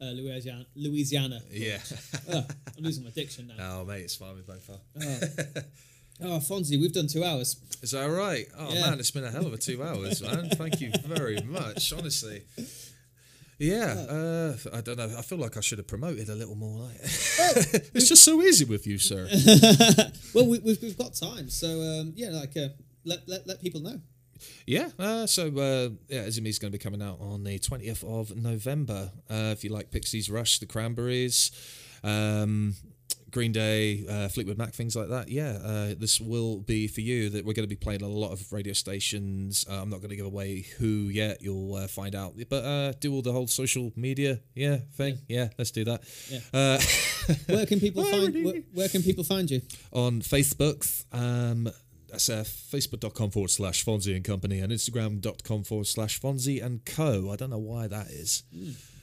uh, 0.00 0.10
Louisiana. 0.10 0.66
Louisiana. 0.74 1.40
Yeah. 1.50 1.78
Ugh, 2.32 2.44
I'm 2.76 2.84
losing 2.84 3.04
my 3.04 3.10
diction 3.10 3.48
now. 3.48 3.54
oh, 3.80 3.84
mate, 3.84 4.02
it's 4.02 4.16
fine 4.16 4.34
with 4.34 4.46
both 4.46 4.68
are. 4.70 5.62
Oh, 6.22 6.38
Fonzy, 6.38 6.80
we've 6.80 6.92
done 6.92 7.06
two 7.08 7.22
hours. 7.24 7.56
Is 7.82 7.90
that 7.90 8.06
right? 8.06 8.46
Oh 8.58 8.72
Yeah. 8.72 8.90
man, 8.90 8.98
it's 8.98 9.10
been 9.10 9.24
a 9.24 9.30
hell 9.30 9.46
of 9.46 9.52
a 9.52 9.58
two 9.58 9.82
hours, 9.82 10.22
man. 10.22 10.48
Thank 10.50 10.80
you 10.80 10.90
very 11.04 11.40
much, 11.42 11.92
honestly. 11.92 12.42
Yeah, 13.58 13.92
uh, 14.08 14.56
I 14.74 14.80
don't 14.82 14.98
know. 14.98 15.14
I 15.16 15.22
feel 15.22 15.38
like 15.38 15.56
I 15.56 15.60
should 15.60 15.78
have 15.78 15.86
promoted 15.86 16.28
a 16.28 16.34
little 16.34 16.56
more. 16.56 16.80
Like, 16.88 16.96
it's 17.02 18.08
just 18.08 18.22
so 18.22 18.42
easy 18.42 18.64
with 18.66 18.86
you, 18.86 18.98
sir. 18.98 19.28
Well, 20.34 20.46
we, 20.46 20.58
we've, 20.58 20.80
we've 20.82 20.98
got 20.98 21.14
time, 21.14 21.48
so 21.48 21.80
um, 21.80 22.12
yeah, 22.14 22.28
like 22.28 22.54
uh, 22.58 22.68
let, 23.06 23.26
let 23.26 23.46
let 23.46 23.62
people 23.62 23.80
know. 23.80 23.98
Yeah, 24.66 24.90
uh, 24.98 25.26
so 25.26 25.46
uh, 25.48 25.88
yeah, 26.08 26.24
Is 26.24 26.36
It 26.36 26.42
Me's 26.42 26.58
going 26.58 26.70
to 26.70 26.78
be 26.78 26.82
coming 26.82 27.00
out 27.00 27.18
on 27.22 27.44
the 27.44 27.58
twentieth 27.58 28.04
of 28.04 28.36
November. 28.36 29.12
Uh, 29.30 29.54
if 29.56 29.64
you 29.64 29.70
like 29.70 29.90
Pixies, 29.90 30.28
Rush, 30.30 30.58
The 30.58 30.66
Cranberries, 30.66 31.50
um, 32.04 32.74
Green 33.36 33.52
Day, 33.52 34.02
uh, 34.08 34.28
Fleetwood 34.28 34.56
Mac, 34.56 34.72
things 34.72 34.96
like 34.96 35.10
that. 35.10 35.28
Yeah, 35.28 35.58
uh, 35.62 35.94
this 35.98 36.18
will 36.18 36.60
be 36.60 36.88
for 36.88 37.02
you. 37.02 37.28
That 37.28 37.44
we're 37.44 37.52
going 37.52 37.68
to 37.68 37.68
be 37.68 37.76
playing 37.76 38.00
a 38.00 38.08
lot 38.08 38.32
of 38.32 38.50
radio 38.50 38.72
stations. 38.72 39.62
Uh, 39.70 39.74
I'm 39.74 39.90
not 39.90 39.98
going 39.98 40.08
to 40.08 40.16
give 40.16 40.24
away 40.24 40.62
who 40.78 40.86
yet. 40.86 41.42
You'll 41.42 41.74
uh, 41.74 41.86
find 41.86 42.14
out, 42.14 42.32
but 42.48 42.64
uh, 42.64 42.92
do 42.98 43.12
all 43.12 43.20
the 43.20 43.32
whole 43.32 43.46
social 43.46 43.92
media, 43.94 44.40
yeah, 44.54 44.78
thing. 44.94 45.18
Yeah, 45.28 45.50
let's 45.58 45.70
do 45.70 45.84
that. 45.84 46.00
Yeah. 46.30 46.38
Uh, 46.54 46.80
Where 47.54 47.66
can 47.66 47.78
people 47.78 48.04
find 48.10 48.34
you- 48.34 48.44
where, 48.46 48.62
where 48.72 48.88
can 48.88 49.02
people 49.02 49.22
find 49.24 49.50
you? 49.50 49.60
on 49.92 50.22
Facebook. 50.22 51.04
Um, 51.12 51.68
that's 52.08 52.30
uh, 52.30 52.42
facebook.com 52.46 53.32
forward 53.32 53.50
slash 53.50 53.84
Fonzy 53.84 54.16
and 54.16 54.24
Company 54.24 54.60
and 54.60 54.72
Instagram.com 54.72 55.64
forward 55.64 55.88
slash 55.88 56.18
Fonzy 56.18 56.64
and 56.64 56.82
Co. 56.86 57.30
I 57.30 57.36
don't 57.36 57.50
know 57.50 57.58
why 57.58 57.86
that 57.86 58.06
is. 58.06 58.44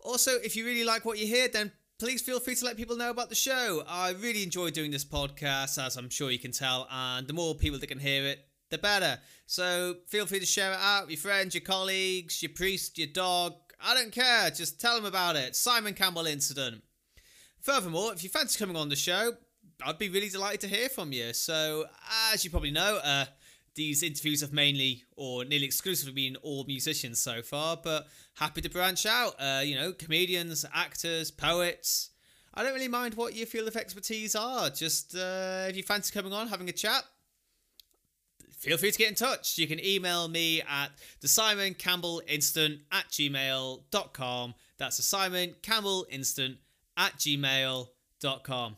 Also, 0.00 0.32
if 0.32 0.54
you 0.54 0.66
really 0.66 0.84
like 0.84 1.06
what 1.06 1.18
you 1.18 1.26
hear, 1.26 1.48
then 1.48 1.72
please 2.02 2.20
feel 2.20 2.40
free 2.40 2.56
to 2.56 2.64
let 2.64 2.76
people 2.76 2.96
know 2.96 3.10
about 3.10 3.28
the 3.28 3.34
show. 3.36 3.84
I 3.86 4.10
really 4.10 4.42
enjoy 4.42 4.70
doing 4.70 4.90
this 4.90 5.04
podcast, 5.04 5.80
as 5.80 5.96
I'm 5.96 6.10
sure 6.10 6.32
you 6.32 6.38
can 6.40 6.50
tell, 6.50 6.88
and 6.90 7.28
the 7.28 7.32
more 7.32 7.54
people 7.54 7.78
that 7.78 7.86
can 7.86 8.00
hear 8.00 8.24
it, 8.24 8.44
the 8.70 8.78
better. 8.78 9.20
So 9.46 9.98
feel 10.08 10.26
free 10.26 10.40
to 10.40 10.44
share 10.44 10.72
it 10.72 10.78
out 10.80 11.02
with 11.02 11.10
your 11.10 11.18
friends, 11.18 11.54
your 11.54 11.62
colleagues, 11.62 12.42
your 12.42 12.50
priest, 12.56 12.98
your 12.98 13.06
dog. 13.06 13.52
I 13.80 13.94
don't 13.94 14.10
care. 14.10 14.50
Just 14.50 14.80
tell 14.80 14.96
them 14.96 15.04
about 15.04 15.36
it. 15.36 15.54
Simon 15.54 15.94
Campbell 15.94 16.26
Incident. 16.26 16.82
Furthermore, 17.60 18.12
if 18.12 18.24
you 18.24 18.30
fancy 18.30 18.58
coming 18.58 18.76
on 18.76 18.88
the 18.88 18.96
show, 18.96 19.34
I'd 19.86 19.98
be 20.00 20.08
really 20.08 20.28
delighted 20.28 20.62
to 20.62 20.68
hear 20.76 20.88
from 20.88 21.12
you. 21.12 21.32
So, 21.32 21.84
as 22.32 22.44
you 22.44 22.50
probably 22.50 22.72
know, 22.72 22.98
uh, 23.04 23.26
these 23.74 24.02
interviews 24.02 24.40
have 24.40 24.52
mainly 24.52 25.04
or 25.16 25.44
nearly 25.44 25.64
exclusively 25.64 26.12
been 26.12 26.36
all 26.36 26.64
musicians 26.64 27.18
so 27.18 27.42
far, 27.42 27.78
but 27.82 28.06
happy 28.34 28.60
to 28.60 28.70
branch 28.70 29.06
out. 29.06 29.34
Uh, 29.38 29.62
you 29.64 29.74
know, 29.74 29.92
comedians, 29.92 30.64
actors, 30.74 31.30
poets. 31.30 32.10
I 32.54 32.62
don't 32.62 32.74
really 32.74 32.88
mind 32.88 33.14
what 33.14 33.34
your 33.34 33.46
field 33.46 33.68
of 33.68 33.76
expertise 33.76 34.34
are. 34.34 34.68
Just 34.68 35.14
uh, 35.14 35.66
if 35.68 35.76
you 35.76 35.82
fancy 35.82 36.12
coming 36.12 36.32
on, 36.32 36.48
having 36.48 36.68
a 36.68 36.72
chat, 36.72 37.04
feel 38.58 38.76
free 38.76 38.90
to 38.90 38.98
get 38.98 39.08
in 39.08 39.14
touch. 39.14 39.56
You 39.56 39.66
can 39.66 39.84
email 39.84 40.28
me 40.28 40.60
at 40.62 40.88
the 41.20 41.28
Simon 41.28 41.74
Campbell 41.74 42.22
Incident 42.28 42.80
at 42.92 43.08
gmail.com. 43.08 44.54
That's 44.76 44.98
the 44.98 45.02
Simon 45.02 45.54
Campbell 45.62 46.06
Incident 46.10 46.58
at 46.96 47.16
gmail.com. 47.16 48.76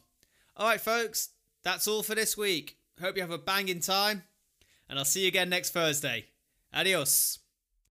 All 0.56 0.68
right, 0.68 0.80
folks, 0.80 1.30
that's 1.64 1.88
all 1.88 2.04
for 2.04 2.14
this 2.14 2.36
week. 2.36 2.76
Hope 3.00 3.16
you 3.16 3.22
have 3.22 3.32
a 3.32 3.38
banging 3.38 3.80
time, 3.80 4.22
and 4.88 4.98
I'll 4.98 5.04
see 5.04 5.22
you 5.22 5.28
again 5.28 5.48
next 5.48 5.70
Thursday. 5.70 6.26
Adios. 6.72 7.43